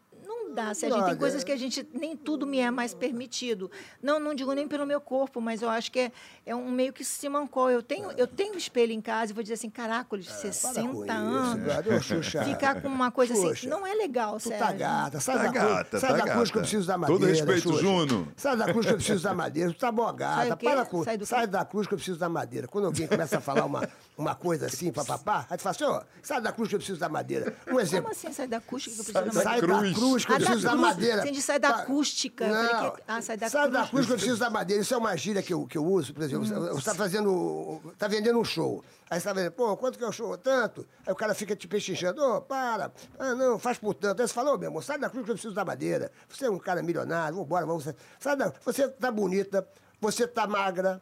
não 0.58 0.66
dá, 0.66 0.74
Serginho. 0.74 0.96
Tem 1.00 1.04
Brother. 1.04 1.18
coisas 1.20 1.44
que 1.44 1.52
a 1.52 1.58
gente 1.58 1.88
nem 1.94 2.16
tudo 2.16 2.46
me 2.48 2.60
é 2.60 2.72
mais 2.72 2.94
permitido. 2.94 3.70
Não, 4.02 4.20
não 4.20 4.34
digo 4.34 4.52
nem 4.54 4.68
pelo 4.68 4.86
meu 4.86 5.00
corpo, 5.00 5.40
mas 5.40 5.62
eu 5.62 5.70
acho 5.70 5.92
que 5.92 6.00
é, 6.00 6.12
é 6.46 6.56
um 6.56 6.72
meio 6.72 6.92
que 6.92 7.04
se 7.04 7.28
mancou. 7.30 7.70
Eu 7.70 7.82
tenho, 7.84 8.12
eu 8.18 8.26
tenho 8.28 8.54
um 8.54 8.58
espelho 8.58 8.92
em 8.92 9.02
casa 9.02 9.32
e 9.32 9.36
vou 9.36 9.44
dizer 9.44 9.56
assim, 9.56 9.70
caracoles, 9.70 10.28
É, 10.28 10.30
Para 10.30 10.38
com 10.38 10.52
60 10.54 10.82
isso, 10.82 11.12
anos. 11.12 12.06
Xuxa. 12.06 12.44
Ficar 12.44 12.82
com 12.82 12.88
uma 12.88 13.12
coisa 13.12 13.34
assim, 13.34 13.50
Xuxa. 13.50 13.70
não 13.70 13.86
é 13.86 13.94
legal, 13.94 14.38
Tu 14.38 14.50
Sérgio. 14.50 14.66
tá 14.66 14.72
gata, 14.74 15.20
sai 15.20 15.38
Tá 15.38 15.44
da 15.44 15.52
gata, 15.52 15.84
cruz, 15.90 16.02
sai 16.02 16.18
tá 16.20 16.26
da 16.26 16.34
cruz 16.34 16.52
que 16.52 16.58
eu 16.58 16.62
preciso 16.62 16.88
da 16.88 16.94
Todo 17.00 17.10
madeira. 17.12 17.34
respeito, 17.34 17.70
Xuxa. 17.70 17.82
Juno. 17.82 18.28
Sai 18.36 18.58
da 18.58 18.66
cruz 18.66 18.86
que 18.86 18.92
eu 18.92 18.98
preciso 18.98 19.24
da 19.24 19.34
madeira. 19.34 19.72
Tu 19.74 19.78
tá 19.80 19.92
boa 19.92 20.08
Sai 20.10 20.18
gata. 20.50 20.58
quê? 20.58 20.66
Para 20.66 20.86
com, 20.86 21.04
Sai 21.04 21.20
sai 21.26 21.48
da 21.48 21.66
cruz 21.66 21.88
que 21.88 21.94
eu 21.94 21.98
preciso 21.98 22.20
da 22.20 22.30
madeira. 22.30 22.68
Quando 22.68 22.86
alguém 22.86 23.08
começa 23.08 23.38
a 23.38 23.42
falar 23.42 23.66
uma, 23.66 23.88
uma 24.18 24.34
coisa 24.34 24.66
assim, 24.66 24.92
papapá, 24.92 25.46
aí 25.50 25.58
tu 25.58 25.62
fala 25.62 25.76
assim, 25.76 25.84
ó, 25.84 26.02
sai 26.24 26.42
da 26.42 26.52
cruz 26.52 26.70
que 26.70 26.76
eu 26.76 26.80
preciso 26.80 27.00
da 27.00 27.08
madeira. 27.08 27.56
Um 27.68 27.80
exemplo. 27.80 28.10
Como 28.10 28.16
assim 28.16 28.34
sai 28.34 28.48
da 28.48 28.58
acústica 28.58 28.96
que 29.04 29.10
eu 29.10 29.14
Sai 29.14 29.24
preciso 29.24 29.44
da 29.44 29.50
da 29.52 29.52
Sai 29.52 29.62
madeira? 29.62 29.68
da 29.68 29.80
cruz. 29.80 29.98
cruz 29.98 30.26
que 30.26 30.32
eu 30.32 30.36
Ah, 30.36 30.40
preciso 30.40 30.64
da 30.64 30.70
cruz. 30.72 30.82
madeira. 30.82 31.22
Entendi, 31.22 31.42
sai 31.42 31.60
da 31.60 31.74
Tá. 31.74 31.80
acústica. 31.84 32.48
Não. 32.48 32.92
que- 32.92 33.04
ah, 33.08 33.22
sai 33.22 33.38
da 33.38 33.50
Sai 33.50 33.70
da 33.70 33.78
cruz. 33.80 33.90
cruz 33.92 34.06
que 34.08 34.12
eu 34.12 34.16
preciso 34.18 34.40
da 34.40 34.50
madeira. 34.50 34.82
Isso 34.82 34.94
é 34.94 34.98
uma 34.98 35.16
gíria 35.16 35.44
que 35.44 35.54
eu, 35.54 35.68
que 35.68 35.78
eu 35.78 35.86
uso, 35.86 36.14
por 36.16 36.24
exemplo. 36.24 36.46
Hum. 36.46 36.68
Você 36.70 36.78
está 36.80 36.96
fazendo. 36.96 37.80
Está 37.94 38.08
vendendo 38.08 38.40
um 38.40 38.44
show. 38.44 38.84
Aí 39.10 39.12
você 39.20 39.30
está 39.30 39.34
vendendo, 39.34 39.52
pô, 39.54 39.78
quanto 39.78 39.98
que 39.98 40.04
é 40.04 40.08
o 40.08 40.12
show? 40.12 40.36
Tanto. 40.38 40.86
Aí 41.06 41.14
o 41.14 41.16
cara 41.16 41.34
fica 41.36 41.56
te 41.56 41.68
pechinchando, 41.68 42.22
ô, 42.22 42.42
para. 42.42 42.92
Ah, 43.20 43.36
não, 43.36 43.58
faz 43.60 43.78
por 43.78 43.94
tanto. 43.94 44.22
Aí 44.22 44.28
você 44.28 44.34
fala, 44.34 44.52
ô, 44.54 44.58
meu 44.58 44.70
amor, 44.70 44.84
sai 44.84 44.98
da 44.98 45.10
cruz 45.10 45.24
que 45.26 45.32
eu 45.32 45.36
preciso 45.36 45.54
da 45.54 45.64
madeira. 45.64 46.12
Você 46.28 46.46
é 46.46 46.50
um 46.50 46.58
cara 46.60 46.82
milionário, 46.82 47.38
vambora, 47.38 47.66
vamos. 47.66 47.88
Sai 48.20 48.36
da... 48.36 48.52
Você 48.66 48.88
tá 48.90 49.10
bonita, 49.12 49.66
você 50.02 50.28
tá 50.28 50.46
magra, 50.48 51.02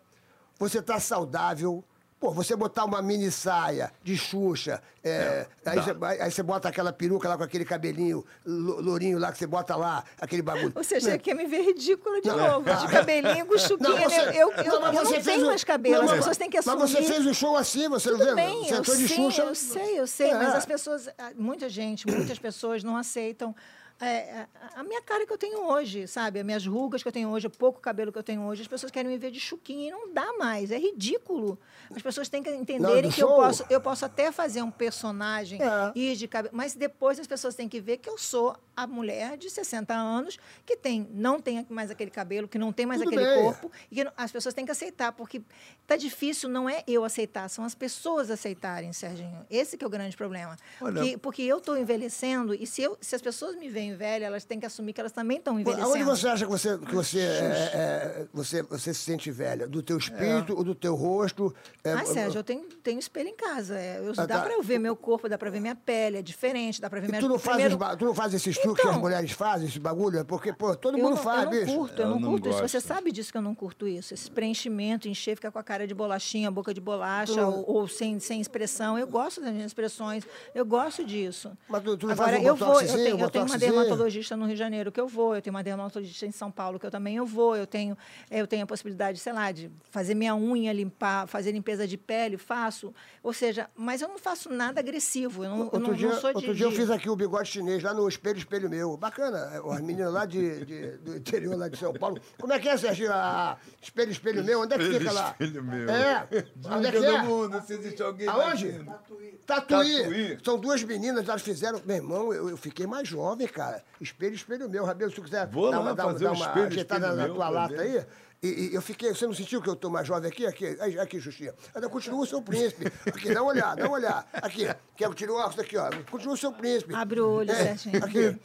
você 0.59 0.81
tá 0.81 0.99
saudável. 0.99 1.83
Pô, 2.19 2.31
você 2.31 2.55
botar 2.55 2.85
uma 2.85 3.01
mini 3.01 3.29
saia 3.29 3.91
de 4.01 4.17
Xuxa, 4.17 4.81
é, 5.03 5.45
aí, 5.65 5.75
você, 5.79 6.21
aí 6.23 6.31
você 6.31 6.41
bota 6.41 6.69
aquela 6.69 6.91
peruca 6.93 7.27
lá 7.27 7.37
com 7.37 7.43
aquele 7.43 7.65
cabelinho 7.65 8.25
lo- 8.45 8.79
lourinho 8.81 9.19
lá 9.19 9.31
que 9.33 9.37
você 9.37 9.45
bota 9.45 9.75
lá, 9.75 10.03
aquele 10.19 10.41
bagulho. 10.41 10.71
Ou 10.73 10.83
seja, 10.83 11.11
você 11.11 11.17
quer 11.19 11.35
me 11.35 11.45
ver 11.45 11.61
ridícula 11.61 12.21
de 12.21 12.29
Não. 12.29 12.37
novo, 12.37 12.65
de 12.73 12.87
cabelinho 12.87 13.45
com 13.45 13.57
chuquinha. 13.57 13.89
Não, 13.89 13.97
você- 13.97 14.21
eu 14.29 14.51
eu, 14.53 14.63
eu, 14.63 14.81
mas 14.81 14.95
eu 14.95 15.05
você 15.05 15.15
não 15.17 15.23
fez 15.23 15.25
tenho 15.25 15.43
o- 15.43 15.47
mais 15.47 15.63
cabelo, 15.65 15.95
Não, 15.97 16.03
as 16.03 16.09
mas- 16.11 16.19
pessoas 16.19 16.37
têm 16.37 16.49
que 16.49 16.57
assumir. 16.57 16.77
Mas 16.79 16.89
você 16.91 17.03
fez 17.03 17.25
o 17.25 17.33
show 17.33 17.55
assim, 17.57 17.89
você 17.89 18.09
não 18.09 18.17
Tudo 18.17 18.29
vê? 18.29 18.35
bem, 18.35 18.63
Você 18.63 18.73
eu 18.73 18.77
entrou 18.79 18.95
de 18.95 19.07
sei, 19.07 19.17
Xuxa. 19.17 19.41
eu 19.43 19.55
sei, 19.55 19.99
eu 19.99 20.07
sei, 20.07 20.29
É. 20.31 20.37
mas 20.37 20.55
as 20.55 20.65
pessoas, 20.65 21.09
ah, 21.19 21.31
muita 21.35 21.67
gente, 21.69 22.07
muitas 22.07 22.39
pessoas 22.39 22.81
não 22.81 22.95
aceitam 22.95 23.53
é, 23.99 24.45
a, 24.75 24.79
a 24.81 24.83
minha 24.83 25.01
cara 25.01 25.25
que 25.25 25.31
eu 25.31 25.37
tenho 25.37 25.65
hoje, 25.67 26.07
sabe? 26.07 26.39
As 26.39 26.45
minhas 26.45 26.65
rugas 26.65 27.01
que 27.01 27.07
eu 27.07 27.11
tenho 27.11 27.29
hoje, 27.29 27.47
o 27.47 27.49
pouco 27.49 27.79
cabelo 27.79 28.11
que 28.11 28.17
eu 28.17 28.23
tenho 28.23 28.41
hoje, 28.43 28.61
as 28.61 28.67
pessoas 28.67 28.91
querem 28.91 29.09
me 29.09 29.17
ver 29.17 29.31
de 29.31 29.39
chuquinha 29.39 29.87
e 29.87 29.91
não 29.91 30.13
dá 30.13 30.33
mais, 30.37 30.69
é 30.71 30.77
ridículo. 30.77 31.57
As 31.95 32.01
pessoas 32.01 32.27
têm 32.27 32.43
que 32.43 32.49
entenderem 32.49 33.09
que 33.11 33.21
eu 33.23 33.27
posso, 33.27 33.65
eu 33.69 33.79
posso 33.79 34.03
até 34.05 34.31
fazer 34.31 34.61
um 34.61 34.71
personagem 34.71 35.61
É. 35.61 35.91
ir 35.95 36.15
de 36.15 36.27
cabelo, 36.27 36.55
mas 36.55 36.73
depois 36.75 37.19
as 37.19 37.27
pessoas 37.27 37.55
têm 37.55 37.69
que 37.69 37.79
ver 37.79 37.97
que 37.97 38.09
eu 38.09 38.17
sou 38.17 38.55
a 38.75 38.85
mulher 38.87 39.37
de 39.37 39.49
60 39.49 39.93
anos 39.93 40.37
que 40.65 40.75
tem, 40.75 41.07
não 41.11 41.39
tem 41.39 41.65
mais 41.69 41.89
aquele 41.91 42.11
cabelo, 42.11 42.47
que 42.47 42.57
não 42.57 42.71
tem 42.73 42.85
mais 42.85 42.99
Tudo 43.01 43.09
aquele 43.09 43.25
bem. 43.25 43.43
corpo, 43.43 43.71
e 43.91 43.95
que 43.95 44.07
as 44.17 44.31
pessoas 44.31 44.53
têm 44.53 44.65
que 44.65 44.71
aceitar, 44.71 45.11
porque 45.11 45.41
tá 45.87 45.95
difícil, 45.95 46.49
não 46.49 46.69
é 46.69 46.83
eu 46.87 47.03
aceitar, 47.03 47.49
são 47.49 47.63
as 47.63 47.73
pessoas 47.75 48.29
aceitarem, 48.29 48.91
Serginho. 48.93 49.45
Esse 49.49 49.77
que 49.77 49.83
é 49.83 49.87
o 49.87 49.89
grande 49.89 50.15
problema. 50.17 50.55
Olha- 50.81 51.01
Porque, 51.01 51.17
porque 51.17 51.41
eu 51.43 51.57
estou 51.57 51.77
envelhecendo, 51.77 52.53
e 52.53 52.65
se, 52.67 52.81
eu, 52.81 52.97
se 53.01 53.15
as 53.15 53.21
pessoas 53.21 53.55
me 53.55 53.69
veem 53.69 53.95
velha, 53.95 54.25
elas 54.25 54.43
têm 54.45 54.59
que 54.59 54.65
assumir 54.65 54.93
que 54.93 54.99
elas 54.99 55.11
também 55.11 55.37
estão 55.37 55.59
envelhecendo. 55.59 55.87
Aonde 55.89 56.03
você 56.03 56.27
acha 56.27 56.45
que 56.45 56.51
você, 56.51 56.77
que 56.77 56.93
você, 56.95 57.19
é, 57.19 57.71
é, 57.73 58.25
você, 58.33 58.61
você 58.63 58.93
se 58.93 59.01
sente 59.01 59.31
velha? 59.31 59.67
Do 59.67 59.81
teu 59.81 59.97
espírito 59.97 60.55
ou 60.55 60.63
do 60.63 60.75
teu 60.75 60.95
rosto? 60.95 61.53
É, 61.83 61.93
Ah, 61.93 62.05
Sérgio, 62.05 62.39
eu 62.39 62.43
tenho, 62.43 62.63
tenho 62.83 62.99
espelho 62.99 63.29
em 63.29 63.35
casa. 63.35 63.77
É, 63.79 63.99
eu- 63.99 64.11
Ah, 64.17 64.25
dá 64.25 64.37
tá. 64.37 64.41
para 64.43 64.53
eu 64.53 64.61
ver 64.63 64.79
meu 64.79 64.95
corpo, 64.95 65.27
dá 65.29 65.37
para 65.37 65.49
ver 65.49 65.59
minha 65.59 65.75
pele, 65.75 66.17
é 66.17 66.21
diferente, 66.21 66.81
dá 66.81 66.89
para 66.89 66.99
ver 66.99 67.07
E 67.07 67.09
minha 67.11 67.21
tu 67.21 67.27
não, 67.27 67.39
faz 67.39 67.57
primeiro- 67.57 67.81
os 67.91 67.97
tu 67.97 68.05
não 68.05 68.13
faz 68.13 68.33
esse 68.33 68.49
truques 68.65 68.81
que 68.81 68.87
as 68.87 68.93
Então. 68.95 69.01
mulheres 69.01 69.31
fazem, 69.31 69.67
esse 69.67 69.79
bagulho? 69.79 70.19
É 70.19 70.23
Porque, 70.23 70.51
pô, 70.53 70.75
todo 70.75 70.97
Eu 70.97 71.03
mundo 71.03 71.15
não, 71.15 71.23
faz, 71.23 71.43
eu 71.43 71.51
não 71.51 71.51
bicho. 71.65 71.77
curto, 71.77 71.99
eu 72.01 72.05
Ela 72.05 72.13
não, 72.13 72.19
não 72.19 72.29
curto 72.31 72.49
isso. 72.49 72.59
Você 72.61 72.81
sabe 72.81 73.11
disso 73.11 73.31
que 73.31 73.37
eu 73.37 73.41
não 73.41 73.55
curto 73.55 73.87
isso. 73.87 74.13
Esse 74.13 74.29
preenchimento, 74.31 75.07
encher, 75.07 75.35
ficar 75.35 75.51
com 75.51 75.59
a 75.59 75.63
cara 75.63 75.87
de 75.87 75.93
bolachinha, 75.93 76.49
boca 76.51 76.73
de 76.73 76.81
bolacha, 76.81 77.33
Tu- 77.33 77.39
ou, 77.41 77.75
ou 77.77 77.87
sem, 77.87 78.19
sem 78.19 78.41
expressão. 78.41 78.97
Eu 78.97 79.07
gosto 79.07 79.41
das 79.41 79.51
minhas 79.51 79.67
expressões, 79.67 80.23
eu 80.53 80.65
gosto 80.65 81.03
disso. 81.03 81.51
Mas 81.69 81.83
tu- 81.83 81.97
tu 81.97 82.09
Agora, 82.09 82.31
faz 82.33 82.43
um 82.43 82.47
eu 82.47 82.55
vou, 82.55 82.81
eu 82.81 82.87
tenho, 82.93 83.19
eu 83.19 83.29
tenho 83.29 83.45
uma 83.45 83.57
dermatologista 83.57 84.35
no 84.37 84.45
Rio 84.45 84.53
de 84.53 84.59
Janeiro 84.59 84.91
que 84.91 84.99
eu 84.99 85.07
vou, 85.07 85.35
eu 85.35 85.41
tenho 85.41 85.55
uma 85.55 85.63
dermatologista 85.63 86.25
em 86.25 86.31
São 86.31 86.49
Paulo 86.51 86.79
que 86.79 86.85
eu 86.85 86.91
também 86.91 87.15
eu 87.17 87.25
vou, 87.25 87.55
eu 87.55 87.67
tenho, 87.67 87.97
eu 88.31 88.47
tenho 88.47 88.63
a 88.63 88.67
possibilidade, 88.67 89.19
sei 89.19 89.33
lá, 89.33 89.51
de 89.51 89.69
fazer 89.89 90.15
minha 90.15 90.35
unha, 90.35 90.71
limpar, 90.73 91.27
fazer 91.27 91.51
limpeza 91.51 91.87
de 91.87 91.97
pele, 91.97 92.37
faço. 92.37 92.93
Ou 93.21 93.33
seja, 93.33 93.69
mas 93.75 94.01
eu 94.01 94.07
não 94.07 94.17
faço 94.17 94.49
nada 94.49 94.79
agressivo, 94.79 95.43
eu 95.43 95.49
não, 95.49 95.57
eu 95.57 95.63
Outro, 95.65 95.79
não, 95.79 95.93
dia, 95.93 96.07
não 96.09 96.19
sou 96.21 96.29
de... 96.31 96.37
outro 96.37 96.55
dia 96.55 96.65
eu 96.65 96.71
fiz 96.71 96.89
aqui 96.89 97.09
o 97.09 97.15
bigode 97.15 97.49
chinês 97.49 97.81
lá 97.83 97.93
no 97.93 98.07
espelho, 98.07 98.37
espelho 98.37 98.54
meu. 98.69 98.95
Bacana. 98.97 99.61
As 99.71 99.81
meninas 99.81 100.11
lá 100.13 100.25
de, 100.25 100.65
de- 100.65 100.91
do 100.97 101.17
interior 101.17 101.55
lá 101.57 101.67
de 101.67 101.77
São 101.77 101.93
Paulo. 101.93 102.19
Como 102.39 102.53
é 102.53 102.59
que 102.59 102.69
é, 102.69 102.77
Serginho? 102.77 103.11
A 103.11 103.57
espelho, 103.81 104.11
espelho 104.11 104.43
meu? 104.43 104.61
Onde 104.61 104.73
é 104.73 104.77
que 104.77 104.83
Espelho, 104.83 104.99
fica 105.01 105.11
lá? 105.13 105.29
espelho 105.31 105.63
meu. 105.63 105.89
É. 105.89 106.27
Onde 106.71 106.87
é 106.87 106.91
que 106.91 106.97
Todo 106.97 107.15
é? 107.15 107.21
mundo, 107.23 107.61
se 107.65 107.73
existe 107.73 108.01
alguém 108.01 108.27
Aonde? 108.27 108.71
batendo. 108.71 108.85
Tatuí. 108.85 109.39
Tatuí. 109.45 110.37
São 110.43 110.57
duas 110.57 110.83
meninas, 110.83 111.27
elas 111.27 111.41
fizeram. 111.41 111.81
Meu 111.85 111.95
irmão, 111.97 112.33
eu, 112.33 112.49
eu 112.49 112.57
fiquei 112.57 112.87
mais 112.87 113.07
jovem, 113.07 113.47
cara. 113.47 113.83
Espelho, 114.01 114.33
espelho 114.35 114.69
meu. 114.69 114.85
Rabelo, 114.85 115.09
se 115.11 115.15
tu 115.17 115.21
quiser 115.23 115.47
Vou 115.47 115.69
dar 115.71 115.77
lá 115.77 115.83
uma, 115.83 115.95
dar, 115.95 116.03
fazer 116.05 116.23
dar 116.25 116.31
um 116.31 116.35
uma 116.35 116.45
espelho, 116.47 116.67
ajeitada 116.67 117.05
espelho 117.07 117.17
na 117.21 117.23
meu 117.27 117.35
tua 117.35 117.49
lata 117.49 117.75
ver. 117.75 117.81
aí. 117.99 118.05
E, 118.45 118.69
e 118.71 118.75
eu 118.75 118.81
fiquei. 118.81 119.09
Você 119.13 119.25
não 119.25 119.33
sentiu 119.33 119.61
que 119.61 119.69
eu 119.69 119.75
tô 119.75 119.89
mais 119.89 120.07
jovem 120.07 120.29
aqui? 120.29 120.45
Aqui, 120.45 120.77
aí, 120.79 120.99
aqui, 120.99 121.19
Xuxinha. 121.19 121.53
Ainda 121.73 121.89
continua 121.89 122.19
o 122.21 122.25
seu 122.25 122.41
príncipe. 122.41 122.85
Aqui, 123.07 123.33
dá 123.33 123.41
uma 123.41 123.51
olhada, 123.51 123.81
dá 123.81 123.87
uma 123.87 123.97
olhada. 123.97 124.25
Aqui, 124.33 124.67
quer 124.95 125.13
tire 125.15 125.31
o 125.31 125.35
óculos 125.35 125.59
aqui, 125.59 125.77
ó. 125.77 125.89
Continua 126.11 126.33
o 126.33 126.37
seu 126.37 126.51
príncipe. 126.51 126.93
Abre 126.93 127.19
o 127.19 127.27
olho, 127.29 127.53
Serginho. 127.55 128.03
Aqui. 128.03 128.35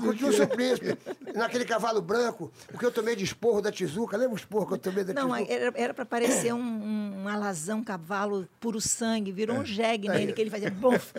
Continua 0.00 0.30
o 0.30 0.32
seu 0.32 0.46
príncipe. 0.48 0.96
Naquele 1.34 1.64
cavalo 1.64 2.00
branco, 2.00 2.52
o 2.72 2.78
que 2.78 2.84
eu 2.86 2.92
tomei 2.92 3.16
de 3.16 3.24
esporro 3.24 3.60
da 3.60 3.72
Tizuca. 3.72 4.16
Lembra 4.16 4.34
o 4.34 4.36
esporro 4.36 4.66
que 4.66 4.74
eu 4.74 4.78
tomei 4.78 5.04
da 5.04 5.12
Não, 5.12 5.32
Tizuca? 5.32 5.52
era, 5.52 5.72
era 5.74 5.94
para 5.94 6.04
parecer 6.06 6.52
um, 6.52 6.60
um, 6.60 7.22
um 7.24 7.28
alazão, 7.28 7.78
um 7.78 7.84
cavalo 7.84 8.46
puro 8.60 8.80
sangue, 8.80 9.32
virou 9.32 9.56
um 9.56 9.64
jegue 9.64 10.08
nele, 10.08 10.32
que 10.32 10.40
ele 10.40 10.50
fazia 10.50 10.70
pof, 10.70 11.12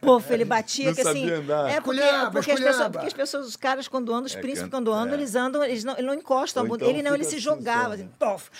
pof, 0.00 0.32
ele 0.32 0.44
batia, 0.44 0.86
Não 0.86 0.94
que 0.94 1.00
assim. 1.00 1.20
sabia 1.28 1.38
andar. 1.38 1.70
É 1.70 1.80
porque, 1.80 2.00
Esculhamba, 2.00 2.30
porque, 2.30 2.50
as 2.52 2.60
pessoas, 2.60 2.88
porque 2.88 3.06
as 3.06 3.12
pessoas, 3.12 3.46
os 3.46 3.56
caras, 3.56 3.88
quando 3.88 4.12
andam, 4.12 4.24
os 4.26 4.34
É, 4.34 4.40
príncipes, 4.40 4.70
quando 4.70 4.92
andam, 4.92 5.14
é. 5.14 5.18
eles 5.18 5.34
andam, 5.34 5.64
eles 5.64 5.84
não, 5.84 5.94
ele 5.96 6.06
não 6.06 6.14
encostam 6.14 6.62
a 6.64 6.66
bunda. 6.66 6.84
então 6.84 6.90
ele 6.94 7.02
não, 7.02 7.14
ele 7.14 7.24
se 7.24 7.30
assim, 7.36 7.38
jogava, 7.38 7.73
só. 7.82 7.92
assim. 7.92 8.10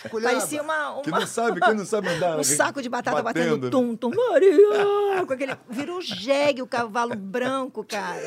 Esculhamba. 0.04 0.34
Parecia 0.34 0.62
uma, 0.62 0.90
uma. 0.90 1.02
Que 1.02 1.10
não 1.10 1.26
sabe, 1.26 1.60
que 1.60 1.72
não 1.72 1.84
sabe 1.84 2.08
andar. 2.08 2.38
Um 2.44 2.44
saco 2.44 2.82
de 2.82 2.88
batata 2.88 3.22
batendo, 3.22 3.66
né? 3.66 3.70
tum, 3.70 3.96
tum, 3.96 4.10
Maria! 4.10 5.24
Com 5.26 5.32
aquele, 5.32 5.56
virou 5.68 6.00
jegue 6.00 6.62
o 6.62 6.66
cavalo 6.66 7.14
branco, 7.14 7.84
cara. 7.84 8.20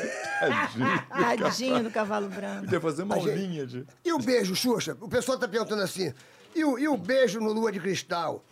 Tadinho 1.36 1.82
do 1.82 1.90
cavalo 1.90 2.28
branco. 2.28 2.64
Podia 2.64 2.80
fazer 2.80 3.02
uma 3.02 3.16
aulinha 3.16 3.66
de... 3.66 3.86
E 4.04 4.12
o 4.12 4.18
beijo, 4.18 4.54
Xuxa? 4.54 4.96
O 5.00 5.08
pessoal 5.08 5.36
está 5.36 5.46
perguntando 5.46 5.82
assim. 5.82 6.12
E 6.54 6.64
o, 6.64 6.78
e 6.78 6.88
o 6.88 6.96
beijo 6.96 7.40
no 7.40 7.52
Lua 7.52 7.70
de 7.70 7.80
Cristal? 7.80 8.44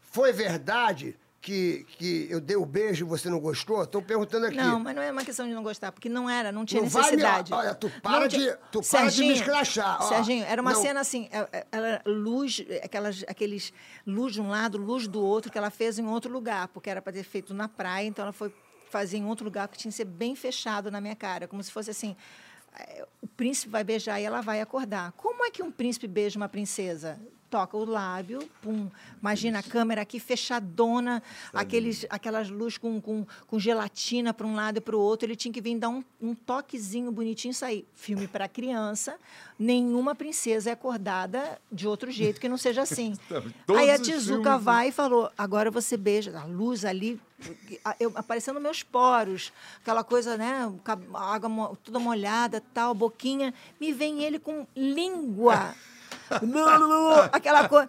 Foi 0.00 0.32
verdade 0.32 1.16
que, 1.44 1.84
que 1.98 2.26
eu 2.30 2.40
dei 2.40 2.56
o 2.56 2.64
beijo 2.64 3.04
e 3.04 3.08
você 3.08 3.28
não 3.28 3.38
gostou? 3.38 3.82
Estão 3.82 4.02
perguntando 4.02 4.46
aqui. 4.46 4.56
Não, 4.56 4.80
mas 4.80 4.96
não 4.96 5.02
é 5.02 5.12
uma 5.12 5.22
questão 5.22 5.46
de 5.46 5.52
não 5.52 5.62
gostar, 5.62 5.92
porque 5.92 6.08
não 6.08 6.28
era, 6.28 6.50
não 6.50 6.64
tinha 6.64 6.80
Não 6.80 6.88
vai 6.88 7.02
me- 7.10 7.16
necessidade. 7.18 7.52
olha, 7.52 7.74
tu 7.74 7.90
para 8.02 8.20
Não 8.20 8.28
de- 8.28 8.56
tu 8.72 8.80
para 8.80 9.00
de 9.00 9.04
me 9.04 9.10
Serginho, 9.10 9.32
escrachar, 9.32 9.98
ó. 10.00 10.08
Serginho, 10.08 10.44
era 10.46 10.62
uma 10.62 10.72
Não. 10.72 10.80
cena 10.80 11.00
assim, 11.00 11.28
é- 11.30 11.48
é- 11.58 11.66
ela, 11.70 12.00
luz, 12.06 12.64
aquelas, 12.82 13.22
aqueles 13.28 13.72
luz 14.06 14.32
de 14.32 14.40
um 14.40 14.48
lado, 14.48 14.78
luz 14.78 15.06
do 15.06 15.22
outro, 15.22 15.52
que 15.52 15.58
ela 15.58 15.70
fez 15.70 15.98
em 15.98 16.06
outro 16.06 16.32
lugar, 16.32 16.68
porque 16.68 16.88
era 16.88 17.02
para 17.02 17.12
ter 17.12 17.22
feito 17.24 17.52
na 17.52 17.68
praia, 17.68 18.06
então 18.06 18.22
ela 18.22 18.32
foi 18.32 18.50
fazer 18.90 19.18
em 19.18 19.26
outro 19.26 19.44
lugar 19.44 19.68
que 19.68 19.76
tinha 19.76 19.90
que 19.90 19.96
ser 19.96 20.04
bem 20.06 20.34
fechado 20.34 20.90
na 20.90 21.00
minha 21.00 21.14
cara, 21.16 21.46
como 21.46 21.62
se 21.62 21.70
fosse 21.70 21.90
assim. 21.90 22.16
eh, 22.78 23.04
O 23.20 23.26
príncipe 23.26 23.70
vai 23.70 23.84
beijar 23.84 24.18
e 24.20 24.24
ela 24.24 24.40
vai 24.40 24.60
acordar. 24.60 25.12
Como 25.12 25.44
é 25.44 25.50
que 25.50 25.62
um 25.62 25.70
príncipe 25.70 26.06
beija 26.08 26.36
uma 26.38 26.48
princesa? 26.48 27.20
Toca 27.54 27.76
o 27.76 27.84
lábio, 27.84 28.40
pum. 28.60 28.90
Imagina 29.20 29.60
a 29.60 29.62
câmera 29.62 30.02
aqui 30.02 30.18
fechadona, 30.18 31.22
aqueles, 31.52 32.04
aquelas 32.10 32.50
luzes 32.50 32.78
com, 32.78 33.00
com, 33.00 33.24
com 33.46 33.60
gelatina 33.60 34.34
para 34.34 34.44
um 34.44 34.56
lado 34.56 34.78
e 34.78 34.80
para 34.80 34.96
o 34.96 34.98
outro. 34.98 35.24
Ele 35.28 35.36
tinha 35.36 35.54
que 35.54 35.60
vir 35.60 35.78
dar 35.78 35.88
um, 35.88 36.02
um 36.20 36.34
toquezinho 36.34 37.12
bonitinho 37.12 37.52
e 37.52 37.54
sair. 37.54 37.86
Filme 37.94 38.26
para 38.26 38.48
criança. 38.48 39.16
Nenhuma 39.56 40.16
princesa 40.16 40.70
é 40.70 40.72
acordada 40.72 41.60
de 41.70 41.86
outro 41.86 42.10
jeito 42.10 42.40
que 42.40 42.48
não 42.48 42.56
seja 42.56 42.82
assim. 42.82 43.14
Todos 43.64 43.80
Aí 43.80 43.88
a 43.88 44.00
Tizuka 44.00 44.42
filmes- 44.42 44.64
vai 44.64 44.88
e 44.88 44.92
falou: 44.92 45.30
agora 45.38 45.70
você 45.70 45.96
beija. 45.96 46.36
A 46.36 46.46
luz 46.46 46.84
ali, 46.84 47.20
eu, 48.00 48.10
aparecendo 48.16 48.60
meus 48.60 48.82
poros, 48.82 49.52
aquela 49.80 50.02
coisa, 50.02 50.36
né? 50.36 50.72
Água 51.14 51.76
toda 51.84 52.00
molhada, 52.00 52.60
tal, 52.74 52.92
boquinha. 52.96 53.54
Me 53.80 53.92
vem 53.92 54.24
ele 54.24 54.40
com 54.40 54.66
língua. 54.74 55.72
Aquela 57.32 57.68
coisa. 57.68 57.88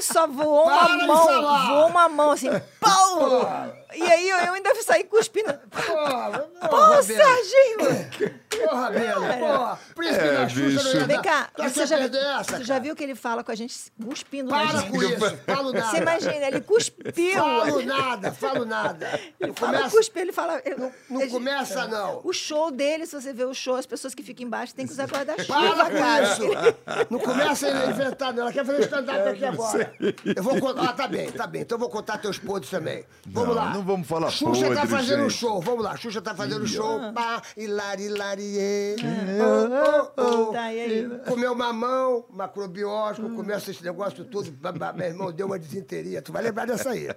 Só 0.00 0.26
voou 0.28 0.66
Para 0.66 0.86
uma 0.86 1.06
mão, 1.06 1.66
voou 1.66 1.86
uma 1.88 2.08
mão 2.08 2.30
assim, 2.30 2.48
pau! 2.80 3.83
E 3.96 4.02
aí 4.02 4.28
eu, 4.28 4.36
eu 4.38 4.52
ainda 4.54 4.74
saí 4.82 5.04
cuspindo. 5.04 5.52
Porra, 5.70 6.48
porra. 6.68 7.02
Serginho! 7.02 8.34
Porra, 8.50 8.90
Belo. 8.90 9.26
Porra, 9.38 9.78
príncipe 9.94 10.24
É, 10.26 10.32
da 10.32 10.48
Xuxa 10.48 10.98
não 11.00 11.06
Vem 11.06 11.22
cá, 11.22 11.50
acha 11.58 11.68
você 11.68 11.80
que 11.80 11.86
já, 11.86 11.96
essa, 12.40 12.56
você 12.58 12.64
já 12.64 12.78
viu 12.78 12.94
que 12.96 13.02
ele 13.02 13.14
fala 13.14 13.42
com 13.42 13.50
a 13.50 13.54
gente 13.54 13.74
cuspindo 14.04 14.50
na 14.50 14.58
Para 14.68 14.78
gente? 14.80 14.90
com 14.90 15.02
isso. 15.02 15.36
Falo 15.46 15.72
nada. 15.72 15.90
Você 15.90 15.96
imagina, 15.98 16.46
ele 16.46 16.60
cuspiu. 16.60 17.34
Falo 17.34 17.82
nada, 17.82 18.32
falo 18.32 18.64
nada. 18.64 19.20
Ele 19.40 19.48
Não 19.48 19.54
fala 19.54 19.72
começa, 19.78 19.96
cuspir, 19.96 20.22
ele 20.22 20.32
fala. 20.32 20.60
eu- 20.64 20.92
não 21.10 21.20
eu- 21.20 21.28
começa, 21.30 21.86
não. 21.88 22.20
O 22.24 22.32
show 22.32 22.70
dele, 22.70 23.06
se 23.06 23.20
você 23.20 23.32
vê 23.32 23.44
o 23.44 23.52
show, 23.54 23.74
as 23.76 23.86
pessoas 23.86 24.14
que 24.14 24.22
ficam 24.22 24.46
embaixo 24.46 24.74
têm 24.74 24.86
que 24.86 24.92
usar 24.92 25.06
guarda-chuva, 25.06 25.74
Para 25.74 25.90
com 25.90 25.96
cara. 25.98 26.22
isso! 26.24 26.44
Não 27.10 27.18
começa 27.18 27.66
a 27.66 27.86
inventar, 27.90 28.32
não. 28.32 28.42
Ela 28.44 28.52
quer 28.52 28.64
fazer 28.64 28.80
stand-up 28.82 29.28
aqui 29.28 29.44
agora. 29.44 29.92
Eu 30.36 30.42
vou 30.42 30.58
contar. 30.60 30.82
Ah, 30.84 30.92
tá 30.92 31.06
bem, 31.08 31.30
tá 31.30 31.46
bem. 31.46 31.62
Então 31.62 31.76
eu 31.76 31.80
vou 31.80 31.88
contar 31.90 32.18
teus 32.18 32.38
podres 32.38 32.70
também. 32.70 33.04
Vamos 33.26 33.48
Não, 33.50 33.54
lá. 33.62 33.70
não 33.74 33.82
vamos 33.84 34.06
falar 34.08 34.30
Xuxa 34.30 34.74
tá 34.74 34.86
fazendo 34.86 35.22
gente. 35.28 35.38
show. 35.38 35.60
Vamos 35.60 35.84
lá. 35.84 35.96
Xuxa 35.96 36.20
tá 36.22 36.34
fazendo 36.34 36.64
um 36.64 36.66
show. 36.66 37.00
Ah. 37.00 37.12
Pá, 37.12 37.42
hilari, 37.56 38.04
hilari, 38.04 38.58
ê. 38.58 38.96
Oh, 39.40 40.20
oh, 40.20 40.22
oh. 40.22 40.52
Tá, 40.52 40.62
aí? 40.64 41.08
Comeu 41.26 41.54
mamão, 41.54 42.24
macrobiótico, 42.30 43.30
começa 43.34 43.70
esse 43.70 43.82
negócio 43.84 44.26
ba- 44.60 44.92
Meu 44.92 45.06
irmão, 45.06 45.32
deu 45.32 45.46
uma 45.46 45.58
desinteria. 45.58 46.20
Tu 46.22 46.32
vai 46.32 46.42
lembrar 46.42 46.66
dessa 46.66 46.90
aí. 46.90 47.08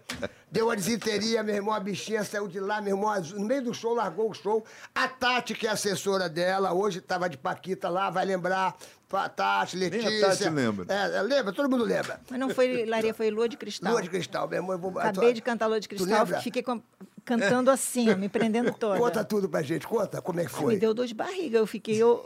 Deu 0.51 0.67
uma 0.67 0.75
desinteria, 0.75 1.43
meu 1.43 1.55
irmão, 1.55 1.73
a 1.73 1.79
bichinha 1.79 2.23
saiu 2.23 2.47
de 2.47 2.59
lá, 2.59 2.81
meu 2.81 2.95
irmão, 2.95 3.13
no 3.35 3.45
meio 3.45 3.63
do 3.63 3.73
show, 3.73 3.93
largou 3.93 4.29
o 4.29 4.33
show. 4.33 4.63
A 4.95 5.07
Tati, 5.07 5.53
que 5.53 5.67
é 5.67 5.71
assessora 5.71 6.29
dela, 6.29 6.73
hoje 6.73 7.01
tava 7.01 7.29
de 7.29 7.37
Paquita 7.37 7.89
lá, 7.89 8.09
vai 8.09 8.25
lembrar. 8.25 8.75
Pa- 9.09 9.29
Tati, 9.29 9.77
Nem 9.77 9.87
a 9.87 9.91
Letícia. 9.91 10.27
Tati 10.29 10.49
lembra. 10.49 10.85
É, 10.89 11.17
é, 11.17 11.21
lembra? 11.21 11.53
Todo 11.53 11.69
mundo 11.69 11.83
lembra. 11.85 12.19
Mas 12.29 12.39
não 12.39 12.49
foi 12.49 12.85
Laria, 12.85 13.13
foi 13.13 13.29
Lua 13.31 13.47
de 13.47 13.55
Cristal. 13.55 13.91
Lua 13.93 14.01
de 14.01 14.09
cristal, 14.09 14.47
meu 14.49 14.57
irmão. 14.57 14.73
Eu 14.73 14.79
vou, 14.79 14.99
Acabei 14.99 15.31
de 15.33 15.41
cantar 15.41 15.67
Lua 15.67 15.79
de 15.79 15.87
Cristal, 15.87 16.25
fiquei 16.41 16.61
com- 16.61 16.81
cantando 17.23 17.69
assim, 17.71 18.13
me 18.15 18.27
prendendo 18.27 18.73
toda. 18.73 18.99
Conta 18.99 19.23
tudo 19.23 19.47
pra 19.47 19.61
gente, 19.61 19.87
conta 19.87 20.21
como 20.21 20.39
é 20.41 20.45
que 20.45 20.53
Me 20.53 20.59
foi. 20.61 20.77
deu 20.77 20.93
dor 20.93 21.05
de 21.07 21.13
barriga. 21.13 21.57
Eu 21.57 21.65
fiquei. 21.67 21.95
Eu, 22.01 22.25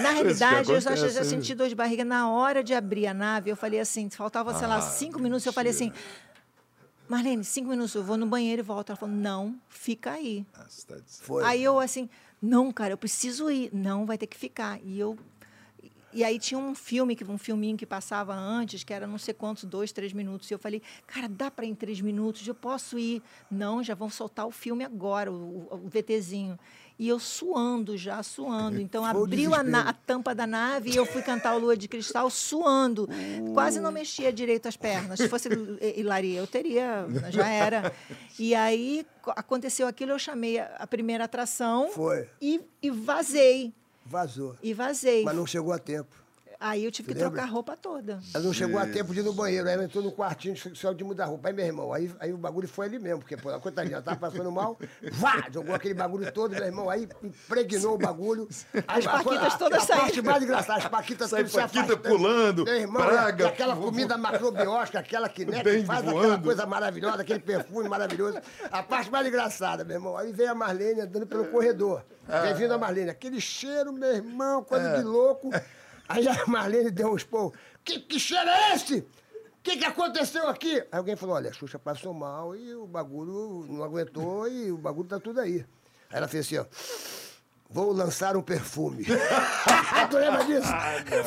na 0.00 0.10
realidade, 0.10 0.70
eu 0.72 0.80
só 0.80 0.90
acontece, 0.90 1.14
já 1.14 1.20
né? 1.20 1.26
senti 1.26 1.54
dor 1.54 1.68
de 1.68 1.74
barriga 1.74 2.04
na 2.04 2.30
hora 2.30 2.62
de 2.62 2.72
abrir 2.74 3.06
a 3.08 3.14
nave. 3.14 3.50
Eu 3.50 3.56
falei 3.56 3.80
assim: 3.80 4.08
faltava, 4.10 4.54
sei 4.54 4.66
Ah, 4.66 4.68
lá, 4.68 4.80
cinco 4.80 5.18
minutos. 5.20 5.44
Eu 5.46 5.52
falei 5.52 5.70
assim: 5.72 5.92
Marlene, 7.08 7.42
cinco 7.44 7.68
minutos, 7.70 7.94
eu 7.94 8.04
vou 8.04 8.16
no 8.16 8.26
banheiro 8.26 8.60
e 8.60 8.64
volto. 8.64 8.90
Ela 8.90 8.96
falou: 8.96 9.14
não, 9.14 9.56
fica 9.68 10.12
aí. 10.12 10.46
Ah, 10.54 10.64
você 10.68 10.86
tá. 10.86 10.96
Aí 11.44 11.62
eu 11.64 11.78
assim, 11.80 12.08
não, 12.40 12.70
cara, 12.72 12.92
eu 12.92 12.98
preciso 12.98 13.50
ir. 13.50 13.68
Não, 13.72 14.06
vai 14.06 14.16
ter 14.16 14.26
que 14.28 14.36
ficar. 14.36 14.78
E 14.82 14.98
eu. 14.98 15.18
E 16.12 16.24
aí 16.24 16.38
tinha 16.38 16.58
um 16.58 16.74
filme, 16.74 17.14
que- 17.14 17.24
um 17.24 17.38
filminho 17.38 17.76
que 17.76 17.86
passava 17.86 18.34
antes, 18.34 18.82
que 18.82 18.92
era 18.92 19.06
não 19.06 19.16
sei 19.18 19.32
quantos, 19.32 19.64
dois, 19.64 19.92
três 19.92 20.12
minutos. 20.12 20.50
E 20.50 20.54
eu 20.54 20.58
falei, 20.58 20.82
cara, 21.06 21.28
dá 21.28 21.50
para 21.50 21.64
ir 21.64 21.68
em 21.70 21.74
três 21.74 22.00
minutos? 22.00 22.46
Eu 22.46 22.54
posso 22.54 22.98
ir? 22.98 23.22
Não, 23.50 23.82
já 23.82 23.94
vão 23.94 24.10
soltar 24.10 24.46
o 24.46 24.50
filme 24.50 24.84
agora, 24.84 25.30
o, 25.30 25.68
o, 25.70 25.88
VTzinho. 25.88 26.58
E 26.98 27.08
eu 27.08 27.18
suando 27.18 27.96
já, 27.96 28.22
suando. 28.22 28.78
Então 28.80 29.02
Foi 29.10 29.22
abriu 29.22 29.54
a, 29.54 29.62
na- 29.62 29.88
a 29.88 29.92
tampa 29.92 30.34
da 30.34 30.46
nave 30.46 30.90
e 30.90 30.96
eu 30.96 31.06
fui 31.06 31.22
cantar 31.22 31.54
o 31.54 31.58
Lua 31.58 31.74
de 31.76 31.88
Cristal 31.88 32.28
suando. 32.28 33.08
Quase 33.54 33.80
não 33.80 33.90
mexia 33.90 34.30
direito 34.32 34.66
as 34.68 34.76
pernas. 34.76 35.18
Se 35.18 35.28
fosse 35.28 35.48
Hilaria, 35.96 36.40
eu 36.40 36.46
teria, 36.46 37.06
já 37.30 37.48
era. 37.48 37.90
E 38.38 38.54
aí 38.54 39.06
co- 39.22 39.32
aconteceu 39.34 39.86
aquilo, 39.86 40.10
eu 40.12 40.18
chamei 40.18 40.58
a, 40.58 40.66
a 40.78 40.86
primeira 40.86 41.24
atração 41.24 41.88
Foi. 41.90 42.28
e, 42.42 42.60
e 42.82 42.90
vazei. 42.90 43.72
Vazou. 44.10 44.56
E 44.60 44.74
vazei. 44.74 45.22
Mas 45.22 45.36
não 45.36 45.46
chegou 45.46 45.72
a 45.72 45.78
tempo. 45.78 46.19
Aí 46.62 46.84
eu 46.84 46.90
tive 46.92 47.08
que 47.08 47.14
lembra? 47.14 47.30
trocar 47.30 47.44
a 47.48 47.50
roupa 47.50 47.74
toda. 47.74 48.20
Ela 48.34 48.44
não 48.44 48.52
chegou 48.52 48.78
a 48.78 48.86
tempo 48.86 49.14
de 49.14 49.20
ir 49.20 49.22
no 49.22 49.32
banheiro, 49.32 49.66
aí 49.66 49.72
ela 49.72 49.84
entrou 49.84 50.04
no 50.04 50.12
quartinho, 50.12 50.54
só 50.76 50.92
de 50.92 51.02
mudar 51.02 51.24
a 51.24 51.26
roupa. 51.28 51.48
Aí, 51.48 51.54
meu 51.54 51.64
irmão, 51.64 51.90
aí, 51.90 52.12
aí 52.20 52.34
o 52.34 52.36
bagulho 52.36 52.68
foi 52.68 52.84
ali 52.84 52.98
mesmo, 52.98 53.20
porque, 53.20 53.34
pô, 53.34 53.48
a 53.48 53.58
coitadinha 53.58 53.94
ela 53.96 54.02
tava 54.02 54.18
passando 54.18 54.52
mal, 54.52 54.78
vá, 55.12 55.46
jogou 55.50 55.74
aquele 55.74 55.94
bagulho 55.94 56.30
todo, 56.30 56.50
meu 56.54 56.62
irmão, 56.66 56.90
aí 56.90 57.08
impregnou 57.24 57.94
o 57.94 57.98
bagulho. 57.98 58.46
As 58.86 59.06
paquitas 59.06 59.54
todas 59.56 59.84
A 59.84 59.86
parte 59.96 60.10
saíram. 60.16 60.24
mais 60.30 60.42
engraçada, 60.42 60.78
as 60.84 60.88
paquitas 60.88 61.30
Sai 61.30 61.44
paquita 61.48 61.96
pulando, 61.96 62.64
Meu 62.64 62.76
irmão, 62.76 63.06
praga, 63.06 63.48
aquela 63.48 63.74
comida 63.74 64.18
macrobiótica, 64.18 64.98
aquela 64.98 65.30
que, 65.30 65.46
né, 65.46 65.62
que 65.62 65.82
faz 65.84 66.00
aquela 66.00 66.12
voando. 66.26 66.44
coisa 66.44 66.66
maravilhosa, 66.66 67.22
aquele 67.22 67.40
perfume 67.40 67.88
maravilhoso. 67.88 68.38
A 68.70 68.82
parte 68.82 69.10
mais 69.10 69.26
engraçada, 69.26 69.82
meu 69.82 69.96
irmão, 69.96 70.14
aí 70.14 70.30
veio 70.30 70.50
a 70.50 70.54
Marlene 70.54 71.00
andando 71.00 71.26
pelo 71.26 71.46
corredor. 71.46 72.04
Ah. 72.28 72.40
Vem 72.42 72.54
vindo 72.54 72.74
a 72.74 72.78
Marlene, 72.78 73.08
aquele 73.08 73.40
cheiro, 73.40 73.94
meu 73.94 74.14
irmão, 74.14 74.62
coisa 74.62 74.88
É. 74.90 74.98
de 74.98 75.04
louco. 75.04 75.50
Aí 76.10 76.26
a 76.26 76.34
Marlene 76.46 76.90
deu 76.90 77.12
um 77.12 77.16
esporro. 77.16 77.54
Que, 77.84 78.00
que 78.00 78.18
cheiro 78.18 78.50
é 78.50 78.74
esse? 78.74 78.98
O 78.98 79.62
que, 79.62 79.76
que 79.76 79.84
aconteceu 79.84 80.48
aqui? 80.48 80.80
Aí 80.80 80.98
alguém 80.98 81.14
falou, 81.14 81.36
olha, 81.36 81.50
a 81.50 81.52
Xuxa 81.52 81.78
passou 81.78 82.12
mal 82.12 82.56
e 82.56 82.74
o 82.74 82.86
bagulho 82.86 83.64
não 83.68 83.84
aguentou 83.84 84.48
e 84.48 84.72
o 84.72 84.76
bagulho 84.76 85.08
tá 85.08 85.20
tudo 85.20 85.40
aí. 85.40 85.64
Aí 86.10 86.18
ela 86.18 86.26
fez 86.26 86.46
assim, 86.46 86.56
ó. 86.58 86.66
Vou 87.72 87.92
lançar 87.92 88.36
um 88.36 88.42
perfume. 88.42 89.04
tu 90.10 90.16
lembra 90.18 90.44
disso? 90.44 90.66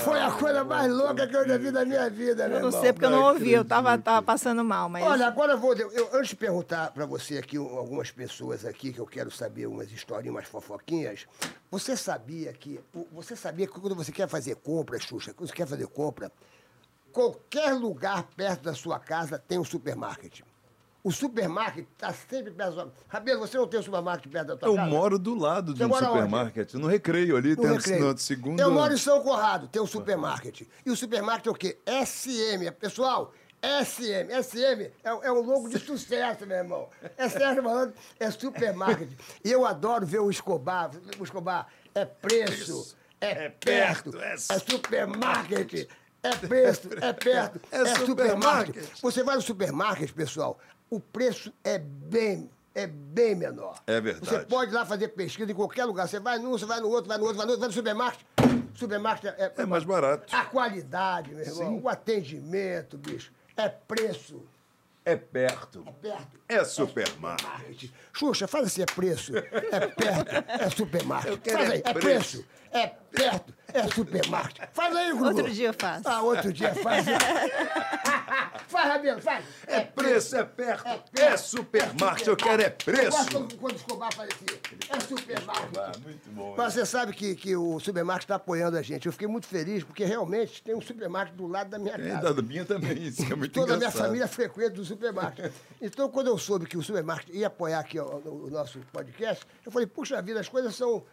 Foi 0.03 0.19
a 0.19 0.29
coisa 0.29 0.61
mais 0.65 0.91
louca 0.91 1.25
que 1.25 1.33
eu 1.35 1.47
já 1.47 1.57
vi 1.57 1.71
na 1.71 1.85
minha 1.85 2.09
vida, 2.09 2.49
meu 2.49 2.57
Eu 2.57 2.61
não 2.63 2.67
irmão. 2.67 2.81
sei 2.81 2.91
porque 2.91 3.05
eu 3.05 3.09
não 3.11 3.23
ouvi, 3.23 3.51
eu 3.53 3.63
tava, 3.63 3.97
tava 3.97 4.21
passando 4.21 4.61
mal, 4.61 4.89
mas. 4.89 5.03
Olha, 5.05 5.25
agora 5.27 5.53
eu 5.53 5.57
vou. 5.57 5.73
Eu, 5.73 6.09
antes 6.13 6.29
de 6.29 6.35
perguntar 6.35 6.91
para 6.91 7.05
você 7.05 7.37
aqui, 7.37 7.57
um- 7.57 7.77
algumas 7.77 8.11
pessoas 8.11 8.65
aqui, 8.65 8.91
que 8.91 8.99
eu 8.99 9.05
quero 9.05 9.31
saber 9.31 9.67
umas 9.67 9.89
historinhas, 9.89 10.35
umas 10.35 10.45
fofoquinhas. 10.47 11.25
Você 11.71 11.95
sabia 11.95 12.51
que. 12.51 12.77
Você 13.13 13.37
sabia 13.37 13.65
que 13.65 13.79
quando 13.79 13.95
você 13.95 14.11
quer 14.11 14.27
fazer 14.27 14.55
compra, 14.57 14.99
Xuxa, 14.99 15.33
quando 15.33 15.47
você 15.47 15.55
quer 15.55 15.65
fazer 15.67 15.87
compra, 15.87 16.29
qualquer 17.13 17.71
lugar 17.73 18.23
perto 18.35 18.63
da 18.63 18.73
sua 18.73 18.99
casa 18.99 19.39
tem 19.39 19.57
um 19.57 19.63
supermarket. 19.63 20.41
O 21.03 21.11
supermarket 21.11 21.85
está 21.91 22.13
sempre 22.13 22.51
perto 22.51 22.55
da 22.55 22.71
sua 22.71 22.93
Rabelo, 23.09 23.41
você 23.41 23.57
não 23.57 23.67
tem 23.67 23.77
um 23.79 23.83
supermarket 23.83 24.31
perto 24.31 24.47
da 24.47 24.55
tua 24.57 24.69
Eu 24.69 24.75
casa? 24.75 24.89
moro 24.89 25.19
do 25.19 25.35
lado 25.35 25.73
de 25.73 25.79
Você 25.79 25.85
um 25.85 25.89
mora 25.89 26.05
onde? 26.05 26.13
supermarket, 26.21 26.73
no 26.75 26.87
recreio 26.87 27.35
ali, 27.35 27.49
No 27.57 27.61
tem 27.63 27.71
recreio. 27.73 28.05
no 28.13 28.17
segundo. 28.17 28.59
Eu 28.59 28.71
moro 28.71 28.93
em 28.93 28.97
São 28.97 29.21
Conrado, 29.21 29.67
tem 29.67 29.81
um 29.81 29.85
supermarket. 29.87 30.61
E 30.85 30.89
o 30.89 30.95
supermarket 30.95 31.47
é 31.47 31.49
o 31.51 31.53
quê? 31.53 31.77
SM. 31.85 32.71
Pessoal, 32.79 33.33
SM. 33.61 34.29
SM 34.43 34.81
é, 35.03 35.09
é 35.23 35.31
um 35.31 35.41
logo 35.41 35.67
de 35.67 35.77
sucesso, 35.77 36.45
meu 36.47 36.55
irmão. 36.57 36.87
É 37.17 37.27
Sérgio 37.27 37.61
Malandro, 37.63 37.95
é 38.17 38.31
supermarket. 38.31 39.09
E 39.43 39.51
eu 39.51 39.65
adoro 39.65 40.05
ver 40.05 40.19
o 40.19 40.29
Escobar. 40.31 40.89
O 41.19 41.23
Escobar 41.25 41.67
é 41.93 42.05
preço, 42.05 42.95
é, 43.19 43.49
perto, 43.49 44.17
é 44.21 44.33
é, 44.35 44.37
supermarket. 44.37 45.89
É 46.23 46.35
preço, 46.37 46.87
é 47.01 47.11
perto, 47.11 47.59
É 47.69 47.81
é, 47.81 47.85
supermarket. 47.95 48.05
supermarket. 48.05 49.01
Você 49.01 49.23
vai 49.23 49.35
no 49.35 49.41
supermarket, 49.41 50.11
pessoal, 50.13 50.57
o 50.93 50.99
preço 50.99 51.51
é 51.63 51.79
bem, 51.79 52.49
é 52.75 52.85
bem 52.85 53.33
menor. 53.33 53.81
É 53.87 53.99
verdade. 53.99 54.27
Você 54.27 54.39
pode 54.45 54.71
ir 54.71 54.75
lá 54.75 54.85
fazer 54.85 55.07
pesquisa 55.07 55.51
em 55.51 55.55
qualquer 55.55 55.85
lugar. 55.85 56.07
Você 56.07 56.19
vai 56.19 56.37
num, 56.37 56.51
você 56.51 56.65
vai 56.65 56.79
no 56.79 56.87
outro, 56.87 57.07
vai 57.07 57.17
no 57.17 57.23
outro, 57.23 57.37
vai 57.37 57.45
no 57.47 57.51
outro, 57.53 57.61
vai 57.61 57.69
no 57.69 57.73
supermarket. 57.73 58.21
Supermarket 58.75 59.33
é, 59.39 59.51
É 59.57 59.65
mais 59.65 59.83
barato. 59.83 60.35
A 60.35 60.45
qualidade, 60.45 61.33
meu 61.33 61.43
irmão. 61.43 61.55
Sim. 61.55 61.81
O 61.83 61.89
atendimento, 61.89 62.95
bicho. 62.95 63.31
É 63.57 63.67
preço. 63.69 64.43
É 65.03 65.15
perto. 65.15 65.83
É 65.87 65.91
perto. 65.91 66.39
É 66.47 66.63
supermarket. 66.63 67.47
Market. 67.47 67.91
Xuxa, 68.13 68.47
faz 68.47 68.67
assim, 68.67 68.83
é 68.83 68.85
preço. 68.85 69.35
É 69.35 69.87
perto. 69.87 70.31
É 70.47 70.69
supermarket. 70.69 71.51
Faz 71.51 71.69
é 71.69 71.73
aí, 71.73 71.81
é 71.83 71.93
preço. 71.93 72.01
preço. 72.01 72.45
É 72.71 72.87
perto. 73.13 73.53
É 73.73 73.87
supermarket. 73.87 74.69
Faz 74.73 74.95
aí, 74.95 75.11
Gugu. 75.13 75.25
Outro 75.25 75.49
dia 75.51 75.67
eu 75.69 75.73
faço. 75.73 76.07
Ah, 76.07 76.21
outro 76.21 76.53
dia 76.53 76.73
faz. 76.75 77.05
faz, 78.67 78.87
Rabelo, 78.87 79.21
faz. 79.21 79.45
É 79.67 79.81
preço, 79.81 80.35
é 80.35 80.43
perto. 80.43 80.87
É 81.17 81.21
É, 81.23 81.37
supermarket. 81.37 82.27
Eu 82.27 82.35
quero 82.35 82.61
é 82.61 82.67
Eu 82.67 82.71
preço. 82.71 83.11
gosto 83.11 83.57
quando- 83.57 83.73
o 83.73 83.75
Escobar 83.75 84.13
faz 84.13 84.29
assim. 84.29 84.45
É 84.89 84.99
supermarket. 84.99 85.77
Ah, 85.77 85.91
muito 86.03 86.29
bom. 86.31 86.53
Mas 86.57 86.73
você 86.73 86.85
sabe 86.85 87.13
que, 87.13 87.35
que 87.35 87.55
o 87.55 87.79
supermarket 87.79 88.23
está 88.25 88.35
apoiando 88.35 88.77
a 88.77 88.81
gente. 88.81 89.05
Eu 89.05 89.11
fiquei 89.11 89.27
muito 89.27 89.47
feliz, 89.47 89.83
porque 89.83 90.03
realmente 90.05 90.61
tem 90.61 90.75
um 90.75 90.81
supermarket 90.81 91.35
do 91.35 91.47
lado 91.47 91.69
da 91.69 91.79
minha 91.79 91.95
É, 91.95 92.09
casa. 92.11 92.33
da 92.33 92.41
minha 92.41 92.65
também, 92.65 92.93
isso 93.03 93.23
é 93.23 93.35
muito 93.35 93.53
Toda 93.59 93.73
a 93.75 93.77
minha 93.77 93.91
família 93.91 94.27
frequenta 94.27 94.71
do 94.71 94.85
supermarket. 94.85 95.51
Então, 95.81 96.09
quando 96.09 96.27
eu 96.27 96.37
soube 96.37 96.65
que 96.67 96.77
o 96.77 96.83
supermarket 96.83 97.33
ia 97.33 97.47
apoiar 97.47 97.79
aqui 97.79 97.97
ó, 97.99 98.03
o, 98.05 98.45
o 98.47 98.49
nosso 98.51 98.79
podcast, 98.91 99.43
eu 99.65 99.71
falei, 99.71 99.87
puxa 99.87 100.21
vida, 100.21 100.39
as 100.39 100.47
coisas 100.49 100.75
são, 100.75 101.03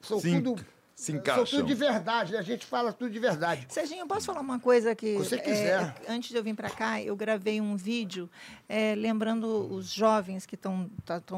são 0.00 0.20
tudo. 0.20 0.56
Se 0.98 1.12
São 1.12 1.14
encaixam. 1.14 1.44
tudo 1.60 1.66
de 1.68 1.74
verdade, 1.74 2.32
né? 2.32 2.40
A 2.40 2.42
gente 2.42 2.66
fala 2.66 2.92
tudo 2.92 3.08
de 3.08 3.20
verdade. 3.20 3.66
Serginho, 3.68 4.00
eu 4.00 4.06
posso 4.08 4.26
falar 4.26 4.40
uma 4.40 4.58
coisa 4.58 4.96
que. 4.96 5.12
Se 5.12 5.24
você 5.24 5.36
é, 5.36 5.38
quiser. 5.38 5.94
antes 6.08 6.30
de 6.30 6.36
eu 6.36 6.42
vir 6.42 6.54
para 6.56 6.68
cá, 6.68 7.00
eu 7.00 7.14
gravei 7.14 7.60
um 7.60 7.76
vídeo 7.76 8.28
é, 8.68 8.96
lembrando 8.96 9.46
os 9.72 9.92
jovens 9.92 10.44
que 10.44 10.56
estão 10.56 10.90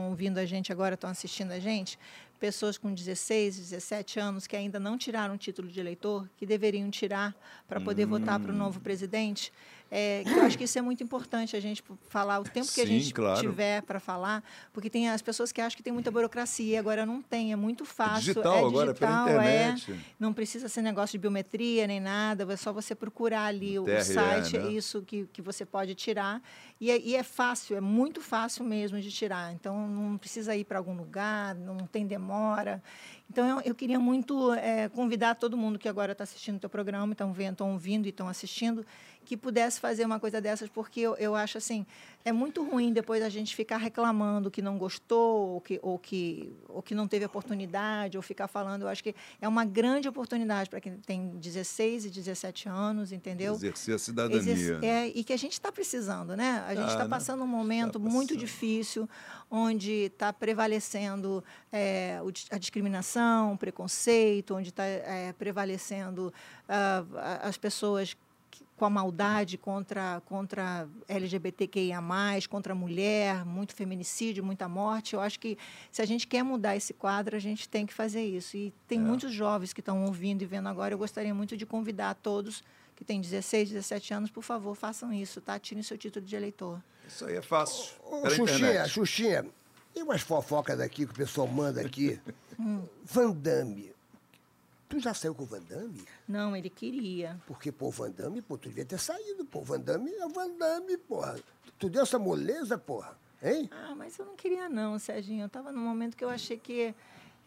ouvindo 0.08 0.38
a 0.38 0.46
gente 0.46 0.72
agora, 0.72 0.94
estão 0.94 1.10
assistindo 1.10 1.52
a 1.52 1.58
gente, 1.58 1.98
pessoas 2.38 2.78
com 2.78 2.90
16, 2.94 3.58
17 3.58 4.18
anos 4.18 4.46
que 4.46 4.56
ainda 4.56 4.80
não 4.80 4.96
tiraram 4.96 5.34
o 5.34 5.38
título 5.38 5.68
de 5.68 5.78
eleitor, 5.78 6.26
que 6.38 6.46
deveriam 6.46 6.88
tirar 6.90 7.34
para 7.68 7.78
poder 7.82 8.06
votar 8.06 8.40
para 8.40 8.50
o 8.50 8.54
Hum. 8.54 8.58
novo 8.58 8.80
presidente. 8.80 9.52
É, 9.90 10.22
eu 10.24 10.42
acho 10.44 10.56
que 10.56 10.64
isso 10.64 10.78
é 10.78 10.82
muito 10.82 11.02
importante 11.02 11.56
a 11.56 11.60
gente 11.60 11.82
falar 12.08 12.38
o 12.38 12.44
tempo 12.44 12.70
que 12.72 12.80
a 12.80 12.86
Sim, 12.86 13.00
gente 13.00 13.12
claro. 13.12 13.40
tiver 13.40 13.82
para 13.82 13.98
falar, 13.98 14.44
porque 14.72 14.88
tem 14.88 15.08
as 15.08 15.20
pessoas 15.20 15.50
que 15.50 15.60
acham 15.60 15.76
que 15.76 15.82
tem 15.82 15.92
muita 15.92 16.10
burocracia, 16.10 16.78
agora 16.78 17.04
não 17.04 17.20
tem, 17.20 17.52
é 17.52 17.56
muito 17.56 17.84
fácil. 17.84 18.32
digital 18.34 18.54
é 18.54 18.68
agora, 18.68 18.94
pela 18.94 19.24
digital, 19.24 19.40
é. 19.40 19.70
internet. 19.72 20.00
Não 20.18 20.32
precisa 20.32 20.68
ser 20.68 20.82
negócio 20.82 21.12
de 21.12 21.18
biometria 21.18 21.86
nem 21.86 21.98
nada, 21.98 22.50
é 22.52 22.56
só 22.56 22.72
você 22.72 22.94
procurar 22.94 23.46
ali 23.46 23.78
o 23.78 23.84
TRE, 23.84 24.04
site, 24.04 24.58
né? 24.58 24.68
é 24.68 24.72
isso 24.72 25.02
que, 25.02 25.26
que 25.32 25.42
você 25.42 25.66
pode 25.66 25.94
tirar. 25.94 26.40
E 26.80 26.90
é, 26.90 26.98
e 27.00 27.16
é 27.16 27.22
fácil, 27.22 27.76
é 27.76 27.80
muito 27.80 28.20
fácil 28.20 28.64
mesmo 28.64 29.00
de 29.00 29.10
tirar. 29.10 29.52
Então, 29.52 29.88
não 29.88 30.16
precisa 30.16 30.54
ir 30.54 30.64
para 30.64 30.78
algum 30.78 30.94
lugar, 30.94 31.54
não 31.54 31.78
tem 31.78 32.06
demora. 32.06 32.82
Então, 33.30 33.46
eu, 33.46 33.60
eu 33.66 33.74
queria 33.74 33.98
muito 33.98 34.52
eh, 34.54 34.88
convidar 34.88 35.36
todo 35.36 35.56
mundo 35.56 35.78
que 35.78 35.88
agora 35.88 36.12
está 36.12 36.24
assistindo 36.24 36.56
o 36.56 36.58
teu 36.58 36.68
programa, 36.68 37.12
estão 37.12 37.32
vendo, 37.32 37.52
estão 37.52 37.72
ouvindo 37.72 38.06
e 38.06 38.08
estão 38.08 38.26
assistindo, 38.26 38.84
que 39.30 39.36
pudesse 39.36 39.78
fazer 39.78 40.04
uma 40.04 40.18
coisa 40.18 40.40
dessas, 40.40 40.68
porque 40.68 40.98
eu, 40.98 41.14
eu 41.14 41.36
acho 41.36 41.56
assim, 41.56 41.86
é 42.24 42.32
muito 42.32 42.68
ruim 42.68 42.92
depois 42.92 43.22
a 43.22 43.28
gente 43.28 43.54
ficar 43.54 43.76
reclamando 43.76 44.50
que 44.50 44.60
não 44.60 44.76
gostou, 44.76 45.50
ou 45.50 45.60
que, 45.60 45.78
ou, 45.84 45.96
que, 46.00 46.52
ou 46.68 46.82
que 46.82 46.96
não 46.96 47.06
teve 47.06 47.24
oportunidade, 47.26 48.16
ou 48.16 48.22
ficar 48.24 48.48
falando. 48.48 48.82
Eu 48.82 48.88
acho 48.88 49.04
que 49.04 49.14
é 49.40 49.46
uma 49.46 49.64
grande 49.64 50.08
oportunidade 50.08 50.68
para 50.68 50.80
quem 50.80 50.94
tem 50.96 51.28
16 51.38 52.06
e 52.06 52.10
17 52.10 52.68
anos, 52.68 53.12
entendeu? 53.12 53.54
Exercer 53.54 53.94
a 53.94 53.98
cidadania. 54.00 54.52
Exerce- 54.52 54.84
é, 54.84 55.06
e 55.06 55.22
que 55.22 55.32
a 55.32 55.36
gente 55.38 55.52
está 55.52 55.70
precisando, 55.70 56.36
né? 56.36 56.64
A 56.66 56.74
gente 56.74 56.86
Ah, 56.86 56.92
está 56.94 57.04
né? 57.04 57.10
passando 57.10 57.44
um 57.44 57.46
momento 57.46 58.00
muito 58.00 58.30
passando. 58.34 58.40
difícil, 58.40 59.08
onde 59.48 59.92
está 59.92 60.32
prevalecendo 60.32 61.44
é, 61.70 62.18
a 62.50 62.58
discriminação, 62.58 63.52
o 63.52 63.56
preconceito, 63.56 64.56
onde 64.56 64.70
está 64.70 64.82
prevalecendo 65.38 66.34
ah, 66.68 67.04
a- 67.14 67.48
as 67.48 67.56
pessoas 67.56 68.16
com 68.80 68.86
a 68.86 68.90
maldade 68.90 69.58
contra, 69.58 70.22
contra 70.24 70.88
LGBTQIA+, 71.06 72.00
contra 72.48 72.72
a 72.72 72.74
mulher, 72.74 73.44
muito 73.44 73.74
feminicídio, 73.74 74.42
muita 74.42 74.66
morte. 74.70 75.12
Eu 75.12 75.20
acho 75.20 75.38
que 75.38 75.58
se 75.92 76.00
a 76.00 76.06
gente 76.06 76.26
quer 76.26 76.42
mudar 76.42 76.74
esse 76.76 76.94
quadro, 76.94 77.36
a 77.36 77.38
gente 77.38 77.68
tem 77.68 77.84
que 77.84 77.92
fazer 77.92 78.24
isso. 78.24 78.56
E 78.56 78.72
tem 78.88 78.98
É. 78.98 79.02
muitos 79.02 79.34
jovens 79.34 79.74
que 79.74 79.80
estão 79.80 80.06
ouvindo 80.06 80.40
e 80.40 80.46
vendo 80.46 80.66
agora. 80.66 80.94
Eu 80.94 80.98
gostaria 80.98 81.34
muito 81.34 81.58
de 81.58 81.66
convidar 81.66 82.14
todos 82.14 82.64
que 82.96 83.04
têm 83.04 83.20
16, 83.20 83.68
17 83.68 84.14
anos, 84.14 84.30
por 84.30 84.42
favor, 84.42 84.74
façam 84.74 85.12
isso, 85.12 85.42
tá? 85.42 85.58
Tirem 85.58 85.82
seu 85.82 85.98
título 85.98 86.24
de 86.24 86.34
eleitor. 86.34 86.82
Isso 87.06 87.26
aí 87.26 87.36
é 87.36 87.42
fácil. 87.42 87.92
Ô, 88.02 88.22
Pela 88.22 88.30
Xuxinha, 88.34 88.58
internet. 88.70 88.88
Xuxinha, 88.90 89.46
tem 89.92 90.02
umas 90.02 90.22
fofocas 90.22 90.78
daqui 90.78 91.04
que 91.04 91.12
o 91.12 91.14
pessoal 91.14 91.46
manda 91.46 91.82
aqui. 91.82 92.18
Hum. 92.62 92.82
Van 93.04 93.30
Damme. 93.30 93.90
Tu 94.90 94.98
já 94.98 95.14
saiu 95.14 95.36
com 95.36 95.44
o 95.44 95.46
Van 95.46 95.62
Damme? 95.62 96.04
Não, 96.26 96.56
ele 96.56 96.68
queria. 96.68 97.40
Porque, 97.46 97.70
pô, 97.70 97.86
o 97.86 97.90
Van 97.92 98.10
Damme, 98.10 98.42
pô, 98.42 98.58
tu 98.58 98.68
devia 98.68 98.84
ter 98.84 98.98
saído, 98.98 99.44
pô. 99.44 99.60
O 99.60 99.64
Van 99.64 99.78
Damme 99.78 100.12
é 100.12 100.26
o 100.26 100.28
Van 100.28 100.50
Damme, 100.58 100.98
porra. 100.98 101.38
Tu 101.78 101.88
deu 101.88 102.02
essa 102.02 102.18
moleza, 102.18 102.76
porra, 102.76 103.16
hein? 103.40 103.70
Ah, 103.70 103.94
mas 103.96 104.18
eu 104.18 104.26
não 104.26 104.34
queria 104.34 104.68
não, 104.68 104.98
Serginho. 104.98 105.42
Eu 105.42 105.46
estava 105.46 105.70
num 105.70 105.80
momento 105.80 106.16
que 106.16 106.24
eu 106.24 106.28
achei 106.28 106.58
que 106.58 106.92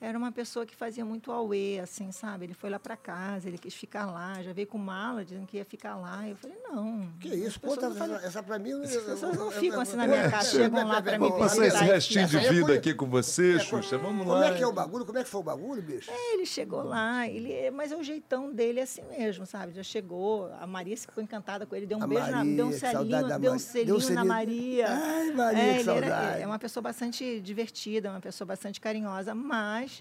era 0.03 0.17
uma 0.17 0.33
pessoa 0.33 0.65
que 0.65 0.75
fazia 0.75 1.05
muito 1.05 1.31
auê, 1.31 1.79
assim, 1.79 2.11
sabe? 2.11 2.45
Ele 2.45 2.53
foi 2.53 2.69
lá 2.69 2.77
para 2.77 2.97
casa, 2.97 3.47
ele 3.47 3.57
quis 3.57 3.73
ficar 3.73 4.05
lá, 4.05 4.43
já 4.43 4.51
veio 4.51 4.67
com 4.67 4.77
mala, 4.77 5.23
dizendo 5.23 5.47
que 5.47 5.55
ia 5.55 5.63
ficar 5.63 5.95
lá. 5.95 6.27
Eu 6.27 6.35
falei, 6.35 6.57
não. 6.61 7.09
Que 7.21 7.29
isso, 7.29 7.57
tá, 7.57 7.89
não 7.89 8.15
essa, 8.15 8.27
essa 8.27 8.43
pra 8.43 8.59
mim... 8.59 8.73
As 8.83 8.93
pessoas 8.93 9.37
não 9.37 9.49
ficam 9.49 9.79
assim 9.79 9.95
na 9.95 10.05
minha 10.05 10.29
casa, 10.29 10.49
chegam 10.49 10.85
lá 10.85 11.01
pra 11.01 11.13
me 11.13 11.29
Vamos 11.29 11.39
passar 11.39 11.65
esse 11.67 11.83
restinho 11.85 12.27
de 12.27 12.37
é 12.37 12.49
vida 12.49 12.73
aqui 12.73 12.93
com 12.93 13.05
você, 13.05 13.57
Xuxa. 13.59 13.97
Vamos 13.97 14.27
lá. 14.27 14.33
Como 14.41 14.53
é 14.53 14.57
que 14.57 14.63
é 14.63 14.67
o 14.67 14.73
bagulho? 14.73 15.05
Como 15.05 15.17
é 15.17 15.23
que 15.23 15.29
foi 15.29 15.39
o 15.39 15.43
bagulho, 15.43 15.81
bicho? 15.81 16.11
É, 16.11 16.33
ele 16.33 16.45
chegou 16.45 16.83
lá, 16.83 17.25
ele, 17.25 17.71
mas 17.71 17.93
é 17.93 17.95
o 17.95 18.03
jeitão 18.03 18.51
dele 18.51 18.81
é 18.81 18.83
assim 18.83 19.03
mesmo, 19.03 19.45
sabe? 19.45 19.71
Já 19.71 19.83
chegou, 19.83 20.51
a 20.59 20.67
Maria 20.67 20.97
ficou 20.97 21.23
encantada 21.23 21.65
com 21.65 21.75
ele, 21.77 21.85
deu 21.85 21.97
um 21.97 22.03
A 22.03 22.07
beijo, 22.07 22.25
na, 22.25 22.37
Maria, 22.37 22.55
deu 22.57 22.65
um 22.65 22.71
que 22.71 22.77
saudade 22.77 23.09
selinho, 23.09 23.39
deu 23.39 23.53
um 23.53 23.59
selinho, 23.59 23.99
Deu 23.99 24.15
na. 24.15 24.25
Maria. 24.25 24.87
Ai, 24.89 25.31
Maria, 25.31 25.61
é, 25.61 25.73
que 25.75 25.79
ele 25.79 25.89
era- 25.91 26.07
saudade. 26.09 26.41
é 26.41 26.45
uma 26.45 26.59
pessoa 26.59 26.81
bastante 26.81 27.39
divertida, 27.39 28.09
uma 28.09 28.19
pessoa 28.19 28.45
bastante 28.45 28.81
carinhosa, 28.81 29.33
mas 29.33 29.92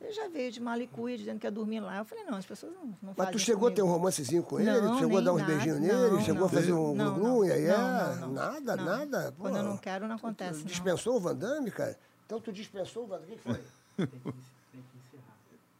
Ele 0.00 0.12
já 0.12 0.28
veio 0.28 0.52
de 0.52 0.60
malicuia, 0.60 1.18
dizendo 1.18 1.40
que 1.40 1.46
ia 1.46 1.50
dormir 1.50 1.80
lá. 1.80 1.98
Eu 1.98 2.04
falei, 2.04 2.22
não, 2.24 2.36
as 2.38 2.46
pessoas 2.46 2.72
não, 2.72 2.96
não 3.02 3.14
Mas 3.16 3.30
tu 3.30 3.38
chegou 3.38 3.68
a 3.68 3.72
ter 3.72 3.82
um 3.82 3.86
comigo. 3.86 3.98
romancezinho 3.98 4.42
com 4.44 4.60
ele? 4.60 4.70
Não, 4.70 4.92
Tu 4.92 4.98
chegou 5.00 5.18
a 5.18 5.20
dar 5.20 5.32
uns 5.32 5.40
nada. 5.40 5.52
beijinhos 5.52 5.80
nele? 5.80 5.92
Não, 5.92 6.20
chegou 6.20 6.46
a 6.46 6.48
fazer 6.48 6.72
um 6.72 7.14
glu 7.14 7.44
e 7.44 7.52
aí? 7.52 7.64
É? 7.64 7.76
não. 8.20 8.32
Nada, 8.32 8.76
nada. 8.76 9.34
Quando 9.36 9.54
pô. 9.54 9.58
eu 9.58 9.64
não 9.64 9.76
quero, 9.76 10.06
não 10.06 10.14
acontece. 10.16 10.60
não. 10.60 10.66
Dispensou 10.66 11.16
o 11.16 11.20
Van 11.20 11.34
Damme, 11.34 11.70
cara? 11.72 11.98
Então 12.26 12.40
tu 12.40 12.52
dispensou 12.52 13.04
o 13.04 13.06
Van 13.08 13.18
Damme? 13.18 13.32
O 13.32 13.36
que 13.36 13.36
que 13.36 13.42
foi? 13.42 14.06
Tem 14.06 14.78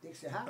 que 0.00 0.08
encerrar? 0.08 0.44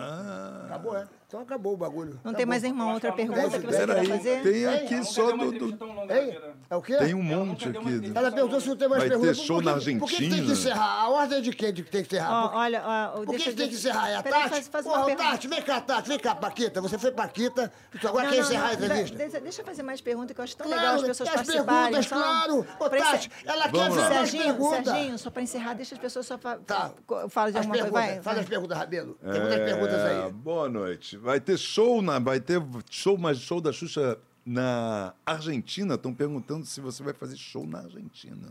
Acabou, 0.65 0.97
é? 0.97 1.07
Então 1.29 1.41
acabou 1.41 1.75
o 1.75 1.77
bagulho. 1.77 2.19
Não 2.25 2.33
tem 2.33 2.47
mais 2.47 2.63
nenhuma 2.63 2.91
outra 2.95 3.13
pergunta 3.13 3.51
que 3.61 3.67
você 3.67 3.77
queira 3.77 4.01
aí, 4.01 4.07
fazer? 4.07 4.43
Tem 4.43 4.65
aqui 4.67 4.95
nunca 4.95 5.05
só 5.05 5.31
do. 5.37 5.53
do- 5.53 5.67
vida. 5.69 6.55
É 6.71 6.75
o 6.77 6.81
quê? 6.81 6.97
Tem 6.97 7.13
um 7.13 7.23
monte 7.23 7.69
aqui. 7.69 8.13
Ela 8.15 8.33
perguntou 8.33 8.59
se 8.63 8.69
não 8.69 8.77
tem 8.77 8.89
mais 8.89 9.03
Vai 9.03 9.11
ter 9.11 9.17
perguntas. 9.19 9.37
show 9.45 9.57
Por 9.57 9.63
que- 9.63 9.67
na 9.67 9.73
Por 9.75 10.09
que, 10.09 10.15
que 10.17 10.21
tem 10.21 10.29
que 10.31 10.35
Argentina? 10.37 10.53
encerrar? 10.55 11.03
A 11.03 11.09
ordem 11.11 11.43
de 11.43 11.53
quem 11.53 11.75
que 11.75 11.83
tem 11.83 12.03
que 12.03 12.17
encerrar? 12.17 12.49
Por- 12.49 12.57
olha, 12.57 12.83
ó, 12.83 13.09
Por 13.27 13.37
que, 13.37 13.43
que 13.45 13.53
tem 13.53 13.69
que 13.69 13.75
encerrar? 13.75 14.09
É 14.09 14.15
a 14.17 14.23
Tati? 14.23 14.49
faz, 14.49 14.69
faz 14.69 14.87
Porra. 14.87 15.17
Tati, 15.17 15.49
vem 15.49 15.61
cá, 15.61 15.81
Tati, 15.83 16.09
vem 16.09 16.19
cá, 16.19 16.35
Paquita. 16.35 16.81
Você 16.81 16.97
foi 16.97 17.11
Paquita, 17.13 17.71
tu 18.01 18.09
agora 18.09 18.25
Não, 18.25 18.31
quer 18.31 18.37
não, 18.39 18.45
encerrar 18.47 18.65
a 18.65 18.77
não, 18.77 18.85
entrevista? 18.87 19.41
Deixa, 19.41 19.61
eu 19.61 19.67
fazer 19.67 19.83
mais 19.83 20.01
perguntas, 20.01 20.35
que 20.35 20.41
eu 20.41 20.45
acho 20.45 20.57
tão 20.57 20.67
Claro, 20.67 20.81
legal 20.81 20.95
as 20.97 21.03
pessoas 21.03 21.29
as 21.29 21.47
perguntas, 21.47 22.07
claro. 22.07 22.67
Ô, 22.81 22.89
Tati, 22.89 23.03
encer- 23.29 23.31
ela 23.45 23.69
quer 23.69 23.81
as 23.87 23.95
Serginho, 23.95 24.45
perguntas. 24.45 24.85
Serginho, 24.95 25.19
só 25.19 25.31
para 25.31 25.43
encerrar, 25.43 25.75
deixa 25.75 25.95
as 25.95 26.01
pessoas 26.01 26.25
só 26.27 26.39
Tá. 26.39 26.59
fa- 27.07 27.29
falam 27.29 27.51
de 27.51 27.59
alguma 27.59 27.75
coisa. 27.77 27.91
perguntas, 27.93 28.25
faz 28.25 28.39
as 28.39 28.47
perguntas, 28.47 28.79
Rabelo. 28.79 29.15
Tem 29.21 29.41
muitas 29.41 29.59
perguntas 29.61 29.95
É, 30.01 30.23
aí. 30.25 30.33
Boa 30.33 30.69
noite. 30.71 31.18
Vai 31.23 31.41
ter 31.41 31.59
show 31.59 32.01
na, 32.03 32.19
vai 32.19 32.41
ter 32.41 32.61
show, 32.91 33.19
mas 33.19 33.39
show 33.39 33.61
da 33.61 33.73
Xuxa 33.73 34.19
na 34.45 35.15
Argentina. 35.25 35.95
Estão 35.95 36.15
perguntando 36.15 36.65
se 36.65 36.81
você 36.81 37.03
vai 37.03 37.13
fazer 37.13 37.37
show 37.37 37.67
na 37.67 37.81
Argentina. 37.81 38.49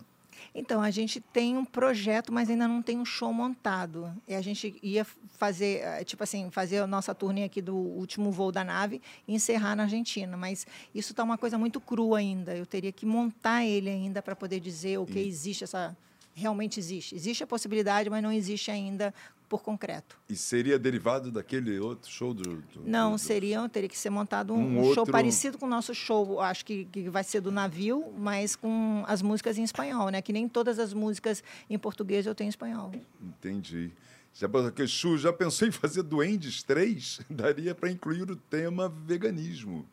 Então, 0.53 0.81
a 0.81 0.89
gente 0.89 1.19
tem 1.19 1.57
um 1.57 1.65
projeto, 1.65 2.31
mas 2.31 2.49
ainda 2.49 2.67
não 2.67 2.81
tem 2.81 2.97
um 2.97 3.05
show 3.05 3.31
montado. 3.33 4.11
E 4.27 4.33
a 4.33 4.41
gente 4.41 4.75
ia 4.81 5.05
fazer, 5.37 5.81
eh, 5.83 6.03
tipo 6.03 6.23
assim, 6.23 6.49
fazer 6.49 6.79
a 6.79 6.87
nossa 6.87 7.13
turnê 7.13 7.43
aqui 7.43 7.61
do 7.61 7.75
último 7.75 8.31
voo 8.31 8.51
da 8.51 8.63
nave 8.63 9.01
e 9.27 9.35
encerrar 9.35 9.75
na 9.75 9.83
Argentina. 9.83 10.35
Mas 10.35 10.65
isso 10.95 11.11
está 11.11 11.23
uma 11.23 11.37
coisa 11.37 11.57
muito 11.57 11.79
crua 11.79 12.19
ainda. 12.19 12.55
Eu 12.55 12.65
teria 12.65 12.91
que 12.91 13.05
montar 13.05 13.65
ele 13.65 13.89
ainda 13.89 14.21
para 14.21 14.35
poder 14.35 14.59
dizer 14.59 14.97
o 14.97 15.05
que 15.05 15.19
existe, 15.19 15.63
essa 15.63 15.95
realmente 16.33 16.79
existe. 16.79 17.15
Existe 17.15 17.43
a 17.43 17.47
possibilidade, 17.47 18.09
mas 18.09 18.21
não 18.21 18.31
existe 18.31 18.69
ainda 18.69 19.13
por 19.47 19.61
concreto. 19.63 20.17
E 20.29 20.35
seria 20.35 20.77
derivado 20.77 21.31
daquele 21.31 21.79
outro 21.79 22.09
show 22.11 22.33
do. 22.33 22.43
do- 22.57 22.81
Não, 22.85 23.13
do- 23.13 23.17
seria, 23.17 23.67
teria 23.69 23.87
que 23.89 23.97
ser 23.97 24.09
montado 24.09 24.53
um, 24.53 24.57
Um 24.57 24.79
um 24.79 24.83
show 24.83 24.99
outro- 24.99 25.11
parecido 25.11 25.57
com 25.57 25.65
o 25.65 25.69
nosso 25.69 25.93
show, 25.95 26.39
acho 26.41 26.65
que, 26.65 26.85
que 26.85 27.09
vai 27.09 27.23
ser 27.23 27.41
do 27.41 27.51
navio, 27.51 28.13
mas 28.17 28.55
com 28.55 29.03
as 29.07 29.21
músicas 29.21 29.57
em 29.57 29.63
espanhol, 29.63 30.09
né? 30.09 30.21
Que 30.21 30.33
nem 30.33 30.47
todas 30.47 30.79
as 30.79 30.93
músicas 30.93 31.43
em 31.69 31.77
português 31.77 32.25
eu 32.25 32.35
tenho 32.35 32.47
em 32.47 32.49
espanhol. 32.49 32.91
Entendi. 33.21 33.91
Já, 34.33 34.47
Chu, 34.87 35.17
já 35.17 35.33
pensou 35.33 35.67
em 35.67 35.71
fazer 35.71 36.03
Duendes 36.03 36.61
3? 36.61 37.21
Daria 37.29 37.73
para 37.73 37.89
incluir 37.89 38.29
o 38.29 38.35
tema 38.35 38.87
veganismo. 38.87 39.85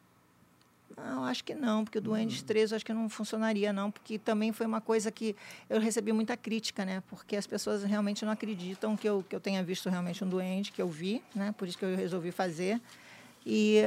Não, 0.96 1.24
acho 1.24 1.42
que 1.42 1.54
não, 1.54 1.84
porque 1.84 1.98
o 1.98 2.00
Duendes 2.00 2.40
Hum. 2.40 2.46
3 2.46 2.70
eu 2.70 2.76
acho 2.76 2.84
que 2.84 2.92
não 2.92 3.08
funcionaria, 3.08 3.72
não, 3.72 3.90
porque 3.90 4.18
também 4.18 4.52
foi 4.52 4.66
uma 4.66 4.80
coisa 4.80 5.10
que 5.10 5.34
eu 5.68 5.80
recebi 5.80 6.12
muita 6.12 6.36
crítica, 6.36 6.84
né? 6.84 7.02
Porque 7.08 7.36
as 7.36 7.46
pessoas 7.46 7.82
realmente 7.82 8.24
não 8.24 8.32
acreditam 8.32 8.96
que 8.96 9.08
eu, 9.08 9.24
que 9.28 9.34
eu 9.34 9.40
tenha 9.40 9.62
visto 9.62 9.88
realmente 9.90 10.22
um 10.22 10.28
duende, 10.28 10.70
que 10.70 10.80
eu 10.80 10.88
vi, 10.88 11.22
né? 11.34 11.52
Por 11.58 11.66
isso 11.66 11.76
que 11.76 11.84
eu 11.84 11.96
resolvi 11.96 12.30
fazer. 12.30 12.80
E, 13.46 13.82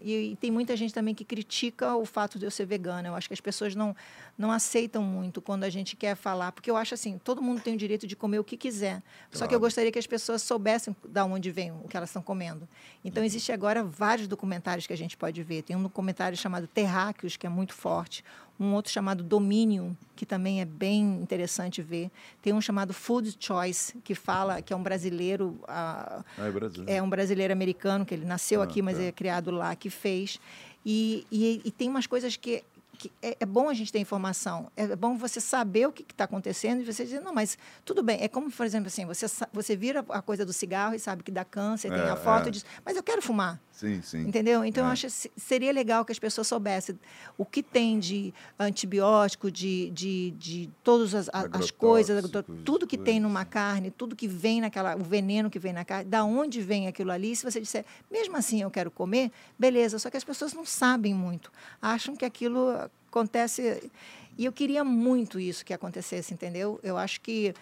e, 0.00 0.32
e 0.32 0.36
tem 0.36 0.50
muita 0.50 0.74
gente 0.76 0.94
também 0.94 1.14
que 1.14 1.24
critica 1.24 1.94
o 1.94 2.04
fato 2.06 2.38
de 2.38 2.46
eu 2.46 2.50
ser 2.50 2.64
vegana. 2.64 3.08
Eu 3.08 3.14
acho 3.14 3.28
que 3.28 3.34
as 3.34 3.40
pessoas 3.40 3.74
não, 3.74 3.94
não 4.38 4.50
aceitam 4.50 5.02
muito 5.02 5.42
quando 5.42 5.64
a 5.64 5.70
gente 5.70 5.94
quer 5.96 6.16
falar, 6.16 6.50
porque 6.52 6.70
eu 6.70 6.76
acho 6.76 6.94
assim, 6.94 7.18
todo 7.22 7.42
mundo 7.42 7.60
tem 7.60 7.74
o 7.74 7.76
direito 7.76 8.06
de 8.06 8.16
comer 8.16 8.38
o 8.38 8.44
que 8.44 8.56
quiser. 8.56 9.02
Só 9.30 9.40
que 9.40 9.54
eu 9.54 9.58
Claro. 9.58 9.60
gostaria 9.60 9.92
que 9.92 9.98
as 9.98 10.06
pessoas 10.06 10.40
soubessem 10.42 10.96
da 11.06 11.24
onde 11.24 11.50
vem 11.50 11.70
o 11.72 11.86
que 11.88 11.96
elas 11.96 12.08
estão 12.08 12.22
comendo. 12.22 12.66
Então 13.04 13.22
existe 13.22 13.52
agora 13.52 13.84
vários 13.84 14.26
documentários 14.26 14.86
que 14.86 14.92
a 14.92 14.96
gente 14.96 15.16
pode 15.16 15.42
ver. 15.42 15.62
Tem 15.62 15.76
um 15.76 15.82
documentário 15.82 16.36
chamado 16.38 16.66
Terráqueos, 16.66 17.36
que 17.36 17.46
é 17.46 17.50
muito 17.50 17.74
forte, 17.74 18.24
um 18.62 18.74
outro 18.74 18.92
chamado 18.92 19.22
Dominion, 19.24 19.92
que 20.14 20.24
também 20.24 20.60
é 20.60 20.64
bem 20.64 21.02
interessante 21.20 21.82
ver. 21.82 22.10
Tem 22.40 22.52
um 22.52 22.60
chamado 22.60 22.94
Food 22.94 23.36
Choice, 23.40 23.98
que 24.04 24.14
fala 24.14 24.62
que 24.62 24.72
é 24.72 24.76
um 24.76 24.82
brasileiro, 24.82 25.58
ah, 25.66 26.22
é 26.38 26.50
brasileiro. 26.50 26.92
é 26.92 27.02
um 27.02 27.10
brasileiro 27.10 27.52
americano, 27.52 28.06
que 28.06 28.14
ele 28.14 28.24
nasceu 28.24 28.60
Ah, 28.60 28.64
aqui, 28.64 28.80
mas 28.80 28.96
tá. 28.96 29.02
é 29.02 29.10
criado 29.12 29.50
lá, 29.50 29.74
que 29.74 29.90
fez. 29.90 30.38
E, 30.86 31.26
e, 31.30 31.60
e 31.64 31.70
tem 31.70 31.88
umas 31.88 32.06
coisas 32.06 32.36
que, 32.36 32.62
que 33.02 33.12
é, 33.20 33.36
é 33.40 33.46
bom 33.46 33.68
a 33.68 33.74
gente 33.74 33.90
ter 33.92 33.98
informação. 33.98 34.70
É 34.76 34.94
bom 34.94 35.16
você 35.16 35.40
saber 35.40 35.86
o 35.88 35.92
que 35.92 36.02
está 36.08 36.22
acontecendo 36.24 36.80
e 36.82 36.84
você 36.84 37.04
dizer, 37.04 37.20
não, 37.20 37.34
mas 37.34 37.58
tudo 37.84 38.00
bem. 38.02 38.18
É 38.20 38.28
como, 38.28 38.48
por 38.50 38.64
exemplo, 38.64 38.86
assim, 38.86 39.04
você, 39.04 39.26
você 39.52 39.74
vira 39.74 40.04
a 40.10 40.22
coisa 40.22 40.46
do 40.46 40.52
cigarro 40.52 40.94
e 40.94 40.98
sabe 41.00 41.22
que 41.24 41.30
dá 41.32 41.44
câncer, 41.44 41.90
tem 41.90 41.98
É, 42.00 42.10
a 42.10 42.16
foto 42.16 42.46
é. 42.46 42.48
e 42.48 42.52
diz, 42.52 42.64
mas 42.84 42.96
eu 42.96 43.02
quero 43.02 43.20
fumar. 43.20 43.60
Sim, 43.72 44.00
sim. 44.02 44.20
Entendeu? 44.20 44.64
Então, 44.64 44.84
É. 44.84 44.88
eu 44.88 44.92
acho 44.92 45.06
que 45.06 45.10
se- 45.10 45.32
seria 45.36 45.72
legal 45.72 46.04
que 46.04 46.12
as 46.12 46.18
pessoas 46.18 46.46
soubessem 46.46 46.96
o 47.36 47.44
que 47.44 47.62
tem 47.62 47.98
de 47.98 48.32
antibiótico, 48.76 49.50
de, 49.50 49.90
de, 49.90 50.30
de 50.32 50.70
todas 50.84 51.14
as, 51.14 51.28
as 51.32 51.70
coisas, 51.70 52.24
tudo 52.64 52.86
que 52.86 52.96
tem 52.98 53.18
numa 53.20 53.44
carne, 53.44 53.90
tudo 53.90 54.14
que 54.14 54.28
vem 54.28 54.60
naquela, 54.60 54.94
o 54.96 55.02
veneno 55.02 55.50
que 55.50 55.58
vem 55.58 55.72
na 55.72 55.84
carne, 55.84 56.04
da 56.08 56.24
onde 56.24 56.60
vem 56.60 56.86
aquilo 56.86 57.10
ali. 57.10 57.34
Se 57.34 57.44
você 57.44 57.60
disser, 57.60 57.84
mesmo 58.10 58.36
assim 58.36 58.62
eu 58.62 58.70
quero 58.70 58.90
comer, 58.90 59.30
beleza. 59.58 59.98
Só 59.98 60.08
que 60.10 60.16
as 60.16 60.24
pessoas 60.24 60.52
não 60.54 60.64
sabem 60.64 61.14
muito. 61.14 61.50
Acham 61.80 62.14
que 62.14 62.24
aquilo 62.24 62.68
acontece. 63.12 63.90
E 64.38 64.44
eu 64.46 64.52
queria 64.52 64.82
muito 64.82 65.38
isso 65.38 65.64
que 65.64 65.74
acontecesse, 65.74 66.32
entendeu? 66.32 66.80
Eu 66.82 66.96
acho 66.96 67.20
que 67.20 67.54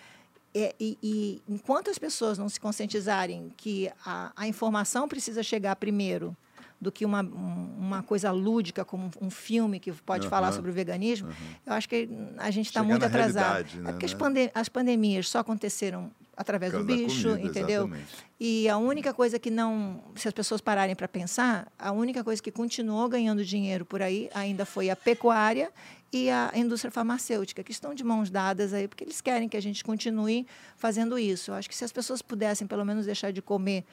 é, 0.55 0.75
e, 0.81 0.97
e 1.03 1.43
enquanto 1.49 1.91
as 1.91 1.99
pessoas 1.99 2.39
não 2.39 2.49
se 2.49 2.59
conscientizarem 2.61 3.53
que 3.57 3.91
a, 4.05 4.33
a 4.37 4.47
informação 4.49 5.09
precisa 5.09 5.43
chegar 5.43 5.75
primeiro 5.77 6.37
do 6.81 6.91
que 6.91 7.05
uma, 7.05 7.23
um- 7.23 7.75
uma 7.79 8.03
coisa 8.03 8.31
lúdica, 8.31 8.85
como 8.85 9.11
um 9.21 9.31
filme 9.31 9.79
que 9.79 9.93
pode 9.93 10.27
falar 10.29 10.47
Aham, 10.49 10.57
sobre 10.57 10.71
o 10.71 10.75
veganismo, 10.75 11.29
eu 11.67 11.73
acho 11.75 11.89
que 11.89 12.09
a 12.39 12.51
gente 12.51 12.67
está 12.67 12.83
muito 12.83 13.05
atrasado. 13.05 13.45
realidade, 13.45 13.81
né, 13.81 13.91
é 13.91 13.93
porque 13.93 14.07
as, 14.07 14.13
né? 14.13 14.19
pande 14.19 14.51
as 14.55 14.69
pandemias 14.69 15.29
só 15.29 15.41
aconteceram 15.41 16.11
através 16.41 16.73
do 16.73 16.83
bicho, 16.83 17.29
comida, 17.29 17.49
entendeu? 17.49 17.83
exatamente. 17.83 18.17
E 18.41 18.67
a 18.67 18.79
única 18.79 19.13
coisa 19.13 19.39
que 19.39 19.51
não, 19.51 20.03
se 20.17 20.27
as 20.27 20.33
pessoas 20.33 20.59
pararem 20.63 20.97
para 20.97 21.07
pensar, 21.07 21.71
a 21.79 21.93
única 21.93 22.25
coisa 22.25 22.43
que 22.43 22.51
continuou 22.51 23.07
ganhando 23.11 23.45
dinheiro 23.45 23.85
por 23.85 24.01
aí 24.01 24.31
ainda 24.33 24.65
foi 24.65 24.89
a 24.89 24.97
pecuária 24.97 25.71
e 26.11 26.31
a 26.31 26.51
indústria 26.57 26.91
farmacêutica, 26.91 27.63
que 27.63 27.71
estão 27.71 27.95
de 27.95 28.03
mãos 28.03 28.31
dadas 28.31 28.73
aí, 28.73 28.89
porque 28.89 29.05
eles 29.05 29.21
querem 29.21 29.51
que 29.51 29.57
a 29.57 29.61
gente 29.61 29.85
continue 29.85 30.47
fazendo 30.79 31.19
isso. 31.19 31.51
Eu 31.51 31.57
acho 31.57 31.69
que 31.69 31.77
se 31.77 31.85
as 31.85 31.93
pessoas 31.93 32.23
pudessem 32.23 32.67
pelo 32.67 32.87
menos 32.87 33.05
deixar 33.05 33.31
de 33.31 33.43
comer 33.43 33.85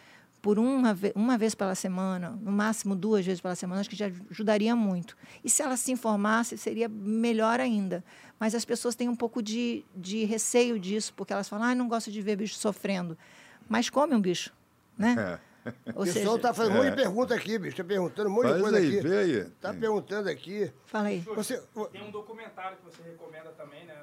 por 0.47 0.57
uma, 0.57 0.93
ve 0.93 1.11
uma 1.13 1.37
vez 1.37 1.53
pela 1.53 1.75
semana, 1.75 2.29
no 2.41 2.53
máximo 2.53 2.95
duas 2.95 3.25
vezes 3.25 3.41
pela 3.41 3.53
semana, 3.53 3.81
acho 3.81 3.89
que 3.89 3.97
já 3.97 4.09
ajudaria 4.31 4.73
muito. 4.77 5.17
E 5.43 5.49
se 5.49 5.61
elas 5.61 5.81
se 5.81 5.91
informassem, 5.91 6.57
seria 6.57 6.87
melhor 6.87 7.59
ainda. 7.59 8.01
Mas 8.39 8.55
as 8.55 8.63
pessoas 8.63 8.95
têm 8.95 9.09
um 9.09 9.15
pouco 9.15 9.43
de, 9.43 9.83
de 9.93 10.23
receio 10.23 10.79
disso, 10.79 11.13
porque 11.17 11.33
elas 11.33 11.49
falam, 11.49 11.65
ah, 11.67 11.75
não 11.75 11.89
gosto 11.89 12.09
de 12.09 12.21
ver 12.21 12.37
bicho 12.37 12.55
sofrendo. 12.55 13.17
Mas 13.67 13.89
come 13.89 14.15
um 14.15 14.21
bicho, 14.21 14.53
né? 14.97 15.37
Ou 15.93 16.03
O 16.03 16.05
seja, 16.05 16.19
pessoal 16.19 16.39
tá 16.39 16.53
fazendo 16.53 16.75
um 16.75 16.77
monte 16.77 16.91
de 16.91 16.95
pergunta 16.95 17.35
aqui, 17.35 17.59
bicho. 17.59 17.75
Tá 17.75 17.83
perguntando 17.83 18.29
um 18.29 18.31
monte 18.31 18.45
de 18.45 18.51
Faz 18.51 18.61
coisa 18.61 18.77
aí, 18.77 18.87
aqui. 18.87 19.01
vê 19.05 19.17
aí. 19.17 19.43
Tá 19.59 19.73
perguntando 19.73 20.29
aqui. 20.29 20.71
fala 20.85 21.09
aí. 21.09 21.19
Você, 21.35 21.61
Tem 21.91 22.01
um 22.07 22.09
documentário 22.11 22.77
que 22.77 22.85
você 22.85 23.03
recomenda 23.03 23.49
também, 23.49 23.85
né? 23.85 23.95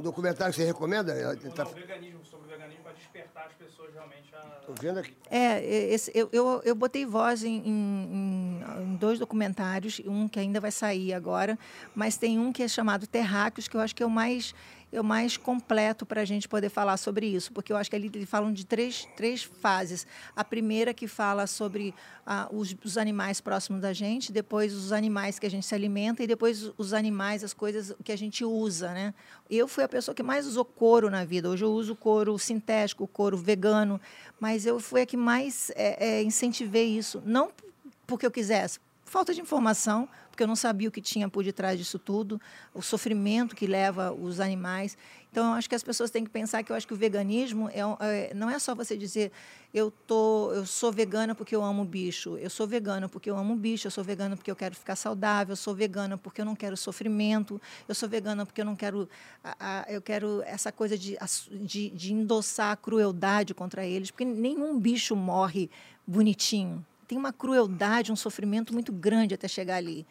Um 0.00 0.02
documentário 0.02 0.52
que 0.52 0.60
você 0.60 0.66
recomenda? 0.66 1.12
Do, 1.36 1.50
Tá, 1.52 1.64
não, 1.64 1.72
veganismo, 1.72 2.20
sobre 2.24 2.46
o 2.46 2.50
veganismo, 2.50 2.82
para 2.82 2.92
despertar 2.92 3.46
as 3.46 3.52
pessoas 3.52 3.92
realmente 3.92 4.34
a... 4.34 4.38
tô 4.66 4.72
vendo 4.80 4.98
aqui. 4.98 5.14
É, 5.30 5.62
esse, 5.92 6.10
eu, 6.14 6.28
eu, 6.32 6.62
eu 6.64 6.74
botei 6.74 7.04
voz 7.04 7.44
em, 7.44 7.58
em- 7.64 8.60
em 8.82 8.96
dois 8.96 9.18
documentários, 9.18 10.00
um 10.06 10.26
que 10.28 10.40
ainda 10.40 10.58
vai 10.60 10.70
sair 10.70 11.12
agora, 11.12 11.58
mas 11.94 12.16
tem 12.16 12.38
um 12.38 12.52
que 12.52 12.62
é 12.62 12.68
chamado 12.68 13.06
Terráqueos, 13.06 13.68
que 13.68 13.76
eu 13.76 13.80
acho 13.80 13.94
que 13.94 14.02
é 14.02 14.06
o 14.06 14.10
mais, 14.10 14.54
o 14.98 15.04
mais 15.04 15.36
completo 15.36 16.04
para 16.04 16.22
a 16.22 16.24
gente 16.24 16.48
poder 16.48 16.68
falar 16.68 16.96
sobre 16.96 17.26
isso, 17.26 17.52
porque 17.52 17.72
eu 17.72 17.76
acho 17.76 17.88
que 17.88 17.94
ali 17.94 18.10
eles 18.12 18.28
falam 18.28 18.52
de 18.52 18.66
três, 18.66 19.06
três 19.16 19.42
fases. 19.42 20.06
A 20.34 20.42
primeira 20.42 20.92
que 20.92 21.06
fala 21.06 21.46
sobre 21.46 21.94
ah, 22.26 22.48
os, 22.50 22.74
os 22.84 22.98
animais 22.98 23.40
próximos 23.40 23.80
da 23.80 23.92
gente, 23.92 24.32
depois 24.32 24.74
os 24.74 24.92
animais 24.92 25.38
que 25.38 25.46
a 25.46 25.50
gente 25.50 25.64
se 25.64 25.74
alimenta 25.74 26.22
e 26.22 26.26
depois 26.26 26.72
os 26.76 26.92
animais, 26.92 27.44
as 27.44 27.52
coisas 27.52 27.94
que 28.02 28.10
a 28.10 28.16
gente 28.16 28.44
usa, 28.44 28.92
né? 28.92 29.14
Eu 29.48 29.68
fui 29.68 29.84
a 29.84 29.88
pessoa 29.88 30.14
que 30.14 30.22
mais 30.22 30.46
usou 30.46 30.64
couro 30.64 31.08
na 31.08 31.24
vida. 31.24 31.48
Hoje 31.48 31.64
eu 31.64 31.72
uso 31.72 31.94
couro 31.94 32.38
sintético, 32.38 33.06
couro 33.06 33.36
vegano, 33.36 34.00
mas 34.40 34.66
eu 34.66 34.80
fui 34.80 35.02
a 35.02 35.06
que 35.06 35.16
mais 35.16 35.70
é, 35.76 36.18
é, 36.18 36.22
incentivei 36.22 36.96
isso, 36.96 37.22
não 37.24 37.52
porque 38.10 38.26
eu 38.26 38.30
quisesse, 38.30 38.80
falta 39.10 39.34
de 39.34 39.40
informação, 39.40 40.08
porque 40.30 40.40
eu 40.40 40.46
não 40.46 40.54
sabia 40.54 40.88
o 40.88 40.92
que 40.92 41.02
tinha 41.02 41.28
por 41.28 41.42
detrás 41.42 41.76
disso 41.76 41.98
tudo, 41.98 42.40
o 42.72 42.80
sofrimento 42.80 43.56
que 43.56 43.66
leva 43.66 44.12
os 44.12 44.38
animais. 44.38 44.96
Então, 45.32 45.46
eu 45.50 45.52
acho 45.54 45.68
que 45.68 45.74
as 45.74 45.82
pessoas 45.82 46.12
têm 46.12 46.22
que 46.22 46.30
pensar 46.30 46.62
que 46.62 46.70
eu 46.70 46.76
acho 46.76 46.86
que 46.86 46.94
o 46.94 46.96
veganismo 46.96 47.68
é, 47.70 47.80
é- 48.06 48.32
não 48.34 48.48
é 48.48 48.56
só 48.60 48.72
você 48.72 48.96
dizer 48.96 49.32
eu, 49.74 49.90
tô, 49.90 50.52
eu 50.52 50.64
sou 50.64 50.92
vegana 50.92 51.34
porque 51.34 51.56
eu 51.56 51.62
amo 51.64 51.84
bicho, 51.84 52.38
eu 52.38 52.48
sou 52.48 52.68
vegana 52.68 53.08
porque 53.08 53.28
eu 53.28 53.36
amo 53.36 53.56
bicho, 53.56 53.88
eu 53.88 53.90
sou 53.90 54.04
vegana 54.04 54.36
porque 54.36 54.50
eu 54.50 54.56
quero 54.56 54.76
ficar 54.76 54.94
saudável, 54.94 55.52
eu 55.54 55.56
sou 55.56 55.74
vegana 55.74 56.16
porque 56.16 56.40
eu 56.40 56.44
não 56.44 56.54
quero 56.54 56.76
sofrimento, 56.76 57.60
eu 57.88 57.94
sou 57.96 58.08
vegana 58.08 58.46
porque 58.46 58.60
eu 58.60 58.64
não 58.64 58.76
quero, 58.76 59.08
a- 59.42 59.56
a- 59.58 59.86
eu 59.92 60.00
quero 60.00 60.40
essa 60.42 60.70
coisa 60.70 60.96
de, 60.96 61.18
de, 61.50 61.90
de 61.90 62.12
endossar 62.12 62.70
a 62.72 62.76
crueldade 62.76 63.54
contra 63.54 63.84
eles, 63.84 64.12
porque 64.12 64.24
nenhum 64.24 64.78
bicho 64.78 65.16
morre 65.16 65.68
bonitinho. 66.06 66.84
Tem 67.10 67.18
uma 67.18 67.32
crueldade, 67.32 68.12
um 68.12 68.16
sofrimento 68.16 68.72
muito 68.72 68.92
grande 68.92 69.34
até 69.34 69.48
chegar 69.48 69.74
ali. 69.74 70.06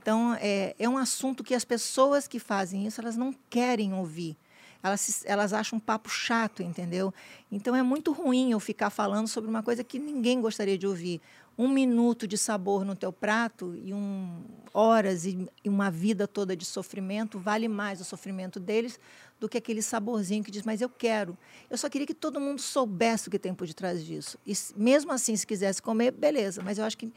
Então, 0.00 0.38
é, 0.40 0.72
é 0.78 0.88
um 0.88 0.96
assunto 0.96 1.42
que 1.42 1.52
as 1.52 1.64
pessoas 1.64 2.28
que 2.28 2.38
fazem 2.38 2.86
isso, 2.86 3.00
elas 3.00 3.16
não 3.16 3.34
querem 3.50 3.92
ouvir. 3.92 4.36
Elas, 4.80 5.24
elas 5.26 5.52
acham 5.52 5.78
um 5.78 5.80
papo 5.80 6.08
chato, 6.08 6.62
entendeu? 6.62 7.12
Então, 7.50 7.74
é 7.74 7.82
muito 7.82 8.12
ruim 8.12 8.52
eu 8.52 8.60
ficar 8.60 8.90
falando 8.90 9.26
sobre 9.26 9.50
uma 9.50 9.64
coisa 9.64 9.82
que 9.82 9.98
ninguém 9.98 10.40
gostaria 10.40 10.78
de 10.78 10.86
ouvir. 10.86 11.20
Um 11.56 11.68
minuto 11.68 12.26
de 12.26 12.36
sabor 12.36 12.84
no 12.84 12.96
teu 12.96 13.12
prato 13.12 13.76
e 13.76 13.94
um, 13.94 14.42
horas 14.72 15.24
e, 15.24 15.48
e 15.62 15.68
uma 15.68 15.90
vida 15.90 16.26
toda 16.26 16.56
de 16.56 16.64
sofrimento 16.64 17.38
vale 17.38 17.68
mais 17.68 18.00
o 18.00 18.04
sofrimento 18.04 18.58
deles 18.58 18.98
do 19.38 19.48
que 19.48 19.58
aquele 19.58 19.82
saborzinho 19.82 20.42
que 20.42 20.50
diz, 20.50 20.62
mas 20.62 20.80
eu 20.80 20.88
quero. 20.88 21.38
Eu 21.70 21.78
só 21.78 21.88
queria 21.88 22.06
que 22.06 22.14
todo 22.14 22.40
mundo 22.40 22.60
soubesse 22.60 23.28
o 23.28 23.30
que 23.30 23.38
tem 23.38 23.54
por 23.54 23.66
detrás 23.66 24.04
disso. 24.04 24.38
E 24.46 24.52
mesmo 24.76 25.12
assim, 25.12 25.36
se 25.36 25.46
quisesse 25.46 25.80
comer, 25.80 26.10
beleza. 26.10 26.62
Mas 26.62 26.78
eu 26.78 26.84
acho 26.84 26.98
que 26.98 27.12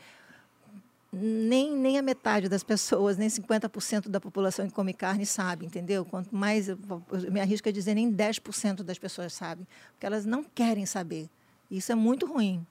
nem, 1.11 1.75
nem 1.75 1.97
a 1.97 2.01
metade 2.01 2.49
das 2.49 2.63
pessoas, 2.63 3.17
nem 3.17 3.27
50% 3.27 4.09
da 4.09 4.19
população 4.19 4.67
que 4.67 4.73
come 4.73 4.93
carne 4.93 5.25
sabe, 5.25 5.65
entendeu? 5.65 6.05
Quanto 6.05 6.35
mais, 6.35 6.67
eu 6.69 6.77
me 7.31 7.39
arrisco 7.39 7.69
a 7.69 7.71
dizer, 7.71 7.95
nem 7.95 8.11
10% 8.11 8.83
das 8.83 8.99
pessoas 8.99 9.33
sabem, 9.33 9.65
porque 9.91 10.05
elas 10.05 10.25
não 10.25 10.43
querem 10.43 10.85
saber. 10.85 11.29
Isso 11.71 11.91
é 11.91 11.95
muito 11.95 12.25
ruim. 12.25 12.65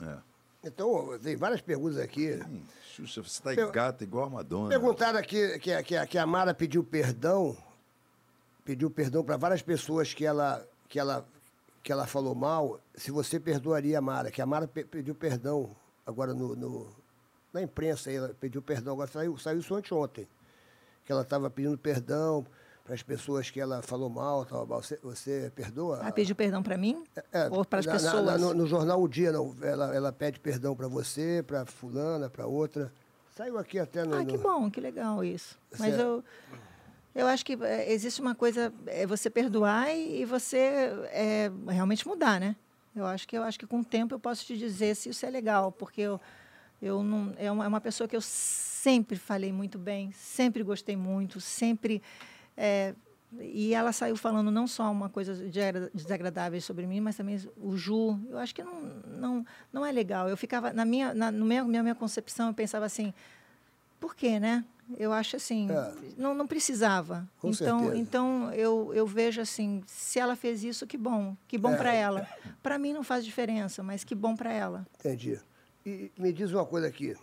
É. 0.00 0.31
Então, 0.64 1.18
tem 1.22 1.34
várias 1.36 1.60
perguntas 1.60 1.98
aqui. 1.98 2.34
Hum, 2.48 2.62
Xuxa, 2.94 3.22
você 3.22 3.42
tá 3.42 3.54
Per- 3.54 3.70
gata 3.72 4.04
igual 4.04 4.26
a 4.26 4.30
Madonna. 4.30 4.68
Perguntaram 4.68 5.18
aqui 5.18 5.58
que, 5.58 5.72
a- 5.72 5.82
que, 5.82 6.06
que 6.06 6.18
a 6.18 6.26
Mara 6.26 6.54
pediu 6.54 6.84
perdão, 6.84 7.56
pediu 8.64 8.90
perdão 8.90 9.24
para 9.24 9.36
várias 9.36 9.62
pessoas 9.62 10.14
que 10.14 10.24
ela, 10.24 10.64
que, 10.88 10.98
ela, 10.98 11.26
que 11.82 11.90
ela 11.90 12.06
falou 12.06 12.34
mal. 12.34 12.78
Se 12.94 13.10
você 13.10 13.40
perdoaria 13.40 13.98
a 13.98 14.00
Mara, 14.00 14.30
que 14.30 14.40
a 14.40 14.46
Mara 14.46 14.68
pe- 14.68 14.84
pediu 14.84 15.14
perdão 15.14 15.74
agora 16.06 16.32
no, 16.32 16.54
no- 16.54 16.94
na 17.52 17.60
imprensa, 17.62 18.10
ela 18.12 18.34
pediu 18.38 18.62
perdão, 18.62 18.94
agora 18.94 19.10
saiu, 19.10 19.36
saiu 19.38 19.58
isso 19.60 19.74
anteontem. 19.74 20.28
Que 21.04 21.10
ela 21.10 21.22
estava 21.22 21.50
pedindo 21.50 21.76
perdão 21.76 22.46
para 22.84 22.94
as 22.94 23.02
pessoas 23.02 23.50
que 23.50 23.60
ela 23.60 23.80
falou 23.82 24.10
mal. 24.10 24.44
Tal. 24.44 24.66
Você, 24.66 24.98
você 25.02 25.52
perdoa? 25.54 25.98
Ela 26.00 26.12
pediu 26.12 26.34
perdão 26.34 26.62
para 26.62 26.76
mim? 26.76 27.04
É, 27.32 27.48
Ou 27.50 27.64
para 27.64 27.78
as 27.80 27.86
na- 27.86 27.92
pessoas? 27.92 28.24
na- 28.24 28.38
no, 28.38 28.54
no 28.54 28.66
jornal 28.66 29.00
O 29.02 29.08
Dia, 29.08 29.32
não. 29.32 29.54
Ela, 29.62 29.94
ela 29.94 30.12
pede 30.12 30.40
perdão 30.40 30.74
para 30.74 30.88
você, 30.88 31.42
para 31.46 31.64
fulana, 31.64 32.28
para 32.28 32.46
outra. 32.46 32.92
Saiu 33.36 33.56
aqui 33.58 33.78
até 33.78 34.04
no. 34.04 34.14
Ah, 34.14 34.24
que 34.24 34.36
bom, 34.36 34.70
que 34.70 34.80
legal 34.80 35.24
isso. 35.24 35.58
Mas 35.78 35.94
Certo. 35.94 36.00
eu, 36.00 36.24
eu 37.14 37.26
acho 37.26 37.44
que 37.44 37.54
é, 37.62 37.90
existe 37.92 38.20
uma 38.20 38.34
coisa, 38.34 38.72
é 38.86 39.06
você 39.06 39.30
perdoar 39.30 39.90
e, 39.94 40.20
e 40.22 40.24
você 40.24 40.58
é, 41.10 41.50
realmente 41.68 42.06
mudar, 42.06 42.38
né? 42.40 42.56
Eu 42.94 43.06
acho 43.06 43.26
que 43.26 43.38
eu 43.38 43.42
acho 43.42 43.58
que 43.58 43.66
com 43.66 43.80
o 43.80 43.84
tempo 43.84 44.14
eu 44.14 44.18
posso 44.18 44.44
te 44.44 44.58
dizer 44.58 44.94
se 44.96 45.08
isso 45.08 45.24
é 45.24 45.30
legal, 45.30 45.72
porque 45.72 46.02
eu, 46.02 46.20
eu 46.82 47.02
não 47.02 47.32
é 47.38 47.50
uma, 47.50 47.64
é 47.64 47.68
uma 47.68 47.80
pessoa 47.80 48.06
que 48.06 48.14
eu 48.14 48.20
sempre 48.20 49.16
falei 49.16 49.50
muito 49.50 49.78
bem, 49.78 50.12
sempre 50.12 50.62
gostei 50.62 50.94
muito, 50.94 51.40
sempre 51.40 52.02
é, 52.56 52.94
e 53.40 53.72
ela 53.72 53.92
saiu 53.92 54.14
falando 54.16 54.50
não 54.50 54.66
só 54.66 54.90
uma 54.92 55.08
coisa 55.08 55.34
de 55.34 55.60
agra- 55.60 55.90
desagradável 55.94 56.60
sobre 56.60 56.86
mim, 56.86 57.00
mas 57.00 57.16
também 57.16 57.38
o 57.56 57.76
Ju. 57.76 58.18
Eu 58.28 58.38
acho 58.38 58.54
que 58.54 58.62
não, 58.62 58.82
não, 59.06 59.46
não 59.72 59.86
é 59.86 59.90
legal. 59.92 60.28
Eu 60.28 60.36
ficava 60.36 60.72
na 60.72 60.84
minha 60.84 61.14
na 61.14 61.30
no 61.32 61.44
meu, 61.46 61.64
minha 61.66 61.82
minha 61.82 61.94
concepção 61.94 62.48
eu 62.48 62.54
pensava 62.54 62.84
assim, 62.84 63.12
por 63.98 64.14
quê, 64.14 64.38
né? 64.38 64.64
Eu 64.98 65.12
acho 65.12 65.36
assim, 65.36 65.70
É. 65.70 65.94
não, 66.18 66.34
não 66.34 66.46
precisava. 66.46 67.26
Com 67.38 67.48
então, 67.48 67.78
certeza. 67.80 67.96
então 68.02 68.52
eu, 68.52 68.92
eu 68.92 69.06
vejo 69.06 69.40
assim, 69.40 69.82
se 69.86 70.18
ela 70.18 70.36
fez 70.36 70.62
isso, 70.62 70.86
que 70.86 70.98
bom, 70.98 71.34
que 71.48 71.56
bom 71.56 71.72
É. 71.72 71.76
para 71.76 71.94
ela. 71.94 72.26
Para 72.62 72.76
mim 72.78 72.92
não 72.92 73.02
faz 73.02 73.24
diferença, 73.24 73.82
mas 73.82 74.04
que 74.04 74.14
bom 74.14 74.36
para 74.36 74.52
ela. 74.52 74.86
Entendi. 74.98 75.40
E 75.86 76.10
me 76.18 76.32
diz 76.32 76.52
uma 76.52 76.66
coisa 76.66 76.86
aqui. 76.88 77.16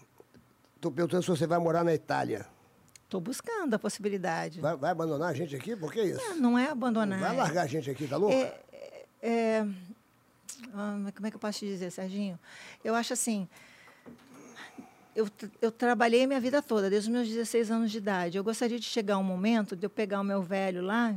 Estou 0.75 0.91
perguntando 0.91 1.21
se 1.21 1.29
você 1.29 1.45
vai 1.45 1.59
morar 1.59 1.83
na 1.83 1.93
Itália. 1.93 2.47
Estou 3.09 3.19
buscando 3.19 3.73
a 3.73 3.79
possibilidade. 3.79 4.61
Vai, 4.61 4.77
vai 4.77 4.91
abandonar 4.91 5.31
a 5.31 5.33
gente 5.33 5.55
aqui? 5.55 5.75
Por 5.75 5.91
que 5.91 5.99
isso? 5.99 6.21
É, 6.21 6.35
não 6.35 6.55
é 6.55 6.69
abandonar. 6.69 7.19
Vai 7.19 7.35
largar 7.35 7.63
a 7.63 7.65
gente 7.65 7.89
aqui, 7.89 8.07
tá 8.07 8.17
louco? 8.17 8.35
É, 8.35 8.61
é, 9.19 9.65
ah, 10.75 10.95
mas 10.99 11.15
como 11.15 11.25
é 11.25 11.31
que 11.31 11.35
eu 11.35 11.39
posso 11.39 11.57
te 11.57 11.65
dizer, 11.65 11.89
Serginho? 11.89 12.37
Eu 12.83 12.93
acho 12.93 13.13
assim. 13.13 13.47
Eu, 15.15 15.27
eu 15.59 15.71
trabalhei 15.71 16.25
a 16.25 16.27
minha 16.27 16.39
vida 16.39 16.61
toda, 16.61 16.87
desde 16.87 17.09
os 17.09 17.11
meus 17.11 17.27
16 17.27 17.71
anos 17.71 17.89
de 17.89 17.97
idade. 17.97 18.37
Eu 18.37 18.43
gostaria 18.43 18.77
de 18.77 18.85
chegar 18.85 19.17
um 19.17 19.23
momento 19.23 19.75
de 19.75 19.87
eu 19.87 19.89
pegar 19.89 20.21
o 20.21 20.23
meu 20.23 20.43
velho 20.43 20.83
lá, 20.83 21.15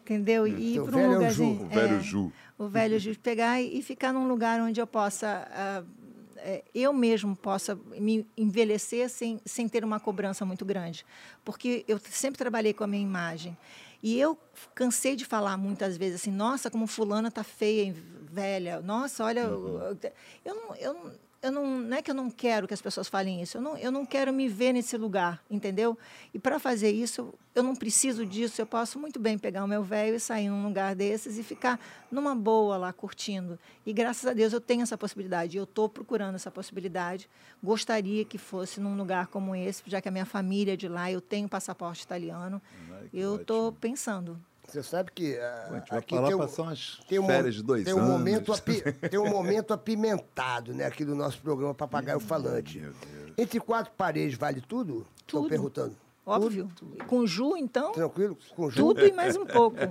entendeu? 0.00 0.46
E 0.48 0.50
ir 0.50 0.74
Teu 0.76 0.86
para 0.86 0.96
velho 0.96 1.04
é 1.04 1.08
um 1.08 1.10
o 1.10 1.14
lugarzinho. 1.16 1.58
Ju, 1.58 1.64
o 1.64 1.68
velho 1.68 2.00
Ju. 2.00 2.32
O 2.56 2.68
velho 2.68 2.98
Ju, 2.98 3.18
pegar 3.18 3.60
e, 3.60 3.80
e 3.80 3.82
ficar 3.82 4.14
num 4.14 4.26
lugar 4.26 4.58
onde 4.62 4.80
eu 4.80 4.86
possa. 4.86 5.46
ah, 5.52 5.82
é, 5.82 6.03
eu 6.74 6.92
mesmo 6.92 7.34
possa 7.34 7.74
me 7.74 8.26
envelhecer 8.36 9.08
sem, 9.08 9.40
sem 9.44 9.68
ter 9.68 9.84
uma 9.84 9.98
cobrança 9.98 10.44
muito 10.44 10.64
grande. 10.64 11.04
Porque 11.44 11.84
eu 11.88 11.98
sempre 11.98 12.38
trabalhei 12.38 12.72
com 12.72 12.84
a 12.84 12.86
minha 12.86 13.02
imagem. 13.02 13.56
E 14.02 14.20
eu 14.20 14.38
cansei 14.74 15.16
de 15.16 15.24
falar 15.24 15.56
muitas 15.56 15.96
vezes 15.96 16.20
assim, 16.20 16.30
nossa, 16.30 16.70
como 16.70 16.86
fulana 16.86 17.30
tá 17.30 17.42
feia, 17.42 17.84
e 17.84 17.90
velha. 17.90 18.80
Nossa, 18.82 19.24
olha, 19.24 19.40
eu, 19.40 19.96
eu 20.44 20.54
não, 20.54 20.76
eu, 20.76 21.12
eu 21.44 21.52
não, 21.52 21.78
não 21.78 21.96
é 21.98 22.00
que 22.00 22.10
eu 22.10 22.14
não 22.14 22.30
quero 22.30 22.66
que 22.66 22.72
as 22.72 22.80
pessoas 22.80 23.06
falem 23.06 23.42
isso. 23.42 23.58
Eu 23.58 23.60
não, 23.60 23.76
eu 23.76 23.92
não 23.92 24.06
quero 24.06 24.32
me 24.32 24.48
ver 24.48 24.72
nesse 24.72 24.96
lugar, 24.96 25.44
entendeu? 25.50 25.96
E 26.32 26.38
para 26.38 26.58
fazer 26.58 26.90
isso, 26.90 27.34
eu, 27.54 27.62
não 27.62 27.76
preciso 27.76 28.24
disso. 28.24 28.62
Eu 28.62 28.66
posso 28.66 28.98
muito 28.98 29.20
bem 29.20 29.36
pegar 29.36 29.62
o 29.62 29.68
meu 29.68 29.82
velho 29.82 30.16
e 30.16 30.20
sair 30.20 30.48
num 30.48 30.64
lugar 30.64 30.94
desses 30.94 31.36
e 31.36 31.42
ficar 31.42 31.78
numa 32.10 32.34
boa 32.34 32.78
lá 32.78 32.94
curtindo. 32.94 33.58
E 33.84 33.92
graças 33.92 34.24
a 34.24 34.32
Deus 34.32 34.54
eu 34.54 34.60
tenho 34.60 34.80
essa 34.80 34.96
possibilidade. 34.96 35.58
Eu 35.58 35.64
estou 35.64 35.86
procurando 35.86 36.36
essa 36.36 36.50
possibilidade. 36.50 37.28
Gostaria 37.62 38.24
que 38.24 38.38
fosse 38.38 38.80
num 38.80 38.96
lugar 38.96 39.26
como 39.26 39.54
esse, 39.54 39.82
já 39.84 40.00
que 40.00 40.08
a 40.08 40.12
minha 40.12 40.24
família 40.24 40.72
é 40.72 40.76
de 40.76 40.88
lá, 40.88 41.12
eu 41.12 41.20
tenho 41.20 41.46
passaporte 41.46 42.04
italiano. 42.04 42.60
Ai, 42.90 43.10
Eu 43.12 43.36
estou 43.36 43.70
pensando. 43.70 44.40
Você 44.66 44.82
sabe 44.82 45.10
que 45.12 45.36
ah, 45.38 45.66
Pô, 45.68 45.74
a 45.74 45.78
gente 45.78 45.88
vai 45.90 45.98
aqui 46.00 46.08
tem 46.16 46.34
um, 46.34 46.46
tem 47.08 47.18
um, 47.20 47.26
férias 47.26 47.54
de 47.54 47.62
dois 47.62 47.84
tem 47.84 47.94
um 47.94 47.98
anos. 47.98 48.10
momento 48.10 48.52
api- 48.52 48.82
tem 49.10 49.18
um 49.20 49.28
momento 49.30 49.72
apimentado, 49.72 50.74
né, 50.74 50.84
aqui 50.86 51.04
do 51.04 51.14
nosso 51.14 51.38
programa 51.40 51.74
Papagaio 51.74 52.18
Falante. 52.18 52.80
Meu. 52.80 52.92
Entre 53.38 53.60
quatro 53.60 53.92
paredes 53.96 54.36
vale 54.38 54.60
tudo? 54.60 55.06
Estou 55.20 55.42
Tudo. 55.42 55.48
perguntando. 55.50 55.96
Óbvio. 56.26 56.68
Com 57.06 57.26
Ju, 57.26 57.56
então, 57.56 57.92
Tranquilo? 57.92 58.36
Com 58.56 58.70
tudo 58.70 59.04
e 59.06 59.12
mais 59.12 59.36
um 59.36 59.44
pouco. 59.44 59.76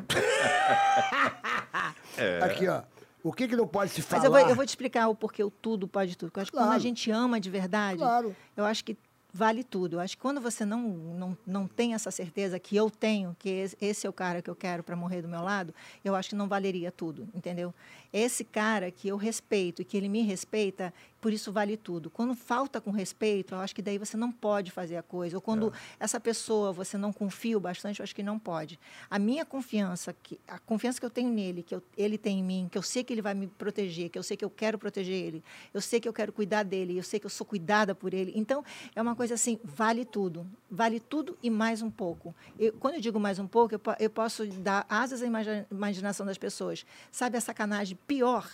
Aqui, 2.41 2.67
ó. 2.67 2.81
O 3.23 3.31
que, 3.31 3.47
que 3.47 3.55
não 3.55 3.67
pode 3.67 3.91
se 3.91 4.01
falar? 4.01 4.19
Mas 4.23 4.25
eu 4.25 4.31
vou, 4.31 4.49
eu 4.49 4.55
vou 4.55 4.65
te 4.65 4.69
explicar 4.69 5.07
o 5.07 5.15
porquê 5.15 5.43
o 5.43 5.49
tudo 5.49 5.87
pode 5.87 6.17
tudo. 6.17 6.29
Porque 6.29 6.39
eu 6.39 6.41
acho 6.41 6.51
que 6.51 6.57
quando 6.57 6.63
a 6.65 6.67
Claro. 6.71 6.81
gente 6.81 7.09
ama 7.09 7.39
de 7.39 7.49
verdade, 7.49 7.99
Claro. 7.99 8.35
eu 8.57 8.65
acho 8.65 8.83
que 8.83 8.97
vale 9.33 9.63
tudo. 9.63 9.99
Acho 9.99 10.15
que 10.15 10.21
quando 10.21 10.39
você 10.39 10.63
não, 10.63 10.81
não, 10.81 11.37
não 11.45 11.67
tem 11.67 11.95
essa 11.95 12.11
certeza 12.11 12.59
que 12.59 12.75
eu 12.75 12.89
tenho, 12.89 13.35
que 13.39 13.49
esse 13.81 14.05
é 14.05 14.09
o 14.09 14.13
cara 14.13 14.41
que 14.41 14.49
eu 14.49 14.55
quero 14.55 14.83
para 14.83 14.95
morrer 14.95 15.23
do 15.23 15.27
meu 15.27 15.41
lado, 15.41 15.73
eu 16.05 16.15
acho 16.15 16.29
que 16.29 16.35
não 16.35 16.47
valeria 16.47 16.91
tudo, 16.91 17.27
entendeu? 17.33 17.73
Esse 18.13 18.43
cara 18.43 18.91
que 18.91 19.07
eu 19.07 19.17
respeito 19.17 19.81
e 19.81 19.85
que 19.85 19.97
ele 19.97 20.07
me 20.07 20.21
respeita, 20.21 20.93
por 21.19 21.33
isso 21.33 21.51
vale 21.51 21.75
tudo. 21.75 22.09
Quando 22.11 22.35
falta 22.35 22.79
com 22.79 22.91
respeito, 22.91 23.55
eu 23.55 23.59
acho 23.59 23.73
que 23.73 23.81
daí 23.81 23.97
você 23.97 24.15
não 24.15 24.31
pode 24.31 24.69
fazer 24.69 24.97
a 24.97 25.01
coisa. 25.01 25.37
Ou 25.37 25.41
quando 25.41 25.73
essa 25.99 26.19
pessoa 26.19 26.71
você 26.71 26.95
não 26.97 27.11
confia 27.11 27.57
o 27.57 27.59
bastante, 27.59 27.99
eu 28.01 28.03
acho 28.03 28.13
que 28.13 28.21
não 28.21 28.37
pode. 28.37 28.79
A 29.09 29.17
minha 29.17 29.43
confiança, 29.45 30.13
que, 30.21 30.39
a 30.47 30.59
confiança 30.59 30.99
que 30.99 31.05
eu 31.05 31.09
tenho 31.09 31.29
nele, 31.31 31.63
que 31.63 31.73
eu- 31.73 31.81
ele 31.97 32.17
tem 32.17 32.39
em 32.39 32.43
mim, 32.43 32.67
que 32.71 32.77
eu 32.77 32.81
sei 32.83 33.03
que 33.03 33.11
ele 33.13 33.21
vai 33.21 33.33
me 33.33 33.47
proteger, 33.47 34.09
que 34.09 34.19
eu 34.19 34.23
sei 34.23 34.37
que 34.37 34.45
eu 34.45 34.49
quero 34.49 34.77
proteger 34.77 35.15
ele, 35.15 35.43
eu 35.73 35.81
sei 35.81 35.99
que 35.99 36.07
eu 36.07 36.13
quero 36.13 36.31
cuidar 36.31 36.61
dele, 36.63 36.97
eu 36.97 37.03
sei 37.03 37.19
que 37.19 37.25
eu 37.25 37.29
sou 37.31 37.47
cuidada 37.47 37.95
por 37.95 38.13
ele. 38.13 38.31
Então, 38.35 38.63
é 38.95 39.01
uma 39.01 39.15
coisa 39.15 39.33
assim, 39.33 39.59
vale 39.63 40.05
tudo. 40.05 40.45
Vale 40.69 40.99
tudo 40.99 41.37
e 41.41 41.49
mais 41.49 41.81
um 41.81 41.89
pouco. 41.89 42.35
Eu- 42.59 42.73
quando 42.73 42.95
eu 42.95 43.01
digo 43.01 43.19
mais 43.19 43.39
um 43.39 43.47
pouco, 43.47 43.73
eu, 43.73 43.81
eu 43.99 44.09
posso 44.09 44.45
dar 44.45 44.85
asas 44.89 45.21
à 45.21 45.25
imagi- 45.25 45.65
imaginação 45.71 46.25
das 46.25 46.37
pessoas. 46.37 46.85
Sabe 47.11 47.37
a 47.37 47.41
sacanagem 47.41 47.97
pior? 48.07 48.49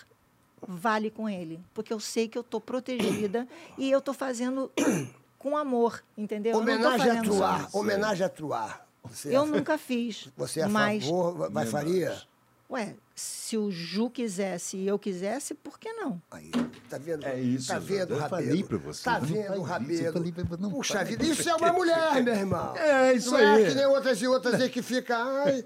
Vale 0.67 1.09
com 1.09 1.29
ele. 1.29 1.59
Porque 1.73 1.93
eu 1.93 1.99
sei 1.99 2.27
que 2.27 2.37
eu 2.37 2.41
estou 2.41 2.59
protegida 2.59 3.47
e 3.77 3.89
eu 3.89 3.99
estou 3.99 4.13
fazendo 4.13 4.69
com 5.39 5.55
amor, 5.55 6.03
entendeu? 6.17 6.57
Homenagem 6.57 7.09
a 7.11 7.21
Truar. 7.21 7.61
isso. 7.67 7.77
Homenagem 7.77 8.25
a 8.25 8.29
Truar. 8.29 8.85
Você, 9.03 9.35
Eu 9.35 9.43
é, 9.43 9.47
nunca 9.47 9.77
fiz. 9.77 10.27
você 10.35 10.59
é 10.59 10.63
a 10.63 10.69
mas, 10.69 11.03
favor? 11.05 11.37
Vai- 11.37 11.49
Vai 11.49 11.65
faria? 11.65 12.21
Ué, 12.69 12.95
se 13.19 13.57
o 13.57 13.69
Ju 13.71 14.09
quisesse 14.09 14.77
e 14.77 14.87
eu 14.87 14.97
quisesse, 14.97 15.53
por 15.53 15.77
que 15.79 15.91
não? 15.93 16.21
Aí, 16.31 16.49
tá 16.89 16.97
vendo? 16.97 17.25
É 17.25 17.39
isso, 17.39 17.67
Tá 17.67 17.77
vendo, 17.79 18.13
eu 18.13 18.19
Rabelo? 18.19 18.29
falei 18.45 18.63
pra 18.63 18.77
você, 18.77 19.03
Tá 19.03 19.19
não 19.19 19.27
vendo, 19.27 19.53
isso, 19.53 19.61
Rabelo? 19.63 20.13
falei 20.13 20.31
pra- 20.31 20.57
não 20.57 20.69
Puxa 20.71 21.03
vida, 21.03 21.23
isso 21.25 21.49
é 21.49 21.55
uma 21.55 21.73
mulher, 21.73 22.23
meu 22.23 22.33
irmão. 22.33 22.73
É, 22.77 23.13
isso 23.13 23.31
não 23.31 23.37
aí. 23.37 23.63
é 23.63 23.69
que 23.69 23.75
nem 23.75 23.85
outras 23.87 24.21
e 24.21 24.27
outras 24.27 24.61
aí 24.61 24.69
que 24.69 24.81
fica, 24.81 25.17
ai, 25.17 25.63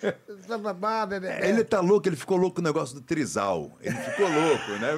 babá, 0.59 1.05
bebê. 1.05 1.27
Ele 1.47 1.63
tá 1.63 1.79
louco, 1.79 2.07
ele 2.07 2.15
ficou 2.15 2.37
louco 2.37 2.55
com 2.55 2.61
o 2.61 2.63
negócio 2.63 2.95
do 2.95 3.01
trisal. 3.01 3.71
Ele 3.81 3.95
ficou 3.95 4.27
louco, 4.27 4.71
né? 4.79 4.93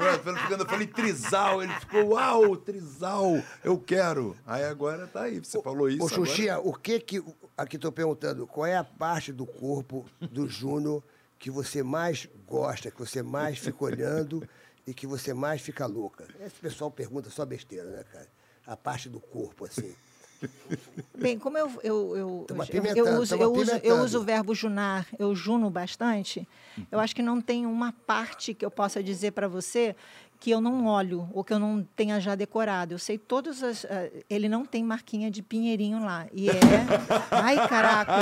Eu 0.60 0.66
falei 0.66 0.88
trisal, 0.88 1.62
ele 1.64 1.74
ficou, 1.80 2.10
uau, 2.10 2.56
trisal, 2.56 3.42
eu 3.64 3.78
quero. 3.78 4.36
Aí 4.46 4.64
agora 4.64 5.08
tá 5.08 5.24
aí, 5.24 5.40
você 5.40 5.62
falou 5.62 5.90
isso. 5.90 6.04
Ô, 6.04 6.08
agora- 6.08 6.26
Xuxinha, 6.26 6.60
o 6.60 6.74
que 6.74 7.00
que. 7.00 7.24
Aqui 7.58 7.78
tô 7.78 7.92
perguntando, 7.92 8.46
qual 8.46 8.66
é 8.66 8.76
a 8.76 8.84
parte 8.84 9.32
do 9.32 9.46
corpo 9.46 10.06
do 10.20 10.48
Juno 10.48 11.02
que 11.40 11.52
você 11.52 11.84
mais 11.84 12.28
gosta, 12.48 12.92
que 12.92 13.00
você 13.00 13.22
mais 13.22 13.58
fica 13.58 13.84
olhando 13.84 14.48
e 14.88 14.94
que 14.94 15.08
você 15.08 15.34
mais 15.34 15.62
fica 15.62 15.86
louca? 15.86 16.28
Esse 16.40 16.56
pessoal 16.56 16.92
pergunta 16.92 17.30
só 17.30 17.46
besteira, 17.46 17.90
né, 17.90 18.04
cara? 18.04 18.28
A 18.66 18.76
parte 18.76 19.10
do 19.10 19.20
corpo, 19.20 19.66
assim. 19.66 19.96
Bem, 21.18 21.40
como 21.40 21.58
eu, 21.58 21.72
eu, 21.84 22.18
eu, 22.18 22.48
eu, 22.96 23.20
uso, 23.20 23.36
eu, 23.36 23.54
uso, 23.54 23.72
eu 23.84 23.98
uso 24.02 24.20
o 24.20 24.24
verbo 24.24 24.54
junar, 24.54 25.08
eu 25.18 25.34
juno 25.34 25.70
bastante, 25.70 26.48
eu 26.92 27.00
acho 27.00 27.16
que 27.16 27.22
não 27.22 27.42
tem 27.42 27.66
uma 27.66 27.94
parte 28.06 28.54
que 28.54 28.66
eu 28.66 28.70
possa 28.70 29.02
dizer 29.02 29.32
para 29.32 29.48
você 29.48 29.96
que 30.40 30.52
eu 30.52 30.60
não 30.62 30.86
olho 30.86 31.28
ou 31.34 31.44
que 31.44 31.54
eu 31.54 31.60
não 31.60 31.84
tenha 31.96 32.20
já 32.20 32.36
decorado. 32.36 32.94
Eu 32.94 33.00
sei 33.00 33.18
todas 33.18 33.64
as. 33.64 33.86
eh, 33.86 34.12
ele 34.30 34.48
não 34.50 34.66
tem 34.66 34.84
marquinha 34.84 35.30
de 35.32 35.42
pinheirinho 35.42 36.04
lá. 36.04 36.28
E 36.34 36.50
é. 36.50 36.54
Ai, 37.32 37.68
caraca! 37.68 38.14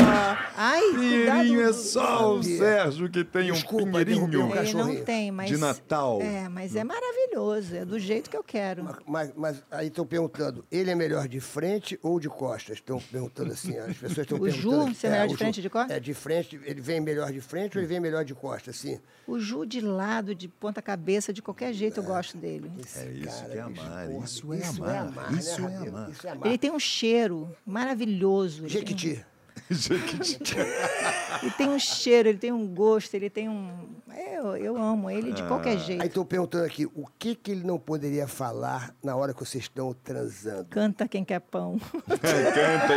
Ai, 0.55 0.81
Pinheirinho 0.93 1.61
é 1.61 1.63
cuidado. 1.65 1.73
só 1.73 2.35
o. 2.35 2.43
Sérgio 2.43 3.09
que 3.09 3.23
tem 3.23 3.51
um 3.51 3.55
Desculpa, 3.55 4.03
derrubei 4.03 4.05
pinheirinho. 4.05 4.45
um 4.45 4.49
Ele 4.55 4.73
não 4.73 4.79
cachorrinho. 4.79 5.05
tem, 5.05 5.31
mas. 5.31 5.49
De 5.49 5.57
Natal. 5.57 6.21
É, 6.21 6.47
mas 6.49 6.75
é 6.75 6.83
maravilhoso. 6.83 7.75
É 7.75 7.85
do 7.85 7.99
jeito 7.99 8.29
que 8.29 8.37
eu 8.37 8.43
quero. 8.43 8.83
Mas, 8.83 8.97
mas, 9.07 9.33
mas 9.35 9.63
aí 9.71 9.87
estão 9.87 10.05
perguntando, 10.05 10.63
ele 10.71 10.91
é 10.91 10.95
melhor 10.95 11.27
de 11.27 11.39
frente 11.39 11.99
ou 12.01 12.19
de 12.19 12.29
costas? 12.29 12.77
Estão 12.77 12.99
perguntando 12.99 13.51
assim, 13.51 13.77
as 13.77 13.97
pessoas 13.97 14.17
estão 14.19 14.37
O 14.37 14.41
perguntando. 14.41 14.51
Ju, 14.75 14.81
aqui. 14.81 14.95
você 14.95 15.07
é 15.07 15.09
melhor 15.11 15.25
o 15.25 15.29
de 15.29 15.37
frente 15.37 15.59
ou 15.59 15.61
de 15.63 15.69
costas? 15.69 15.97
É, 15.97 15.99
de 15.99 16.13
frente, 16.13 16.59
ele 16.65 16.81
vem 16.81 16.99
melhor 17.01 17.31
de 17.31 17.41
frente 17.41 17.77
ou 17.77 17.81
ele 17.81 17.87
vem 17.87 17.99
melhor 17.99 18.23
de 18.25 18.33
costas, 18.33 18.75
assim? 18.77 18.99
O 19.27 19.39
Ju 19.39 19.65
de 19.65 19.79
lado, 19.81 20.35
de 20.35 20.47
ponta 20.47 20.81
cabeça, 20.81 21.31
de 21.31 21.41
qualquer 21.41 21.73
jeito 21.73 22.01
eu 22.03 22.07
gosto 22.07 22.37
dele. 22.37 22.71
Esse 22.79 22.99
É 22.99 23.11
isso 23.11 23.27
cara, 23.27 23.49
que 23.49 23.57
é 23.57 23.61
amar, 23.61 24.07
porra, 24.07 24.25
isso 24.25 24.53
é 24.53 24.57
isso 24.57 24.83
amar, 24.83 24.95
é 24.95 24.97
amar, 24.99 25.33
isso 25.33 25.61
né, 25.61 25.73
é 25.73 25.87
amar. 25.87 26.09
Isso 26.09 26.27
é 26.27 26.31
amar. 26.31 26.47
Ele 26.47 26.57
tem 26.57 26.71
um 26.71 26.79
cheiro 26.79 27.55
maravilhoso. 27.65 28.65
Ele 28.65 28.83
tem, 28.83 29.23
Jequiti. 29.69 30.55
ele 31.41 31.51
tem 31.51 31.69
um 31.69 31.79
cheiro, 31.79 32.29
ele 32.29 32.37
tem 32.37 32.51
um 32.51 32.67
gosto, 32.67 33.13
ele 33.13 33.29
tem 33.29 33.47
um. 33.49 33.89
Eu, 34.31 34.57
eu 34.57 34.77
amo 34.77 35.09
ele 35.09 35.31
de 35.31 35.41
qualquer 35.43 35.77
jeito. 35.79 36.01
Aí 36.01 36.07
estão 36.07 36.25
perguntando 36.25 36.65
aqui, 36.65 36.85
o 36.85 37.07
que 37.17 37.33
que 37.35 37.51
ele 37.51 37.65
não 37.65 37.79
poderia 37.79 38.27
falar 38.27 38.93
na 39.01 39.15
hora 39.15 39.33
que 39.33 39.39
vocês 39.39 39.63
estão 39.63 39.93
transando? 40.03 40.65
Canta 40.65 41.07
quem 41.07 41.23
quer 41.23 41.39
pão. 41.39 41.79
Canta 42.07 42.93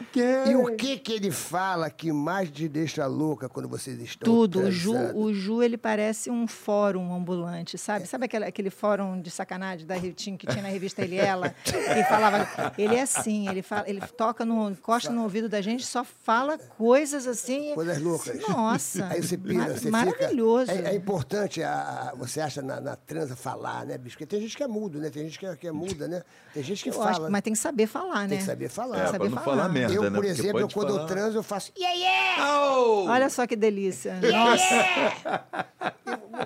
que. 0.11 0.19
E 0.49 0.55
o 0.55 0.75
que 0.75 0.97
que 0.97 1.13
ele 1.13 1.31
fala 1.31 1.89
que 1.89 2.11
mais 2.11 2.49
te 2.49 2.67
deixa 2.67 3.05
louca 3.07 3.47
quando 3.49 3.67
vocês 3.69 3.99
estão 4.01 4.31
Tudo. 4.31 4.59
O? 4.61 4.71
Ju, 4.71 4.93
o 5.15 5.33
Ju, 5.33 5.63
ele 5.63 5.77
parece 5.77 6.29
um 6.29 6.47
fórum 6.47 7.13
ambulante, 7.13 7.77
sabe? 7.77 8.05
Sabe 8.07 8.25
aquele, 8.25 8.45
aquele 8.45 8.69
fórum 8.69 9.21
de 9.21 9.29
sacanagem 9.31 9.85
da 9.85 9.95
Ritinho 9.95 10.37
que 10.37 10.47
tinha 10.47 10.61
na 10.61 10.69
revista 10.69 11.01
Ele 11.01 11.15
e 11.15 11.19
Ela? 11.19 11.53
Ele 11.65 12.03
falava. 12.05 12.47
Ele 12.77 12.95
é 12.95 13.01
assim, 13.01 13.47
ele, 13.49 13.61
fala, 13.61 13.89
ele 13.89 14.01
toca 14.01 14.45
no. 14.45 14.69
encosta 14.71 15.09
no 15.11 15.23
ouvido 15.23 15.47
da 15.47 15.61
gente, 15.61 15.85
só 15.85 16.03
fala 16.03 16.57
coisas 16.57 17.25
assim. 17.27 17.73
Coisas 17.73 17.99
loucas. 18.01 18.39
Nossa. 18.47 19.07
Aí 19.07 19.21
você 19.21 19.37
pira, 19.37 19.53
mar- 19.59 19.69
você 19.71 19.89
Maravilhoso. 19.89 20.71
fica... 20.71 20.89
É, 20.89 20.91
é 20.91 20.95
importante, 20.95 21.63
a, 21.63 22.11
a- 22.11 22.15
você 22.15 22.41
acha, 22.41 22.61
na, 22.61 22.79
na 22.81 22.95
transa 22.95 23.35
falar, 23.35 23.85
né, 23.85 23.97
bicho? 23.97 24.15
Porque 24.15 24.25
tem 24.25 24.41
gente 24.41 24.55
que 24.57 24.63
é 24.63 24.67
mudo, 24.67 24.99
né? 24.99 25.09
Tem 25.09 25.23
gente 25.23 25.39
que 25.39 25.45
é, 25.45 25.55
que 25.55 25.67
é 25.67 25.71
muda, 25.71 26.07
né? 26.07 26.23
Tem 26.53 26.63
gente 26.63 26.83
que 26.83 26.89
Eu 26.89 26.93
fala. 26.93 27.11
acho, 27.11 27.31
mas 27.31 27.41
tem 27.41 27.53
que 27.53 27.59
saber 27.59 27.87
falar, 27.87 28.21
né? 28.23 28.27
Tem 28.29 28.37
que 28.39 28.43
saber 28.45 28.69
falar. 28.69 28.95
Tem 28.97 29.01
É, 29.01 29.05
que 29.05 29.11
pra 29.11 29.19
saber 29.19 29.35
não 29.35 29.43
falar 29.43 29.69
merda, 29.69 30.00
eu, 30.05 30.11
né? 30.11 30.17
por 30.17 30.25
Porque 30.25 30.39
exemplo, 30.41 30.61
pode 30.61 30.73
quando 30.73 30.89
eu 30.89 30.95
falar- 30.95 31.07
transo, 31.07 31.37
eu 31.37 31.43
faço... 31.43 31.71
Yeah, 31.77 31.97
yeah! 31.97 33.11
Olha 33.11 33.29
só 33.29 33.45
que 33.47 33.55
delícia. 33.55 34.19
Nossa. 34.21 35.45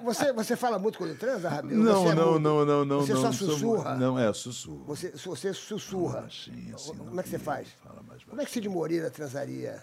Você, 0.03 0.33
você 0.33 0.55
fala 0.55 0.77
muito 0.77 0.97
quando 0.97 1.17
transa, 1.17 1.49
Rabelo? 1.49 1.81
Não, 1.83 2.11
é 2.11 2.15
não, 2.15 2.39
não, 2.39 2.65
não, 2.65 2.85
não. 2.85 3.01
Você 3.01 3.13
não, 3.13 3.21
só 3.21 3.31
sou- 3.31 3.49
sussurra? 3.51 3.95
Não, 3.95 4.19
é, 4.19 4.31
sussurro. 4.33 4.83
Você, 4.85 5.11
você 5.11 5.53
sussurra. 5.53 6.21
Baixinho, 6.21 6.75
assim, 6.75 6.95
Como 6.95 7.19
é 7.19 7.23
que 7.23 7.29
você 7.29 7.39
faz? 7.39 7.67
Fala 7.83 8.01
mais 8.07 8.23
Como 8.23 8.41
é 8.41 8.45
que 8.45 8.51
Cid 8.51 8.67
Moreira 8.69 9.09
transaria? 9.09 9.81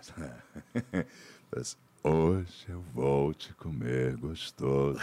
Hoje 2.04 2.64
eu 2.68 2.82
vou 2.92 3.32
te 3.32 3.52
comer 3.54 4.16
gostoso. 4.16 4.98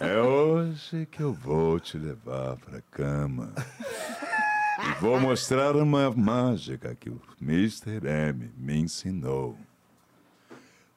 É 0.00 0.18
hoje 0.18 1.04
que 1.10 1.20
eu 1.22 1.34
vou 1.34 1.78
te 1.78 1.98
levar 1.98 2.56
pra 2.56 2.80
cama. 2.90 3.52
E 4.78 5.00
vou 5.00 5.18
mostrar 5.18 5.74
uma 5.76 6.10
mágica 6.10 6.94
que 6.94 7.08
o 7.10 7.20
Mr. 7.40 8.00
M 8.06 8.50
me 8.56 8.78
ensinou. 8.78 9.56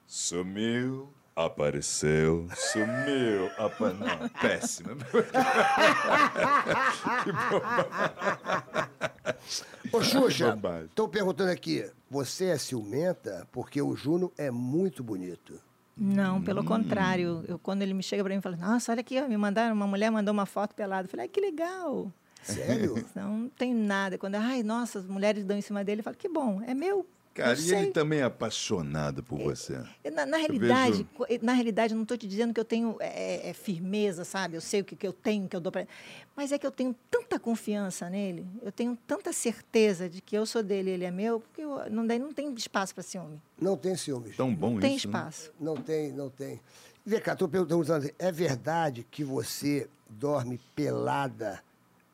Sumiu, 0.05 1.09
apareceu, 1.35 2.47
sumiu, 2.55 3.49
apa... 3.57 3.93
Não, 3.93 4.29
péssima. 4.41 4.97
Ô, 9.93 10.01
Xuxa, 10.03 10.51
Bobagem. 10.51 10.85
estão 10.85 11.07
perguntando 11.07 11.51
aqui, 11.51 11.89
você 12.09 12.45
é 12.45 12.57
ciumenta? 12.57 13.47
Porque 13.51 13.81
o 13.81 13.95
Juno 13.95 14.31
é 14.37 14.51
muito 14.51 15.03
bonito. 15.03 15.59
Não, 15.95 16.41
pelo 16.41 16.63
contrário. 16.63 17.43
Eu, 17.47 17.59
quando 17.59 17.81
ele 17.81 17.93
me 17.93 18.03
chega 18.03 18.23
para 18.23 18.33
mim 18.33 18.39
e 18.39 18.41
fala, 18.41 18.55
nossa, 18.55 18.91
olha 18.91 19.01
aqui, 19.01 19.21
ó, 19.21 19.27
me 19.27 19.37
mandaram, 19.37 19.75
uma 19.75 19.87
mulher 19.87 20.09
mandou 20.09 20.33
uma 20.33 20.45
foto 20.45 20.73
pelada. 20.73 21.05
Eu 21.05 21.09
falei, 21.09 21.25
ai, 21.25 21.29
que 21.29 21.41
legal. 21.41 22.11
Sério? 22.43 23.05
Não, 23.15 23.37
não 23.39 23.49
tem 23.49 23.73
nada. 23.73 24.17
Quando, 24.17 24.35
ai, 24.35 24.63
nossa, 24.63 24.99
as 24.99 25.05
mulheres 25.05 25.43
dão 25.45 25.57
em 25.57 25.61
cima 25.61 25.83
dele, 25.83 25.99
eu 26.01 26.03
falo, 26.03 26.15
que 26.17 26.29
bom, 26.29 26.61
é 26.65 26.73
meu. 26.73 27.05
Cara, 27.31 27.57
e 27.57 27.71
ele 27.73 27.91
também 27.91 28.19
é 28.19 28.23
apaixonado 28.23 29.23
por 29.23 29.39
você. 29.39 29.81
Na, 30.13 30.25
na 30.25 30.35
realidade, 30.37 31.07
vejo- 31.29 31.41
na 31.45 31.53
realidade, 31.53 31.93
eu 31.93 31.95
não 31.95 32.03
estou 32.03 32.17
te 32.17 32.27
dizendo 32.27 32.53
que 32.53 32.59
eu 32.59 32.65
tenho 32.65 32.97
é, 32.99 33.49
é, 33.49 33.53
firmeza, 33.53 34.25
sabe? 34.25 34.57
Eu 34.57 34.61
sei 34.61 34.81
o 34.81 34.83
que, 34.83 34.93
que 34.93 35.07
eu 35.07 35.13
tenho, 35.13 35.47
que 35.47 35.55
eu 35.55 35.61
dou 35.61 35.71
para 35.71 35.87
Mas 36.35 36.51
é 36.51 36.57
que 36.57 36.67
eu 36.67 36.71
tenho 36.71 36.93
tanta 37.09 37.39
confiança 37.39 38.09
nele, 38.09 38.45
eu 38.61 38.73
tenho 38.73 38.97
tanta 39.07 39.31
certeza 39.31 40.09
de 40.09 40.19
que 40.21 40.35
eu 40.35 40.45
sou 40.45 40.61
dele 40.61 40.89
e 40.89 40.93
ele 40.95 41.05
é 41.05 41.11
meu, 41.11 41.39
porque 41.39 41.61
eu, 41.61 41.89
não, 41.89 42.05
daí 42.05 42.19
não 42.19 42.33
tem 42.33 42.51
espaço 42.55 42.93
para 42.93 43.03
ciúme. 43.03 43.39
Não 43.61 43.77
tem 43.77 43.95
ciúmes. 43.95 44.35
Tão 44.35 44.53
bom 44.53 44.71
Não 44.71 44.79
tem 44.81 44.95
isso, 44.97 45.07
né? 45.07 45.19
espaço. 45.19 45.51
Não 45.57 45.75
tem, 45.77 46.11
não 46.11 46.29
tem. 46.29 46.59
Vem 47.05 47.21
cá, 47.21 47.33
estou 47.33 47.47
perguntando, 47.47 47.93
assim, 47.93 48.09
é 48.19 48.31
verdade 48.33 49.05
que 49.09 49.23
você 49.23 49.87
dorme 50.09 50.59
pelada 50.75 51.63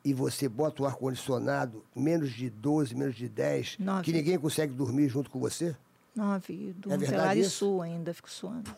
e 0.06 0.14
você 0.14 0.48
bota 0.48 0.84
o 0.84 0.86
ar-condicionado 0.86 1.84
menos 1.92 2.30
de 2.30 2.48
12, 2.48 2.94
menos 2.94 3.16
de 3.16 3.28
10, 3.28 3.78
Nove. 3.80 4.04
que 4.04 4.12
ninguém 4.12 4.38
consegue 4.38 4.72
dormir 4.72 5.08
junto 5.08 5.28
com 5.28 5.40
você? 5.40 5.74
Nove, 6.14 6.72
do 6.78 6.92
É 6.92 6.96
verdade 6.96 7.40
e 7.40 7.42
isso? 7.42 7.50
suo 7.50 7.82
ainda, 7.82 8.14
fico 8.14 8.30
suando. 8.30 8.70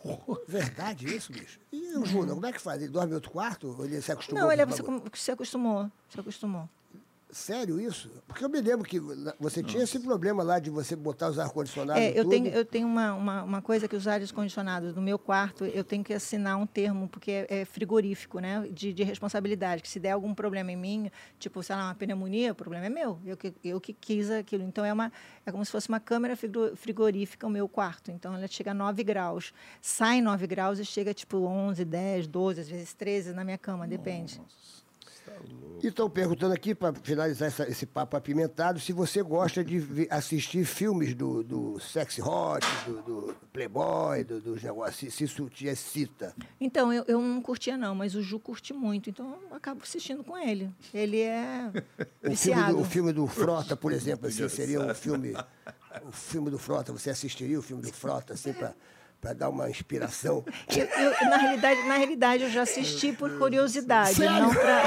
Verdade 0.49 1.15
isso, 1.15 1.31
bicho? 1.31 1.61
E 1.71 1.95
o 1.99 2.07
Júnior, 2.07 2.35
como 2.35 2.47
é 2.47 2.53
que 2.53 2.59
faz? 2.59 2.81
Ele 2.81 2.91
dorme 2.91 3.13
em 3.13 3.15
outro 3.15 3.31
quarto? 3.31 3.77
Ou 3.79 3.85
ele 3.85 4.01
se 4.01 4.11
acostumou? 4.11 4.43
Não, 4.45 4.51
ele 4.51 4.63
é, 4.63 4.67
se 5.13 5.31
acostumou, 5.31 5.91
se 6.09 6.19
acostumou. 6.19 6.67
Sério 7.31 7.79
isso? 7.79 8.11
Porque 8.27 8.43
eu 8.43 8.49
me 8.49 8.59
lembro 8.61 8.89
que 8.89 8.99
você 9.39 9.63
tinha 9.63 9.83
esse 9.83 10.01
problema 10.01 10.43
lá 10.43 10.59
de 10.59 10.71
você 10.71 10.97
botar 10.97 11.29
os 11.29 11.39
ar-condicionados 11.39 12.03
É, 12.03 12.11
eu 12.11 12.23
tudo. 12.25 12.31
tenho, 12.31 12.47
eu 12.49 12.65
tenho 12.65 12.87
uma, 12.89 13.13
uma, 13.15 13.43
uma 13.43 13.63
coisa 13.63 13.87
que 13.87 13.95
os 13.95 14.09
ares 14.09 14.33
condicionados 14.33 14.95
no 14.95 15.03
meu 15.03 15.19
quarto, 15.19 15.67
eu 15.67 15.85
tenho 15.85 16.03
que 16.03 16.15
assinar 16.15 16.57
um 16.57 16.67
termo, 16.67 17.07
porque 17.07 17.31
é, 17.31 17.47
é 17.61 17.65
frigorífico, 17.67 18.39
né? 18.39 18.67
De, 18.73 18.95
de 18.95 19.03
responsabilidade. 19.03 19.83
Que 19.83 19.89
se 19.89 20.01
der 20.01 20.13
algum 20.13 20.35
problema 20.35 20.73
em 20.73 20.77
mim, 20.77 21.11
tipo, 21.39 21.63
sei 21.63 21.77
lá, 21.77 21.85
uma 21.89 21.95
pneumonia, 21.95 22.53
o 22.53 22.55
problema 22.55 22.87
é 22.87 22.89
meu. 22.89 23.19
Eu 23.27 23.37
que, 23.37 23.53
eu 23.63 23.79
que 23.79 23.93
quis 23.93 24.31
aquilo. 24.31 24.63
Então, 24.65 24.83
é, 24.83 24.93
uma, 24.93 25.13
é 25.45 25.53
como 25.53 25.63
se 25.65 25.71
fosse 25.71 25.89
uma 25.91 26.01
câmera 26.01 26.35
frigo- 26.35 26.75
frigorífica 26.77 27.47
o 27.47 27.51
meu 27.51 27.69
quarto. 27.69 28.11
Então, 28.11 28.35
ela 28.35 28.47
chega 28.49 28.71
a 28.71 28.75
9 28.75 29.05
graus. 29.05 29.53
Sai 29.83 30.23
9 30.23 30.47
graus 30.47 30.79
e 30.79 30.85
chega, 30.85 31.13
tipo, 31.13 31.37
11, 31.39 31.85
10, 31.85 32.27
12, 32.27 32.61
às 32.63 32.69
vezes 32.71 32.95
13 32.95 33.35
na 33.35 33.45
minha 33.45 33.59
cama, 33.59 33.87
depende. 33.87 34.41
E 35.81 35.87
estão 35.87 36.11
perguntando 36.11 36.53
aqui, 36.53 36.75
para 36.75 36.93
finalizar 36.93 37.47
essa- 37.47 37.69
esse 37.69 37.87
papo 37.87 38.17
apimentado, 38.17 38.81
se 38.81 38.93
você 38.93 39.23
gosta 39.23 39.63
de 39.63 40.09
assistir 40.11 40.65
filmes 40.65 41.15
do, 41.15 41.45
do 41.45 41.79
Sexy 41.79 42.21
Hot, 42.21 42.67
do, 42.85 43.03
do 43.03 43.37
Playboy, 43.53 44.25
do- 44.25 44.41
dos 44.41 44.61
negócios, 44.61 44.97
se, 44.97 45.11
se 45.11 45.23
isso 45.25 45.49
te 45.49 45.67
excita. 45.69 46.35
Então, 46.61 46.93
eu, 46.93 47.05
eu 47.07 47.21
não 47.23 47.41
curtia, 47.41 47.77
não, 47.77 47.95
mas 47.95 48.17
o 48.17 48.23
Ju 48.23 48.41
curte 48.41 48.73
muito. 48.75 49.09
Então, 49.09 49.39
eu 49.49 49.57
acabo 49.57 49.81
assistindo 49.85 50.25
com 50.25 50.37
ele. 50.37 50.69
Ele 50.93 51.21
é 51.21 51.71
O 52.29 52.35
filme, 52.35 52.63
do, 52.73 52.81
o 52.81 52.85
filme 52.85 53.13
do 53.13 53.27
Frota, 53.29 53.77
por 53.77 53.93
exemplo, 53.93 54.27
assim, 54.27 54.49
seria 54.49 54.81
um 54.81 54.93
filme. 54.95 55.33
O 56.03 56.11
filme 56.13 56.51
do 56.51 56.59
Frota, 56.59 56.93
você 56.93 57.11
assistiria 57.11 57.57
o 57.59 57.63
filme 57.63 57.83
do 57.85 57.93
Frota, 57.93 58.33
assim, 58.35 58.53
para 58.53 58.75
para 59.21 59.33
dar 59.33 59.49
uma 59.49 59.69
inspiração. 59.69 60.45
Eu, 60.69 60.85
eu, 60.85 61.11
na, 61.29 61.37
realidade, 61.39 61.83
na 61.89 61.97
realidade, 61.97 62.43
eu 62.45 62.51
já 62.51 62.63
assisti 62.63 63.13
por 63.13 63.37
curiosidade, 63.39 64.21
não 64.21 64.55
para. 64.55 64.83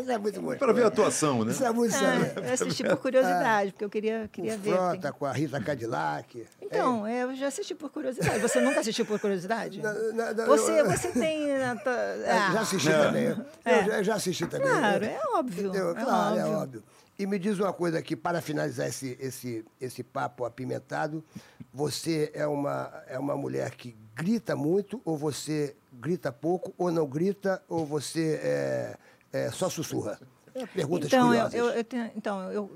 Isso 0.00 0.10
é 0.10 0.18
muito 0.18 0.40
bom. 0.40 0.56
Para 0.56 0.72
ver 0.72 0.84
a 0.84 0.86
atuação, 0.88 1.44
né? 1.44 1.52
Isso 1.52 1.64
é 1.64 1.72
muito 1.72 1.94
É, 1.94 2.32
eu 2.48 2.52
assisti 2.54 2.82
por 2.84 2.96
curiosidade, 2.96 3.72
porque 3.72 3.84
eu 3.84 3.90
queria, 3.90 4.28
queria 4.32 4.54
O 4.54 4.58
ver. 4.58 4.72
Frota 4.74 4.98
tem- 5.00 5.12
com 5.12 5.26
a 5.26 5.32
Rita 5.32 5.60
Cadillac. 5.60 6.46
Então, 6.62 7.06
é, 7.06 7.24
eu 7.24 7.34
já 7.36 7.48
assisti 7.48 7.74
por 7.74 7.90
curiosidade. 7.90 8.38
Você 8.40 8.60
nunca 8.60 8.80
assistiu 8.80 9.04
por 9.04 9.18
curiosidade? 9.20 9.80
Não, 9.82 9.92
não, 10.12 10.34
não, 10.34 10.46
Você, 10.46 10.80
eu- 10.80 10.86
você 10.90 11.08
tem. 11.08 11.46
É, 11.56 12.32
ah, 12.32 12.50
já 12.52 12.60
assisti 12.60 12.88
também. 12.90 13.24
Eu, 13.26 13.84
já- 13.86 14.02
já 14.02 14.14
assisti 14.14 14.46
também. 14.46 14.66
Claro, 14.68 15.04
é 15.04 15.20
óbvio. 15.34 15.74
eu- 15.74 15.90
é 15.90 15.94
claro, 16.04 16.36
é 16.36 16.44
óbvio. 16.44 16.58
óbvio. 16.58 16.84
E 17.18 17.26
me 17.26 17.38
diz 17.38 17.58
uma 17.58 17.72
coisa 17.72 17.98
aqui, 17.98 18.14
para 18.14 18.42
finalizar 18.42 18.88
esse, 18.88 19.16
esse, 19.18 19.64
esse 19.80 20.02
papo 20.02 20.44
apimentado, 20.44 21.24
você 21.72 22.30
é 22.34 22.46
uma, 22.46 23.02
é 23.06 23.18
uma 23.18 23.34
mulher 23.36 23.70
que 23.74 23.96
grita 24.14 24.54
muito, 24.54 25.00
ou 25.04 25.16
você 25.16 25.74
grita 25.94 26.30
pouco, 26.30 26.74
ou 26.76 26.90
não 26.90 27.06
grita, 27.06 27.62
ou 27.68 27.86
você 27.86 28.38
é, 28.42 28.96
é, 29.32 29.50
só 29.50 29.70
sussurra? 29.70 30.20
É 30.54 30.66
perguntas 30.66 31.06
Então, 31.06 31.32
eu, 31.32 31.48
curiosas. 31.48 31.54
eu, 31.54 31.66
eu 31.70 31.84
tenho- 31.84 32.10
então, 32.14 32.52
eu 32.52 32.70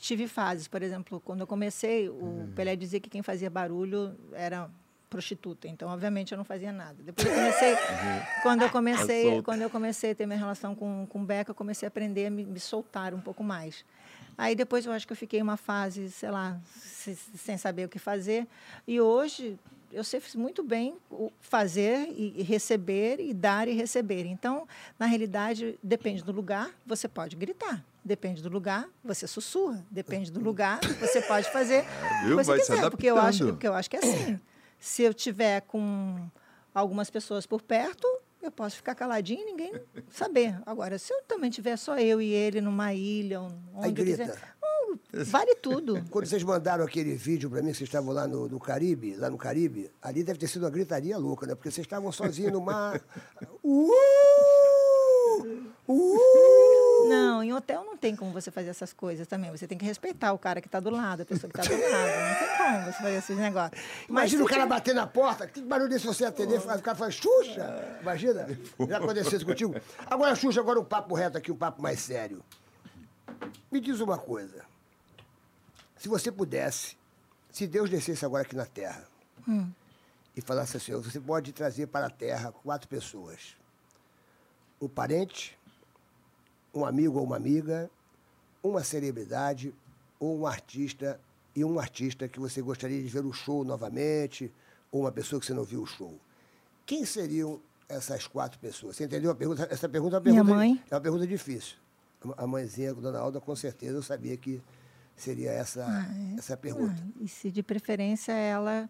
tive 0.00 0.26
fases, 0.26 0.66
por 0.66 0.82
exemplo, 0.82 1.20
quando 1.20 1.40
eu 1.42 1.46
comecei, 1.46 2.08
o 2.08 2.14
Hum. 2.24 2.52
Pelé 2.56 2.74
dizia 2.74 2.98
que 2.98 3.08
quem 3.08 3.22
fazia 3.22 3.48
barulho 3.48 4.16
era 4.32 4.68
prostituta. 5.08 5.68
Então, 5.68 5.88
obviamente, 5.88 6.32
eu 6.32 6.38
não 6.38 6.44
fazia 6.44 6.72
nada. 6.72 6.96
Depois 7.02 7.26
eu 7.26 7.34
comecei, 7.34 7.74
quando 8.42 8.62
eu 8.62 8.70
comecei, 8.70 9.22
solta. 9.24 9.42
quando 9.42 9.62
eu 9.62 9.70
comecei 9.70 10.10
a 10.10 10.14
ter 10.14 10.26
minha 10.26 10.38
relação 10.38 10.74
com 10.74 11.06
com 11.06 11.24
Beca, 11.24 11.50
eu 11.50 11.54
comecei 11.54 11.86
a 11.86 11.88
aprender 11.88 12.26
a 12.26 12.30
me, 12.30 12.44
me 12.44 12.60
soltar 12.60 13.14
um 13.14 13.20
pouco 13.20 13.42
mais. 13.44 13.84
Aí 14.38 14.54
depois 14.54 14.84
eu 14.84 14.92
acho 14.92 15.06
que 15.06 15.12
eu 15.12 15.16
fiquei 15.16 15.40
uma 15.40 15.56
fase, 15.56 16.10
sei 16.10 16.30
lá, 16.30 16.58
se- 16.74 17.16
sem 17.36 17.56
saber 17.56 17.86
o 17.86 17.88
que 17.88 17.98
fazer. 17.98 18.46
E 18.86 19.00
hoje 19.00 19.58
eu 19.92 20.04
sei 20.04 20.20
muito 20.34 20.62
bem 20.62 20.96
o 21.10 21.32
fazer 21.40 22.08
e 22.14 22.42
receber 22.42 23.18
e 23.20 23.32
dar 23.32 23.66
e 23.68 23.72
receber. 23.72 24.26
Então, 24.26 24.68
na 24.98 25.06
realidade, 25.06 25.78
depende 25.82 26.22
do 26.22 26.32
lugar, 26.32 26.70
você 26.84 27.08
pode 27.08 27.34
gritar. 27.36 27.82
Depende 28.04 28.42
do 28.42 28.48
lugar, 28.50 28.86
você 29.02 29.26
sussurra. 29.26 29.84
Depende 29.90 30.30
do 30.30 30.38
lugar, 30.40 30.80
você 31.00 31.22
pode 31.22 31.50
fazer 31.50 31.80
o 32.12 32.18
que 32.20 32.26
viu? 32.26 32.36
você 32.36 32.58
quiser. 32.58 32.90
Porque 32.90 33.06
eu 33.06 33.16
acho, 33.18 33.46
porque 33.46 33.66
eu 33.68 33.74
acho 33.74 33.88
que 33.88 33.96
é 33.96 34.00
assim. 34.00 34.40
Se 34.86 35.02
eu 35.02 35.12
tiver 35.12 35.62
com 35.62 36.30
algumas 36.72 37.10
pessoas 37.10 37.44
por 37.44 37.60
perto, 37.60 38.06
eu 38.40 38.52
posso 38.52 38.76
ficar 38.76 38.94
caladinho 38.94 39.42
e 39.42 39.44
ninguém 39.44 39.72
saber. 40.08 40.56
Agora, 40.64 40.96
se 40.96 41.12
eu 41.12 41.22
também 41.24 41.50
tiver 41.50 41.76
só 41.76 41.98
eu 41.98 42.22
e 42.22 42.32
ele 42.32 42.60
numa 42.60 42.94
ilha, 42.94 43.40
onde 43.40 43.84
Aí 43.84 43.90
grita. 43.90 44.24
quiser, 44.24 44.54
oh, 44.62 44.96
vale 45.24 45.56
tudo. 45.56 46.02
Quando 46.08 46.26
vocês 46.26 46.44
mandaram 46.44 46.84
aquele 46.84 47.16
vídeo 47.16 47.50
para 47.50 47.62
mim, 47.62 47.72
que 47.72 47.78
vocês 47.78 47.88
estavam 47.88 48.14
lá 48.14 48.28
no, 48.28 48.48
no 48.48 48.60
Caribe, 48.60 49.16
lá 49.16 49.28
no 49.28 49.36
Caribe, 49.36 49.90
ali 50.00 50.22
deve 50.22 50.38
ter 50.38 50.46
sido 50.46 50.62
uma 50.62 50.70
gritaria 50.70 51.18
louca, 51.18 51.48
né? 51.48 51.56
Porque 51.56 51.68
vocês 51.68 51.84
estavam 51.84 52.12
sozinhos 52.12 52.52
no 52.52 52.60
mar. 52.60 53.02
Uh! 53.64 54.75
Uh! 55.88 57.06
Não, 57.08 57.42
em 57.42 57.52
hotel 57.52 57.84
não 57.84 57.96
tem 57.96 58.16
como 58.16 58.32
você 58.32 58.50
fazer 58.50 58.70
essas 58.70 58.92
coisas 58.92 59.28
também. 59.28 59.50
Você 59.50 59.66
tem 59.66 59.78
que 59.78 59.84
respeitar 59.84 60.32
o 60.32 60.38
cara 60.38 60.60
que 60.60 60.66
está 60.66 60.80
do 60.80 60.90
lado, 60.90 61.22
a 61.22 61.24
pessoa 61.24 61.50
que 61.50 61.58
está 61.58 61.72
do 61.72 61.80
lado. 61.80 61.92
Não 61.92 62.34
tem 62.34 62.56
como 62.56 62.84
você 62.84 62.98
fazer 62.98 63.14
esses 63.16 63.36
negócios. 63.36 63.80
Imagina 64.08 64.42
o 64.42 64.46
cara 64.46 64.66
bater 64.66 64.94
na 64.94 65.06
porta, 65.06 65.46
que 65.46 65.60
barulho 65.62 65.88
desse 65.88 66.04
você 66.04 66.24
atender, 66.24 66.58
o 66.58 66.82
cara 66.82 66.96
fala, 66.96 67.10
Xuxa! 67.10 67.98
Imagina? 68.02 68.48
Já 68.88 68.96
aconteceu 68.98 69.36
isso 69.36 69.46
contigo? 69.46 69.74
Agora, 70.06 70.34
Xuxa, 70.34 70.60
agora 70.60 70.80
um 70.80 70.84
papo 70.84 71.14
reto 71.14 71.38
aqui, 71.38 71.52
um 71.52 71.56
papo 71.56 71.80
mais 71.80 72.00
sério. 72.00 72.42
Me 73.70 73.80
diz 73.80 74.00
uma 74.00 74.18
coisa. 74.18 74.64
Se 75.96 76.08
você 76.08 76.32
pudesse, 76.32 76.96
se 77.50 77.66
Deus 77.66 77.88
descesse 77.88 78.24
agora 78.24 78.42
aqui 78.42 78.56
na 78.56 78.66
Terra 78.66 79.04
e 80.36 80.40
falasse 80.40 80.76
assim, 80.76 80.92
você 80.92 81.20
pode 81.20 81.52
trazer 81.52 81.86
para 81.86 82.06
a 82.06 82.10
Terra 82.10 82.52
quatro 82.52 82.88
pessoas. 82.88 83.56
Um 84.80 84.88
parente, 84.88 85.56
um 86.74 86.84
amigo 86.84 87.18
ou 87.18 87.24
uma 87.24 87.36
amiga, 87.36 87.90
uma 88.62 88.82
celebridade 88.84 89.74
ou 90.20 90.38
um 90.40 90.46
artista 90.46 91.20
e 91.54 91.64
um 91.64 91.78
artista 91.78 92.28
que 92.28 92.38
você 92.38 92.60
gostaria 92.60 93.02
de 93.02 93.08
ver 93.08 93.24
o 93.24 93.32
show 93.32 93.64
novamente 93.64 94.52
ou 94.92 95.02
uma 95.02 95.12
pessoa 95.12 95.40
que 95.40 95.46
você 95.46 95.54
não 95.54 95.64
viu 95.64 95.82
o 95.82 95.86
show. 95.86 96.18
Quem 96.84 97.04
seriam 97.04 97.60
essas 97.88 98.26
quatro 98.26 98.58
pessoas? 98.58 98.96
Você 98.96 99.04
entendeu 99.04 99.30
a 99.30 99.34
pergunta? 99.34 99.66
Essa 99.70 99.88
pergunta 99.88 100.16
é 100.16 100.18
uma 100.18 100.24
Minha 100.24 100.44
pergunta, 100.44 100.56
mãe. 100.56 100.82
é 100.90 100.94
uma 100.94 101.00
pergunta 101.00 101.26
difícil. 101.26 101.76
A 102.36 102.46
mãezinha, 102.46 102.90
a 102.90 102.94
dona 102.94 103.18
Alda, 103.18 103.40
com 103.40 103.54
certeza 103.54 103.96
eu 103.96 104.02
sabia 104.02 104.36
que 104.36 104.60
seria 105.14 105.50
essa, 105.52 105.86
essa 106.36 106.56
pergunta. 106.56 106.94
Ah, 106.98 107.12
e 107.20 107.28
se 107.28 107.50
de 107.50 107.62
preferência 107.62 108.32
ela, 108.32 108.88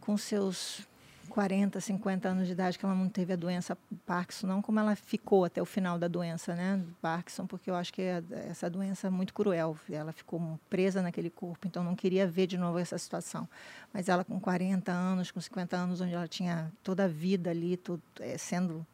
com 0.00 0.16
seus 0.16 0.86
40, 1.28 1.80
50 1.80 2.28
anos 2.28 2.46
de 2.46 2.52
idade, 2.52 2.78
que 2.78 2.84
ela 2.84 2.94
não 2.94 3.08
teve 3.08 3.32
a 3.32 3.36
doença 3.36 3.76
Parkinson, 4.04 4.46
não 4.46 4.62
como 4.62 4.80
ela 4.80 4.96
ficou 4.96 5.44
até 5.44 5.62
o 5.62 5.64
final 5.64 5.98
da 5.98 6.08
doença, 6.08 6.54
né? 6.54 6.82
Parkinson, 7.00 7.46
porque 7.46 7.70
eu 7.70 7.74
acho 7.74 7.92
que 7.92 8.02
é- 8.02 8.22
essa 8.48 8.68
doença 8.68 9.06
é 9.06 9.10
muito 9.10 9.32
cruel. 9.32 9.76
Ela 9.90 10.12
ficou 10.12 10.58
presa 10.68 11.00
naquele 11.02 11.30
corpo, 11.30 11.66
então 11.66 11.84
não 11.84 11.94
queria 11.94 12.26
ver 12.26 12.46
de 12.46 12.58
novo 12.58 12.78
essa 12.78 12.98
situação. 12.98 13.48
Mas 13.92 14.08
ela 14.08 14.24
com 14.24 14.40
40 14.40 14.90
anos, 14.90 15.30
com 15.30 15.40
50 15.40 15.76
anos, 15.76 16.00
onde 16.00 16.14
ela 16.14 16.26
tinha 16.28 16.72
toda 16.82 17.04
a 17.04 17.08
vida 17.08 17.50
ali, 17.50 17.76
tudo, 17.76 18.02
eh, 18.20 18.36
sendo 18.38 18.84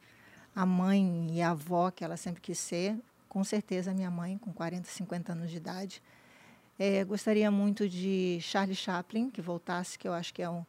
a 0.55 0.67
mãe 0.67 1.29
e 1.31 1.43
a 1.43 1.51
avó 1.51 1.91
que 1.91 2.05
ela 2.05 2.17
sempre 2.17 2.41
quis 2.41 2.59
ser, 2.59 2.97
com 3.29 3.43
certeza 3.43 3.93
minha 3.93 4.11
mãe, 4.11 4.39
com 4.39 4.53
40, 4.53 4.89
50 4.89 5.33
anos 5.33 5.51
de 5.51 5.57
idade. 5.57 6.03
É, 6.79 7.05
gostaria 7.05 7.51
muito 7.51 7.89
de 7.89 8.39
Charlie 8.41 8.75
Chaplin, 8.75 9.31
que 9.31 9.41
voltasse, 9.41 9.99
que 9.99 10.07
eu 10.09 10.13
acho 10.13 10.35
que 10.35 10.43
é 10.43 10.49
o, 10.49 10.67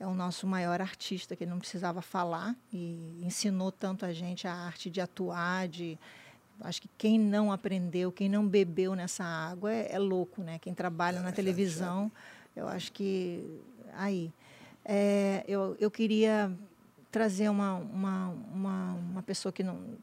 é 0.00 0.06
o 0.06 0.14
nosso 0.14 0.46
maior 0.46 0.80
artista, 0.80 1.34
que 1.34 1.44
ele 1.44 1.50
não 1.50 1.58
precisava 1.58 2.00
falar 2.00 2.54
e 2.72 3.20
ensinou 3.22 3.72
tanto 3.72 4.04
a 4.04 4.12
gente 4.12 4.46
a 4.46 4.54
arte 4.54 4.90
de 4.90 5.00
atuar, 5.00 5.68
de... 5.68 5.98
Acho 6.60 6.82
que 6.82 6.90
quem 6.98 7.18
não 7.18 7.52
aprendeu, 7.52 8.10
quem 8.10 8.28
não 8.28 8.46
bebeu 8.46 8.94
nessa 8.94 9.24
água 9.24 9.72
é, 9.72 9.92
é 9.92 9.98
louco, 9.98 10.42
né? 10.42 10.58
Quem 10.58 10.74
trabalha 10.74 11.20
na 11.20 11.32
televisão, 11.32 12.10
eu 12.54 12.68
acho 12.68 12.92
que... 12.92 13.44
Aí, 13.94 14.32
é, 14.84 15.44
eu, 15.46 15.76
eu 15.78 15.90
queria 15.90 16.52
trazer 17.10 17.48
uma, 17.48 17.74
uma, 17.74 18.28
uma, 18.52 18.94
uma 18.94 19.22
pessoa 19.22 19.52
que 19.52 19.62
não 19.62 19.96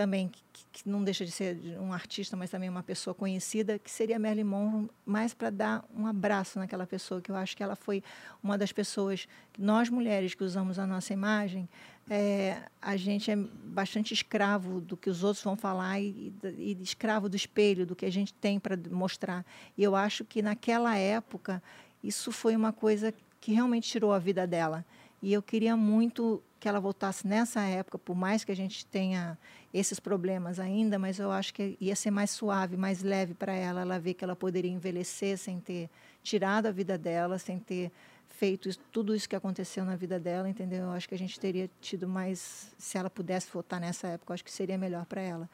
também 0.00 0.28
que, 0.28 0.64
que 0.72 0.88
não 0.88 1.04
deixa 1.04 1.26
de 1.26 1.30
ser 1.30 1.58
um 1.78 1.92
artista, 1.92 2.34
mas 2.34 2.48
também 2.48 2.70
uma 2.70 2.82
pessoa 2.82 3.12
conhecida, 3.12 3.78
que 3.78 3.90
seria 3.90 4.18
Marilyn 4.18 4.44
Monroe, 4.44 4.90
mais 5.04 5.34
para 5.34 5.50
dar 5.50 5.84
um 5.94 6.06
abraço 6.06 6.58
naquela 6.58 6.86
pessoa, 6.86 7.20
que 7.20 7.30
eu 7.30 7.36
acho 7.36 7.54
que 7.54 7.62
ela 7.62 7.76
foi 7.76 8.02
uma 8.42 8.56
das 8.56 8.72
pessoas, 8.72 9.28
nós 9.58 9.90
mulheres 9.90 10.32
que 10.34 10.42
usamos 10.42 10.78
a 10.78 10.86
nossa 10.86 11.12
imagem, 11.12 11.68
é, 12.08 12.62
a 12.80 12.96
gente 12.96 13.30
é 13.30 13.36
bastante 13.36 14.14
escravo 14.14 14.80
do 14.80 14.96
que 14.96 15.10
os 15.10 15.22
outros 15.22 15.44
vão 15.44 15.54
falar 15.54 16.00
e, 16.00 16.32
e 16.56 16.78
escravo 16.80 17.28
do 17.28 17.36
espelho, 17.36 17.84
do 17.84 17.94
que 17.94 18.06
a 18.06 18.10
gente 18.10 18.32
tem 18.32 18.58
para 18.58 18.78
mostrar. 18.90 19.44
E 19.76 19.82
eu 19.82 19.94
acho 19.94 20.24
que 20.24 20.40
naquela 20.40 20.96
época, 20.96 21.62
isso 22.02 22.32
foi 22.32 22.56
uma 22.56 22.72
coisa 22.72 23.12
que 23.38 23.52
realmente 23.52 23.86
tirou 23.86 24.14
a 24.14 24.18
vida 24.18 24.46
dela. 24.46 24.82
E 25.22 25.30
eu 25.30 25.42
queria 25.42 25.76
muito 25.76 26.42
que 26.60 26.68
ela 26.68 26.78
voltasse 26.78 27.26
nessa 27.26 27.62
época, 27.62 27.98
por 27.98 28.14
mais 28.14 28.44
que 28.44 28.52
a 28.52 28.56
gente 28.56 28.84
tenha 28.84 29.38
esses 29.72 30.00
problemas 30.00 30.58
ainda, 30.58 30.98
mas 30.98 31.18
eu 31.18 31.30
acho 31.30 31.54
que 31.54 31.76
ia 31.80 31.94
ser 31.94 32.10
mais 32.10 32.30
suave, 32.30 32.76
mais 32.76 33.02
leve 33.02 33.34
para 33.34 33.52
ela. 33.52 33.82
Ela 33.82 33.98
ver 33.98 34.14
que 34.14 34.24
ela 34.24 34.34
poderia 34.34 34.70
envelhecer 34.70 35.38
sem 35.38 35.60
ter 35.60 35.88
tirado 36.22 36.66
a 36.66 36.72
vida 36.72 36.98
dela, 36.98 37.38
sem 37.38 37.58
ter 37.58 37.90
feito 38.28 38.68
isso, 38.68 38.80
tudo 38.90 39.14
isso 39.14 39.28
que 39.28 39.36
aconteceu 39.36 39.84
na 39.84 39.94
vida 39.94 40.18
dela, 40.18 40.48
entendeu? 40.48 40.84
Eu 40.84 40.90
acho 40.92 41.08
que 41.08 41.14
a 41.14 41.18
gente 41.18 41.38
teria 41.38 41.70
tido 41.80 42.08
mais, 42.08 42.72
se 42.78 42.96
ela 42.96 43.10
pudesse 43.10 43.48
voltar 43.52 43.78
nessa 43.78 44.08
época, 44.08 44.32
eu 44.32 44.34
acho 44.34 44.44
que 44.44 44.50
seria 44.50 44.78
melhor 44.78 45.04
para 45.04 45.20
ela. 45.20 45.48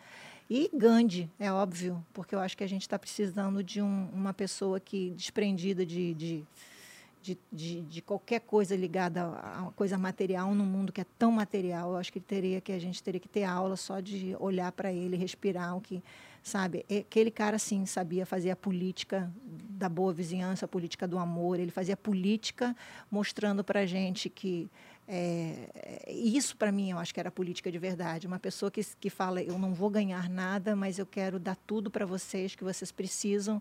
E 0.49 0.71
Gandhi, 0.73 1.29
é 1.41 1.53
óbvio, 1.53 2.05
porque 2.15 2.35
eu 2.35 2.39
acho 2.39 2.57
que 2.57 2.63
a 2.63 2.69
gente 2.69 2.83
está 2.83 2.99
precisando 2.99 3.63
de 3.65 3.83
um, 3.83 4.09
uma 4.13 4.33
pessoa 4.33 4.79
que 4.79 5.11
desprendida 5.11 5.85
de, 5.85 6.15
de 6.15 6.45
de, 7.27 7.39
de, 7.53 7.81
de, 7.83 8.03
qualquer 8.03 8.41
coisa 8.41 8.77
ligada 8.77 9.23
a 9.23 9.63
uma 9.63 9.73
coisa 9.73 9.99
material 9.99 10.55
num 10.55 10.65
mundo 10.65 10.93
que 10.93 11.01
é 11.01 11.07
tão 11.19 11.33
material, 11.33 11.91
eu 11.91 11.97
acho 11.97 12.13
que 12.13 12.21
teria 12.21 12.61
que 12.61 12.71
a 12.71 12.79
gente 12.79 13.03
teria 13.03 13.19
que 13.19 13.29
ter 13.29 13.43
aula 13.43 13.77
só 13.77 13.99
de 13.99 14.37
olhar 14.39 14.71
para 14.71 14.93
ele, 14.93 15.17
respirar 15.17 15.77
o 15.77 15.81
que, 15.81 16.01
sabe? 16.41 16.87
Aquele 16.89 17.33
cara 17.33 17.59
sim 17.59 17.85
sabia 17.85 18.25
fazer 18.25 18.53
a 18.53 18.57
política 18.57 19.29
da 19.45 19.89
boa 19.89 20.13
vizinhança, 20.13 20.67
a 20.67 20.69
política 20.69 21.09
do 21.09 21.19
amor. 21.19 21.59
Ele 21.59 21.73
fazia 21.73 21.97
política 21.97 22.77
mostrando 23.11 23.65
para 23.65 23.85
gente 23.85 24.29
que 24.31 24.71
é, 25.09 26.09
isso 26.09 26.57
para 26.57 26.71
mim 26.71 26.91
eu 26.91 26.99
acho 26.99 27.13
que 27.13 27.19
era 27.19 27.31
política 27.31 27.73
de 27.73 27.79
verdade. 27.79 28.29
Uma 28.29 28.39
pessoa 28.39 28.71
que, 28.71 28.83
que 29.01 29.11
fala 29.11 29.43
eu 29.43 29.59
não 29.59 29.75
vou 29.75 29.91
ganhar 29.91 30.29
nada, 30.29 30.77
mas 30.77 31.01
eu 31.01 31.07
quero 31.07 31.41
dar 31.41 31.57
tudo 31.57 31.91
para 31.91 32.07
vocês 32.07 32.55
que 32.55 32.63
vocês 32.63 32.93
precisam 32.93 33.61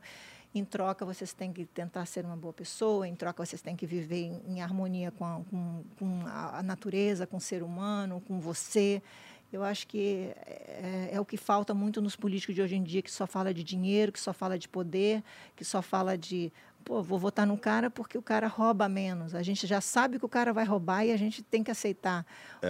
em 0.60 0.66
troca, 0.66 1.06
vocês 1.06 1.34
têm 1.34 1.52
que 1.52 1.66
tentar 1.66 2.06
ser 2.06 2.26
uma 2.26 2.36
boa 2.36 2.54
pessoa, 2.54 3.08
em 3.08 3.16
troca, 3.16 3.46
vocês 3.46 3.62
têm 3.62 3.76
que 3.76 3.86
viver 3.86 4.24
em, 4.24 4.42
em 4.48 4.62
harmonia 4.62 5.12
com 5.12 5.26
a, 5.26 5.42
com, 5.50 5.84
com 6.00 6.22
a, 6.28 6.64
natureza, 6.64 7.28
com 7.28 7.38
o 7.38 7.42
ser 7.42 7.62
humano, 7.62 8.22
com 8.28 8.40
você. 8.40 9.02
Eu 9.52 9.64
acho 9.64 9.88
que 9.88 10.34
é, 10.46 11.10
é, 11.14 11.20
o 11.20 11.26
que 11.26 11.38
falta 11.38 11.74
muito 11.74 12.02
nos 12.02 12.16
políticos 12.16 12.56
de 12.56 12.62
hoje 12.62 12.76
em 12.76 12.84
dia, 12.84 13.02
que 13.02 13.12
só 13.12 13.28
fala 13.28 13.54
de 13.54 13.64
dinheiro, 13.64 14.12
que 14.12 14.20
só 14.20 14.34
fala 14.34 14.58
de 14.58 14.68
poder, 14.68 15.24
que 15.56 15.64
só 15.64 15.82
fala 15.82 16.18
de 16.18 16.52
pô, 16.86 17.02
vou 17.02 17.18
votar 17.18 17.48
no 17.48 17.58
cara 17.58 17.90
porque 17.90 18.18
o 18.18 18.22
cara 18.22 18.48
rouba 18.48 18.88
menos. 18.88 19.34
A 19.34 19.42
gente 19.42 19.66
já 19.66 19.82
sabe 19.82 20.20
que 20.20 20.26
o 20.26 20.30
cara 20.30 20.54
vai 20.54 20.64
roubar 20.64 21.04
e 21.04 21.12
a 21.12 21.18
gente 21.18 21.42
tem 21.42 21.64
que 21.64 21.72
aceitar. 21.72 22.26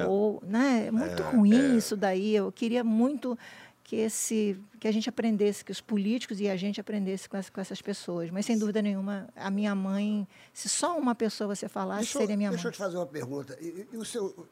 Ou, 0.07 0.41
né? 0.47 0.85
É 0.87 0.91
muito 0.91 1.21
ruim 1.21 1.77
isso 1.77 1.97
daí. 1.97 2.33
Eu 2.33 2.51
queria 2.51 2.83
muito 2.83 3.37
que 3.85 3.95
esse 3.97 4.59
que 4.79 4.87
a 4.87 4.91
gente 4.91 5.07
aprendesse, 5.07 5.63
que 5.63 5.71
os 5.71 5.79
políticos 5.79 6.39
e 6.41 6.49
a 6.49 6.55
gente 6.57 6.81
aprendesse 6.81 7.29
com, 7.29 7.37
essa- 7.37 7.51
com 7.51 7.61
essas 7.61 7.81
pessoas. 7.83 8.31
Mas 8.31 8.43
sem 8.45 8.57
dúvida 8.57 8.81
nenhuma, 8.81 9.29
a 9.35 9.51
minha 9.51 9.75
mãe, 9.75 10.27
se 10.51 10.67
só 10.67 10.97
uma 10.97 11.13
pessoa 11.13 11.55
você 11.55 11.69
falasse, 11.69 12.01
Deixa, 12.05 12.17
eu- 12.17 12.21
seria 12.21 12.35
minha 12.35 12.49
deixa 12.49 12.63
eu 12.63 12.69
mãe. 12.69 12.73
te 12.73 12.77
fazer 12.79 12.97
uma 12.97 13.05
pergunta. 13.05 13.55
E, 13.61 13.87
e- 13.93 13.97
o 13.97 14.03
seu. 14.03 14.47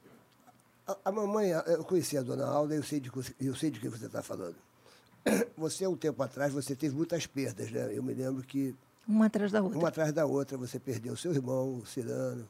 A, 0.87 0.97
a 1.05 1.11
mamãe, 1.11 1.49
eu 1.49 1.83
conheci 1.83 2.15
a 2.17 2.21
dona 2.21 2.45
Alda, 2.45 2.75
eu 2.75 2.83
sei 2.83 2.99
de, 2.99 3.11
eu 3.41 3.55
sei 3.55 3.71
de 3.71 3.79
que 3.79 3.89
você 3.89 4.05
está 4.05 4.21
falando. 4.21 4.55
Você, 5.57 5.87
um 5.87 5.95
tempo 5.95 6.21
atrás, 6.21 6.51
você 6.53 6.75
teve 6.75 6.93
muitas 6.93 7.25
perdas, 7.25 7.71
né? 7.71 7.89
Eu 7.97 8.03
me 8.03 8.13
lembro 8.13 8.43
que 8.43 8.75
Uma 9.07 9.27
atrás 9.27 9.53
da 9.53 9.61
outra. 9.63 9.79
uma 9.79 9.87
atrás 9.87 10.11
da 10.11 10.25
outra, 10.25 10.57
você 10.57 10.77
perdeu 10.77 11.15
seu 11.15 11.31
irmão, 11.33 11.75
o 11.77 11.85
Cirano, 11.85 12.45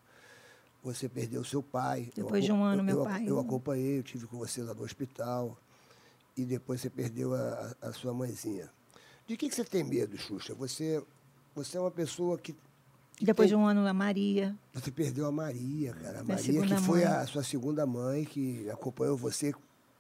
você 0.84 1.08
perdeu 1.08 1.44
seu 1.44 1.62
pai. 1.62 2.10
Eu 2.18 2.24
Depois 2.24 2.44
de 2.44 2.52
um 2.52 2.64
ano, 2.64 2.80
eu- 2.82 2.84
meu 2.84 2.98
eu- 2.98 3.03
pai. 3.03 3.24
Eu 3.28 3.40
acompanhei, 3.40 4.00
eu 4.00 4.03
tive 4.03 4.26
com 4.26 4.38
você 4.40 4.64
lá 4.64 4.74
no 4.74 4.82
hospital. 4.84 5.56
E 6.36 6.45
depois 6.45 6.82
você 6.82 6.90
perdeu 6.90 7.34
a, 7.34 7.74
a- 7.82 7.94
sua 7.94 8.14
mãezinha. 8.14 8.70
De 9.28 9.38
que, 9.38 9.48
que 9.50 9.56
você 9.56 9.64
tem 9.64 9.84
medo, 9.84 10.18
Xuxa? 10.18 10.53
Você, 10.56 11.02
você 11.56 11.78
é 11.78 11.80
uma 11.80 11.92
pessoa 11.92 12.38
que. 12.38 12.53
que 13.16 13.26
Depois 13.26 13.48
de 13.50 13.56
tem- 13.56 13.64
um 13.64 13.68
ano, 13.68 13.86
a 13.88 13.94
Maria. 13.94 14.56
Você 14.74 14.92
perdeu 14.92 15.26
a 15.28 15.32
Maria, 15.32 15.94
cara. 15.94 16.20
A 16.20 16.24
Minha 16.24 16.36
Maria, 16.38 16.62
que 16.62 16.76
foi 16.82 17.06
mãe. 17.06 17.14
a 17.14 17.26
sua 17.28 17.44
segunda 17.44 17.86
mãe, 17.86 18.26
que 18.26 18.70
acompanhou 18.70 19.16
você 19.16 19.53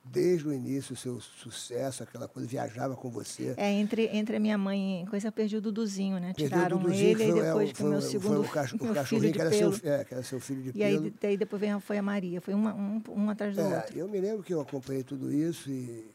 desde 0.05 0.49
o 0.49 0.51
início, 0.51 0.93
o 0.93 0.97
seu 0.97 1.21
sucesso, 1.21 2.03
aquela 2.03 2.27
coisa, 2.27 2.45
viajava 2.45 2.93
com 2.93 3.09
você. 3.09 3.53
É, 3.55 3.71
entre, 3.71 4.07
entre 4.11 4.35
a 4.35 4.39
minha 4.39 4.57
mãe 4.57 5.03
e 5.03 5.07
coisa, 5.07 5.29
eu 5.29 5.31
perdi 5.31 5.55
o 5.55 5.61
Duduzinho, 5.61 6.19
né? 6.19 6.33
Perdeu 6.35 6.45
o 6.45 6.49
Tiraram 6.49 6.77
Duduzinho, 6.79 7.07
ele 7.11 7.23
e 7.23 7.31
foi, 7.31 7.39
é, 7.39 7.43
depois 7.45 7.69
o- 7.69 7.73
que 7.73 7.83
o 7.83 7.85
meu 7.87 8.01
foi, 8.01 8.09
segundo 8.11 8.35
foi 8.35 8.45
o, 8.45 8.49
cach- 8.49 8.73
o 8.73 8.83
meu 8.83 8.93
cachorrinho 8.93 9.31
que 9.31 9.37
de 9.39 9.45
era, 9.45 9.51
seu, 9.53 9.89
é, 9.89 10.03
que 10.03 10.13
era 10.13 10.23
seu 10.23 10.39
filho 10.41 10.61
de 10.73 10.77
E 10.77 10.83
aí, 10.83 10.97
pelo. 10.99 11.13
daí 11.21 11.37
depois 11.37 11.59
veio, 11.61 11.79
foi 11.79 11.97
a 11.97 12.01
Maria. 12.01 12.41
Foi 12.41 12.53
uma, 12.53 12.73
um, 12.73 13.01
um 13.15 13.29
atrás 13.29 13.55
do 13.55 13.61
É, 13.61 13.77
outro. 13.77 13.97
eu 13.97 14.09
me 14.09 14.19
lembro 14.19 14.43
que 14.43 14.53
eu 14.53 14.59
acompanhei 14.59 15.03
tudo 15.03 15.31
isso 15.31 15.69
e, 15.71 16.05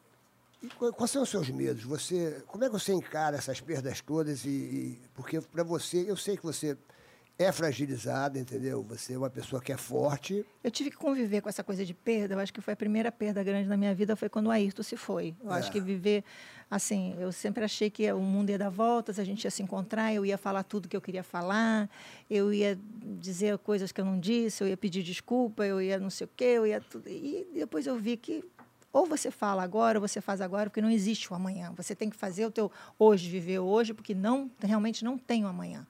e 0.63 0.69
qu- 0.69 0.93
quais 0.93 1.11
são 1.11 1.23
os 1.23 1.29
seus 1.29 1.49
medos? 1.51 1.83
Você, 1.85 2.43
como 2.47 2.65
é 2.65 2.67
que 2.69 2.73
você 2.73 2.93
encara 2.93 3.37
essas 3.37 3.61
perdas 3.61 4.01
todas? 4.01 4.45
E, 4.45 4.49
e- 4.49 4.99
porque 5.15 5.41
para 5.41 5.63
você, 5.63 6.05
eu 6.09 6.17
sei 6.17 6.37
que 6.37 6.43
você 6.43 6.77
é 7.41 7.53
fragilizada, 7.53 8.37
entendeu? 8.37 8.83
Você 8.89 9.13
é 9.13 9.19
uma 9.19 9.31
pessoa 9.31 9.63
que 9.63 9.71
é 9.73 9.77
forte. 9.77 10.45
Eu 10.65 10.73
tive 10.73 10.91
que 10.91 10.97
conviver 10.97 11.41
com 11.41 11.49
essa 11.49 11.63
coisa 11.63 11.85
de 11.87 11.95
perda. 11.95 12.35
Eu 12.35 12.41
acho 12.41 12.53
que 12.53 12.61
foi 12.61 12.73
a 12.75 12.77
primeira 12.77 13.13
perda 13.13 13.45
grande 13.45 13.69
na 13.69 13.77
minha 13.77 13.95
vida 13.95 14.17
foi 14.17 14.29
quando 14.29 14.47
o 14.49 14.51
Ayrton 14.51 14.83
se 14.83 14.97
foi. 14.97 15.37
Eu 15.45 15.53
acho 15.53 15.69
É. 15.69 15.73
que 15.73 15.81
viver 15.81 16.25
assim, 16.69 17.15
eu 17.17 17.31
sempre 17.31 17.63
achei 17.63 17.89
que 17.91 18.11
o 18.13 18.19
mundo 18.19 18.51
ia 18.51 18.59
dar 18.59 18.71
voltas, 18.71 19.21
a 19.21 19.25
gente 19.25 19.45
ia 19.45 19.53
se 19.53 19.63
encontrar, 19.63 20.13
eu 20.13 20.27
ia 20.27 20.37
falar 20.37 20.65
tudo 20.65 20.89
que 20.89 20.97
eu 20.97 21.01
queria 21.01 21.23
falar, 21.23 21.89
eu 22.29 22.53
ia 22.53 22.77
dizer 23.21 23.57
coisas 23.59 23.93
que 23.93 24.01
eu 24.01 24.05
não 24.05 24.19
disse, 24.19 24.65
eu 24.65 24.67
ia 24.69 24.77
pedir 24.77 25.05
desculpa, 25.05 25.65
eu 25.65 25.81
ia 25.81 25.97
não 26.01 26.11
sei 26.11 26.25
o 26.27 26.31
quê, 26.37 26.45
eu 26.45 26.67
ia 26.67 26.81
tudo. 26.81 27.09
E 27.09 27.47
depois 27.55 27.87
eu 27.87 27.97
vi 27.97 28.17
que 28.17 28.45
ou 28.93 29.07
você 29.07 29.31
fala 29.31 29.63
agora, 29.63 29.99
ou 29.99 30.07
você 30.07 30.21
faz 30.21 30.41
agora, 30.41 30.71
porque 30.71 30.81
não 30.81 30.91
existe 30.91 31.31
o 31.33 31.37
amanhã. 31.37 31.73
Você 31.77 31.95
tem 31.95 32.09
que 32.09 32.17
fazer 32.17 32.47
o 32.47 32.51
teu 32.51 32.71
hoje, 32.99 33.29
viver 33.29 33.59
hoje, 33.59 33.93
porque 33.93 34.15
não 34.15 34.51
realmente 34.61 35.05
não 35.05 35.19
tem 35.19 35.45
o 35.45 35.49
amanhã. 35.49 35.87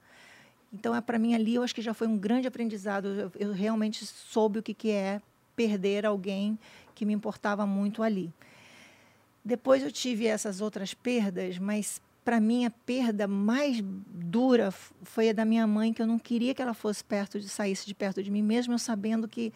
Então, 0.71 0.95
é 0.95 1.01
para 1.01 1.17
mim 1.17 1.33
ali, 1.33 1.55
eu 1.55 1.63
acho 1.63 1.73
que 1.73 1.81
já 1.81 1.93
foi 1.93 2.07
um 2.07 2.17
grande 2.17 2.47
aprendizado. 2.47 3.07
Eu, 3.07 3.31
eu 3.39 3.51
realmente 3.53 4.05
soube 4.05 4.59
o 4.59 4.63
que, 4.63 4.73
que 4.73 4.91
é 4.91 5.21
perder 5.55 6.05
alguém 6.05 6.59
que 6.93 7.05
me 7.05 7.13
importava 7.13 7.65
muito 7.65 8.03
ali. 8.03 8.31
Depois 9.43 9.81
eu 9.81 9.91
tive 9.91 10.27
essas 10.27 10.61
outras 10.61 10.93
perdas, 10.93 11.57
mas 11.57 12.01
para 12.23 12.39
mim 12.39 12.65
a 12.65 12.69
perda 12.69 13.27
mais 13.27 13.81
dura 13.81 14.71
foi 15.01 15.29
a 15.29 15.33
da 15.33 15.43
minha 15.43 15.65
mãe, 15.65 15.91
que 15.91 16.01
eu 16.01 16.05
não 16.05 16.19
queria 16.19 16.53
que 16.53 16.61
ela 16.61 16.73
fosse 16.73 17.03
perto 17.03 17.39
de 17.39 17.49
saísse 17.49 17.87
de 17.87 17.95
perto 17.95 18.21
de 18.21 18.29
mim, 18.29 18.43
mesmo 18.43 18.73
eu 18.73 18.77
sabendo 18.77 19.27
que 19.27 19.51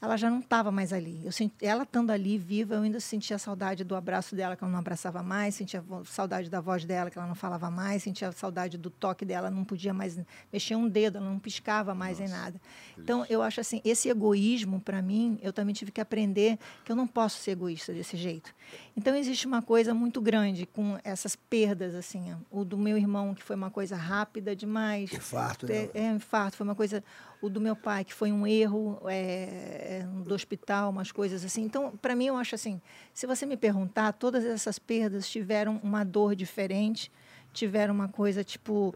ela 0.00 0.16
já 0.16 0.30
não 0.30 0.38
estava 0.38 0.70
mais 0.70 0.92
ali. 0.92 1.20
Eu 1.24 1.32
senti, 1.32 1.54
ela 1.60 1.82
estando 1.82 2.10
ali 2.10 2.38
viva, 2.38 2.76
eu 2.76 2.82
ainda 2.82 3.00
sentia 3.00 3.36
saudade 3.38 3.82
do 3.82 3.96
abraço 3.96 4.36
dela, 4.36 4.54
que 4.54 4.62
ela 4.62 4.70
não 4.70 4.78
abraçava 4.78 5.22
mais, 5.22 5.56
sentia 5.56 5.84
saudade 6.04 6.48
da 6.48 6.60
voz 6.60 6.84
dela, 6.84 7.10
que 7.10 7.18
ela 7.18 7.26
não 7.26 7.34
falava 7.34 7.68
mais, 7.70 8.04
sentia 8.04 8.30
saudade 8.30 8.78
do 8.78 8.90
toque 8.90 9.24
dela, 9.24 9.50
não 9.50 9.64
podia 9.64 9.92
mais 9.92 10.18
mexer 10.52 10.76
um 10.76 10.88
dedo, 10.88 11.18
ela 11.18 11.28
não 11.28 11.38
piscava 11.38 11.94
mais 11.94 12.20
em 12.20 12.28
nada. 12.28 12.60
Então, 12.96 13.26
eu 13.28 13.42
acho 13.42 13.60
assim, 13.60 13.80
esse 13.84 14.08
egoísmo, 14.08 14.80
para 14.80 15.02
mim, 15.02 15.38
eu 15.42 15.52
também 15.52 15.74
tive 15.74 15.90
que 15.90 16.00
aprender 16.00 16.58
que 16.84 16.92
eu 16.92 16.96
não 16.96 17.06
posso 17.06 17.38
ser 17.38 17.52
egoísta 17.52 17.92
desse 17.92 18.16
jeito. 18.16 18.54
Então, 18.96 19.16
existe 19.16 19.46
uma 19.46 19.62
coisa 19.62 19.92
muito 19.94 20.20
grande 20.20 20.64
com 20.66 20.98
essas 21.02 21.34
perdas, 21.34 21.94
assim, 21.94 22.36
o 22.50 22.64
do 22.64 22.78
meu 22.78 22.96
irmão, 22.96 23.34
que 23.34 23.42
foi 23.42 23.56
uma 23.56 23.70
coisa 23.70 23.96
rápida 23.96 24.54
demais. 24.54 25.12
Infarto, 25.12 25.66
né? 25.66 25.88
É, 25.94 26.00
é, 26.02 26.12
infarto, 26.12 26.56
foi 26.56 26.64
uma 26.64 26.74
coisa. 26.74 27.02
O 27.40 27.48
do 27.48 27.60
meu 27.60 27.76
pai, 27.76 28.04
que 28.04 28.12
foi 28.12 28.32
um 28.32 28.46
erro 28.46 29.00
é, 29.08 30.04
do 30.24 30.34
hospital, 30.34 30.90
umas 30.90 31.12
coisas 31.12 31.44
assim. 31.44 31.62
Então, 31.62 31.96
para 31.96 32.16
mim, 32.16 32.26
eu 32.26 32.36
acho 32.36 32.54
assim: 32.54 32.80
se 33.14 33.26
você 33.26 33.46
me 33.46 33.56
perguntar, 33.56 34.12
todas 34.12 34.44
essas 34.44 34.78
perdas 34.78 35.28
tiveram 35.28 35.80
uma 35.82 36.04
dor 36.04 36.34
diferente, 36.34 37.12
tiveram 37.52 37.94
uma 37.94 38.08
coisa 38.08 38.42
tipo. 38.42 38.92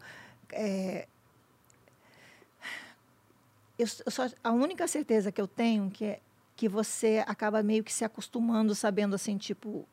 é, 0.52 1.06
eu, 3.78 3.86
eu 4.04 4.12
só, 4.12 4.28
a 4.42 4.52
única 4.52 4.86
certeza 4.86 5.32
que 5.32 5.40
eu 5.40 5.46
tenho 5.46 5.90
que 5.90 6.04
é 6.04 6.20
que 6.54 6.68
você 6.68 7.24
acaba 7.26 7.62
meio 7.62 7.82
que 7.82 7.92
se 7.92 8.04
acostumando, 8.04 8.74
sabendo 8.74 9.14
assim, 9.14 9.36
tipo, 9.36 9.86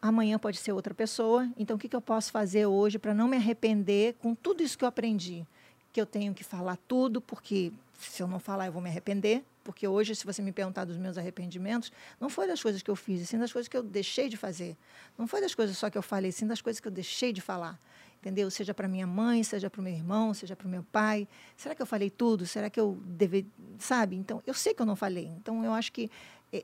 amanhã 0.00 0.38
pode 0.38 0.58
ser 0.58 0.72
outra 0.72 0.92
pessoa. 0.92 1.48
Então, 1.56 1.76
o 1.76 1.78
que, 1.78 1.88
que 1.88 1.96
eu 1.96 2.00
posso 2.00 2.30
fazer 2.30 2.66
hoje 2.66 2.98
para 2.98 3.14
não 3.14 3.28
me 3.28 3.36
arrepender 3.36 4.14
com 4.14 4.34
tudo 4.34 4.62
isso 4.62 4.76
que 4.76 4.84
eu 4.84 4.88
aprendi? 4.88 5.46
Que 5.92 6.00
eu 6.00 6.06
tenho 6.06 6.32
que 6.34 6.42
falar 6.42 6.76
tudo, 6.88 7.20
porque 7.20 7.72
se 7.98 8.22
eu 8.22 8.26
não 8.26 8.38
falar, 8.38 8.66
eu 8.66 8.72
vou 8.72 8.80
me 8.82 8.88
arrepender. 8.88 9.44
Porque 9.62 9.86
hoje, 9.86 10.16
se 10.16 10.24
você 10.26 10.42
me 10.42 10.50
perguntar 10.50 10.84
dos 10.84 10.96
meus 10.96 11.16
arrependimentos, 11.16 11.92
não 12.18 12.28
foi 12.28 12.48
das 12.48 12.60
coisas 12.60 12.82
que 12.82 12.90
eu 12.90 12.96
fiz, 12.96 13.28
sim 13.28 13.38
das 13.38 13.52
coisas 13.52 13.68
que 13.68 13.76
eu 13.76 13.82
deixei 13.82 14.28
de 14.28 14.36
fazer. 14.36 14.76
Não 15.16 15.26
foi 15.26 15.40
das 15.40 15.54
coisas 15.54 15.78
só 15.78 15.88
que 15.88 15.96
eu 15.96 16.02
falei, 16.02 16.32
sim 16.32 16.46
das 16.46 16.60
coisas 16.60 16.80
que 16.80 16.88
eu 16.88 16.92
deixei 16.92 17.32
de 17.32 17.40
falar. 17.40 17.78
Entendeu? 18.20 18.50
Seja 18.50 18.72
para 18.72 18.88
minha 18.88 19.06
mãe, 19.06 19.42
seja 19.44 19.68
para 19.68 19.80
o 19.80 19.84
meu 19.84 19.92
irmão, 19.92 20.32
seja 20.34 20.56
para 20.56 20.66
o 20.66 20.70
meu 20.70 20.82
pai. 20.90 21.28
Será 21.56 21.74
que 21.74 21.82
eu 21.82 21.86
falei 21.86 22.08
tudo? 22.10 22.46
Será 22.46 22.70
que 22.70 22.78
eu 22.80 22.98
deve, 23.04 23.46
sabe? 23.78 24.16
Então, 24.16 24.42
eu 24.46 24.54
sei 24.54 24.74
que 24.74 24.82
eu 24.82 24.86
não 24.86 24.96
falei. 24.96 25.26
Então, 25.26 25.64
eu 25.64 25.72
acho 25.72 25.92
que 25.92 26.10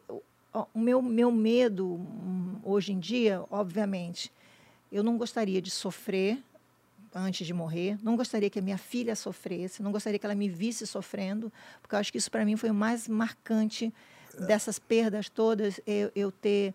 o- 0.09 0.23
ó, 0.53 0.67
o 0.73 0.79
meu, 0.79 1.03
meu 1.03 1.31
medo 1.33 1.87
hum, 1.87 2.61
hoje 2.65 2.93
em 2.93 2.99
dia, 2.99 3.45
obviamente, 3.51 4.33
eu 4.91 5.03
não 5.03 5.19
gostaria 5.19 5.61
de 5.61 5.71
sofrer 5.71 6.43
antes 7.15 7.47
de 7.47 7.53
morrer, 7.53 7.99
não 8.03 8.17
gostaria 8.17 8.51
que 8.51 8.59
a 8.59 8.62
minha 8.62 8.78
filha 8.78 9.15
sofresse, 9.17 9.83
não 9.83 9.93
gostaria 9.93 10.19
que 10.19 10.27
ela 10.27 10.35
me 10.35 10.49
visse 10.49 10.87
sofrendo, 10.87 11.53
porque 11.81 11.95
eu 11.95 11.99
acho 11.99 12.12
que 12.12 12.19
isso 12.19 12.31
para 12.31 12.45
mim 12.45 12.57
foi 12.57 12.70
o 12.70 12.75
mais 12.75 13.09
marcante 13.09 13.93
dessas 14.47 14.78
perdas 14.78 15.28
todas, 15.28 15.81
eu, 15.87 16.12
eu 16.15 16.31
ter 16.31 16.75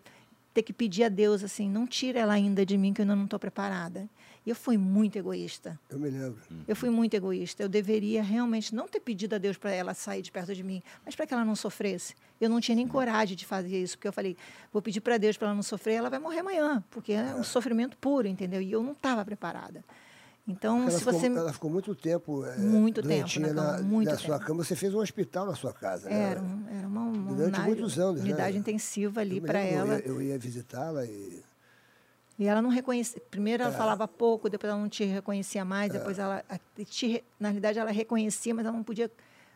ter 0.54 0.62
que 0.62 0.72
pedir 0.72 1.02
a 1.02 1.08
Deus 1.08 1.42
assim, 1.42 1.68
não 1.68 1.84
tira 1.84 2.20
ela 2.20 2.32
ainda 2.32 2.64
de 2.64 2.78
mim 2.78 2.94
que 2.94 3.00
eu 3.00 3.02
ainda 3.02 3.16
não 3.16 3.24
estou 3.24 3.40
preparada. 3.40 4.08
E 4.46 4.50
eu 4.50 4.54
fui 4.54 4.78
muito 4.78 5.16
egoísta. 5.16 5.80
Eu 5.90 5.98
me 5.98 6.08
lembro. 6.08 6.40
Eu 6.68 6.76
fui 6.76 6.90
muito 6.90 7.14
egoísta. 7.14 7.62
Eu 7.62 7.68
deveria 7.68 8.22
realmente 8.22 8.74
não 8.74 8.86
ter 8.86 9.00
pedido 9.00 9.34
a 9.34 9.38
Deus 9.38 9.56
para 9.56 9.72
ela 9.72 9.94
sair 9.94 10.22
de 10.22 10.30
perto 10.30 10.54
de 10.54 10.62
mim, 10.62 10.82
mas 11.04 11.16
para 11.16 11.26
que 11.26 11.34
ela 11.34 11.44
não 11.44 11.56
sofresse. 11.56 12.14
Eu 12.40 12.48
não 12.48 12.60
tinha 12.60 12.76
nem 12.76 12.86
coragem 12.86 13.36
de 13.36 13.44
fazer 13.44 13.82
isso, 13.82 13.96
porque 13.96 14.06
eu 14.06 14.12
falei, 14.12 14.36
vou 14.72 14.80
pedir 14.80 15.00
para 15.00 15.18
Deus 15.18 15.36
para 15.36 15.48
ela 15.48 15.54
não 15.56 15.62
sofrer, 15.62 15.94
ela 15.94 16.10
vai 16.10 16.18
morrer 16.20 16.40
amanhã, 16.40 16.84
porque 16.90 17.12
é 17.12 17.34
um 17.34 17.42
sofrimento 17.42 17.96
puro, 17.96 18.28
entendeu? 18.28 18.60
E 18.60 18.70
eu 18.70 18.82
não 18.82 18.92
estava 18.92 19.24
preparada. 19.24 19.82
Então, 20.46 20.82
Ela 20.82 20.90
se 20.90 20.98
ficou, 20.98 21.12
você 21.14 21.26
ela 21.26 21.52
ficou 21.54 21.70
muito 21.70 21.94
tempo. 21.94 22.44
é, 22.44 22.58
Muito 22.58 23.02
tempo 23.02 23.40
na 23.40 23.48
cama, 23.48 23.72
na, 23.72 23.82
muito 23.82 24.10
na 24.10 24.18
sua 24.18 24.34
tempo. 24.36 24.46
cama. 24.48 24.62
Você 24.64 24.76
fez 24.76 24.94
um 24.94 24.98
hospital 24.98 25.46
na 25.46 25.54
sua 25.54 25.72
casa, 25.72 26.08
né? 26.10 26.32
era, 26.32 26.42
um- 26.42 26.64
era 26.68 26.86
uma, 26.86 27.00
uma 27.00 27.12
Durante 27.32 27.40
unidade- 27.42 27.66
muitos 27.66 27.98
anos, 27.98 28.20
né? 28.20 28.24
unidade 28.28 28.58
intensiva 28.58 29.20
ali 29.22 29.40
para 29.40 29.58
ela. 29.60 29.98
Eu 30.00 30.20
ia, 30.20 30.32
ia 30.34 30.38
visitá-la 30.38 31.04
e. 31.06 31.42
E 32.38 32.46
ela 32.46 32.60
não 32.60 32.68
reconhecia. 32.68 33.22
Primeiro 33.30 33.62
É. 33.62 33.66
ela 33.66 33.74
falava 33.74 34.06
pouco, 34.06 34.50
depois 34.50 34.70
ela 34.70 34.80
não 34.80 34.88
te 34.88 35.04
reconhecia 35.04 35.64
mais, 35.64 35.90
depois 35.90 36.18
ela. 36.18 36.44
Te, 36.84 37.24
na 37.40 37.48
realidade, 37.48 37.78
ela 37.78 37.90
reconhecia, 37.92 38.54
mas 38.54 38.66
ela 38.66 38.76
não 38.76 38.84
podia. 38.84 39.10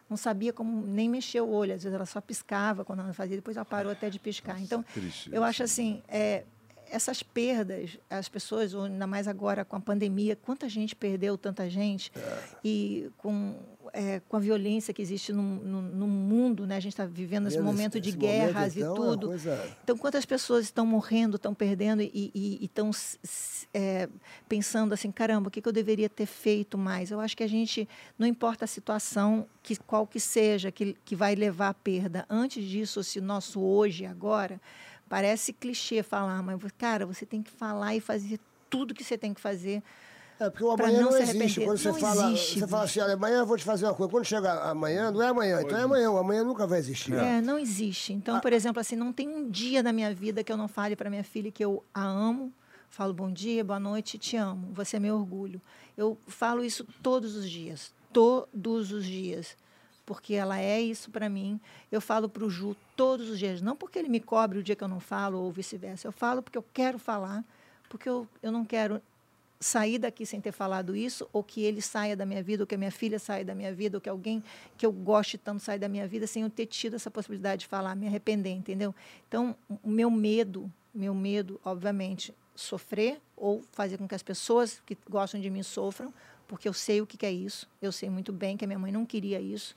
Não 0.08 0.16
sabia 0.16 0.54
como 0.54 0.86
nem 0.86 1.06
mexer 1.06 1.42
o 1.42 1.50
olho. 1.50 1.74
Às 1.74 1.82
vezes 1.82 1.94
ela 1.94 2.06
só 2.06 2.18
piscava 2.18 2.82
quando 2.82 3.00
ela 3.00 3.12
fazia, 3.12 3.36
depois 3.36 3.58
ela 3.58 3.66
parou 3.66 3.92
até 3.92 4.08
de 4.08 4.18
piscar. 4.18 4.58
Então, 4.58 4.82
triste 4.94 5.28
eu 5.30 5.44
acho 5.44 5.62
assim. 5.64 6.02
É, 6.08 6.44
essas 6.90 7.22
perdas, 7.22 7.98
as 8.08 8.28
pessoas, 8.28 8.74
ainda 8.74 9.06
mais 9.06 9.28
agora 9.28 9.64
com 9.64 9.76
a 9.76 9.80
pandemia, 9.80 10.36
quanta 10.36 10.68
gente 10.68 10.94
perdeu 10.96 11.36
tanta 11.38 11.68
gente, 11.68 12.10
e 12.64 13.10
com, 13.18 13.54
é, 13.92 14.20
com 14.28 14.36
a 14.36 14.40
violência 14.40 14.92
que 14.94 15.00
existe 15.02 15.32
no, 15.32 15.42
no, 15.42 15.82
no 15.82 16.06
mundo, 16.06 16.66
né? 16.66 16.76
a 16.76 16.80
gente 16.80 16.92
está 16.92 17.04
vivendo 17.06 17.46
esse 17.48 17.56
Vendo 17.56 17.66
momento 17.66 18.00
de 18.00 18.08
esse 18.10 18.18
momento, 18.18 18.36
guerras 18.52 18.76
então, 18.76 18.86
é 18.94 18.96
e 18.96 19.00
uma 19.00 19.10
tudo. 19.10 19.26
coisa- 19.28 19.76
Então, 19.84 19.96
quantas 19.98 20.24
pessoas 20.24 20.64
estão 20.64 20.86
morrendo, 20.86 21.36
estão 21.36 21.54
perdendo 21.54 22.02
e 22.02 22.58
estão 22.62 22.90
é, 23.74 24.08
pensando 24.48 24.92
assim, 24.94 25.10
caramba, 25.10 25.48
o 25.48 25.50
que, 25.50 25.60
que 25.60 25.68
eu 25.68 25.72
deveria 25.72 26.08
ter 26.08 26.26
feito 26.26 26.76
mais? 26.78 27.10
Eu 27.10 27.20
acho 27.20 27.36
que 27.36 27.42
a 27.42 27.48
gente, 27.48 27.88
não 28.18 28.26
importa 28.26 28.64
a 28.64 28.68
situação, 28.68 29.46
que, 29.62 29.76
qual 29.76 30.06
que 30.06 30.18
seja, 30.20 30.70
que, 30.72 30.96
que 31.04 31.14
vai 31.14 31.34
levar 31.34 31.68
à 31.68 31.74
perda. 31.74 32.24
Antes 32.30 32.64
disso, 32.64 33.02
se 33.04 33.20
nosso 33.20 33.60
hoje, 33.60 34.06
agora, 34.06 34.60
parece 35.08 35.52
clichê 35.52 36.02
falar, 36.02 36.42
mas, 36.42 36.58
cara, 36.76 37.06
você 37.06 37.24
tem 37.26 37.42
que 37.42 37.50
falar 37.50 37.94
e 37.94 38.00
fazer 38.00 38.38
tudo 38.68 38.94
que 38.94 39.02
você 39.02 39.16
tem 39.16 39.32
que 39.32 39.40
fazer 39.40 39.82
É, 40.38 40.48
porque 40.50 40.62
o 40.62 40.70
amanhã 40.70 41.00
não, 41.02 41.10
se 41.10 41.22
existe. 41.22 41.36
arrepender. 41.36 41.64
Quando 41.64 41.78
você 41.78 41.88
Não 41.88 41.94
fala, 41.98 42.32
existe, 42.32 42.60
você 42.60 42.68
fala 42.68 42.84
assim, 42.84 43.00
olha, 43.00 43.14
amanhã 43.14 43.38
eu 43.38 43.46
vou 43.46 43.56
te 43.56 43.64
fazer 43.64 43.86
uma 43.86 43.94
coisa. 43.94 44.10
Quando 44.10 44.24
chega 44.24 44.52
amanhã, 44.70 45.10
não 45.10 45.22
é 45.22 45.28
amanhã, 45.28 45.62
então 45.62 45.76
é 45.78 45.82
amanhã. 45.82 46.10
O 46.10 46.18
amanhã 46.18 46.44
nunca 46.44 46.66
vai 46.66 46.78
existir. 46.78 47.14
É, 47.14 47.40
não 47.40 47.58
existe. 47.58 48.12
Então, 48.12 48.38
por 48.38 48.52
exemplo, 48.52 48.80
assim, 48.80 48.94
não 48.94 49.12
tem 49.12 49.26
um 49.28 49.50
dia 49.50 49.82
da 49.82 49.92
minha 49.92 50.14
vida 50.14 50.44
que 50.44 50.52
eu 50.52 50.56
não 50.56 50.68
fale 50.68 50.94
para 50.94 51.10
minha 51.10 51.24
filha 51.24 51.50
que 51.50 51.64
eu 51.64 51.82
a 51.92 52.04
amo, 52.04 52.52
falo 52.88 53.12
bom 53.12 53.32
dia, 53.32 53.64
boa 53.64 53.80
noite, 53.80 54.16
te 54.18 54.36
amo, 54.36 54.68
você 54.72 54.96
é 54.96 55.00
meu 55.00 55.16
orgulho. 55.16 55.60
Eu 55.96 56.16
falo 56.28 56.62
isso 56.64 56.86
todos 57.02 57.34
os 57.34 57.50
dias, 57.50 57.92
todos 58.12 58.92
os 58.92 59.04
dias, 59.04 59.56
porque 60.08 60.32
ela 60.32 60.58
é 60.58 60.80
isso 60.80 61.10
para 61.10 61.28
mim. 61.28 61.60
Eu 61.92 62.00
falo 62.00 62.30
para 62.30 62.42
o 62.42 62.48
Ju 62.48 62.74
todos 62.96 63.28
os 63.28 63.38
dias, 63.38 63.60
não 63.60 63.76
porque 63.76 63.98
ele 63.98 64.08
me 64.08 64.20
cobre 64.20 64.58
o 64.58 64.62
dia 64.62 64.74
que 64.74 64.82
eu 64.82 64.88
não 64.88 65.00
falo 65.00 65.38
ou 65.38 65.52
vice-versa. 65.52 66.08
Eu 66.08 66.12
falo 66.12 66.40
porque 66.40 66.56
eu 66.56 66.64
quero 66.72 66.98
falar, 66.98 67.44
porque 67.90 68.08
eu, 68.08 68.26
eu 68.42 68.50
não 68.50 68.64
quero 68.64 69.02
sair 69.60 69.98
daqui 69.98 70.24
sem 70.24 70.40
ter 70.40 70.50
falado 70.52 70.96
isso, 70.96 71.28
ou 71.30 71.44
que 71.44 71.60
ele 71.62 71.82
saia 71.82 72.16
da 72.16 72.24
minha 72.24 72.42
vida, 72.42 72.62
ou 72.62 72.66
que 72.66 72.74
a 72.74 72.78
minha 72.78 72.90
filha 72.90 73.18
saia 73.18 73.44
da 73.44 73.54
minha 73.54 73.70
vida, 73.70 73.98
ou 73.98 74.00
que 74.00 74.08
alguém 74.08 74.42
que 74.78 74.86
eu 74.86 74.92
goste 74.92 75.36
tanto 75.36 75.62
saia 75.62 75.78
da 75.78 75.90
minha 75.90 76.08
vida, 76.08 76.26
sem 76.26 76.42
eu 76.42 76.48
ter 76.48 76.64
tido 76.64 76.96
essa 76.96 77.10
possibilidade 77.10 77.60
de 77.60 77.66
falar, 77.66 77.94
me 77.94 78.06
arrepender, 78.06 78.52
entendeu? 78.52 78.94
Então, 79.28 79.54
o 79.82 79.90
meu 79.90 80.10
medo, 80.10 80.72
meu 80.94 81.14
medo, 81.14 81.60
obviamente, 81.62 82.32
sofrer 82.54 83.20
ou 83.36 83.62
fazer 83.72 83.98
com 83.98 84.08
que 84.08 84.14
as 84.14 84.22
pessoas 84.22 84.80
que 84.86 84.96
gostam 85.10 85.38
de 85.38 85.50
mim 85.50 85.62
sofram, 85.62 86.14
porque 86.46 86.66
eu 86.66 86.72
sei 86.72 87.02
o 87.02 87.06
que 87.06 87.26
é 87.26 87.30
isso, 87.30 87.68
eu 87.82 87.92
sei 87.92 88.08
muito 88.08 88.32
bem 88.32 88.56
que 88.56 88.64
a 88.64 88.66
minha 88.66 88.78
mãe 88.78 88.90
não 88.90 89.04
queria 89.04 89.38
isso, 89.38 89.76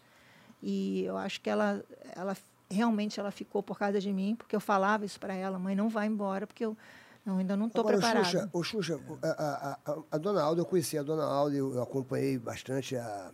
e 0.61 1.03
eu 1.05 1.17
acho 1.17 1.41
que 1.41 1.49
ela, 1.49 1.83
ela 2.15 2.35
realmente 2.69 3.19
ela 3.19 3.31
ficou 3.31 3.61
por 3.61 3.77
causa 3.77 3.99
de 3.99 4.11
mim, 4.13 4.35
porque 4.35 4.55
eu 4.55 4.59
falava 4.61 5.05
isso 5.05 5.19
para 5.19 5.33
ela, 5.33 5.59
mãe, 5.59 5.75
não 5.75 5.89
vai 5.89 6.07
embora, 6.07 6.47
porque 6.47 6.63
eu 6.65 6.77
não, 7.25 7.37
ainda 7.37 7.55
não 7.57 7.67
estou 7.67 7.83
preparada. 7.83 8.25
Xuxa, 8.25 8.49
o 8.53 8.63
Xuxa, 8.63 8.99
a, 9.23 9.27
a, 9.27 9.79
a, 9.91 9.97
a 10.11 10.17
dona 10.17 10.41
Alda, 10.41 10.61
eu 10.61 10.65
conheci 10.65 10.97
a 10.97 11.03
dona 11.03 11.23
Alda, 11.25 11.55
eu, 11.55 11.73
eu 11.75 11.81
acompanhei 11.81 12.37
bastante 12.37 12.95
a, 12.95 13.31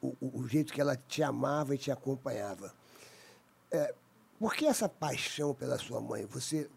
o, 0.00 0.14
o- 0.20 0.48
jeito 0.48 0.72
que 0.72 0.80
ela 0.80 0.96
te 0.96 1.22
amava 1.22 1.74
e 1.74 1.78
te 1.78 1.90
acompanhava. 1.90 2.72
É, 3.70 3.94
por 4.38 4.54
que 4.54 4.66
essa 4.66 4.88
paixão 4.88 5.54
pela 5.54 5.78
sua 5.78 6.00
mãe? 6.00 6.24
Você, 6.26 6.68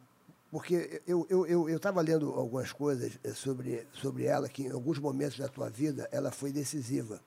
porque 0.52 1.02
eu 1.08 1.22
estava 1.24 1.48
eu, 1.50 1.70
eu, 1.70 1.76
estava 1.76 2.02
lendo 2.02 2.32
algumas 2.34 2.72
coisas 2.72 3.18
eh, 3.24 3.34
sobre, 3.34 3.88
sobre 3.94 4.26
ela, 4.26 4.48
que 4.48 4.64
em 4.64 4.72
alguns 4.72 5.00
momentos 5.00 5.38
da 5.38 5.48
tua 5.48 5.70
vida 5.70 6.08
ela 6.12 6.32
foi 6.32 6.52
decisiva. 6.52 7.20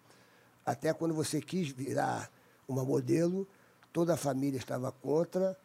Até 0.64 0.92
quando 0.92 1.14
você 1.14 1.40
quis 1.40 1.68
virar 1.70 2.30
uma 2.68 2.84
modelo, 2.84 3.48
toda 3.92 4.14
a 4.14 4.16
família 4.16 4.58
estava 4.58 4.92
contra. 4.92 5.56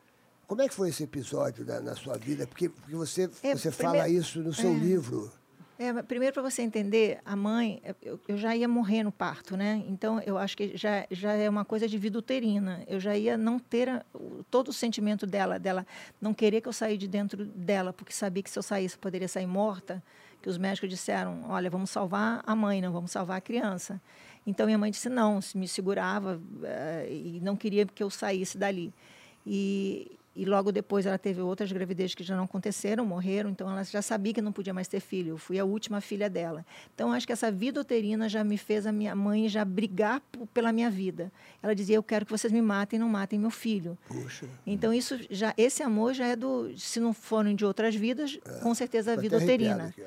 Como 0.47 0.61
é 0.61 0.67
que 0.69 0.73
foi 0.73 0.89
esse 0.89 1.03
episódio 1.03 1.65
na, 1.65 1.81
na 1.81 1.95
sua 1.95 2.17
vida? 2.17 2.47
Porque, 2.47 2.69
porque 2.69 2.95
você, 2.95 3.23
É, 3.43 3.53
você 3.55 3.69
primeiro- 3.69 3.75
fala 3.77 4.09
isso 4.09 4.39
no 4.41 4.53
seu 4.53 4.71
é. 4.71 4.73
livro. 4.73 5.31
É, 5.79 6.01
primeiro 6.03 6.33
para 6.33 6.43
você 6.43 6.61
entender, 6.61 7.19
a 7.25 7.35
mãe, 7.35 7.81
eu, 8.01 8.19
eu 8.27 8.37
já 8.37 8.55
ia 8.55 8.67
morrer 8.67 9.03
no 9.03 9.11
parto, 9.11 9.57
né? 9.57 9.83
Então 9.87 10.19
eu 10.21 10.37
acho 10.37 10.55
que 10.55 10.77
já, 10.77 11.05
já 11.11 11.33
é 11.33 11.49
uma 11.49 11.65
coisa 11.65 11.87
de 11.89 11.97
vida 11.97 12.17
uterina. 12.17 12.83
Eu 12.87 12.99
já 12.99 13.17
ia 13.17 13.37
não 13.37 13.59
ter 13.59 13.89
a- 13.89 14.05
todo 14.49 14.69
o 14.69 14.73
sentimento 14.73 15.25
dela, 15.25 15.57
dela 15.59 15.85
não 16.21 16.33
querer 16.33 16.61
que 16.61 16.69
eu 16.69 16.73
saísse 16.73 16.99
de 16.99 17.07
dentro 17.07 17.43
dela, 17.45 17.91
porque 17.91 18.13
sabia 18.13 18.43
que 18.43 18.49
se 18.49 18.57
eu 18.57 18.63
saísse 18.63 18.95
eu 18.95 18.99
poderia 18.99 19.27
sair 19.27 19.47
morta. 19.47 20.01
Que 20.41 20.49
os 20.49 20.57
médicos 20.57 20.89
disseram, 20.89 21.45
olha, 21.49 21.69
vamos 21.69 21.89
salvar 21.89 22.43
a 22.45 22.53
mãe, 22.55 22.81
não 22.81 22.91
vamos 22.91 23.11
salvar 23.11 23.37
a 23.37 23.41
criança. 23.41 23.99
Então 24.45 24.65
minha 24.65 24.77
mãe 24.77 24.91
disse 24.91 25.09
não, 25.09 25.39
se 25.41 25.57
me 25.57 25.67
segurava 25.67 26.41
eh, 26.63 27.07
e 27.09 27.39
não 27.41 27.55
queria 27.55 27.85
que 27.85 28.03
eu 28.03 28.09
saísse 28.09 28.57
dali. 28.57 28.93
E, 29.45 30.17
e 30.35 30.45
logo 30.45 30.71
depois 30.71 31.05
ela 31.05 31.17
teve 31.17 31.41
outras 31.41 31.71
gravidezes 31.71 32.15
que 32.15 32.23
já 32.23 32.35
não 32.35 32.45
aconteceram, 32.45 33.05
morreram, 33.05 33.49
então 33.49 33.69
ela 33.69 33.83
já 33.83 34.01
sabia 34.01 34.33
que 34.33 34.41
não 34.41 34.51
podia 34.51 34.73
mais 34.73 34.87
ter 34.87 34.99
filho. 34.99 35.29
Eu 35.29 35.37
fui 35.37 35.59
a 35.59 35.65
última 35.65 36.01
filha 36.01 36.29
dela. 36.29 36.65
Então 36.93 37.11
acho 37.11 37.25
que 37.27 37.33
essa 37.33 37.51
vida 37.51 37.79
uterina 37.79 38.27
já 38.27 38.43
me 38.43 38.57
fez 38.57 38.87
a 38.87 38.91
minha 38.91 39.15
mãe 39.15 39.47
já 39.47 39.63
brigar 39.63 40.21
pela 40.53 40.71
minha 40.73 40.89
vida. 40.89 41.31
Ela 41.61 41.75
dizia: 41.75 41.95
"Eu 41.95 42.03
quero 42.03 42.25
que 42.25 42.31
vocês 42.31 42.51
me 42.51 42.61
matem, 42.61 42.97
não 42.97 43.09
matem 43.09 43.37
meu 43.39 43.51
filho". 43.51 43.97
Puxa. 44.07 44.47
Então 44.65 44.93
isso 44.93 45.19
já 45.29 45.53
esse 45.57 45.83
amor 45.83 46.13
já 46.13 46.27
é 46.27 46.35
do, 46.35 46.71
se 46.77 46.99
não 46.99 47.13
forem 47.13 47.55
de 47.55 47.63
outras 47.65 47.95
vidas, 47.95 48.39
com 48.61 48.73
certeza 48.73 49.13
a 49.13 49.15
vida 49.15 49.37
uterina. 49.37 49.85
aqui. 49.85 50.03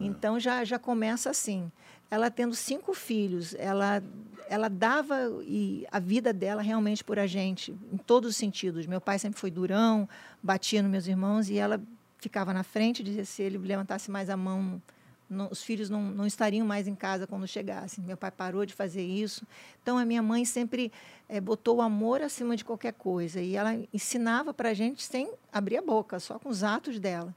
Então 0.00 0.40
já 0.40 0.64
já 0.64 0.78
começa 0.78 1.30
assim. 1.30 1.70
Ela 2.10 2.30
tendo 2.30 2.54
cinco 2.54 2.94
filhos, 2.94 3.54
ela 3.58 4.02
ela 4.48 4.68
dava 4.68 5.16
e 5.42 5.84
a 5.90 5.98
vida 5.98 6.32
dela 6.32 6.62
realmente 6.62 7.02
por 7.02 7.18
a 7.18 7.26
gente 7.26 7.74
em 7.92 7.96
todos 7.96 8.30
os 8.30 8.36
sentidos. 8.36 8.86
Meu 8.86 9.00
pai 9.00 9.18
sempre 9.18 9.40
foi 9.40 9.50
durão, 9.50 10.08
batia 10.40 10.80
nos 10.82 10.90
meus 10.90 11.06
irmãos 11.08 11.48
e 11.50 11.58
ela 11.58 11.80
ficava 12.18 12.54
na 12.54 12.62
frente, 12.62 13.02
dizia 13.02 13.24
se 13.24 13.42
ele 13.42 13.58
levantasse 13.58 14.08
mais 14.08 14.30
a 14.30 14.36
mão, 14.36 14.80
não- 15.28 15.48
os 15.50 15.64
filhos 15.64 15.90
não, 15.90 16.00
não 16.00 16.24
estariam 16.26 16.64
mais 16.64 16.86
em 16.86 16.94
casa 16.94 17.26
quando 17.26 17.44
chegassem. 17.48 18.04
Meu 18.04 18.16
pai 18.16 18.30
parou 18.30 18.64
de 18.64 18.72
fazer 18.72 19.02
isso. 19.02 19.44
Então 19.82 19.98
a 19.98 20.04
minha 20.04 20.22
mãe 20.22 20.44
sempre 20.44 20.92
eh, 21.28 21.40
botou 21.40 21.78
o 21.78 21.82
amor 21.82 22.22
acima 22.22 22.56
de 22.56 22.64
qualquer 22.64 22.92
coisa 22.92 23.40
e 23.40 23.56
ela 23.56 23.76
ensinava 23.92 24.54
para 24.54 24.68
a 24.70 24.74
gente 24.74 25.02
sem 25.02 25.28
abrir 25.52 25.78
a 25.78 25.82
boca, 25.82 26.20
só 26.20 26.38
com 26.38 26.48
os 26.48 26.62
atos 26.62 27.00
dela. 27.00 27.34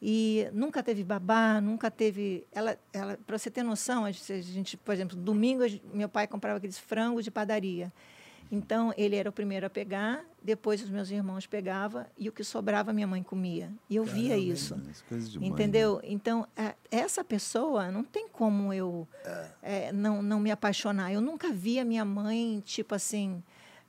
E 0.00 0.48
nunca 0.52 0.82
teve 0.82 1.02
babá, 1.02 1.60
nunca 1.60 1.90
teve. 1.90 2.46
Ela, 2.52 2.78
ela, 2.92 3.18
para 3.26 3.36
você 3.36 3.50
ter 3.50 3.62
noção, 3.64 4.04
a 4.04 4.12
gente, 4.12 4.32
a 4.32 4.40
gente, 4.40 4.76
por 4.76 4.92
exemplo, 4.94 5.16
domingo 5.16 5.64
meu 5.92 6.08
pai 6.08 6.26
comprava 6.26 6.58
aqueles 6.58 6.78
frangos 6.78 7.24
de 7.24 7.30
padaria. 7.30 7.92
Então 8.50 8.94
ele 8.96 9.14
era 9.16 9.28
o 9.28 9.32
primeiro 9.32 9.66
a 9.66 9.70
pegar, 9.70 10.24
depois 10.42 10.82
os 10.82 10.88
meus 10.88 11.10
irmãos 11.10 11.46
pegavam 11.46 12.06
e 12.16 12.30
o 12.30 12.32
que 12.32 12.42
sobrava 12.42 12.94
minha 12.94 13.06
mãe 13.06 13.22
comia. 13.22 13.70
E 13.90 13.96
eu 13.96 14.04
via 14.04 14.38
isso. 14.38 14.74
Mãe, 15.40 15.50
Entendeu? 15.50 16.00
Então, 16.02 16.46
a- 16.56 16.74
essa 16.90 17.22
pessoa 17.22 17.90
não 17.90 18.02
tem 18.02 18.26
como 18.28 18.72
eu 18.72 19.06
é, 19.62 19.92
não, 19.92 20.22
não 20.22 20.40
me 20.40 20.50
apaixonar. 20.50 21.12
Eu 21.12 21.20
nunca 21.20 21.50
vi 21.52 21.78
a 21.78 21.84
minha 21.84 22.04
mãe, 22.06 22.62
tipo 22.64 22.94
assim. 22.94 23.42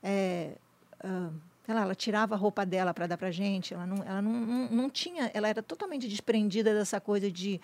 é, 0.04 0.56
ah, 1.02 1.30
sei 1.70 1.76
lá, 1.76 1.82
ela 1.84 1.94
tirava 1.94 2.34
a 2.34 2.38
roupa 2.38 2.66
dela 2.66 2.96
para 2.96 3.06
dar 3.06 3.16
para 3.16 3.30
gente. 3.30 3.76
Ela, 3.76 3.86
não, 3.86 3.98
ela 4.04 4.24
não, 4.24 4.34
não, 4.34 4.70
não 4.70 4.90
tinha. 4.90 5.30
Ela 5.36 5.50
era 5.50 5.62
totalmente 5.62 6.08
desprendida 6.08 6.74
dessa 6.74 7.00
coisa 7.00 7.32
de. 7.32 7.62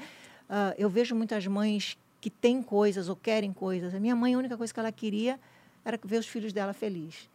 ah, 0.47 0.75
eu 0.77 0.87
vejo 0.87 1.15
muitas 1.15 1.47
mães 1.47 1.97
que 2.21 2.29
têm 2.29 2.61
coisas 2.61 3.09
ou 3.09 3.15
querem 3.15 3.51
coisas. 3.51 3.95
A 3.95 3.99
minha 3.99 4.15
mãe, 4.15 4.35
a 4.35 4.37
única 4.37 4.55
coisa 4.57 4.71
que 4.71 4.79
ela 4.79 4.91
queria 4.91 5.39
era 5.83 5.99
ver 6.03 6.19
os 6.19 6.27
filhos 6.27 6.53
dela 6.53 6.71
felizes. 6.71 7.27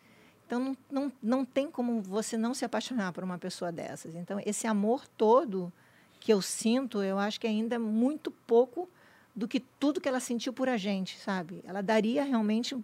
Então, 0.47 0.61
não, 0.61 0.77
não, 0.89 1.13
não 1.21 1.45
tem 1.45 1.69
como 1.69 2.01
você 2.01 2.37
não 2.37 2.55
se 2.55 2.65
apaixonar 2.65 3.13
por 3.13 3.25
uma 3.25 3.37
pessoa 3.37 3.73
dessas. 3.73 4.15
Então, 4.15 4.41
esse 4.47 4.69
amor 4.69 5.09
todo 5.17 5.73
que 6.21 6.33
eu 6.33 6.41
sinto, 6.41 7.03
eu 7.03 7.19
acho 7.19 7.41
que 7.41 7.49
ainda 7.49 7.75
é 7.75 7.79
muito 7.79 8.31
pouco 8.31 8.89
do 9.35 9.49
que 9.49 9.59
tudo 9.59 10.01
que 10.01 10.09
ela 10.09 10.21
sentiu 10.21 10.53
por 10.53 10.69
a 10.69 10.77
gente, 10.77 11.19
sabe? 11.19 11.63
Ela 11.67 11.83
daria 11.83 12.23
realmente 12.23 12.77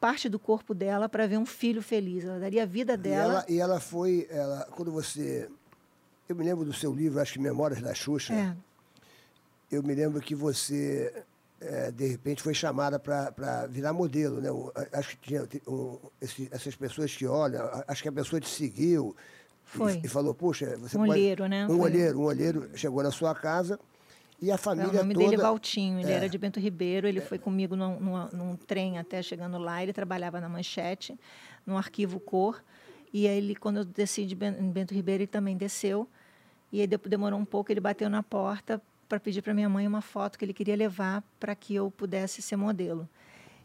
parte 0.00 0.28
do 0.28 0.38
corpo 0.38 0.74
dela 0.74 1.08
para 1.08 1.26
ver 1.26 1.38
um 1.38 1.46
filho 1.46 1.82
feliz. 1.82 2.24
Ela 2.24 2.38
daria 2.38 2.62
a 2.62 2.66
vida 2.66 2.94
E 2.94 2.96
dela. 2.96 3.32
ela, 3.34 3.46
e 3.48 3.58
ela 3.60 3.80
foi, 3.80 4.26
ela, 4.30 4.66
quando 4.72 4.90
você. 4.92 5.48
Eu 6.28 6.36
me 6.36 6.44
lembro 6.44 6.64
do 6.64 6.72
seu 6.72 6.92
livro, 6.94 7.20
acho 7.20 7.34
que 7.34 7.38
Memórias 7.38 7.80
da 7.80 7.94
Xuxa. 7.94 8.34
É, 8.34 8.54
Eu 9.70 9.82
me 9.82 9.94
lembro 9.94 10.20
que 10.20 10.34
você, 10.34 11.12
eh, 11.60 11.90
de 11.90 12.06
repente, 12.06 12.42
foi 12.42 12.54
chamada 12.54 12.98
para 12.98 13.66
virar 13.68 13.92
modelo. 13.92 14.40
Né? 14.40 14.50
O- 14.50 14.72
Acho 14.92 15.10
que 15.10 15.28
tinha 15.28 15.46
um, 15.66 15.98
esse- 16.20 16.48
essas 16.50 16.74
pessoas 16.74 17.14
que 17.14 17.26
olham, 17.26 17.68
acho 17.86 18.02
que 18.02 18.08
a 18.08 18.12
pessoa 18.12 18.40
te 18.40 18.48
seguiu 18.48 19.14
e- 19.74 19.76
Foi. 19.76 20.00
E, 20.02 20.08
falou, 20.08 20.32
puxa, 20.34 20.76
você 20.78 20.96
Um 20.96 21.00
pode... 21.00 21.12
olheiro, 21.12 21.46
né? 21.46 21.64
Um 21.66 21.76
Foi. 21.78 21.80
olheiro, 21.90 22.18
um 22.20 22.24
olheiro 22.24 22.70
chegou 22.74 23.02
na 23.02 23.10
sua 23.10 23.34
casa 23.34 23.78
e 24.40 24.50
a 24.50 24.54
o 24.54 24.58
família 24.58 24.92
nome 25.02 25.14
toda... 25.14 25.26
dele 25.26 25.40
é 25.40 25.44
Valtinho, 25.44 26.00
ele 26.00 26.10
É. 26.10 26.14
era 26.14 26.28
de 26.28 26.38
Bento 26.38 26.60
Ribeiro, 26.60 27.06
ele 27.08 27.20
foi 27.20 27.38
comigo 27.38 27.74
num, 27.76 27.98
num- 27.98 28.28
num 28.32 28.56
trem 28.56 28.98
até 28.98 29.20
chegando 29.22 29.58
lá, 29.58 29.82
ele 29.82 29.92
trabalhava 29.92 30.40
na 30.40 30.48
Manchete, 30.48 31.18
no 31.66 31.76
arquivo 31.76 32.20
Cor, 32.20 32.62
e 33.12 33.26
aí 33.26 33.38
ele, 33.38 33.56
quando 33.56 33.78
eu 33.78 33.84
desci 33.84 34.24
de 34.26 34.34
Bento 34.34 34.94
Ribeiro, 34.94 35.22
ele 35.22 35.26
também 35.26 35.56
desceu, 35.56 36.08
e 36.70 36.80
aí 36.80 36.86
demorou 36.86 37.38
um 37.38 37.44
pouco, 37.44 37.72
ele 37.72 37.80
bateu 37.80 38.08
na 38.10 38.22
porta 38.22 38.80
para 39.08 39.18
pedir 39.18 39.40
para 39.42 39.54
minha 39.54 39.68
mãe 39.68 39.86
uma 39.86 40.02
foto 40.02 40.38
que 40.38 40.44
ele 40.44 40.52
queria 40.52 40.76
levar 40.76 41.22
para 41.40 41.54
que 41.54 41.74
eu 41.74 41.90
pudesse 41.90 42.42
ser 42.42 42.56
modelo. 42.56 43.08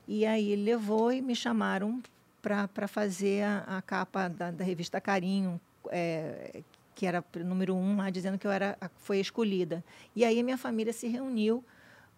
E 0.07 0.25
aí 0.25 0.51
ele 0.51 0.63
levou 0.63 1.11
e 1.11 1.21
me 1.21 1.35
chamaram 1.35 2.01
para 2.41 2.87
fazer 2.87 3.43
a, 3.43 3.77
a 3.77 3.81
capa 3.81 4.27
da, 4.29 4.51
da 4.51 4.63
revista 4.63 4.99
Carinho, 5.01 5.59
é, 5.89 6.61
que 7.03 7.07
era 7.07 7.21
número 7.43 7.75
um 7.75 7.97
lá, 7.97 8.09
dizendo 8.09 8.37
que 8.37 8.47
eu 8.47 8.51
era, 8.51 8.77
foi 8.95 9.19
escolhida. 9.19 9.83
E 10.15 10.23
aí 10.23 10.41
minha 10.41 10.57
família 10.57 10.93
se 10.93 11.05
reuniu 11.05 11.61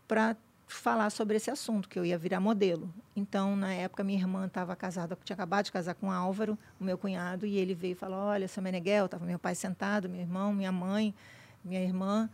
para 0.08 0.38
falar 0.68 1.10
sobre 1.10 1.38
esse 1.38 1.50
assunto, 1.50 1.90
que 1.90 1.98
eu 1.98 2.06
ia 2.06 2.20
virar 2.20 2.40
modelo. 2.40 2.94
Então, 3.16 3.56
na 3.56 3.74
época, 3.74 4.04
minha 4.04 4.20
irmã 4.20 4.46
estava 4.46 4.76
casada, 4.76 5.18
tinha 5.24 5.34
acabado 5.34 5.66
de 5.66 5.72
casar 5.72 5.96
com 5.96 6.10
o 6.10 6.12
Álvaro, 6.12 6.56
o 6.80 6.84
meu 6.84 7.00
cunhado, 7.00 7.48
e 7.48 7.58
ele 7.58 7.74
veio 7.74 7.94
e 7.94 7.96
falou, 7.96 8.20
olha, 8.20 8.48
seu 8.48 8.62
Meneghel, 8.62 9.06
estava 9.06 9.26
meu 9.26 9.40
pai 9.40 9.56
sentado, 9.56 10.08
meu 10.08 10.22
irmão, 10.22 10.54
minha 10.54 10.72
mãe, 10.72 11.16
minha 11.64 11.82
irmã, 11.82 12.30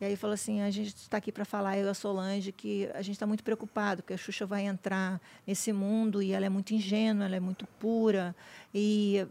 e 0.00 0.04
aí 0.04 0.14
falou 0.14 0.34
assim, 0.34 0.60
a 0.60 0.70
gente 0.70 0.94
está 0.94 1.16
aqui 1.16 1.32
para 1.32 1.44
falar, 1.44 1.76
eu 1.76 1.86
e 1.86 1.88
a 1.88 1.94
Solange, 1.94 2.52
que 2.52 2.88
a 2.94 3.02
gente 3.02 3.16
está 3.16 3.26
muito 3.26 3.42
preocupado, 3.42 4.00
porque 4.02 4.14
a 4.14 4.16
Xuxa 4.16 4.46
vai 4.46 4.64
entrar 4.64 5.20
nesse 5.44 5.72
mundo 5.72 6.22
e 6.22 6.30
ela 6.30 6.46
é 6.46 6.50
muito 6.50 6.72
ingênua, 6.72 7.24
ela 7.24 7.34
é 7.34 7.40
muito 7.40 7.66
pura, 7.80 8.36
e 8.72 9.26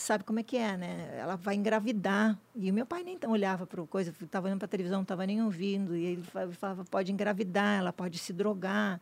sabe 0.00 0.22
como 0.24 0.38
é 0.38 0.42
que 0.42 0.56
é, 0.56 0.76
né? 0.76 1.16
Ela 1.18 1.36
vai 1.36 1.54
engravidar. 1.56 2.38
E 2.54 2.70
o 2.70 2.74
meu 2.74 2.86
pai 2.86 3.02
nem 3.02 3.18
tão 3.18 3.30
olhava 3.32 3.66
para 3.66 3.84
coisa, 3.86 4.14
estava 4.22 4.46
olhando 4.46 4.58
para 4.60 4.66
a 4.66 4.68
televisão, 4.68 4.98
não 4.98 5.02
estava 5.02 5.26
nem 5.26 5.42
ouvindo. 5.42 5.96
E 5.96 6.04
ele 6.04 6.22
fa- 6.22 6.48
falava, 6.52 6.84
pode 6.84 7.12
engravidar, 7.12 7.78
ela 7.80 7.92
pode 7.92 8.18
se 8.18 8.32
drogar, 8.32 9.00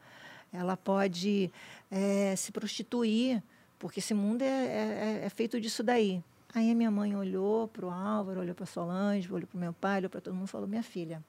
ela 0.52 0.76
pode 0.76 1.52
eh, 1.90 2.34
se 2.36 2.50
prostituir, 2.50 3.42
porque 3.78 4.00
esse 4.00 4.14
mundo 4.14 4.42
é, 4.42 4.46
é- 4.46 5.20
é 5.26 5.28
feito 5.28 5.60
disso 5.60 5.82
daí. 5.82 6.22
Aí 6.54 6.70
a 6.70 6.74
minha 6.74 6.90
mãe 6.90 7.14
olhou 7.14 7.68
para 7.68 7.84
o 7.84 7.90
Álvaro, 7.90 8.40
olhou 8.40 8.54
para 8.54 8.64
a 8.64 8.66
Solange, 8.66 9.30
olhou 9.30 9.46
para 9.46 9.56
o 9.56 9.60
meu 9.60 9.74
pai, 9.74 9.98
olhou 9.98 10.08
para 10.10 10.22
todo 10.22 10.34
mundo 10.34 10.46
e 10.46 10.50
falou, 10.50 10.66
minha 10.66 10.82
filha, 10.82 11.22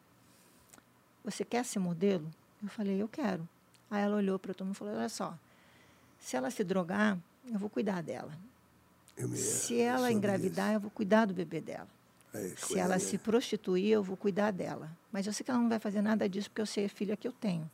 você 1.23 1.43
quer 1.43 1.65
ser 1.65 1.79
modelo? 1.79 2.25
Eu 2.63 2.69
falei, 2.69 3.01
eu 3.01 3.07
quero. 3.09 3.47
Aí 3.91 4.01
ela 4.01 4.15
olhou 4.15 4.39
para 4.39 4.53
todo 4.53 4.65
mundo 4.65 4.75
e 4.75 4.77
falou, 4.77 4.95
olha 4.95 5.09
só, 5.09 5.37
se 6.19 6.37
ela 6.37 6.49
se 6.49 6.63
drogar, 6.63 7.17
eu 7.51 7.59
vou 7.59 7.69
cuidar 7.69 8.01
dela. 8.01 8.31
Se 9.35 9.79
ela 9.79 10.11
engravidar, 10.11 10.73
eu 10.73 10.79
vou 10.79 10.91
cuidar 10.91 11.25
do 11.25 11.33
bebê 11.33 11.59
dela. 11.59 11.87
isso. 12.35 12.37
Aí, 12.37 12.55
Se 12.55 12.79
ela 12.79 12.99
se 12.99 13.17
prostituir, 13.17 13.89
eu 13.91 14.03
vou 14.03 14.15
cuidar 14.15 14.51
dela. 14.51 14.91
Mas 15.11 15.25
eu 15.25 15.33
sei 15.33 15.43
que 15.43 15.51
ela 15.51 15.59
não 15.59 15.69
vai 15.69 15.79
fazer 15.79 16.01
nada 16.01 16.29
disso 16.29 16.49
porque 16.49 16.61
eu 16.61 16.65
sei 16.65 16.85
a 16.85 16.89
filha 16.89 17.17
que 17.17 17.27
eu 17.27 17.31
tenho. 17.31 17.69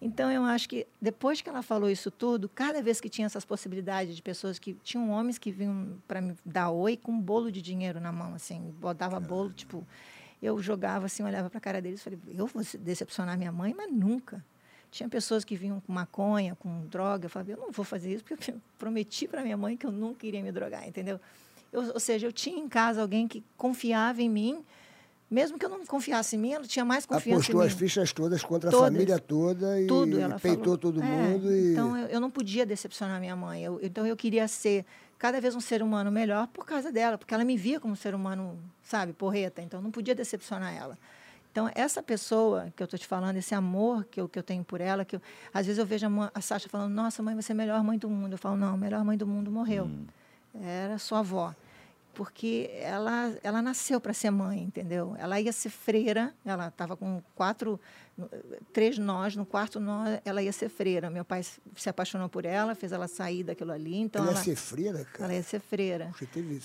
Então, 0.00 0.30
eu 0.30 0.44
acho 0.44 0.68
que 0.68 0.86
depois 1.00 1.40
que 1.40 1.48
ela 1.48 1.60
falou 1.62 1.90
isso 1.90 2.10
tudo, 2.10 2.48
cada 2.48 2.80
vez 2.80 3.00
que 3.00 3.08
tinha 3.08 3.26
essas 3.26 3.44
possibilidades 3.44 4.14
de 4.14 4.22
pessoas 4.22 4.58
que 4.58 4.74
tinham 4.74 5.10
homens 5.10 5.38
que 5.38 5.50
vinham 5.50 5.98
para 6.06 6.20
me 6.20 6.36
dar 6.44 6.70
oi 6.70 6.96
com 6.96 7.10
um 7.12 7.20
bolo 7.20 7.50
de 7.50 7.60
dinheiro 7.60 8.00
na 8.00 8.12
mão, 8.12 8.34
assim, 8.34 8.72
botava 8.78 9.18
bolo, 9.18 9.52
tipo, 9.52 9.84
eu 10.40 10.62
jogava 10.62 11.06
assim, 11.06 11.24
olhava 11.24 11.50
para 11.50 11.58
a 11.58 11.60
cara 11.60 11.82
deles 11.82 12.00
e 12.00 12.04
falei, 12.04 12.18
eu 12.28 12.46
vou 12.46 12.62
decepcionar 12.78 13.36
minha 13.36 13.50
mãe, 13.50 13.74
mas 13.76 13.90
nunca. 13.92 14.44
Tinha 14.90 15.08
pessoas 15.08 15.44
que 15.44 15.54
vinham 15.56 15.80
com 15.80 15.92
maconha, 15.92 16.56
com 16.56 16.86
droga, 16.86 17.26
eu 17.26 17.30
falava, 17.30 17.50
eu 17.50 17.56
não 17.58 17.70
vou 17.70 17.84
fazer 17.84 18.14
isso 18.14 18.24
porque 18.24 18.50
eu 18.50 18.56
prometi 18.78 19.28
para 19.28 19.42
minha 19.42 19.56
mãe 19.56 19.76
que 19.76 19.86
eu 19.86 19.92
nunca 19.92 20.26
iria 20.26 20.42
me 20.42 20.50
drogar, 20.50 20.86
entendeu? 20.88 21.20
Eu- 21.72 21.92
ou 21.92 22.00
seja, 22.00 22.26
eu 22.26 22.32
tinha 22.32 22.58
em 22.58 22.68
casa 22.68 23.02
alguém 23.02 23.28
que 23.28 23.44
confiava 23.56 24.22
em 24.22 24.28
mim, 24.30 24.64
mesmo 25.30 25.58
que 25.58 25.64
eu 25.66 25.68
não 25.68 25.84
confiasse 25.84 26.36
em 26.36 26.38
mim, 26.38 26.52
ela 26.52 26.64
tinha 26.66 26.86
mais 26.86 27.04
confiança 27.04 27.42
Apostou 27.42 27.62
em 27.62 27.66
as 27.66 27.72
mim. 27.74 27.78
fichas 27.80 28.12
todas 28.14 28.42
contra 28.42 28.70
Todas. 28.70 28.86
a 28.88 28.90
família 28.92 29.18
toda 29.18 29.78
e 29.78 29.86
Tudo, 29.86 30.18
ela 30.18 30.38
peitou 30.40 30.64
falou. 30.64 30.78
todo 30.78 31.02
É, 31.02 31.04
mundo. 31.04 31.52
E... 31.54 31.72
Então 31.72 31.94
eu, 31.98 32.06
eu 32.06 32.18
não 32.20 32.30
podia 32.30 32.64
decepcionar 32.64 33.20
minha 33.20 33.36
mãe. 33.36 33.62
Eu- 33.62 33.78
então 33.82 34.06
eu 34.06 34.16
queria 34.16 34.48
ser 34.48 34.86
cada 35.18 35.38
vez 35.38 35.54
um 35.54 35.60
ser 35.60 35.82
humano 35.82 36.10
melhor 36.10 36.46
por 36.46 36.64
causa 36.64 36.90
dela, 36.90 37.18
porque 37.18 37.34
ela 37.34 37.44
me 37.44 37.58
via 37.58 37.78
como 37.78 37.92
um 37.92 37.96
ser 37.96 38.14
humano, 38.14 38.58
sabe, 38.82 39.12
porreta. 39.12 39.60
Então 39.60 39.80
eu 39.80 39.84
não 39.84 39.90
podia 39.90 40.14
decepcionar 40.14 40.74
ela. 40.74 40.96
Então 41.58 41.70
essa 41.74 42.00
pessoa 42.00 42.72
que 42.76 42.80
eu 42.82 42.84
estou 42.84 42.96
te 42.98 43.06
falando, 43.06 43.36
esse 43.36 43.52
amor 43.54 44.04
que 44.04 44.20
eu, 44.20 44.28
que 44.28 44.38
eu 44.38 44.42
tenho 44.44 44.62
por 44.62 44.80
ela, 44.80 45.04
que 45.04 45.16
eu, 45.16 45.22
às 45.52 45.66
vezes 45.66 45.78
eu 45.78 45.84
vejo 45.84 46.06
a, 46.06 46.08
mãe- 46.08 46.30
a 46.32 46.40
Sasha 46.40 46.68
falando: 46.68 46.92
Nossa, 46.94 47.20
mãe, 47.22 47.34
você 47.34 47.50
é 47.50 47.54
a 47.54 47.56
melhor 47.56 47.82
mãe 47.82 47.98
do 47.98 48.08
mundo. 48.08 48.32
Eu 48.34 48.38
falo: 48.38 48.56
Não, 48.56 48.74
a 48.74 48.76
melhor 48.76 49.04
mãe 49.04 49.18
do 49.18 49.26
mundo 49.26 49.50
morreu. 49.50 49.90
Era 50.62 50.98
sua 50.98 51.18
avó 51.20 51.54
porque 52.14 52.68
ela, 52.80 53.32
ela 53.44 53.62
nasceu 53.62 54.00
para 54.00 54.12
ser 54.12 54.30
mãe, 54.30 54.60
entendeu? 54.64 55.14
Ela 55.20 55.40
ia 55.40 55.52
ser 55.52 55.68
freira, 55.70 56.34
ela 56.44 56.66
estava 56.66 56.96
com 56.96 57.22
quatro, 57.32 57.78
três 58.72 58.98
nós, 58.98 59.36
no 59.36 59.46
quarto 59.46 59.78
nó 59.78 60.02
ela 60.24 60.42
ia 60.42 60.52
ser 60.52 60.68
freira. 60.68 61.08
Meu 61.10 61.24
pai 61.24 61.44
se- 61.44 61.88
apaixonou 61.88 62.28
por 62.28 62.44
ela, 62.44 62.74
fez 62.74 62.90
ela 62.90 63.06
sair 63.06 63.44
daquilo 63.44 63.70
ali, 63.70 63.96
então 63.96 64.22
ela 64.22 64.32
ela, 64.32 64.38
ia 64.40 64.44
ser 64.44 64.56
freira, 64.56 65.04
cara. 65.04 65.24
ela 65.24 65.34
ia 65.34 65.42
ser 65.44 65.60
freira. 65.60 66.10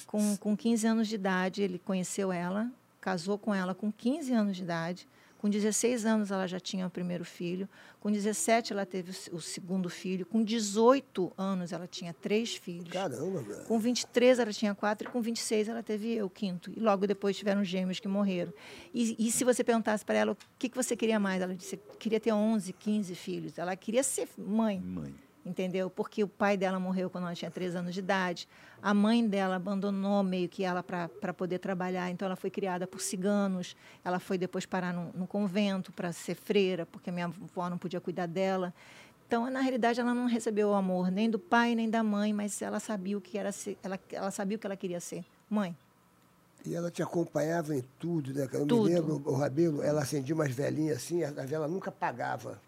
Com, 0.08 0.36
com 0.38 0.58
15 0.58 0.88
anos 0.88 1.08
de 1.08 1.14
idade, 1.16 1.62
ele 1.62 1.78
conheceu 1.78 2.32
ela, 2.32 2.68
casou 3.04 3.38
com 3.38 3.54
ela 3.54 3.76
com 3.76 3.92
15 3.92 4.32
anos 4.34 4.56
de 4.56 4.64
idade. 4.64 5.08
Com 5.38 5.50
16 5.50 6.06
anos, 6.06 6.32
ela 6.32 6.48
já 6.48 6.58
tinha 6.58 6.88
o 6.88 6.90
primeiro 6.90 7.26
filho. 7.26 7.68
Com 8.00 8.10
17, 8.10 8.72
ela 8.72 8.86
teve 8.86 9.12
o 9.12 9.14
se- 9.14 9.30
o 9.30 9.42
segundo 9.42 9.90
filho. 9.90 10.26
Com 10.26 10.42
18 10.42 11.34
anos, 11.38 11.74
ela 11.74 11.86
tinha 11.86 12.14
três 12.14 12.56
filhos. 12.56 12.88
Caramba, 12.90 13.42
velho. 13.42 13.66
Com 13.66 13.78
23 13.78 14.40
ela 14.40 14.54
tinha 14.54 14.74
quatro 14.74 15.06
e 15.10 15.12
com 15.12 15.22
26 15.22 15.68
ela 15.68 15.84
teve 15.84 16.14
eu, 16.14 16.28
o 16.28 16.30
quinto. 16.30 16.72
E 16.74 16.80
logo 16.80 17.06
depois 17.06 17.36
tiveram 17.36 17.62
gêmeos 17.62 18.00
que 18.00 18.08
morreram. 18.08 18.54
E, 18.94 19.18
e 19.20 19.30
se 19.34 19.44
você 19.44 19.66
perguntasse 19.66 20.06
para 20.06 20.16
ela 20.18 20.32
o 20.32 20.38
que, 20.58 20.70
que 20.70 20.78
você 20.78 20.96
queria 20.96 21.20
mais, 21.20 21.42
ela 21.42 21.54
disse 21.54 21.76
que 21.76 21.98
queria 21.98 22.22
ter 22.22 22.32
11, 22.32 22.72
15 22.72 23.14
filhos. 23.14 23.58
Ela 23.58 23.76
queria 23.76 24.02
ser 24.02 24.30
mãe, 24.38 24.80
Mãe. 24.80 25.14
Entendeu? 25.46 25.90
Porque 25.90 26.24
o 26.24 26.28
pai 26.28 26.58
dela 26.58 26.80
morreu 26.80 27.10
quando 27.10 27.26
ela 27.26 27.36
tinha 27.36 27.52
3 27.52 27.76
anos 27.76 27.94
de 27.94 28.00
idade. 28.00 28.48
A 28.82 28.94
mãe 28.94 29.26
dela 29.28 29.56
abandonou 29.56 30.24
meio 30.24 30.50
que 30.50 30.64
ela 30.64 30.84
para 30.84 31.34
poder 31.34 31.60
trabalhar. 31.60 32.10
Então 32.10 32.26
ela 32.26 32.36
foi 32.36 32.50
criada 32.50 32.86
por 32.86 33.02
ciganos. 33.02 33.76
Ela 34.04 34.20
foi 34.20 34.38
depois 34.38 34.66
parar 34.66 34.94
no, 34.94 35.12
no 35.14 35.28
convento 35.28 35.92
para 35.92 36.12
ser 36.12 36.36
freira, 36.36 36.86
porque 36.86 37.12
minha 37.12 37.26
avó 37.26 37.70
não 37.70 37.78
podia 37.78 38.02
cuidar 38.02 38.28
dela. 38.28 38.74
Então, 39.28 39.50
na 39.50 39.62
realidade, 39.62 40.00
ela 40.00 40.14
não 40.14 40.28
recebeu 40.28 40.70
o 40.70 40.74
amor 40.74 41.10
nem 41.10 41.30
do 41.30 41.40
pai 41.40 41.74
nem 41.74 41.90
da 41.90 42.04
mãe, 42.04 42.32
mas 42.32 42.62
ela 42.62 42.80
sabia 42.80 43.18
o 43.18 43.22
que 43.22 43.38
era 43.38 43.52
ser, 43.52 43.78
ela, 43.82 44.00
ela 44.12 44.30
sabia 44.30 44.58
o 44.58 44.60
que 44.60 44.68
ela 44.68 44.76
queria 44.76 45.00
ser, 45.00 45.26
mãe. 45.50 45.76
E 46.66 46.76
ela 46.76 46.90
te 46.90 47.02
acompanhava 47.02 47.76
em 47.76 47.84
tudo, 48.00 48.34
né? 48.34 48.48
Eu 48.54 48.66
Tudo. 48.66 48.84
me 48.84 48.94
lembro, 48.94 49.22
o 49.26 49.34
Rabelo, 49.34 49.82
ela 49.82 50.04
acendia 50.04 50.34
umas 50.34 50.52
velhinhas 50.52 50.98
assim, 50.98 51.24
a 51.24 51.32
vela 51.32 51.68
nunca 51.68 51.90
apagava. 51.90 52.62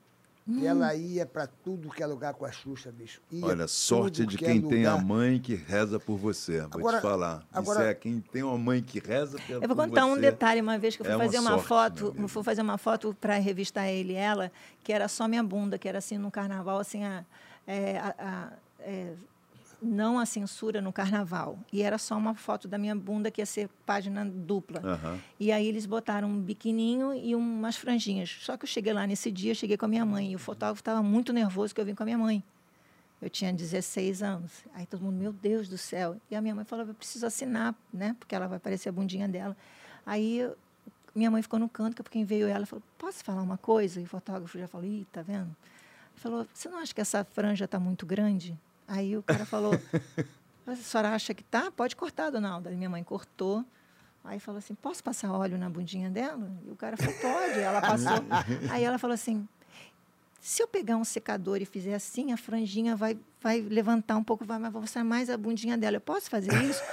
Hum. 0.48 0.60
E 0.60 0.68
ela 0.68 0.94
ia 0.94 1.26
para 1.26 1.48
tudo 1.48 1.90
que 1.90 2.04
é 2.04 2.06
lugar 2.06 2.36
com 2.36 2.46
a 2.46 2.52
Xuxa, 2.52 2.92
bicho. 2.92 3.20
Ia 3.32 3.46
Olha, 3.46 3.68
sorte 3.68 4.26
de 4.28 4.38
que 4.38 4.46
é 4.46 4.50
quem 4.50 4.62
tem 4.62 4.86
a 4.86 4.96
mãe 4.96 5.40
que 5.40 5.56
reza 5.56 6.00
por 6.00 6.18
você. 6.18 6.60
Vou 6.62 6.70
Agora- 6.82 6.98
te 7.00 7.02
falar. 7.02 7.48
agora- 7.52 7.80
Isso 7.80 7.90
é 7.90 7.94
quem 7.96 8.20
tem 8.20 8.44
uma 8.44 8.58
mãe 8.58 8.82
que 8.84 9.00
reza 9.00 9.40
pela 9.48 9.64
Eu 9.64 9.68
vou 9.68 9.76
contar 9.76 10.06
um 10.06 10.16
detalhe, 10.18 10.62
uma 10.62 10.78
vez 10.78 10.96
que 10.96 11.02
eu 11.02 11.06
fui 11.06 11.14
é 11.14 11.16
uma 11.18 11.26
fazer 11.26 11.40
uma, 11.40 11.50
sorte, 11.68 12.04
meu 12.04 12.12
foto, 12.14 12.28
fui 12.28 12.44
fazer 12.44 12.62
uma 12.62 12.78
foto 12.78 13.18
para 13.20 13.38
revistar 13.38 13.88
ele 13.90 14.14
e 14.14 14.18
ela, 14.18 14.52
que 14.84 14.94
era 14.94 15.08
só 15.08 15.28
minha 15.28 15.44
bunda, 15.44 15.80
que 15.80 15.90
era 15.90 15.98
assim 15.98 16.20
no 16.20 16.30
carnaval, 16.30 16.78
assim, 16.78 17.04
a, 17.04 17.26
é, 17.66 17.98
a- 17.98 18.16
a- 18.20 18.54
é, 18.82 19.14
não 19.82 20.20
a 20.20 20.26
censura 20.26 20.82
no 20.82 20.92
carnaval. 20.92 21.60
E 21.72 21.82
era 21.82 21.98
só 21.98 22.18
uma 22.18 22.36
foto 22.36 22.68
da 22.68 22.78
minha 22.78 22.96
bunda 22.96 23.30
que 23.30 23.42
ia 23.42 23.46
ser 23.46 23.70
página 23.86 24.26
dupla. 24.26 24.82
Aham. 24.84 25.20
E 25.40 25.52
aí 25.52 25.68
eles 25.68 25.86
botaram 25.86 26.28
um 26.28 26.40
biquininho 26.40 27.14
e 27.14 27.36
umas 27.36 27.76
franjinhas. 27.76 28.38
Só 28.42 28.58
que 28.58 28.66
eu 28.66 28.68
cheguei 28.68 28.94
lá 28.94 29.06
nesse 29.06 29.32
dia, 29.32 29.54
cheguei 29.54 29.78
com 29.78 29.86
a 29.86 29.88
minha 29.88 30.06
mãe. 30.06 30.32
E 30.32 30.36
o 30.36 30.40
fotógrafo 30.40 30.82
estava 30.82 31.02
muito 31.04 31.32
nervoso 31.32 31.74
que 31.74 31.82
eu 31.82 31.86
vim 31.86 31.96
com 31.96 32.04
a 32.04 32.06
minha 32.06 32.18
mãe. 32.18 32.44
Eu 33.22 33.30
tinha 33.30 33.52
16 33.52 34.22
anos. 34.22 34.52
Aí 34.74 34.86
todo 34.86 35.02
mundo, 35.02 35.16
meu 35.16 35.34
Deus 35.34 35.68
do 35.68 35.78
céu. 35.78 36.18
E 36.30 36.36
a 36.36 36.42
minha 36.42 36.54
mãe 36.54 36.66
falou, 36.66 36.86
eu 36.86 36.94
preciso 36.94 37.26
assinar, 37.26 37.74
né? 37.94 38.16
Porque 38.20 38.36
ela 38.36 38.48
vai 38.48 38.58
aparecer 38.58 38.90
a 38.90 38.92
bundinha 38.92 39.28
dela. 39.28 39.56
Aí 40.06 40.48
minha 41.16 41.32
mãe 41.32 41.42
ficou 41.42 41.58
no 41.58 41.70
canto, 41.70 42.04
que 42.04 42.10
quem 42.10 42.26
veio 42.26 42.48
ela 42.48 42.66
falou, 42.66 42.84
posso 42.98 43.24
falar 43.24 43.42
uma 43.42 43.58
coisa? 43.58 44.02
E 44.02 44.04
o 44.04 44.08
fotógrafo 44.08 44.60
já 44.60 44.68
falou, 44.68 44.86
ih, 44.86 45.08
tá 45.12 45.22
vendo? 45.22 45.56
Ele 46.14 46.18
falou, 46.18 46.46
você 46.54 46.68
não 46.68 46.78
acha 46.78 46.94
que 46.94 47.00
essa 47.00 47.24
franja 47.24 47.66
está 47.66 47.80
muito 47.80 48.06
grande? 48.06 48.58
Aí 48.88 49.18
o 49.18 49.24
cara 49.24 49.46
falou, 49.46 49.74
a 50.68 50.76
senhora 50.76 51.10
acha 51.14 51.34
que 51.34 51.44
tá? 51.44 51.72
Pode 51.72 51.96
cortar, 51.96 52.30
dona 52.30 52.50
Alda. 52.50 52.70
Minha 52.72 52.90
mãe 52.90 53.04
cortou. 53.04 53.66
Aí 54.24 54.40
falou 54.40 54.58
assim, 54.58 54.74
posso 54.74 55.04
passar 55.04 55.32
óleo 55.32 55.58
na 55.58 55.70
bundinha 55.70 56.10
dela? 56.10 56.50
E 56.66 56.72
o 56.72 56.76
cara 56.76 56.98
falou, 56.98 57.14
pode. 57.22 57.60
Ela 57.60 57.82
passou. 57.82 58.26
Aí 58.72 58.84
ela 58.84 58.98
falou 58.98 59.14
assim, 59.14 59.48
se 60.46 60.62
eu 60.62 60.68
pegar 60.68 60.96
um 60.96 61.04
secador 61.04 61.60
e 61.60 61.66
fizer 61.66 61.96
assim, 61.96 62.32
a 62.32 62.38
franjinha 62.38 62.96
vai, 62.96 63.18
vai 63.42 63.62
levantar 63.62 64.16
um 64.16 64.24
pouco, 64.24 64.46
vai 64.46 64.60
mostrar 64.60 65.04
mais 65.04 65.28
a 65.28 65.36
bundinha 65.38 65.76
dela. 65.76 65.98
Eu 65.98 66.02
posso 66.02 66.30
fazer 66.30 66.54
isso? 66.64 66.84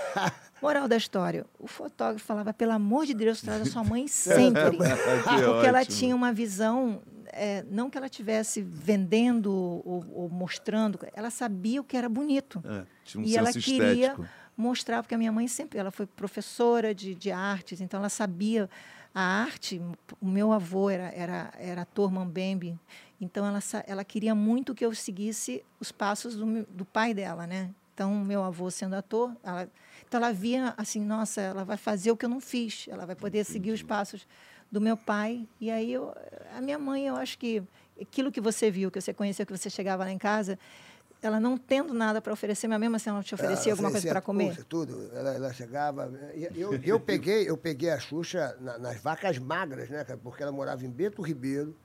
Moral 0.62 0.88
da 0.88 0.96
história, 0.96 1.44
o 1.58 1.66
fotógrafo 1.66 2.24
falava, 2.24 2.54
pelo 2.54 2.72
amor 2.72 3.04
de 3.04 3.12
Deus, 3.12 3.42
traz 3.42 3.60
a 3.60 3.64
sua 3.66 3.84
mãe 3.84 4.08
sempre. 4.08 4.76
porque 4.78 5.66
ela 5.66 5.80
ótimo. 5.80 5.96
tinha 5.98 6.16
uma 6.16 6.32
visão, 6.32 7.02
é, 7.32 7.64
não 7.70 7.88
que 7.88 7.96
ela 7.96 8.06
estivesse 8.06 8.60
vendendo 8.60 9.52
ou, 9.52 10.04
ou 10.12 10.28
mostrando, 10.28 10.98
ela 11.14 11.30
sabia 11.30 11.80
o 11.80 11.84
que 11.84 11.96
era 11.96 12.08
bonito. 12.08 12.62
É, 12.64 12.84
tinha 13.04 13.22
um 13.22 13.26
e 13.26 13.36
ela 13.36 13.52
senso 13.52 13.64
queria 13.64 14.10
estético. 14.10 14.28
mostrar, 14.56 15.02
porque 15.02 15.14
a 15.14 15.18
minha 15.18 15.32
mãe 15.32 15.48
sempre, 15.48 15.78
ela 15.78 15.90
foi 15.90 16.06
professora 16.06 16.94
de, 16.94 17.14
de 17.14 17.32
artes, 17.32 17.80
então 17.80 17.98
ela 17.98 18.08
sabia 18.08 18.68
a 19.14 19.20
arte. 19.20 19.80
O 20.20 20.26
meu 20.26 20.52
avô 20.52 20.90
era, 20.90 21.10
era, 21.14 21.52
era 21.58 21.82
ator 21.82 22.12
Mambembe, 22.12 22.78
então 23.20 23.46
ela, 23.46 23.60
ela 23.86 24.04
queria 24.04 24.34
muito 24.34 24.74
que 24.74 24.84
eu 24.84 24.94
seguisse 24.94 25.64
os 25.80 25.90
passos 25.90 26.36
do, 26.36 26.64
do 26.66 26.84
pai 26.84 27.14
dela, 27.14 27.46
né? 27.46 27.70
Então, 27.94 28.14
meu 28.24 28.42
avô 28.42 28.70
sendo 28.70 28.94
ator, 28.94 29.36
ela, 29.42 29.68
então 30.06 30.18
ela 30.18 30.32
via 30.32 30.74
assim, 30.76 31.04
nossa, 31.04 31.40
ela 31.40 31.64
vai 31.64 31.76
fazer 31.76 32.10
o 32.10 32.16
que 32.16 32.24
eu 32.24 32.28
não 32.28 32.40
fiz, 32.40 32.86
ela 32.88 33.04
vai 33.04 33.14
poder 33.14 33.44
seguir 33.44 33.70
os 33.70 33.82
passos 33.82 34.26
do 34.73 34.81
meu 34.81 34.97
pai. 34.97 35.47
E 35.60 35.70
aí, 35.70 35.92
eu, 35.92 36.12
a 36.57 36.60
minha 36.62 36.78
mãe, 36.78 37.07
eu 37.07 37.15
acho 37.15 37.39
que 37.39 37.62
aquilo 38.01 38.33
que 38.33 38.41
você 38.41 38.70
viu, 38.70 38.91
que 38.91 38.99
você 38.99 39.12
conheceu, 39.12 39.44
que 39.44 39.57
você 39.57 39.68
chegava 39.68 40.02
lá 40.02 40.10
em 40.10 40.17
casa, 40.17 40.59
ela 41.20 41.39
não 41.39 41.57
tendo 41.59 41.92
nada 41.92 42.20
para 42.23 42.33
oferecer, 42.33 42.67
mas 42.67 42.81
mesmo 42.81 42.97
assim 42.97 43.10
ela 43.10 43.23
te 43.23 43.34
oferecia 43.34 43.70
Ela 43.70 43.73
alguma 43.75 43.91
coisa 43.91 44.09
para 44.09 44.20
comer? 44.23 44.65
Tudo. 44.65 45.10
Ela, 45.15 45.34
ela 45.34 45.52
chegava. 45.52 46.10
Eu, 46.57 46.73
eu, 46.83 46.99
peguei, 46.99 47.49
eu 47.49 47.57
peguei 47.57 47.91
a 47.91 48.01
Xuxa 48.01 48.57
na- 48.60 48.78
nas 48.78 49.01
vacas 49.01 49.39
magras, 49.39 49.91
né, 49.91 50.02
cara? 50.05 50.18
Porque 50.18 50.42
ela 50.42 50.51
morava 50.51 50.84
em 50.84 50.91
Beto 50.91 51.20
Ribeiro. 51.23 51.76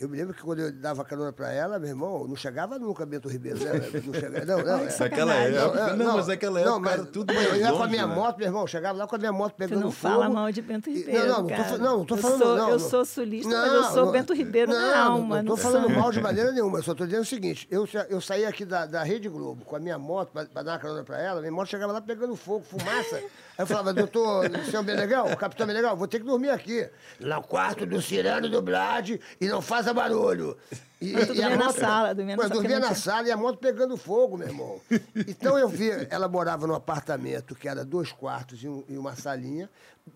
Eu 0.00 0.08
me 0.08 0.16
lembro 0.16 0.32
que 0.32 0.40
quando 0.42 0.60
eu 0.60 0.72
dava 0.72 1.04
carona 1.04 1.30
pra 1.30 1.52
ela, 1.52 1.78
meu 1.78 1.90
irmão, 1.90 2.26
não 2.26 2.34
chegava 2.34 2.78
nunca 2.78 3.04
Bento 3.04 3.28
Ribeiro, 3.28 3.58
né? 3.62 3.72
Não 4.02 4.14
chegava, 4.14 4.44
não, 4.46 4.56
não. 4.58 4.62
é. 4.62 4.84
Naquela 4.84 4.90
Sacanagem. 4.90 5.56
época. 5.58 5.96
Não, 5.96 6.16
mas 6.16 6.26
naquela 6.26 6.60
época 6.60 6.78
mas 6.80 6.92
era 6.94 7.04
tudo 7.04 7.32
eu 7.32 7.36
mais 7.50 7.60
ia 7.60 7.72
com 7.72 7.82
a 7.82 7.86
minha 7.88 8.06
né? 8.06 8.14
moto, 8.14 8.38
meu 8.38 8.46
irmão, 8.46 8.66
chegava 8.66 8.98
lá 8.98 9.06
com 9.06 9.16
a 9.16 9.18
minha 9.18 9.32
moto 9.32 9.52
Tu 9.52 9.56
pegando 9.58 9.80
não 9.82 9.90
fogo. 9.90 10.14
fala 10.14 10.28
mal 10.30 10.50
de 10.50 10.62
Bento 10.62 10.88
Ribeiro, 10.90 11.20
Não, 11.20 11.26
não, 11.28 11.36
não 11.42 11.48
tô, 11.48 11.54
cara. 11.54 11.78
não, 11.78 11.98
não 11.98 12.04
tô 12.06 12.14
eu 12.14 12.18
falando 12.18 12.38
Sou, 12.38 12.56
não. 12.56 12.64
eu 12.70 12.78
não. 12.78 12.88
sou 12.88 13.04
sulista, 13.04 13.50
mas 13.50 13.72
eu 13.72 13.84
sou 13.84 14.10
Bento 14.10 14.32
Ribeiro 14.32 14.72
na 14.72 15.04
alma. 15.04 15.36
Não, 15.36 15.42
no 15.42 15.48
tô 15.50 15.56
falando 15.58 15.90
mal 15.90 16.10
de 16.10 16.20
maneira 16.22 16.50
nenhuma, 16.52 16.78
eu 16.78 16.82
só 16.82 16.94
tô 16.94 17.04
dizendo 17.04 17.22
o 17.22 17.26
seguinte, 17.26 17.68
eu, 17.70 17.86
eu 18.08 18.20
saí 18.22 18.46
aqui 18.46 18.64
da, 18.64 18.86
da 18.86 19.02
Rede 19.02 19.28
Globo 19.28 19.64
com 19.66 19.76
a 19.76 19.78
minha 19.78 19.98
moto 19.98 20.30
pra, 20.32 20.46
pra 20.46 20.62
dar 20.62 20.72
uma 20.72 20.78
carona 20.78 21.04
pra 21.04 21.20
ela, 21.20 21.40
minha 21.40 21.52
moto 21.52 21.68
chegava 21.68 21.92
lá 21.92 22.00
pegando 22.00 22.34
fogo, 22.36 22.64
fumaça. 22.64 23.20
Aí 23.60 23.64
eu 23.64 23.66
falava, 23.66 23.92
doutor, 23.92 24.46
senhor 24.70 24.82
Benegal, 24.82 25.36
capitão 25.36 25.66
Benegal, 25.66 25.94
vou 25.94 26.08
ter 26.08 26.18
que 26.18 26.24
dormir 26.24 26.48
aqui. 26.48 26.88
No 27.20 27.42
quarto 27.42 27.84
do 27.84 28.00
Cirano 28.00 28.48
do 28.48 28.62
Blade 28.62 29.20
e 29.38 29.48
não 29.48 29.60
faça 29.60 29.92
barulho. 29.92 30.56
E, 30.98 31.12
tu 31.12 31.26
dormia 31.34 31.56
na 31.58 31.70
sala, 31.70 32.14
dormia 32.14 32.36
na 32.38 32.42
eu 32.42 32.48
dormia 32.48 32.80
na 32.80 32.94
sala 32.94 33.28
e 33.28 33.30
a 33.30 33.36
moto 33.36 33.58
pegando 33.58 33.98
fogo, 33.98 34.38
meu 34.38 34.48
irmão. 34.48 34.80
Então 35.14 35.58
eu 35.58 35.68
vi, 35.68 35.90
ela 36.08 36.26
morava 36.26 36.66
num 36.66 36.74
apartamento 36.74 37.54
que 37.54 37.68
era 37.68 37.84
dois 37.84 38.10
quartos 38.10 38.62
e, 38.64 38.68
um- 38.68 38.82
e 38.88 38.96
uma 38.96 39.14
salinha. 39.14 39.68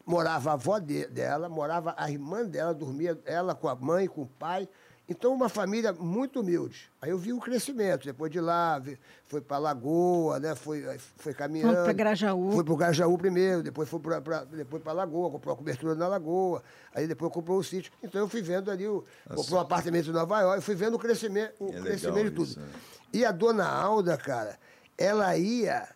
Morava 0.06 0.48
a 0.50 0.52
avó 0.55 0.78
de- 0.78 1.06
dela, 1.08 1.47
morava 1.47 1.94
a 1.98 2.10
irmã 2.10 2.47
dela, 2.47 2.73
dormia 2.73 3.18
ela 3.26 3.55
com 3.55 3.68
a 3.68 3.74
mãe, 3.74 4.06
com 4.06 4.23
o 4.23 4.26
pai. 4.26 4.66
Então, 5.07 5.34
uma 5.34 5.50
família 5.50 5.92
muito 5.92 6.41
humilde. 6.41 6.91
Aí 7.00 7.10
eu 7.10 7.18
vi 7.18 7.33
o 7.33 7.39
crescimento. 7.39 8.07
Depois 8.07 8.33
de 8.33 8.41
lá, 8.41 8.83
foi 9.26 9.41
para 9.41 9.58
Lagoa, 9.58 10.41
né? 10.41 10.55
foi, 10.55 10.83
foi 11.18 11.34
caminhando. 11.34 11.73
Fomos 11.73 11.84
pra 11.84 11.92
Grajaú. 11.92 12.52
Foi 12.52 12.65
para 12.65 12.73
o 12.73 12.76
Grajaú 12.76 13.18
primeiro, 13.18 13.62
depois 13.62 13.86
foi 13.86 14.00
para 14.00 14.92
Lagoa, 14.92 15.31
comprou 15.31 15.52
a 15.52 15.57
cobertura 15.57 15.94
na 15.94 16.08
Lagoa. 16.08 16.62
Aí 16.94 17.07
depois 17.07 17.31
comprou 17.31 17.58
o 17.58 17.65
sítio. 17.65 17.92
Então 18.02 18.18
eu 18.20 18.28
fui 18.28 18.41
vendo 18.41 18.70
ali, 18.70 18.89
o, 18.89 19.05
comprou 19.34 19.58
um 19.58 19.62
apartamento 19.62 20.08
em 20.08 20.12
Nova 20.12 20.41
York, 20.41 20.62
fui 20.62 20.74
vendo 20.74 20.94
o 20.94 20.99
crescimento, 20.99 21.52
o 21.60 21.68
É 21.68 21.81
crescimento 21.83 22.24
de 22.24 22.31
tudo. 22.31 22.49
isso, 22.49 22.60
né? 22.60 22.66
E 23.12 23.24
a 23.26 23.31
dona 23.31 23.68
Alda, 23.68 24.16
cara, 24.16 24.58
ela 24.97 25.36
ia. 25.36 25.86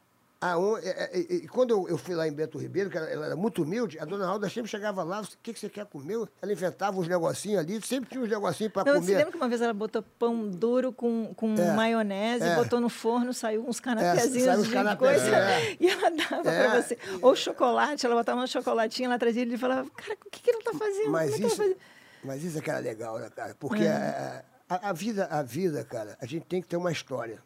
Aonde, 0.41 0.86
é, 0.86 1.10
é, 1.12 1.18
e 1.18 1.49
quando 1.49 1.89
eu, 1.89 1.99
fui 1.99 2.15
lá 2.15 2.28
em 2.28 2.33
Bento 2.33 2.58
Ribeiro, 2.58 2.89
que 2.89 2.97
ela, 2.97 3.08
era 3.26 3.34
muito 3.34 3.65
humilde, 3.65 3.99
a 3.99 4.05
dona 4.05 4.25
Alda 4.25 4.49
sempre 4.49 4.70
chegava 4.70 5.02
lá, 5.02 5.20
o 5.20 5.26
que, 5.42 5.52
que 5.52 5.58
você 5.58 5.68
quer 5.68 5.84
comer? 5.86 6.28
Ela 6.41 6.52
inventava 6.52 6.97
uns 7.00 7.08
negocinhos 7.08 7.58
ali, 7.58 7.83
sempre 7.84 8.08
tinha 8.08 8.23
uns 8.23 8.28
negocinhos 8.31 8.73
para 8.73 8.84
Não, 8.84 9.00
você 9.00 9.07
comer. 9.07 9.17
lembra 9.17 9.33
que 9.33 9.36
uma 9.36 9.49
vez 9.49 9.60
ela 9.60 9.75
botou 9.75 10.00
pão 10.17 10.49
duro 10.49 10.92
com, 10.92 11.34
com 11.34 11.57
É, 11.57 11.73
maionese, 11.73 12.44
é. 12.44 12.55
botou 12.55 12.78
no 12.81 12.89
forno, 12.89 13.34
saiu 13.34 13.62
uns 13.67 13.78
saiu 13.78 13.83
canapézinhos 13.97 14.58
uns 14.60 14.68
de 14.68 14.73
canapés, 14.75 15.20
coisa, 15.23 15.36
é. 15.36 15.76
e 15.81 15.89
ela 15.89 16.10
dava 16.10 16.50
É. 16.52 16.68
pra 16.70 16.83
você. 16.83 16.99
Ou 17.20 17.34
chocolate, 17.34 18.07
ela 18.07 18.15
botava 18.15 18.41
um 18.41 18.47
chocolatinho, 18.47 19.07
ela 19.07 19.18
trazia 19.18 19.42
ele 19.42 19.57
e 19.57 19.58
falava, 19.58 19.91
cara, 19.91 20.17
o 20.25 20.31
que, 20.31 20.41
que 20.41 20.50
ela 20.52 20.62
tá 20.62 20.73
fazendo? 20.73 21.10
Mas 21.10 21.33
Como 21.33 21.34
é 21.34 21.36
que 21.36 21.42
ela 21.42 21.47
isso, 21.49 21.57
fazendo? 21.57 21.76
mas 22.23 22.44
isso 22.44 22.58
é 22.58 22.60
que 22.60 22.70
era 22.70 22.78
legal, 22.78 23.18
né, 23.18 23.28
cara? 23.34 23.57
Porque 23.58 23.83
a- 23.89 24.44
a 24.70 24.92
vida, 24.92 25.26
a 25.28 25.42
vida, 25.42 25.83
cara, 25.83 26.17
a 26.20 26.26
gente 26.26 26.47
tem 26.47 26.62
que 26.62 26.68
ter 26.68 26.76
uma 26.76 26.92
história. 26.92 27.42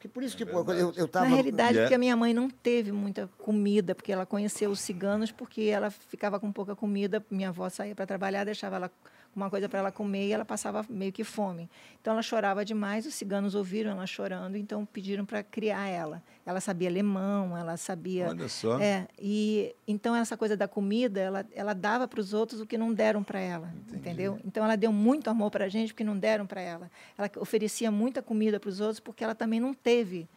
Porque 0.00 0.08
por 0.08 0.22
isso 0.22 0.34
que, 0.34 0.46
pô, 0.46 0.60
eu, 0.72 0.94
eu 0.96 1.06
tava. 1.06 1.28
Na 1.28 1.34
realidade, 1.34 1.74
E 1.76 1.78
é- 1.78 1.82
porque 1.82 1.94
a 1.94 1.98
minha 1.98 2.16
mãe 2.16 2.32
não 2.32 2.48
teve 2.48 2.90
muita 2.90 3.28
comida, 3.36 3.94
porque 3.94 4.10
ela 4.10 4.24
conheceu 4.24 4.70
os 4.70 4.80
ciganos, 4.80 5.30
porque 5.30 5.64
ela 5.64 5.90
ficava 5.90 6.40
com 6.40 6.50
pouca 6.50 6.74
comida. 6.74 7.22
Minha 7.30 7.50
avó 7.50 7.68
saía 7.68 7.94
para 7.94 8.06
trabalhar, 8.06 8.44
deixava 8.44 8.76
ela 8.76 8.90
uma 9.34 9.48
coisa 9.48 9.68
para 9.68 9.78
ela 9.78 9.92
comer 9.92 10.26
e 10.28 10.32
ela 10.32 10.44
passava 10.44 10.84
meio 10.88 11.12
que 11.12 11.22
fome. 11.22 11.68
Então 12.00 12.12
ela 12.12 12.22
chorava 12.22 12.64
demais, 12.64 13.06
os 13.06 13.14
ciganos 13.14 13.54
ouviram 13.54 13.92
ela 13.92 14.06
chorando, 14.06 14.56
então 14.56 14.84
pediram 14.86 15.24
para 15.24 15.42
criar 15.42 15.86
ela. 15.86 16.22
Ela 16.44 16.60
sabia 16.60 16.88
alemão, 16.88 17.56
ela 17.56 17.76
sabia. 17.76 18.28
Olha 18.28 18.48
só. 18.48 18.80
É, 18.80 19.06
e 19.18 19.74
então 19.86 20.16
essa 20.16 20.36
coisa 20.36 20.56
da 20.56 20.66
comida, 20.66 21.20
ela, 21.20 21.46
ela 21.52 21.74
dava 21.74 22.08
para 22.08 22.20
os 22.20 22.32
outros 22.32 22.60
o 22.60 22.66
que 22.66 22.76
não 22.76 22.92
deram 22.92 23.22
para 23.22 23.38
ela, 23.38 23.72
entendeu? 23.92 24.38
Então 24.44 24.64
ela 24.64 24.76
deu 24.76 24.92
muito 24.92 25.30
amor 25.30 25.50
para 25.50 25.66
a 25.66 25.68
gente 25.68 25.92
porque 25.92 26.02
não 26.02 26.18
deram 26.18 26.46
para 26.46 26.60
ela. 26.60 26.90
Ela 27.16 27.30
oferecia 27.36 27.90
muita 27.90 28.22
comida 28.22 28.58
para 28.58 28.68
os 28.68 28.80
outros 28.80 28.98
porque 28.98 29.22
ela 29.22 29.34
também 29.34 29.60
não 29.60 29.72
teve. 29.72 30.28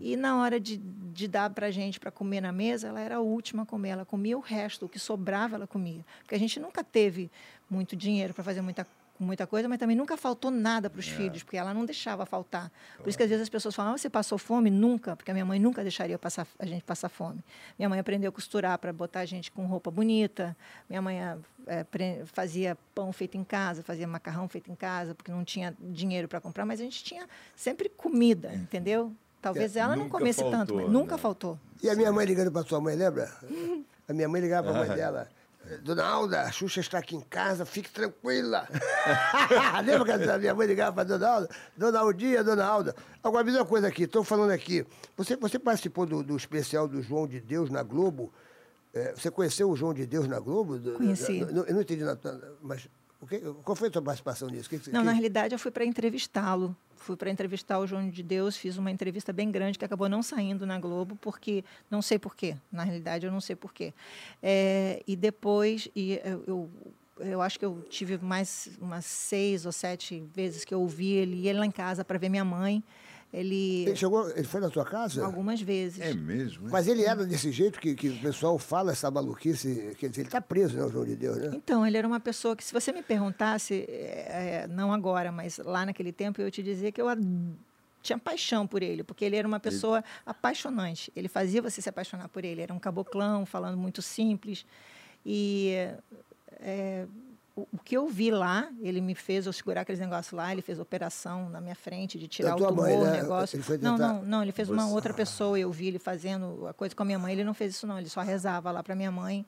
E 0.00 0.16
na 0.16 0.40
hora 0.40 0.60
de, 0.60 0.76
de 0.76 1.26
dar 1.26 1.50
para 1.50 1.66
a 1.66 1.70
gente 1.70 1.98
para 1.98 2.10
comer 2.10 2.40
na 2.40 2.52
mesa, 2.52 2.88
ela 2.88 3.00
era 3.00 3.16
a 3.16 3.20
última 3.20 3.62
a 3.62 3.66
comer. 3.66 3.90
Ela 3.90 4.04
comia 4.04 4.36
o 4.36 4.40
resto, 4.40 4.86
o 4.86 4.88
que 4.88 4.98
sobrava 4.98 5.56
ela 5.56 5.66
comia. 5.66 6.04
Porque 6.20 6.34
a 6.34 6.38
gente 6.38 6.60
nunca 6.60 6.84
teve 6.84 7.30
muito 7.70 7.94
dinheiro 7.96 8.32
para 8.34 8.44
fazer 8.44 8.60
muita 8.60 8.86
muita 9.20 9.48
coisa, 9.48 9.68
mas 9.68 9.78
também 9.78 9.96
nunca 9.96 10.16
faltou 10.16 10.48
nada 10.48 10.88
para 10.88 11.00
os 11.00 11.08
filhos, 11.08 11.42
porque 11.42 11.56
ela 11.56 11.74
não 11.74 11.84
deixava 11.84 12.24
faltar. 12.24 12.70
Por 12.98 13.08
isso 13.08 13.18
que 13.18 13.24
às 13.24 13.28
vezes 13.28 13.42
as 13.42 13.48
pessoas 13.48 13.74
falam, 13.74 13.94
ah, 13.94 13.98
você 13.98 14.08
passou 14.08 14.38
fome? 14.38 14.70
Nunca, 14.70 15.16
porque 15.16 15.28
a 15.30 15.34
minha 15.34 15.44
mãe 15.44 15.58
nunca 15.58 15.82
deixaria 15.82 16.16
passar, 16.16 16.46
a 16.56 16.64
gente 16.64 16.84
passar 16.84 17.08
fome. 17.08 17.42
Minha 17.76 17.88
mãe 17.88 17.98
aprendeu 17.98 18.28
a 18.28 18.32
costurar 18.32 18.78
para 18.78 18.92
botar 18.92 19.18
a 19.18 19.24
gente 19.24 19.50
com 19.50 19.66
roupa 19.66 19.90
bonita. 19.90 20.56
Minha 20.88 21.02
mãe 21.02 21.18
pre- 21.90 22.22
fazia 22.26 22.78
pão 22.94 23.12
feito 23.12 23.36
em 23.36 23.42
casa, 23.42 23.82
fazia 23.82 24.06
macarrão 24.06 24.48
feito 24.48 24.70
em 24.70 24.76
casa, 24.76 25.16
porque 25.16 25.32
não 25.32 25.44
tinha 25.44 25.76
dinheiro 25.80 26.28
para 26.28 26.40
comprar, 26.40 26.64
mas 26.64 26.80
a 26.80 26.84
gente 26.84 27.02
tinha 27.02 27.26
sempre 27.56 27.88
comida, 27.88 28.54
entendeu? 28.54 29.12
Talvez 29.42 29.74
ela 29.74 29.96
não 29.96 30.08
comesse 30.08 30.42
tanto, 30.42 30.56
faltou, 30.56 30.76
mas 30.76 30.90
nunca 30.90 31.16
né? 31.16 31.22
faltou. 31.22 31.58
E 31.82 31.90
a 31.90 31.94
minha 31.96 32.12
mãe 32.12 32.24
ligando 32.24 32.52
para 32.52 32.64
sua 32.64 32.80
mãe, 32.80 32.94
lembra? 32.94 33.28
A 34.08 34.12
minha 34.14 34.26
mãe 34.26 34.40
ligava 34.40 34.72
para 34.72 34.84
a 34.84 34.86
mãe 34.86 34.96
dela. 34.96 35.28
Dona 35.82 36.04
Alda, 36.04 36.42
a 36.42 36.50
Xuxa 36.50 36.80
está 36.80 36.98
aqui 36.98 37.16
em 37.16 37.20
casa, 37.20 37.64
fique 37.64 37.90
tranquila. 37.90 38.66
Lembra 39.84 40.18
que 40.18 40.30
a 40.30 40.38
minha 40.38 40.54
mãe 40.54 40.66
ligava 40.66 40.92
para 40.94 41.04
Dona 41.04 41.28
Alda? 41.28 41.48
Dona 41.76 41.98
Aldinha, 42.00 42.42
Dona 42.44 42.64
Alda. 42.64 42.94
Agora, 43.22 43.44
me 43.44 43.50
diz 43.50 43.60
uma 43.60 43.66
coisa 43.66 43.86
aqui, 43.88 44.04
estou 44.04 44.24
falando 44.24 44.50
aqui. 44.50 44.86
Você, 45.16 45.36
você 45.36 45.58
participou 45.58 46.06
do, 46.06 46.22
do 46.22 46.36
especial 46.36 46.88
do 46.88 47.02
João 47.02 47.26
de 47.26 47.40
Deus 47.40 47.70
na 47.70 47.82
Globo? 47.82 48.32
É, 48.94 49.12
você 49.14 49.30
conheceu 49.30 49.70
o 49.70 49.76
João 49.76 49.92
de 49.92 50.06
Deus 50.06 50.26
na 50.26 50.40
Globo? 50.40 50.78
Conheci. 50.96 51.40
Eu 51.40 51.52
não, 51.74 51.80
entendi 51.80 52.02
nada, 52.02 52.54
mas 52.62 52.88
o 53.20 53.26
que- 53.26 53.40
qual 53.62 53.76
foi 53.76 53.88
a 53.88 53.92
sua 53.92 54.00
participação 54.02 54.48
nisso? 54.48 54.68
Que- 54.68 54.76
Não, 54.90 55.00
que- 55.00 55.06
na 55.06 55.12
realidade 55.12 55.54
eu 55.54 55.58
fui 55.58 55.70
para 55.70 55.84
entrevistá-lo. 55.84 56.74
Fui 57.08 57.16
para 57.16 57.30
entrevistar 57.30 57.78
o 57.78 57.86
João 57.86 58.10
de 58.10 58.22
Deus, 58.22 58.54
fiz 58.54 58.76
uma 58.76 58.90
entrevista 58.90 59.32
bem 59.32 59.50
grande 59.50 59.78
que 59.78 59.84
acabou 59.86 60.10
não 60.10 60.22
saindo 60.22 60.66
na 60.66 60.78
Globo, 60.78 61.16
porque 61.16 61.64
não 61.90 62.02
sei 62.02 62.18
porquê. 62.18 62.54
Na 62.70 62.84
realidade, 62.84 63.24
eu 63.24 63.32
não 63.32 63.40
sei 63.40 63.56
porquê. 63.56 63.94
É, 64.42 65.02
e 65.06 65.16
depois, 65.16 65.88
e 65.96 66.20
eu, 66.22 66.44
eu, 66.46 66.70
eu 67.20 67.40
acho 67.40 67.58
que 67.58 67.64
eu 67.64 67.82
tive 67.88 68.18
mais 68.18 68.76
umas 68.78 69.06
seis 69.06 69.64
ou 69.64 69.72
sete 69.72 70.22
vezes 70.34 70.66
que 70.66 70.74
eu 70.74 70.82
ouvi 70.82 71.12
ele, 71.12 71.36
ia 71.36 71.58
lá 71.58 71.64
em 71.64 71.70
casa 71.70 72.04
para 72.04 72.18
ver 72.18 72.28
minha 72.28 72.44
mãe. 72.44 72.84
Ele, 73.32 73.82
Ele 73.86 73.94
chegou, 73.96 74.30
ele 74.30 74.44
foi 74.44 74.58
na 74.60 74.70
sua 74.70 74.84
casa? 74.86 75.22
algumas 75.24 75.60
vezes. 75.60 76.00
É 76.00 76.14
mesmo? 76.14 76.64
hein? 76.64 76.70
Mas 76.72 76.88
ele 76.88 77.04
era 77.04 77.26
desse 77.26 77.52
jeito 77.52 77.78
que, 77.78 77.94
que 77.94 78.08
o 78.08 78.18
pessoal 78.20 78.58
fala 78.58 78.92
essa 78.92 79.10
maluquice, 79.10 79.94
quer 79.98 80.08
dizer, 80.08 80.22
ele 80.22 80.28
está 80.28 80.40
preso, 80.40 80.76
né, 80.78 80.84
o 80.84 80.88
João 80.90 81.04
de 81.04 81.14
Deus, 81.14 81.36
né? 81.36 81.50
Então, 81.54 81.86
ele 81.86 81.98
era 81.98 82.06
uma 82.08 82.20
pessoa 82.20 82.56
que, 82.56 82.64
se 82.64 82.72
você 82.72 82.90
me 82.90 83.02
perguntasse, 83.02 83.84
é, 83.86 84.62
é, 84.64 84.66
não 84.66 84.92
agora, 84.94 85.30
mas 85.30 85.58
lá 85.58 85.84
naquele 85.84 86.10
tempo, 86.10 86.40
eu 86.40 86.46
ia 86.46 86.50
te 86.50 86.62
dizer 86.62 86.90
que 86.92 87.02
eu 87.02 87.08
ad- 87.08 87.22
tinha 88.02 88.18
paixão 88.18 88.66
por 88.66 88.82
ele, 88.82 89.02
porque 89.04 89.26
ele 89.26 89.36
era 89.36 89.46
uma 89.46 89.60
pessoa 89.60 90.02
apaixonante. 90.24 91.12
Ele 91.14 91.28
fazia 91.28 91.60
você 91.60 91.82
se 91.82 91.88
apaixonar 91.88 92.28
por 92.28 92.44
ele. 92.44 92.62
Era 92.62 92.72
um 92.72 92.78
caboclão, 92.78 93.44
falando 93.44 93.76
muito 93.76 94.00
simples. 94.00 94.64
E 95.26 95.74
é, 96.60 97.06
o, 97.72 97.78
que 97.84 97.96
eu 97.96 98.06
vi 98.08 98.30
lá, 98.30 98.68
ele 98.80 99.00
me 99.00 99.14
fez 99.14 99.46
eu 99.46 99.52
segurar 99.52 99.80
aqueles 99.82 100.00
negócios 100.00 100.32
lá, 100.32 100.52
ele 100.52 100.62
fez 100.62 100.78
operação 100.78 101.48
na 101.48 101.60
minha 101.60 101.74
frente 101.74 102.18
de 102.18 102.28
tirar 102.28 102.54
o 102.54 102.58
tumor, 102.58 102.74
mãe, 102.76 102.96
o 102.96 103.04
né? 103.04 103.22
negócio. 103.22 103.56
Ele 103.56 103.62
foi 103.62 103.78
não, 103.78 103.96
tentar- 103.96 104.12
não, 104.14 104.22
não, 104.24 104.42
ele 104.42 104.52
fez 104.52 104.68
uma 104.70 104.84
Você- 104.86 104.94
outra 104.94 105.14
pessoa, 105.14 105.58
eu 105.58 105.70
vi 105.72 105.88
ele 105.88 105.98
fazendo 105.98 106.66
a 106.66 106.72
coisa 106.72 106.94
com 106.94 107.02
a 107.02 107.06
minha 107.06 107.18
mãe, 107.18 107.32
ele 107.32 107.44
não 107.44 107.54
fez 107.54 107.74
isso 107.74 107.86
não, 107.86 107.98
ele 107.98 108.08
só 108.08 108.20
rezava 108.20 108.70
lá 108.70 108.82
para 108.82 108.94
minha 108.94 109.10
mãe 109.10 109.44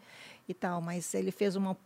e 0.49 0.55
tal, 0.55 0.81
mas 0.81 1.15
ele 1.15 1.31
fez 1.31 1.55
uma, 1.55 1.77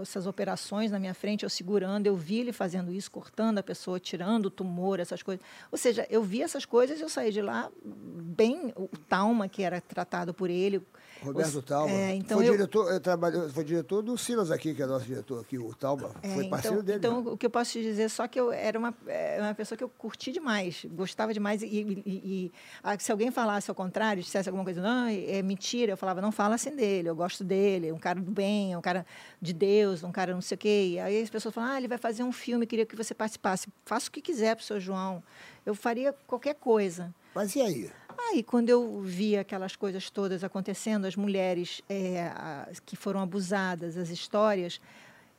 essas 0.00 0.26
operações 0.26 0.90
na 0.90 0.98
minha 0.98 1.12
frente, 1.12 1.42
eu 1.42 1.50
segurando, 1.50 2.06
eu 2.06 2.16
vi 2.16 2.38
ele 2.38 2.52
fazendo 2.52 2.90
isso, 2.90 3.10
cortando 3.10 3.58
a 3.58 3.62
pessoa, 3.62 4.00
tirando 4.00 4.46
o 4.46 4.50
tumor, 4.50 4.98
essas 5.00 5.22
coisas. 5.22 5.44
Ou 5.70 5.76
seja, 5.76 6.06
eu 6.08 6.22
vi 6.22 6.40
essas 6.42 6.64
coisas 6.64 6.98
e 6.98 7.02
eu 7.02 7.08
saí 7.10 7.30
de 7.30 7.42
lá 7.42 7.70
bem, 7.84 8.72
o 8.76 8.88
Talma, 9.08 9.48
que 9.48 9.62
era 9.62 9.80
tratado 9.82 10.32
por 10.32 10.48
ele. 10.48 10.80
Roberto 11.22 11.58
os- 11.58 11.64
Talma. 11.64 11.90
É, 11.92 12.14
então 12.14 12.38
foi, 12.38 12.48
eu, 12.48 12.52
diretor, 12.52 13.00
trabalhou, 13.00 13.48
foi 13.50 13.64
diretor 13.64 14.02
do 14.02 14.16
Silas 14.18 14.50
aqui, 14.50 14.74
que 14.74 14.82
é 14.82 14.86
nosso 14.86 15.04
diretor 15.06 15.40
aqui, 15.40 15.58
o 15.58 15.74
Talma. 15.74 16.10
É, 16.22 16.28
foi 16.34 16.48
parceiro 16.48 16.76
então, 16.76 16.84
dele. 16.84 16.98
Então, 16.98 17.32
o 17.32 17.36
que 17.36 17.46
eu 17.46 17.50
posso 17.50 17.72
te 17.72 17.82
dizer 17.82 18.08
só 18.10 18.26
que 18.28 18.38
eu 18.38 18.52
era 18.52 18.78
uma, 18.78 18.94
é, 19.06 19.38
uma 19.40 19.54
pessoa 19.54 19.76
que 19.76 19.82
eu 19.84 19.88
curti 19.88 20.30
demais, 20.32 20.84
gostava 20.90 21.32
demais. 21.32 21.62
E, 21.62 21.66
e- 21.66 22.02
e- 22.06 22.52
ah, 22.82 22.98
se 22.98 23.10
alguém 23.10 23.30
falasse 23.30 23.70
ao 23.70 23.74
contrário, 23.74 24.22
dissesse 24.22 24.48
alguma 24.48 24.64
coisa, 24.64 24.80
não, 24.80 25.06
é 25.08 25.42
mentira, 25.42 25.92
eu 25.92 25.96
falava, 25.96 26.20
não 26.20 26.30
fala 26.32 26.54
assim 26.54 26.74
dele, 26.74 27.08
eu 27.08 27.16
gosto 27.16 27.42
dele, 27.44 27.88
é 27.88 27.92
um 27.94 27.98
cara 27.98 28.20
do 28.20 28.30
bem, 28.30 28.72
é 28.72 28.78
um 28.78 28.82
cara 28.82 29.04
de 29.40 29.52
Deus, 29.52 30.02
um 30.04 30.12
cara 30.12 30.34
não 30.34 30.40
sei 30.42 30.54
o 30.54 30.58
quê. 30.58 30.90
E 30.92 30.98
aí 31.00 31.22
as 31.22 31.30
pessoas 31.30 31.54
falam, 31.54 31.70
ah, 31.72 31.78
ele 31.78 31.88
vai 31.88 31.98
fazer 31.98 32.22
um 32.22 32.32
filme, 32.32 32.66
queria 32.66 32.86
que 32.86 32.94
você 32.96 33.14
participasse. 33.14 33.68
Faça 33.84 34.08
o 34.08 34.12
que 34.12 34.20
quiser 34.20 34.54
para 34.56 34.62
o 34.62 34.66
seu 34.66 34.78
João. 34.78 35.22
Eu 35.64 35.74
faria 35.74 36.14
qualquer 36.26 36.54
coisa. 36.54 37.12
Mas 37.34 37.54
e 37.56 37.60
aí? 37.60 37.90
Aí, 38.18 38.42
quando 38.42 38.68
eu 38.70 39.00
vi 39.00 39.36
aquelas 39.36 39.76
coisas 39.76 40.10
todas 40.10 40.42
acontecendo, 40.42 41.04
as 41.06 41.16
mulheres 41.16 41.82
é, 41.88 42.26
a- 42.28 42.68
que 42.84 42.96
foram 42.96 43.20
abusadas, 43.20 43.96
as 43.96 44.08
histórias, 44.10 44.80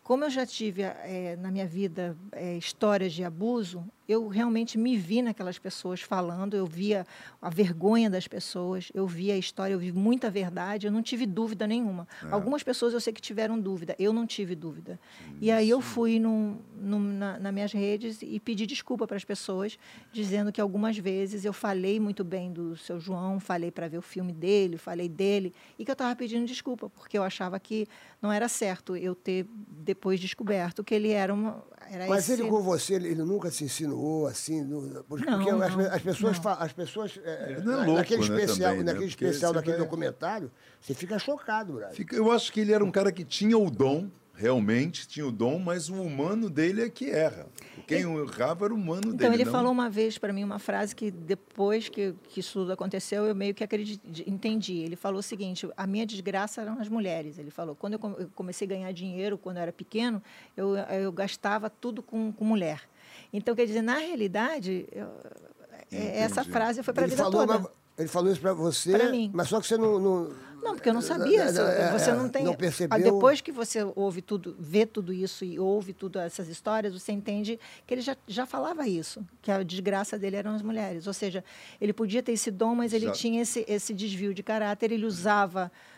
como 0.04 0.24
eu 0.24 0.30
já 0.30 0.46
tive 0.46 0.84
é, 0.84 1.36
na 1.38 1.52
minha 1.52 1.66
vida 1.68 2.16
é, 2.32 2.56
histórias 2.58 3.14
de 3.14 3.24
abuso, 3.24 3.84
eu 4.08 4.28
realmente 4.28 4.78
me 4.78 4.96
vi 4.96 5.22
naquelas 5.22 5.58
pessoas 5.58 6.02
falando, 6.02 6.56
eu 6.56 6.66
via 6.66 7.06
a 7.42 7.50
vergonha 7.50 8.10
das 8.10 8.28
pessoas, 8.28 8.90
eu 8.94 9.08
via 9.08 9.34
a 9.34 9.38
história, 9.38 9.74
eu 9.74 9.80
vi 9.80 9.92
muita 9.92 10.30
verdade, 10.30 10.86
eu 10.86 10.92
não 10.92 11.02
tive 11.02 11.26
dúvida 11.26 11.66
nenhuma. 11.66 12.08
É. 12.24 12.32
Algumas 12.32 12.64
pessoas 12.64 12.94
eu 12.94 13.02
sei 13.02 13.12
que 13.12 13.22
tiveram 13.22 13.60
dúvida, 13.60 13.96
eu 13.98 14.14
não 14.14 14.26
tive 14.28 14.56
dúvida. 14.56 15.00
E 15.42 15.52
aí 15.52 15.70
eu 15.70 15.82
fui 15.82 16.20
num, 16.20 16.60
num, 16.80 17.00
na, 17.00 17.40
nas 17.40 17.54
minhas 17.54 17.72
redes 17.74 18.20
e 18.22 18.40
pedi 18.40 18.66
desculpa 18.66 19.08
para 19.08 19.18
as 19.18 19.26
pessoas, 19.26 19.78
dizendo 20.14 20.52
que 20.52 20.62
algumas 20.62 20.98
vezes 20.98 21.44
eu 21.44 21.54
falei 21.54 22.00
muito 22.00 22.24
bem 22.24 22.52
do 22.52 22.78
seu 22.78 23.00
João, 23.00 23.40
falei 23.40 23.72
para 23.72 23.88
ver 23.88 23.98
o 23.98 24.02
filme 24.02 24.32
dele, 24.32 24.78
falei 24.78 25.10
dele, 25.10 25.54
e 25.78 25.84
que 25.84 25.92
eu 25.92 25.94
estava 25.94 26.16
pedindo 26.16 26.46
desculpa, 26.46 26.90
porque 26.90 27.18
eu 27.18 27.24
achava 27.24 27.60
que 27.60 27.88
não 28.22 28.32
era 28.32 28.48
certo 28.48 28.96
eu 28.96 29.16
ter 29.16 29.46
depois 29.70 30.20
descoberto 30.20 30.84
que 30.84 30.94
ele 30.94 31.12
era 31.12 31.34
uma. 31.34 31.64
Era 31.90 32.08
Mas 32.08 32.30
esse... 32.30 32.42
ele 32.42 32.50
com 32.50 32.62
você, 32.62 32.96
ele 32.96 33.08
ele 33.18 33.24
nunca 33.24 33.50
se 33.50 33.66
assim, 34.28 34.64
no- 34.64 35.04
porque 35.06 35.26
Não, 35.26 35.38
porque 35.38 35.50
as, 35.64 35.76
não, 35.76 35.86
as 35.94 36.02
pessoas, 36.02 36.36
não. 36.38 36.44
fa- 36.44 36.54
as 36.56 36.74
pessoas, 36.74 37.20
é, 37.24 37.52
Ele 37.52 37.62
não 37.62 37.74
é 37.74 37.76
louco, 37.86 37.94
naquele 37.94 38.30
né, 38.30 38.36
especial, 38.44 38.70
também, 38.72 38.84
né? 38.86 38.94
naquele 38.94 39.10
Porque 39.12 39.26
especial 39.26 39.54
daquele 39.54 39.78
vai- 39.78 39.86
documentário, 39.86 40.52
você 40.82 40.94
fica 40.94 41.18
chocado. 41.20 41.82
Fica- 41.94 42.16
Eu 42.16 42.32
acho 42.32 42.52
que 42.52 42.60
ele 42.60 42.74
era 42.74 42.84
um 42.84 42.92
cara 42.92 43.12
que 43.12 43.24
tinha 43.24 43.58
o 43.58 43.70
dom, 43.70 44.10
realmente 44.40 45.08
tinha 45.08 45.26
o 45.26 45.32
dom, 45.32 45.58
mas 45.58 45.90
o 45.90 45.96
humano 46.00 46.48
dele 46.48 46.84
é 46.84 46.90
que 46.90 47.10
erra. 47.10 47.48
Quem 47.88 48.02
errava 48.02 48.66
era 48.66 48.74
o 48.74 48.78
humano 48.78 49.02
dele. 49.02 49.16
Então, 49.16 49.34
ele 49.34 49.46
não- 49.46 49.52
falou 49.52 49.72
uma 49.72 49.90
vez 49.90 50.18
para 50.20 50.32
mim 50.32 50.44
uma 50.44 50.60
frase 50.60 50.96
que 50.96 51.10
depois 51.10 51.90
que, 51.90 52.14
que 52.30 52.42
isso 52.42 52.60
tudo 52.60 52.72
aconteceu, 52.72 53.26
eu 53.26 53.34
meio 53.34 53.56
que 53.56 53.64
acredit, 53.64 54.00
entendi. 54.30 54.78
Ele 54.78 54.96
falou 54.96 55.20
o 55.22 55.24
seguinte: 55.24 55.68
a 55.76 55.88
minha 55.88 56.06
desgraça 56.06 56.62
eram 56.62 56.80
as 56.80 56.88
mulheres. 56.88 57.40
Ele 57.40 57.50
falou: 57.50 57.76
quando 57.76 57.94
eu 57.94 58.30
comecei 58.36 58.68
a 58.68 58.70
ganhar 58.70 58.92
dinheiro, 58.92 59.40
quando 59.40 59.58
eu 59.58 59.64
era 59.64 59.74
pequeno, 59.74 60.22
eu, 60.56 60.76
eu 60.76 61.12
gastava 61.12 61.68
tudo 61.68 62.04
com, 62.04 62.32
com 62.32 62.46
mulher. 62.46 62.82
Então, 63.32 63.56
quer 63.56 63.66
dizer, 63.66 63.82
na 63.82 63.98
realidade, 63.98 64.88
eu- 64.92 65.08
é- 65.92 66.20
essa 66.22 66.44
frase 66.44 66.84
foi 66.84 66.94
para 66.94 67.04
a 67.06 67.08
vida 67.08 67.24
falou, 67.24 67.46
toda. 67.46 67.60
mas- 67.60 67.72
ele 67.98 68.08
falou 68.08 68.32
isso 68.32 68.42
pra 68.42 68.54
você, 68.54 68.92
Pra 68.98 69.10
mim. 69.10 69.32
mas 69.34 69.48
só 69.50 69.60
que 69.60 69.68
você 69.68 69.78
não... 69.78 70.00
Não, 70.00 70.48
Não, 70.62 70.74
porque 70.76 70.90
eu 70.90 70.94
não 70.94 71.02
sabia. 71.02 71.44
É, 71.44 71.52
se- 71.54 71.60
é, 71.62 71.92
você 71.92 72.12
não 72.12 72.28
tem. 72.28 72.44
Não 72.44 72.54
Ah, 72.54 72.58
percebeu. 72.58 73.00
Depois 73.00 73.42
que 73.42 73.52
você 73.52 73.84
ouve 73.96 74.22
tudo, 74.24 74.56
vê 74.60 74.86
tudo 74.88 75.14
isso 75.14 75.46
e 75.46 75.60
ouve 75.60 75.94
tudo 75.94 76.18
essas 76.20 76.48
histórias, 76.48 76.94
você 76.94 77.12
entende 77.12 77.60
que 77.86 77.94
ele 77.94 78.02
já, 78.02 78.18
já 78.28 78.46
falava 78.46 78.88
isso, 78.88 79.24
que 79.42 79.52
a 79.52 79.62
desgraça 79.64 80.18
dele 80.18 80.36
eram 80.36 80.56
as 80.56 80.62
mulheres. 80.64 81.06
Ou 81.08 81.14
seja, 81.14 81.44
ele 81.80 81.94
podia 81.94 82.22
ter 82.24 82.32
esse 82.34 82.50
dom, 82.52 82.74
mas 82.76 82.92
ele 82.92 83.06
Já- 83.06 83.12
tinha 83.14 83.42
esse, 83.44 83.64
esse 83.68 83.94
desvio 83.94 84.34
de 84.34 84.42
caráter, 84.44 84.92
ele 84.92 85.06
usava 85.06 85.72
ah, 85.72 85.72
ah, 85.72 85.97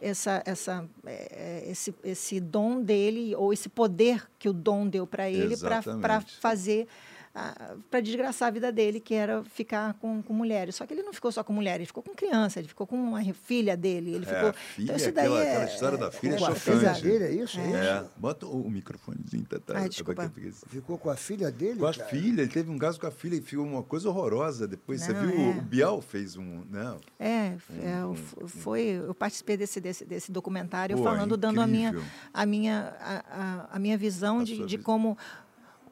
essa, 0.00 0.42
essa, 0.46 0.88
eh, 1.06 1.64
esse, 1.66 1.94
esse 2.02 2.40
dom 2.40 2.80
dele, 2.80 3.34
ou 3.36 3.52
esse 3.52 3.68
poder 3.68 4.26
que 4.38 4.48
o 4.48 4.52
dom 4.52 4.88
deu 4.88 5.06
para 5.06 5.30
ele, 5.30 5.56
para 5.56 6.20
fazer. 6.20 6.88
Para 7.90 8.00
desgraçar 8.00 8.48
a 8.48 8.50
vida 8.50 8.70
dele, 8.70 9.00
que 9.00 9.14
era 9.14 9.42
ficar 9.44 9.94
com, 9.94 10.22
com 10.22 10.34
mulheres. 10.34 10.74
Só 10.76 10.86
que 10.86 10.92
ele 10.92 11.02
não 11.02 11.12
ficou 11.14 11.32
só 11.32 11.42
com 11.42 11.52
mulheres, 11.52 11.78
ele 11.80 11.86
ficou 11.86 12.02
com 12.02 12.14
criança, 12.14 12.58
ele 12.58 12.68
ficou 12.68 12.86
com 12.86 12.96
uma 12.96 13.22
filha 13.32 13.76
dele. 13.76 14.14
Ele 14.14 14.24
É, 14.26 14.28
ficou. 14.34 14.48
a 14.50 14.52
filha, 14.52 14.84
então, 14.84 14.96
isso 14.96 15.12
daí 15.12 15.24
aquela, 15.26 15.44
é, 15.44 15.50
aquela 15.50 15.64
história 15.72 15.98
da 15.98 16.10
filha 16.10 16.34
é 16.34 16.38
com 16.38 16.44
a 16.44 16.54
chocante. 16.54 16.78
filha 16.78 16.92
dele, 17.18 17.24
é 17.24 17.42
isso? 17.42 17.58
É. 17.58 17.72
É, 17.72 18.04
bota 18.18 18.46
o 18.46 18.70
microfonezinho, 18.70 19.44
tá, 19.44 19.58
tá, 19.58 19.74
Ai, 19.76 19.82
tá 19.84 19.88
desculpa. 19.88 20.28
porque- 20.28 20.52
Ficou 20.68 20.98
com 20.98 21.08
a 21.10 21.16
filha 21.16 21.50
dele? 21.50 21.78
Com 21.78 21.86
a 21.86 21.94
cara? 21.94 22.08
filha, 22.08 22.42
ele 22.42 22.50
teve 22.50 22.70
um 22.70 22.78
caso 22.78 23.00
com 23.00 23.06
a 23.06 23.10
filha 23.10 23.36
e 23.36 23.40
ficou 23.40 23.64
uma 23.64 23.82
coisa 23.82 24.08
horrorosa. 24.10 24.68
Depois 24.68 25.00
você 25.02 25.12
Não, 25.12 25.20
viu, 25.26 25.40
é. 25.40 25.50
o 25.50 25.62
Bial 25.62 26.00
fez 26.02 26.36
um. 26.36 26.64
Não, 26.70 26.98
É, 27.18 27.54
é, 27.82 28.04
o- 28.04 28.14
f- 28.14 28.46
foi. 28.46 28.80
Eu 28.82 29.14
participei 29.14 29.56
desse, 29.56 29.80
desse, 29.80 30.04
desse 30.04 30.30
documentário 30.30 30.96
Pô, 30.98 31.02
falando, 31.04 31.36
dando 31.36 31.60
a 31.60 31.66
minha, 31.66 31.94
a 32.32 32.44
minha, 32.44 32.94
a, 33.00 33.24
a, 33.70 33.76
a 33.76 33.78
minha 33.78 33.96
visão 33.96 34.40
A 34.40 34.44
de, 34.44 34.56
de 34.58 34.76
visão. 34.76 34.82
como 34.82 35.16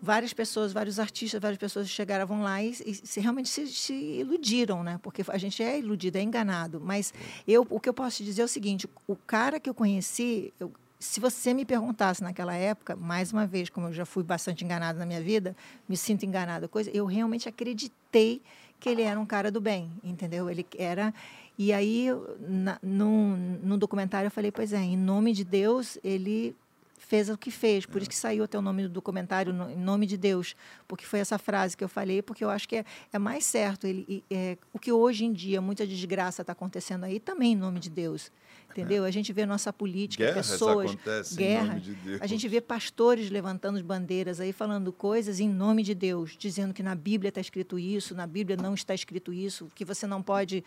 várias 0.02 0.32
pessoas, 0.32 0.72
vários 0.72 0.98
artistas, 0.98 1.40
várias 1.40 1.58
pessoas 1.58 1.88
chegaram 1.88 2.42
lá 2.42 2.62
e, 2.62 2.70
e 2.86 2.94
se, 2.94 3.20
realmente 3.20 3.48
se, 3.48 3.66
se 3.66 3.92
iludiram, 3.92 4.82
né? 4.82 4.98
Porque 5.02 5.22
a 5.28 5.38
gente 5.38 5.62
é 5.62 5.78
iludido, 5.78 6.16
é 6.18 6.22
enganado. 6.22 6.80
Mas 6.80 7.12
eu, 7.46 7.66
o 7.68 7.78
que 7.78 7.88
eu 7.88 7.94
posso 7.94 8.18
te 8.18 8.24
dizer 8.24 8.42
é 8.42 8.44
o 8.44 8.48
seguinte: 8.48 8.88
o 9.06 9.14
cara 9.16 9.60
que 9.60 9.68
eu 9.68 9.74
conheci, 9.74 10.52
eu- 10.58 10.72
se 10.98 11.18
você 11.18 11.54
me 11.54 11.64
perguntasse 11.64 12.22
naquela 12.22 12.54
época, 12.54 12.94
mais 12.94 13.32
uma 13.32 13.46
vez, 13.46 13.70
como 13.70 13.88
eu 13.88 13.92
já 13.92 14.04
fui 14.04 14.22
bastante 14.22 14.64
enganada 14.64 14.98
na 14.98 15.06
minha 15.06 15.20
vida, 15.20 15.56
me 15.88 15.96
sinto 15.96 16.26
enganada, 16.26 16.68
coisa, 16.68 16.90
eu 16.90 17.06
realmente 17.06 17.48
acreditei 17.48 18.42
que 18.78 18.88
ele 18.88 19.02
era 19.02 19.18
um 19.18 19.24
cara 19.26 19.50
do 19.50 19.60
bem, 19.60 19.90
entendeu? 20.04 20.50
Ele 20.50 20.66
era. 20.78 21.12
E 21.58 21.72
aí, 21.72 22.08
na, 22.38 22.78
no 22.82 23.76
documentário, 23.78 24.26
eu 24.28 24.30
falei, 24.30 24.50
pois 24.50 24.72
é, 24.72 24.78
em 24.78 24.96
nome 24.96 25.32
de 25.34 25.44
Deus, 25.44 25.98
ele 26.02 26.54
fez 27.00 27.28
o 27.28 27.36
que 27.36 27.50
fez. 27.50 27.86
Por 27.86 28.00
isso 28.00 28.08
que 28.10 28.16
saiu 28.16 28.44
até 28.44 28.58
o 28.58 28.62
nome 28.62 28.82
do 28.84 28.88
documentário, 28.88 29.52
no- 29.52 29.70
em 29.70 29.76
nome 29.76 30.06
de 30.06 30.16
Deus. 30.16 30.54
Porque 30.86 31.04
foi 31.04 31.18
essa 31.18 31.38
frase 31.38 31.76
que 31.76 31.82
eu 31.82 31.88
falei, 31.88 32.22
porque 32.22 32.44
eu 32.44 32.50
acho 32.50 32.68
que 32.68 32.76
é, 32.76 32.84
é 33.12 33.18
mais 33.18 33.44
certo. 33.44 33.86
Ele, 33.86 34.22
é, 34.30 34.56
o 34.72 34.78
que 34.78 34.92
hoje 34.92 35.24
em 35.24 35.32
dia, 35.32 35.60
muita 35.60 35.86
desgraça 35.86 36.42
está 36.42 36.52
acontecendo 36.52 37.04
aí, 37.04 37.18
também 37.18 37.52
em 37.52 37.56
nome 37.56 37.80
de 37.80 37.90
Deus. 37.90 38.30
Entendeu? 38.70 39.04
A 39.04 39.10
gente 39.10 39.32
vê 39.32 39.44
nossa 39.44 39.72
política, 39.72 40.24
Guerras 40.26 40.48
pessoas. 40.52 40.94
guerra. 41.34 41.66
nome 41.66 41.80
de 41.80 41.92
Deus. 41.94 42.22
A 42.22 42.26
gente 42.28 42.46
vê 42.46 42.60
pastores 42.60 43.28
levantando 43.28 43.74
as 43.76 43.82
bandeiras 43.82 44.38
aí, 44.38 44.52
falando 44.52 44.92
coisas 44.92 45.40
em 45.40 45.48
nome 45.48 45.82
de 45.82 45.92
Deus, 45.92 46.36
dizendo 46.38 46.72
que 46.72 46.80
na 46.82 46.94
Bíblia 46.94 47.30
está 47.30 47.40
escrito 47.40 47.80
isso, 47.80 48.14
na 48.14 48.28
Bíblia 48.28 48.56
não 48.56 48.72
está 48.74 48.94
escrito 48.94 49.32
isso, 49.32 49.68
que 49.74 49.84
você 49.84 50.06
não 50.06 50.22
pode. 50.22 50.62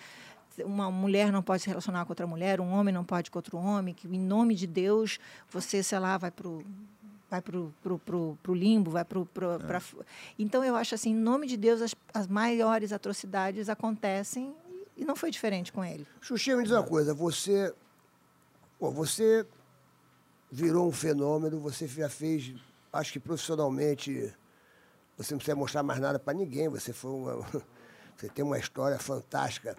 Uma 0.60 0.92
mulher 0.92 1.32
não 1.32 1.42
pode 1.42 1.64
se 1.64 1.70
relacionar 1.70 2.06
com 2.06 2.12
outra 2.12 2.28
mulher, 2.28 2.60
um 2.62 2.72
homem 2.72 2.94
não 2.94 3.04
pode 3.04 3.32
com 3.32 3.40
outro 3.40 3.58
homem, 3.58 3.94
que 3.94 4.08
em 4.08 4.20
nome 4.20 4.56
de 4.56 4.68
Deus 4.68 5.20
você, 5.50 5.82
sei 5.82 6.00
lá, 6.00 6.18
vai 6.18 6.30
para 6.32 6.48
o 6.48 6.64
vai 7.30 7.42
pro, 7.42 7.74
pro, 7.82 7.98
pro, 7.98 8.38
pro 8.44 8.54
limbo, 8.54 8.92
vai 8.92 9.04
pro, 9.04 9.26
pro, 9.26 9.58
pra... 9.60 9.82
Então, 10.38 10.64
eu 10.64 10.76
acho 10.76 10.94
assim, 10.94 11.10
em 11.10 11.16
nome 11.16 11.48
de 11.48 11.58
Deus, 11.58 11.82
as, 11.82 11.96
as 12.14 12.28
maiores 12.28 12.92
atrocidades 12.94 13.70
acontecem 13.70 14.54
e- 14.98 15.02
e 15.02 15.06
não 15.06 15.16
foi 15.16 15.32
diferente 15.32 15.74
com 15.74 15.84
ele. 15.84 16.06
Xuxinha, 16.22 16.56
me 16.56 16.62
diz 16.62 16.72
uma 16.72 16.84
coisa, 16.84 17.12
você. 17.12 17.74
Pô, 18.78 18.92
você 18.92 19.48
virou 20.52 20.88
um 20.88 20.92
fenômeno, 20.92 21.60
você 21.60 21.88
já 21.88 22.08
fez, 22.08 22.54
acho 22.92 23.12
que 23.12 23.20
profissionalmente, 23.20 24.32
você 25.18 25.34
não 25.34 25.40
precisa 25.40 25.56
mostrar 25.56 25.82
mais 25.82 26.00
nada 26.00 26.20
para 26.20 26.34
ninguém, 26.38 26.70
você 26.70 26.94
foi 26.94 27.12
uma. 27.12 27.48
Você 28.16 28.30
tem 28.30 28.46
uma 28.46 28.60
história 28.60 29.00
fantástica. 29.00 29.76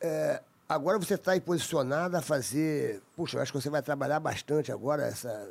É, 0.00 0.40
agora 0.68 0.98
você 0.98 1.14
está 1.14 1.32
aí 1.32 1.40
posicionada 1.40 2.18
a 2.18 2.22
fazer. 2.22 3.00
Puxa, 3.16 3.38
eu 3.38 3.42
acho 3.42 3.52
que 3.52 3.60
você 3.60 3.70
vai 3.70 3.82
trabalhar 3.82 4.20
bastante 4.20 4.70
agora 4.72 5.04
essa. 5.06 5.48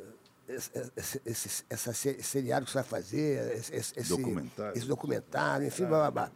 Esse, 0.48 1.20
esse, 1.26 1.64
essa 1.68 1.92
seriado 1.92 2.64
que 2.66 2.70
você 2.70 2.78
vai 2.78 2.84
fazer, 2.84 3.52
esse, 3.56 3.74
esse- 3.74 3.98
esse- 3.98 4.08
Documentário. 4.10 4.78
esse 4.78 4.86
documentário, 4.86 5.66
enfim, 5.66 5.84
blá, 5.86 5.98
blá, 5.98 6.10
blá. 6.10 6.30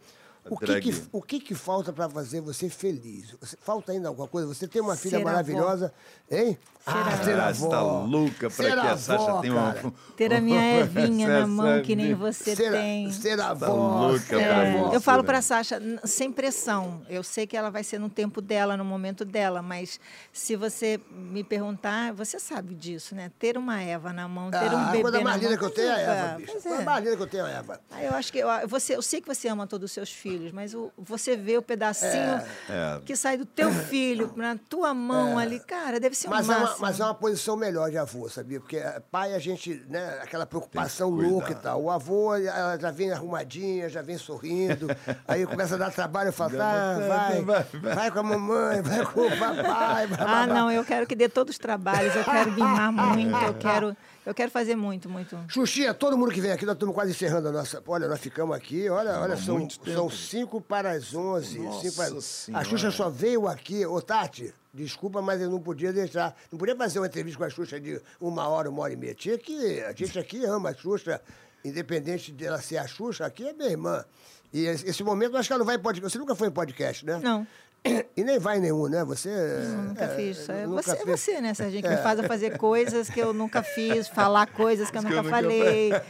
O 0.49 0.57
que, 0.57 0.81
que, 0.81 1.03
o 1.11 1.21
que, 1.21 1.39
que 1.39 1.53
falta 1.55 1.93
para 1.93 2.09
fazer 2.09 2.41
você 2.41 2.67
feliz? 2.67 3.35
Você- 3.39 3.55
falta 3.61 3.91
ainda 3.91 4.07
alguma 4.07 4.27
coisa? 4.27 4.47
Você 4.47 4.67
tem 4.67 4.81
uma 4.81 4.95
filha 4.95 5.11
Ser 5.11 5.15
avó. 5.17 5.25
maravilhosa, 5.25 5.93
hein? 6.29 6.57
Ah, 6.83 7.13
avó. 7.13 7.23
ser 7.23 7.39
Ah, 7.39 7.47
avó. 7.49 7.53
você 7.53 7.69
tá 7.69 7.81
louca 7.81 8.49
Ser 8.49 8.63
para 8.63 8.81
que 8.81 8.87
a 8.87 8.91
avó, 8.93 8.97
Sasha 8.97 9.41
tenha 9.41 9.53
uma. 9.53 9.93
Ter 10.17 10.33
a 10.33 10.41
minha 10.41 10.79
Evinha 10.79 11.27
na 11.41 11.45
mão, 11.47 11.83
que 11.83 11.95
nem 11.95 12.15
você 12.15 12.55
ser, 12.55 12.71
tem. 12.71 13.11
ser 13.11 13.39
avó. 13.39 13.67
Tá 13.67 13.71
louca 13.73 14.19
ser 14.19 14.27
pra 14.29 14.41
É, 14.65 14.79
avó. 14.79 14.93
eu 14.93 14.99
falo 14.99 15.23
para 15.23 15.37
a 15.37 15.41
Sasha, 15.43 15.79
sem 16.05 16.31
pressão. 16.31 17.03
Eu 17.07 17.21
sei 17.21 17.45
que 17.45 17.55
ela 17.55 17.69
vai 17.69 17.83
ser 17.83 17.99
no 17.99 18.09
tempo 18.09 18.41
dela, 18.41 18.75
no 18.75 18.83
momento 18.83 19.23
dela, 19.23 19.61
mas 19.61 19.99
se 20.33 20.55
você 20.55 20.99
me 21.11 21.43
perguntar, 21.43 22.13
você 22.13 22.39
sabe 22.39 22.73
disso, 22.73 23.13
né? 23.13 23.31
Ter 23.37 23.59
uma 23.59 23.79
Eva 23.79 24.11
na 24.11 24.27
mão, 24.27 24.49
ter 24.49 24.57
um 24.57 24.77
Ah, 24.77 24.81
a 24.87 24.91
bebê 24.91 25.01
coisa 25.03 25.17
na 25.19 25.23
mais 25.23 25.35
mão. 25.39 25.45
linda 25.51 25.59
que 25.59 25.65
eu 25.65 25.69
tenho 25.69 25.87
é 25.87 25.93
a 25.93 25.99
Eva, 25.99 26.37
bicho. 26.39 26.67
A 26.67 26.81
é. 26.81 26.83
mais 26.83 27.03
linda 27.03 27.17
que 27.17 27.23
eu 27.23 27.27
tenho 27.27 27.45
é 27.45 27.53
a 27.53 27.57
Eva. 27.59 27.79
Ah, 27.91 28.03
Eu 28.03 28.13
acho 28.15 28.31
que 28.33 28.39
eu, 28.39 28.47
você, 28.67 28.95
eu 28.95 29.01
sei 29.03 29.21
que 29.21 29.27
você 29.27 29.47
ama 29.47 29.67
todos 29.67 29.85
os 29.85 29.91
seus 29.91 30.11
filhos, 30.11 30.30
mas 30.53 30.73
o, 30.73 30.91
você 30.97 31.35
vê 31.35 31.57
o 31.57 31.61
pedacinho 31.61 32.41
É. 32.69 32.99
que 33.05 33.15
sai 33.15 33.37
do 33.37 33.45
teu 33.45 33.71
filho 33.71 34.31
na 34.35 34.57
tua 34.69 34.93
mão 34.93 35.37
ali, 35.37 35.59
cara, 35.59 35.99
deve 35.99 36.15
ser 36.15 36.27
um 36.27 36.31
Mas 36.31 36.47
é, 36.49 36.51
uma, 36.53 36.59
máximo. 36.61 36.77
mas 36.81 36.99
é 36.99 37.03
uma 37.05 37.13
posição 37.15 37.55
melhor 37.57 37.89
de 37.89 37.97
avô, 37.97 38.27
sabia? 38.29 38.59
Porque 38.59 38.77
eh, 38.77 39.01
pai 39.11 39.33
a 39.33 39.39
gente, 39.39 39.83
né, 39.89 40.19
aquela 40.21 40.45
preocupação 40.45 41.09
louca 41.09 41.51
e 41.51 41.55
tal. 41.55 41.83
O 41.83 41.89
avô, 41.91 42.35
ela 42.35 42.77
já 42.79 42.91
vem 42.91 43.11
arrumadinha, 43.11 43.89
já 43.89 44.01
vem 44.01 44.17
sorrindo. 44.17 44.87
aí 45.27 45.45
começa 45.45 45.75
a 45.75 45.77
dar 45.77 45.91
trabalho, 45.91 46.29
eu 46.29 46.33
falo, 46.33 46.57
tá, 46.57 46.97
vai, 47.07 47.41
vai, 47.41 47.63
vai, 47.95 48.11
com 48.11 48.19
a 48.19 48.23
mamãe, 48.23 48.81
vai 48.81 49.05
com 49.05 49.21
o 49.21 49.29
papai. 49.37 50.07
Vai, 50.07 50.19
Ah, 50.19 50.45
vai, 50.45 50.47
não, 50.47 50.71
eu 50.71 50.83
quero 50.85 51.05
que 51.07 51.15
dê 51.15 51.27
todos 51.29 51.53
os 51.55 51.59
trabalhos, 51.59 52.15
eu 52.15 52.23
quero 52.23 52.51
mimar 52.51 52.91
muito, 52.91 53.35
eu 53.45 53.53
quero, 53.55 53.97
eu 54.25 54.33
quero 54.33 54.51
fazer 54.51 54.75
muito, 54.75 55.09
muito. 55.09 55.37
Xuxinha, 55.47 55.93
todo 55.93 56.17
mundo 56.17 56.31
que 56.31 56.41
vem 56.41 56.51
aqui, 56.51 56.65
nós 56.65 56.75
estamos 56.75 56.93
quase 56.93 57.11
encerrando 57.11 57.47
a 57.47 57.51
nossa. 57.51 57.81
Olha, 57.87 58.07
nós 58.07 58.19
ficamos 58.19 58.55
aqui, 58.55 58.89
olha, 58.89 59.19
olha, 59.19 59.35
são, 59.35 59.67
são 59.69 60.09
cinco 60.09 60.61
para 60.61 60.91
as 60.91 61.13
onze. 61.13 61.59
Nossa 61.59 61.81
cinco 61.81 61.95
para... 61.95 62.17
A 62.17 62.21
Senhora. 62.21 62.65
Xuxa 62.65 62.91
só 62.91 63.09
veio 63.09 63.47
aqui. 63.47 63.85
Ô, 63.85 64.01
Tati, 64.01 64.53
desculpa, 64.73 65.21
mas 65.21 65.41
eu 65.41 65.49
não 65.49 65.59
podia 65.59 65.91
deixar. 65.91 66.35
Não 66.51 66.59
podia 66.59 66.75
fazer 66.75 66.99
uma 66.99 67.07
entrevista 67.07 67.37
com 67.37 67.45
a 67.45 67.49
Xuxa 67.49 67.79
de 67.79 68.01
uma 68.19 68.47
hora, 68.47 68.69
uma 68.69 68.83
hora 68.83 68.93
e 68.93 68.95
meia. 68.97 69.15
Tinha 69.15 69.37
que. 69.37 69.81
A 69.81 69.93
gente 69.93 70.17
aqui 70.19 70.45
ama 70.45 70.69
a 70.69 70.73
Xuxa, 70.73 71.21
independente 71.65 72.31
dela 72.31 72.61
ser 72.61 72.77
a 72.77 72.87
Xuxa, 72.87 73.25
aqui 73.25 73.47
é 73.47 73.53
minha 73.53 73.69
irmã. 73.69 74.05
E 74.53 74.65
esse 74.65 74.87
esse 74.87 75.03
momento, 75.03 75.33
eu 75.33 75.39
acho 75.39 75.47
que 75.47 75.53
ela 75.53 75.59
não 75.59 75.65
vai 75.65 75.75
em 75.77 75.79
podcast. 75.79 76.11
Você 76.11 76.19
nunca 76.19 76.35
foi 76.35 76.49
em 76.49 76.51
podcast, 76.51 77.05
né? 77.05 77.19
Não. 77.23 77.47
E 78.15 78.23
nem 78.23 78.37
vai 78.39 78.59
nenhum, 78.59 78.87
né? 78.87 79.03
Você. 79.05 79.29
Eu 79.29 79.83
nunca 79.83 80.03
é, 80.03 80.15
fiz. 80.15 80.49
É 80.49 80.67
nunca 80.67 80.83
você, 80.83 80.91
é 80.91 80.95
fez. 80.97 81.19
você, 81.19 81.41
né, 81.41 81.53
Serginho, 81.53 81.83
que 81.83 81.89
me 81.89 81.97
faz 81.97 82.19
a 82.19 82.23
fazer 82.27 82.57
coisas 82.57 83.09
que 83.09 83.19
eu 83.19 83.33
nunca 83.33 83.63
fiz, 83.63 84.07
falar 84.07 84.47
coisas 84.47 84.91
que 84.91 84.97
eu 84.97 85.01
Que 85.01 85.07
nunca 85.07 85.19
eu 85.19 85.23
nunca 85.23 85.35
falei. 85.35 85.91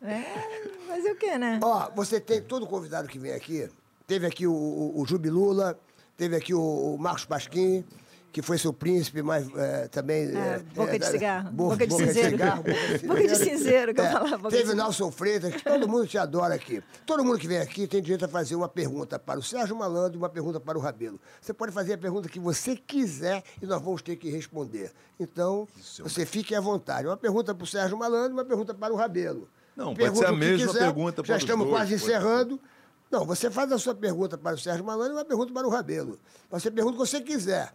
É, 0.00 0.22
Fazer 0.86 1.10
o 1.10 1.16
quê, 1.16 1.36
né? 1.36 1.58
Ó, 1.60 1.90
você 1.90 2.20
tem 2.20 2.40
todo 2.40 2.68
convidado 2.68 3.08
que 3.08 3.18
vem 3.18 3.32
aqui. 3.32 3.68
Teve 4.06 4.26
aqui 4.26 4.46
o, 4.46 4.52
o, 4.52 5.02
o 5.02 5.04
Jubilula, 5.04 5.76
teve 6.16 6.36
aqui 6.36 6.54
o, 6.54 6.60
o 6.94 6.96
Marcos 6.96 7.24
Pasquim, 7.24 7.84
que 8.30 8.42
foi 8.42 8.58
seu 8.58 8.72
príncipe, 8.72 9.22
mas 9.22 9.48
é, 9.56 9.88
também. 9.88 10.24
É, 10.36 10.58
boca 10.74 10.94
é, 10.94 10.98
de 10.98 11.06
cigarro. 11.06 11.50
bo- 11.50 11.70
Boca 11.70 11.86
de 11.86 11.94
cinzeiro. 11.94 12.30
cigarro, 12.30 12.62
boca 12.62 12.98
de 12.98 13.06
Boca 13.08 13.22
de 13.28 13.36
cinzeiro, 13.36 13.94
que 13.94 14.00
eu 14.00 14.04
É, 14.04 14.10
falava, 14.12 14.36
boca 14.36 14.50
de 14.50 14.56
Teve 14.56 14.72
o. 14.72 14.76
Nelson 14.76 15.10
Freitas, 15.10 15.54
que 15.54 15.64
todo 15.64 15.88
mundo 15.88 16.06
te 16.06 16.18
adora 16.18 16.54
aqui. 16.54 16.82
Todo 17.06 17.24
mundo 17.24 17.38
que 17.38 17.48
vem 17.48 17.58
aqui 17.58 17.86
tem 17.86 18.02
direito 18.02 18.24
a 18.24 18.28
fazer 18.28 18.54
uma 18.54 18.68
pergunta 18.68 19.18
para 19.18 19.38
o 19.40 19.42
Sérgio 19.42 19.74
Malandro 19.76 20.14
e 20.14 20.18
uma 20.18 20.28
pergunta 20.28 20.60
para 20.60 20.76
o 20.78 20.80
Rabelo. 20.80 21.18
Você 21.40 21.52
pode 21.54 21.72
fazer 21.72 21.94
a 21.94 21.98
pergunta 21.98 22.28
que 22.28 22.38
você 22.38 22.76
quiser 22.76 23.42
e 23.62 23.66
nós 23.66 23.80
vamos 23.82 24.02
ter 24.02 24.16
que 24.16 24.30
responder. 24.30 24.92
Então, 25.18 25.66
Isso 25.76 26.02
você 26.02 26.24
fique 26.26 26.54
à 26.54 26.60
vontade. 26.60 27.06
Uma 27.06 27.16
pergunta 27.16 27.54
para 27.54 27.64
o 27.64 27.66
Sérgio 27.66 27.96
Malandro 27.98 28.30
e 28.30 28.34
uma 28.34 28.44
pergunta 28.44 28.74
para 28.74 28.92
o 28.92 28.96
Rabelo. 28.96 29.48
Não, 29.74 29.86
pode 29.86 29.98
Pergunta 29.98 30.26
ser 30.26 30.32
a 30.32 30.36
mesma 30.36 30.66
quiser, 30.66 30.78
pergunta 30.80 31.22
Já 31.22 31.26
para 31.26 31.36
os 31.36 31.42
estamos 31.42 31.66
dois, 31.66 31.76
quase 31.78 31.90
pode 31.92 32.00
ser. 32.04 32.10
encerrando. 32.10 32.60
Não, 33.10 33.24
você 33.24 33.50
faz 33.50 33.72
a 33.72 33.78
sua 33.78 33.94
pergunta 33.94 34.36
para 34.36 34.54
o 34.54 34.58
Sérgio 34.58 34.84
Malandro 34.84 35.12
e 35.14 35.16
uma 35.16 35.24
pergunta 35.24 35.52
para 35.52 35.66
o 35.66 35.70
Rabelo. 35.70 36.18
Você 36.50 36.70
pergunta 36.70 36.96
o 36.96 37.00
que 37.02 37.08
você 37.08 37.20
quiser. 37.22 37.72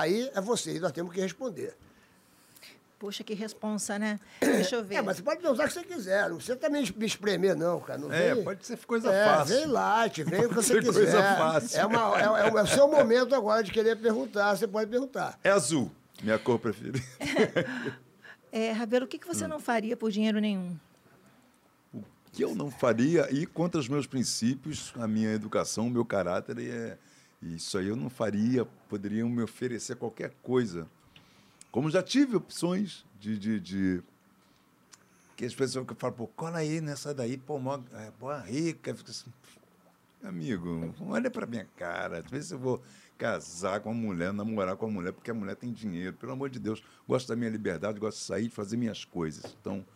Aí 0.00 0.30
é 0.34 0.40
você, 0.40 0.76
e 0.76 0.80
nós 0.80 0.92
temos 0.92 1.12
que 1.12 1.20
responder. 1.20 1.74
Poxa, 2.98 3.22
que 3.22 3.32
responsa, 3.32 3.96
né? 3.98 4.18
Deixa 4.40 4.74
eu 4.76 4.84
ver. 4.84 4.96
É, 4.96 5.02
mas 5.02 5.16
você 5.18 5.22
pode 5.22 5.46
usar 5.46 5.64
o 5.64 5.68
que 5.68 5.72
você 5.74 5.84
quiser. 5.84 6.28
Não 6.28 6.36
precisa 6.36 6.56
também 6.56 6.82
me 6.96 7.06
espremer, 7.06 7.54
não, 7.56 7.78
cara. 7.80 7.98
Não 7.98 8.12
É, 8.12 8.34
vem- 8.34 8.42
pode 8.42 8.66
ser 8.66 8.76
coisa 8.78 9.12
é, 9.12 9.24
fácil. 9.24 9.54
Vem 9.56 9.66
light, 9.66 10.24
vem 10.24 10.46
o 10.46 10.48
que 10.48 10.54
você 10.56 10.74
Ser 10.74 10.80
quiser. 10.82 10.92
coisa 10.94 11.22
fácil. 11.36 11.78
É, 11.80 11.86
uma, 11.86 12.20
é, 12.20 12.24
é 12.24 12.52
o- 12.52 12.58
é 12.58 12.62
o 12.62 12.66
seu 12.66 12.88
momento 12.88 13.34
agora 13.36 13.62
de 13.62 13.70
querer 13.70 13.96
perguntar. 13.96 14.56
Você 14.56 14.66
pode 14.66 14.90
perguntar. 14.90 15.38
É 15.44 15.50
azul, 15.50 15.92
minha 16.22 16.38
cor 16.38 16.58
preferida. 16.58 16.98
É, 18.50 18.72
Rabelo, 18.72 19.04
o 19.04 19.08
que, 19.08 19.18
que 19.18 19.26
você 19.26 19.44
Hum. 19.44 19.48
não 19.48 19.60
faria 19.60 19.94
por 19.94 20.10
dinheiro 20.10 20.40
nenhum? 20.40 20.74
O 21.92 22.02
que 22.32 22.42
eu 22.42 22.54
não 22.54 22.70
faria, 22.70 23.28
ir 23.30 23.44
contra 23.46 23.78
os 23.78 23.86
meus 23.88 24.06
princípios, 24.06 24.90
a 24.98 25.06
minha 25.06 25.32
educação, 25.34 25.86
o 25.86 25.90
meu 25.90 26.02
caráter, 26.04 26.58
e 26.58 26.70
é, 26.70 26.96
isso 27.42 27.78
aí 27.78 27.88
eu 27.88 27.96
não 27.96 28.10
faria. 28.10 28.64
Poderiam 28.88 29.28
me 29.28 29.42
oferecer 29.42 29.96
qualquer 29.96 30.32
coisa. 30.42 30.88
Como 31.70 31.90
já 31.90 32.02
tive 32.02 32.36
opções 32.36 33.04
de. 33.18 33.38
de, 33.38 33.60
de 33.60 34.02
que 35.36 35.44
as 35.44 35.54
pessoas 35.54 35.86
que 35.86 35.94
falam, 35.94 36.16
pô, 36.16 36.26
cola 36.26 36.58
aí 36.58 36.80
nessa 36.80 37.14
daí, 37.14 37.38
pô, 37.38 37.60
mó, 37.60 37.78
é, 37.92 38.10
pô, 38.18 38.34
rica. 38.38 38.92
Fica 38.92 39.12
assim, 39.12 39.32
amigo, 40.22 40.92
olha 41.00 41.30
pra 41.30 41.46
minha 41.46 41.66
cara. 41.76 42.18
Às 42.18 42.30
vezes 42.30 42.50
eu 42.50 42.58
vou 42.58 42.82
casar 43.16 43.80
com 43.80 43.92
uma 43.92 44.00
mulher, 44.00 44.32
namorar 44.32 44.76
com 44.76 44.86
uma 44.86 44.94
mulher, 44.94 45.12
porque 45.12 45.30
a 45.30 45.34
mulher 45.34 45.54
tem 45.54 45.72
dinheiro. 45.72 46.16
Pelo 46.16 46.32
amor 46.32 46.50
de 46.50 46.58
Deus, 46.58 46.82
gosto 47.06 47.28
da 47.28 47.36
minha 47.36 47.50
liberdade, 47.50 48.00
gosto 48.00 48.18
de 48.18 48.24
sair, 48.24 48.48
de 48.48 48.54
fazer 48.54 48.76
minhas 48.76 49.04
coisas. 49.04 49.56
Então, 49.60 49.86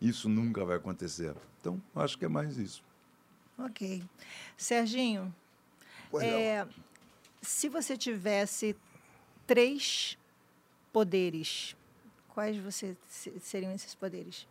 isso 0.00 0.28
nunca 0.28 0.64
vai 0.64 0.76
acontecer. 0.76 1.34
Então, 1.60 1.80
acho 1.94 2.16
que 2.16 2.24
é 2.24 2.28
mais 2.28 2.56
isso. 2.56 2.82
Ok. 3.58 4.02
Serginho. 4.56 5.34
É, 6.20 6.66
se 7.42 7.68
você 7.68 7.96
tivesse 7.96 8.76
três 9.46 10.16
poderes, 10.92 11.76
quais 12.28 12.56
você 12.58 12.96
se- 13.08 13.38
seriam 13.40 13.72
esses 13.72 13.94
poderes? 13.94 14.46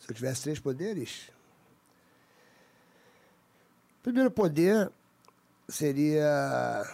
Se 0.00 0.10
eu 0.10 0.14
tivesse 0.14 0.42
três 0.42 0.58
poderes. 0.58 1.28
O 4.00 4.02
primeiro 4.02 4.30
poder 4.30 4.90
seria. 5.68 6.84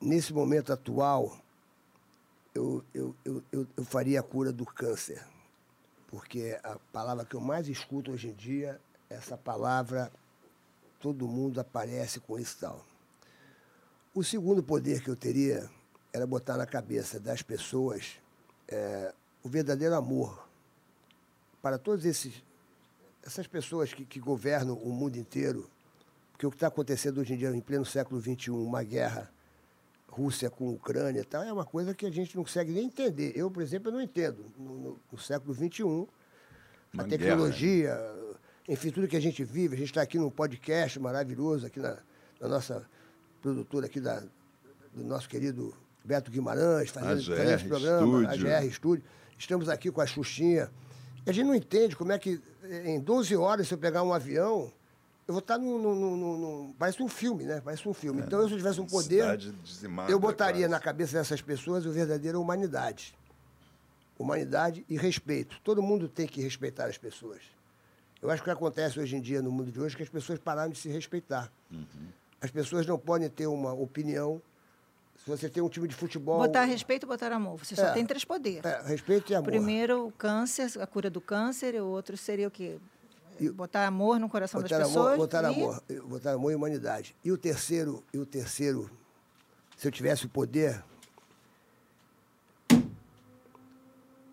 Nesse 0.00 0.32
momento 0.32 0.72
atual, 0.72 1.38
eu, 2.54 2.84
eu, 2.92 3.14
eu, 3.24 3.42
eu, 3.52 3.66
eu 3.76 3.84
faria 3.84 4.20
a 4.20 4.22
cura 4.22 4.52
do 4.52 4.66
câncer. 4.66 5.24
Porque 6.08 6.58
a 6.62 6.76
palavra 6.92 7.24
que 7.24 7.34
eu 7.34 7.40
mais 7.40 7.68
escuto 7.68 8.10
hoje 8.12 8.28
em 8.28 8.34
dia, 8.34 8.80
essa 9.08 9.36
palavra, 9.36 10.12
todo 11.02 11.26
mundo 11.26 11.60
aparece 11.60 12.20
com 12.20 12.38
isso 12.38 12.54
e 12.58 12.60
tal. 12.60 12.86
O 14.14 14.22
segundo 14.22 14.62
poder 14.62 15.02
que 15.02 15.10
eu 15.10 15.16
teria 15.16 15.68
era 16.12 16.24
botar 16.26 16.56
na 16.56 16.64
cabeça 16.64 17.18
das 17.18 17.42
pessoas 17.42 18.18
eh, 18.68 19.12
o 19.42 19.48
verdadeiro 19.48 19.94
amor 19.96 20.48
para 21.60 21.76
todas 21.76 22.04
essas 23.24 23.46
pessoas 23.48 23.92
que, 23.92 24.04
que 24.04 24.20
governam 24.20 24.74
o 24.76 24.90
mundo 24.92 25.16
inteiro, 25.16 25.68
porque 26.30 26.46
o 26.46 26.50
que 26.50 26.56
está 26.56 26.68
acontecendo 26.68 27.20
hoje 27.20 27.34
em 27.34 27.36
dia, 27.36 27.50
em 27.50 27.60
pleno 27.60 27.84
século 27.84 28.20
XXI, 28.20 28.50
uma 28.50 28.82
guerra 28.84 29.28
Rússia 30.08 30.50
com 30.50 30.68
Ucrânia 30.70 31.20
e 31.20 31.24
tal, 31.24 31.42
é 31.42 31.52
uma 31.52 31.64
coisa 31.64 31.94
que 31.94 32.04
a 32.06 32.10
gente 32.10 32.36
não 32.36 32.44
consegue 32.44 32.70
nem 32.70 32.84
entender. 32.86 33.32
Eu, 33.34 33.50
por 33.50 33.62
exemplo, 33.62 33.90
não 33.90 34.00
entendo. 34.00 34.44
No, 34.58 34.74
no- 34.78 35.00
no 35.10 35.18
século 35.18 35.54
XXI, 35.54 35.82
Uma 35.82 36.06
a 36.98 37.06
guerra, 37.06 37.08
tecnologia, 37.08 37.98
enfim, 38.68 38.90
tudo 38.90 39.08
que 39.08 39.16
a 39.16 39.20
gente 39.20 39.42
vive, 39.44 39.74
a 39.74 39.78
gente 39.78 39.88
está 39.90 40.02
aqui 40.02 40.18
num 40.18 40.30
podcast 40.30 40.98
maravilhoso, 41.00 41.66
aqui 41.66 41.80
na, 41.80 41.98
na 42.40 42.48
nossa 42.48 42.86
produtora 43.40 43.86
aqui 43.86 44.00
da, 44.00 44.20
do 44.94 45.02
nosso 45.04 45.28
querido 45.28 45.74
Beto 46.04 46.30
Guimarães, 46.30 46.90
fazendo, 46.90 47.12
AGR 47.12 47.36
fazendo 47.36 47.54
esse 47.54 47.64
programa, 47.68 48.22
Estúdio. 48.22 48.54
AGR 48.56 48.66
Estúdio. 48.66 49.04
Estamos 49.38 49.68
aqui 49.68 49.90
com 49.90 50.00
a 50.00 50.06
Xuxinha. 50.06 50.70
E 51.26 51.30
a 51.30 51.32
gente 51.32 51.46
não 51.46 51.54
entende 51.54 51.96
como 51.96 52.12
é 52.12 52.18
que 52.18 52.40
em 52.84 53.00
12 53.00 53.34
horas, 53.36 53.66
se 53.68 53.74
eu 53.74 53.78
pegar 53.78 54.02
um 54.02 54.12
avião, 54.12 54.72
eu 55.26 55.34
vou 55.34 55.38
estar 55.40 55.58
num, 55.58 55.78
num- 55.78 55.94
num- 55.94 56.16
num- 56.16 56.38
num- 56.38 56.72
Parece 56.78 57.02
um 57.02 57.08
filme, 57.08 57.44
né? 57.44 57.60
Parece 57.64 57.88
um 57.88 57.94
filme. 57.94 58.22
então, 58.22 58.40
eu, 58.40 58.46
se 58.48 58.54
eu 58.54 58.58
tivesse 58.58 58.80
um 58.80 58.86
poder, 58.86 59.24
eu 60.08 60.18
botaria 60.20 60.60
quase. 60.62 60.68
na 60.70 60.80
cabeça 60.80 61.16
dessas 61.18 61.40
pessoas 61.40 61.86
o 61.86 61.92
verdadeiro 61.92 62.40
humanidade. 62.40 63.14
Humanidade 64.18 64.84
e 64.88 64.96
respeito. 64.96 65.56
Todo 65.64 65.82
mundo 65.82 66.08
tem 66.08 66.26
que 66.26 66.40
respeitar 66.40 66.86
as 66.86 66.98
pessoas. 66.98 67.40
Eu 68.22 68.30
acho 68.30 68.40
que 68.42 68.48
o 68.48 68.52
que 68.54 68.56
acontece 68.56 69.00
hoje 69.00 69.16
em 69.16 69.20
dia, 69.20 69.42
no 69.42 69.50
mundo 69.50 69.70
de 69.72 69.80
hoje, 69.80 69.94
é 69.94 69.96
que 69.96 70.02
as 70.04 70.08
pessoas 70.08 70.38
pararam 70.38 70.70
de 70.70 70.78
se 70.78 70.88
respeitar. 70.88 71.50
Uhum. 71.70 71.84
As 72.40 72.50
pessoas 72.50 72.86
não 72.86 72.96
podem 72.98 73.28
ter 73.28 73.48
uma 73.48 73.72
opinião. 73.72 74.40
Se 75.16 75.28
você 75.28 75.48
tem 75.48 75.62
um 75.62 75.68
time 75.68 75.86
de 75.88 75.94
futebol. 75.94 76.38
Botar 76.38 76.64
respeito 76.64 77.04
e 77.04 77.06
botar 77.06 77.32
amor. 77.32 77.58
Você 77.58 77.74
só 77.74 77.86
É. 77.88 77.92
tem 77.92 78.06
três 78.06 78.24
poderes. 78.24 78.64
É, 78.64 78.80
respeito 78.82 79.32
e 79.32 79.34
amor. 79.34 79.50
Primeiro, 79.50 80.06
o 80.06 80.12
câncer, 80.12 80.70
a 80.80 80.86
cura 80.86 81.10
do 81.10 81.20
câncer, 81.20 81.74
e 81.74 81.80
o 81.80 81.86
outro 81.86 82.16
seria 82.16 82.46
o 82.46 82.50
quê? 82.50 82.78
Botar 83.54 83.86
amor 83.86 84.20
no 84.20 84.28
coração 84.28 84.60
botar 84.62 84.78
das 84.78 84.88
amor, 84.88 84.94
pessoas. 85.10 85.18
botar 85.18 85.42
e- 85.42 85.46
amor, 85.54 85.82
botar 86.04 86.32
amor 86.32 86.52
e 86.52 86.54
humanidade. 86.54 87.16
E 87.24 87.32
o 87.32 87.36
terceiro, 87.36 88.04
e 88.12 88.18
o 88.18 88.26
terceiro, 88.26 88.88
se 89.76 89.88
eu 89.88 89.90
tivesse 89.92 90.26
o 90.26 90.28
poder, 90.28 90.82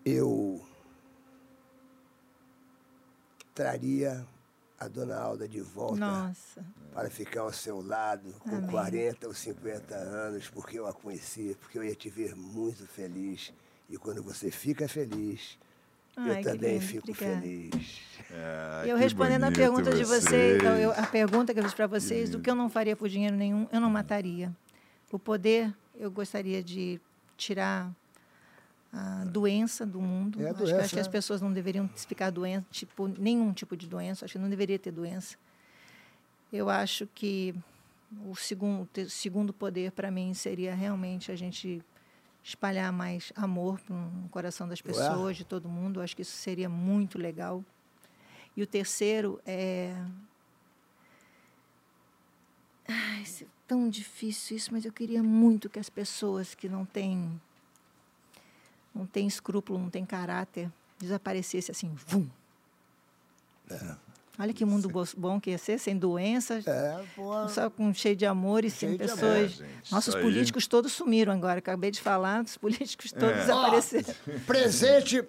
eu 0.04 0.60
traria 3.60 4.26
a 4.78 4.88
dona 4.88 5.18
Alda 5.18 5.46
de 5.46 5.60
volta 5.60 5.96
Nossa. 6.00 6.64
para 6.94 7.10
ficar 7.10 7.42
ao 7.42 7.52
seu 7.52 7.82
lado 7.86 8.32
com 8.38 8.56
Amém. 8.56 8.70
40 8.70 9.26
ou 9.28 9.34
50 9.34 9.94
anos, 9.94 10.48
porque 10.48 10.78
eu 10.78 10.86
a 10.86 10.94
conheci, 10.94 11.54
porque 11.60 11.78
eu 11.78 11.84
ia 11.84 11.94
te 11.94 12.08
ver 12.08 12.34
muito 12.34 12.86
feliz. 12.86 13.52
E 13.90 13.98
quando 13.98 14.22
você 14.22 14.50
fica 14.50 14.88
feliz, 14.88 15.58
Ai, 16.16 16.38
eu 16.40 16.42
também 16.42 16.72
lindo, 16.78 16.86
fico 16.86 17.10
obrigada. 17.10 17.40
feliz. 17.42 18.00
Ah, 18.32 18.84
eu 18.86 18.96
respondendo 18.96 19.44
a 19.44 19.52
pergunta 19.52 19.92
de 19.94 20.04
vocês, 20.04 20.56
então, 20.56 20.74
eu- 20.78 20.92
a 20.92 21.06
pergunta 21.06 21.52
que 21.52 21.60
eu 21.60 21.64
fiz 21.64 21.74
para 21.74 21.86
vocês, 21.86 22.30
do 22.30 22.40
que 22.40 22.48
eu 22.48 22.54
não 22.54 22.70
faria 22.70 22.96
por 22.96 23.10
dinheiro 23.10 23.36
nenhum, 23.36 23.68
eu 23.70 23.78
não 23.80 23.90
mataria. 23.90 24.50
O 25.12 25.18
poder, 25.18 25.70
eu 25.94 26.10
gostaria 26.10 26.62
de 26.64 26.98
tirar 27.36 27.92
a 28.92 29.24
doença 29.24 29.86
do 29.86 30.00
mundo. 30.00 30.40
É 30.40 30.46
acho, 30.46 30.54
que, 30.54 30.64
doença, 30.64 30.80
acho 30.84 30.94
que 30.94 31.00
as 31.00 31.06
é. 31.06 31.10
pessoas 31.10 31.40
não 31.40 31.52
deveriam 31.52 31.88
ficar 31.88 32.30
doentes, 32.30 32.68
tipo, 32.70 33.06
nenhum 33.06 33.52
tipo 33.52 33.76
de 33.76 33.86
doença. 33.86 34.24
Acho 34.24 34.32
que 34.32 34.38
não 34.38 34.50
deveria 34.50 34.78
ter 34.78 34.90
doença. 34.90 35.36
Eu 36.52 36.68
acho 36.68 37.06
que 37.14 37.54
o 38.26 38.34
segundo, 38.34 38.88
te- 38.92 39.08
segundo 39.08 39.52
poder 39.52 39.92
para 39.92 40.10
mim 40.10 40.34
seria 40.34 40.74
realmente 40.74 41.30
a 41.30 41.36
gente 41.36 41.80
espalhar 42.42 42.92
mais 42.92 43.32
amor 43.36 43.80
no 43.88 44.28
coração 44.30 44.66
das 44.66 44.80
pessoas, 44.80 45.36
de 45.36 45.44
todo 45.44 45.68
mundo. 45.68 46.00
Eu 46.00 46.04
acho 46.04 46.16
que 46.16 46.22
isso 46.22 46.36
seria 46.36 46.68
muito 46.68 47.18
legal. 47.18 47.64
E 48.56 48.62
o 48.62 48.66
terceiro 48.66 49.40
é. 49.46 49.94
Ai, 52.88 53.22
é 53.42 53.46
tão 53.68 53.88
difícil 53.88 54.56
isso, 54.56 54.72
mas 54.72 54.84
eu 54.84 54.92
queria 54.92 55.22
muito 55.22 55.70
que 55.70 55.78
as 55.78 55.88
pessoas 55.88 56.56
que 56.56 56.68
não 56.68 56.84
têm 56.84 57.40
não 59.00 59.06
têm 59.06 59.26
escrúpulo, 59.26 59.78
não 59.78 59.88
têm 59.90 60.04
caráter, 60.04 60.70
desaparecesse 60.98 61.70
assim, 61.70 61.90
vum. 62.06 62.26
Olha 64.38 64.52
que 64.54 64.64
mundo 64.64 64.88
bo- 64.88 65.04
bom 65.16 65.38
que 65.40 65.50
ia 65.50 65.58
ser, 65.58 65.78
sem 65.78 65.96
doenças, 65.96 66.66
É, 66.66 66.98
só 67.48 67.68
com 67.68 67.92
cheio 67.92 68.16
de 68.16 68.24
amor 68.26 68.64
e 68.64 68.70
sem 68.70 68.90
Cheio 68.90 68.98
pessoas. 68.98 69.60
É, 69.60 69.66
Nossos 69.90 70.08
isso 70.08 70.16
aí. 70.16 70.22
políticos 70.22 70.66
todos 70.66 70.92
sumiram 70.92 71.32
agora. 71.32 71.58
Acabei 71.58 71.90
de 71.90 72.00
falar, 72.00 72.42
os 72.42 72.56
políticos 72.56 73.12
todos 73.12 73.28
É. 73.36 73.40
desapareceram. 73.40 74.14
Presente 74.46 75.22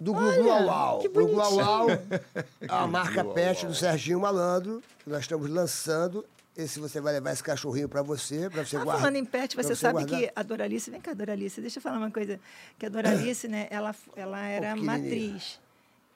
do 0.00 0.12
Gugu 0.14 0.26
Olha, 0.48 0.62
Auau. 0.62 0.98
que 1.00 1.08
Gugu 1.08 1.34
bonitinho. 1.34 1.60
Auau, 1.64 1.86
a 2.68 2.86
marca 2.86 3.22
pet 3.24 3.66
do 3.66 3.74
Serginho 3.74 4.18
Malandro, 4.20 4.82
que 5.02 5.10
nós 5.10 5.20
estamos 5.20 5.48
lançando. 5.48 6.24
Esse 6.56 6.78
você 6.78 7.00
vai 7.00 7.12
levar 7.14 7.32
esse 7.32 7.42
cachorrinho 7.42 7.88
para 7.88 8.00
você, 8.02 8.48
para 8.48 8.64
você 8.64 8.76
Ah, 8.76 8.84
guardar. 8.84 9.00
falando 9.00 9.16
em 9.16 9.24
pet, 9.24 9.54
pra 9.56 9.64
você 9.64 9.74
sabe 9.74 9.94
guardar. 10.04 10.20
que 10.20 10.30
a 10.36 10.42
Doralice, 10.42 10.88
vem 10.90 11.00
cá, 11.00 11.12
Doralice, 11.12 11.60
deixa 11.60 11.78
eu 11.78 11.82
falar 11.82 11.98
uma 11.98 12.12
coisa, 12.12 12.38
que 12.78 12.86
a 12.86 12.88
Doralice, 12.88 13.48
né, 13.48 13.66
ela, 13.70 13.92
ela 14.14 14.46
era 14.46 14.68
pequenininha. 14.74 14.98
matriz. 15.02 15.60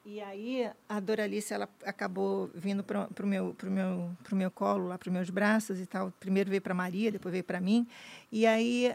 E 0.06 0.20
aí 0.22 0.70
a 0.88 1.00
Doralice 1.00 1.52
ela 1.52 1.68
acabou 1.84 2.48
vindo 2.54 2.82
para 2.84 3.08
o 3.20 3.26
meu, 3.26 3.52
pro 3.52 3.68
meu, 3.70 4.10
pro 4.22 4.36
meu 4.36 4.50
colo, 4.50 4.86
lá 4.86 4.96
para 4.96 5.08
os 5.08 5.12
meus 5.12 5.28
braços 5.28 5.78
e 5.80 5.84
tal. 5.86 6.10
Primeiro 6.20 6.48
veio 6.48 6.62
para 6.62 6.72
Maria, 6.72 7.10
depois 7.12 7.30
veio 7.32 7.44
para 7.44 7.60
mim. 7.60 7.86
E 8.32 8.46
aí 8.46 8.94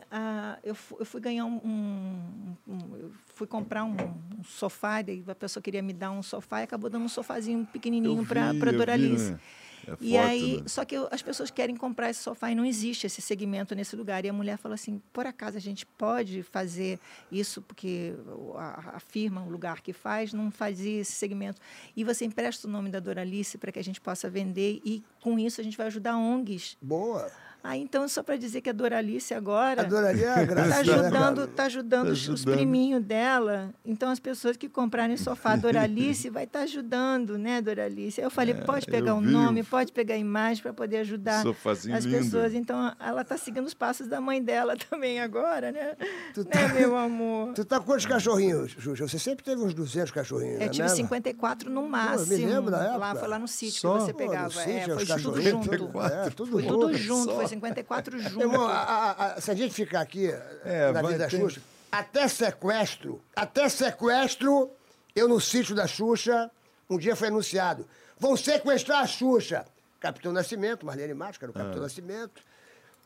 eu, 0.63 0.73
fu- 0.73 0.95
eu 0.97 1.05
fui 1.05 1.22
ganhar 1.22 1.45
um, 1.45 1.57
um- 1.57 2.55
um- 2.67 2.97
eu 2.97 3.11
fui 3.35 3.45
comprar 3.45 3.83
um, 3.83 3.91
um 4.39 4.43
sofá, 4.43 5.01
daí 5.03 5.23
a 5.27 5.35
pessoa 5.35 5.61
queria 5.61 5.83
me 5.83 5.93
dar 5.93 6.09
um 6.09 6.23
sofá 6.23 6.61
e 6.61 6.63
acabou 6.63 6.89
dando 6.89 7.05
um 7.05 7.09
sofazinho 7.09 7.63
pequenininho 7.72 8.25
para 8.25 8.53
para 8.55 8.69
eu 8.69 8.73
vi, 8.73 8.77
Doralice. 8.77 9.31
né? 9.33 9.39
É 9.88 9.92
E 10.00 10.12
foto, 10.14 10.26
aí, 10.28 10.58
né? 10.62 10.64
só 10.68 10.86
que 10.86 10.95
eu- 10.95 11.08
as 11.12 11.22
pessoas 11.22 11.52
querem 11.52 11.76
comprar 11.76 12.10
esse 12.10 12.22
sofá 12.22 12.52
e 12.52 12.56
não 12.56 12.66
existe 12.66 13.06
esse 13.06 13.22
segmento 13.22 13.76
nesse 13.76 13.95
lugar. 13.95 14.24
E 14.26 14.30
a 14.30 14.34
mulher 14.34 14.58
falou 14.58 14.74
assim: 14.74 15.02
por 15.12 15.26
acaso 15.26 15.58
a 15.58 15.62
gente 15.62 15.86
pode 15.86 16.42
fazer 16.44 17.00
isso, 17.32 17.62
porque 17.62 18.14
a, 18.56 18.95
a 18.95 19.00
firma, 19.00 19.42
o 19.44 19.50
lugar 19.50 19.82
que 19.82 19.94
faz, 19.94 20.32
não 20.34 20.50
fazia 20.52 21.02
esse 21.02 21.12
segmento. 21.14 21.60
E 21.95 22.03
você 22.03 22.26
empresta 22.26 22.68
o 22.68 22.72
nome 22.72 22.90
da 22.90 23.00
Doralice 23.00 23.58
para 23.58 23.72
que 23.72 23.80
a 23.80 23.84
gente 23.84 24.00
possa 24.00 24.30
vender 24.30 24.82
e 24.86 25.03
com 25.22 25.38
isso 25.38 25.60
a 25.60 25.64
gente 25.64 25.76
vai 25.78 25.88
ajudar 25.88 26.18
ONGs. 26.18 26.78
Boa. 26.82 27.32
Ah, 27.66 27.77
então, 27.77 28.06
só 28.09 28.22
para 28.22 28.35
dizer 28.35 28.59
que 28.59 28.69
a 28.69 28.74
Doralice 28.74 29.33
agora. 29.33 29.83
A 29.83 29.85
Doralice 29.85 30.25
é 30.25 30.30
a 30.33 30.43
graça, 30.43 30.82
Está 30.82 30.83
né, 30.83 31.00
ajudando, 31.08 31.48
tá 31.48 31.64
ajudando 31.64 32.06
Tá 32.08 32.11
os- 32.11 32.19
os 32.27 32.30
ajudando. 32.42 32.56
priminhos 32.58 33.01
dela. 33.01 33.74
Então, 33.85 34.09
as 34.09 34.19
pessoas 34.19 34.58
que 34.58 34.67
comprarem 34.67 35.16
sofá 35.16 35.56
Doralice 35.56 36.30
vai 36.30 36.43
estar 36.43 36.59
ajudando, 36.64 37.38
né, 37.38 37.61
Doralice? 37.61 38.19
Aí 38.19 38.25
eu 38.25 38.30
falei, 38.30 38.53
pode 38.53 38.85
pegar 38.85 39.11
É, 39.11 39.14
o 39.14 39.22
vi 39.22 39.27
nome, 39.32 39.61
o- 39.61 39.66
pode 39.66 39.93
pegar 39.93 40.16
a 40.16 40.17
imagem 40.17 40.61
para 40.61 40.74
poder 40.74 40.98
ajudar 40.98 41.42
Sofazinho 41.42 41.95
as 41.95 42.03
lindo. 42.03 42.17
pessoas. 42.17 42.53
Então, 42.53 42.93
ela 43.00 43.22
está 43.22 43.38
seguindo 43.38 43.66
os 43.66 43.74
passos 43.74 44.08
da 44.08 44.19
mãe 44.19 44.43
dela 44.43 44.75
também 44.90 45.22
agora, 45.22 45.72
né? 45.72 45.95
Tu 46.33 46.42
né, 46.43 46.50
tá- 46.51 46.67
meu 46.74 46.98
amor? 46.98 47.53
Tu 47.53 47.64
tá 47.64 47.80
com 47.80 47.85
quantos 47.85 48.06
cachorrinhos, 48.06 48.72
Xuxa? 48.77 49.08
Você 49.08 49.17
sempre 49.17 49.45
teve 49.45 49.61
uns 49.61 49.74
200 49.74 50.11
cachorrinhos, 50.11 50.56
Eu 50.56 50.66
né? 50.66 50.67
tive 50.69 50.83
mesmo? 50.83 50.98
54 50.98 51.69
no 51.69 51.83
me 51.83 51.88
máximo. 51.88 52.45
lembro 52.45 52.72
da 52.72 52.83
época. 52.83 52.98
Lá 52.98 53.16
foi 53.16 53.27
lá 53.30 53.40
no 53.40 53.48
sítio 53.48 53.80
Só? 53.80 53.93
que 54.00 54.03
você 54.03 54.11
Pô, 54.11 54.17
pegava. 54.19 54.50
sítio, 54.50 54.69
é, 54.74 54.83
foi 54.83 54.95
tudo 54.98 55.08
cachorrinhos, 55.08 55.51
junto. 55.66 55.74
É, 56.01 56.30
tudo 56.30 56.61
tudo 56.61 56.93
junto, 56.98 57.33
foi 57.35 57.52
54 57.53 58.19
junto. 58.19 58.38
Meu 58.38 58.51
irmão, 58.51 58.67
a- 58.67 58.73
a- 58.83 59.33
a- 59.35 59.41
se 59.41 59.51
a 59.51 59.53
gente 59.56 59.73
ficar 59.73 60.01
aqui 60.01 60.27
É, 60.65 60.91
na 60.91 61.01
vida 61.01 61.17
da 61.19 61.27
ter- 61.27 61.40
Xuxa, 61.40 61.61
até 61.91 62.27
sequestro, 62.27 63.22
até 63.35 63.69
sequestro, 63.69 64.72
eu 65.15 65.27
no 65.27 65.40
sítio 65.40 65.75
da 65.75 65.88
Xuxa, 65.88 66.49
um 66.90 66.98
dia 66.98 67.15
foi 67.15 67.27
anunciado, 67.30 67.88
vão 68.19 68.35
sequestrar 68.38 68.99
a 69.01 69.07
Xuxa. 69.07 69.65
Capitão 69.99 70.33
Nascimento, 70.33 70.85
Marlene 70.85 71.14
Matos, 71.14 71.38
que 71.38 71.45
era 71.45 71.51
o 71.51 71.53
Capitão 71.53 71.82
Nascimento. 71.82 72.41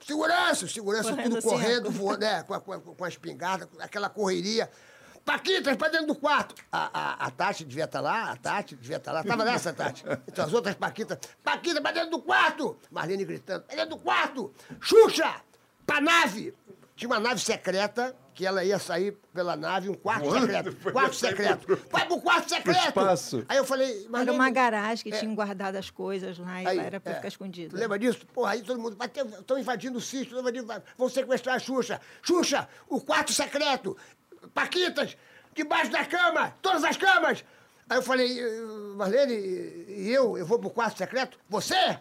Segurança, 0.05 0.67
segurança, 0.67 1.09
Correndo 1.09 1.23
tudo 1.23 1.37
assim, 1.37 1.47
correndo, 1.49 1.91
voando, 1.91 2.23
é, 2.25 2.43
com, 2.43 2.53
a, 2.53 2.61
com, 2.61 2.73
a, 2.73 2.79
com 2.79 3.05
a 3.05 3.07
espingarda, 3.09 3.67
aquela 3.79 4.09
correria. 4.09 4.69
Paquitas, 5.27 5.75
pra 5.75 5.89
dentro 5.89 6.07
do 6.07 6.15
quarto. 6.15 6.55
A, 6.71 6.89
a, 7.23 7.25
a 7.27 7.31
Tati 7.31 7.65
devia 7.65 7.83
estar 7.83 7.99
lá, 7.99 8.31
a 8.31 8.37
Tati 8.37 8.77
devia 8.77 8.95
estar 8.95 9.11
lá. 9.11 9.25
Tava 9.25 9.43
nessa, 9.43 9.73
Tati. 9.73 10.05
Então 10.25 10.45
as 10.45 10.53
outras 10.53 10.73
Paquitas, 10.75 11.17
Paquita, 11.43 11.81
pra 11.81 11.91
dentro 11.91 12.11
do 12.11 12.19
quarto. 12.21 12.77
Marlene 12.89 13.25
gritando, 13.25 13.65
pra 13.65 13.75
dentro 13.75 13.97
do 13.97 14.01
quarto. 14.01 14.53
Xuxa, 14.79 15.35
pra 15.85 15.99
nave. 15.99 16.53
Tinha 16.95 17.09
uma 17.09 17.19
nave 17.19 17.39
secreta, 17.41 18.15
que 18.33 18.43
ela 18.45 18.63
ia 18.63 18.79
sair 18.79 19.15
pela 19.33 19.55
nave, 19.55 19.87
um 19.89 19.93
quarto 19.93 20.31
secreto. 20.31 20.91
Quarto 20.91 21.15
secreto. 21.15 21.65
pro- 21.67 21.79
Vai 21.91 22.07
pro 22.07 22.21
quarto 22.21 22.49
secreto. 22.49 22.87
espaço. 22.87 23.45
Aí 23.49 23.57
eu 23.57 23.65
falei, 23.65 24.07
Era 24.13 24.31
uma 24.31 24.49
garagem 24.49 25.03
que 25.03 25.13
é. 25.15 25.19
tinham 25.19 25.35
guardado 25.35 25.75
as 25.75 25.89
coisas 25.91 26.39
lá 26.39 26.63
e 26.63 26.67
Aí, 26.67 26.77
lá 26.77 26.83
era 26.83 26.99
para 26.99 27.11
é. 27.11 27.15
ficar 27.15 27.27
escondido. 27.27 27.75
Lembra 27.77 27.99
disso? 27.99 28.25
Porra, 28.33 28.51
aí 28.53 28.63
todo 28.63 28.79
mundo. 28.79 28.97
Estão 29.39 29.59
invadindo 29.59 29.97
o 29.97 30.01
sítio, 30.01 30.39
invadindo, 30.39 30.71
vão 30.97 31.09
sequestrar 31.09 31.57
a 31.57 31.59
Xuxa. 31.59 31.99
Xuxa, 32.23 32.67
o 32.89 32.99
quarto 33.01 33.31
secreto. 33.31 33.95
Paquitas, 34.53 35.17
debaixo 35.53 35.91
da 35.91 36.05
cama, 36.05 36.53
todas 36.61 36.83
as 36.83 36.97
camas. 36.97 37.43
Aí 37.89 37.97
eu 37.97 38.01
falei, 38.03 38.39
eh, 38.39 38.61
Marlene, 38.95 39.33
e 39.33 40.11
eu, 40.11 40.37
eu 40.37 40.45
vou 40.45 40.59
pro 40.59 40.69
quarto 40.69 40.97
secreto? 40.97 41.39
Você? 41.49 41.97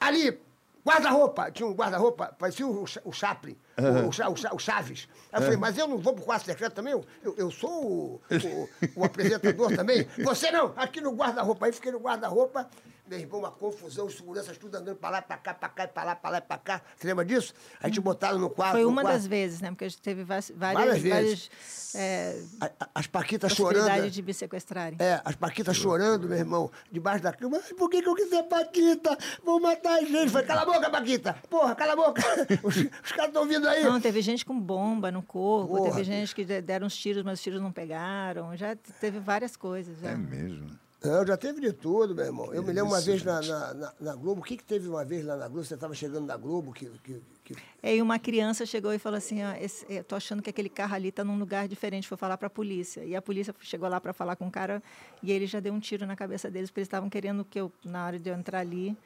Ali, 0.00 0.40
guarda-roupa. 0.84 1.50
Tinha 1.50 1.66
um 1.68 1.72
guarda-roupa, 1.74 2.34
parecia 2.38 2.66
o, 2.66 2.84
o 3.04 3.12
Chaplin, 3.12 3.56
o, 3.76 3.82
o 4.08 4.52
o 4.52 4.56
o 4.56 4.58
Chaves. 4.58 5.08
Aí 5.32 5.38
eu 5.40 5.42
falei, 5.44 5.56
mas 5.56 5.78
eu 5.78 5.86
não 5.86 5.98
vou 5.98 6.12
pro 6.14 6.24
quarto 6.24 6.44
secreto 6.46 6.74
também? 6.74 6.92
Eu, 6.92 7.06
eu- 7.22 7.50
sou 7.50 7.70
o, 7.70 8.20
o- 8.30 8.68
o 9.00 9.04
apresentador 9.04 9.74
também. 9.76 10.08
Você 10.24 10.50
não, 10.50 10.72
aqui 10.76 11.00
no 11.00 11.12
guarda-roupa. 11.12 11.66
Aí 11.66 11.72
fiquei 11.72 11.92
no 11.92 12.00
guarda-roupa, 12.00 12.68
meu 13.08 13.18
irmão, 13.18 13.40
uma 13.40 13.50
confusão, 13.50 14.06
os 14.06 14.14
seguranças 14.16 14.58
tudo 14.58 14.76
andando 14.76 14.96
pra 14.96 15.08
lá, 15.10 15.22
pra 15.22 15.36
cá, 15.38 15.54
pra 15.54 15.68
cá, 15.68 15.88
pra 15.88 16.04
lá, 16.04 16.14
pra 16.16 16.30
lá, 16.30 16.40
pra 16.40 16.58
cá. 16.58 16.82
Você 16.96 17.06
lembra 17.06 17.24
disso? 17.24 17.54
A 17.80 17.88
gente 17.88 18.00
botaram 18.00 18.38
no 18.38 18.50
quarto. 18.50 18.72
Foi 18.72 18.84
uma 18.84 19.02
quarto. 19.02 19.16
das 19.16 19.26
vezes, 19.26 19.60
né? 19.60 19.70
Porque 19.70 19.84
a 19.84 19.88
gente 19.88 20.00
teve 20.02 20.24
várias, 20.24 20.52
Várias 20.54 21.02
várias, 21.02 21.50
é, 21.94 22.40
A- 22.60 22.70
As 22.94 23.06
Paquitas 23.06 23.52
chorando. 23.52 24.10
de 24.10 24.22
me 24.22 24.34
sequestrarem. 24.34 24.98
É, 25.00 25.20
as 25.24 25.34
Paquitas 25.36 25.76
chorando, 25.76 26.28
meu 26.28 26.36
irmão, 26.38 26.70
debaixo 26.92 27.22
da 27.22 27.32
cama. 27.32 27.58
Por 27.78 27.88
que, 27.88 28.02
que 28.02 28.08
eu 28.08 28.14
quis 28.14 28.28
ser 28.28 28.42
Paquita? 28.42 29.16
Vão 29.44 29.58
matar 29.60 29.94
a 29.98 30.00
gente. 30.02 30.30
Falei, 30.30 30.46
cala 30.46 30.62
a 30.62 30.66
boca, 30.66 30.90
Paquita. 30.90 31.34
Porra, 31.48 31.74
cala 31.74 31.94
a 31.94 31.96
boca. 31.96 32.22
Os, 32.62 32.76
os 32.76 33.12
caras 33.12 33.28
estão 33.28 33.46
vindo 33.46 33.66
aí. 33.68 33.82
Não, 33.84 34.00
teve 34.00 34.20
gente 34.20 34.44
com 34.44 34.58
bomba 34.58 35.10
no 35.10 35.22
corpo, 35.22 35.76
Porra, 35.76 35.90
teve 35.90 36.04
gente 36.04 36.34
que 36.34 36.44
de- 36.44 36.60
deram 36.60 36.86
os 36.86 36.96
tiros, 36.96 37.22
mas 37.22 37.38
os 37.38 37.42
tiros 37.42 37.60
não 37.60 37.72
pegaram. 37.72 38.54
Já 38.56 38.76
teve 39.00 39.18
várias 39.18 39.56
coisas. 39.56 39.98
Já. 40.00 40.10
É 40.10 40.16
mesmo. 40.16 40.68
Não, 41.02 41.24
já 41.24 41.36
teve 41.36 41.60
de 41.60 41.72
tudo, 41.72 42.12
meu 42.14 42.24
irmão. 42.24 42.52
Eu 42.52 42.60
me 42.62 42.72
lembro 42.72 42.90
uma 42.90 43.00
vez 43.00 43.22
na, 43.22 43.40
na, 43.40 43.74
na- 43.74 43.92
na 44.00 44.14
Globo. 44.16 44.40
O 44.40 44.44
que, 44.44 44.56
que 44.56 44.64
teve 44.64 44.88
uma 44.88 45.04
vez 45.04 45.24
lá 45.24 45.36
na 45.36 45.46
Globo? 45.46 45.64
Você 45.64 45.74
estava 45.74 45.94
chegando 45.94 46.26
na 46.26 46.36
Globo 46.36 46.72
que. 46.72 46.86
que, 47.04 47.22
que... 47.44 47.54
É, 47.80 47.94
E 47.96 48.02
uma 48.02 48.18
criança 48.18 48.66
chegou 48.66 48.92
e 48.92 48.98
falou 48.98 49.16
assim: 49.16 49.44
ó, 49.44 49.52
esse, 49.52 49.86
eu 49.88 50.02
tô 50.02 50.16
achando 50.16 50.42
que 50.42 50.50
aquele 50.50 50.68
carro 50.68 50.94
ali 50.96 51.08
está 51.10 51.22
num 51.22 51.38
lugar 51.38 51.68
diferente. 51.68 52.08
Foi 52.08 52.16
falar 52.18 52.36
para 52.36 52.48
a 52.48 52.50
polícia. 52.50 53.04
E 53.04 53.14
a 53.14 53.22
polícia 53.22 53.54
chegou 53.60 53.88
lá 53.88 54.00
para 54.00 54.12
falar 54.12 54.34
com 54.34 54.48
o 54.48 54.50
cara 54.50 54.82
e 55.22 55.30
ele 55.30 55.46
já 55.46 55.60
deu 55.60 55.72
um 55.72 55.78
tiro 55.78 56.04
na 56.04 56.16
cabeça 56.16 56.50
deles, 56.50 56.68
porque 56.68 56.80
eles 56.80 56.88
estavam 56.88 57.08
querendo 57.08 57.44
que 57.44 57.60
eu, 57.60 57.70
na 57.84 58.04
hora 58.04 58.18
de 58.18 58.28
eu 58.28 58.34
entrar 58.34 58.58
ali, 58.58 58.96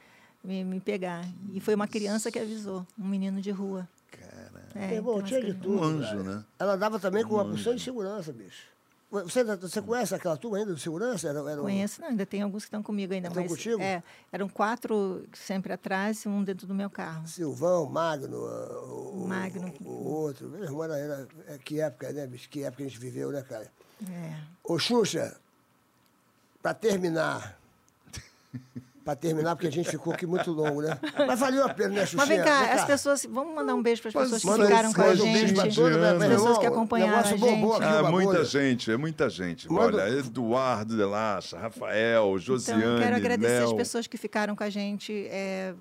me, 0.43 0.65
me 0.65 0.81
pegar. 0.81 1.23
E 1.53 1.61
foi 1.61 1.75
uma 1.75 1.87
criança 1.87 2.31
que 2.33 2.39
avisou, 2.39 2.87
um 2.99 3.07
menino 3.07 3.39
de 3.43 3.51
rua. 3.51 3.87
Cara, 4.11 4.51
É, 4.75 4.87
meu 4.89 4.97
irmão, 4.97 5.15
então, 5.17 5.27
tinha 5.27 5.43
de 5.43 5.53
tudo. 5.53 5.77
um 5.79 5.83
anjo, 5.85 6.17
né? 6.23 6.43
Ela 6.59 6.75
dava 6.77 6.99
também 6.99 7.23
com 7.23 7.35
uma 7.35 7.45
porção 7.45 7.75
de 7.75 7.83
segurança, 7.83 8.33
bicho. 8.33 8.73
Você, 9.13 9.45
você 9.45 9.83
conhece 9.83 10.15
aquela 10.15 10.39
turma 10.39 10.57
ainda 10.57 10.75
de 10.75 10.81
segurança? 10.81 11.29
Era, 11.29 11.41
era 11.41 11.61
um- 11.61 11.65
Conheço, 11.65 12.01
não, 12.01 12.09
ainda 12.09 12.25
tem 12.25 12.41
alguns 12.41 12.63
que 12.63 12.69
estão 12.69 12.83
comigo 12.83 13.13
ainda. 13.13 13.29
Estão 13.29 13.43
mas, 13.43 13.53
contigo? 13.53 13.79
É, 13.83 14.03
eram 14.33 14.49
quatro 14.49 15.29
sempre 15.35 15.71
atrás 15.71 16.25
e 16.25 16.29
um 16.29 16.43
dentro 16.43 16.67
do 16.67 16.75
meu 16.75 16.89
carro. 16.89 17.29
Silvão, 17.29 17.85
Magno, 17.85 18.39
o, 18.39 19.25
o- 19.25 19.29
Magno. 19.29 19.71
o 19.85 20.09
outro. 20.09 20.49
Meu 20.49 20.65
irmão, 20.65 20.85
era, 20.85 20.97
era- 20.97 21.29
é, 21.47 21.59
que 21.59 21.79
época, 21.79 22.11
né, 22.11 22.27
bicho? 22.27 22.49
Que 22.49 22.63
época 22.63 22.85
a 22.85 22.89
gente 22.89 22.99
viveu, 22.99 23.31
né, 23.31 23.43
cara? 23.43 23.71
É. 24.11 24.35
Ô, 24.65 24.79
Xuxa, 24.79 25.37
pra 26.63 26.73
terminar. 26.73 27.59
pra 29.05 29.17
terminar, 29.17 29.55
porque 29.57 29.67
a 29.67 29.73
gente 29.73 29.91
ficou 29.91 30.13
aqui 30.13 30.27
muito 30.27 30.51
longo, 30.53 30.83
né? 30.83 30.99
Mas 31.27 31.39
valeu 31.41 31.65
a 31.65 31.69
pena, 31.75 31.89
né, 31.91 32.01
Xuxa? 32.07 32.17
Mas 32.19 32.29
vem 32.29 32.43
cá, 32.43 32.73
as 32.75 32.85
pessoas. 32.85 33.27
Vamos 33.29 33.55
mandar 33.55 33.75
um 33.75 33.83
beijo 33.83 34.01
para 34.03 34.09
as 34.09 34.15
pessoas 34.31 34.43
que 34.43 34.63
ficaram 34.65 34.93
com 34.93 35.03
a 35.03 35.07
um 35.07 35.15
gente. 35.17 35.75
toda, 35.75 35.99
né, 35.99 36.11
as 36.13 36.19
meu 36.19 36.31
pessoas 36.31 36.59
que 36.59 36.67
acompanharam 36.67 37.19
a 37.19 37.23
gente. 37.23 37.45
aqui. 37.45 37.63
Ah, 37.83 38.11
muita 38.11 38.45
gente, 38.45 38.91
é 38.91 38.97
muita 38.97 39.29
gente. 39.31 39.71
Manda- 39.71 40.05
Olha, 40.05 40.19
Eduardo 40.19 40.97
Delacha, 40.97 41.59
Rafael, 41.59 42.39
Josiane, 42.39 42.81
Então, 42.83 42.93
eu 42.95 43.01
quero 43.03 43.17
agradecer 43.17 43.59
Léo. 43.61 43.67
as 43.67 43.73
pessoas 43.73 44.07
que 44.07 44.17
ficaram 44.17 44.55
com 44.57 44.63
a 44.65 44.71
gente, 44.71 45.27
é, 45.31 45.75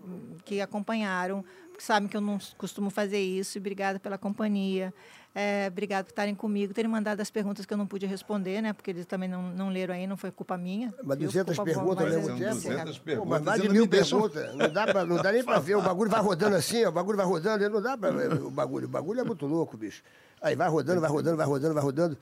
que 0.46 0.60
acompanharam, 0.62 1.44
que 1.78 1.84
sabem 1.84 2.08
que 2.10 2.16
eu 2.18 2.22
não 2.22 2.38
costumo 2.58 2.90
fazer 2.90 3.20
isso. 3.20 3.58
E 3.58 3.60
obrigada 3.60 4.00
pela 4.00 4.18
companhia. 4.18 4.94
É, 5.34 5.68
obrigado 5.72 6.06
por 6.06 6.12
estarem 6.12 6.36
comigo, 6.36 6.74
terem 6.74 6.92
mandado 6.92 7.22
as 7.22 7.30
perguntas 7.32 7.66
que 7.66 7.74
eu 7.74 7.78
não 7.78 7.88
pude 7.88 8.06
responder, 8.06 8.62
né? 8.62 8.74
Porque 8.74 8.92
eles 8.92 9.06
também 9.06 9.30
não, 9.30 9.42
não 9.54 9.70
leram 9.70 9.94
aí, 9.94 10.06
não 10.06 10.18
foi 10.18 10.30
culpa 10.30 10.58
minha. 10.58 10.94
Mas 11.04 11.18
viu? 11.18 11.28
200 11.28 11.56
Culpa 11.56 11.72
perguntas 11.72 12.06
ao 12.06 12.12
mas 12.12 12.16
mesmo 12.16 12.36
é- 12.36 12.50
tempo? 12.50 12.62
São 12.62 12.72
200 12.72 12.98
Pô, 13.00 13.04
perguntas. 13.06 13.30
mas 13.30 13.42
mais 13.44 13.62
de 13.62 13.70
mil 13.70 13.88
perguntas. 13.88 14.56
Não 14.56 14.70
dá, 14.74 14.88
pra- 14.88 15.06
não 15.06 15.22
dá 15.22 15.32
nem 15.32 15.42
pra 15.44 15.58
ver. 15.60 15.76
O 15.76 15.82
bagulho 15.82 16.10
vai 16.12 16.20
rodando 16.22 16.56
assim, 16.58 16.84
ó, 16.84 16.90
o 16.90 16.92
bagulho 16.92 17.16
vai 17.18 17.26
rodando. 17.26 17.70
Não 17.70 17.82
dá 17.82 17.98
pra 17.98 18.12
ver 18.12 18.34
o 18.34 18.52
bagulho. 18.52 18.88
O 18.88 18.90
bagulho 18.90 19.22
é 19.22 19.24
muito 19.24 19.46
louco, 19.46 19.78
bicho. 19.78 20.04
Aí 20.42 20.54
vai 20.54 20.68
rodando, 20.68 21.00
vai 21.00 21.10
rodando, 21.10 21.38
vai 21.38 21.46
rodando, 21.46 21.74
vai 21.76 21.84
rodando. 21.84 22.18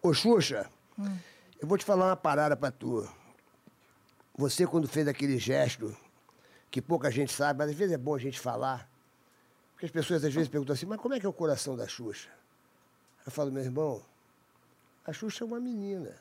Ô, 0.00 0.14
Xuxa, 0.14 0.66
eu 1.60 1.68
vou 1.68 1.76
te 1.76 1.84
falar 1.84 2.06
uma 2.06 2.16
parada 2.16 2.56
pra 2.56 2.70
tu. 2.70 3.06
Você, 4.34 4.66
quando 4.66 4.88
fez 4.88 5.06
aquele 5.08 5.36
gesto, 5.38 5.94
que 6.70 6.80
pouca 6.80 7.10
gente 7.10 7.32
sabe, 7.32 7.58
mas 7.58 7.70
às 7.70 7.76
vezes 7.76 7.92
é 7.94 7.98
bom 7.98 8.14
a 8.14 8.18
gente 8.18 8.40
falar. 8.40 8.88
Porque 9.72 9.84
as 9.86 9.92
pessoas 9.92 10.24
às 10.24 10.32
vezes 10.32 10.48
perguntam 10.48 10.72
assim, 10.74 10.86
mas 10.86 10.98
como 10.98 11.12
é 11.14 11.20
que 11.20 11.26
é 11.26 11.28
o 11.28 11.32
coração 11.34 11.76
da 11.76 11.86
Xuxa? 11.86 12.28
Eu 13.26 13.32
falo, 13.32 13.50
meu 13.50 13.62
irmão, 13.62 14.00
a 15.04 15.12
Xuxa 15.12 15.44
é 15.44 15.46
uma 15.46 15.58
menina 15.60 16.14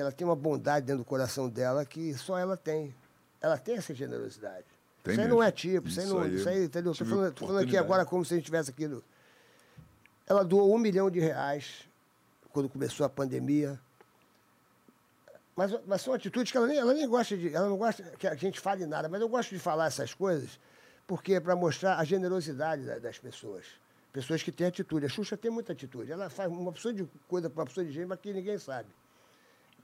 ela 0.00 0.12
tem 0.12 0.24
uma 0.26 0.36
bondade 0.36 0.86
dentro 0.86 1.02
do 1.02 1.04
coração 1.04 1.48
dela 1.48 1.84
que 1.84 2.14
só 2.14 2.38
ela 2.38 2.56
tem. 2.56 2.94
Ela 3.40 3.58
tem 3.58 3.76
essa 3.76 3.94
generosidade. 3.94 4.64
Tem 5.02 5.12
isso 5.12 5.20
aí 5.20 5.26
mesmo. 5.26 5.34
não 5.34 5.42
é 5.42 5.50
tipo, 5.50 5.88
isso, 5.88 6.00
aí 6.00 6.06
não. 6.06 6.20
aí 6.20 6.34
Isso 6.34 6.48
aí, 6.48 6.64
entendeu? 6.64 6.92
Tive 6.92 7.10
falando, 7.10 7.32
tô 7.34 7.46
falando 7.46 7.64
aqui 7.64 7.76
agora 7.76 8.04
como 8.06 8.24
se 8.24 8.34
a 8.34 8.36
gente 8.36 8.46
tivesse 8.46 8.70
aqui 8.70 8.86
no. 8.86 9.02
Ela 10.26 10.44
doou 10.44 10.74
um 10.74 10.78
milhão 10.78 11.10
de 11.10 11.18
reais 11.20 11.88
quando 12.52 12.68
começou 12.68 13.04
a 13.04 13.08
pandemia. 13.08 13.78
Mas, 15.56 15.72
mas 15.86 16.02
são 16.02 16.14
atitudes 16.14 16.52
que 16.52 16.56
ela 16.58 16.66
nem, 16.68 16.78
ela 16.78 16.94
nem 16.94 17.08
gosta 17.08 17.36
de. 17.36 17.52
Ela 17.52 17.68
não 17.68 17.76
gosta 17.76 18.02
que 18.18 18.26
a 18.26 18.34
gente 18.34 18.60
fale 18.60 18.86
nada, 18.86 19.08
mas 19.08 19.20
eu 19.20 19.28
gosto 19.28 19.50
de 19.50 19.58
falar 19.58 19.86
essas 19.86 20.14
coisas 20.14 20.60
porque 21.06 21.34
é 21.34 21.40
para 21.40 21.56
mostrar 21.56 21.96
a 21.98 22.04
generosidade 22.04 22.84
da- 22.84 22.98
das 22.98 23.18
pessoas. 23.18 23.64
Pessoas 24.18 24.42
que 24.42 24.50
têm 24.50 24.66
atitude. 24.66 25.06
A 25.06 25.08
Xuxa 25.08 25.36
tem 25.36 25.48
muita 25.48 25.72
atitude. 25.72 26.10
Ela 26.10 26.28
faz 26.28 26.50
uma 26.50 26.72
pessoa 26.72 26.92
de 26.92 27.06
coisa 27.28 27.48
para 27.48 27.60
uma 27.60 27.66
pessoa 27.66 27.86
de 27.86 27.92
gente, 27.92 28.06
mas 28.06 28.18
que 28.18 28.32
ninguém 28.32 28.58
sabe. 28.58 28.88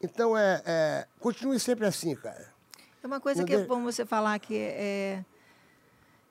Então, 0.03 0.37
é, 0.37 0.61
é, 0.67 1.07
continue 1.21 1.61
sempre 1.61 1.87
assim, 1.87 2.17
cara. 2.17 2.53
É 3.01 3.07
uma 3.07 3.21
coisa 3.21 3.43
Não 3.43 3.47
que 3.47 3.55
é 3.55 3.61
de- 3.61 3.69
bom 3.69 3.85
você 3.85 4.05
falar 4.05 4.37
que 4.41 4.57
é 4.57 5.25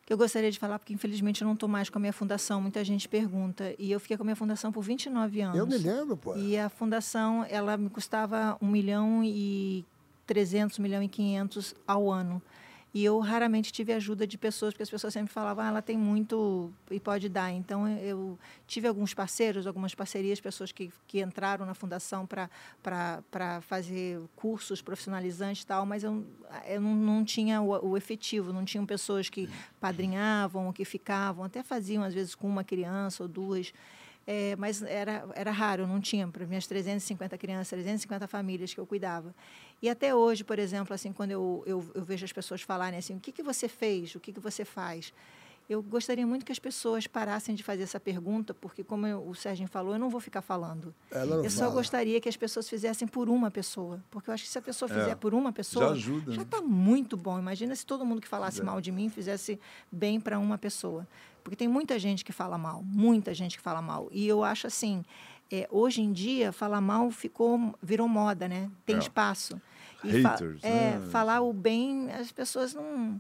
que 0.06 0.12
eu 0.12 0.18
gostaria 0.18 0.52
de 0.52 0.60
falar, 0.60 0.80
porque 0.80 0.94
infelizmente 0.94 1.42
eu 1.42 1.46
não 1.46 1.54
estou 1.54 1.70
mais 1.70 1.90
com 1.90 1.98
a 1.98 2.02
minha 2.02 2.12
fundação. 2.12 2.60
Muita 2.60 2.84
gente 2.84 3.08
pergunta. 3.08 3.74
E 3.80 3.90
eu 3.90 4.02
fiquei 4.02 4.18
com 4.18 4.24
a 4.24 4.26
minha 4.26 4.36
fundação 4.36 4.70
por 4.70 4.82
29 4.82 5.40
anos. 5.40 5.58
Eu 5.58 5.66
me 5.66 5.78
lembro, 5.78 6.18
pô. 6.18 6.36
E 6.36 6.58
a 6.58 6.68
fundação, 6.68 7.46
ela 7.50 7.78
me 7.78 7.90
custava 7.90 8.58
1 8.62 8.68
milhão 8.68 9.24
e 9.24 9.86
300, 10.28 10.78
1 10.78 10.82
milhão 10.82 11.02
e 11.02 11.08
500 11.08 11.74
ao 11.88 12.12
ano. 12.12 12.42
E 12.94 13.04
eu 13.04 13.18
raramente 13.20 13.74
tive 13.74 13.92
ajuda 13.92 14.28
de 14.28 14.38
pessoas, 14.38 14.72
porque 14.72 14.84
as 14.84 14.90
pessoas 14.90 15.12
sempre 15.14 15.34
falavam, 15.34 15.64
ah, 15.66 15.68
ela 15.70 15.82
tem 15.82 15.98
muito 15.98 16.72
e 16.92 17.00
pode 17.00 17.28
dar. 17.28 17.52
Então, 17.52 17.88
eu 17.88 18.38
tive 18.68 18.88
alguns 18.88 19.16
parceiros, 19.16 19.66
algumas 19.66 19.96
parcerias, 19.96 20.40
pessoas 20.40 20.72
que, 20.72 20.92
que 21.08 21.20
entraram 21.20 21.66
na 21.66 21.74
fundação 21.74 22.28
para 22.28 23.62
fazer 23.62 24.22
cursos 24.36 24.80
profissionalizantes 24.80 25.64
e 25.64 25.66
tal, 25.66 25.88
mas 25.88 26.04
eu, 26.04 26.24
eu 26.68 26.80
não, 26.80 26.94
não 26.94 27.26
tinha 27.26 27.64
o, 27.64 27.90
o 27.90 27.98
efetivo, 27.98 28.54
não 28.54 28.64
tinham 28.64 28.86
pessoas 28.86 29.28
que 29.28 29.50
padrinhavam, 29.82 30.72
que 30.72 30.86
ficavam, 30.86 31.46
até 31.46 31.64
faziam, 31.64 32.04
às 32.04 32.14
vezes, 32.14 32.36
com 32.36 32.48
uma 32.48 32.64
criança 32.64 33.24
ou 33.24 33.28
duas. 33.28 33.74
É, 34.26 34.56
mas 34.56 34.82
era, 34.82 35.26
era 35.36 35.52
raro, 35.52 35.86
não 35.86 36.00
tinha 36.00 36.26
para 36.28 36.46
minhas 36.46 36.66
350 36.66 37.38
crianças, 37.38 37.70
350 37.70 38.28
famílias 38.28 38.74
que 38.74 38.80
eu 38.80 38.86
cuidava. 38.86 39.36
E 39.84 39.90
até 39.90 40.16
hoje, 40.16 40.46
por 40.46 40.58
exemplo, 40.58 40.94
assim, 40.96 41.12
quando 41.12 41.32
eu, 41.32 41.62
eu, 41.66 41.86
eu 41.94 42.06
vejo 42.06 42.24
as 42.24 42.32
pessoas 42.32 42.62
falarem 42.62 42.98
assim, 42.98 43.18
o 43.18 43.20
que, 43.20 43.34
que 43.34 43.44
você 43.44 43.68
fez, 43.68 44.16
o 44.16 44.20
que, 44.22 44.32
que 44.32 44.40
você 44.40 44.64
faz? 44.64 45.14
Eu 45.70 45.82
gostaria 45.84 46.26
muito 46.26 46.46
que 46.46 46.52
as 46.54 46.60
pessoas 46.60 47.06
parassem 47.06 47.54
de 47.54 47.64
fazer 47.64 47.84
essa 47.84 48.00
pergunta, 48.00 48.54
porque, 48.54 48.82
como 48.82 49.06
eu- 49.06 49.28
o 49.28 49.36
Sérgio 49.36 49.68
falou, 49.68 49.92
eu 49.94 50.00
não 50.00 50.10
vou 50.10 50.22
ficar 50.22 50.42
falando. 50.42 50.94
Eu 51.12 51.50
só 51.50 51.64
fala. 51.66 51.74
gostaria 51.74 52.20
que 52.22 52.30
as 52.30 52.38
pessoas 52.38 52.70
fizessem 52.70 53.06
por 53.08 53.28
uma 53.30 53.52
pessoa. 53.52 54.02
Porque 54.10 54.30
eu 54.30 54.34
acho 54.34 54.44
que 54.46 54.50
se 54.50 54.58
a 54.58 54.62
pessoa 54.62 54.88
fizer 54.88 55.16
por 55.18 55.34
uma 55.34 55.52
pessoa, 55.52 55.88
Já 55.88 55.92
ajuda, 55.92 56.32
já 56.32 56.38
né? 56.38 56.44
está 56.44 56.62
muito 56.62 57.18
bom. 57.18 57.38
Imagina 57.38 57.76
se 57.76 57.86
todo 57.86 58.06
mundo 58.06 58.22
que 58.22 58.28
falasse 58.28 58.62
É. 58.62 58.64
mal 58.64 58.80
de 58.80 58.90
mim 58.92 59.10
fizesse 59.10 59.60
bem 59.92 60.18
para 60.20 60.40
uma 60.40 60.58
pessoa. 60.58 61.06
Porque 61.44 61.56
tem 61.58 61.68
muita 61.68 62.00
gente 62.00 62.24
que 62.24 62.32
fala 62.32 62.58
mal, 62.58 62.82
muita 62.86 63.34
gente 63.34 63.58
que 63.58 63.64
fala 63.64 63.82
mal. 63.82 64.08
E 64.14 64.26
eu 64.28 64.44
acho 64.46 64.68
assim, 64.68 65.04
é, 65.52 65.68
hoje 65.72 66.02
em 66.02 66.12
dia, 66.14 66.52
falar 66.54 66.80
mal 66.82 67.10
ficou, 67.12 67.74
virou 67.82 68.08
moda, 68.08 68.48
né? 68.50 68.70
Tem 68.86 68.96
É. 68.98 69.00
espaço. 70.04 70.22
fa- 70.22 70.30
Haters, 70.46 70.64
é, 70.64 71.00
né? 71.00 71.08
falar 71.12 71.42
o 71.42 71.54
bem, 71.54 72.12
as 72.12 72.32
pessoas 72.32 72.74
não... 72.74 73.20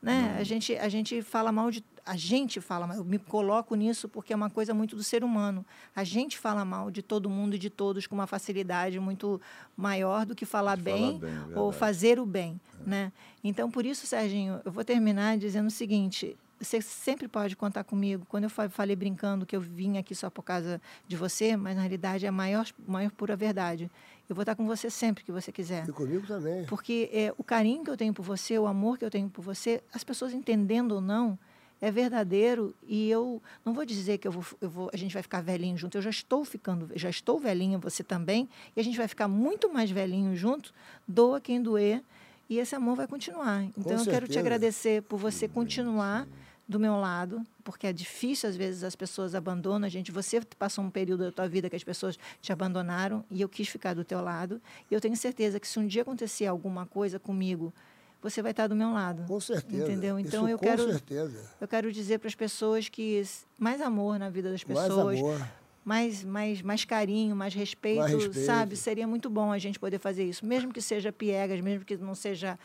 Né? 0.00 0.36
A, 0.38 0.44
gente, 0.44 0.76
a 0.76 0.88
gente 0.88 1.22
fala 1.22 1.50
mal 1.50 1.70
de... 1.70 1.84
A 2.06 2.16
gente 2.16 2.60
fala 2.60 2.86
mal, 2.86 2.96
eu 2.96 3.04
me 3.04 3.18
coloco 3.18 3.74
nisso 3.74 4.08
porque 4.08 4.32
é 4.32 4.36
uma 4.36 4.48
coisa 4.48 4.72
muito 4.72 4.94
do 4.96 5.02
ser 5.02 5.22
humano. 5.24 5.66
A 5.94 6.04
gente 6.04 6.38
fala 6.38 6.64
mal 6.64 6.90
de 6.90 7.02
todo 7.02 7.28
mundo 7.28 7.56
e 7.56 7.58
de 7.58 7.68
todos 7.68 8.06
com 8.06 8.14
uma 8.14 8.26
facilidade 8.26 8.98
muito 9.00 9.38
maior 9.76 10.24
do 10.24 10.34
que 10.34 10.46
falar 10.46 10.76
bem, 10.78 11.18
bem, 11.18 11.30
é 11.52 11.58
ou 11.58 11.70
fazer 11.72 12.18
o 12.18 12.24
bem, 12.24 12.58
né? 12.86 13.12
Então, 13.44 13.70
por 13.70 13.84
isso, 13.84 14.06
Serginho, 14.06 14.58
eu 14.64 14.72
vou 14.72 14.84
terminar 14.84 15.36
dizendo 15.36 15.66
o 15.66 15.70
seguinte: 15.70 16.34
você 16.58 16.80
sempre 16.80 17.28
pode 17.28 17.54
contar 17.56 17.84
comigo. 17.84 18.24
Quando 18.26 18.44
eu 18.44 18.50
fa- 18.50 18.70
falei 18.70 18.96
brincando 18.96 19.44
que 19.44 19.54
eu 19.54 19.60
vim 19.60 19.98
aqui 19.98 20.14
só 20.14 20.30
por 20.30 20.42
causa 20.42 20.80
de 21.06 21.14
você, 21.14 21.56
mas 21.58 21.74
na 21.76 21.82
realidade 21.82 22.24
é 22.24 22.28
a 22.30 22.32
maior, 22.32 22.66
maior 22.86 23.10
pura 23.10 23.36
verdade. 23.36 23.90
Eu 24.28 24.34
vou 24.34 24.42
estar 24.42 24.54
com 24.54 24.66
você 24.66 24.90
sempre 24.90 25.24
que 25.24 25.32
você 25.32 25.50
quiser. 25.50 25.88
E 25.88 25.92
comigo 25.92 26.26
também. 26.26 26.64
Porque 26.66 27.08
é, 27.12 27.32
o 27.38 27.44
carinho 27.44 27.82
que 27.82 27.90
eu 27.90 27.96
tenho 27.96 28.12
por 28.12 28.22
você, 28.22 28.58
o 28.58 28.66
amor 28.66 28.98
que 28.98 29.04
eu 29.04 29.10
tenho 29.10 29.28
por 29.30 29.42
você, 29.42 29.82
as 29.92 30.04
pessoas 30.04 30.34
entendendo 30.34 30.92
ou 30.92 31.00
não, 31.00 31.38
é 31.80 31.90
verdadeiro. 31.90 32.74
E 32.86 33.08
eu 33.08 33.42
não 33.64 33.72
vou 33.72 33.86
dizer 33.86 34.18
que 34.18 34.28
eu 34.28 34.32
vou, 34.32 34.44
eu 34.60 34.68
vou, 34.68 34.90
a 34.92 34.96
gente 34.96 35.12
vai 35.14 35.22
ficar 35.22 35.40
velhinho 35.40 35.78
junto. 35.78 35.96
Eu 35.96 36.02
já 36.02 36.10
estou 36.10 36.44
ficando, 36.44 36.90
já 36.94 37.08
estou 37.08 37.38
velhinha, 37.38 37.78
você 37.78 38.04
também. 38.04 38.48
E 38.76 38.80
a 38.80 38.84
gente 38.84 38.98
vai 38.98 39.08
ficar 39.08 39.28
muito 39.28 39.72
mais 39.72 39.90
velhinho 39.90 40.36
junto. 40.36 40.74
Doa 41.06 41.40
quem 41.40 41.62
doer. 41.62 42.02
E 42.50 42.58
esse 42.58 42.74
amor 42.74 42.96
vai 42.96 43.06
continuar. 43.06 43.62
Então 43.76 43.92
eu 43.92 44.04
quero 44.04 44.26
te 44.26 44.34
certeza. 44.34 44.40
agradecer 44.40 45.02
por 45.02 45.18
você 45.18 45.46
continuar 45.46 46.26
do 46.68 46.78
meu 46.78 46.96
lado, 46.96 47.40
porque 47.64 47.86
é 47.86 47.92
difícil 47.94 48.46
às 48.48 48.54
vezes 48.54 48.84
as 48.84 48.94
pessoas 48.94 49.34
abandonam 49.34 49.86
a 49.86 49.88
gente. 49.88 50.12
Você 50.12 50.40
passou 50.58 50.84
um 50.84 50.90
período 50.90 51.24
da 51.24 51.32
tua 51.32 51.48
vida 51.48 51.70
que 51.70 51.76
as 51.76 51.82
pessoas 51.82 52.18
te 52.42 52.52
abandonaram 52.52 53.24
e 53.30 53.40
eu 53.40 53.48
quis 53.48 53.68
ficar 53.68 53.94
do 53.94 54.04
teu 54.04 54.20
lado. 54.20 54.60
E 54.90 54.94
eu 54.94 55.00
tenho 55.00 55.16
certeza 55.16 55.58
que 55.58 55.66
se 55.66 55.78
um 55.78 55.86
dia 55.86 56.02
acontecer 56.02 56.44
alguma 56.46 56.84
coisa 56.84 57.18
comigo, 57.18 57.72
você 58.20 58.42
vai 58.42 58.50
estar 58.50 58.66
do 58.66 58.76
meu 58.76 58.92
lado. 58.92 59.24
Com 59.26 59.40
certeza. 59.40 59.84
Entendeu? 59.84 60.18
Então 60.18 60.44
Isso 60.44 60.50
eu 60.52 60.58
com 60.58 60.64
quero 60.66 60.84
certeza. 60.90 61.50
eu 61.58 61.66
quero 61.68 61.90
dizer 61.90 62.18
para 62.18 62.28
as 62.28 62.34
pessoas 62.34 62.88
que 62.88 63.22
mais 63.58 63.80
amor 63.80 64.18
na 64.18 64.28
vida 64.28 64.50
das 64.50 64.62
Mais 64.64 64.78
pessoas, 64.80 65.18
amor. 65.18 65.48
mais, 65.84 66.22
mais, 66.22 66.60
mais 66.60 66.84
carinho, 66.84 67.34
mais 67.34 67.54
respeito, 67.54 68.00
Mais 68.00 68.12
respeito. 68.12 68.44
sabe? 68.44 68.76
Seria 68.76 69.06
muito 69.06 69.30
bom 69.30 69.50
a 69.52 69.58
gente 69.58 69.78
poder 69.78 69.98
fazer 69.98 70.24
isso, 70.24 70.44
mesmo 70.44 70.70
que 70.70 70.82
seja 70.82 71.10
piegas, 71.10 71.60
mesmo 71.62 71.84
que 71.84 71.96
não 71.96 72.14
seja 72.14 72.58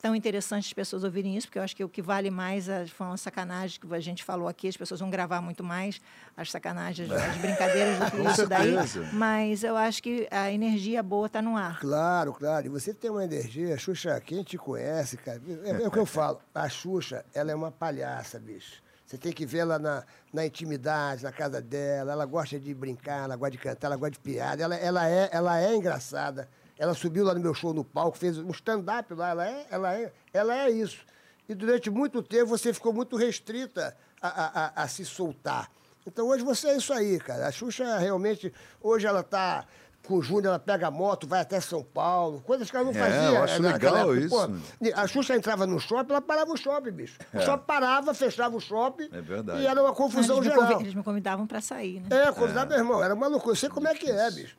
tão 0.00 0.14
interessante 0.14 0.66
as 0.66 0.72
pessoas 0.72 1.04
ouvirem 1.04 1.36
isso, 1.36 1.46
porque 1.48 1.58
eu 1.58 1.62
acho 1.62 1.74
que 1.74 1.84
o 1.84 1.88
que 1.88 2.00
vale 2.00 2.30
mais 2.30 2.68
é- 2.68 2.86
foi 2.86 3.06
uma 3.06 3.16
sacanagem 3.16 3.80
que 3.80 3.94
a 3.94 4.00
gente 4.00 4.22
falou 4.24 4.46
aqui, 4.48 4.68
as 4.68 4.76
pessoas 4.76 5.00
vão 5.00 5.10
gravar 5.10 5.40
muito 5.40 5.64
mais 5.64 6.00
as 6.36 6.50
sacanagens, 6.50 7.10
as 7.10 7.36
brincadeiras 7.38 7.98
do 7.98 8.10
que 8.10 8.30
isso 8.30 8.46
daí, 8.46 8.74
mas 9.12 9.64
eu 9.64 9.76
acho 9.76 10.02
que 10.02 10.28
a 10.30 10.50
energia 10.52 11.02
boa 11.02 11.26
está 11.26 11.42
no 11.42 11.56
ar. 11.56 11.80
Claro, 11.80 12.32
claro. 12.32 12.66
E 12.66 12.68
você 12.68 12.94
tem 12.94 13.10
uma 13.10 13.24
energia, 13.24 13.74
a 13.74 13.78
Xuxa, 13.78 14.20
quem 14.20 14.42
te 14.42 14.56
conhece, 14.56 15.16
cara, 15.16 15.40
é, 15.64 15.82
é 15.82 15.88
o 15.88 15.90
que 15.90 15.98
eu 15.98 16.06
falo. 16.06 16.40
A 16.54 16.68
Xuxa, 16.68 17.24
ela 17.34 17.50
é 17.50 17.54
uma 17.54 17.70
palhaça, 17.72 18.38
bicho. 18.38 18.82
Você 19.04 19.16
tem 19.16 19.32
que 19.32 19.46
ver 19.46 19.60
ela 19.60 19.78
na, 19.78 20.04
na 20.30 20.44
intimidade, 20.44 21.22
na 21.24 21.32
casa 21.32 21.62
dela. 21.62 22.12
Ela 22.12 22.26
gosta 22.26 22.60
de 22.60 22.74
brincar, 22.74 23.24
ela 23.24 23.36
gosta 23.36 23.52
de 23.52 23.56
cantar, 23.58 23.86
ela 23.86 23.96
gosta 23.96 24.10
de 24.10 24.18
piada. 24.18 24.62
Ela, 24.62 24.76
ela, 24.76 25.08
é, 25.08 25.30
ela 25.32 25.58
é 25.58 25.74
engraçada. 25.74 26.46
Ela 26.78 26.94
subiu 26.94 27.24
lá 27.24 27.34
no 27.34 27.40
meu 27.40 27.52
show 27.54 27.74
no 27.74 27.84
palco, 27.84 28.16
fez 28.16 28.38
um 28.38 28.50
stand-up 28.50 29.12
lá. 29.14 29.30
Ela 29.30 29.46
é, 29.48 29.66
ela, 29.70 29.94
é, 29.94 30.12
ela 30.32 30.54
é 30.56 30.70
isso. 30.70 30.98
E 31.48 31.54
durante 31.54 31.90
muito 31.90 32.22
tempo 32.22 32.46
você 32.46 32.72
ficou 32.72 32.92
muito 32.92 33.16
restrita 33.16 33.96
a, 34.22 34.28
a, 34.28 34.66
a, 34.80 34.82
a 34.84 34.88
se 34.88 35.04
soltar. 35.04 35.68
Então 36.06 36.28
hoje 36.28 36.44
você 36.44 36.68
é 36.68 36.76
isso 36.76 36.92
aí, 36.92 37.18
cara. 37.18 37.46
A 37.48 37.52
Xuxa 37.52 37.98
realmente, 37.98 38.52
hoje 38.80 39.06
ela 39.06 39.22
tá 39.22 39.64
com 40.06 40.14
o 40.14 40.22
Júnior, 40.22 40.46
ela 40.46 40.58
pega 40.58 40.86
a 40.86 40.90
moto, 40.90 41.26
vai 41.26 41.40
até 41.40 41.60
São 41.60 41.82
Paulo, 41.82 42.40
coisas 42.40 42.70
que 42.70 42.76
ela 42.76 42.84
não 42.86 42.92
É, 42.92 42.94
fazia. 42.94 43.38
eu 43.38 43.42
acho 43.42 43.60
legal 43.62 44.14
época. 44.14 44.28
Pô, 44.28 44.46
isso. 44.86 44.94
a 44.94 45.06
Xuxa 45.06 45.36
entrava 45.36 45.66
no 45.66 45.78
shopping, 45.78 46.12
ela 46.12 46.20
parava 46.22 46.50
o 46.52 46.56
shopping, 46.56 46.92
bicho. 46.92 47.18
O 47.34 47.40
shopping 47.40 47.64
parava, 47.66 48.14
fechava 48.14 48.56
o 48.56 48.60
shopping. 48.60 49.08
É 49.12 49.20
verdade. 49.20 49.60
E 49.62 49.66
era 49.66 49.82
uma 49.82 49.92
confusão 49.92 50.36
eles, 50.36 50.48
me 50.48 50.54
geral. 50.54 50.68
convi- 50.72 50.84
eles 50.84 50.94
me 50.94 51.02
convidavam 51.02 51.46
para 51.46 51.60
sair, 51.60 52.00
né? 52.00 52.06
É, 52.28 52.32
convidar 52.32 52.64
meu 52.66 52.78
irmão, 52.78 53.02
era 53.02 53.14
uma 53.14 53.26
loucura. 53.26 53.52
Eu 53.52 53.56
sei 53.56 53.68
como 53.68 53.86
é 53.88 53.94
que 53.94 54.10
é, 54.10 54.30
bicho. 54.30 54.56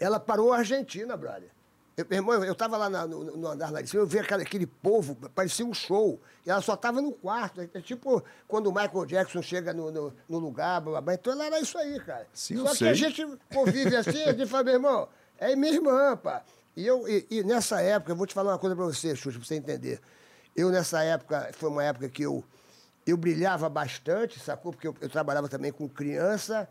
Ela 0.00 0.18
parou 0.18 0.52
a 0.52 0.58
Argentina, 0.58 1.16
brother. 1.16 1.50
Eu, 1.96 2.06
meu 2.08 2.18
irmão, 2.18 2.34
eu, 2.36 2.44
eu 2.44 2.54
tava 2.54 2.76
lá 2.78 2.88
na- 2.88 3.06
no, 3.06 3.36
no 3.36 3.46
andar 3.46 3.70
lá 3.70 3.82
de 3.82 3.90
cima, 3.90 4.02
eu 4.02 4.06
vi 4.06 4.18
aquele, 4.18 4.42
aquele 4.42 4.66
povo, 4.66 5.14
parecia 5.34 5.64
um 5.66 5.74
show. 5.74 6.18
E 6.46 6.50
ela 6.50 6.62
só 6.62 6.74
tava 6.74 7.02
no 7.02 7.12
quarto. 7.12 7.60
É 7.60 7.80
tipo 7.80 8.22
quando 8.48 8.68
o 8.68 8.72
Michael 8.72 9.04
Jackson 9.04 9.42
chega 9.42 9.74
no, 9.74 9.90
no, 9.90 10.14
no 10.28 10.38
lugar, 10.38 10.80
blá, 10.80 10.92
blá, 10.92 11.00
blá. 11.02 11.14
então 11.14 11.32
ela 11.32 11.44
era 11.44 11.60
isso 11.60 11.76
aí, 11.76 12.00
cara. 12.00 12.26
Sim, 12.32 12.56
só 12.58 12.70
que 12.70 12.76
sei. 12.78 12.88
a 12.88 12.94
gente 12.94 13.26
convive 13.52 13.94
assim, 13.94 14.22
a 14.22 14.32
gente 14.32 14.46
fala, 14.46 14.64
meu 14.64 14.74
irmão, 14.74 15.08
é 15.38 15.54
minha 15.54 15.72
irmã, 15.74 16.16
pá. 16.16 16.42
E, 16.74 16.86
eu, 16.86 17.06
e, 17.06 17.26
e 17.30 17.42
nessa 17.42 17.82
época, 17.82 18.12
eu 18.12 18.16
vou 18.16 18.26
te 18.26 18.32
falar 18.32 18.52
uma 18.52 18.58
coisa 18.58 18.74
pra 18.74 18.84
você, 18.86 19.14
Xuxa, 19.14 19.38
pra 19.38 19.46
você 19.46 19.56
entender. 19.56 20.00
Eu, 20.56 20.70
nessa 20.70 21.02
época, 21.02 21.50
foi 21.52 21.68
uma 21.68 21.84
época 21.84 22.08
que 22.08 22.22
eu, 22.22 22.42
eu 23.06 23.16
brilhava 23.16 23.68
bastante, 23.68 24.38
sacou? 24.40 24.72
Porque 24.72 24.86
eu, 24.88 24.94
eu 25.00 25.08
trabalhava 25.10 25.48
também 25.48 25.70
com 25.72 25.86
criança, 25.88 26.66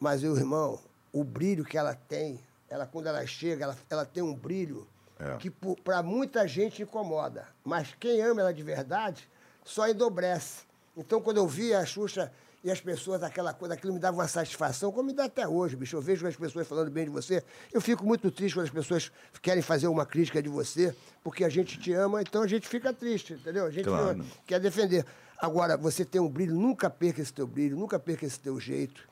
mas, 0.00 0.24
eu, 0.24 0.36
irmão, 0.36 0.80
o 1.12 1.22
brilho 1.22 1.64
que 1.64 1.78
ela 1.78 1.94
tem, 1.94 2.40
ela 2.68 2.86
quando 2.86 3.06
ela 3.06 3.24
chega, 3.26 3.64
ela, 3.64 3.76
ela 3.88 4.04
tem 4.04 4.22
um 4.22 4.34
brilho 4.34 4.86
É. 5.18 5.36
que 5.36 5.50
para 5.50 6.02
muita 6.02 6.46
gente 6.46 6.82
incomoda. 6.82 7.46
Mas 7.64 7.94
quem 7.98 8.20
ama 8.20 8.40
ela 8.42 8.52
de 8.52 8.62
verdade 8.62 9.28
só 9.64 9.88
endobrece. 9.88 10.64
Então, 10.96 11.20
quando 11.20 11.38
eu 11.38 11.46
via 11.46 11.78
a 11.78 11.86
Xuxa 11.86 12.30
e 12.64 12.70
as 12.70 12.80
pessoas, 12.80 13.22
aquela 13.22 13.52
coisa, 13.52 13.74
aquilo 13.74 13.92
me 13.92 13.98
dava 14.00 14.16
uma 14.16 14.26
satisfação, 14.28 14.90
como 14.90 15.04
me 15.08 15.12
dá 15.12 15.24
até 15.24 15.46
hoje, 15.46 15.76
bicho. 15.76 15.96
Eu 15.96 16.00
vejo 16.02 16.26
as 16.26 16.34
pessoas 16.36 16.66
falando 16.66 16.90
bem 16.90 17.04
de 17.04 17.10
você. 17.10 17.42
Eu 17.72 17.80
fico 17.80 18.04
muito 18.04 18.30
triste 18.30 18.54
quando 18.56 18.64
as 18.66 18.72
pessoas 18.72 19.12
querem 19.40 19.62
fazer 19.62 19.86
uma 19.88 20.04
crítica 20.04 20.42
de 20.42 20.48
você, 20.48 20.94
porque 21.22 21.44
a 21.44 21.48
gente 21.48 21.78
te 21.78 21.92
ama, 21.92 22.20
então 22.22 22.42
a 22.42 22.46
gente 22.46 22.66
fica 22.66 22.92
triste, 22.92 23.34
entendeu? 23.34 23.66
A 23.66 23.70
gente 23.70 23.84
Claro. 23.86 24.24
quer 24.46 24.58
defender. 24.58 25.04
Agora, 25.38 25.76
você 25.76 26.04
tem 26.04 26.20
um 26.20 26.28
brilho, 26.28 26.54
nunca 26.54 26.88
perca 26.90 27.20
esse 27.20 27.32
teu 27.32 27.46
brilho, 27.46 27.76
nunca 27.76 27.98
perca 27.98 28.24
esse 28.26 28.40
teu 28.40 28.58
jeito, 28.58 29.06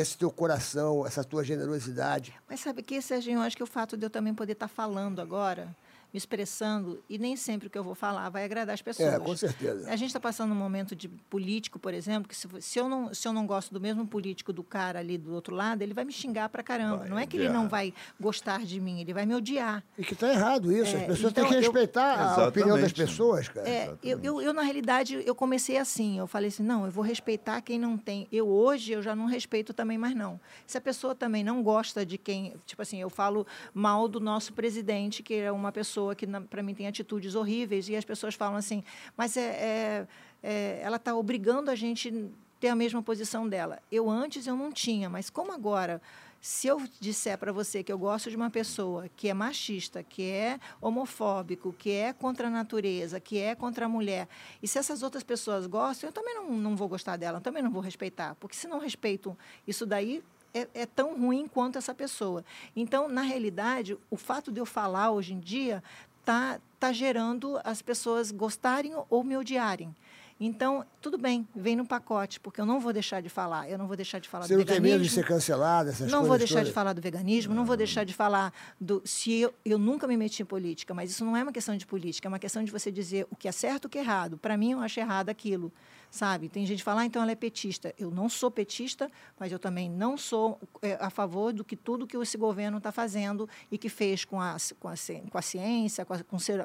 esse 0.00 0.16
teu 0.16 0.30
coração, 0.30 1.06
essa 1.06 1.24
tua 1.24 1.44
generosidade. 1.44 2.34
Mas 2.48 2.60
sabe 2.60 2.82
que, 2.82 3.00
Serginho? 3.02 3.40
Acho 3.40 3.56
que 3.56 3.62
o 3.62 3.66
fato 3.66 3.96
de 3.96 4.06
eu 4.06 4.10
também 4.10 4.34
poder 4.34 4.52
estar 4.52 4.68
falando 4.68 5.20
agora 5.20 5.74
me 6.12 6.16
expressando, 6.16 7.02
e 7.08 7.18
nem 7.18 7.36
sempre 7.36 7.68
o 7.68 7.70
que 7.70 7.76
eu 7.78 7.84
vou 7.84 7.94
falar 7.94 8.28
vai 8.30 8.44
agradar 8.44 8.74
as 8.74 8.80
pessoas. 8.82 9.12
É, 9.14 9.18
com 9.18 9.36
certeza. 9.36 9.90
A 9.90 9.96
gente 9.96 10.08
está 10.08 10.18
passando 10.20 10.52
um 10.52 10.56
momento 10.56 10.96
de 10.96 11.06
político, 11.08 11.78
por 11.78 11.92
exemplo, 11.92 12.28
que 12.28 12.34
se, 12.34 12.48
se 12.60 12.78
eu 12.78 12.88
não, 12.88 13.12
se 13.12 13.28
eu 13.28 13.32
não 13.32 13.46
gosto 13.46 13.72
do 13.74 13.80
mesmo 13.80 14.06
político 14.06 14.52
do 14.52 14.62
cara 14.62 14.98
ali 15.00 15.18
do 15.18 15.34
outro 15.34 15.54
lado, 15.54 15.82
ele 15.82 15.92
vai 15.92 16.04
me 16.04 16.12
xingar 16.12 16.48
pra 16.48 16.62
caramba. 16.62 16.98
Vai 16.98 17.08
não 17.08 17.18
é 17.18 17.26
que 17.26 17.36
ele 17.36 17.48
não 17.50 17.68
vai 17.68 17.92
gostar 18.18 18.64
de 18.64 18.80
mim, 18.80 19.00
ele 19.00 19.12
vai 19.12 19.26
me 19.26 19.34
odiar. 19.34 19.84
E 19.98 20.04
que 20.04 20.14
tá 20.14 20.32
errado 20.32 20.72
isso. 20.72 20.96
É, 20.96 21.00
As 21.00 21.06
pessoas 21.08 21.32
então 21.32 21.44
têm 21.44 21.48
que 21.48 21.54
eu- 21.54 21.60
respeitar 21.72 22.40
a 22.40 22.48
opinião 22.48 22.80
das 22.80 22.92
pessoas, 22.92 23.48
cara. 23.48 23.68
É, 23.68 23.94
eu, 24.02 24.18
eu, 24.22 24.40
eu, 24.40 24.52
na 24.54 24.62
realidade, 24.62 25.22
eu 25.26 25.34
comecei 25.34 25.76
assim. 25.76 26.18
Eu 26.18 26.26
falei 26.26 26.48
assim, 26.48 26.62
não, 26.62 26.86
eu 26.86 26.90
vou 26.90 27.04
respeitar 27.04 27.60
quem 27.60 27.78
não 27.78 27.98
tem. 27.98 28.26
Eu, 28.32 28.48
hoje, 28.48 28.92
eu 28.92 29.02
já 29.02 29.14
não 29.14 29.26
respeito 29.26 29.74
também 29.74 29.98
mais, 29.98 30.14
não. 30.14 30.40
Se 30.66 30.78
a 30.78 30.80
pessoa 30.80 31.14
também 31.14 31.44
não 31.44 31.62
gosta 31.62 32.06
de 32.06 32.16
quem... 32.16 32.54
Tipo 32.64 32.80
assim, 32.80 33.00
eu 33.00 33.10
falo 33.10 33.46
mal 33.74 34.08
do 34.08 34.20
nosso 34.20 34.52
presidente, 34.54 35.22
que 35.22 35.34
é 35.34 35.52
uma 35.52 35.70
pessoa 35.70 35.97
que, 36.16 36.26
para 36.26 36.62
mim, 36.62 36.74
tem 36.74 36.86
atitudes 36.86 37.34
horríveis, 37.34 37.88
e 37.88 37.96
as 37.96 38.04
pessoas 38.04 38.34
falam 38.34 38.56
assim, 38.56 38.82
mas 39.16 39.36
é, 39.36 39.40
é- 39.42 40.06
é, 40.42 40.80
ela 40.82 40.96
está 40.96 41.14
obrigando 41.14 41.70
a 41.70 41.74
gente 41.74 42.30
ter 42.60 42.68
a 42.68 42.76
mesma 42.76 43.02
posição 43.02 43.48
dela. 43.48 43.78
Eu, 43.90 44.08
antes, 44.08 44.46
eu 44.46 44.56
não 44.56 44.70
tinha, 44.72 45.08
mas 45.08 45.30
como 45.30 45.52
agora... 45.52 46.00
Se 46.40 46.68
eu 46.68 46.80
disser 47.00 47.36
para 47.36 47.50
você 47.50 47.82
que 47.82 47.92
eu 47.92 47.98
gosto 47.98 48.30
de 48.30 48.36
uma 48.36 48.48
pessoa 48.48 49.08
que 49.16 49.28
é 49.28 49.34
machista, 49.34 50.04
que 50.04 50.22
é 50.22 50.60
homofóbico, 50.80 51.72
que 51.76 51.90
é 51.90 52.12
contra 52.12 52.46
a 52.46 52.50
natureza, 52.50 53.18
que 53.18 53.38
é 53.38 53.56
contra 53.56 53.86
a 53.86 53.88
mulher, 53.88 54.28
e 54.62 54.68
se 54.68 54.78
essas 54.78 55.02
outras 55.02 55.24
pessoas 55.24 55.66
gostam, 55.66 56.08
eu 56.08 56.12
também 56.12 56.36
não, 56.36 56.52
não 56.52 56.76
vou 56.76 56.86
gostar 56.88 57.16
dela, 57.16 57.40
também 57.40 57.60
não 57.60 57.72
vou 57.72 57.82
respeitar. 57.82 58.36
Porque 58.36 58.54
se 58.54 58.68
não 58.68 58.78
respeitam 58.78 59.36
isso 59.66 59.84
daí, 59.84 60.22
é, 60.54 60.66
é 60.74 60.86
tão 60.86 61.18
ruim 61.18 61.46
quanto 61.46 61.78
essa 61.78 61.94
pessoa. 61.94 62.44
Então, 62.74 63.08
na 63.08 63.22
realidade, 63.22 63.96
o 64.10 64.16
fato 64.16 64.50
de 64.50 64.60
eu 64.60 64.66
falar 64.66 65.10
hoje 65.10 65.34
em 65.34 65.40
dia 65.40 65.82
está 66.20 66.58
tá 66.78 66.92
gerando 66.92 67.58
as 67.64 67.80
pessoas 67.82 68.30
gostarem 68.30 68.92
ou 69.08 69.24
me 69.24 69.36
odiarem. 69.36 69.94
Então, 70.40 70.84
tudo 71.02 71.18
bem, 71.18 71.48
vem 71.52 71.74
no 71.74 71.84
pacote, 71.84 72.38
porque 72.38 72.60
eu 72.60 72.66
não 72.66 72.78
vou 72.78 72.92
deixar 72.92 73.20
de 73.20 73.28
falar. 73.28 73.68
Eu 73.68 73.76
não 73.76 73.88
vou 73.88 73.96
deixar 73.96 74.20
de 74.20 74.28
falar 74.28 74.46
Você 74.46 74.54
do 74.54 74.58
não 74.60 74.64
tem 74.64 74.76
medo 74.76 75.02
de 75.02 75.08
veganismo. 75.08 75.14
ser 75.16 75.26
cancelado, 75.26 75.88
essas 75.88 76.06
Não 76.06 76.18
coisas 76.20 76.28
vou 76.28 76.38
deixar 76.38 76.54
todas? 76.56 76.68
de 76.68 76.74
falar 76.74 76.92
do 76.92 77.02
veganismo, 77.02 77.54
não 77.54 77.64
vou 77.64 77.76
deixar 77.76 78.04
de 78.04 78.14
falar 78.14 78.52
do. 78.80 79.02
Se 79.04 79.32
eu, 79.40 79.52
eu 79.64 79.78
nunca 79.78 80.06
me 80.06 80.16
meti 80.16 80.42
em 80.42 80.46
política, 80.46 80.94
mas 80.94 81.10
isso 81.10 81.24
não 81.24 81.36
é 81.36 81.42
uma 81.42 81.50
questão 81.50 81.76
de 81.76 81.84
política, 81.84 82.28
é 82.28 82.30
uma 82.30 82.38
questão 82.38 82.62
de 82.62 82.70
você 82.70 82.92
dizer 82.92 83.26
o 83.32 83.34
que 83.34 83.48
é 83.48 83.52
certo 83.52 83.84
e 83.84 83.88
o 83.88 83.90
que 83.90 83.98
é 83.98 84.00
errado. 84.00 84.38
Para 84.38 84.56
mim, 84.56 84.72
eu 84.72 84.78
acho 84.80 85.00
errado 85.00 85.28
aquilo. 85.28 85.72
Sabe? 86.10 86.48
Tem 86.48 86.64
gente 86.64 86.78
que 86.78 86.84
fala, 86.84 87.02
ah, 87.02 87.04
então 87.04 87.20
ela 87.20 87.32
é 87.32 87.34
petista. 87.34 87.94
Eu 87.98 88.10
não 88.10 88.28
sou 88.30 88.50
petista, 88.50 89.10
mas 89.38 89.52
eu 89.52 89.58
também 89.58 89.90
não 89.90 90.16
sou 90.16 90.58
é, 90.80 90.96
a 91.00 91.10
favor 91.10 91.52
do 91.52 91.62
que 91.62 91.76
tudo 91.76 92.06
que 92.06 92.16
esse 92.16 92.38
governo 92.38 92.78
está 92.78 92.90
fazendo 92.90 93.46
e 93.70 93.76
que 93.76 93.90
fez 93.90 94.24
com 94.24 94.40
a, 94.40 94.56
com 94.80 94.88
a, 94.88 94.94
com 95.30 95.38
a 95.38 95.42
ciência, 95.42 96.04
com 96.06 96.14
a, 96.14 96.18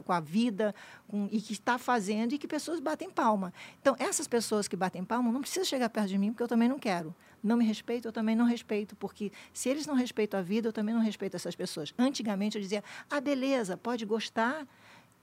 com 0.04 0.14
a 0.14 0.20
vida, 0.22 0.74
com- 1.08 1.28
e 1.30 1.42
que 1.42 1.52
está 1.54 1.78
fazendo 1.78 2.34
e 2.34 2.38
que 2.38 2.48
pessoas 2.48 2.80
batem 2.80 3.10
palma. 3.10 3.54
Então, 3.82 3.96
essas 4.00 4.28
pessoas 4.28 4.68
que 4.68 4.78
batem 4.78 5.04
palma 5.04 5.30
não 5.32 5.42
precisam 5.42 5.66
chegar 5.66 5.90
perto 5.90 6.08
de 6.08 6.18
mim, 6.18 6.32
porque 6.32 6.44
eu 6.44 6.48
também 6.48 6.70
não 6.70 6.80
quero. 6.80 7.14
Não 7.44 7.58
me 7.58 7.66
respeito, 7.66 8.08
eu 8.08 8.14
também 8.14 8.38
não 8.38 8.46
respeito, 8.46 8.96
porque 8.96 9.30
se 9.52 9.68
eles 9.68 9.86
não 9.86 9.96
respeitam 9.96 10.40
a 10.40 10.44
vida, 10.44 10.70
eu 10.70 10.74
também 10.74 10.96
não 10.96 11.02
respeito 11.02 11.36
essas 11.36 11.54
pessoas. 11.54 11.94
Antigamente 11.98 12.58
eu 12.58 12.62
dizia, 12.62 12.82
ah, 13.10 13.20
beleza, 13.20 13.76
pode 13.76 14.06
gostar, 14.06 14.66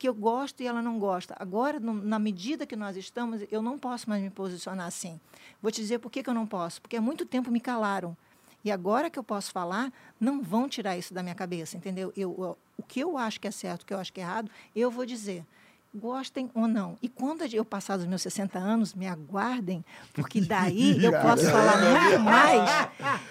que 0.00 0.08
eu 0.08 0.14
gosto 0.14 0.62
e 0.62 0.66
ela 0.66 0.80
não 0.80 0.98
gosta. 0.98 1.36
Agora, 1.38 1.78
no- 1.78 1.92
na 1.92 2.18
medida 2.18 2.64
que 2.66 2.74
nós 2.74 2.96
estamos, 2.96 3.42
eu 3.52 3.60
não 3.60 3.78
posso 3.78 4.08
mais 4.08 4.22
me 4.22 4.30
posicionar 4.30 4.86
assim. 4.86 5.20
Vou 5.60 5.70
te 5.70 5.78
dizer 5.82 5.98
por 5.98 6.10
que, 6.10 6.22
que 6.22 6.30
eu 6.30 6.32
não 6.32 6.46
posso. 6.46 6.80
Porque 6.80 6.96
há 6.96 7.02
muito 7.02 7.26
tempo 7.26 7.50
me 7.50 7.60
calaram. 7.60 8.16
E 8.64 8.72
agora 8.72 9.10
que 9.10 9.18
eu 9.18 9.22
posso 9.22 9.52
falar, 9.52 9.92
não 10.18 10.42
vão 10.42 10.66
tirar 10.70 10.96
isso 10.96 11.12
da 11.12 11.22
minha 11.22 11.34
cabeça, 11.34 11.76
entendeu? 11.76 12.10
Eu, 12.16 12.34
eu- 12.38 12.58
o 12.78 12.82
que 12.82 12.98
eu 13.00 13.18
acho 13.18 13.38
que 13.38 13.46
é 13.46 13.50
certo, 13.50 13.82
o 13.82 13.86
que 13.86 13.92
eu 13.92 13.98
acho 13.98 14.10
que 14.10 14.20
é 14.20 14.24
errado, 14.24 14.50
eu 14.74 14.90
vou 14.90 15.04
dizer. 15.04 15.44
Gostem 15.92 16.48
ou 16.54 16.68
não. 16.68 16.96
E 17.02 17.08
quando 17.08 17.42
eu 17.52 17.64
passar 17.64 17.96
dos 17.96 18.06
meus 18.06 18.22
60 18.22 18.56
anos, 18.58 18.94
me 18.94 19.08
aguardem, 19.08 19.84
porque 20.12 20.40
daí 20.46 21.04
eu 21.04 21.10
posso 21.20 21.44
falar 21.50 21.78
muito 21.78 22.20
mais. 22.20 22.88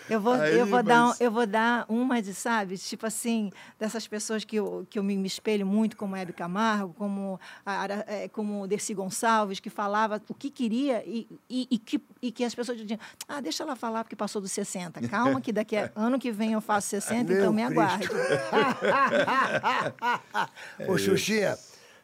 Eu 0.09 0.19
vou, 0.19 0.33
Aí 0.33 0.59
eu 0.59 0.65
vou, 0.65 0.83
dar, 0.83 1.07
um- 1.07 1.13
eu 1.21 1.31
vou 1.31 1.47
dar 1.47 1.85
uma 1.87 2.21
de, 2.21 2.33
sabe, 2.33 2.77
tipo 2.77 3.05
assim, 3.05 3.49
dessas 3.79 4.05
pessoas 4.07 4.43
que 4.43 4.57
eu, 4.57 4.85
que 4.89 4.99
eu 4.99 5.03
me, 5.03 5.15
me 5.15 5.27
espelho 5.27 5.65
muito, 5.65 5.95
como 5.95 6.15
Hebe 6.17 6.33
Camargo, 6.33 6.93
como, 6.95 7.39
a, 7.65 7.85
eh, 8.07 8.27
como 8.27 8.67
Dercy 8.67 8.93
Gonçalves, 8.93 9.61
que 9.61 9.69
falava 9.69 10.21
o 10.27 10.33
que 10.33 10.49
queria 10.49 11.01
e, 11.05 11.27
e, 11.49 11.65
e 11.71 11.77
que, 11.77 12.01
e 12.21 12.29
que 12.31 12.43
as 12.43 12.53
pessoas 12.53 12.77
diziam, 12.77 12.99
ah, 13.27 13.39
deixa 13.39 13.63
ela 13.63 13.75
falar 13.77 14.03
porque 14.03 14.15
passou 14.17 14.41
dos 14.41 14.51
60. 14.51 15.07
Calma 15.07 15.39
que 15.39 15.53
daqui 15.53 15.77
a 15.77 15.89
ano 15.95 16.19
que 16.19 16.29
vem 16.31 16.51
eu 16.53 16.61
faço 16.61 16.89
60, 16.89 17.31
então 17.31 17.53
me 17.53 17.61
Meu 17.61 17.71
aguarde. 17.71 18.09
Ô, 20.87 20.97
Xuxinha, 20.97 21.57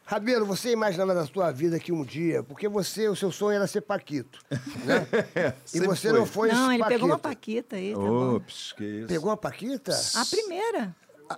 Rabelo, 0.08 0.46
você 0.46 0.70
imaginava 0.70 1.12
na 1.12 1.26
sua 1.26 1.50
vida 1.50 1.80
que 1.80 1.90
um 1.90 2.04
dia, 2.04 2.40
porque 2.40 2.68
você, 2.68 3.08
o 3.08 3.16
seu 3.16 3.32
sonho 3.32 3.56
era 3.56 3.66
ser 3.66 3.80
Paquito, 3.80 4.38
né? 4.84 5.04
e 5.66 5.68
Sempre 5.68 5.88
você 5.88 6.10
foi. 6.10 6.18
não 6.18 6.24
foi 6.26 6.48
Não, 6.52 6.70
ele 6.72 6.78
Paquito. 6.78 6.94
pegou 7.00 7.08
uma 7.10 7.18
paquita 7.18 7.74
aí, 7.76 7.92
tá 7.92 7.98
bom. 7.98 8.36
Ops, 8.36 8.72
que 8.72 8.84
isso. 8.84 9.08
Pegou 9.08 9.30
uma 9.30 9.36
Paquita? 9.36 9.92
A 10.14 10.24
primeira. 10.24 10.96
A, 11.28 11.36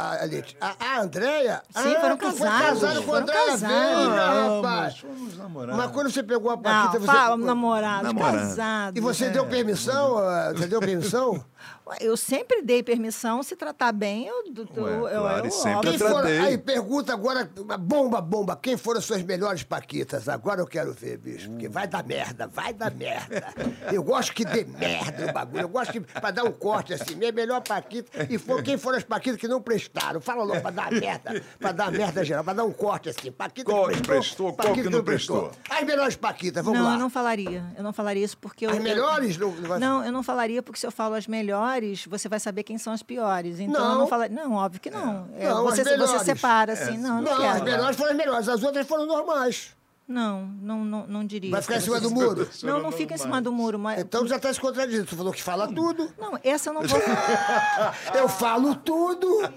a, 0.00 0.66
a, 0.66 0.84
a 0.96 1.00
Andréia? 1.02 1.62
Sim, 1.70 1.94
ah, 1.96 2.00
foram 2.00 2.18
foi 2.18 2.30
casados, 2.30 2.80
casado 2.80 3.02
com 3.02 3.14
a 3.14 3.18
Andréia. 3.18 3.56
Veiga, 3.56 4.54
rapaz. 4.56 4.98
Fomos 4.98 5.36
namorar. 5.38 5.76
Mas 5.76 5.90
quando 5.90 6.10
você 6.10 6.22
pegou 6.22 6.50
a 6.50 6.56
Paquita, 6.56 6.98
Não, 6.98 7.06
você... 7.06 7.12
fala, 7.12 7.36
namorado, 7.36 8.04
Namorado. 8.04 8.36
casado. 8.38 8.96
E 8.96 9.00
você 9.00 9.26
é. 9.26 9.30
deu 9.30 9.46
permissão? 9.46 10.18
ah, 10.18 10.52
Você 10.56 10.66
deu 10.66 10.80
permissão? 10.80 11.44
Eu 12.00 12.16
sempre 12.16 12.62
dei 12.62 12.82
permissão, 12.84 13.42
se 13.42 13.56
tratar 13.56 13.90
bem, 13.90 14.26
eu... 14.28 14.44
eu, 14.46 14.68
eu, 14.76 15.02
Ué, 15.02 15.10
claro, 15.18 15.46
eu- 15.46 15.50
sempre 15.50 15.88
eu 15.94 15.98
foram, 15.98 16.14
tratei. 16.20 16.38
aí 16.38 16.56
pergunta 16.58 17.12
agora, 17.12 17.50
uma 17.58 17.76
bomba, 17.76 18.20
bomba, 18.20 18.56
quem 18.56 18.76
foram 18.76 19.00
as 19.00 19.04
suas 19.04 19.22
melhores 19.22 19.64
paquitas? 19.64 20.28
Agora 20.28 20.60
eu 20.60 20.66
quero 20.68 20.92
ver, 20.92 21.18
bicho, 21.18 21.50
porque 21.50 21.68
vai 21.68 21.88
dar 21.88 22.04
merda, 22.04 22.46
vai 22.46 22.72
dar 22.72 22.92
merda. 22.92 23.52
Eu 23.92 24.04
gosto 24.04 24.32
que 24.32 24.44
dê 24.44 24.64
merda 24.64 25.26
no 25.26 25.32
bagulho, 25.32 25.62
eu 25.62 25.68
gosto 25.68 25.90
que, 25.92 26.00
pra 26.00 26.30
dar 26.30 26.44
um 26.44 26.52
corte 26.52 26.94
assim, 26.94 27.16
minha 27.16 27.32
melhor 27.32 27.60
paquita, 27.60 28.24
e 28.30 28.38
for, 28.38 28.62
quem 28.62 28.78
foram 28.78 28.98
as 28.98 29.04
paquitas 29.04 29.40
que 29.40 29.48
não 29.48 29.60
prestaram? 29.60 29.89
Fala 30.20 30.44
logo, 30.44 30.60
pra 30.60 30.70
dar 30.70 30.92
merda, 30.92 31.42
pra 31.58 31.72
dar 31.72 31.90
merda 31.90 32.24
geral, 32.24 32.44
pra 32.44 32.52
dar 32.52 32.64
um 32.64 32.72
corte 32.72 33.08
assim, 33.08 33.32
paquita 33.32 33.70
Qual 33.70 33.88
que 33.88 34.00
prestou, 34.00 34.52
qual 34.52 34.68
paquita 34.68 34.88
que 34.88 34.94
não 34.94 35.02
prestou? 35.02 35.50
As 35.68 35.84
melhores 35.84 36.14
paquitas, 36.16 36.64
vamos 36.64 36.78
não, 36.78 36.86
lá. 36.86 36.94
eu 36.94 36.98
não 36.98 37.10
falaria. 37.10 37.64
Eu 37.76 37.82
não 37.82 37.92
falaria 37.92 38.24
isso 38.24 38.38
porque 38.38 38.66
eu. 38.66 38.70
As 38.70 38.78
melhores? 38.78 39.36
Não, 39.36 39.50
não 39.50 39.68
vai- 39.68 39.78
Não, 39.80 40.04
eu 40.04 40.12
não 40.12 40.22
falaria 40.22 40.62
porque 40.62 40.78
se 40.78 40.86
eu 40.86 40.92
falo 40.92 41.14
as 41.14 41.26
melhores, 41.26 42.06
você 42.06 42.28
vai 42.28 42.38
saber 42.38 42.62
quem 42.62 42.78
são 42.78 42.92
as 42.92 43.02
piores. 43.02 43.58
Então 43.58 43.82
eu 43.82 43.88
Não. 43.90 43.98
não 44.00 44.06
falaria. 44.06 44.36
Não, 44.36 44.52
óbvio 44.54 44.80
que 44.80 44.90
não. 44.90 45.28
É, 45.36 45.48
Não, 45.48 45.66
as 45.68 45.76
você, 45.78 45.96
você 45.96 46.18
separa 46.24 46.72
assim. 46.74 46.96
não, 46.96 47.20
não, 47.20 47.32
Não, 47.32 47.36
quero. 47.40 47.56
as 47.56 47.62
melhores 47.62 47.96
foram 47.96 48.10
as 48.12 48.16
melhores, 48.16 48.48
as 48.48 48.62
outras 48.62 48.86
foram 48.86 49.06
normais. 49.06 49.74
Não, 50.06 50.42
não, 50.60 50.84
não, 50.84 51.06
não 51.06 51.24
diria. 51.24 51.52
Vai 51.52 51.62
ficar 51.62 51.76
em 51.76 51.80
cima 51.80 51.96
você. 52.00 52.02
do 52.02 52.10
muro? 52.10 52.48
Não, 52.64 52.82
não 52.82 52.90
fica 52.90 53.14
em 53.14 53.18
cima 53.18 53.40
do 53.40 53.52
muro, 53.52 53.78
mas. 53.78 54.00
Então 54.00 54.26
já 54.26 54.36
está 54.36 54.52
se 54.52 54.60
contradizendo. 54.60 55.06
Tu 55.06 55.16
falou 55.16 55.32
que 55.32 55.40
fala 55.42 55.68
tudo. 55.68 56.10
Não, 56.18 56.36
essa 56.42 56.70
eu 56.70 56.74
não 56.74 56.82
vou. 56.82 56.98
Eu 58.14 58.28
falo 58.28 58.74
tudo, 58.74 59.48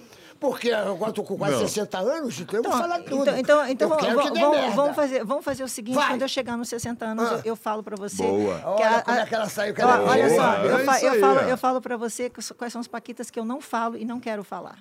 porque 0.44 0.72
agora 0.72 1.10
estou 1.12 1.24
com 1.24 1.38
quase 1.38 1.54
Não. 1.54 1.60
60 1.68 1.98
anos, 2.00 2.40
então 2.40 2.60
eu 2.60 2.64
vou 2.64 2.72
falar 2.74 3.00
tudo. 3.00 3.22
Então, 3.22 3.38
então, 3.38 3.68
então 3.68 3.88
eu 3.88 3.90
vamos, 3.90 4.06
quero 4.06 4.22
que 4.22 4.32
dê 4.32 4.40
vamos- 4.42 4.58
merda. 4.58 4.76
vamos 4.76 4.96
fazer, 4.96 5.24
vamos 5.26 5.46
fazer 5.46 5.64
o 5.64 5.68
seguinte: 5.70 5.96
Vai. 5.96 6.10
quando 6.10 6.22
eu 6.24 6.28
chegar 6.28 6.58
nos 6.58 6.68
60 6.70 7.06
anos, 7.06 7.26
Ah. 7.26 7.34
eu, 7.36 7.42
eu 7.46 7.56
falo 7.56 7.82
para 7.82 7.96
você. 7.96 8.22
Boa. 8.22 8.56
que 8.60 8.66
Olha 8.84 8.98
a- 8.98 9.02
como 9.02 9.18
é 9.18 9.26
que 9.26 9.36
ela 9.36 9.50
saiu, 9.50 9.74
que 9.74 9.82
ela 9.82 9.96
é 9.98 10.00
Olha 10.02 10.28
boa. 10.28 10.36
só, 10.42 10.54
É 10.56 10.66
eu, 10.74 10.86
fa- 10.86 10.98
isso 10.98 11.06
eu 11.06 11.20
falo, 11.22 11.40
eu 11.40 11.58
falo 11.58 11.82
para 11.82 11.98
você 11.98 12.30
quais 12.58 12.72
são 12.74 12.82
as 12.82 12.88
paquitas 12.88 13.30
que 13.32 13.40
eu 13.40 13.46
não 13.46 13.62
falo 13.62 13.98
e 13.98 14.04
não 14.06 14.20
quero 14.20 14.44
falar. 14.44 14.78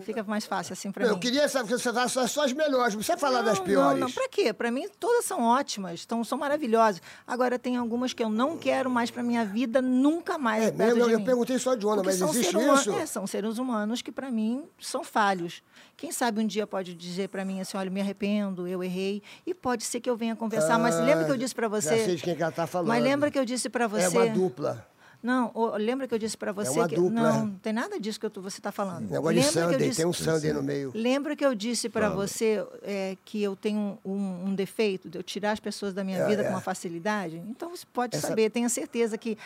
Fica 0.00 0.22
mais 0.24 0.46
fácil 0.46 0.72
assim 0.72 0.90
para 0.90 1.04
mim. 1.04 1.10
eu 1.10 1.18
queria 1.18 1.46
saber, 1.50 1.68
porque 1.68 1.82
você 1.82 1.92
fala 1.92 2.08
só, 2.08 2.26
só 2.26 2.44
as 2.46 2.52
melhores, 2.54 2.94
não 2.94 3.00
precisa 3.00 3.18
falar 3.18 3.42
das 3.42 3.58
Não, 3.58 3.64
piores. 3.64 4.00
Não, 4.00 4.08
não, 4.08 4.10
pra 4.10 4.26
quê? 4.26 4.50
Pra 4.50 4.70
mim, 4.70 4.88
todas 4.98 5.26
são 5.26 5.42
ótimas, 5.42 6.06
tão, 6.06 6.24
são 6.24 6.38
maravilhosas. 6.38 7.02
Agora, 7.26 7.58
tem 7.58 7.76
algumas 7.76 8.14
que 8.14 8.24
eu 8.24 8.30
não 8.30 8.56
quero 8.56 8.88
mais 8.88 9.10
pra 9.10 9.22
minha 9.22 9.44
vida, 9.44 9.82
nunca 9.82 10.38
mais. 10.38 10.64
É 10.64 10.70
mesmo, 10.72 11.00
eu, 11.02 11.10
eu 11.10 11.20
perguntei 11.22 11.58
só 11.58 11.74
de 11.74 11.84
onda, 11.86 11.96
Porque 11.96 12.08
mas 12.08 12.16
são 12.18 12.30
existe 12.30 12.52
ser 12.52 12.56
huma- 12.56 12.74
isso? 12.74 12.90
É, 12.92 13.04
são 13.04 13.26
seres 13.26 13.58
humanos 13.58 14.00
que, 14.00 14.10
para 14.10 14.30
mim, 14.30 14.64
são 14.80 15.04
falhos. 15.04 15.62
Quem 15.94 16.10
sabe 16.10 16.40
um 16.40 16.46
dia 16.46 16.66
pode 16.66 16.94
dizer 16.94 17.28
para 17.28 17.44
mim 17.44 17.60
assim, 17.60 17.76
olha, 17.76 17.90
me 17.90 18.00
arrependo, 18.00 18.66
eu 18.66 18.82
errei. 18.82 19.22
E 19.46 19.52
pode 19.52 19.84
ser 19.84 20.00
que 20.00 20.08
eu 20.08 20.16
venha 20.16 20.34
conversar. 20.34 20.78
mas 20.78 20.98
lembra 21.00 21.26
que 21.26 21.32
eu 21.32 21.36
disse 21.36 21.54
para 21.54 21.66
Ah, 21.66 21.70
Já 21.80 21.80
você... 21.90 22.04
sei 22.06 22.16
de 22.16 22.22
quem 22.22 22.34
que 22.34 22.42
ela 22.42 22.50
tá 22.50 22.66
falando. 22.66 22.88
Mas 22.88 23.02
lembra 23.04 23.30
que 23.30 23.38
eu 23.38 23.44
disse 23.44 23.68
para 23.68 23.86
você... 23.86 24.04
É 24.04 24.08
uma 24.08 24.26
dupla. 24.28 24.86
Não, 25.22 25.52
lembra 25.78 26.08
que 26.08 26.14
eu 26.14 26.18
disse 26.18 26.36
para 26.36 26.50
você 26.50 26.70
uma 26.80 26.88
que... 26.88 26.96
dupla. 26.96 27.10
Não, 27.10 27.46
não 27.46 27.54
tem 27.58 27.72
nada 27.72 28.00
disso 28.00 28.18
que 28.18 28.26
eu 28.26 28.30
tô- 28.30 28.42
você 28.42 28.58
está 28.58 28.72
falando. 28.72 29.08
Negócio 29.08 29.38
de 29.38 29.40
lembra 29.40 29.52
que 29.52 29.58
eu 29.58 29.62
Sunday, 29.70 29.88
disse... 29.88 29.96
tem 29.98 30.06
um 30.06 30.12
Sunday 30.12 30.52
no 30.52 30.62
meio. 30.62 30.90
Lembra 30.94 31.36
que 31.36 31.46
eu 31.46 31.54
disse 31.54 31.88
para 31.88 32.10
você 32.10 32.66
é, 32.82 33.16
que 33.24 33.40
eu 33.42 33.54
tenho 33.54 33.96
um, 34.04 34.46
um 34.48 34.54
defeito 34.54 35.08
de 35.08 35.16
eu 35.18 35.22
tirar 35.22 35.52
as 35.52 35.60
pessoas 35.60 35.94
da 35.94 36.02
minha 36.02 36.18
É, 36.18 36.26
vida 36.26 36.42
é. 36.42 36.44
com 36.46 36.50
uma 36.50 36.60
facilidade? 36.60 37.36
Então 37.48 37.70
você 37.70 37.86
pode 37.92 38.16
Essa- 38.16 38.26
saber, 38.28 38.50
tenha 38.50 38.68
certeza 38.68 39.16
que 39.16 39.38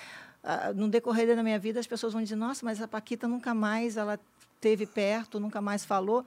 ah, 0.42 0.72
no 0.74 0.88
decorrer 0.88 1.26
da 1.36 1.42
minha 1.42 1.58
vida 1.58 1.78
as 1.78 1.86
pessoas 1.86 2.12
vão 2.14 2.22
dizer: 2.22 2.36
nossa, 2.36 2.64
mas 2.64 2.80
a 2.80 2.88
Paquita 2.88 3.28
nunca 3.28 3.52
mais 3.52 3.96
ela 3.98 4.18
teve 4.60 4.86
perto, 4.86 5.38
nunca 5.38 5.60
mais 5.60 5.84
falou. 5.84 6.24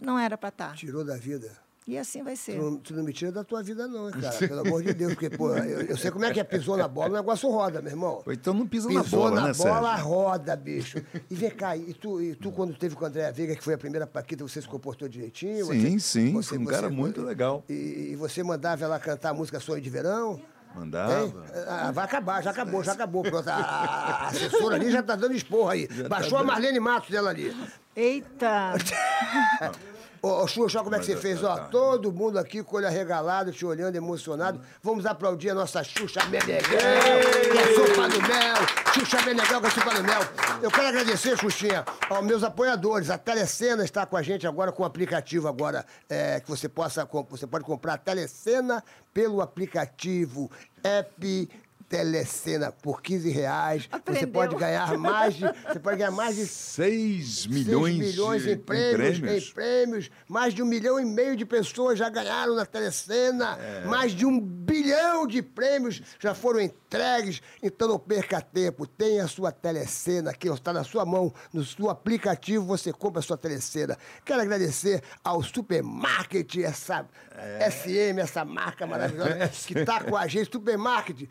Não 0.00 0.18
era 0.18 0.36
para 0.38 0.50
estar. 0.50 0.74
Tirou 0.74 1.04
da 1.04 1.16
vida. 1.16 1.50
E 1.86 1.98
assim 1.98 2.22
vai 2.22 2.34
ser. 2.34 2.54
Tu 2.56 2.62
não, 2.62 2.76
tu 2.78 2.94
não 2.94 3.04
me 3.04 3.12
tira 3.12 3.30
da 3.30 3.44
tua 3.44 3.62
vida, 3.62 3.86
não, 3.86 4.08
hein, 4.08 4.14
cara. 4.18 4.38
Pelo 4.38 4.60
amor 4.60 4.82
de 4.82 4.94
Deus, 4.94 5.12
porque, 5.12 5.28
pô, 5.28 5.54
eu, 5.54 5.82
eu 5.82 5.96
sei 5.98 6.10
como 6.10 6.24
é 6.24 6.32
que 6.32 6.40
é 6.40 6.44
pisou 6.44 6.78
na 6.78 6.88
bola, 6.88 7.10
o 7.10 7.12
negócio 7.12 7.46
roda, 7.50 7.82
meu 7.82 7.90
irmão. 7.92 8.22
Então 8.26 8.54
não 8.54 8.66
pisa 8.66 8.90
na 8.90 9.02
Pisou 9.04 9.20
bola, 9.20 9.40
na 9.42 9.48
né, 9.48 9.52
bola, 9.52 9.90
Sérgio? 9.90 10.06
roda, 10.08 10.56
bicho. 10.56 11.04
E 11.30 11.34
vem 11.34 11.50
cá, 11.50 11.76
e 11.76 11.92
tu, 11.92 12.22
e 12.22 12.34
tu 12.36 12.50
quando 12.50 12.74
teve 12.74 12.94
com 12.96 13.04
o 13.04 13.06
André 13.06 13.30
Veiga, 13.32 13.54
que 13.54 13.62
foi 13.62 13.74
a 13.74 13.78
primeira 13.78 14.06
Paquita, 14.06 14.42
você 14.48 14.62
se 14.62 14.66
comportou 14.68 15.06
direitinho? 15.08 15.66
Sim, 15.66 15.98
Você- 15.98 16.00
sim, 16.00 16.32
você- 16.32 16.48
foi 16.50 16.58
um 16.58 16.64
cara 16.64 16.88
muito 16.88 17.20
legal. 17.20 17.62
E, 17.68 18.12
e 18.12 18.16
você 18.16 18.42
mandava 18.42 18.82
ela 18.82 18.98
cantar 18.98 19.30
a 19.30 19.34
música 19.34 19.60
Sonho 19.60 19.82
de 19.82 19.90
Verão? 19.90 20.40
Mandava. 20.74 21.22
Hein? 21.26 21.34
Ah, 21.68 21.92
vai 21.92 22.04
acabar, 22.06 22.42
já 22.42 22.50
acabou, 22.50 22.82
já 22.82 22.92
acabou. 22.92 23.22
Pronto, 23.22 23.46
a, 23.48 24.28
assessora 24.28 24.76
ali 24.76 24.90
já 24.90 25.02
tá 25.02 25.14
dando 25.16 25.34
esporro 25.36 25.68
aí. 25.68 25.86
Baixou 26.08 26.38
a 26.38 26.42
Marlene 26.42 26.80
Matos 26.80 27.10
dela 27.10 27.28
ali. 27.30 27.54
Eita! 27.94 28.72
Ô, 30.24 30.42
ô 30.42 30.46
Xuxa, 30.46 30.78
olha 30.78 30.84
como 30.84 30.96
é 30.96 30.98
que 31.00 31.04
você 31.04 31.16
fez, 31.16 31.44
ó. 31.44 31.54
tá. 31.56 31.64
Todo 31.64 32.10
mundo 32.10 32.38
aqui 32.38 32.62
com 32.62 32.76
o 32.76 32.78
olho 32.78 32.86
arregalado, 32.86 33.52
te 33.52 33.66
olhando, 33.66 33.94
emocionado. 33.96 34.58
Vamos 34.82 35.04
aplaudir 35.04 35.50
a 35.50 35.54
nossa 35.54 35.84
Xuxa 35.84 36.24
Meneghel, 36.26 36.62
que 36.62 37.58
é 37.58 37.74
sopa 37.74 38.08
do 38.08 38.22
mel. 38.22 38.56
Xuxa 38.94 39.22
Meneghel, 39.22 39.60
que 39.60 39.66
é 39.66 39.70
sopa 39.70 39.94
do 39.94 40.02
mel. 40.02 40.20
Eu 40.62 40.70
quero 40.70 40.88
agradecer, 40.88 41.36
Xuxinha, 41.38 41.84
aos 42.08 42.24
meus 42.24 42.42
apoiadores. 42.42 43.10
A 43.10 43.18
Telecena 43.18 43.84
está 43.84 44.06
com 44.06 44.16
a 44.16 44.22
gente 44.22 44.46
agora 44.46 44.72
com 44.72 44.82
o 44.82 44.86
aplicativo 44.86 45.46
agora, 45.46 45.84
é, 46.08 46.40
que 46.40 46.48
você 46.48 46.68
possa, 46.70 47.04
com- 47.04 47.24
você 47.28 47.46
pode 47.46 47.64
comprar 47.64 47.94
a 47.94 47.98
Telecena 47.98 48.82
pelo 49.12 49.42
aplicativo 49.42 50.50
App 50.82 51.48
Telecena 51.88 52.72
por 52.72 53.00
15 53.02 53.30
reais. 53.30 53.82
Você 53.90 53.96
Aprendeu. 53.96 54.28
pode 54.28 54.56
ganhar 54.56 54.96
mais 54.98 55.34
de, 55.34 55.44
você 55.68 55.78
pode 55.78 55.96
ganhar 55.98 56.10
mais 56.10 56.36
de 56.36 56.46
6 56.46 57.46
milhões, 57.46 57.96
6 57.98 58.10
milhões 58.10 58.42
de, 58.42 58.52
em 58.52 58.58
prêmios, 58.58 59.18
prêmios. 59.18 59.48
em 59.48 59.52
prêmios. 59.54 60.10
Mais 60.28 60.54
de 60.54 60.62
um 60.62 60.66
milhão 60.66 60.98
e 60.98 61.04
meio 61.04 61.36
de 61.36 61.44
pessoas 61.44 61.98
já 61.98 62.08
ganharam 62.08 62.54
na 62.54 62.66
Telecena. 62.66 63.58
É. 63.58 63.84
Mais 63.86 64.12
de 64.12 64.24
um 64.26 64.40
bilhão 64.40 65.26
de 65.26 65.42
prêmios 65.42 66.02
já 66.18 66.34
foram 66.34 66.60
entregues. 66.60 67.40
Então 67.62 67.88
não 67.88 67.98
perca 67.98 68.40
tempo. 68.40 68.86
Tenha 68.86 69.24
a 69.24 69.28
sua 69.28 69.52
Telecena 69.52 70.30
aqui, 70.30 70.48
ó, 70.48 70.54
está 70.54 70.72
na 70.72 70.84
sua 70.84 71.04
mão, 71.04 71.32
no 71.52 71.64
seu 71.64 71.88
aplicativo, 71.90 72.64
você 72.64 72.92
compra 72.92 73.20
a 73.20 73.22
sua 73.22 73.36
Telecena. 73.36 73.96
Quero 74.24 74.40
agradecer 74.40 75.02
ao 75.22 75.42
Supermarket, 75.42 76.56
essa 76.58 77.06
É. 77.36 77.68
SM, 77.68 78.20
essa 78.20 78.44
marca 78.44 78.86
maravilhosa 78.86 79.48
que 79.66 79.76
está 79.78 80.00
com 80.04 80.16
a 80.16 80.26
gente. 80.26 80.50
Supermarket, 80.52 81.28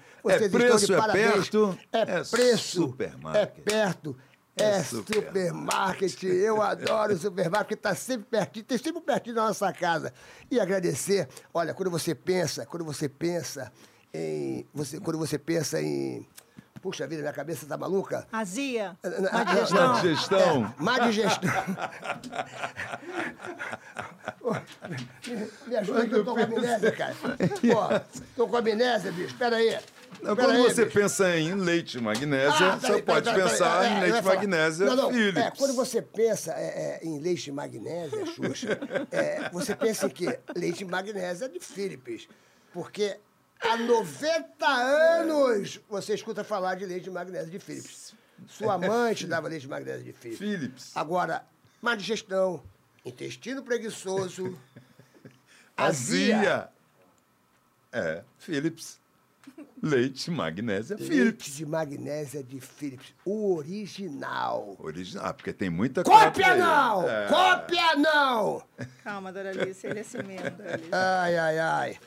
vocês 0.49 0.63
estão 0.63 0.77
preço, 0.77 0.85
de 0.87 0.93
é 0.93 0.97
parabéns. 0.97 1.33
perto, 1.33 1.79
é, 1.91 2.01
é 2.01 2.23
preço, 2.23 2.81
supermarket. 2.81 3.43
é 3.43 3.45
perto. 3.61 4.17
É, 4.55 4.63
É 4.77 4.83
supermarket. 4.83 6.23
Eu 6.23 6.61
adoro 6.61 7.13
o 7.13 7.17
supermarket, 7.17 7.65
porque 7.67 7.73
está 7.73 7.95
sempre 7.95 8.27
pertinho, 8.29 8.65
tem 8.65 8.77
sempre 8.77 9.01
pertinho 9.01 9.35
da 9.35 9.47
nossa 9.47 9.73
casa. 9.73 10.13
E 10.51 10.59
agradecer, 10.59 11.27
olha, 11.53 11.73
quando 11.73 11.89
você 11.89 12.13
pensa, 12.13 12.63
quando 12.65 12.85
você 12.85 13.09
pensa 13.09 13.71
em. 14.13 14.67
Você, 14.73 14.99
quando 14.99 15.17
você 15.17 15.39
pensa 15.39 15.81
em. 15.81 16.27
Puxa 16.83 17.07
vida, 17.07 17.21
minha 17.21 17.33
cabeça 17.33 17.65
tá 17.65 17.77
maluca? 17.77 18.27
Azia, 18.31 18.97
Na- 19.01 19.31
má 19.31 19.43
digestão. 19.45 19.87
Má 19.87 19.99
digestão. 20.01 20.75
Má 20.77 20.99
digestão. 20.99 21.51
me, 25.27 25.49
me 25.67 25.75
ajuda 25.77 26.07
que 26.07 26.13
eu 26.15 26.25
tô 26.25 26.33
com 26.35 26.41
amnésia, 26.41 26.91
cara. 26.91 27.15
Pô, 27.15 28.19
tô 28.35 28.47
com 28.47 28.57
amnésia, 28.57 29.11
bicho. 29.11 29.35
Pera 29.37 29.55
aí. 29.57 29.79
Não, 30.23 30.35
quando 30.35 30.51
aí, 30.51 30.61
você 30.63 30.85
bicho. 30.85 30.97
pensa 30.97 31.37
em 31.37 31.53
leite 31.53 31.99
magnésia, 31.99 32.73
Ah, 32.73 32.77
você 32.77 33.01
pode 33.01 33.33
pensar 33.33 33.83
é, 33.85 33.89
em 33.89 33.99
leite 33.99 34.21
magnésia 34.25 34.85
Não, 34.85 34.95
não, 34.95 35.11
Philips. 35.11 35.37
É, 35.43 35.51
quando 35.51 35.73
você 35.73 36.01
pensa 36.01 36.53
é, 36.53 36.99
é, 37.03 37.05
em 37.05 37.19
leite 37.19 37.51
magnésia, 37.51 38.25
Xuxa, 38.25 38.79
é, 39.11 39.49
você 39.49 39.75
pensa 39.75 40.05
em 40.07 40.09
quê? 40.09 40.39
Leite 40.55 40.85
magnésia 40.85 41.49
de 41.49 41.59
Philips. 41.59 42.27
Porque 42.71 43.19
há 43.59 43.75
90 43.77 44.65
anos 44.65 45.79
você 45.89 46.13
escuta 46.13 46.43
falar 46.43 46.75
de 46.75 46.85
leite 46.85 47.09
magnésia 47.09 47.51
de 47.51 47.59
Philips. 47.59 48.15
Sua 48.47 48.77
mãe 48.77 49.13
te 49.13 49.27
dava 49.27 49.47
leite 49.49 49.67
magnésia 49.67 50.03
de 50.03 50.13
Philips. 50.13 50.39
Philips. 50.39 50.91
Agora, 50.95 51.45
má 51.81 51.95
digestão, 51.95 52.63
intestino 53.05 53.61
preguiçoso, 53.61 54.57
azia. 55.75 56.37
Azia. 56.37 56.69
É, 57.91 58.23
Philips. 58.39 59.02
Leite, 59.81 60.31
magnésia, 60.31 60.95
Leite 60.95 61.11
Philips. 61.11 61.55
de 61.57 61.65
magnésia 61.65 62.41
de 62.43 62.59
Philips, 62.61 63.13
o 63.25 63.55
original. 63.55 64.77
Original, 64.79 65.25
ah, 65.25 65.33
porque 65.33 65.51
tem 65.51 65.69
muita 65.69 66.03
Cópia 66.03 66.53
aí. 66.53 66.59
não! 66.59 67.09
É. 67.09 67.27
Cópia 67.27 67.95
não! 67.97 68.63
Calma, 69.03 69.33
Doralice, 69.33 69.85
ele 69.87 69.99
é 69.99 70.01
assim 70.01 70.23
mesmo, 70.23 70.51
Doralice. 70.51 70.89
Ai, 70.91 71.37
ai, 71.37 71.59
ai. 71.59 71.97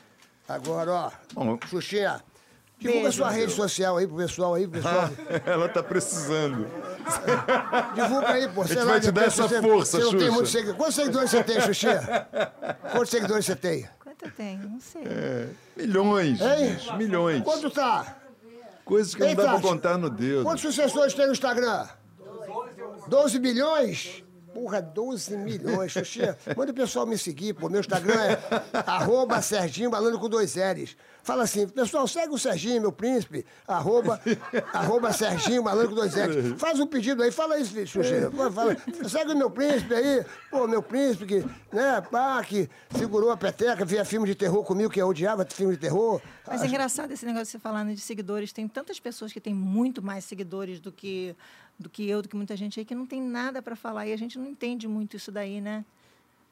Agora, 0.49 0.91
ó. 0.91 1.11
Bom, 1.33 1.59
Xuxinha, 1.67 2.23
divulga 2.79 3.01
Beijo. 3.03 3.17
sua 3.17 3.29
rede 3.29 3.51
social 3.51 3.97
aí 3.97 4.07
pro 4.07 4.17
pessoal 4.17 4.53
aí, 4.55 4.67
pro 4.67 4.81
pessoal. 4.81 5.09
ela 5.45 5.69
tá 5.69 5.83
precisando. 5.83 6.67
Divulga 7.93 8.29
aí, 8.31 8.47
pô. 8.49 8.61
A 8.63 8.65
gente 8.65 8.75
vai 8.77 8.85
lá, 8.85 8.99
te 8.99 9.11
dar 9.11 9.25
essa 9.25 9.47
você- 9.47 9.61
força, 9.61 9.97
você 9.97 10.03
não 10.03 10.11
tem 10.11 10.19
Xuxa. 10.21 10.31
muitos 10.31 10.51
seguidores. 10.51 10.77
Quantos 10.77 10.95
seguidores 10.95 11.29
você 11.29 11.43
tem, 11.43 11.61
Xuxinha? 11.61 12.27
Quantos 12.91 13.09
seguidores 13.09 13.45
você 13.45 13.55
tem? 13.55 13.87
Quanto 14.17 14.25
eu 14.25 14.31
tenho? 14.31 14.69
Não 14.69 14.79
sei. 14.79 15.03
Milhões, 15.75 16.39
Hein? 16.41 16.97
milhões. 16.97 17.43
Quanto 17.43 17.69
tá? 17.69 18.17
Coisas 18.83 19.13
que 19.13 19.19
não 19.21 19.27
Ei, 19.27 19.35
dá 19.35 19.43
pra 19.43 19.51
Tati, 19.53 19.63
contar 19.63 19.97
no 19.97 20.09
dedo. 20.09 20.43
Quantos 20.43 20.61
sucessores 20.61 21.13
tem 21.13 21.27
no 21.27 21.33
Instagram? 21.33 21.87
12 23.07 23.39
milhões? 23.39 24.23
Porra, 24.57 24.81
12 24.81 25.37
milhões, 25.37 25.91
Xuxinha. 25.91 26.35
Manda 26.57 26.71
o 26.71 26.73
pessoal 26.73 27.05
me 27.05 27.15
seguir, 27.15 27.53
pô. 27.53 27.69
Meu 27.69 27.79
Instagram 27.79 28.15
é 28.15 28.39
arroba 28.87 29.39
Serginho 29.39 29.91
Balando 29.91 30.17
com 30.17 30.27
dois 30.27 30.55
L's. 30.55 30.97
Fala 31.21 31.43
assim, 31.43 31.67
pessoal, 31.67 32.07
segue 32.07 32.33
o 32.33 32.39
Serginho, 32.39 32.81
meu 32.81 32.91
príncipe. 32.91 33.45
Arroba, 33.67 34.19
arroba 34.73 35.13
Serginho 35.13 35.61
Balando 35.61 35.89
com 35.89 35.95
dois 35.95 36.15
L's. 36.15 36.59
Faz 36.59 36.79
um 36.79 36.87
pedido 36.87 37.21
aí, 37.21 37.31
fala 37.31 37.59
isso, 37.59 37.85
Xuxinha. 37.85 38.31
Pô, 38.31 38.49
fala, 38.49 38.75
segue 39.07 39.33
o 39.33 39.37
meu 39.37 39.51
príncipe 39.51 39.93
aí. 39.93 40.25
Pô, 40.49 40.67
meu 40.67 40.81
príncipe 40.81 41.27
que, 41.27 41.45
né, 41.71 42.01
pá, 42.09 42.43
que 42.43 42.67
segurou 42.97 43.29
a 43.29 43.37
peteca, 43.37 43.85
via 43.85 44.03
filme 44.03 44.25
de 44.25 44.33
terror 44.33 44.63
comigo, 44.63 44.89
que 44.89 44.99
eu 44.99 45.07
odiava 45.07 45.45
filme 45.45 45.75
de 45.75 45.81
terror. 45.81 46.19
Mas 46.47 46.63
é 46.63 46.67
engraçado 46.67 47.11
esse 47.11 47.25
negócio 47.25 47.45
de 47.45 47.51
você 47.51 47.59
falando 47.59 47.93
de 47.93 48.01
seguidores. 48.01 48.51
Tem 48.51 48.67
tantas 48.67 48.99
pessoas 48.99 49.31
que 49.31 49.39
têm 49.39 49.53
muito 49.53 50.01
mais 50.01 50.23
seguidores 50.23 50.79
do 50.79 50.91
que, 50.91 51.35
do 51.79 51.89
que 51.89 52.07
eu, 52.09 52.21
do 52.21 52.29
que 52.29 52.35
muita 52.35 52.55
gente 52.57 52.79
aí, 52.79 52.85
que 52.85 52.95
não 52.95 53.05
tem 53.05 53.21
nada 53.21 53.61
para 53.61 53.75
falar. 53.75 54.07
E 54.07 54.13
a 54.13 54.17
gente 54.17 54.37
não 54.39 54.45
entende 54.45 54.87
muito 54.87 55.15
isso 55.15 55.31
daí, 55.31 55.61
né? 55.61 55.85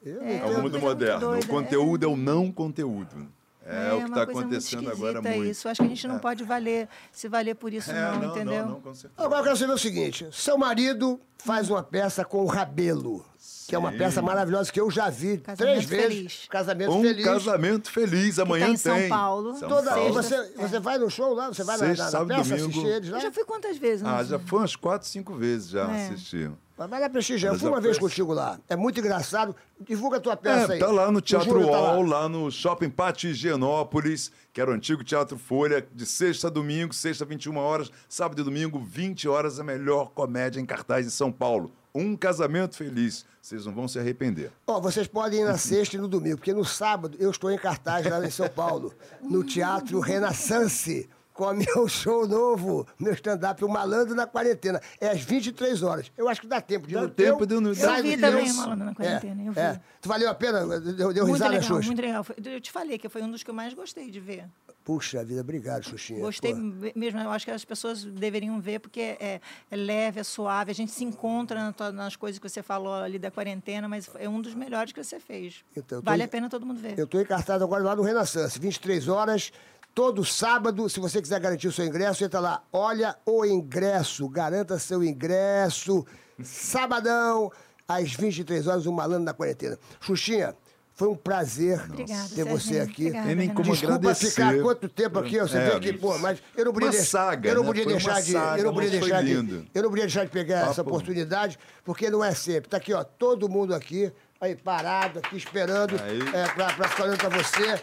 Eu 0.04 0.22
É, 0.22 0.38
É 0.38 0.44
o 0.46 0.62
mundo 0.62 0.78
moderno. 0.78 1.38
o 1.38 1.46
conteúdo 1.46 2.04
é. 2.04 2.08
o 2.08 2.16
não 2.16 2.52
conteúdo. 2.52 3.28
É, 3.68 3.92
o 3.92 3.98
que 3.98 4.04
está 4.04 4.22
acontecendo 4.22 4.84
muito 4.84 4.96
agora 4.96 5.20
muito. 5.20 5.44
isso. 5.44 5.68
Acho 5.68 5.80
que 5.82 5.86
a 5.86 5.88
gente 5.88 6.06
não 6.06 6.20
pode 6.20 6.44
valer, 6.44 6.88
se 7.10 7.28
valer 7.28 7.56
por 7.56 7.72
isso, 7.72 7.90
É, 7.90 8.12
não, 8.12 8.20
não, 8.20 8.30
entendeu? 8.30 8.64
não, 8.64 8.72
não, 8.74 8.80
com 8.80 8.94
certeza. 8.94 9.20
Agora 9.20 9.40
eu 9.40 9.44
quero 9.44 9.56
saber 9.56 9.72
o 9.72 9.78
seguinte: 9.78 10.28
seu 10.30 10.56
marido 10.56 11.18
faz 11.38 11.68
uma 11.68 11.82
peça 11.82 12.24
com 12.24 12.44
o 12.44 12.46
Rabelo, 12.46 13.24
que 13.66 13.74
é 13.74 13.78
uma 13.78 13.90
peça 13.92 14.22
maravilhosa 14.22 14.70
que 14.70 14.80
eu 14.80 14.90
já 14.90 15.08
vi 15.10 15.38
Casamento 15.38 15.58
três 15.58 15.84
vezes. 15.84 16.06
Feliz. 16.16 16.46
Casamento 16.48 16.92
Um 16.92 17.02
feliz. 17.02 17.24
casamento 17.24 17.90
feliz, 17.90 18.38
amanhã 18.38 18.66
tá 18.66 18.72
em 18.72 18.76
São 18.76 18.96
tem. 18.96 19.08
Paulo. 19.08 19.54
São 19.56 19.68
Toda, 19.68 19.90
Paulo. 19.90 20.12
você, 20.12 20.36
Sexta- 20.36 20.68
você 20.68 20.80
vai 20.80 20.98
no 20.98 21.10
show 21.10 21.34
lá? 21.34 21.48
Você 21.48 21.64
vai 21.64 21.76
na, 21.76 21.86
Sexta, 21.86 21.98
na, 22.04 22.04
na 22.04 22.10
sábado, 22.12 22.28
peça 22.28 22.56
domingo. 22.56 22.68
assistir 22.70 22.86
eles 22.88 23.08
lá? 23.10 23.18
Eu 23.18 23.22
já 23.22 23.32
fui 23.32 23.44
quantas 23.44 23.76
vezes? 23.78 24.04
Ah, 24.04 24.18
Não 24.18 24.24
já 24.24 24.38
foi 24.38 24.58
umas 24.60 24.76
quatro, 24.76 25.08
cinco 25.08 25.34
vezes 25.34 25.68
já 25.70 25.90
É. 25.90 26.06
assisti. 26.08 26.50
Mas 26.78 26.90
vai 26.90 27.00
lá 27.00 27.08
prestigiar. 27.08 27.54
Eu 27.54 27.58
fui 27.58 27.70
uma 27.70 27.80
vez 27.80 27.96
peça- 27.96 28.06
contigo 28.06 28.34
lá. 28.34 28.60
É 28.68 28.76
muito 28.76 29.00
engraçado. 29.00 29.56
Divulga 29.80 30.18
a 30.18 30.20
tua 30.20 30.36
peça 30.36 30.72
É, 30.72 30.74
aí. 30.74 30.78
tá 30.78 30.88
lá 30.88 31.10
no 31.10 31.18
O 31.18 31.22
Teatro 31.22 31.48
Júlio 31.48 31.70
tá 31.70 31.80
lá. 31.80 31.94
UOL, 31.94 32.02
lá 32.04 32.28
no 32.28 32.50
Shopping 32.50 32.90
Pátio 32.90 33.30
Higienópolis, 33.30 34.30
que 34.52 34.60
era 34.60 34.70
o 34.70 34.74
antigo 34.74 35.02
Teatro 35.02 35.38
Folha, 35.38 35.86
de 35.94 36.04
sexta 36.04 36.48
a 36.48 36.50
domingo, 36.50 36.92
sexta 36.92 37.24
21 37.24 37.56
horas, 37.56 37.90
sábado 38.08 38.42
e 38.42 38.44
domingo 38.44 38.78
20 38.78 39.26
horas, 39.26 39.58
a 39.58 39.64
melhor 39.64 40.10
comédia 40.10 40.60
em 40.60 40.66
cartaz 40.66 41.06
em 41.06 41.10
São 41.10 41.32
Paulo. 41.32 41.72
Um 41.96 42.16
casamento 42.16 42.76
feliz. 42.76 43.24
Vocês 43.40 43.64
não 43.64 43.72
vão 43.72 43.86
se 43.88 43.98
arrepender. 43.98 44.50
Ó, 44.66 44.80
vocês 44.80 45.06
podem 45.06 45.40
ir 45.40 45.44
na 45.44 45.56
sexta 45.56 45.96
e 45.96 45.98
no 45.98 46.08
domingo, 46.08 46.36
porque 46.36 46.52
no 46.52 46.64
sábado 46.64 47.16
eu 47.20 47.30
estou 47.30 47.50
em 47.50 47.56
cartaz 47.58 48.04
lá 48.04 48.24
em 48.26 48.30
São 48.30 48.48
Paulo, 48.48 48.92
no 49.22 49.44
Teatro 49.44 50.00
Renaissance, 50.00 51.08
com 51.36 51.44
o 51.50 51.54
meu 51.54 51.86
show 51.88 52.26
novo, 52.26 52.86
meu 52.98 53.12
stand-up, 53.12 53.62
o 53.64 53.68
Malandro 53.68 54.14
na 54.14 54.26
Quarentena. 54.26 54.80
É 55.00 55.08
às 55.08 55.20
23 55.20 55.82
horas. 55.82 56.10
Eu 56.16 56.28
acho 56.28 56.40
que 56.40 56.46
dá 56.46 56.60
tempo 56.60 56.86
de 56.86 56.94
ir 56.94 56.96
Dá 56.96 57.02
no 57.02 57.08
tempo 57.10 57.38
teu, 57.38 57.46
de 57.46 57.54
ir 57.54 57.60
no- 57.60 57.74
sai 57.74 58.00
Eu 58.00 58.02
vi 58.04 58.16
do 58.16 58.20
também 58.22 58.50
o 58.50 58.54
Malandro 58.54 58.84
na 58.86 58.94
Quarentena, 58.94 59.42
eu 59.44 59.52
vi. 59.52 59.60
É. 59.60 59.80
Tu 60.00 60.08
valeu 60.08 60.30
a 60.30 60.34
pena? 60.34 60.80
Deu, 60.80 61.12
deu 61.12 61.24
Muito 61.26 61.32
risada, 61.34 61.50
legal, 61.52 61.68
Xuxa? 61.68 61.86
muito 61.86 62.02
legal. 62.02 62.26
Eu 62.44 62.60
te 62.60 62.72
falei 62.72 62.98
que 62.98 63.08
foi 63.08 63.22
um 63.22 63.30
dos 63.30 63.42
que 63.42 63.50
eu 63.50 63.54
mais 63.54 63.74
gostei 63.74 64.10
de 64.10 64.18
ver. 64.20 64.46
Puxa 64.84 65.24
vida, 65.24 65.40
obrigado, 65.40 65.82
Xuxinha. 65.84 66.20
Gostei 66.20 66.54
Pô. 66.54 66.60
me- 66.60 66.92
mesmo. 66.94 67.18
Eu 67.20 67.30
acho 67.30 67.44
que 67.44 67.50
as 67.50 67.64
pessoas 67.64 68.04
deveriam 68.04 68.60
ver, 68.60 68.78
porque 68.78 69.00
é, 69.18 69.40
é 69.68 69.76
leve, 69.76 70.20
é 70.20 70.22
suave. 70.22 70.70
A 70.70 70.74
gente 70.74 70.92
se 70.92 71.02
encontra 71.04 71.58
na 71.60 71.72
tua- 71.72 71.90
nas 71.90 72.14
coisas 72.14 72.38
que 72.38 72.48
você 72.48 72.62
falou 72.62 72.94
ali 72.94 73.18
da 73.18 73.28
quarentena, 73.30 73.88
mas 73.88 74.08
é 74.14 74.28
um 74.28 74.40
dos 74.40 74.54
melhores 74.54 74.92
que 74.92 75.02
você 75.02 75.18
fez. 75.18 75.64
Então, 75.76 76.00
vale 76.02 76.22
em- 76.22 76.26
a 76.26 76.28
pena 76.28 76.48
todo 76.48 76.64
mundo 76.64 76.78
ver. 76.80 76.96
Eu 76.96 77.04
estou 77.04 77.20
encartado 77.20 77.64
agora 77.64 77.82
lá 77.82 77.96
no 77.96 78.02
Renaissance, 78.02 78.58
23 78.60 79.08
horas, 79.08 79.50
todo 79.96 80.22
sábado. 80.26 80.88
Se 80.90 81.00
você 81.00 81.22
quiser 81.22 81.40
garantir 81.40 81.66
o 81.68 81.72
seu 81.72 81.86
ingresso, 81.86 82.22
entra 82.22 82.38
lá. 82.38 82.62
Olha 82.70 83.16
o 83.24 83.46
ingresso, 83.46 84.28
garanta 84.28 84.78
seu 84.78 85.02
ingresso. 85.02 86.04
Sabadão, 86.42 87.50
às 87.88 88.12
23 88.12 88.66
horas, 88.66 88.84
o 88.84 88.92
Malandro 88.92 89.24
na 89.24 89.32
Quarentena. 89.32 89.78
Xuxinha, 89.98 90.54
Foi 90.98 91.08
um 91.08 91.14
prazer 91.14 91.78
Obrigada, 91.90 92.28
ter 92.34 92.44
você 92.44 92.68
Serginho. 92.74 92.82
aqui. 92.84 93.06
Obrigada, 93.08 93.34
nem 93.34 93.48
como 93.52 93.70
Desculpa 93.70 93.94
agradecer. 93.96 94.30
ficar 94.30 94.58
quanto 94.62 94.88
tempo 94.88 95.18
aqui, 95.18 95.38
você 95.38 95.58
É, 95.58 95.70
vê 95.70 95.80
que, 95.80 95.92
pô, 95.94 96.16
mas 96.18 96.42
eu 96.56 96.64
não 96.64 96.72
podia 96.72 96.88
uma 96.88 96.92
deixar, 96.92 97.10
saga, 97.10 97.48
eu 97.50 97.54
não 97.54 97.62
né? 97.62 97.66
podia 97.68 97.82
uma 97.84 97.92
deixar 97.92 98.20
de, 98.22 98.32
saga, 98.32 98.60
eu 98.60 98.64
não 98.64 98.74
podia 98.74 98.90
deixar 98.90 99.22
de, 99.22 99.32
eu 99.74 99.82
não 99.82 99.90
podia 99.90 100.04
deixar 100.04 100.24
de 100.24 100.30
pegar 100.30 100.70
essa 100.70 100.80
oportunidade, 100.80 101.58
porque 101.84 102.08
não 102.08 102.24
é 102.24 102.34
sempre. 102.34 102.70
Tá 102.70 102.78
aqui, 102.78 102.94
ó, 102.94 103.04
todo 103.04 103.46
mundo 103.46 103.74
aqui, 103.74 104.10
aí 104.40 104.56
parado 104.56 105.18
aqui 105.18 105.36
esperando 105.36 105.96
é, 105.96 106.46
ficar 106.88 107.02
olhando 107.04 107.18
pra 107.18 107.28
você. 107.28 107.78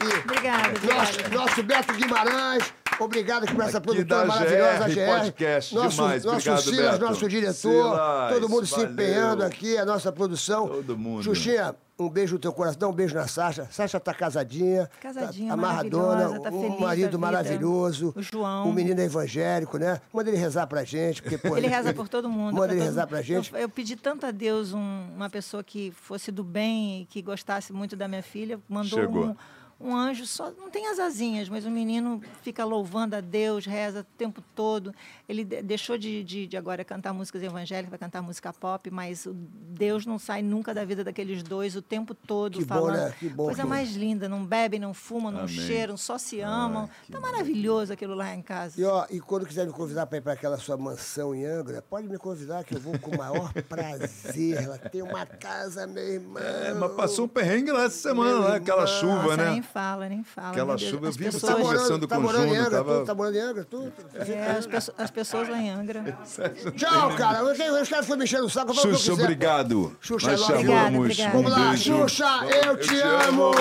E 0.00 0.18
Obrigada, 0.24 0.68
nosso, 0.68 1.12
obrigada. 1.12 1.34
nosso 1.34 1.62
Beto 1.62 1.92
Guimarães, 1.94 2.74
obrigado 3.00 3.44
aqui 3.44 3.54
por 3.54 3.64
essa 3.64 3.78
Aqui 3.78 3.86
produtora 3.86 4.20
da 4.20 4.26
maravilhosa, 4.26 4.84
GR 4.88 4.94
GR. 4.94 5.18
Podcast, 5.24 5.74
nosso, 5.74 5.96
demais. 5.96 6.24
Nosso 6.24 6.36
Obrigado, 6.50 6.62
Silas, 6.62 6.90
Beto. 6.92 7.04
nosso 7.04 7.28
diretor, 7.28 7.52
Silas, 7.54 8.32
todo 8.34 8.48
mundo 8.48 8.66
se 8.66 8.72
valeu. 8.74 8.90
empenhando 8.92 9.42
aqui, 9.44 9.76
a 9.76 9.84
nossa 9.84 10.12
produção. 10.12 10.68
Todo 10.68 10.96
mundo. 10.96 11.24
Xuxinha, 11.24 11.74
um 11.98 12.08
beijo 12.08 12.34
no 12.34 12.38
teu 12.38 12.52
coração, 12.52 12.78
dá 12.78 12.88
um 12.88 12.92
beijo 12.92 13.12
na 13.16 13.26
Sasha. 13.26 13.66
Sasha 13.72 13.98
tá 13.98 14.14
casadinha. 14.14 14.88
Casadinha, 15.00 15.48
tá 15.48 15.54
amarradona, 15.54 16.40
tá 16.40 16.48
um 16.50 16.60
feliz 16.62 16.80
marido 16.80 17.02
da 17.02 17.06
vida. 17.08 17.18
maravilhoso. 17.18 18.12
O 18.16 18.22
João. 18.22 18.68
Um 18.68 18.72
menino 18.72 19.00
evangélico, 19.00 19.78
né? 19.78 20.00
Manda 20.12 20.30
ele 20.30 20.36
rezar 20.38 20.68
pra 20.68 20.84
gente. 20.84 21.20
Porque, 21.22 21.36
pô, 21.36 21.56
Ele 21.56 21.66
reza 21.66 21.92
por 21.92 22.08
todo 22.08 22.28
mundo. 22.28 22.54
Manda 22.54 22.72
ele 22.72 22.82
rezar 22.84 23.00
mundo. 23.02 23.08
pra 23.10 23.20
gente. 23.22 23.52
Eu, 23.52 23.58
eu 23.62 23.68
pedi 23.68 23.96
tanto 23.96 24.24
a 24.26 24.30
Deus 24.30 24.72
um- 24.72 25.08
uma 25.16 25.28
pessoa 25.28 25.64
que 25.64 25.90
fosse 25.90 26.30
do 26.30 26.44
bem 26.44 27.02
e 27.02 27.06
que 27.06 27.20
gostasse 27.20 27.72
muito 27.72 27.96
da 27.96 28.06
minha 28.06 28.22
filha. 28.22 28.60
Mandou 28.68 29.00
Chegou. 29.00 29.24
um, 29.24 29.36
um 29.80 29.94
anjo 29.94 30.26
só, 30.26 30.50
não 30.50 30.70
tem 30.70 30.88
as 30.88 30.98
asinhas, 30.98 31.48
mas 31.48 31.64
o 31.64 31.70
menino 31.70 32.20
fica 32.42 32.64
louvando 32.64 33.14
a 33.14 33.20
Deus, 33.20 33.64
reza 33.64 34.00
o 34.00 34.04
tempo 34.18 34.42
todo. 34.54 34.92
Ele 35.28 35.44
de- 35.44 35.62
deixou 35.62 35.96
de, 35.96 36.24
de, 36.24 36.46
de 36.48 36.56
agora 36.56 36.84
cantar 36.84 37.12
músicas 37.12 37.42
evangélicas, 37.44 37.88
vai 37.90 37.98
cantar 37.98 38.20
música 38.20 38.52
pop, 38.52 38.90
mas 38.90 39.24
o 39.24 39.32
Deus 39.34 40.04
não 40.04 40.18
sai 40.18 40.42
nunca 40.42 40.74
da 40.74 40.84
vida 40.84 41.04
daqueles 41.04 41.42
dois 41.44 41.76
o 41.76 41.82
tempo 41.82 42.12
todo 42.12 42.58
Que 42.58 42.64
bom, 42.64 42.74
falando. 42.74 42.96
né? 42.96 43.14
Que 43.18 43.28
bom 43.28 43.44
Coisa 43.44 43.62
que- 43.62 43.68
mais 43.68 43.94
linda, 43.94 44.28
não 44.28 44.44
bebem, 44.44 44.80
não 44.80 44.92
fumam, 44.92 45.30
não 45.30 45.40
Amém. 45.40 45.48
cheiram, 45.54 45.96
só 45.96 46.18
se 46.18 46.40
amam. 46.40 46.90
tá 47.10 47.20
maravilhoso 47.20 47.92
aquilo 47.92 48.14
lá 48.16 48.34
em 48.34 48.42
casa. 48.42 48.80
E, 48.80 48.84
ó, 48.84 49.06
e 49.08 49.20
quando 49.20 49.46
quiser 49.46 49.64
me 49.64 49.72
convidar 49.72 50.06
para 50.06 50.18
ir 50.18 50.22
para 50.22 50.32
aquela 50.32 50.56
sua 50.58 50.76
mansão 50.76 51.32
em 51.34 51.44
Angra, 51.44 51.80
pode 51.82 52.08
me 52.08 52.18
convidar 52.18 52.64
que 52.64 52.74
eu 52.74 52.80
vou 52.80 52.98
com 52.98 53.12
o 53.12 53.18
maior 53.18 53.52
prazer. 53.68 54.62
Ela 54.64 54.76
tem 54.78 55.02
uma 55.02 55.24
casa, 55.24 55.86
meu 55.86 56.02
irmão. 56.02 56.42
É, 56.42 56.74
mas 56.74 56.92
passou 56.94 57.26
um 57.26 57.28
perrengue 57.28 57.70
lá 57.70 57.84
essa 57.84 57.96
semana, 58.08 58.38
lá, 58.40 58.56
aquela 58.56 58.86
chuva, 58.86 59.22
Nossa, 59.22 59.36
né? 59.36 59.64
Nem 59.68 59.72
fala, 59.72 60.08
nem 60.08 60.24
fala. 60.24 60.48
Aquela 60.50 60.76
Deus. 60.76 60.90
chuva, 60.90 61.06
eu 61.06 61.12
vi 61.12 61.24
você 61.24 61.30
pessoas- 61.32 61.52
Tá 61.52 61.58
morando, 61.58 61.66
conversando 61.72 62.08
tá 62.08 62.16
com 62.16 62.22
o 62.22 62.32
Júnior, 62.32 62.56
Angra, 62.66 62.70
tava- 62.70 63.00
tu? 63.00 63.04
Tá 63.06 63.14
morando 63.14 63.36
em 63.36 63.40
Angra, 63.40 63.64
tu? 63.64 63.92
É, 64.14 64.76
as, 64.76 64.90
as 64.98 65.10
pessoas 65.10 65.48
lá 65.48 65.58
em 65.58 65.70
Angra. 65.70 66.18
Tchau, 66.76 67.14
cara. 67.16 67.44
Os 67.44 67.88
caras 67.88 68.06
foram 68.06 68.18
me 68.18 68.24
enchendo 68.24 68.46
o 68.46 68.50
saco. 68.50 68.70
eu 68.70 68.74
falo 68.74 68.86
o 68.86 68.90
que 68.90 68.94
eu 68.94 68.98
Xuxa, 68.98 69.10
quiser, 69.12 69.22
obrigado. 69.24 69.96
Xuxa, 70.00 70.30
Nós 70.30 70.40
te 70.40 70.52
love. 70.52 70.54
Obrigada, 70.62 70.80
amamos. 70.88 71.00
obrigada. 71.04 71.36
Vamos 71.36 71.52
lá. 71.52 71.76
Xuxa, 71.76 72.40
eu 72.64 72.76
te 72.76 73.00
amo! 73.00 73.52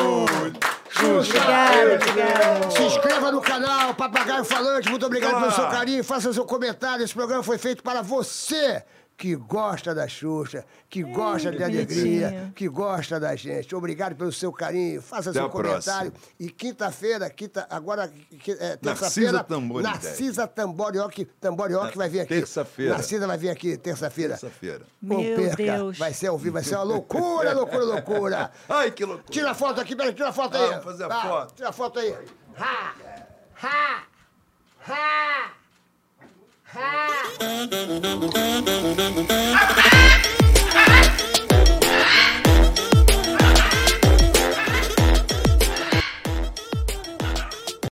Xuxa, 0.90 1.38
amo! 1.38 2.72
Se 2.72 2.84
inscreva 2.84 3.32
no 3.32 3.42
canal 3.42 3.94
Papagaio 3.94 4.44
Falante, 4.46 4.90
muito 4.90 5.06
obrigado 5.06 5.40
pelo 5.40 5.52
seu 5.52 5.68
carinho, 5.68 6.04
faça 6.04 6.32
seu 6.34 6.46
comentário. 6.46 7.04
Esse 7.04 7.14
programa 7.14 7.44
foi 7.44 7.58
feito 7.58 7.84
para 7.84 8.02
você 8.02 8.84
que 9.18 9.36
gosta 9.36 9.96
da 9.96 10.08
Xuxa, 10.08 10.64
que 10.88 11.02
gosta 11.02 11.52
de 11.52 11.64
alegria, 11.64 12.28
bonitinho. 12.30 12.54
que 12.54 12.68
gosta 12.70 13.20
da 13.20 13.36
gente. 13.36 13.74
Obrigado 13.76 14.16
pelo 14.16 14.32
seu 14.32 14.54
carinho, 14.54 15.02
faça 15.02 15.32
Até 15.32 15.40
seu 15.40 15.50
comentário. 15.50 16.12
próxima. 16.12 16.34
E 16.40 16.52
quinta-feira, 16.52 17.28
quinta, 17.32 17.66
agora, 17.68 18.14
é, 18.60 18.78
terça-feira, 18.78 19.44
Narcisa 19.82 20.46
Tamborioque, 20.48 21.26
Tamborioque 21.26 21.98
vai 21.98 22.08
vir 22.10 22.20
aqui. 22.20 22.36
Terça-feira. 22.36 22.94
Narcisa 22.94 23.26
vai 23.26 23.38
vir 23.40 23.50
aqui 23.50 23.76
terça-feira. 23.76 24.38
Terça-feira. 24.38 24.86
Não 25.02 25.18
Meu 25.20 25.36
perca. 25.36 25.56
Deus. 25.78 25.98
Vai 25.98 26.14
ser 26.14 26.28
ao 26.28 26.38
vivo, 26.38 26.54
vai 26.54 26.64
ser 26.64 26.76
uma 26.76 26.84
loucura, 26.84 27.54
loucura, 27.54 27.84
loucura. 27.86 28.52
Ai, 28.70 28.92
que 28.92 29.04
loucura. 29.04 29.32
Tira 29.32 29.50
a 29.50 29.56
foto 29.56 29.82
aqui, 29.82 29.96
peraí, 29.96 30.14
tira 30.14 30.30
a 30.30 30.34
foto 30.34 30.56
aí. 30.56 30.70
Vamos 30.70 30.84
fazer 30.84 31.04
a 31.06 31.08
Tá, 31.08 31.22
foto. 31.24 31.54
Tira 31.56 31.70
a 31.70 31.74
foto 31.74 32.00
aí. 32.00 32.16
Ha! 32.60 32.94
Ha! 33.64 34.04
Ha! 34.88 35.52
Ha! 36.74 37.08